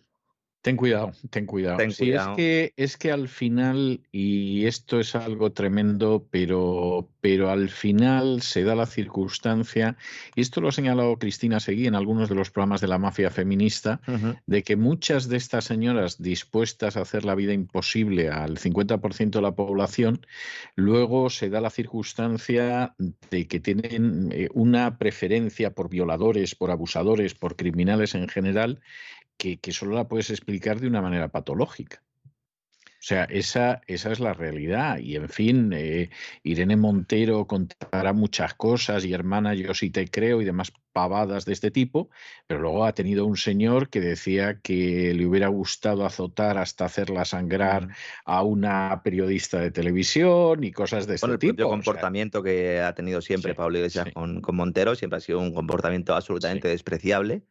Ten 0.63 0.77
cuidado, 0.77 1.11
ten 1.29 1.45
cuidado. 1.45 1.77
Es, 1.81 1.97
que, 2.37 2.73
es 2.77 2.95
que 2.95 3.11
al 3.11 3.27
final, 3.27 3.99
y 4.13 4.65
esto 4.65 4.97
es 5.01 5.13
algo 5.13 5.51
tremendo, 5.51 6.25
pero, 6.31 7.09
pero 7.19 7.49
al 7.49 7.67
final 7.67 8.41
se 8.41 8.63
da 8.63 8.73
la 8.73 8.85
circunstancia, 8.85 9.97
y 10.35 10.39
esto 10.39 10.61
lo 10.61 10.69
ha 10.69 10.71
señalado 10.71 11.19
Cristina 11.19 11.59
Seguí 11.59 11.85
en 11.85 11.95
algunos 11.95 12.29
de 12.29 12.35
los 12.35 12.49
programas 12.49 12.79
de 12.79 12.87
la 12.87 12.97
mafia 12.97 13.29
feminista, 13.29 13.99
de 14.47 14.63
que 14.63 14.77
muchas 14.77 15.27
de 15.27 15.35
estas 15.35 15.65
señoras 15.65 16.21
dispuestas 16.21 16.95
a 16.95 17.01
hacer 17.01 17.25
la 17.25 17.35
vida 17.35 17.51
imposible 17.51 18.29
al 18.29 18.57
50% 18.57 19.31
de 19.31 19.41
la 19.41 19.55
población, 19.55 20.25
luego 20.77 21.29
se 21.29 21.49
da 21.49 21.59
la 21.59 21.71
circunstancia 21.71 22.95
de 23.29 23.47
que 23.47 23.59
tienen 23.59 24.29
eh, 24.31 24.47
una 24.53 24.97
preferencia 24.97 25.71
por 25.71 25.89
violadores, 25.89 26.55
por 26.55 26.71
abusadores, 26.71 27.33
por 27.33 27.57
criminales 27.57 28.15
en 28.15 28.29
general, 28.29 28.79
que, 29.37 29.59
solo 29.71 29.95
la 29.95 30.07
puedes 30.07 30.29
explicar 30.29 30.79
de 30.79 30.87
una 30.87 31.01
manera 31.01 31.29
patológica. 31.29 32.01
O 33.03 33.05
sea, 33.05 33.25
esa, 33.25 33.81
esa 33.87 34.13
es 34.13 34.21
la 34.21 34.33
realidad. 34.33 34.97
Y 34.99 35.17
en 35.17 35.27
fin, 35.27 35.73
eh, 35.73 36.09
Irene 36.41 36.77
Montero 36.77 37.45
contará 37.47 38.13
muchas 38.13 38.53
cosas 38.53 39.03
y 39.03 39.11
hermana, 39.11 39.53
yo 39.55 39.73
sí 39.73 39.89
te 39.89 40.07
creo 40.07 40.41
y 40.41 40.45
demás 40.45 40.71
pavadas 40.93 41.43
de 41.43 41.51
este 41.51 41.69
tipo, 41.69 42.09
pero 42.47 42.61
luego 42.61 42.85
ha 42.85 42.93
tenido 42.93 43.25
un 43.25 43.35
señor 43.35 43.89
que 43.89 43.99
decía 43.99 44.61
que 44.61 45.13
le 45.13 45.25
hubiera 45.25 45.47
gustado 45.49 46.05
azotar 46.05 46.57
hasta 46.57 46.85
hacerla 46.85 47.25
sangrar 47.25 47.89
a 48.23 48.43
una 48.43 49.01
periodista 49.03 49.59
de 49.59 49.71
televisión 49.71 50.63
y 50.63 50.71
cosas 50.71 51.05
de 51.05 51.15
este 51.15 51.27
el 51.29 51.39
tipo. 51.39 51.63
El 51.63 51.67
comportamiento 51.67 52.41
que 52.41 52.79
ha 52.79 52.93
tenido 52.93 53.21
siempre 53.21 53.53
Pablo 53.53 53.79
Iglesias 53.79 54.13
con, 54.13 54.41
Montero 54.53 54.95
siempre 54.95 55.17
ha 55.17 55.19
sido 55.19 55.39
un 55.39 55.53
comportamiento 55.53 56.15
absolutamente 56.15 56.69
despreciable 56.69 57.43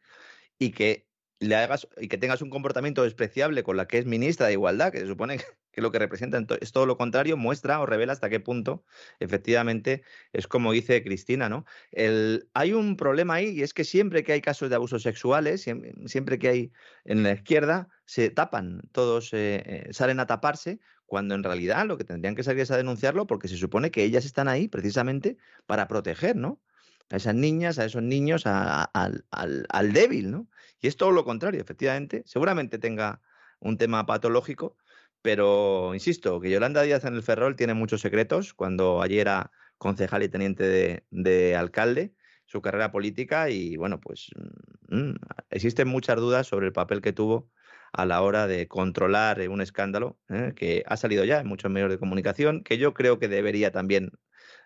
y 0.58 0.70
que 0.70 1.11
le 1.42 1.56
hagas 1.56 1.88
y 2.00 2.08
que 2.08 2.18
tengas 2.18 2.40
un 2.40 2.50
comportamiento 2.50 3.02
despreciable 3.02 3.64
con 3.64 3.76
la 3.76 3.88
que 3.88 3.98
es 3.98 4.06
ministra 4.06 4.46
de 4.46 4.52
Igualdad, 4.52 4.92
que 4.92 5.00
se 5.00 5.06
supone 5.06 5.38
que 5.72 5.80
lo 5.80 5.90
que 5.90 5.98
representa 5.98 6.40
es 6.60 6.72
todo 6.72 6.86
lo 6.86 6.96
contrario, 6.96 7.36
muestra 7.36 7.80
o 7.80 7.86
revela 7.86 8.12
hasta 8.12 8.30
qué 8.30 8.38
punto 8.38 8.84
efectivamente 9.18 10.02
es 10.32 10.46
como 10.46 10.72
dice 10.72 11.02
Cristina, 11.02 11.48
¿no? 11.48 11.64
El, 11.90 12.48
hay 12.54 12.72
un 12.72 12.96
problema 12.96 13.34
ahí 13.34 13.48
y 13.50 13.62
es 13.62 13.74
que 13.74 13.84
siempre 13.84 14.22
que 14.22 14.32
hay 14.32 14.40
casos 14.40 14.70
de 14.70 14.76
abusos 14.76 15.02
sexuales, 15.02 15.62
siempre, 15.62 16.38
que 16.38 16.48
hay 16.48 16.72
en 17.04 17.22
la 17.24 17.32
izquierda, 17.32 17.88
se 18.04 18.30
tapan, 18.30 18.82
todos 18.92 19.32
eh, 19.32 19.62
eh, 19.66 19.88
salen 19.92 20.20
a 20.20 20.26
taparse, 20.26 20.78
cuando 21.06 21.34
en 21.34 21.42
realidad 21.42 21.86
lo 21.86 21.98
que 21.98 22.04
tendrían 22.04 22.36
que 22.36 22.44
salir 22.44 22.62
es 22.62 22.70
a 22.70 22.76
denunciarlo 22.76 23.26
porque 23.26 23.48
se 23.48 23.56
supone 23.56 23.90
que 23.90 24.04
ellas 24.04 24.24
están 24.24 24.48
ahí 24.48 24.68
precisamente 24.68 25.36
para 25.66 25.88
proteger, 25.88 26.36
¿no? 26.36 26.62
A 27.10 27.16
esas 27.16 27.34
niñas, 27.34 27.78
a 27.78 27.84
esos 27.84 28.02
niños, 28.02 28.46
al, 28.46 29.26
al 29.32 29.92
débil, 29.92 30.30
¿no? 30.30 30.48
Y 30.82 30.88
es 30.88 30.96
todo 30.98 31.12
lo 31.12 31.24
contrario, 31.24 31.60
efectivamente. 31.62 32.22
Seguramente 32.26 32.78
tenga 32.78 33.22
un 33.60 33.78
tema 33.78 34.06
patológico, 34.06 34.76
Pero, 35.22 35.94
insisto, 35.94 36.40
que 36.40 36.50
Yolanda 36.50 36.82
Díaz 36.82 37.04
en 37.04 37.14
el 37.14 37.22
Ferrol 37.22 37.56
tiene 37.56 37.74
muchos 37.74 38.00
secretos 38.02 38.54
cuando 38.54 39.02
allí 39.02 39.20
era 39.20 39.52
concejal 39.78 40.22
y 40.24 40.28
teniente 40.28 40.64
de, 40.64 41.06
de 41.10 41.56
alcalde 41.56 42.14
su 42.46 42.60
carrera 42.60 42.92
política 42.92 43.50
y 43.50 43.76
bueno, 43.76 44.00
pues 44.00 44.30
mm, 44.88 45.12
existen 45.50 45.88
muchas 45.88 46.16
dudas 46.16 46.46
sobre 46.46 46.66
el 46.66 46.72
papel 46.72 47.00
que 47.00 47.12
tuvo 47.12 47.50
a 47.92 48.04
la 48.06 48.22
hora 48.22 48.46
de 48.46 48.68
controlar 48.68 49.48
un 49.48 49.60
escándalo 49.60 50.18
¿eh? 50.28 50.52
que 50.56 50.82
ha 50.86 50.96
salido 50.96 51.24
ya 51.24 51.40
en 51.40 51.46
muchos 51.46 51.70
medios 51.70 51.90
de 51.90 51.98
comunicación, 51.98 52.62
que 52.64 52.78
yo 52.78 52.94
creo 52.94 53.18
que 53.18 53.28
debería 53.28 53.70
también 53.70 54.12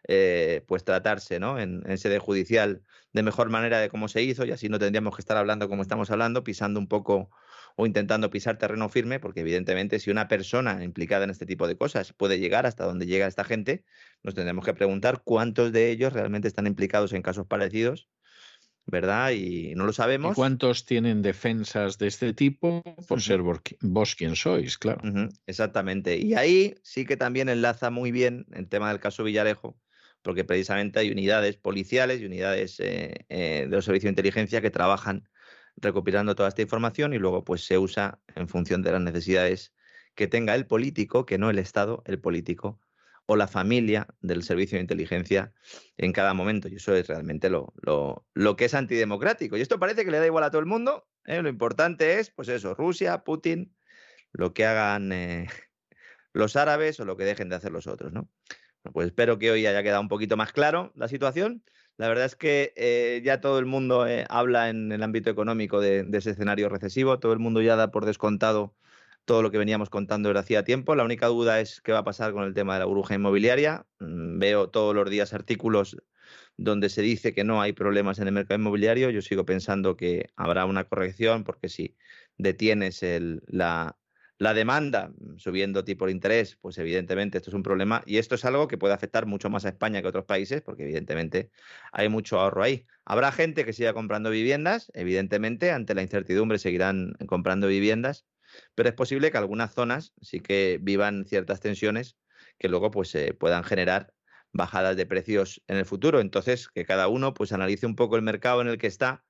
eh, 0.09 0.63
pues 0.67 0.85
tratarse 0.85 1.41
¿no? 1.41 1.59
en, 1.59 1.83
sede 1.99 2.19
judicial 2.19 2.83
de 3.13 3.23
mejor 3.23 3.51
manera 3.51 3.81
de 3.81 3.89
cómo 3.89 4.09
se 4.09 4.23
hizo 4.23 4.45
y 4.45 4.53
así 4.53 4.69
no 4.69 4.79
tendríamos 4.79 5.17
que 5.17 5.23
estar 5.23 5.37
hablando 5.37 5.69
como 5.69 5.83
estamos 5.83 6.11
hablando, 6.11 6.45
pisando 6.45 6.79
un 6.79 6.87
poco 6.87 7.31
o 7.77 7.87
intentando 7.87 8.31
pisar 8.31 8.57
terreno 8.57 8.89
firme, 8.89 9.21
porque 9.21 9.41
evidentemente 9.41 9.99
si 9.99 10.11
una 10.11 10.29
persona 10.29 10.83
implicada 10.83 11.25
en 11.25 11.31
este 11.31 11.45
tipo 11.45 11.67
de 11.69 11.77
cosas 11.77 12.13
puede 12.13 12.39
llegar 12.39 12.67
hasta 12.67 12.85
donde 12.85 13.07
llega 13.07 13.27
esta 13.27 13.45
gente, 13.45 13.85
nos 14.23 14.35
tendremos 14.35 14.65
que 14.65 14.75
preguntar 14.75 15.23
cuántos 15.25 15.73
de 15.73 15.91
ellos 15.91 16.13
realmente 16.13 16.49
están 16.49 16.67
implicados 16.67 17.13
en 17.13 17.23
casos 17.23 17.47
parecidos 17.47 18.09
¿verdad? 18.87 19.33
Y 19.33 19.75
no 19.75 19.85
lo 19.85 19.93
sabemos. 19.93 20.35
¿Cuántos 20.37 20.87
tienen 20.87 21.21
defensas 21.21 21.99
de 21.99 22.07
este 22.07 22.33
tipo 22.33 22.83
por 23.09 23.21
ser 23.21 23.43
vos 23.43 24.15
quien 24.15 24.37
sois, 24.37 24.79
claro? 24.79 25.03
Exactamente. 25.47 26.17
Y 26.17 26.35
ahí 26.35 26.77
sí 26.83 27.05
que 27.05 27.17
también 27.17 27.49
enlaza 27.49 27.91
muy 27.91 28.13
bien 28.13 28.47
el 28.53 28.69
tema 28.69 28.89
del 28.91 29.01
caso 29.01 29.25
Villarejo, 29.25 29.77
porque 30.27 30.43
precisamente 30.43 30.99
hay 30.99 31.13
unidades 31.13 31.57
policiales 31.57 32.21
y 32.21 32.27
unidades 32.27 32.81
eh, 32.81 33.27
eh, 33.29 33.67
de 33.71 33.77
los 33.77 33.85
servicios 33.85 34.09
de 34.09 34.11
inteligencia 34.11 34.61
que 34.61 34.73
trabajan 34.73 35.29
recopilando 35.77 36.35
toda 36.35 36.49
esta 36.49 36.63
información 36.63 37.15
y 37.15 37.19
luego 37.19 37.45
pues 37.45 37.65
se 37.65 37.79
usa 37.79 38.19
en 38.35 38.49
función 38.49 38.83
de 38.83 38.91
las 38.91 39.01
necesidades 39.01 39.73
que 40.17 40.27
tenga 40.27 40.57
el 40.57 40.67
político, 40.67 41.27
que 41.27 41.39
no 41.39 41.49
el 41.49 41.61
Estado, 41.61 42.03
el 42.07 42.19
político 42.19 42.81
o 43.27 43.37
la 43.37 43.47
familia 43.47 44.09
del 44.21 44.43
servicio 44.43 44.79
de 44.79 44.83
inteligencia 44.83 45.55
en 45.97 46.13
cada 46.13 46.35
momento. 46.35 46.67
Y 46.67 46.75
eso 46.75 46.97
es 46.97 47.07
realmente 47.07 47.49
lo, 47.49 47.73
lo, 48.35 48.57
que 48.57 48.65
es 48.65 48.75
antidemocrático. 48.75 49.57
Y 49.57 49.61
esto 49.61 49.79
parece 49.79 50.05
que 50.05 50.11
le 50.11 50.19
da 50.19 50.27
igual 50.27 50.43
a 50.43 50.51
todo 50.51 50.59
el 50.59 50.67
mundo. 50.67 51.07
¿eh? 51.27 51.41
Lo 51.41 51.49
importante 51.49 52.19
es, 52.19 52.31
pues 52.31 52.49
eso, 52.49 52.75
Rusia, 52.75 53.23
Putin, 53.23 53.77
lo 54.33 54.53
que 54.53 54.67
hagan 54.67 55.13
eh, 55.13 55.47
los 56.33 56.57
árabes 56.57 56.99
o 56.99 57.05
lo 57.05 57.17
que 57.17 57.25
dejen 57.25 57.49
de 57.49 57.55
hacer 57.55 57.71
los 57.71 57.87
otros, 57.87 58.13
¿no? 58.13 58.29
Pues 58.93 59.09
espero 59.09 59.39
que 59.39 59.51
hoy 59.51 59.67
haya 59.67 59.83
quedado 59.83 60.01
un 60.01 60.09
poquito 60.09 60.37
más 60.37 60.53
claro 60.53 60.93
la 60.95 61.09
situación. 61.09 61.63
La 61.97 62.09
verdad 62.09 62.27
es 62.27 62.37
que 62.37 62.73
eh, 62.77 63.23
ya 63.25 63.41
todo 63.41 63.59
el 63.59 63.67
mundo 63.67 64.07
habla 64.29 64.69
en 64.69 64.93
el 64.93 65.03
ámbito 65.03 65.31
económico 65.31 65.81
de, 65.81 66.07
ese 66.13 66.31
escenario 66.31 66.69
recesivo, 66.69 67.19
todo 67.19 67.33
el 67.33 67.39
mundo 67.39 67.63
ya 67.63 67.77
da 67.77 67.91
por 67.91 68.05
descontado 68.05 68.75
todo 69.25 69.43
lo 69.43 69.51
que 69.51 69.59
veníamos 69.59 69.91
contando 69.91 70.29
desde 70.29 70.41
hacía 70.41 70.65
tiempo. 70.65 70.95
La 70.95 71.05
única 71.05 71.27
duda 71.27 71.61
es 71.61 71.81
qué 71.81 71.93
va 71.93 72.01
a 72.01 72.05
pasar 72.05 72.33
con 72.33 72.45
el 72.45 72.55
tema 72.55 72.75
de 72.75 72.81
la 72.81 72.87
burbuja 72.87 73.15
inmobiliaria. 73.15 73.87
Mm, 73.99 74.39
veo 74.39 74.71
todos 74.71 74.95
los 74.95 75.11
días 75.11 75.33
artículos 75.33 75.97
donde 76.57 76.89
se 76.89 77.03
dice 77.03 77.35
que 77.35 77.45
no 77.45 77.61
hay 77.61 77.73
problemas 77.73 78.19
en 78.19 78.29
el 78.29 78.35
mercado 78.35 78.61
inmobiliario. 78.61 79.11
Yo 79.11 79.23
sigo 79.23 79.45
pensando 79.45 79.97
que 79.97 80.31
habrá 80.37 80.65
una 80.67 80.85
corrección 80.85 81.45
porque 81.45 81.69
si 81.69 81.97
detienes 82.39 83.05
la, 83.47 83.97
la 84.39 84.55
demanda 84.55 85.09
mm, 85.09 85.39
subiendo 85.39 85.85
tipo 85.85 86.07
de 86.07 86.13
interés, 86.13 86.57
pues 86.61 86.79
evidentemente 86.79 87.39
esto 87.39 87.51
es 87.51 87.55
un 87.55 87.63
problema 87.63 88.03
y 88.07 88.19
esto 88.19 88.35
es 88.35 88.45
algo 88.45 88.69
que 88.69 88.79
puede 88.79 88.95
afectar 88.95 89.27
mucho 89.27 89.51
más 89.51 89.65
a 89.65 89.71
España 89.71 90.01
que 90.01 90.07
a 90.07 90.11
otros 90.11 90.25
países 90.25 90.63
porque 90.63 90.85
evidentemente 90.85 91.51
hay 91.93 92.09
mucho 92.09 92.39
ahorro 92.41 92.63
ahí. 92.63 92.87
Habrá 93.05 93.33
gente 93.33 93.65
que 93.65 93.73
siga 93.73 93.95
comprando 93.95 94.31
viviendas, 94.31 94.91
evidentemente 94.95 95.73
ante 95.73 95.95
la 95.95 96.03
incertidumbre 96.03 96.59
seguirán 96.59 97.15
comprando 97.27 97.69
viviendas, 97.69 98.27
pero 98.75 98.89
es 98.89 98.95
posible 98.95 99.31
que 99.31 99.39
algunas 99.39 99.73
zonas 99.75 100.13
sí 100.21 100.41
que 100.41 100.79
vivan 100.81 101.25
ciertas 101.27 101.61
tensiones 101.61 102.17
que 102.59 102.69
luego 102.69 102.91
pues 102.91 103.09
se 103.11 103.35
puedan 103.35 103.65
generar 103.65 104.15
bajadas 104.53 104.97
de 104.97 105.07
precios 105.07 105.63
en 105.67 105.77
el 105.77 105.85
futuro. 105.85 106.21
Entonces, 106.21 106.69
que 106.69 106.85
cada 106.85 107.09
uno 107.09 107.35
pues 107.35 107.53
analice 107.53 107.87
un 107.87 107.97
poco 107.97 108.17
el 108.17 108.23
mercado 108.23 108.61
en 108.63 108.69
el 108.69 108.79
que 108.79 108.87
está, 108.87 109.25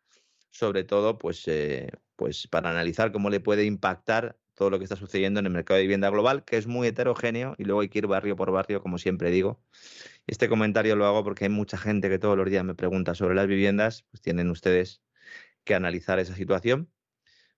sobre 0.50 0.84
todo 0.84 1.18
pues, 1.18 1.46
eh, 1.48 1.90
pues 2.16 2.46
para 2.48 2.70
analizar 2.70 3.12
cómo 3.12 3.30
le 3.30 3.40
puede 3.40 3.64
impactar 3.64 4.38
todo 4.56 4.70
lo 4.70 4.78
que 4.78 4.84
está 4.84 4.96
sucediendo 4.96 5.38
en 5.40 5.46
el 5.46 5.52
mercado 5.52 5.76
de 5.76 5.82
vivienda 5.82 6.10
global, 6.10 6.44
que 6.44 6.56
es 6.56 6.66
muy 6.66 6.88
heterogéneo 6.88 7.54
y 7.58 7.64
luego 7.64 7.82
hay 7.82 7.88
que 7.88 7.98
ir 7.98 8.08
barrio 8.08 8.34
por 8.34 8.50
barrio, 8.50 8.82
como 8.82 8.98
siempre 8.98 9.30
digo. 9.30 9.60
Este 10.26 10.48
comentario 10.48 10.96
lo 10.96 11.06
hago 11.06 11.22
porque 11.22 11.44
hay 11.44 11.50
mucha 11.50 11.78
gente 11.78 12.08
que 12.08 12.18
todos 12.18 12.36
los 12.36 12.50
días 12.50 12.64
me 12.64 12.74
pregunta 12.74 13.14
sobre 13.14 13.36
las 13.36 13.46
viviendas, 13.46 14.04
pues 14.10 14.20
tienen 14.20 14.50
ustedes 14.50 15.02
que 15.64 15.74
analizar 15.74 16.18
esa 16.18 16.34
situación 16.34 16.90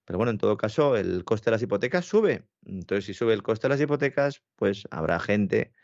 pero 0.08 0.16
bueno, 0.16 0.30
en 0.30 0.38
todo 0.38 0.56
caso, 0.56 0.96
el 0.96 1.22
coste 1.22 1.50
de 1.50 1.56
las 1.56 1.62
hipotecas 1.62 2.06
sube. 2.06 2.48
Entonces, 2.64 3.04
si 3.04 3.12
sube 3.12 3.34
el 3.34 3.42
coste 3.42 3.66
de 3.66 3.74
las 3.74 3.80
hipotecas, 3.82 4.42
pues 4.56 4.88
habrá 4.90 5.20
gente 5.20 5.74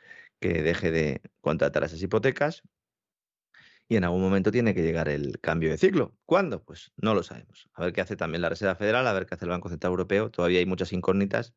que 0.41 0.62
deje 0.62 0.91
de 0.91 1.20
contratar 1.43 1.84
esas 1.84 2.01
hipotecas 2.01 2.62
y 3.88 3.96
en 3.96 4.04
algún 4.04 4.22
momento 4.22 4.50
tiene 4.50 4.74
que 4.74 4.82
llegar 4.82 5.08
el 5.08 5.38
cambio 5.40 5.70
de 5.70 5.78
ciclo. 5.78 6.14
¿Cuándo? 6.24 6.62
Pues 6.62 6.92
no 6.96 7.14
lo 7.14 7.22
sabemos. 7.22 7.68
A 7.74 7.82
ver 7.82 7.92
qué 7.92 8.00
hace 8.00 8.16
también 8.16 8.42
la 8.42 8.48
Reserva 8.48 8.74
Federal, 8.74 9.06
a 9.06 9.12
ver 9.12 9.26
qué 9.26 9.34
hace 9.34 9.44
el 9.44 9.50
Banco 9.50 9.68
Central 9.68 9.90
Europeo. 9.90 10.30
Todavía 10.30 10.58
hay 10.58 10.66
muchas 10.66 10.92
incógnitas. 10.92 11.54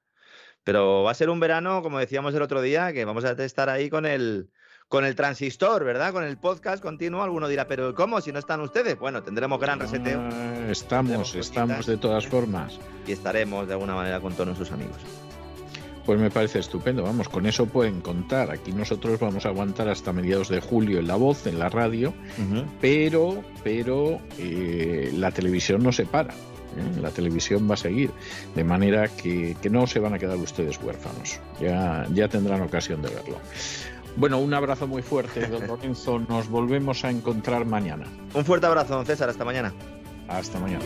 Pero 0.64 1.04
va 1.04 1.12
a 1.12 1.16
ser 1.16 1.30
un 1.30 1.40
verano, 1.40 1.82
como 1.82 2.00
decíamos 2.00 2.36
el 2.36 2.42
otro 2.42 2.62
día, 2.62 2.92
que 2.92 3.06
vamos 3.06 3.24
a 3.24 3.32
estar 3.32 3.70
ahí 3.70 3.90
con 3.90 4.06
el, 4.06 4.50
con 4.90 5.06
el 5.06 5.16
transistor, 5.16 5.86
¿verdad? 5.86 6.12
Con 6.12 6.26
el 6.26 6.38
podcast 6.38 6.84
continuo. 6.84 7.24
Alguno 7.24 7.48
dirá, 7.48 7.68
pero 7.68 7.96
¿cómo 7.96 8.20
si 8.20 8.34
no 8.34 8.40
están 8.40 8.60
ustedes? 8.60 9.00
Bueno, 9.00 9.24
tendremos 9.24 9.60
gran 9.62 9.80
reseteo. 9.80 10.20
Ah, 10.20 10.68
estamos, 10.70 11.34
estamos 11.36 11.86
de 11.86 11.96
todas 11.96 12.28
formas. 12.28 12.78
Y 13.08 13.14
estaremos 13.14 13.68
de 13.68 13.74
alguna 13.74 13.96
manera 13.96 14.20
con 14.20 14.34
todos 14.34 14.48
nuestros 14.48 14.72
amigos. 14.74 14.98
Pues 16.08 16.22
me 16.22 16.32
parece 16.32 16.60
estupendo, 16.60 17.04
vamos, 17.04 17.28
con 17.28 17.46
eso 17.48 17.66
pueden 17.66 18.00
contar. 18.00 18.50
Aquí 18.50 18.72
nosotros 18.72 19.20
vamos 19.20 19.46
a 19.46 19.50
aguantar 19.50 19.90
hasta 19.90 20.14
mediados 20.14 20.48
de 20.48 20.62
julio 20.62 21.00
en 21.00 21.08
la 21.08 21.18
voz, 21.18 21.46
en 21.48 21.60
la 21.60 21.68
radio, 21.68 22.14
pero, 22.80 23.44
pero 23.62 24.22
eh, 24.40 25.12
la 25.14 25.32
televisión 25.32 25.84
no 25.84 25.92
se 25.92 26.06
para. 26.06 26.34
¿eh? 26.34 27.02
La 27.02 27.10
televisión 27.10 27.70
va 27.70 27.74
a 27.74 27.78
seguir, 27.78 28.12
de 28.56 28.64
manera 28.64 29.10
que, 29.10 29.58
que, 29.62 29.70
no 29.70 29.86
se 29.86 30.00
van 30.00 30.14
a 30.14 30.18
quedar 30.18 30.38
ustedes 30.38 30.82
huérfanos. 30.82 31.42
Ya, 31.60 32.08
ya 32.14 32.30
tendrán 32.30 32.62
ocasión 32.62 33.02
de 33.02 33.10
verlo. 33.10 33.40
Bueno, 34.16 34.40
un 34.40 34.54
abrazo 34.54 34.88
muy 34.88 35.02
fuerte, 35.02 35.46
don 35.48 35.68
Lorenzo. 35.68 36.20
Nos 36.20 36.48
volvemos 36.48 37.04
a 37.04 37.10
encontrar 37.10 37.66
mañana. 37.66 38.06
Un 38.34 38.46
fuerte 38.46 38.66
abrazo, 38.66 38.96
don 38.96 39.06
César. 39.06 39.28
Hasta 39.28 39.44
mañana. 39.44 39.74
Hasta 40.30 40.58
mañana. 40.58 40.86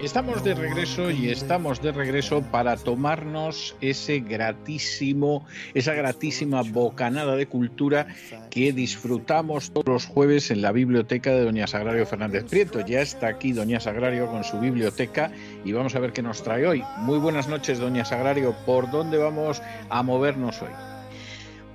Estamos 0.00 0.44
de 0.44 0.54
regreso 0.54 1.10
y 1.10 1.28
estamos 1.28 1.82
de 1.82 1.90
regreso 1.90 2.40
para 2.40 2.76
tomarnos 2.76 3.74
ese 3.80 4.20
gratísimo, 4.20 5.44
esa 5.74 5.92
gratísima 5.92 6.62
bocanada 6.62 7.34
de 7.34 7.48
cultura 7.48 8.06
que 8.48 8.72
disfrutamos 8.72 9.72
todos 9.72 9.86
los 9.86 10.06
jueves 10.06 10.52
en 10.52 10.62
la 10.62 10.70
biblioteca 10.70 11.32
de 11.32 11.44
Doña 11.44 11.66
Sagrario 11.66 12.06
Fernández 12.06 12.44
Prieto. 12.44 12.78
Ya 12.86 13.00
está 13.00 13.26
aquí 13.26 13.52
Doña 13.52 13.80
Sagrario 13.80 14.28
con 14.28 14.44
su 14.44 14.60
biblioteca 14.60 15.32
y 15.64 15.72
vamos 15.72 15.96
a 15.96 15.98
ver 15.98 16.12
qué 16.12 16.22
nos 16.22 16.44
trae 16.44 16.64
hoy. 16.64 16.84
Muy 16.98 17.18
buenas 17.18 17.48
noches, 17.48 17.80
Doña 17.80 18.04
Sagrario. 18.04 18.54
¿Por 18.66 18.92
dónde 18.92 19.18
vamos 19.18 19.60
a 19.90 20.02
movernos 20.04 20.62
hoy? 20.62 20.70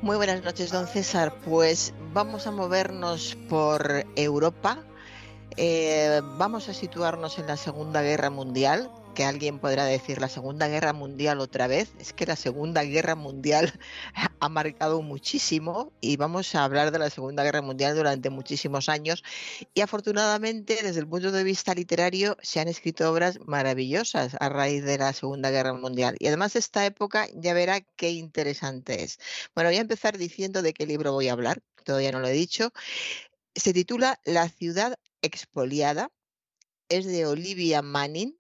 Muy 0.02 0.16
buenas 0.16 0.44
noches, 0.46 0.72
don 0.72 0.88
César. 0.88 1.34
Pues 1.44 1.94
vamos 2.14 2.48
a 2.48 2.52
movernos 2.52 3.38
por 3.50 4.06
Europa. 4.16 4.80
Eh, 5.56 6.22
vamos 6.38 6.68
a 6.70 6.74
situarnos 6.74 7.38
en 7.38 7.48
la 7.48 7.58
Segunda 7.58 8.02
Guerra 8.02 8.30
Mundial, 8.32 8.90
que 9.14 9.24
alguien 9.24 9.60
podrá 9.60 9.86
decir 9.86 10.20
la 10.20 10.28
Segunda 10.28 10.68
Guerra 10.68 10.94
Mundial 10.94 11.40
otra 11.40 11.68
vez. 11.68 11.94
Es 12.00 12.14
que 12.14 12.26
la 12.26 12.36
Segunda 12.36 12.84
Guerra 12.84 13.16
Mundial 13.16 13.72
ha 14.40 14.50
marcado 14.50 15.02
muchísimo 15.02 15.92
y 16.02 16.18
vamos 16.18 16.56
a 16.56 16.64
hablar 16.64 16.92
de 16.92 17.00
la 17.00 17.10
Segunda 17.12 17.44
Guerra 17.44 17.62
Mundial 17.62 17.96
durante 17.96 18.30
muchísimos 18.32 18.90
años. 18.90 19.24
Y 19.76 19.82
afortunadamente, 19.82 20.80
desde 20.82 21.00
el 21.00 21.08
punto 21.08 21.32
de 21.32 21.44
vista 21.44 21.76
literario, 21.76 22.36
se 22.42 22.60
han 22.60 22.68
escrito 22.68 23.12
obras 23.12 23.40
maravillosas 23.46 24.36
a 24.40 24.50
raíz 24.50 24.84
de 24.84 24.98
la 24.98 25.14
Segunda 25.14 25.52
Guerra 25.52 25.74
Mundial. 25.74 26.16
Y 26.20 26.28
además 26.28 26.56
esta 26.56 26.86
época 26.86 27.28
ya 27.36 27.54
verá 27.54 27.82
qué 27.96 28.12
interesante 28.12 29.04
es. 29.04 29.20
Bueno, 29.54 29.70
voy 29.70 29.78
a 29.78 29.82
empezar 29.82 30.18
diciendo 30.18 30.62
de 30.64 30.74
qué 30.74 30.88
libro 30.88 31.12
voy 31.14 31.28
a 31.28 31.34
hablar, 31.34 31.62
todavía 31.84 32.12
no 32.12 32.20
lo 32.20 32.28
he 32.28 32.34
dicho. 32.34 32.72
Se 33.56 33.72
titula 33.72 34.20
La 34.26 34.50
ciudad 34.50 34.98
expoliada. 35.24 36.12
Es 36.90 37.06
de 37.06 37.26
Olivia 37.26 37.82
Manning 37.82 38.38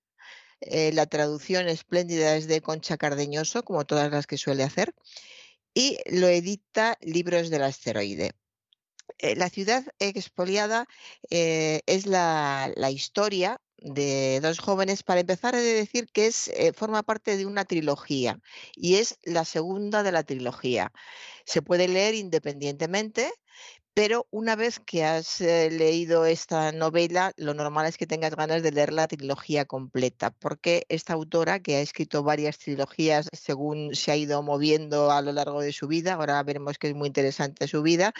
eh, 0.66 0.92
la 0.94 1.06
traducción 1.08 1.68
espléndida 1.68 2.36
es 2.38 2.48
de 2.48 2.62
Concha 2.62 2.98
Cardeñoso, 2.98 3.64
como 3.64 3.86
todas 3.86 4.12
las 4.12 4.28
que 4.28 4.38
suele 4.38 4.64
hacer. 4.64 4.94
y 5.76 5.98
lo 6.08 6.28
edita 6.28 6.98
Libros 7.02 7.50
del 7.50 7.64
Asteroide. 7.64 8.32
Eh, 9.20 9.36
la 9.36 9.50
ciudad 9.50 9.86
expoliada 10.00 10.88
eh, 11.30 11.82
es 11.88 12.06
la, 12.06 12.74
historia 12.92 13.60
de 13.78 14.40
dos 14.42 14.60
jóvenes. 14.60 15.04
Para 15.04 15.22
empezar, 15.22 15.56
he 15.56 15.62
de 15.62 15.74
decir 15.74 16.08
que 16.14 16.28
es, 16.28 16.52
forma 16.76 17.04
parte 17.04 17.38
de 17.38 17.46
una 17.46 17.66
trilogía 17.66 18.40
y 18.76 18.96
es 18.96 19.18
la 19.24 19.46
segunda 19.46 20.04
de 20.04 20.12
la 20.12 20.24
trilogía. 20.24 20.92
Se 21.46 21.62
puede 21.62 21.88
leer 21.88 22.16
independientemente, 22.16 23.32
pero 23.94 24.28
una 24.32 24.56
vez 24.56 24.80
que 24.80 25.04
has 25.04 25.40
leído 25.40 26.26
esta 26.26 26.72
novela, 26.72 27.32
lo 27.38 27.54
normal 27.54 27.86
es 27.86 27.98
que 27.98 28.08
tengas 28.08 28.36
ganas 28.36 28.64
de 28.64 28.72
leer 28.72 28.92
la 28.92 29.08
trilogía 29.08 29.66
completa, 29.66 30.32
porque 30.32 30.86
esta 30.90 31.14
autora, 31.14 31.60
que 31.60 31.76
ha 31.76 31.82
escrito 31.82 32.24
varias 32.24 32.58
trilogías 32.58 33.30
según 33.34 33.94
se 33.96 34.12
ha 34.12 34.16
ido 34.16 34.42
moviendo 34.42 35.12
a 35.12 35.22
lo 35.22 35.32
largo 35.32 35.62
de 35.62 35.74
su 35.74 35.88
vida, 35.88 36.14
ahora 36.14 36.42
veremos 36.44 36.78
que 36.78 36.88
es 36.88 36.96
muy 36.96 37.08
interesante 37.08 37.68
su 37.68 37.84
vida, 37.84 38.14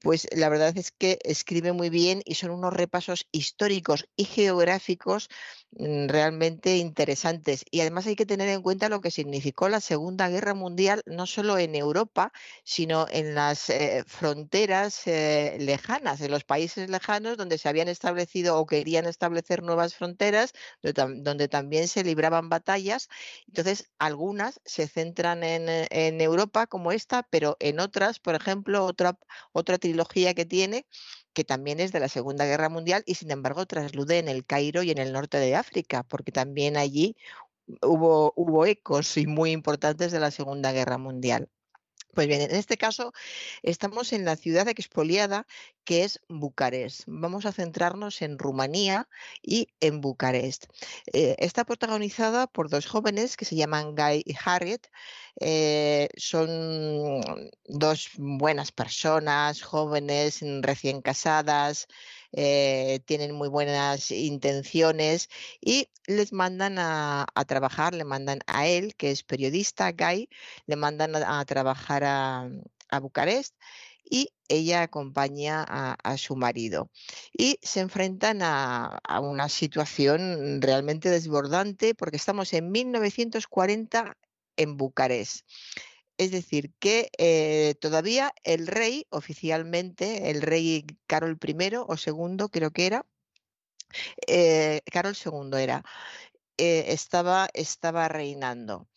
pues 0.00 0.28
la 0.32 0.48
verdad 0.48 0.76
es 0.76 0.92
que 0.92 1.18
escribe 1.24 1.72
muy 1.72 1.90
bien 1.90 2.22
y 2.24 2.34
son 2.34 2.50
unos 2.50 2.72
repasos 2.72 3.26
históricos 3.32 4.08
y 4.16 4.24
geográficos 4.24 5.28
mm, 5.72 6.08
realmente 6.08 6.76
interesantes. 6.76 7.64
Y 7.70 7.80
además 7.80 8.06
hay 8.06 8.16
que 8.16 8.26
tener 8.26 8.48
en 8.48 8.62
cuenta 8.62 8.88
lo 8.88 9.00
que 9.00 9.10
significó 9.10 9.68
la 9.68 9.80
Segunda 9.80 10.28
Guerra 10.28 10.54
Mundial, 10.54 11.02
no 11.06 11.26
solo 11.26 11.58
en 11.58 11.74
Europa, 11.74 12.32
sino 12.64 13.06
en 13.10 13.34
las 13.34 13.70
eh, 13.70 14.04
fronteras 14.06 15.06
eh, 15.06 15.56
lejanas, 15.60 16.20
en 16.20 16.30
los 16.30 16.44
países 16.44 16.90
lejanos 16.90 17.36
donde 17.36 17.58
se 17.58 17.68
habían 17.68 17.88
establecido 17.88 18.58
o 18.58 18.66
querían 18.66 19.06
establecer 19.06 19.62
nuevas 19.62 19.94
fronteras, 19.94 20.52
donde, 20.82 21.48
también 21.48 21.88
se 21.88 22.04
libraban 22.04 22.48
batallas. 22.48 23.08
Entonces, 23.48 23.90
algunas 23.98 24.60
se 24.64 24.88
centran 24.88 25.42
en, 25.42 25.68
en 25.90 26.20
Europa 26.20 26.66
como 26.66 26.92
esta, 26.92 27.22
pero 27.24 27.56
en 27.60 27.80
otras, 27.80 28.18
por 28.18 28.34
ejemplo, 28.34 28.84
otra, 28.84 29.18
otra 29.52 29.78
trilogía 29.86 30.34
que 30.34 30.44
tiene, 30.44 30.86
que 31.32 31.44
también 31.44 31.80
es 31.80 31.92
de 31.92 32.00
la 32.00 32.08
Segunda 32.08 32.44
Guerra 32.44 32.68
Mundial 32.68 33.02
y 33.06 33.14
sin 33.14 33.30
embargo 33.30 33.66
traslude 33.66 34.18
en 34.18 34.28
el 34.28 34.44
Cairo 34.44 34.82
y 34.82 34.90
en 34.90 34.98
el 34.98 35.12
norte 35.12 35.38
de 35.38 35.54
África, 35.54 36.02
porque 36.02 36.32
también 36.32 36.76
allí 36.76 37.16
hubo, 37.82 38.32
hubo 38.36 38.66
ecos 38.66 39.16
y 39.16 39.26
muy 39.26 39.52
importantes 39.52 40.12
de 40.12 40.20
la 40.20 40.30
Segunda 40.30 40.72
Guerra 40.72 40.98
Mundial. 40.98 41.48
Pues 42.14 42.28
bien, 42.28 42.40
en 42.40 42.52
este 42.52 42.76
caso 42.78 43.12
estamos 43.62 44.12
en 44.12 44.24
la 44.24 44.36
ciudad 44.36 44.66
expoliada 44.68 45.46
que 45.86 46.04
es 46.04 46.20
Bucarest. 46.28 47.04
Vamos 47.06 47.46
a 47.46 47.52
centrarnos 47.52 48.20
en 48.20 48.38
Rumanía 48.38 49.08
y 49.42 49.68
en 49.80 50.00
Bucarest. 50.02 50.66
Eh, 51.12 51.36
está 51.38 51.64
protagonizada 51.64 52.46
por 52.48 52.68
dos 52.68 52.86
jóvenes 52.86 53.36
que 53.36 53.46
se 53.46 53.56
llaman 53.56 53.94
Guy 53.94 54.22
y 54.26 54.34
Harriet. 54.44 54.90
Eh, 55.40 56.08
son 56.16 57.22
dos 57.66 58.10
buenas 58.16 58.72
personas, 58.72 59.62
jóvenes, 59.62 60.40
recién 60.62 61.02
casadas, 61.02 61.86
eh, 62.32 63.00
tienen 63.06 63.32
muy 63.32 63.48
buenas 63.48 64.10
intenciones 64.10 65.28
y 65.60 65.88
les 66.06 66.32
mandan 66.32 66.78
a, 66.78 67.26
trabajar, 67.46 67.94
le 67.94 68.04
mandan 68.04 68.40
a 68.46 68.66
él, 68.66 68.94
que 68.96 69.10
es 69.12 69.22
periodista, 69.22 69.92
Guy, 69.92 70.28
le 70.66 70.76
mandan 70.76 71.14
a, 71.16 71.44
trabajar 71.44 72.04
a, 72.04 72.50
Bucarest 73.00 73.54
y 74.08 74.30
ella 74.48 74.82
acompaña 74.82 75.64
a, 75.64 76.16
su 76.18 76.36
marido. 76.36 76.90
Y 77.32 77.58
se 77.62 77.80
enfrentan 77.80 78.40
a, 78.42 79.00
una 79.20 79.48
situación 79.48 80.60
realmente 80.62 81.10
desbordante 81.10 81.94
porque 81.94 82.16
estamos 82.16 82.52
en 82.52 82.70
1940 82.70 84.16
en 84.56 84.76
Bucarest. 84.76 85.46
Es 86.18 86.30
decir, 86.30 86.72
que 86.78 87.10
eh, 87.18 87.74
todavía 87.80 88.32
el 88.42 88.66
rey, 88.66 89.06
oficialmente, 89.10 90.30
el 90.30 90.40
rey 90.42 90.86
Carol 91.06 91.38
I 91.46 91.76
o 91.86 91.96
segundo, 91.98 92.48
creo 92.48 92.70
que 92.70 92.86
era, 92.86 93.04
eh, 94.26 94.80
Carol 94.90 95.14
II 95.14 95.58
era, 95.60 95.84
eh, 96.58 96.86
estaba, 96.88 97.48
estaba 97.52 98.08
reinando. 98.08 98.88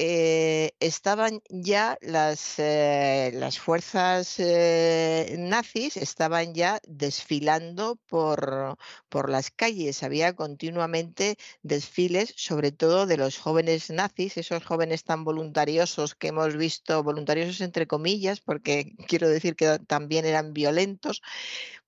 Eh, 0.00 0.76
estaban 0.78 1.42
ya 1.48 1.98
las, 2.02 2.60
eh, 2.60 3.32
las 3.34 3.58
fuerzas 3.58 4.36
eh, 4.38 5.34
nazis, 5.38 5.96
estaban 5.96 6.54
ya 6.54 6.80
desfilando 6.86 7.96
por, 8.06 8.78
por 9.08 9.28
las 9.28 9.50
calles. 9.50 10.04
Había 10.04 10.36
continuamente 10.36 11.36
desfiles, 11.62 12.32
sobre 12.36 12.70
todo 12.70 13.06
de 13.06 13.16
los 13.16 13.38
jóvenes 13.38 13.90
nazis, 13.90 14.36
esos 14.36 14.64
jóvenes 14.64 15.02
tan 15.02 15.24
voluntariosos 15.24 16.14
que 16.14 16.28
hemos 16.28 16.56
visto, 16.56 17.02
voluntariosos 17.02 17.60
entre 17.60 17.88
comillas, 17.88 18.40
porque 18.40 18.92
quiero 19.08 19.28
decir 19.28 19.56
que 19.56 19.80
también 19.80 20.24
eran 20.26 20.52
violentos, 20.52 21.22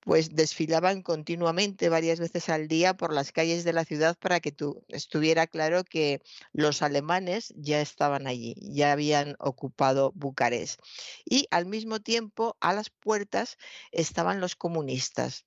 pues 0.00 0.34
desfilaban 0.34 1.02
continuamente 1.02 1.88
varias 1.88 2.20
veces 2.20 2.48
al 2.48 2.68
día 2.68 2.94
por 2.96 3.12
las 3.12 3.32
calles 3.32 3.64
de 3.64 3.72
la 3.72 3.84
ciudad 3.84 4.16
para 4.18 4.40
que 4.40 4.54
estuviera 4.88 5.46
claro 5.46 5.84
que 5.84 6.22
los 6.52 6.82
alemanes 6.82 7.52
ya 7.56 7.80
estaban 7.80 8.26
allí, 8.26 8.54
ya 8.60 8.92
habían 8.92 9.36
ocupado 9.38 10.12
Bucarest. 10.14 10.80
Y 11.24 11.46
al 11.50 11.66
mismo 11.66 12.00
tiempo, 12.00 12.56
a 12.60 12.72
las 12.72 12.90
puertas 12.90 13.58
estaban 13.92 14.40
los 14.40 14.56
comunistas 14.56 15.44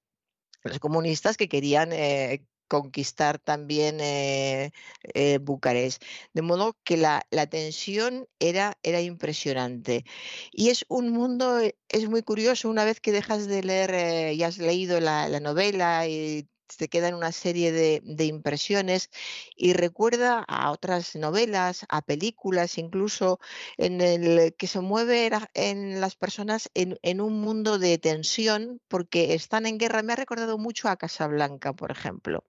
los 0.64 0.80
comunistas 0.80 1.36
que 1.38 1.50
querían 1.50 1.92
eh, 1.92 2.46
conquistar 2.68 3.40
también 3.40 4.00
eh, 4.02 4.72
eh, 5.14 5.40
Bucarest. 5.40 6.04
De 6.34 6.42
modo 6.42 6.78
que 6.84 6.98
la, 6.98 7.26
tensión 7.50 8.28
era, 8.40 8.78
era 8.84 9.02
impresionante. 9.02 10.06
Y 10.52 10.70
es 10.70 10.86
un 10.90 11.10
mundo, 11.12 11.60
eh, 11.60 11.78
es 11.90 12.10
muy 12.10 12.24
curioso, 12.24 12.70
una 12.70 12.86
vez 12.86 13.00
que 13.02 13.12
dejas 13.12 13.48
de 13.48 13.64
leer 13.64 14.34
y 14.34 14.44
has 14.44 14.58
leído 14.58 15.00
la, 15.00 15.28
la 15.30 15.40
novela 15.40 16.08
y 16.08 16.48
te 16.78 16.88
quedan 16.88 17.14
una 17.14 17.32
serie 17.32 17.72
de, 17.72 18.26
impresiones 18.26 19.10
y 19.56 19.74
recuerda 19.74 20.44
a 20.48 20.72
otras 20.72 21.16
novelas, 21.16 21.86
a 21.90 22.02
películas, 22.02 22.78
incluso 22.78 23.40
en 23.78 24.02
el 24.02 24.56
que 24.56 24.68
se 24.68 24.80
mueve 24.80 25.30
en 25.54 26.02
las 26.02 26.16
personas 26.16 26.70
en, 26.74 27.22
un 27.22 27.42
mundo 27.42 27.80
de 27.80 27.98
tensión 27.98 28.82
porque 28.88 29.34
están 29.34 29.66
en 29.66 29.78
guerra. 29.78 30.04
Me 30.04 30.14
ha 30.14 30.18
recordado 30.18 30.58
mucho 30.58 30.90
a 30.90 30.98
Casablanca, 30.98 31.74
por 31.74 31.92
ejemplo. 31.92 32.46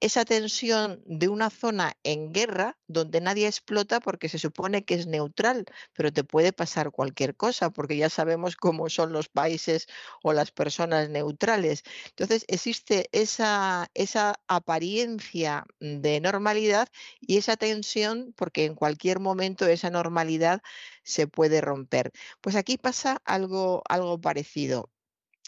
Esa 0.00 0.24
tensión 0.24 1.02
de 1.06 1.28
una 1.28 1.50
zona 1.50 1.96
en 2.02 2.32
guerra 2.32 2.76
donde 2.86 3.20
nadie 3.20 3.46
explota 3.46 4.00
porque 4.00 4.28
se 4.28 4.38
supone 4.38 4.84
que 4.84 4.94
es 4.94 5.06
neutral, 5.06 5.64
pero 5.94 6.12
te 6.12 6.24
puede 6.24 6.52
pasar 6.52 6.90
cualquier 6.90 7.36
cosa 7.36 7.70
porque 7.70 7.96
ya 7.96 8.10
sabemos 8.10 8.56
cómo 8.56 8.88
son 8.88 9.12
los 9.12 9.28
países 9.28 9.86
o 10.22 10.32
las 10.32 10.50
personas 10.50 11.08
neutrales. 11.08 11.82
Entonces 12.10 12.44
existe 12.48 13.08
esa 13.12 13.53
esa, 13.94 14.34
apariencia 14.48 15.64
de 15.80 16.20
normalidad 16.20 16.88
y 17.20 17.38
esa 17.38 17.56
tensión, 17.56 18.34
porque 18.36 18.64
en 18.64 18.74
cualquier 18.74 19.20
momento 19.20 19.66
esa 19.66 19.90
normalidad 19.90 20.62
se 21.02 21.26
puede 21.26 21.60
romper. 21.60 22.12
Pues 22.40 22.56
aquí 22.56 22.78
pasa 22.78 23.20
algo, 23.24 23.82
algo 23.88 24.20
parecido. 24.20 24.90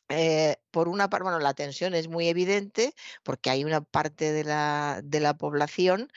Eh, 0.09 0.57
por 0.70 0.89
una 0.89 1.10
parte, 1.10 1.25
bueno, 1.25 1.41
la 1.41 1.55
tensión 1.55 1.94
es 1.94 2.09
muy 2.09 2.28
evidente 2.28 2.94
porque 3.25 3.51
hay 3.51 3.65
una 3.65 3.81
parte 3.83 4.33
de 4.33 4.44
la, 4.44 5.01
de 5.05 5.20
la 5.20 5.36
población 5.36 6.09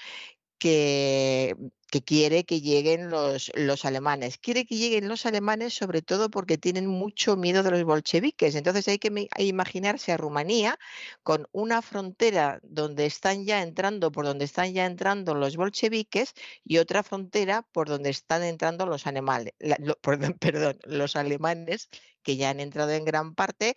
que 0.59 1.55
que 1.89 2.03
quiere 2.03 2.43
que 2.45 2.61
lleguen 2.61 3.09
los, 3.09 3.51
los, 3.55 3.85
alemanes. 3.85 4.37
Quiere 4.37 4.65
que 4.65 4.75
lleguen 4.75 5.07
los 5.07 5.25
alemanes 5.25 5.73
sobre 5.73 6.01
todo 6.01 6.29
porque 6.29 6.57
tienen 6.57 6.87
mucho 6.87 7.35
miedo 7.35 7.63
de 7.63 7.71
los 7.71 7.83
bolcheviques. 7.83 8.55
Entonces 8.55 8.87
hay 8.87 8.99
que 8.99 9.27
imaginarse 9.37 10.11
a 10.11 10.17
Rumanía 10.17 10.77
con 11.23 11.47
una 11.51 11.81
frontera 11.81 12.59
donde 12.63 13.05
están 13.05 13.45
ya 13.45 13.61
entrando, 13.61 14.11
por 14.11 14.25
donde 14.25 14.45
están 14.45 14.73
ya 14.73 14.85
entrando 14.85 15.33
los 15.35 15.57
bolcheviques 15.57 16.33
y 16.63 16.77
otra 16.77 17.03
frontera 17.03 17.63
por 17.71 17.89
donde 17.89 18.09
están 18.09 18.43
entrando 18.43 18.85
los, 18.85 19.07
animales, 19.07 19.53
perdón, 20.39 20.79
los 20.85 21.15
alemanes 21.15 21.89
que 22.23 22.37
ya 22.37 22.49
han 22.49 22.59
entrado 22.59 22.91
en 22.91 23.05
gran 23.05 23.33
parte 23.33 23.75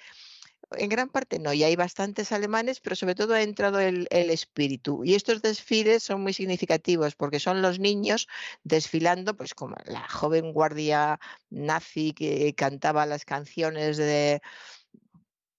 en 0.76 0.88
gran 0.88 1.08
parte 1.08 1.38
no, 1.38 1.52
y 1.52 1.64
hay 1.64 1.76
bastantes 1.76 2.32
alemanes, 2.32 2.80
pero 2.80 2.96
sobre 2.96 3.14
todo 3.14 3.34
ha 3.34 3.42
entrado 3.42 3.80
el, 3.80 4.06
espíritu. 4.10 5.04
Y 5.04 5.14
estos 5.14 5.42
desfiles 5.42 6.02
son 6.02 6.22
muy 6.22 6.32
significativos 6.32 7.14
porque 7.14 7.40
son 7.40 7.62
los 7.62 7.78
niños 7.78 8.28
desfilando, 8.64 9.36
pues 9.36 9.54
como 9.54 9.76
la 9.84 10.08
joven 10.08 10.52
guardia 10.52 11.18
nazi 11.50 12.12
que 12.12 12.54
cantaba 12.54 13.06
las 13.06 13.24
canciones 13.24 13.96
de, 13.96 14.40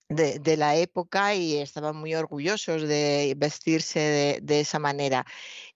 de, 0.10 0.58
la 0.58 0.76
época 0.76 1.36
y 1.36 1.58
estaban 1.58 1.96
muy 1.96 2.16
orgullosos 2.16 2.84
de 2.84 3.34
vestirse 3.38 4.40
de, 4.42 4.60
esa 4.60 4.80
manera. 4.80 5.26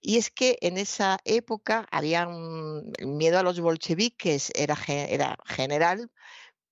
Y 0.00 0.18
es 0.18 0.30
que 0.30 0.58
en 0.60 0.78
esa 0.78 1.18
época 1.24 1.86
había 1.90 2.26
un, 2.26 2.92
miedo 3.04 3.38
a 3.38 3.42
los 3.42 3.60
bolcheviques, 3.60 4.52
era, 4.54 4.76
era 4.86 5.36
general, 5.46 6.10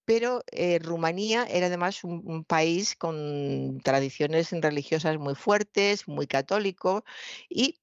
pero 0.07 0.45
eh, 0.53 0.79
Rumanía 0.79 1.47
era 1.51 1.67
además 1.67 2.05
un, 2.05 2.45
país 2.45 2.97
con 2.97 3.81
tradiciones 3.83 4.53
religiosas 4.53 5.19
muy 5.19 5.35
fuertes, 5.35 6.09
muy 6.09 6.27
católico, 6.27 7.05
y 7.51 7.81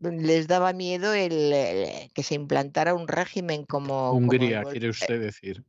les 0.00 0.46
daba 0.46 0.72
miedo 0.72 1.12
el, 1.12 2.10
que 2.14 2.22
se 2.22 2.36
implantara 2.36 2.94
un 2.94 3.08
régimen 3.08 3.66
como... 3.66 4.12
Hungría, 4.12 4.62
quiere 4.64 4.88
usted 4.88 5.20
decir. 5.20 5.64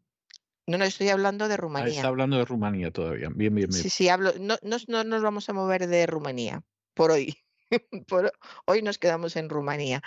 No, 0.67 0.77
no, 0.77 0.85
estoy 0.85 1.09
hablando 1.09 1.48
de 1.48 1.56
Ah, 1.56 1.58
Rumanía. 1.58 1.93
está 1.93 2.08
hablando 2.08 2.38
de 2.38 2.45
Rumanía 2.45 2.92
todavía. 2.92 3.30
Bien, 3.30 3.53
bien, 3.53 3.69
bien. 3.69 3.74
Sí, 3.74 3.90
sí, 3.90 4.09
hablo. 4.09 4.34
No, 4.40 4.58
no, 4.61 4.77
no 4.88 5.03
nos 5.03 5.22
vamos 5.22 5.50
a 5.50 5.53
mover 5.53 5.88
de 5.88 6.06
Rumanía 6.06 6.64
por 6.93 7.11
hoy. 7.11 7.35
por 8.08 8.32
hoy 8.66 8.82
nos 8.82 8.98
quedamos 8.98 9.35
en 9.35 9.50
Rumanía. 9.50 10.01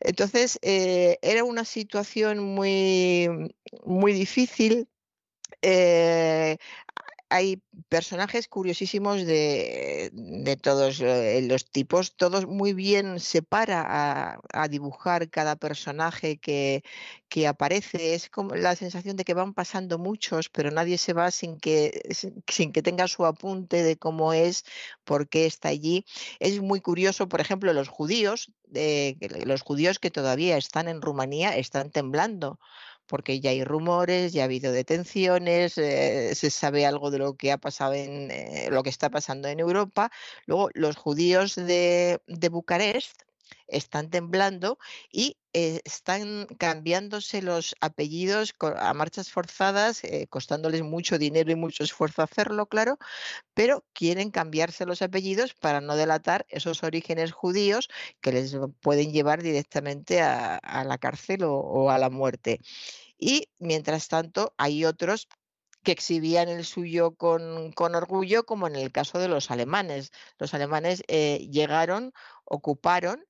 Entonces, 0.00 0.58
eh, 0.62 1.18
era 1.22 1.44
una 1.44 1.64
situación 1.64 2.38
muy, 2.38 3.28
muy 3.84 4.12
difícil. 4.12 4.88
Eh, 5.62 6.56
hay 7.28 7.60
personajes 7.88 8.48
curiosísimos 8.48 9.24
de, 9.26 10.10
de 10.12 10.56
todos 10.56 11.00
eh, 11.00 11.42
los 11.42 11.68
tipos, 11.70 12.14
todos 12.16 12.46
muy 12.46 12.72
bien 12.72 13.18
se 13.20 13.42
para 13.42 14.38
a, 14.52 14.68
dibujar 14.68 15.28
cada 15.30 15.56
personaje 15.56 16.38
que, 16.38 16.84
que 17.28 17.46
aparece. 17.48 18.14
Es 18.14 18.30
como 18.30 18.54
la 18.54 18.76
sensación 18.76 19.16
de 19.16 19.24
que 19.24 19.34
van 19.34 19.54
pasando 19.54 19.98
muchos, 19.98 20.48
pero 20.48 20.70
nadie 20.70 20.98
se 20.98 21.12
va 21.14 21.30
sin 21.30 21.58
que, 21.58 22.00
sin, 22.12 22.44
sin 22.46 22.72
que 22.72 22.82
tenga 22.82 23.08
su 23.08 23.26
apunte 23.26 23.82
de 23.82 23.96
cómo 23.96 24.32
es, 24.32 24.64
por 25.04 25.28
qué 25.28 25.46
está 25.46 25.68
allí. 25.68 26.04
Es 26.38 26.60
muy 26.60 26.80
curioso, 26.80 27.28
por 27.28 27.40
ejemplo, 27.40 27.72
los 27.72 27.88
judíos, 27.88 28.52
eh, 28.74 29.16
los 29.44 29.62
judíos 29.62 29.98
que 29.98 30.10
todavía 30.10 30.56
están 30.56 30.88
en 30.88 31.02
Rumanía 31.02 31.56
están 31.56 31.90
temblando 31.90 32.58
porque 33.06 33.40
ya 33.40 33.50
hay 33.50 33.64
rumores, 33.64 34.32
ya 34.32 34.42
ha 34.42 34.44
habido 34.46 34.72
detenciones, 34.72 35.78
eh, 35.78 36.34
se 36.34 36.50
sabe 36.50 36.86
algo 36.86 37.10
de 37.10 37.18
lo 37.18 37.34
que 37.36 37.52
ha 37.52 37.58
pasado 37.58 37.94
en 37.94 38.30
eh, 38.30 38.68
lo 38.70 38.82
que 38.82 38.90
está 38.90 39.10
pasando 39.10 39.48
en 39.48 39.60
Europa. 39.60 40.10
Luego, 40.46 40.70
los 40.74 40.96
judíos 40.96 41.54
de, 41.56 42.20
de 42.26 42.48
Bucarest 42.48 43.22
están 43.66 44.10
temblando 44.10 44.78
y 45.10 45.36
eh, 45.52 45.80
están 45.84 46.46
cambiándose 46.58 47.42
los 47.42 47.74
apellidos 47.80 48.54
a 48.60 48.94
marchas 48.94 49.30
forzadas, 49.30 50.04
eh, 50.04 50.26
costándoles 50.28 50.82
mucho 50.82 51.18
dinero 51.18 51.50
y 51.50 51.54
mucho 51.56 51.84
esfuerzo 51.84 52.22
hacerlo, 52.22 52.66
claro, 52.66 52.98
pero 53.54 53.84
quieren 53.92 54.30
cambiarse 54.30 54.86
los 54.86 55.02
apellidos 55.02 55.54
para 55.54 55.80
no 55.80 55.96
delatar 55.96 56.46
esos 56.48 56.82
orígenes 56.82 57.32
judíos 57.32 57.88
que 58.20 58.32
les 58.32 58.56
pueden 58.80 59.12
llevar 59.12 59.42
directamente 59.42 60.20
a, 60.20 60.60
la 60.84 60.98
cárcel 60.98 61.44
o 61.44 61.90
a 61.90 61.98
la 61.98 62.10
muerte. 62.10 62.60
Y 63.18 63.48
mientras 63.58 64.08
tanto, 64.08 64.54
hay 64.58 64.84
otros 64.84 65.28
que 65.86 65.92
exhibían 65.92 66.48
el 66.48 66.64
suyo 66.64 67.14
con, 67.14 67.70
con, 67.70 67.94
orgullo, 67.94 68.44
como 68.44 68.66
en 68.66 68.74
el 68.74 68.90
caso 68.90 69.20
de 69.20 69.28
los 69.28 69.52
alemanes. 69.52 70.10
Los 70.36 70.52
alemanes 70.52 71.04
eh, 71.06 71.46
llegaron, 71.48 72.12
ocuparon, 72.44 73.24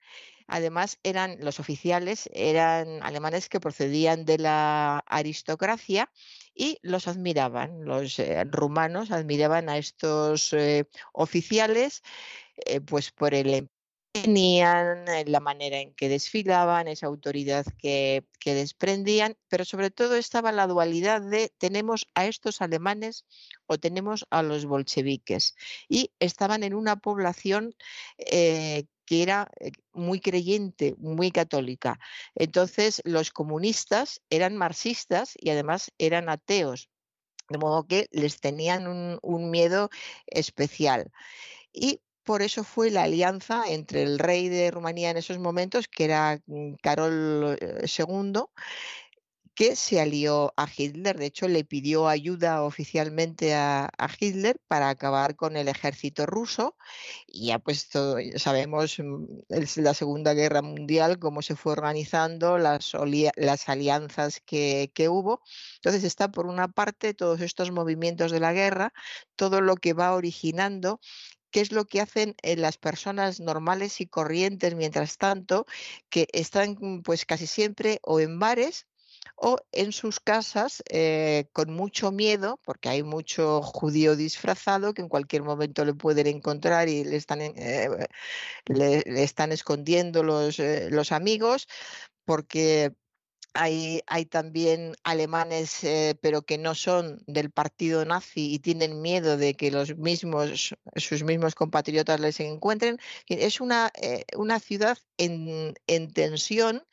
además 0.47 0.99
eran 1.03 1.37
los 1.41 1.61
oficiales, 1.61 2.31
eran 2.33 3.03
alemanes 3.03 3.51
que 3.51 3.61
procedían 3.61 4.25
de 4.25 4.39
la 4.39 5.01
aristocracia 5.07 6.11
y 6.55 6.79
los 6.81 7.09
admiraban. 7.09 7.85
Los 7.85 8.19
eh, 8.19 8.43
rumanos 8.45 9.11
admiraban 9.11 9.69
a 9.69 9.77
estos 9.77 10.55
eh, 10.55 10.89
oficiales 11.13 12.03
pues 12.87 13.11
por 13.11 13.35
el 13.35 13.69
tenían, 14.23 15.05
la 15.27 15.41
manera 15.41 15.79
en 15.79 15.95
que 15.95 16.09
desfilaban, 16.09 16.89
esa 16.89 17.07
autoridad 17.07 17.67
que, 17.79 18.25
que, 18.41 18.55
desprendían, 18.55 19.37
pero 19.49 19.65
sobre 19.65 19.91
todo 19.91 20.17
estaba 20.17 20.53
la 20.53 20.67
dualidad 20.67 21.23
de 21.23 21.53
tenemos 21.59 22.07
a 22.15 22.27
estos 22.27 22.61
alemanes 22.61 23.25
o 23.67 23.79
tenemos 23.79 24.27
a 24.31 24.43
los 24.43 24.67
bolcheviques. 24.67 25.55
Y 25.89 26.13
estaban 26.21 26.63
en 26.63 26.75
una 26.75 26.97
población 26.97 27.75
eh, 28.19 28.87
que 29.07 29.23
era 29.23 29.49
muy 29.93 30.21
creyente, 30.21 30.95
muy 30.99 31.31
católica. 31.31 31.99
Entonces 32.35 33.01
los 33.05 33.31
comunistas 33.31 34.21
eran 34.31 34.57
marxistas 34.57 35.35
y 35.39 35.51
además 35.51 35.93
eran 35.99 36.29
ateos. 36.29 36.91
De 37.49 37.59
modo 37.59 37.87
que 37.87 38.09
les 38.11 38.41
tenían 38.41 38.89
un, 38.89 39.21
un 39.23 39.51
miedo 39.51 39.89
especial. 40.27 41.13
Y 41.73 42.01
por 42.27 42.43
eso 42.43 42.65
fue 42.65 42.91
la 42.91 43.05
alianza 43.05 43.63
entre 43.69 44.03
el 44.03 44.19
rey 44.19 44.49
de 44.49 44.71
Rumanía 44.73 45.11
en 45.11 45.17
esos 45.17 45.39
momentos, 45.39 45.87
que 45.89 46.05
era 46.05 46.43
Carol 46.83 47.57
II, 47.61 48.43
que 49.55 49.77
se 49.77 50.01
alió 50.01 50.53
a 50.57 50.69
Hitler. 50.77 51.17
De 51.19 51.27
hecho, 51.27 51.49
le 51.49 51.65
pidió 51.65 52.09
ayuda 52.09 52.63
oficialmente 52.65 53.55
a, 53.55 53.89
Hitler 54.21 54.61
para 54.69 54.91
acabar 54.91 55.37
con 55.37 55.57
el 55.57 55.69
ejército 55.69 56.27
ruso. 56.27 56.77
Y 57.29 57.47
ya 57.49 57.61
pues 57.61 57.89
todo, 57.89 58.19
sabemos 58.37 58.97
la 59.77 59.95
Segunda 59.95 60.35
Guerra 60.35 60.63
Mundial, 60.63 61.19
cómo 61.21 61.43
se 61.43 61.57
fue 61.57 61.73
organizando, 61.73 62.59
las, 62.59 62.93
las 63.37 63.69
alianzas 63.69 64.41
que, 64.45 64.91
que 64.95 65.09
hubo. 65.09 65.41
Entonces 65.77 66.05
está 66.05 66.31
por 66.31 66.47
una 66.47 66.69
parte 66.69 67.15
todos 67.15 67.41
estos 67.41 67.71
movimientos 67.71 68.33
de 68.33 68.41
la 68.41 68.53
guerra, 68.53 68.93
todo 69.37 69.61
lo 69.61 69.77
que 69.77 69.95
va 69.95 70.15
originando 70.15 71.01
qué 71.57 71.63
es 71.63 71.73
lo 71.73 71.87
que 71.87 72.03
hacen 72.03 72.35
eh, 72.43 72.55
las 72.55 72.77
personas 72.77 73.41
normales 73.41 74.03
y 74.03 74.07
corrientes 74.07 74.75
mientras 74.75 75.17
tanto, 75.17 75.65
que 76.11 76.29
están 76.35 77.03
pues 77.03 77.25
casi 77.25 77.47
siempre 77.47 77.99
o 78.03 78.21
en 78.21 78.39
bares 78.39 78.87
o 79.37 79.57
en 79.73 79.93
sus 79.93 80.21
casas 80.21 80.83
eh, 80.91 81.49
con 81.55 81.73
mucho 81.73 82.13
miedo, 82.13 82.61
porque 82.63 82.91
hay 82.91 83.03
mucho 83.03 83.63
judío 83.63 84.17
disfrazado 84.17 84.93
que 84.93 85.01
en 85.01 85.09
cualquier 85.09 85.45
momento 85.45 85.87
le 85.87 85.95
pueden 85.95 86.27
encontrar 86.27 86.91
y 86.91 87.05
le 87.05 87.17
están, 87.17 87.41
eh, 87.41 87.89
le, 88.67 89.03
están 89.25 89.51
escondiendo 89.51 90.23
los, 90.23 90.59
los 90.59 91.11
amigos, 91.11 91.69
porque 92.27 92.93
hay, 93.57 94.03
hay, 94.07 94.27
también 94.27 94.95
alemanes, 95.05 95.83
eh, 95.85 96.17
pero 96.21 96.43
que 96.43 96.59
no 96.59 96.75
son 96.75 97.23
del 97.27 97.51
partido 97.51 98.05
nazi 98.05 98.55
y 98.55 98.59
tienen 98.59 99.03
miedo 99.03 99.37
de 99.37 99.55
que 99.55 99.71
los 99.71 99.97
mismos, 99.97 100.75
sus 100.97 101.23
mismos 101.23 101.55
compatriotas 101.55 102.21
les 102.21 102.41
encuentren. 102.41 102.99
Es 103.29 103.61
una, 103.61 103.91
eh, 104.01 104.25
una 104.37 104.61
ciudad 104.61 104.99
en, 105.19 105.75
en 105.87 106.13
tensión 106.13 106.85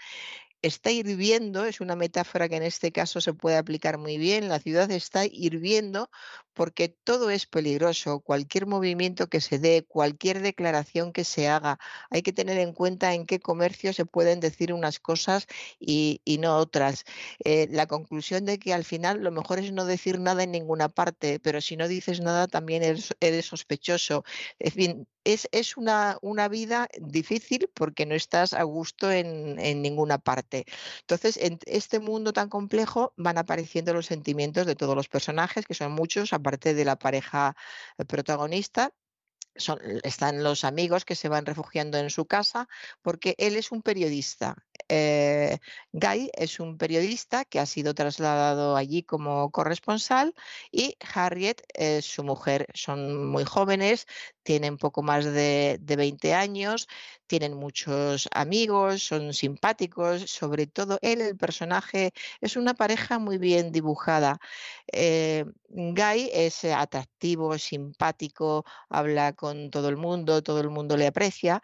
está 0.64 0.92
hirviendo, 0.92 1.66
es 1.66 1.82
una 1.82 1.96
metáfora 1.96 2.50
que 2.50 2.56
en 2.56 2.64
este 2.64 2.92
caso 2.92 3.22
se 3.22 3.34
puede 3.34 3.58
aplicar 3.58 3.98
muy 3.98 4.18
bien, 4.18 4.48
la 4.50 4.60
ciudad 4.60 4.90
está 4.92 5.26
hirviendo 5.26 6.10
porque 6.54 6.90
todo 6.90 7.30
es 7.30 7.46
peligroso, 7.46 8.22
cualquier 8.22 8.66
movimiento 8.66 9.28
que 9.28 9.42
se 9.42 9.60
dé, 9.60 9.86
cualquier 9.88 10.42
declaración 10.42 11.12
que 11.12 11.26
se 11.26 11.50
haga, 11.50 11.80
hay 12.10 12.22
que 12.22 12.34
tener 12.34 12.58
en 12.60 12.74
cuenta 12.74 13.14
en 13.14 13.26
qué 13.26 13.40
comercio 13.40 13.92
se 13.94 14.06
pueden 14.06 14.40
decir 14.40 14.74
unas 14.74 15.00
cosas 15.00 15.48
y, 15.80 16.22
no 16.40 16.58
otras. 16.58 17.06
Eh, 17.46 17.68
la 17.72 17.88
conclusión 17.88 18.46
de 18.46 18.60
que 18.60 18.74
al 18.74 18.84
final 18.84 19.22
lo 19.22 19.32
mejor 19.32 19.60
es 19.60 19.72
no 19.72 19.86
decir 19.86 20.20
nada 20.20 20.44
en 20.44 20.52
ninguna 20.52 20.90
parte, 20.90 21.40
pero 21.40 21.62
si 21.62 21.78
no 21.78 21.88
dices 21.88 22.22
nada 22.22 22.48
también 22.48 22.84
eres, 22.84 23.14
eres 23.20 23.46
sospechoso. 23.46 24.24
Es, 25.24 25.48
es 25.52 25.78
una, 25.78 26.18
una, 26.22 26.48
vida 26.48 26.88
difícil 27.00 27.70
porque 27.74 28.06
no 28.06 28.16
estás 28.16 28.54
a 28.54 28.64
gusto 28.64 29.12
en, 29.12 29.60
en, 29.60 29.82
ninguna 29.82 30.18
parte. 30.18 30.66
Entonces, 31.02 31.38
en 31.38 31.60
este 31.66 32.00
mundo 32.00 32.34
tan 32.34 32.50
complejo 32.50 33.14
van 33.18 33.38
apareciendo 33.38 33.94
los 33.94 34.06
sentimientos 34.06 34.66
de 34.66 34.76
todos 34.76 34.96
los 34.96 35.08
personajes, 35.10 35.66
que 35.66 35.74
son 35.74 35.92
muchos, 35.94 36.34
aparte 36.34 36.74
de 36.74 36.86
la 36.86 36.98
pareja 36.98 37.56
protagonista. 38.08 38.94
Son, 39.56 39.80
están 40.04 40.44
los 40.44 40.64
amigos 40.64 41.06
que 41.06 41.14
se 41.14 41.30
van 41.30 41.46
refugiando 41.46 42.00
en 42.00 42.10
su 42.10 42.26
casa 42.26 42.68
porque 43.04 43.36
él 43.38 43.56
es 43.56 43.72
un 43.72 43.84
periodista. 43.84 44.56
Eh, 44.90 45.60
Guy 45.92 46.32
es 46.34 46.60
un 46.60 46.78
periodista 46.78 47.46
que 47.46 47.60
ha 47.60 47.68
sido 47.68 47.94
trasladado 47.94 48.76
allí 48.76 49.04
como 49.04 49.52
corresponsal 49.52 50.34
y 50.72 50.98
Harriet 51.14 51.62
es 51.74 52.06
su 52.06 52.24
mujer. 52.24 52.66
Son 52.74 53.28
muy 53.28 53.44
jóvenes, 53.44 54.08
tienen 54.44 54.78
poco 54.78 55.02
más 55.02 55.26
de, 55.26 55.78
de 55.82 55.96
20 55.96 56.34
años, 56.34 56.88
tienen 57.28 57.56
muchos 57.56 58.30
amigos, 58.34 59.04
son 59.04 59.34
simpáticos, 59.34 60.30
sobre 60.30 60.68
todo 60.68 61.00
él, 61.02 61.22
el 61.22 61.38
personaje, 61.38 62.14
es 62.42 62.56
una 62.58 62.74
pareja 62.74 63.20
muy 63.20 63.38
bien 63.38 63.72
dibujada. 63.72 64.40
Eh, 64.92 65.46
Guy 65.70 66.30
es 66.34 66.66
atractivo, 66.66 67.58
simpático, 67.58 68.66
habla 68.90 69.34
con 69.34 69.72
todo 69.72 69.90
el 69.90 69.98
mundo, 69.98 70.44
todo 70.44 70.62
el 70.62 70.70
mundo 70.70 70.98
le 70.98 71.08
aprecia. 71.08 71.62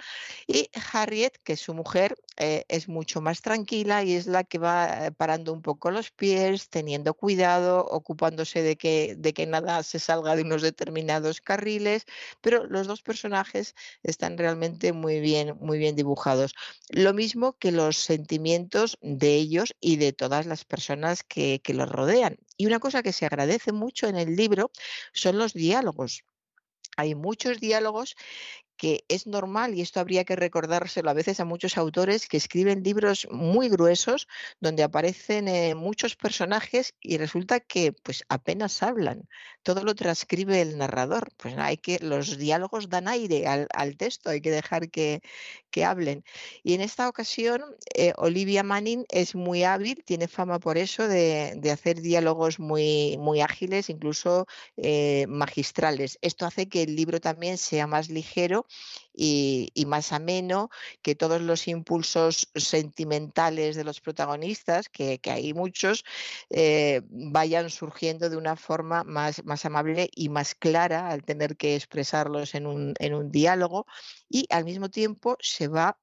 Y 0.48 0.70
Harriet, 0.92 1.38
que 1.44 1.54
es 1.54 1.60
su 1.62 1.74
mujer, 1.74 2.16
eh, 2.40 2.64
es 2.70 2.88
mucho 2.88 3.22
más 3.22 3.42
tranquila 3.42 4.04
y 4.04 4.14
es 4.16 4.26
la 4.26 4.44
que 4.46 4.58
va 4.58 5.12
parando 5.18 5.54
un 5.54 5.62
poco 5.62 5.92
los 5.92 6.12
pies, 6.12 6.70
teniendo 6.70 7.14
cuidado, 7.14 7.86
ocupándose 7.86 8.62
de 8.62 8.78
que, 8.78 9.16
de 9.18 9.34
que 9.34 9.46
nada 9.46 9.84
se 9.84 10.00
salga 10.00 10.36
de 10.36 10.44
unos 10.44 10.62
determinados 10.62 11.42
carriles, 11.42 12.06
pero 12.42 12.66
los 12.66 12.88
dos 12.88 13.02
personajes 13.02 13.76
están 14.04 14.38
realmente 14.38 14.94
muy 14.94 15.20
bien, 15.20 15.58
muy 15.60 15.78
bien 15.78 15.96
dibujados. 15.96 16.54
Lo 16.90 17.14
mismo 17.14 17.58
que 17.58 17.72
los 17.72 17.98
sentimientos 17.98 18.98
de 19.02 19.36
ellos 19.36 19.76
y 19.82 19.98
de 19.98 20.14
todas 20.14 20.46
las 20.46 20.66
personas 20.66 21.24
que, 21.24 21.60
que 21.62 21.74
los 21.74 21.90
rodean. 21.90 22.38
Y 22.58 22.68
una 22.68 22.80
cosa 22.80 23.04
que 23.04 23.14
se 23.14 23.26
agradece 23.26 23.72
mucho 23.74 24.08
en 24.08 24.16
el 24.16 24.36
libro 24.36 24.72
son 25.14 25.38
los 25.38 25.54
diálogos. 25.54 26.24
Hay 26.98 27.16
muchos 27.16 27.60
diálogos 27.60 28.16
que 28.80 29.04
es 29.10 29.28
normal, 29.28 29.76
y 29.76 29.82
esto 29.82 30.00
habría 30.00 30.24
que 30.24 30.38
recordárselo 30.38 31.10
a 31.10 31.14
veces 31.14 31.42
a 31.42 31.46
muchos 31.46 31.78
autores 31.78 32.28
que 32.30 32.38
escriben 32.38 32.82
libros 32.82 33.28
muy 33.30 33.68
gruesos 33.68 34.28
donde 34.62 34.84
aparecen 34.84 35.50
eh, 35.50 35.76
muchos 35.76 36.16
personajes 36.16 36.96
y 37.02 37.18
resulta 37.18 37.60
que 37.60 37.92
pues 37.92 38.24
apenas 38.30 38.82
hablan, 38.82 39.28
todo 39.64 39.84
lo 39.84 39.96
transcribe 39.96 40.62
el 40.62 40.78
narrador, 40.78 41.30
pues 41.36 41.58
hay 41.58 41.76
que, 41.78 42.00
los 42.00 42.38
diálogos 42.38 42.90
dan 42.90 43.10
aire 43.10 43.46
al, 43.48 43.98
texto, 43.98 44.30
hay 44.30 44.40
que 44.40 44.52
dejar 44.52 44.90
que, 44.90 45.22
que, 45.72 45.84
hablen. 45.84 46.24
Y 46.64 46.74
en 46.74 46.82
esta 46.82 47.10
ocasión, 47.10 47.62
eh, 47.96 48.14
Olivia 48.16 48.64
Manning 48.64 49.06
es 49.10 49.36
muy 49.36 49.64
hábil, 49.64 50.04
tiene 50.06 50.30
fama 50.30 50.60
por 50.60 50.78
eso 50.78 51.08
de, 51.08 51.54
de 51.58 51.72
hacer 51.72 52.00
diálogos 52.02 52.60
muy, 52.60 53.18
muy 53.18 53.42
ágiles, 53.42 53.90
incluso 53.90 54.46
eh, 54.78 55.26
magistrales. 55.28 56.18
Esto 56.22 56.46
hace 56.46 56.70
que 56.70 56.84
el 56.84 56.96
libro 56.96 57.20
también 57.20 57.58
sea 57.58 57.86
más 57.88 58.10
ligero 58.10 58.66
y, 59.14 59.72
más 59.88 60.12
ameno, 60.12 60.70
que 61.02 61.16
todos 61.16 61.42
los 61.42 61.68
impulsos 61.68 62.50
sentimentales 62.56 63.76
de 63.76 63.84
los 63.84 64.02
protagonistas, 64.02 64.90
que, 64.90 65.20
hay 65.26 65.54
muchos, 65.54 66.06
eh, 66.50 67.02
vayan 67.10 67.70
surgiendo 67.70 68.30
de 68.30 68.38
una 68.38 68.56
forma 68.56 69.04
más, 69.04 69.44
más 69.46 69.66
amable 69.66 70.10
y 70.16 70.30
más 70.30 70.56
clara 70.56 71.10
al 71.10 71.24
tener 71.24 71.58
que 71.58 71.76
expresarlos 71.76 72.56
en 72.56 72.68
un, 72.68 72.94
en 73.00 73.14
un 73.14 73.32
diálogo 73.32 73.86
y 74.30 74.48
al 74.50 74.66
mismo 74.66 74.90
tiempo 74.90 75.38
se 75.40 75.68
va 75.68 75.98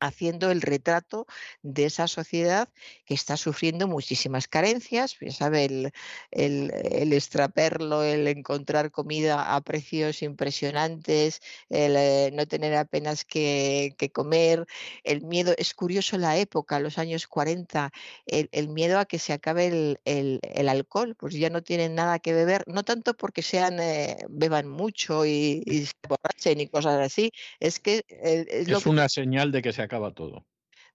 haciendo 0.00 0.50
el 0.50 0.60
retrato 0.60 1.26
de 1.62 1.86
esa 1.86 2.08
sociedad 2.08 2.68
que 3.06 3.14
está 3.14 3.36
sufriendo 3.36 3.88
muchísimas 3.88 4.48
carencias, 4.48 5.16
ya 5.20 5.32
sabe, 5.32 5.64
el, 5.64 5.92
el, 6.30 7.12
extraperlo, 7.12 8.02
el 8.02 8.26
encontrar 8.28 8.90
comida 8.90 9.54
a 9.54 9.60
precios 9.60 10.22
impresionantes, 10.22 11.40
el 11.68 11.94
eh, 11.96 12.30
no 12.32 12.46
tener 12.46 12.74
apenas 12.74 13.24
que, 13.24 13.94
comer, 14.12 14.66
el 15.02 15.22
miedo, 15.22 15.54
es 15.56 15.74
curioso 15.74 16.18
la 16.18 16.36
época, 16.36 16.80
los 16.80 16.98
años 16.98 17.26
40, 17.26 17.90
el, 18.26 18.68
miedo 18.68 18.98
a 18.98 19.06
que 19.06 19.18
se 19.18 19.32
acabe 19.32 19.98
el, 20.04 20.68
alcohol, 20.68 21.14
pues 21.18 21.34
ya 21.34 21.50
no 21.50 21.62
tienen 21.62 21.94
nada 21.94 22.18
que 22.18 22.32
beber, 22.32 22.64
no 22.66 22.82
tanto 22.84 23.14
porque 23.14 23.42
sean, 23.42 23.78
eh, 23.80 24.16
beban 24.28 24.68
mucho 24.68 25.24
y, 25.24 25.62
se 25.66 25.92
borrachen 26.08 26.60
y 26.60 26.68
cosas 26.68 27.00
así, 27.00 27.30
es 27.60 27.78
que... 27.78 28.04
Eh, 28.08 28.64
es, 28.66 28.86
una 28.86 29.08
señal 29.08 29.52
de 29.52 29.62
que 29.62 29.72
se 29.72 29.82
acaba 29.84 30.12
todo. 30.12 30.46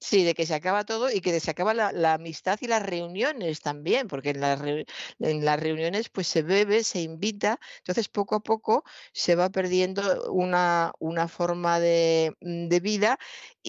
Sí, 0.01 0.23
de 0.23 0.33
que 0.33 0.45
se 0.45 0.55
acaba 0.55 0.85
todo 0.85 1.11
y 1.11 1.19
que 1.19 1.37
se 1.41 1.51
acaba 1.51 1.73
la, 1.73 2.13
amistad 2.13 2.57
y 2.61 2.67
las 2.67 2.81
reuniones 2.83 3.59
también, 3.61 4.07
porque 4.07 4.29
en 4.29 4.39
las, 4.39 5.59
reuniones 5.59 6.09
pues 6.09 6.27
se 6.27 6.41
bebe, 6.41 6.83
se 6.85 7.01
invita, 7.01 7.59
entonces 7.79 8.07
poco 8.07 8.35
a 8.35 8.39
poco 8.39 8.83
se 9.11 9.35
va 9.35 9.49
perdiendo 9.49 10.31
una, 10.31 10.93
forma 11.27 11.79
de, 11.81 12.33
de 12.39 12.79
vida 12.79 13.19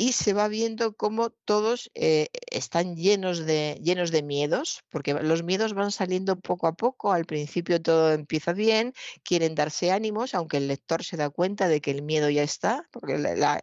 y 0.01 0.13
se 0.13 0.33
va 0.33 0.49
viendo 0.49 0.95
cómo 0.95 1.29
todos 1.29 1.91
eh, 1.95 2.29
están 2.51 2.97
llenos 2.97 3.45
de, 3.45 3.79
llenos 3.83 4.11
de 4.11 4.23
miedos, 4.23 4.83
porque 4.89 5.13
los 5.13 5.43
miedos 5.43 5.75
van 5.75 5.93
saliendo 5.93 6.41
poco 6.41 6.67
a 6.69 6.73
poco, 6.73 7.13
al 7.13 7.27
principio 7.27 7.83
todo 7.83 8.11
empieza 8.15 8.55
bien, 8.55 8.95
quieren 9.25 9.55
darse 9.55 9.93
ánimos, 9.93 10.35
aunque 10.35 10.57
el 10.57 10.69
lector 10.69 11.05
se 11.05 11.19
da 11.19 11.29
cuenta 11.29 11.69
de 11.69 11.83
que 11.83 11.91
el 11.91 12.01
miedo 12.01 12.31
ya 12.31 12.43
está, 12.43 12.89
porque 12.91 13.19
la, 13.19 13.61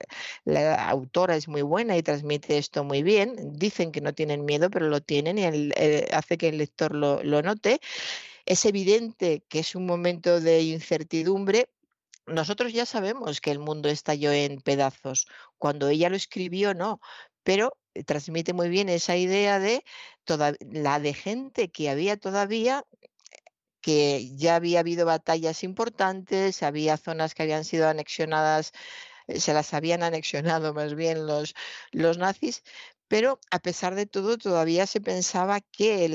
autora 0.90 1.36
es 1.36 1.48
muy 1.48 1.64
buena 1.64 1.98
y 1.98 2.04
transmite 2.04 2.60
esto 2.60 2.84
muy 2.84 3.02
bien, 3.02 3.36
dicen 3.54 3.92
que 3.92 4.02
no 4.02 4.14
tienen 4.14 4.46
miedo, 4.46 4.70
pero 4.70 4.90
lo 4.90 5.02
tienen 5.02 5.40
y 5.40 5.72
eh, 5.76 6.08
hace 6.14 6.38
que 6.38 6.50
el 6.50 6.60
lector 6.60 6.94
lo, 6.94 7.24
lo 7.24 7.42
note. 7.42 7.80
Es 8.46 8.64
evidente 8.66 9.44
que 9.50 9.60
es 9.60 9.74
un 9.74 9.88
momento 9.88 10.40
de 10.40 10.62
incertidumbre, 10.62 11.68
nosotros 12.28 12.74
ya 12.74 12.86
sabemos 12.86 13.40
que 13.40 13.52
el 13.52 13.60
mundo 13.60 13.90
estalló 13.90 14.32
en 14.34 14.60
pedazos. 14.60 15.28
Cuando 15.58 15.90
ella 15.90 16.10
lo 16.10 16.16
escribió, 16.16 16.74
no, 16.74 17.00
pero 17.44 17.78
eh, 17.94 18.04
transmite 18.04 18.54
muy 18.54 18.70
bien 18.70 18.90
esa 18.90 19.16
idea 19.18 19.60
de 19.60 19.84
toda, 20.26 20.54
la 20.60 21.00
de 21.00 21.14
gente 21.14 21.70
que 21.70 21.90
había 21.90 22.18
todavía 22.18 22.84
que 23.82 24.36
ya 24.36 24.56
había 24.56 24.82
habido 24.82 25.06
batallas 25.06 25.64
importantes, 25.64 26.64
había 26.64 26.98
zonas 26.98 27.34
que 27.34 27.44
habían 27.44 27.64
sido 27.64 27.88
anexionadas, 27.88 28.74
eh, 29.28 29.40
se 29.40 29.54
las 29.54 29.74
habían 29.74 30.04
anexionado 30.04 30.74
más 30.74 30.96
bien 30.96 31.26
los, 31.28 31.56
los 31.92 32.18
nazis, 32.18 32.64
pero 33.08 33.40
a 33.52 33.60
pesar 33.60 33.96
de 33.96 34.06
todo 34.06 34.38
todavía 34.38 34.86
se 34.88 35.02
pensaba 35.02 35.62
que 35.62 36.06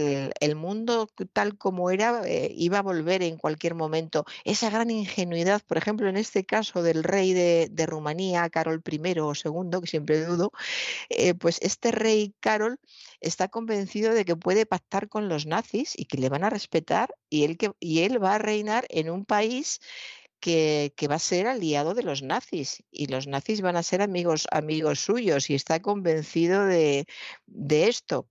el, 0.41 0.57
mundo 0.57 1.09
tal 1.33 1.57
como 1.57 1.91
era 1.91 2.23
eh, 2.27 2.53
iba 2.57 2.79
a 2.79 2.83
volver 2.83 3.23
en 3.23 3.39
cualquier 3.39 3.75
momento. 3.75 4.25
Esa 4.45 4.71
gran 4.71 4.91
ingenuidad, 4.91 5.63
por 5.67 5.79
ejemplo, 5.79 6.09
en 6.09 6.17
este 6.17 6.45
caso 6.45 6.83
del 6.83 7.03
rey 7.03 7.33
de, 7.33 7.87
Rumanía, 7.87 8.49
Carol 8.51 8.83
I 8.87 9.19
o 9.19 9.33
II, 9.35 9.81
que 9.81 9.87
siempre 9.87 10.25
dudo, 10.25 10.53
eh, 11.09 11.35
pues 11.35 11.59
este 11.63 11.91
rey 11.93 12.35
Carol 12.41 12.79
está 13.21 13.49
convencido 13.49 14.15
de 14.15 14.25
que 14.25 14.37
puede 14.37 14.67
pactar 14.67 15.09
con 15.09 15.29
los 15.29 15.47
nazis 15.47 15.95
y 15.97 16.07
que 16.07 16.19
le 16.19 16.29
van 16.29 16.45
a 16.45 16.51
respetar 16.51 17.15
y 17.29 17.45
él, 17.45 17.57
que, 17.57 17.73
y 17.81 18.01
él 18.01 18.23
va 18.23 18.35
a 18.37 18.39
reinar 18.39 18.87
en 18.91 19.11
un 19.11 19.25
país 19.25 19.81
que, 20.43 21.09
va 21.11 21.17
a 21.17 21.29
ser 21.31 21.47
aliado 21.47 21.95
de 21.95 22.03
los 22.03 22.23
nazis 22.23 22.83
y 22.91 23.07
los 23.07 23.27
nazis 23.29 23.61
van 23.63 23.77
a 23.77 23.83
ser 23.83 24.03
amigos, 24.03 24.47
amigos 24.51 25.01
suyos 25.01 25.49
y 25.51 25.55
está 25.55 25.81
convencido 25.81 26.67
de, 26.67 27.07
esto. 27.71 28.29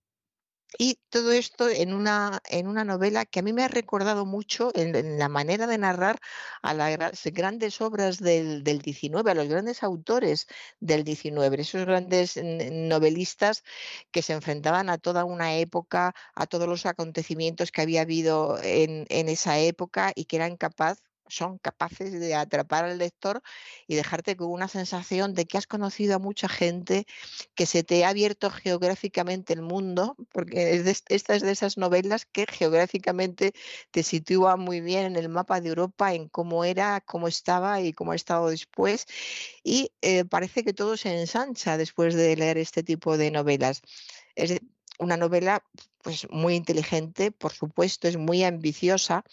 Y 0.77 0.99
todo 1.09 1.31
esto 1.33 1.69
en 1.69 1.93
una, 1.93 2.41
en 2.49 2.67
una 2.67 2.85
novela 2.85 3.25
que 3.25 3.39
a 3.39 3.43
mí 3.43 3.53
me 3.53 3.63
ha 3.63 3.67
recordado 3.67 4.25
mucho 4.25 4.71
en, 4.75 5.19
la 5.19 5.29
manera 5.29 5.67
de 5.67 5.77
narrar 5.77 6.17
a 6.61 6.73
las 6.73 7.23
grandes 7.25 7.81
obras 7.81 8.19
del, 8.19 8.63
del, 8.63 8.79
19, 8.81 9.31
a 9.31 9.35
los 9.35 9.47
grandes 9.47 9.83
autores 9.83 10.47
del 10.79 11.03
19, 11.03 11.61
esos 11.61 11.85
grandes 11.85 12.37
novelistas 12.37 13.63
que 14.11 14.21
se 14.21 14.33
enfrentaban 14.33 14.89
a 14.89 14.97
toda 14.97 15.25
una 15.25 15.55
época, 15.57 16.13
a 16.35 16.47
todos 16.47 16.67
los 16.67 16.85
acontecimientos 16.85 17.71
que 17.71 17.81
había 17.81 18.01
habido 18.01 18.57
en, 18.63 19.05
en 19.09 19.29
esa 19.29 19.59
época 19.59 20.13
y 20.15 20.25
que 20.25 20.37
eran 20.37 20.57
capaces 20.57 21.10
son 21.31 21.57
capaces 21.57 22.11
de 22.11 22.35
atrapar 22.35 22.85
al 22.85 22.97
lector 22.97 23.41
y 23.87 23.95
dejarte 23.95 24.35
con 24.35 24.51
una 24.51 24.67
sensación 24.67 25.33
de 25.33 25.45
que 25.45 25.57
has 25.57 25.67
conocido 25.67 26.15
a 26.15 26.19
mucha 26.19 26.49
gente, 26.49 27.05
que 27.55 27.65
se 27.65 27.83
te 27.83 28.05
ha 28.05 28.09
abierto 28.09 28.49
geográficamente 28.49 29.53
el 29.53 29.61
mundo, 29.61 30.15
porque 30.31 30.83
esta 31.09 31.35
es 31.35 31.41
de 31.41 31.51
esas 31.51 31.77
novelas 31.77 32.25
que 32.25 32.45
geográficamente 32.47 33.53
te 33.91 34.03
sitúa 34.03 34.57
muy 34.57 34.81
bien 34.81 35.05
en 35.05 35.15
el 35.15 35.29
mapa 35.29 35.61
de 35.61 35.69
Europa, 35.69 36.13
en 36.13 36.27
cómo 36.27 36.65
era, 36.65 37.01
cómo 37.01 37.27
estaba 37.27 37.81
y 37.81 37.93
cómo 37.93 38.11
ha 38.11 38.15
estado 38.15 38.49
después. 38.49 39.05
Y 39.63 39.91
eh, 40.01 40.25
parece 40.25 40.63
que 40.63 40.73
todo 40.73 40.97
se 40.97 41.19
ensancha 41.19 41.77
después 41.77 42.15
de 42.15 42.35
leer 42.35 42.57
este 42.57 42.83
tipo 42.83 43.17
de 43.17 43.31
novelas. 43.31 43.81
Es 44.35 44.59
una 44.99 45.17
novela 45.17 45.63
pues 46.03 46.27
muy 46.29 46.55
inteligente, 46.55 47.31
por 47.31 47.53
supuesto, 47.53 48.07
es 48.07 48.17
muy 48.17 48.43
ambiciosa 48.43 49.23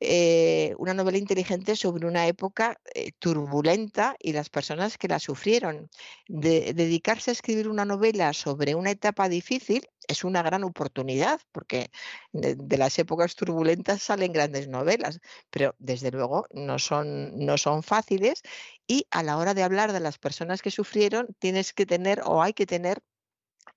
eh, 0.00 0.74
una 0.78 0.94
novela 0.94 1.18
inteligente 1.18 1.76
sobre 1.76 2.06
una 2.06 2.26
época 2.26 2.80
eh, 2.94 3.12
turbulenta 3.18 4.16
y 4.18 4.32
las 4.32 4.48
personas 4.48 4.96
que 4.98 5.08
la 5.08 5.18
sufrieron. 5.18 5.90
dedicarse 6.26 7.30
a 7.30 7.32
escribir 7.32 7.68
una 7.68 7.84
novela 7.84 8.32
sobre 8.32 8.74
una 8.74 8.90
etapa 8.90 9.28
difícil 9.28 9.86
es 10.08 10.24
una 10.24 10.42
gran 10.42 10.64
oportunidad, 10.64 11.40
porque 11.52 11.90
de, 12.32 12.56
las 12.78 12.98
épocas 12.98 13.36
turbulentas 13.36 14.02
salen 14.02 14.32
grandes 14.32 14.68
novelas, 14.68 15.20
pero 15.50 15.74
desde 15.78 16.10
luego 16.10 16.46
no 16.52 16.78
son, 16.78 17.36
no 17.38 17.58
son 17.58 17.82
fáciles 17.82 18.42
y 18.86 19.06
a 19.10 19.22
la 19.22 19.36
hora 19.36 19.54
de 19.54 19.62
hablar 19.62 19.92
de 19.92 20.00
las 20.00 20.18
personas 20.18 20.62
que 20.62 20.70
sufrieron 20.70 21.28
tienes 21.38 21.72
que 21.72 21.86
tener 21.86 22.22
o 22.24 22.42
hay 22.42 22.54
que 22.54 22.66
tener 22.66 23.02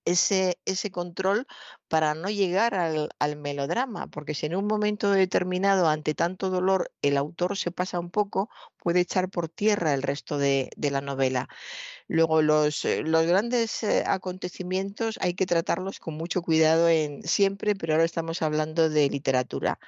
ese, 0.05 0.59
ese 0.65 0.91
control 0.91 1.47
para 1.88 2.13
no 2.15 2.30
llegar 2.30 2.75
al, 2.75 3.35
melodrama, 3.38 4.07
porque 4.07 4.33
si 4.33 4.45
en 4.47 4.55
un 4.55 4.65
momento 4.65 5.11
determinado, 5.11 5.88
ante 5.88 6.13
tanto 6.15 6.49
dolor, 6.49 6.91
el 7.01 7.17
autor 7.17 7.57
se 7.57 7.72
pasa 7.72 7.99
un 7.99 8.09
poco, 8.09 8.49
puede 8.77 9.01
echar 9.01 9.30
por 9.30 9.49
tierra 9.49 9.93
el 9.93 10.03
resto 10.03 10.38
de, 10.38 10.69
la 10.77 11.01
novela. 11.01 11.47
Luego, 12.07 12.41
los, 12.41 12.85
eh, 12.85 13.01
los 13.03 13.25
grandes 13.25 13.83
eh, 13.83 14.03
acontecimientos 14.05 15.17
hay 15.22 15.33
que 15.35 15.45
tratarlos 15.45 15.99
con 15.99 16.15
mucho 16.15 16.41
cuidado 16.41 16.89
en 16.89 17.23
siempre, 17.23 17.75
pero 17.75 17.93
ahora 17.93 18.05
estamos 18.05 18.41
hablando 18.41 18.89
de 18.89 19.09
literatura. 19.09 19.80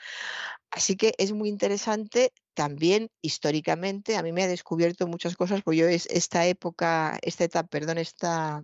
Así 0.71 0.95
que 0.97 1.13
es 1.17 1.31
muy 1.31 1.49
interesante 1.49 2.33
también 2.53 3.09
históricamente. 3.21 4.17
A 4.17 4.23
mí 4.23 4.31
me 4.31 4.43
ha 4.43 4.47
descubierto 4.47 5.07
muchas 5.07 5.35
cosas, 5.35 5.61
porque 5.63 5.77
yo 5.77 5.87
es 5.87 6.07
esta 6.07 6.45
época, 6.45 7.17
esta 7.21 7.45
etapa, 7.45 7.69
perdón, 7.69 7.97
esta 7.97 8.63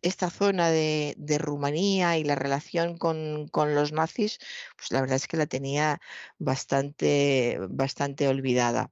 esta 0.00 0.30
zona 0.30 0.70
de, 0.70 1.14
Rumanía 1.38 2.16
y 2.18 2.24
la 2.24 2.34
relación 2.34 2.96
con, 2.98 3.50
los 3.52 3.92
nazis, 3.92 4.38
pues 4.76 4.90
la 4.92 5.00
verdad 5.00 5.16
es 5.16 5.26
que 5.26 5.36
la 5.36 5.46
tenía 5.46 6.00
bastante, 6.38 7.58
bastante 7.68 8.28
olvidada. 8.28 8.90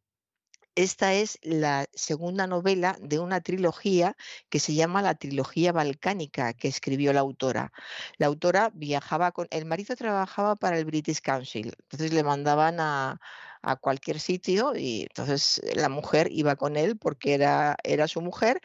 Esta 0.76 1.14
es 1.14 1.38
la 1.42 1.86
segunda 1.92 2.46
novela 2.46 2.96
de 3.00 3.18
una 3.18 3.40
trilogía 3.40 4.16
que 4.48 4.60
se 4.60 4.74
llama 4.74 5.02
la 5.02 5.14
trilogía 5.16 5.72
balcánica 5.72 6.54
que 6.54 6.68
escribió 6.68 7.12
la 7.12 7.20
autora. 7.20 7.72
La 8.18 8.26
autora 8.28 8.70
viajaba 8.72 9.32
con, 9.32 9.48
el 9.50 9.66
marido 9.66 9.96
trabajaba 9.96 10.56
para 10.56 10.78
el 10.78 10.84
British 10.84 11.20
Council, 11.20 11.74
entonces 11.82 12.12
le 12.12 12.22
mandaban 12.22 12.78
a, 12.80 13.20
a 13.62 13.76
cualquier 13.76 14.20
sitio 14.20 14.74
y 14.76 15.02
entonces 15.02 15.60
la 15.74 15.88
mujer 15.88 16.28
iba 16.30 16.56
con 16.56 16.76
él 16.76 16.96
porque 16.96 17.34
era, 17.34 17.76
era 17.84 18.08
su 18.08 18.20
mujer 18.20 18.60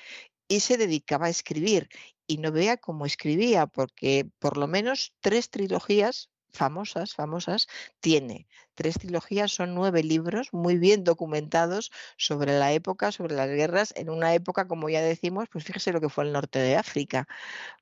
y 0.48 0.59
se 0.61 0.77
dedicaba 0.77 1.27
a 1.27 1.30
escribir. 1.30 1.90
Y 2.27 2.38
no 2.38 2.51
vea 2.51 2.77
cómo 2.77 3.06
escribía, 3.06 3.67
porque 3.67 4.27
por 4.40 4.57
lo 4.57 4.67
menos 4.67 5.14
tres 5.22 5.49
trilogías 5.49 6.30
famosas, 6.56 7.14
famosas, 7.14 7.67
tiene. 8.00 8.48
Tres 8.74 8.95
trilogías, 9.00 9.51
son 9.51 9.74
nueve 9.74 10.03
libros 10.03 10.50
muy 10.51 10.77
bien 10.77 11.03
documentados 11.03 11.92
sobre 12.17 12.58
la 12.59 12.74
época, 12.74 13.11
sobre 13.11 13.35
las 13.35 13.48
guerras, 13.48 13.93
en 13.95 14.09
una 14.09 14.34
época, 14.34 14.67
como 14.67 14.90
ya 14.90 15.01
decimos, 15.01 15.48
pues 15.51 15.64
fíjese 15.64 15.93
lo 15.93 16.01
que 16.01 16.09
fue 16.09 16.25
el 16.25 16.34
norte 16.34 16.59
de 16.59 16.75
África. 16.75 17.27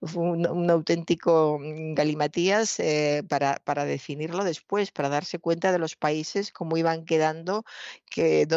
Fue 0.02 0.24
un, 0.24 0.70
auténtico 0.70 1.60
mm, 1.60 1.94
galimatías 1.96 2.80
eh, 2.80 3.24
para, 3.30 3.56
para, 3.64 3.86
definirlo 3.86 4.44
después, 4.44 4.92
para 4.92 5.10
darse 5.10 5.40
cuenta 5.40 5.72
de 5.72 5.80
los 5.80 5.96
países, 5.96 6.52
cómo 6.52 6.78
iban 6.78 7.06
quedando, 7.06 7.66
qué 8.06 8.48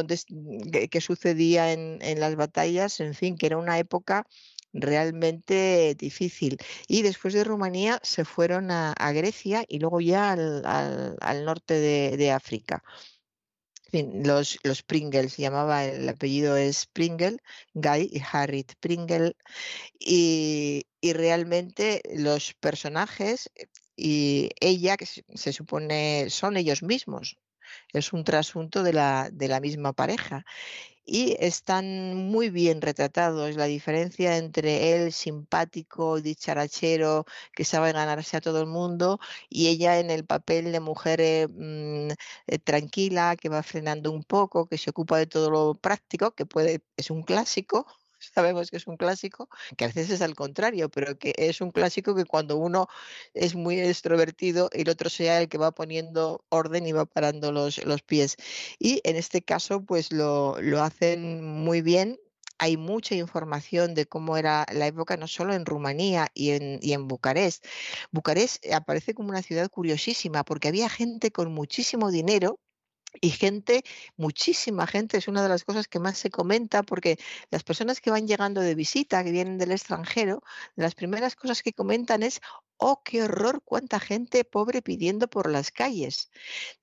sucedía 1.00 1.72
en, 1.72 1.98
en 2.02 2.20
las 2.20 2.36
batallas, 2.36 3.00
en 3.00 3.14
fin, 3.14 3.36
que 3.36 3.46
era 3.46 3.58
una 3.58 3.78
época 3.78 4.26
realmente 4.80 5.94
difícil. 5.98 6.58
Y 6.88 7.02
después 7.02 7.34
de 7.34 7.44
Rumanía 7.44 8.00
se 8.02 8.24
fueron 8.24 8.70
a, 8.70 8.94
Grecia 9.12 9.64
y 9.68 9.78
luego 9.78 10.00
ya 10.00 10.32
al, 10.32 11.44
norte 11.44 11.74
de, 11.74 12.30
África. 12.30 12.82
los, 13.92 14.58
los 14.62 14.82
Pringle, 14.82 15.28
se 15.28 15.42
llamaba, 15.42 15.84
el 15.84 16.08
apellido 16.08 16.56
es 16.56 16.86
Pringle, 16.86 17.38
Guy 17.74 18.10
y 18.12 18.20
Harriet 18.32 18.74
Pringle, 18.80 19.36
y, 19.98 20.86
realmente 21.02 22.02
los 22.16 22.54
personajes 22.54 23.48
y 23.96 24.50
ella, 24.60 24.96
que 24.96 25.06
se, 25.06 25.52
supone 25.52 26.28
son 26.30 26.56
ellos 26.56 26.82
mismos, 26.82 27.38
es 27.92 28.12
un 28.12 28.24
trasunto 28.24 28.82
de 28.82 28.92
la, 28.92 29.30
de 29.32 29.48
la 29.48 29.60
misma 29.60 29.92
pareja 29.92 30.44
y 31.06 31.36
están 31.40 32.16
muy 32.16 32.50
bien 32.50 32.82
retratados. 32.82 33.56
La 33.56 33.66
diferencia 33.66 34.36
entre 34.36 34.94
él 34.94 35.12
simpático, 35.12 36.20
dicharachero, 36.20 37.24
que 37.54 37.64
sabe 37.64 37.92
ganarse 37.92 38.36
a 38.36 38.40
todo 38.40 38.60
el 38.60 38.66
mundo, 38.66 39.20
y 39.48 39.68
ella 39.68 39.98
en 40.00 40.10
el 40.10 40.26
papel 40.26 40.72
de 40.72 40.80
mujer 40.80 41.20
eh, 41.20 41.46
mm, 41.48 42.10
eh, 42.48 42.58
tranquila, 42.58 43.36
que 43.36 43.48
va 43.48 43.62
frenando 43.62 44.10
un 44.12 44.24
poco, 44.24 44.66
que 44.68 44.78
se 44.78 44.90
ocupa 44.90 45.18
de 45.18 45.26
todo 45.26 45.50
lo 45.50 45.74
práctico, 45.74 46.32
que 46.34 46.46
puede, 46.46 46.82
es 46.96 47.10
un 47.10 47.22
clásico, 47.22 47.86
sabemos 48.34 48.70
que 48.70 48.76
es 48.76 48.86
un 48.86 48.96
clásico, 48.96 49.48
que 49.76 49.84
a 49.84 49.88
veces 49.88 50.10
es 50.10 50.22
al 50.22 50.34
contrario, 50.34 50.88
pero 50.88 51.18
que 51.18 51.34
es 51.36 51.60
un 51.60 51.70
clásico 51.70 52.14
que 52.14 52.24
cuando 52.24 52.56
uno 52.56 52.88
es 53.34 53.54
muy 53.54 53.80
extrovertido, 53.80 54.70
el 54.72 54.88
otro 54.88 55.10
sea 55.10 55.40
el 55.40 55.48
que 55.48 55.58
va 55.58 55.72
poniendo 55.72 56.44
orden 56.48 56.86
y 56.86 56.92
va 56.92 57.06
parando 57.06 57.52
los, 57.52 57.84
los 57.84 58.02
pies. 58.02 58.36
Y 58.78 59.00
en 59.04 59.16
este 59.16 59.42
caso, 59.42 59.84
pues 59.84 60.12
lo, 60.12 60.60
lo 60.60 60.82
hacen 60.82 61.44
muy 61.44 61.82
bien 61.82 62.18
hay 62.58 62.76
mucha 62.76 63.14
información 63.14 63.94
de 63.94 64.06
cómo 64.06 64.36
era 64.36 64.64
la 64.72 64.86
época, 64.86 65.16
no 65.16 65.26
solo 65.28 65.54
en 65.54 65.66
Rumanía 65.66 66.28
y 66.34 66.50
en, 66.50 66.78
y 66.82 66.92
en 66.92 67.08
Bucarest. 67.08 67.64
Bucarest 68.12 68.64
aparece 68.72 69.14
como 69.14 69.30
una 69.30 69.42
ciudad 69.42 69.70
curiosísima 69.70 70.44
porque 70.44 70.68
había 70.68 70.88
gente 70.88 71.30
con 71.30 71.52
muchísimo 71.52 72.10
dinero 72.10 72.58
y 73.20 73.30
gente, 73.30 73.82
muchísima 74.16 74.86
gente, 74.86 75.18
es 75.18 75.28
una 75.28 75.42
de 75.42 75.48
las 75.48 75.64
cosas 75.64 75.88
que 75.88 75.98
más 75.98 76.18
se 76.18 76.30
comenta 76.30 76.82
porque 76.82 77.18
las 77.50 77.62
personas 77.64 78.00
que 78.00 78.10
van 78.10 78.26
llegando 78.26 78.60
de 78.60 78.74
visita, 78.74 79.24
que 79.24 79.32
vienen 79.32 79.58
del 79.58 79.72
extranjero, 79.72 80.42
las 80.74 80.94
primeras 80.94 81.36
cosas 81.36 81.62
que 81.62 81.72
comentan 81.72 82.22
es, 82.22 82.40
oh, 82.78 83.02
qué 83.04 83.22
horror, 83.22 83.62
cuánta 83.64 84.00
gente 84.00 84.44
pobre 84.44 84.82
pidiendo 84.82 85.28
por 85.28 85.50
las 85.50 85.70
calles. 85.70 86.30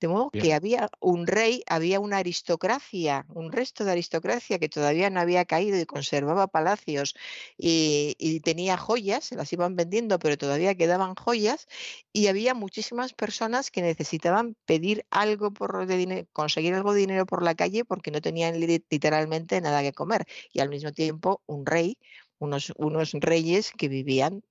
De 0.00 0.08
modo 0.08 0.30
que 0.30 0.54
había 0.54 0.90
un 1.00 1.26
rey, 1.26 1.62
había 1.66 2.00
una 2.00 2.18
aristocracia, 2.18 3.26
un 3.28 3.52
resto 3.52 3.84
de 3.84 3.92
aristocracia 3.92 4.58
que 4.58 4.68
todavía 4.68 5.10
no 5.10 5.20
había 5.20 5.44
caído 5.44 5.78
y 5.78 5.86
conservaba 5.86 6.46
palacios 6.48 7.14
y, 7.56 8.16
y 8.18 8.40
tenía 8.40 8.76
joyas, 8.76 9.24
se 9.24 9.36
las 9.36 9.52
iban 9.52 9.76
vendiendo, 9.76 10.18
pero 10.18 10.36
todavía 10.38 10.74
quedaban 10.74 11.14
joyas 11.14 11.66
y 12.12 12.26
había 12.28 12.54
muchísimas 12.54 13.12
personas 13.14 13.70
que 13.70 13.82
necesitaban 13.82 14.56
pedir 14.66 15.06
algo 15.10 15.52
por 15.52 15.86
de 15.86 15.96
dinero 15.96 16.28
conseguir 16.32 16.74
algo 16.74 16.92
de 16.92 17.00
dinero 17.00 17.26
por 17.26 17.42
la 17.42 17.54
calle 17.54 17.84
porque 17.84 18.10
no 18.10 18.20
tenían 18.20 18.58
literalmente 18.60 19.60
nada 19.60 19.82
que 19.82 19.92
comer. 19.92 20.26
Y 20.52 20.60
al 20.60 20.68
mismo 20.68 20.92
tiempo 20.92 21.42
un 21.46 21.66
rey, 21.66 21.98
unos, 22.38 22.72
unos 22.76 23.12
reyes 23.12 23.72
que 23.76 23.88
vivían 23.88 24.42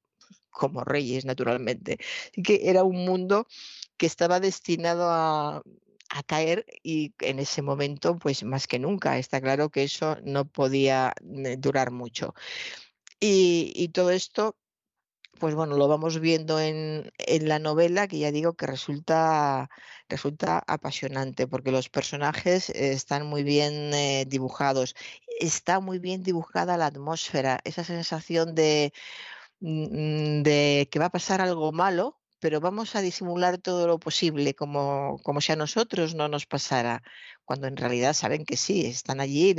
como 0.54 0.84
reyes, 0.86 1.26
naturalmente. 1.26 1.98
Así 2.32 2.42
que 2.44 2.62
era 2.70 2.84
un 2.84 3.06
mundo 3.06 3.48
que 3.98 4.06
estaba 4.06 4.40
destinado 4.40 5.10
a, 5.12 5.64
caer 6.28 6.66
y 6.84 7.14
en 7.22 7.40
ese 7.40 7.64
momento, 7.64 8.20
pues 8.20 8.44
más 8.44 8.68
que 8.68 8.78
nunca, 8.78 9.18
está 9.18 9.42
claro 9.42 9.70
que 9.70 9.84
eso 9.84 10.18
no 10.24 10.46
podía 10.46 11.14
eh, 11.46 11.58
durar 11.58 11.90
mucho. 11.92 12.36
Y, 13.20 13.90
todo 13.94 14.12
esto 14.12 14.56
pues 15.40 15.56
bueno, 15.56 15.78
lo 15.78 15.88
vamos 15.88 16.20
viendo 16.20 16.60
en, 16.60 17.12
la 17.28 17.60
novela, 17.60 18.08
que 18.08 18.20
ya 18.20 18.32
digo 18.32 18.54
que 18.54 18.68
resulta, 18.68 19.70
resulta 20.10 20.64
apasionante, 20.68 21.48
porque 21.48 21.72
los 21.72 21.90
personajes 21.90 22.70
están 22.70 23.26
muy 23.26 23.44
bien 23.44 23.94
eh, 23.94 24.26
dibujados. 24.28 24.96
Está 25.40 25.80
muy 25.80 26.00
bien 26.00 26.24
dibujada 26.24 26.78
la 26.78 26.88
atmósfera, 26.88 27.60
esa 27.66 27.84
sensación 27.84 28.56
de, 28.56 28.94
de 29.64 30.90
que 30.92 31.00
va 31.00 31.06
a 31.06 31.10
pasar 31.10 31.40
algo 31.42 31.72
malo, 31.72 32.20
pero 32.40 32.60
vamos 32.60 32.96
a 32.96 33.02
disimular 33.02 33.58
todo 33.58 33.88
lo 33.88 34.00
posible, 34.00 34.54
como, 34.54 35.18
como 35.24 35.40
si 35.40 35.54
a 35.54 35.56
nosotros 35.56 36.16
no 36.16 36.28
nos 36.28 36.46
pasara 36.46 37.02
cuando 37.46 37.68
en 37.68 37.78
realidad 37.78 38.14
saben 38.14 38.46
que 38.46 38.58
sí, 38.58 38.86
están 38.86 39.22
allí, 39.22 39.56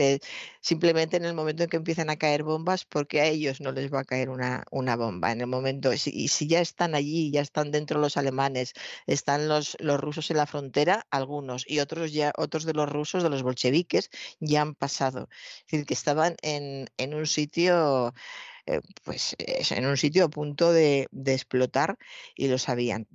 simplemente 0.60 1.16
en 1.16 1.24
el 1.24 1.34
momento 1.34 1.62
en 1.62 1.70
que 1.70 1.78
empiezan 1.78 2.10
a 2.10 2.16
caer 2.16 2.42
bombas, 2.42 2.84
porque 2.84 3.22
a 3.22 3.26
ellos 3.26 3.60
no 3.62 3.72
les 3.72 3.92
va 3.92 4.00
a 4.00 4.04
caer 4.04 4.28
una, 4.28 4.64
una 4.70 4.96
bomba. 4.96 5.32
En 5.32 5.40
el 5.40 5.46
momento, 5.46 5.92
y 5.94 5.98
si 6.28 6.46
ya 6.46 6.60
están 6.60 6.94
allí, 6.94 7.30
ya 7.30 7.40
están 7.40 7.70
dentro 7.70 7.98
los 8.00 8.18
alemanes, 8.18 8.74
están 9.06 9.48
los, 9.48 9.76
los 9.80 9.98
rusos 9.98 10.30
en 10.30 10.36
la 10.38 10.46
frontera, 10.46 11.06
algunos, 11.10 11.64
y 11.66 11.80
otros 11.80 12.12
ya, 12.12 12.32
otros 12.36 12.64
de 12.64 12.74
los 12.74 12.88
rusos, 12.90 13.22
de 13.22 13.30
los 13.30 13.42
bolcheviques, 13.42 14.10
ya 14.40 14.60
han 14.60 14.74
pasado. 14.74 15.28
Es 15.60 15.72
decir, 15.72 15.86
que 15.86 15.94
estaban 15.94 16.36
en, 16.42 16.90
en 16.98 17.14
un 17.14 17.26
sitio 17.26 18.12
eh, 18.66 18.80
pues 19.04 19.36
en 19.38 19.86
un 19.86 19.96
sitio 19.96 20.24
a 20.24 20.28
punto 20.28 20.72
de, 20.72 21.08
de, 21.10 21.34
explotar 21.34 21.98
y 22.34 22.48
lo 22.48 22.58
sabían. 22.58 23.08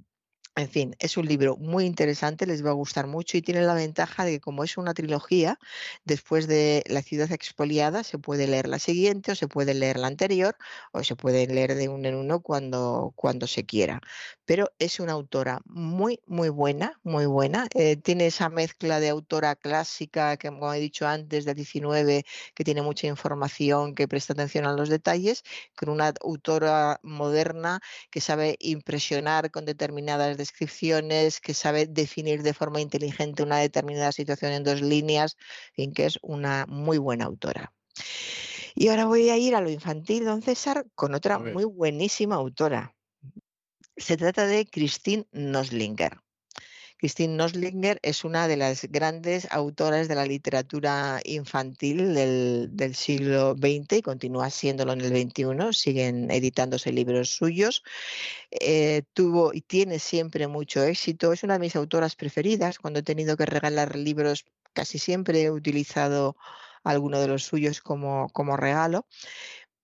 En 0.59 0.67
fin, 0.69 0.93
es 0.99 1.15
un 1.15 1.25
libro 1.25 1.55
muy 1.55 1.85
interesante, 1.85 2.45
les 2.45 2.65
va 2.65 2.71
a 2.71 2.73
gustar 2.73 3.07
mucho 3.07 3.37
y 3.37 3.41
tiene 3.41 3.61
la 3.61 3.73
ventaja 3.73 4.25
de 4.25 4.31
que 4.31 4.39
como 4.41 4.65
es 4.65 4.77
una 4.77 4.93
trilogía, 4.93 5.57
después 6.03 6.47
de 6.47 6.83
La 6.87 7.01
ciudad 7.01 7.31
expoliada 7.31 8.03
se 8.03 8.17
puede 8.17 8.45
leer 8.45 8.67
la 8.67 8.77
siguiente 8.77 9.31
o 9.31 9.35
se 9.35 9.47
puede 9.47 9.73
leer 9.73 9.97
la 9.97 10.07
anterior 10.07 10.57
o 10.91 11.01
se 11.01 11.15
puede 11.15 11.47
leer 11.47 11.75
de 11.75 11.87
uno 11.87 12.09
en 12.09 12.15
uno 12.15 12.41
cuando, 12.41 13.13
cuando 13.15 13.47
se 13.47 13.65
quiera. 13.65 14.01
Pero 14.43 14.69
es 14.79 14.99
una 14.99 15.13
autora 15.13 15.61
muy, 15.65 16.19
muy 16.25 16.49
buena, 16.49 16.99
muy 17.03 17.25
buena. 17.25 17.67
Eh, 17.73 17.95
tiene 17.95 18.25
esa 18.25 18.49
mezcla 18.49 18.99
de 18.99 19.09
autora 19.09 19.55
clásica 19.55 20.35
que, 20.35 20.49
como 20.49 20.73
he 20.73 20.79
dicho 20.81 21.07
antes, 21.07 21.45
del 21.45 21.55
19, 21.55 22.25
que 22.53 22.63
tiene 22.65 22.81
mucha 22.81 23.07
información, 23.07 23.95
que 23.95 24.09
presta 24.09 24.33
atención 24.33 24.65
a 24.65 24.73
los 24.73 24.89
detalles, 24.89 25.43
con 25.75 25.87
una 25.87 26.11
autora 26.21 26.99
moderna 27.03 27.79
que 28.11 28.19
sabe 28.19 28.57
impresionar 28.59 29.51
con 29.51 29.63
determinadas 29.65 30.37
descripciones, 30.49 31.39
que 31.39 31.53
sabe 31.53 31.85
definir 31.85 32.43
de 32.43 32.53
forma 32.53 32.81
inteligente 32.81 33.43
una 33.43 33.59
determinada 33.59 34.11
situación 34.11 34.51
en 34.51 34.63
dos 34.63 34.81
líneas, 34.81 35.37
en 35.75 35.93
que 35.93 36.05
es 36.05 36.19
una 36.21 36.65
muy 36.67 36.97
buena 36.97 37.25
autora. 37.25 37.73
Y 38.75 38.87
ahora 38.87 39.05
voy 39.05 39.29
a 39.29 39.37
ir 39.37 39.55
a 39.55 39.61
lo 39.61 39.69
infantil, 39.69 40.25
don 40.25 40.41
César, 40.41 40.85
con 40.95 41.13
otra 41.13 41.37
muy 41.39 41.65
buenísima 41.65 42.35
autora. 42.35 42.95
Se 43.97 44.15
trata 44.17 44.45
de 44.45 44.65
Christine 44.65 45.27
Noslinger. 45.31 46.19
Christine 46.99 47.37
Noslinger 47.37 47.97
es 48.01 48.25
una 48.25 48.49
de 48.49 48.57
las 48.57 48.83
grandes 48.91 49.47
autoras 49.51 50.09
de 50.09 50.15
la 50.15 50.25
literatura 50.25 51.21
infantil 51.23 52.13
del, 52.13 52.93
siglo 52.93 53.55
XX 53.55 53.99
y 53.99 54.01
continúa 54.01 54.49
siéndolo 54.49 54.91
en 54.91 55.01
el 55.01 55.29
XXI. 55.29 55.71
Siguen 55.71 56.29
editándose 56.29 56.91
libros 56.91 57.29
suyos. 57.29 57.83
Eh, 58.51 59.03
tuvo 59.13 59.53
y 59.53 59.61
tiene 59.61 59.97
siempre 59.99 60.47
mucho 60.47 60.83
éxito. 60.83 61.31
Es 61.31 61.43
una 61.43 61.53
de 61.53 61.59
mis 61.59 61.77
autoras 61.77 62.17
preferidas. 62.17 62.79
Cuando 62.79 62.99
he 62.99 63.03
tenido 63.03 63.37
que 63.37 63.45
regalar 63.45 63.95
libros, 63.95 64.45
casi 64.73 64.99
siempre 64.99 65.43
he 65.43 65.51
utilizado 65.51 66.35
alguno 66.83 67.21
de 67.21 67.29
los 67.29 67.43
suyos 67.43 67.79
como, 67.79 68.27
como 68.33 68.57
regalo 68.57 69.05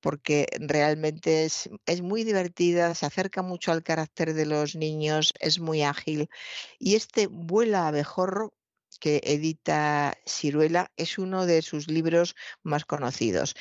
porque 0.06 0.45
realmente 0.59 1.45
es, 1.45 1.67
es, 1.88 2.03
muy 2.03 2.24
divertida, 2.24 2.93
se 2.93 3.08
acerca 3.08 3.42
mucho 3.42 3.72
al 3.72 3.82
carácter 3.82 4.35
de 4.35 4.45
los 4.45 4.75
niños, 4.75 5.34
es 5.40 5.59
muy 5.59 5.82
ágil. 5.82 6.30
Y 6.77 6.93
este 6.93 7.25
Vuela 7.25 7.88
abejorro 7.88 8.53
que 9.00 9.19
edita 9.24 10.16
Ciruela 10.27 10.92
es 10.95 11.17
uno 11.17 11.48
de 11.48 11.64
sus 11.64 11.88
libros 11.90 12.35
más 12.61 12.85
conocidos. 12.85 13.56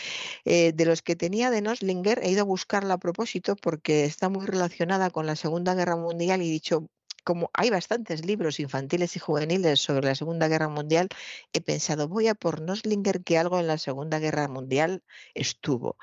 Eh, 0.44 0.72
de 0.74 0.84
los 0.84 1.00
que 1.00 1.16
tenía 1.16 1.50
de 1.50 1.62
Noslinger 1.62 2.20
he 2.22 2.30
ido 2.30 2.42
a 2.42 2.44
buscarla 2.44 2.94
a 2.94 2.98
propósito 2.98 3.56
porque 3.56 4.04
está 4.04 4.28
muy 4.28 4.44
relacionada 4.44 5.08
con 5.08 5.24
la 5.24 5.36
Segunda 5.36 5.74
Guerra 5.74 5.96
Mundial 5.96 6.42
y 6.42 6.48
he 6.48 6.52
dicho, 6.52 6.90
como 7.24 7.50
hay 7.54 7.70
bastantes 7.70 8.24
libros 8.24 8.60
infantiles 8.60 9.16
y 9.16 9.18
juveniles 9.18 9.80
sobre 9.80 10.06
la 10.06 10.14
Segunda 10.14 10.48
Guerra 10.48 10.68
Mundial, 10.68 11.08
he 11.52 11.60
pensado, 11.60 12.06
voy 12.08 12.28
a 12.28 12.34
por 12.34 12.60
Noslinger 12.60 13.24
que 13.24 13.38
algo 13.38 13.58
en 13.58 13.66
la 13.66 13.78
Segunda 13.78 14.18
Guerra 14.18 14.46
Mundial 14.48 15.02
estuvo. 15.34 15.96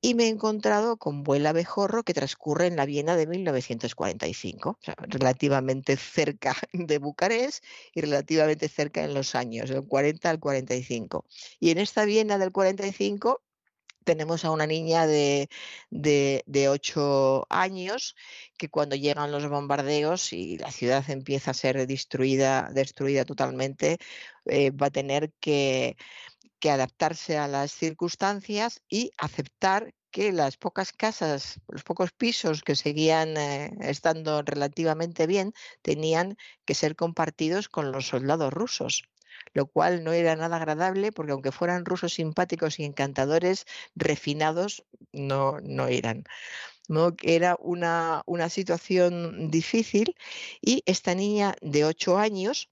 Y 0.00 0.14
me 0.14 0.24
he 0.24 0.28
encontrado 0.28 0.96
con 0.96 1.22
Vuela 1.22 1.52
Bejorro, 1.52 2.02
que 2.02 2.14
transcurre 2.14 2.66
en 2.66 2.76
la 2.76 2.86
Viena 2.86 3.16
de 3.16 3.26
1945, 3.26 4.78
relativamente 5.08 5.96
cerca 5.96 6.56
de 6.72 6.98
Bucarest 6.98 7.64
y 7.94 8.00
relativamente 8.00 8.68
cerca 8.68 9.04
en 9.04 9.14
los 9.14 9.34
años, 9.34 9.70
del 9.70 9.86
40 9.86 10.28
al 10.28 10.40
45. 10.40 11.24
Y 11.60 11.70
en 11.70 11.78
esta 11.78 12.04
Viena 12.04 12.38
del 12.38 12.52
45 12.52 13.42
tenemos 14.08 14.46
a 14.46 14.50
una 14.50 14.66
niña 14.66 15.06
de, 15.06 15.50
de, 15.90 16.68
8 16.70 17.46
años 17.50 18.16
que 18.56 18.70
cuando 18.70 18.96
llegan 18.96 19.30
los 19.30 19.46
bombardeos 19.50 20.32
y 20.32 20.56
la 20.56 20.70
ciudad 20.72 21.04
empieza 21.10 21.50
a 21.50 21.54
ser 21.54 21.86
destruida, 21.86 22.70
destruida 22.72 23.26
totalmente, 23.26 23.98
eh, 24.46 24.70
va 24.70 24.86
a 24.86 24.90
tener 24.90 25.30
que, 25.40 25.96
adaptarse 26.64 27.36
a 27.38 27.48
las 27.48 27.70
circunstancias 27.72 28.80
y 28.88 29.10
aceptar 29.18 29.94
que 30.10 30.32
las 30.32 30.56
pocas 30.56 30.92
casas, 30.92 31.60
los 31.68 31.82
pocos 31.84 32.10
pisos 32.12 32.62
que 32.62 32.76
seguían 32.76 33.36
eh, 33.36 33.70
estando 33.80 34.42
relativamente 34.42 35.26
bien, 35.26 35.52
tenían 35.82 36.36
que 36.64 36.74
ser 36.74 36.96
compartidos 36.96 37.68
con 37.68 37.92
los 37.92 38.08
soldados 38.08 38.52
rusos 38.54 39.02
lo 39.52 39.66
cual 39.66 40.04
no 40.04 40.12
era 40.12 40.36
nada 40.36 40.56
agradable 40.56 41.12
porque 41.12 41.32
aunque 41.32 41.52
fueran 41.52 41.84
rusos 41.84 42.14
simpáticos 42.14 42.78
y 42.78 42.84
encantadores, 42.84 43.66
refinados 43.94 44.84
no, 45.12 45.60
no 45.62 45.86
eran. 45.86 46.24
¿no? 46.88 47.14
Era 47.22 47.56
una, 47.60 48.22
una 48.26 48.48
situación 48.48 49.50
difícil 49.50 50.16
y 50.60 50.82
esta 50.86 51.14
niña 51.14 51.54
de 51.60 51.84
ocho 51.84 52.18
años 52.18 52.70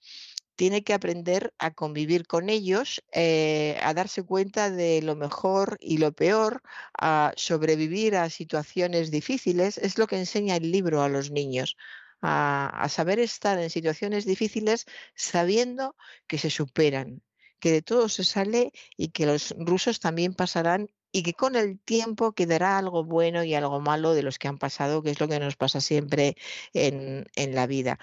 tiene 0.56 0.82
que 0.82 0.94
aprender 0.94 1.52
a 1.58 1.72
convivir 1.72 2.26
con 2.26 2.48
ellos, 2.48 3.04
eh, 3.12 3.78
a 3.82 3.92
darse 3.94 4.22
cuenta 4.22 4.70
de 4.70 5.02
lo 5.02 5.14
mejor 5.14 5.76
y 5.80 5.98
lo 5.98 6.12
peor, 6.12 6.62
a 6.98 7.32
sobrevivir 7.36 8.16
a 8.16 8.30
situaciones 8.30 9.10
difíciles. 9.10 9.76
Es 9.78 9.98
lo 9.98 10.06
que 10.06 10.18
enseña 10.18 10.56
el 10.56 10.72
libro 10.72 11.02
a 11.02 11.10
los 11.10 11.30
niños 11.30 11.76
a, 12.22 12.86
saber 12.88 13.18
estar 13.18 13.58
en 13.58 13.70
situaciones 13.70 14.24
difíciles 14.24 14.86
sabiendo 15.14 15.96
que 16.26 16.38
se 16.38 16.50
superan, 16.50 17.22
que 17.60 17.72
de 17.72 17.82
todo 17.82 18.08
se 18.08 18.24
sale 18.24 18.72
y 18.96 19.08
que 19.08 19.26
los 19.26 19.54
rusos 19.58 20.00
también 20.00 20.34
pasarán 20.34 20.88
y 21.12 21.22
que 21.22 21.32
con 21.32 21.56
el 21.56 21.80
tiempo 21.80 22.32
quedará 22.32 22.78
algo 22.78 23.04
bueno 23.04 23.44
y 23.44 23.54
algo 23.54 23.80
malo 23.80 24.14
de 24.14 24.22
los 24.22 24.38
que 24.38 24.48
han 24.48 24.58
pasado, 24.58 25.02
que 25.02 25.10
es 25.10 25.20
lo 25.20 25.28
que 25.28 25.40
nos 25.40 25.56
pasa 25.56 25.80
siempre 25.80 26.36
en, 26.74 27.26
en 27.36 27.54
la 27.54 27.66
vida. 27.66 27.98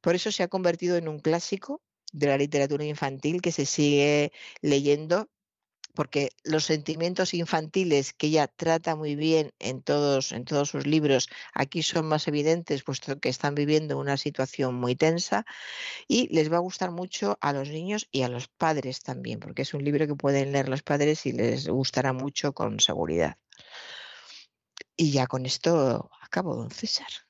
Por 0.00 0.14
eso 0.14 0.32
se 0.32 0.42
ha 0.42 0.48
convertido 0.48 0.96
en 0.96 1.08
un 1.08 1.20
clásico 1.20 1.82
de 2.12 2.26
la 2.26 2.38
literatura 2.38 2.84
infantil 2.84 3.42
que 3.42 3.52
se 3.52 3.66
sigue 3.66 4.32
leyendo 4.60 5.28
porque 5.98 6.30
los 6.44 6.64
sentimientos 6.64 7.34
infantiles 7.34 8.12
que 8.12 8.28
ella 8.28 8.46
trata 8.46 8.94
muy 8.94 9.16
bien 9.16 9.52
en 9.58 9.82
todos, 9.82 10.30
en 10.30 10.44
todos 10.44 10.68
sus 10.68 10.86
libros, 10.86 11.28
aquí 11.54 11.82
son 11.82 12.06
más 12.06 12.28
evidentes, 12.28 12.84
puesto 12.84 13.18
que 13.18 13.28
están 13.28 13.56
viviendo 13.56 13.98
una 13.98 14.16
situación 14.16 14.76
muy 14.76 14.94
tensa 14.94 15.44
y 16.06 16.32
les 16.32 16.52
va 16.52 16.58
a 16.58 16.60
gustar 16.60 16.92
mucho 16.92 17.36
a 17.40 17.52
los 17.52 17.70
niños 17.70 18.06
y 18.12 18.22
a 18.22 18.28
los 18.28 18.46
padres 18.46 19.00
también, 19.00 19.40
porque 19.40 19.62
es 19.62 19.74
un 19.74 19.82
libro 19.82 20.06
que 20.06 20.14
pueden 20.14 20.52
leer 20.52 20.68
los 20.68 20.84
padres 20.84 21.26
y 21.26 21.32
les 21.32 21.66
gustará 21.66 22.12
mucho 22.12 22.52
con 22.52 22.78
seguridad. 22.78 23.36
Y 24.96 25.10
ya 25.10 25.26
con 25.26 25.46
esto 25.46 26.08
acabo, 26.22 26.54
don 26.54 26.70
César. 26.70 27.27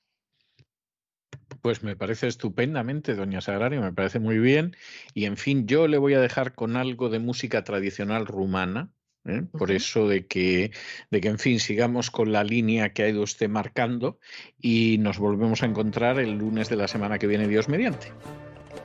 Pues 1.62 1.82
me 1.82 1.96
parece 1.96 2.26
estupendamente, 2.26 3.14
doña 3.14 3.40
Sagrario, 3.40 3.80
me 3.80 3.92
parece 3.92 4.18
muy 4.18 4.38
bien. 4.38 4.76
Y 5.14 5.24
en 5.24 5.36
fin, 5.36 5.66
yo 5.66 5.88
le 5.88 5.98
voy 5.98 6.14
a 6.14 6.20
dejar 6.20 6.54
con 6.54 6.76
algo 6.76 7.08
de 7.08 7.18
música 7.18 7.64
tradicional 7.64 8.26
rumana. 8.26 8.90
¿eh? 9.24 9.42
Por 9.52 9.70
eso 9.70 10.08
de 10.08 10.26
que, 10.26 10.72
de 11.10 11.20
que, 11.20 11.28
en 11.28 11.38
fin, 11.38 11.60
sigamos 11.60 12.10
con 12.10 12.32
la 12.32 12.44
línea 12.44 12.92
que 12.92 13.02
ha 13.02 13.08
ido 13.08 13.22
usted 13.22 13.48
marcando 13.48 14.18
y 14.58 14.96
nos 14.98 15.18
volvemos 15.18 15.62
a 15.62 15.66
encontrar 15.66 16.18
el 16.18 16.38
lunes 16.38 16.68
de 16.68 16.76
la 16.76 16.88
semana 16.88 17.18
que 17.18 17.26
viene, 17.26 17.48
Dios 17.48 17.68
mediante. 17.68 18.12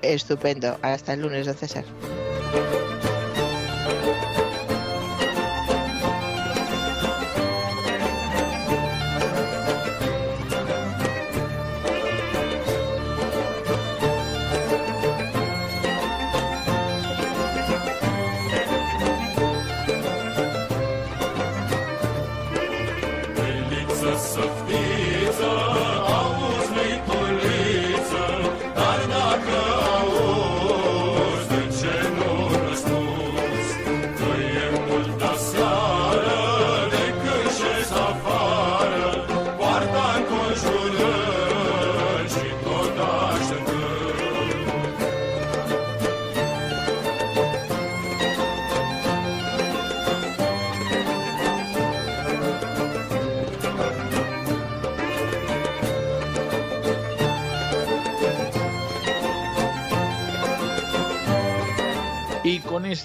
Estupendo. 0.01 0.77
Hasta 0.81 1.13
el 1.13 1.21
lunes, 1.21 1.45
don 1.45 1.55
César. 1.55 1.85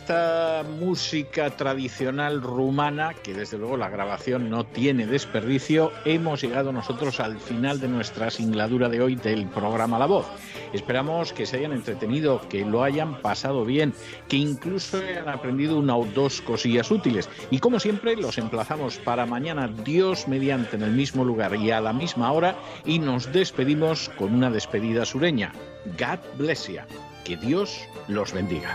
Esta 0.09 0.65
música 0.67 1.51
tradicional 1.51 2.41
rumana, 2.41 3.13
que 3.13 3.35
desde 3.35 3.59
luego 3.59 3.77
la 3.77 3.91
grabación 3.91 4.49
no 4.49 4.65
tiene 4.65 5.07
desperdicio, 5.07 5.93
hemos 6.07 6.41
llegado 6.41 6.73
nosotros 6.73 7.21
al 7.21 7.39
final 7.39 7.79
de 7.79 7.89
nuestra 7.89 8.31
singladura 8.31 8.89
de 8.89 9.03
hoy 9.03 9.17
del 9.17 9.47
programa 9.49 9.99
La 9.99 10.07
Voz. 10.07 10.25
Esperamos 10.73 11.35
que 11.35 11.45
se 11.45 11.59
hayan 11.59 11.73
entretenido, 11.73 12.41
que 12.49 12.65
lo 12.65 12.85
hayan 12.85 13.21
pasado 13.21 13.67
bien, 13.67 13.93
que 14.29 14.39
incluso 14.39 14.97
hayan 14.97 15.29
aprendido 15.29 15.79
una 15.79 15.95
o 15.95 16.07
dos 16.07 16.41
cosillas 16.41 16.91
útiles. 16.91 17.29
Y 17.51 17.59
como 17.59 17.79
siempre, 17.79 18.17
los 18.17 18.39
emplazamos 18.39 18.97
para 18.97 19.27
mañana, 19.27 19.69
Dios 19.69 20.27
mediante, 20.27 20.77
en 20.77 20.85
el 20.85 20.93
mismo 20.93 21.23
lugar 21.23 21.55
y 21.55 21.71
a 21.71 21.83
la 21.83 21.93
misma 21.93 22.33
hora, 22.33 22.57
y 22.87 22.99
nos 22.99 23.31
despedimos 23.31 24.09
con 24.17 24.33
una 24.33 24.51
despedida 24.51 25.05
sureña. 25.05 25.53
God 25.99 26.21
bless 26.39 26.67
you. 26.67 26.81
Que 27.25 27.37
Dios 27.37 27.79
los 28.09 28.33
bendiga. 28.33 28.75